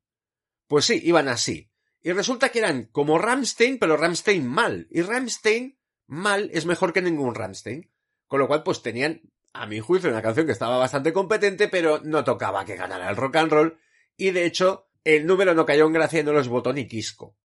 Pues 0.66 0.86
sí, 0.86 1.00
iban 1.04 1.28
así. 1.28 1.71
Y 2.02 2.12
resulta 2.12 2.48
que 2.48 2.58
eran 2.58 2.86
como 2.86 3.18
Ramstein, 3.18 3.78
pero 3.78 3.96
Ramstein 3.96 4.46
mal. 4.46 4.88
Y 4.90 5.02
Ramstein 5.02 5.78
mal 6.06 6.50
es 6.52 6.66
mejor 6.66 6.92
que 6.92 7.00
ningún 7.00 7.34
Ramstein. 7.34 7.90
Con 8.26 8.40
lo 8.40 8.48
cual, 8.48 8.62
pues 8.62 8.82
tenían, 8.82 9.22
a 9.52 9.66
mi 9.66 9.80
juicio, 9.80 10.10
una 10.10 10.22
canción 10.22 10.46
que 10.46 10.52
estaba 10.52 10.78
bastante 10.78 11.12
competente, 11.12 11.68
pero 11.68 12.00
no 12.02 12.24
tocaba 12.24 12.64
que 12.64 12.76
ganara 12.76 13.08
el 13.08 13.16
rock 13.16 13.36
and 13.36 13.52
roll. 13.52 13.78
Y 14.16 14.30
de 14.30 14.46
hecho, 14.46 14.88
el 15.04 15.26
número 15.26 15.54
no 15.54 15.66
cayó 15.66 15.86
en 15.86 15.92
gracia 15.92 16.20
y 16.20 16.24
no 16.24 16.32
los 16.32 16.48
votó 16.48 16.72
ni 16.72 16.88
Quisco. 16.88 17.36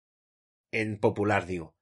En 0.70 0.99
popular, 0.99 1.47
digo. 1.47 1.76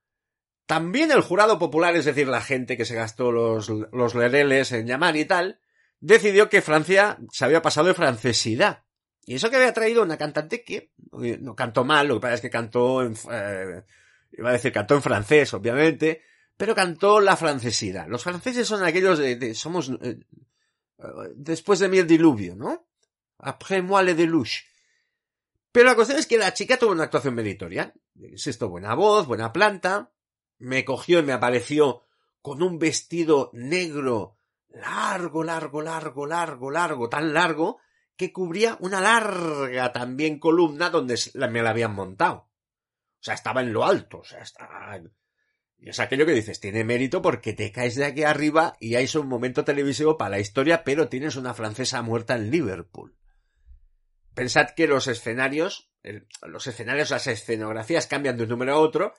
También 0.66 1.12
el 1.12 1.20
jurado 1.20 1.58
popular, 1.58 1.94
es 1.94 2.06
decir, 2.06 2.26
la 2.26 2.40
gente 2.40 2.76
que 2.76 2.86
se 2.86 2.94
gastó 2.94 3.30
los, 3.30 3.68
los 3.68 4.14
lereles 4.14 4.72
en 4.72 4.86
llamar 4.86 5.16
y 5.16 5.26
tal, 5.26 5.60
decidió 6.00 6.48
que 6.48 6.62
Francia 6.62 7.18
se 7.30 7.44
había 7.44 7.62
pasado 7.62 7.88
de 7.88 7.94
francesidad. 7.94 8.83
Y 9.26 9.34
eso 9.36 9.50
que 9.50 9.56
había 9.56 9.72
traído 9.72 10.02
una 10.02 10.18
cantante 10.18 10.62
que 10.62 10.92
no 11.40 11.56
cantó 11.56 11.84
mal, 11.84 12.08
lo 12.08 12.14
que 12.14 12.20
pasa 12.20 12.34
es 12.34 12.40
que 12.40 12.50
cantó 12.50 13.02
en, 13.02 13.16
eh, 13.30 13.82
iba 14.32 14.50
a 14.50 14.52
decir 14.52 14.72
cantó 14.72 14.94
en 14.94 15.02
francés, 15.02 15.54
obviamente, 15.54 16.22
pero 16.56 16.74
cantó 16.74 17.20
la 17.20 17.36
francesidad. 17.36 18.06
Los 18.08 18.22
franceses 18.22 18.66
son 18.68 18.82
aquellos 18.82 19.18
de, 19.18 19.36
de 19.36 19.54
somos 19.54 19.90
eh, 20.02 20.18
después 21.34 21.78
de 21.78 21.88
mí 21.88 21.98
el 21.98 22.06
diluvio, 22.06 22.54
¿no? 22.54 22.86
Après 23.38 23.82
moi 23.82 24.00
le 24.04 24.14
deluge. 24.14 24.64
Pero 25.72 25.90
la 25.90 25.96
cuestión 25.96 26.18
es 26.18 26.26
que 26.26 26.38
la 26.38 26.54
chica 26.54 26.78
tuvo 26.78 26.92
una 26.92 27.04
actuación 27.04 27.34
meritoria. 27.34 27.92
Insisto, 28.14 28.68
buena 28.68 28.94
voz, 28.94 29.26
buena 29.26 29.52
planta. 29.52 30.12
Me 30.58 30.84
cogió 30.84 31.18
y 31.18 31.24
me 31.24 31.32
apareció 31.32 32.06
con 32.40 32.62
un 32.62 32.78
vestido 32.78 33.50
negro 33.52 34.38
largo, 34.68 35.42
largo, 35.42 35.82
largo, 35.82 36.26
largo, 36.26 36.70
largo, 36.70 37.08
tan 37.08 37.34
largo 37.34 37.80
que 38.16 38.32
cubría 38.32 38.76
una 38.80 39.00
larga 39.00 39.92
también 39.92 40.38
columna 40.38 40.90
donde 40.90 41.18
me 41.50 41.62
la 41.62 41.70
habían 41.70 41.94
montado. 41.94 42.36
O 42.36 43.22
sea, 43.24 43.34
estaba 43.34 43.62
en 43.62 43.72
lo 43.72 43.84
alto, 43.84 44.18
o 44.18 44.24
sea, 44.24 44.40
estaba... 44.40 45.00
Y 45.78 45.90
es 45.90 46.00
aquello 46.00 46.24
que 46.24 46.32
dices, 46.32 46.60
tiene 46.60 46.84
mérito 46.84 47.20
porque 47.20 47.52
te 47.52 47.72
caes 47.72 47.96
de 47.96 48.06
aquí 48.06 48.22
arriba 48.22 48.76
y 48.80 48.94
hay 48.94 49.08
un 49.16 49.28
momento 49.28 49.64
televisivo 49.64 50.16
para 50.16 50.30
la 50.30 50.38
historia, 50.38 50.84
pero 50.84 51.08
tienes 51.08 51.36
una 51.36 51.52
francesa 51.52 52.00
muerta 52.02 52.36
en 52.36 52.50
Liverpool. 52.50 53.16
Pensad 54.34 54.70
que 54.70 54.86
los 54.86 55.06
escenarios, 55.08 55.92
los 56.42 56.66
escenarios, 56.66 57.10
las 57.10 57.26
escenografías 57.26 58.06
cambian 58.06 58.36
de 58.36 58.44
un 58.44 58.50
número 58.50 58.74
a 58.74 58.78
otro. 58.78 59.14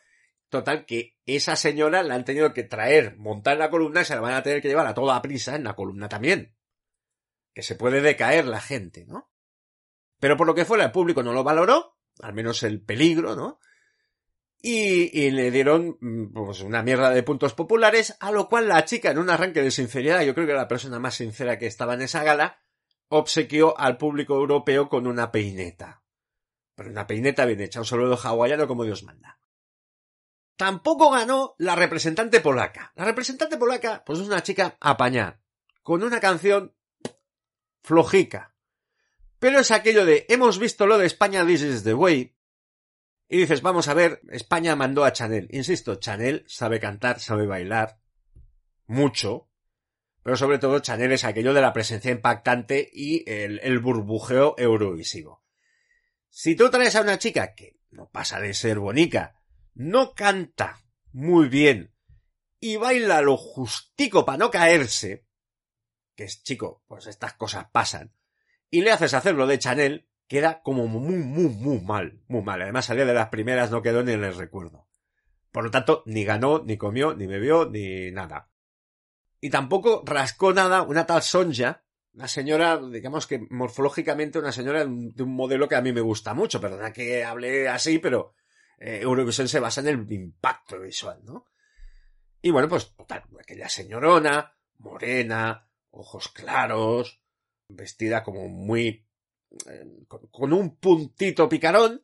Total, 0.50 0.86
que 0.86 1.18
esa 1.26 1.56
señora 1.56 2.04
la 2.04 2.16
han 2.16 2.26
tenido 2.26 2.54
que 2.54 2.64
traer, 2.64 3.18
montar 3.18 3.58
la 3.58 3.70
columna 3.70 4.02
y 4.02 4.06
se 4.06 4.16
la 4.16 4.22
van 4.22 4.34
a 4.34 4.44
tener 4.44 4.62
que 4.62 4.68
llevar 4.68 4.88
a 4.88 4.94
toda 4.94 5.22
prisa 5.22 5.56
en 5.56 5.64
la 5.64 5.76
columna 5.76 6.10
también. 6.10 6.55
Que 7.56 7.64
se 7.64 7.76
puede 7.76 8.02
decaer 8.02 8.46
la 8.46 8.62
gente, 8.62 9.06
¿no? 9.06 9.32
Pero 10.20 10.38
por 10.38 10.46
lo 10.46 10.54
que 10.54 10.66
fuera, 10.66 10.84
el 10.84 10.92
público 10.92 11.24
no 11.24 11.34
lo 11.34 11.44
valoró, 11.44 11.98
al 12.22 12.34
menos 12.34 12.62
el 12.62 12.82
peligro, 12.82 13.36
¿no? 13.36 13.60
Y, 14.62 15.30
le 15.32 15.52
dieron 15.52 15.98
pues, 16.34 16.62
una 16.62 16.82
mierda 16.82 17.12
de 17.12 17.24
puntos 17.24 17.54
populares, 17.54 18.18
a 18.20 18.32
lo 18.32 18.50
cual 18.50 18.68
la 18.68 18.84
chica, 18.84 19.12
en 19.12 19.20
un 19.20 19.30
arranque 19.30 19.62
de 19.62 19.72
sinceridad, 19.72 20.24
yo 20.24 20.34
creo 20.34 20.48
que 20.48 20.54
era 20.54 20.62
la 20.62 20.68
persona 20.68 21.00
más 21.00 21.16
sincera 21.16 21.60
que 21.60 21.68
estaba 21.68 21.94
en 21.94 22.02
esa 22.02 22.24
gala, 22.24 22.60
obsequió 23.08 23.78
al 23.80 23.98
público 23.98 24.36
europeo 24.36 24.90
con 24.90 25.08
una 25.08 25.32
peineta. 25.32 26.04
Pero 26.76 26.90
una 26.90 27.08
peineta 27.08 27.46
bien 27.46 27.62
hecha, 27.62 27.80
un 27.80 27.86
saludo 27.86 28.18
hawaiano 28.18 28.68
como 28.68 28.84
Dios 28.84 29.04
manda. 29.04 29.40
Tampoco 30.58 31.12
ganó 31.12 31.56
la 31.58 31.76
representante 31.76 32.40
polaca. 32.40 32.92
La 32.96 33.06
representante 33.06 33.58
polaca, 33.58 34.04
pues 34.06 34.20
es 34.20 34.28
una 34.28 34.42
chica 34.42 34.78
apañada, 34.80 35.42
con 35.84 36.02
una 36.02 36.20
canción 36.20 36.75
flojica. 37.86 38.56
Pero 39.40 39.60
es 39.60 39.72
aquello 39.72 40.06
de 40.06 40.26
hemos 40.30 40.60
visto 40.60 40.88
lo 40.88 40.98
de 40.98 41.06
España, 41.06 41.46
this 41.46 41.62
is 41.62 41.84
the 41.84 41.94
way. 41.94 42.36
Y 43.28 43.38
dices, 43.38 43.62
vamos 43.62 43.88
a 43.88 43.94
ver, 43.94 44.22
España 44.30 44.76
mandó 44.76 45.04
a 45.04 45.14
Chanel. 45.14 45.48
Insisto, 45.52 45.96
Chanel 45.96 46.44
sabe 46.48 46.80
cantar, 46.80 47.20
sabe 47.20 47.46
bailar. 47.46 48.00
Mucho. 48.88 49.50
Pero 50.24 50.38
sobre 50.38 50.58
todo 50.58 50.80
Chanel 50.80 51.12
es 51.12 51.24
aquello 51.24 51.54
de 51.54 51.62
la 51.62 51.74
presencia 51.74 52.12
impactante 52.12 52.90
y 52.92 53.24
el, 53.30 53.80
burbujeo 53.80 54.56
eurovisivo. 54.58 55.44
Si 56.30 56.56
tú 56.56 56.70
traes 56.70 56.96
a 56.96 57.02
una 57.02 57.20
chica 57.20 57.54
que 57.54 57.78
no 57.92 58.10
pasa 58.10 58.40
de 58.40 58.54
ser 58.54 58.80
bonica, 58.80 59.40
no 59.74 60.14
canta 60.14 60.84
muy 61.12 61.48
bien 61.48 61.94
y 62.60 62.78
baila 62.78 63.22
lo 63.22 63.38
justico 63.38 64.26
para 64.26 64.40
no 64.40 64.50
caerse, 64.50 65.26
que 66.16 66.24
es 66.24 66.44
chico, 66.44 66.84
pues 66.88 67.08
estas 67.08 67.34
cosas 67.34 67.68
pasan, 67.72 68.14
y 68.70 68.82
le 68.82 68.92
haces 68.92 69.14
hacerlo 69.14 69.48
de 69.48 69.60
Chanel, 69.60 70.08
queda 70.28 70.62
como 70.62 70.88
muy, 70.88 71.18
muy, 71.18 71.50
muy 71.50 71.80
mal, 71.80 72.22
muy 72.28 72.42
mal. 72.42 72.62
Además 72.62 72.86
salía 72.86 73.06
de 73.06 73.14
las 73.14 73.30
primeras, 73.30 73.72
no 73.72 73.82
quedó 73.82 74.04
ni 74.04 74.14
en 74.14 74.24
el 74.24 74.36
recuerdo. 74.36 74.88
Por 75.52 75.64
lo 75.64 75.72
tanto, 75.72 76.04
ni 76.06 76.26
ganó, 76.26 76.64
ni 76.66 76.78
comió, 76.78 77.16
ni 77.16 77.28
bebió, 77.28 77.70
ni 77.70 78.12
nada. 78.12 78.50
Y 79.40 79.50
tampoco 79.50 80.04
rascó 80.06 80.54
nada 80.54 80.82
una 80.82 81.06
tal 81.06 81.22
Sonja, 81.22 81.84
una 82.14 82.28
señora, 82.28 82.78
digamos 82.78 83.28
que 83.28 83.46
morfológicamente 83.50 84.40
una 84.40 84.52
señora 84.52 84.86
de 84.86 85.24
un 85.24 85.36
modelo 85.36 85.68
que 85.68 85.76
a 85.76 85.82
mí 85.82 85.94
me 85.94 86.02
gusta 86.02 86.34
mucho. 86.34 86.60
Perdona 86.60 86.92
que 86.92 87.24
hable 87.24 87.70
así, 87.70 88.00
pero 88.00 88.34
eh, 88.80 89.00
Eurovisión 89.02 89.48
se 89.48 89.60
basa 89.60 89.82
en 89.82 89.88
el 89.88 90.12
impacto 90.12 90.80
visual, 90.80 91.22
¿no? 91.24 91.46
Y 92.42 92.52
bueno, 92.52 92.68
pues 92.68 92.94
total, 92.96 93.24
aquella 93.40 93.70
señorona, 93.70 94.56
morena, 94.80 95.65
ojos 95.96 96.30
claros, 96.30 97.22
vestida 97.70 98.24
como 98.24 98.48
muy 98.48 99.06
con 100.32 100.54
un 100.54 100.76
puntito 100.76 101.48
picarón, 101.48 102.04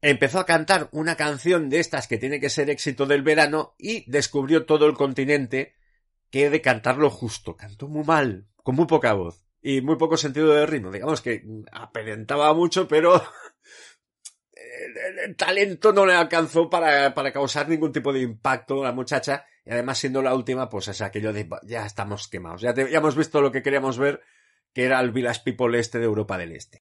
empezó 0.00 0.38
a 0.38 0.46
cantar 0.46 0.88
una 0.92 1.16
canción 1.16 1.68
de 1.68 1.80
estas 1.80 2.08
que 2.08 2.18
tiene 2.18 2.40
que 2.40 2.50
ser 2.50 2.70
éxito 2.70 3.06
del 3.06 3.22
verano 3.22 3.74
y 3.78 4.10
descubrió 4.10 4.64
todo 4.64 4.86
el 4.86 4.94
continente 4.94 5.74
que 6.30 6.50
de 6.50 6.60
cantarlo 6.60 7.10
justo. 7.10 7.56
Cantó 7.56 7.88
muy 7.88 8.04
mal, 8.04 8.48
con 8.56 8.74
muy 8.74 8.86
poca 8.86 9.12
voz 9.12 9.44
y 9.60 9.80
muy 9.80 9.96
poco 9.96 10.16
sentido 10.16 10.54
de 10.54 10.66
ritmo. 10.66 10.90
Digamos 10.90 11.20
que 11.20 11.42
aparentaba 11.72 12.52
mucho, 12.54 12.86
pero 12.86 13.22
el, 15.24 15.36
talento 15.36 15.92
no 15.92 16.06
le 16.06 16.14
alcanzó 16.14 16.70
para, 16.70 17.12
para 17.14 17.32
causar 17.32 17.68
ningún 17.68 17.92
tipo 17.92 18.12
de 18.12 18.20
impacto 18.20 18.82
a 18.82 18.88
la 18.88 18.92
muchacha. 18.92 19.46
Y 19.68 19.72
además, 19.72 19.98
siendo 19.98 20.22
la 20.22 20.34
última, 20.34 20.70
pues 20.70 20.88
es 20.88 21.02
aquello 21.02 21.30
de 21.34 21.46
ya 21.64 21.84
estamos 21.84 22.26
quemados. 22.26 22.62
Ya, 22.62 22.74
ya 22.74 22.98
hemos 22.98 23.14
visto 23.14 23.42
lo 23.42 23.52
que 23.52 23.62
queríamos 23.62 23.98
ver 23.98 24.22
que 24.72 24.84
era 24.84 24.98
el 24.98 25.10
Village 25.10 25.42
People 25.44 25.78
este 25.78 25.98
de 25.98 26.06
Europa 26.06 26.38
del 26.38 26.52
Este. 26.52 26.82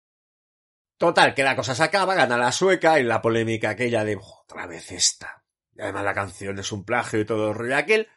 Total, 0.97 1.35
que 1.35 1.43
la 1.43 1.55
cosa 1.55 1.75
se 1.75 1.83
acaba, 1.83 2.15
gana 2.15 2.39
la 2.39 2.51
sueca 2.51 2.99
y 2.99 3.03
la 3.03 3.21
polémica 3.21 3.69
aquella 3.69 4.03
de 4.03 4.17
otra 4.17 4.65
vez 4.65 4.91
esta. 4.91 5.43
Y 5.75 5.81
además 5.81 6.05
la 6.05 6.15
canción 6.15 6.57
es 6.57 6.71
un 6.71 6.83
plagio 6.83 7.19
y 7.19 7.25
todo 7.25 7.49
el 7.49 7.55
rollo 7.55 7.77
aquel. 7.77 8.07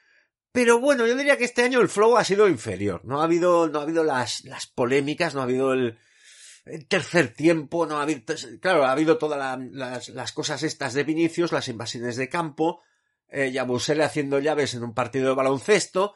Pero 0.50 0.80
bueno, 0.80 1.06
yo 1.06 1.14
diría 1.14 1.36
que 1.36 1.44
este 1.44 1.62
año 1.62 1.82
el 1.82 1.90
flow 1.90 2.16
ha 2.16 2.24
sido 2.24 2.48
inferior. 2.48 3.04
No 3.04 3.20
ha 3.20 3.24
habido, 3.24 3.68
no 3.68 3.80
ha 3.80 3.82
habido 3.82 4.02
las, 4.02 4.46
las 4.46 4.66
polémicas, 4.66 5.34
no 5.34 5.40
ha 5.40 5.44
habido 5.44 5.74
el, 5.74 5.98
el 6.64 6.86
tercer 6.88 7.34
tiempo, 7.34 7.84
no 7.84 7.98
ha 7.98 8.02
habido, 8.02 8.34
claro, 8.62 8.86
ha 8.86 8.92
habido 8.92 9.18
todas 9.18 9.38
la, 9.38 9.58
las, 9.72 10.08
las 10.08 10.32
cosas 10.32 10.62
estas 10.62 10.94
de 10.94 11.04
Vinicius, 11.04 11.52
las 11.52 11.68
invasiones 11.68 12.16
de 12.16 12.30
campo, 12.30 12.80
eh, 13.34 13.50
Yabusele 13.50 14.04
haciendo 14.04 14.38
llaves 14.38 14.74
en 14.74 14.84
un 14.84 14.94
partido 14.94 15.28
de 15.28 15.34
baloncesto. 15.34 16.14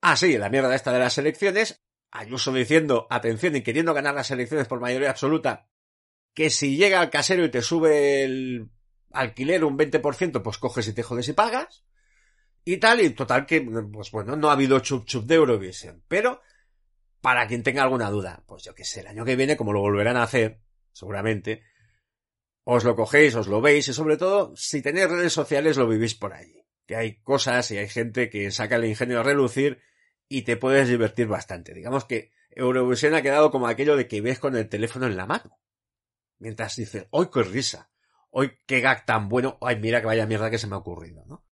Ah, 0.00 0.16
sí, 0.16 0.38
la 0.38 0.50
mierda 0.50 0.74
esta 0.74 0.92
de 0.92 1.00
las 1.00 1.18
elecciones. 1.18 1.82
Ayuso 2.12 2.52
diciendo, 2.52 3.08
atención, 3.10 3.56
y 3.56 3.62
queriendo 3.62 3.92
ganar 3.92 4.14
las 4.14 4.30
elecciones 4.30 4.68
por 4.68 4.80
mayoría 4.80 5.10
absoluta, 5.10 5.68
que 6.32 6.50
si 6.50 6.76
llega 6.76 7.00
al 7.00 7.10
casero 7.10 7.44
y 7.44 7.50
te 7.50 7.62
sube 7.62 8.22
el 8.22 8.70
alquiler 9.10 9.64
un 9.64 9.76
20%, 9.76 10.42
pues 10.42 10.58
coges 10.58 10.86
y 10.86 10.92
te 10.92 11.02
jodes 11.02 11.28
y 11.28 11.32
pagas. 11.32 11.84
Y 12.64 12.76
tal, 12.76 13.00
y 13.00 13.10
total 13.10 13.44
que, 13.44 13.60
pues 13.60 14.12
bueno, 14.12 14.36
no 14.36 14.48
ha 14.48 14.52
habido 14.52 14.78
chup 14.78 15.04
chup 15.04 15.24
de 15.24 15.34
Eurovisión. 15.34 16.04
Pero, 16.06 16.40
para 17.20 17.48
quien 17.48 17.64
tenga 17.64 17.82
alguna 17.82 18.10
duda, 18.10 18.44
pues 18.46 18.62
yo 18.62 18.76
que 18.76 18.84
sé, 18.84 19.00
el 19.00 19.08
año 19.08 19.24
que 19.24 19.34
viene, 19.34 19.56
como 19.56 19.72
lo 19.72 19.80
volverán 19.80 20.16
a 20.16 20.22
hacer, 20.22 20.60
seguramente, 20.92 21.64
os 22.64 22.84
lo 22.84 22.94
cogéis, 22.94 23.34
os 23.34 23.48
lo 23.48 23.60
veis, 23.60 23.88
y 23.88 23.92
sobre 23.92 24.16
todo, 24.16 24.54
si 24.56 24.82
tenéis 24.82 25.08
redes 25.08 25.32
sociales, 25.32 25.76
lo 25.76 25.88
vivís 25.88 26.14
por 26.14 26.32
allí. 26.32 26.64
Que 26.86 26.96
hay 26.96 27.20
cosas 27.22 27.70
y 27.70 27.78
hay 27.78 27.88
gente 27.88 28.28
que 28.30 28.50
saca 28.50 28.76
el 28.76 28.84
ingenio 28.84 29.20
a 29.20 29.22
relucir 29.22 29.80
y 30.28 30.42
te 30.42 30.56
puedes 30.56 30.88
divertir 30.88 31.26
bastante. 31.26 31.74
Digamos 31.74 32.04
que 32.04 32.32
Eurovisión 32.50 33.14
ha 33.14 33.22
quedado 33.22 33.50
como 33.50 33.66
aquello 33.66 33.96
de 33.96 34.08
que 34.08 34.20
ves 34.20 34.38
con 34.38 34.56
el 34.56 34.68
teléfono 34.68 35.06
en 35.06 35.16
la 35.16 35.26
mano. 35.26 35.58
Mientras 36.38 36.76
dices, 36.76 37.06
¡ay, 37.12 37.26
qué 37.32 37.42
risa! 37.42 37.92
hoy 38.32 38.58
qué 38.66 38.80
gag 38.80 39.04
tan 39.06 39.28
bueno, 39.28 39.58
ay, 39.60 39.76
mira 39.76 40.00
que 40.00 40.06
vaya 40.06 40.26
mierda 40.26 40.50
que 40.50 40.58
se 40.58 40.66
me 40.66 40.74
ha 40.74 40.78
ocurrido, 40.78 41.24
¿no? 41.26 41.44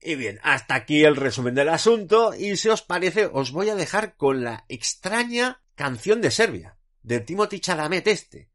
Y 0.00 0.14
bien, 0.14 0.40
hasta 0.42 0.76
aquí 0.76 1.04
el 1.04 1.16
resumen 1.16 1.54
del 1.54 1.68
asunto, 1.68 2.32
y 2.34 2.56
si 2.56 2.68
os 2.68 2.80
parece, 2.80 3.26
os 3.26 3.50
voy 3.50 3.68
a 3.68 3.74
dejar 3.74 4.16
con 4.16 4.42
la 4.42 4.64
extraña 4.68 5.62
canción 5.74 6.22
de 6.22 6.30
Serbia, 6.30 6.78
de 7.02 7.20
Timothy 7.20 7.60
Chalamet 7.60 8.06
este, 8.06 8.49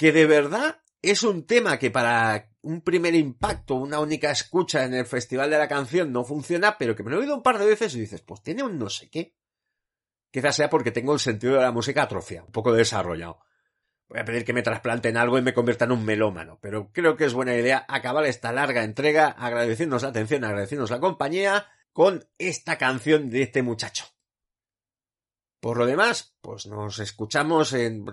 que 0.00 0.12
de 0.12 0.24
verdad 0.24 0.80
es 1.02 1.22
un 1.24 1.46
tema 1.46 1.78
que 1.78 1.90
para 1.90 2.48
un 2.62 2.80
primer 2.80 3.14
impacto, 3.14 3.74
una 3.74 4.00
única 4.00 4.30
escucha 4.30 4.86
en 4.86 4.94
el 4.94 5.04
festival 5.04 5.50
de 5.50 5.58
la 5.58 5.68
canción 5.68 6.10
no 6.10 6.24
funciona, 6.24 6.78
pero 6.78 6.96
que 6.96 7.02
me 7.02 7.10
lo 7.10 7.18
he 7.18 7.20
oído 7.20 7.36
un 7.36 7.42
par 7.42 7.58
de 7.58 7.66
veces 7.66 7.94
y 7.94 8.00
dices, 8.00 8.22
pues 8.22 8.42
tiene 8.42 8.62
un 8.62 8.78
no 8.78 8.88
sé 8.88 9.10
qué. 9.10 9.36
Quizás 10.30 10.56
sea 10.56 10.70
porque 10.70 10.90
tengo 10.90 11.12
el 11.12 11.20
sentido 11.20 11.56
de 11.56 11.60
la 11.60 11.70
música 11.70 12.00
atrofiado, 12.00 12.46
un 12.46 12.52
poco 12.52 12.72
desarrollado. 12.72 13.40
Voy 14.08 14.20
a 14.20 14.24
pedir 14.24 14.46
que 14.46 14.54
me 14.54 14.62
trasplanten 14.62 15.18
algo 15.18 15.36
y 15.36 15.42
me 15.42 15.52
convierta 15.52 15.84
en 15.84 15.92
un 15.92 16.02
melómano, 16.02 16.58
pero 16.62 16.90
creo 16.92 17.14
que 17.14 17.26
es 17.26 17.34
buena 17.34 17.54
idea 17.54 17.84
acabar 17.86 18.24
esta 18.24 18.52
larga 18.52 18.84
entrega 18.84 19.28
agradeciéndonos 19.28 20.04
la 20.04 20.08
atención, 20.08 20.44
agradeciéndonos 20.44 20.92
la 20.92 21.00
compañía 21.00 21.66
con 21.92 22.26
esta 22.38 22.78
canción 22.78 23.28
de 23.28 23.42
este 23.42 23.62
muchacho. 23.62 24.06
Por 25.60 25.76
lo 25.76 25.84
demás, 25.84 26.38
pues 26.40 26.66
nos 26.68 27.00
escuchamos 27.00 27.74
en 27.74 28.06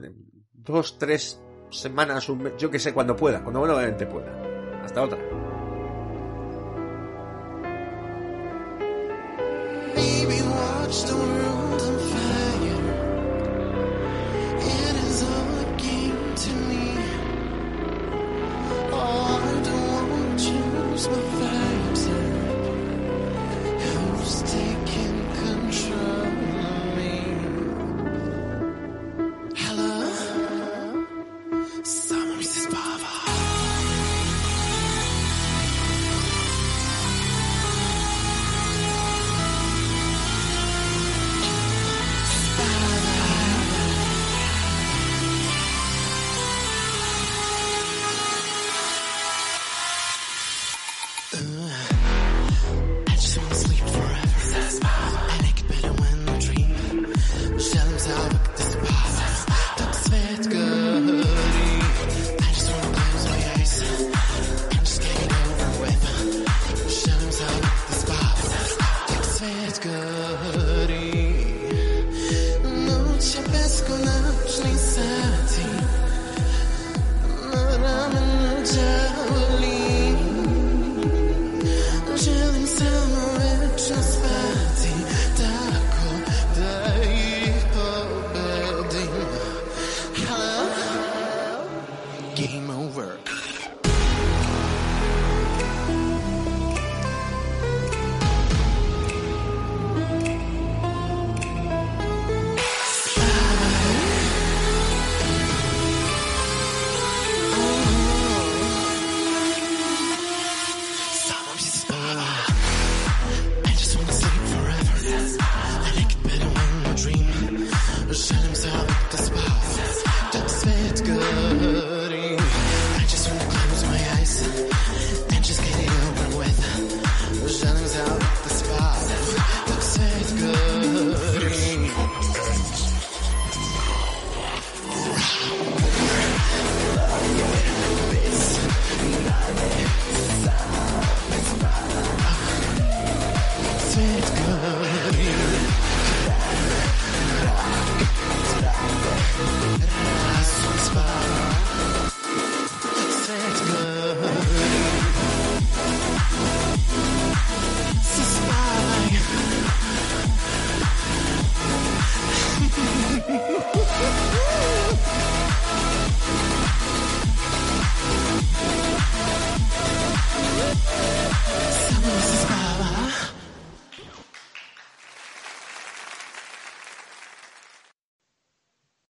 dos, 0.51 0.97
tres 0.97 1.39
semanas, 1.69 2.29
un 2.29 2.43
mes, 2.43 2.53
yo 2.57 2.69
que 2.69 2.79
sé, 2.79 2.93
cuando 2.93 3.15
pueda, 3.15 3.41
cuando 3.41 3.59
buenamente 3.59 4.05
pueda. 4.05 4.31
Hasta 4.83 5.03
otra. 5.03 5.17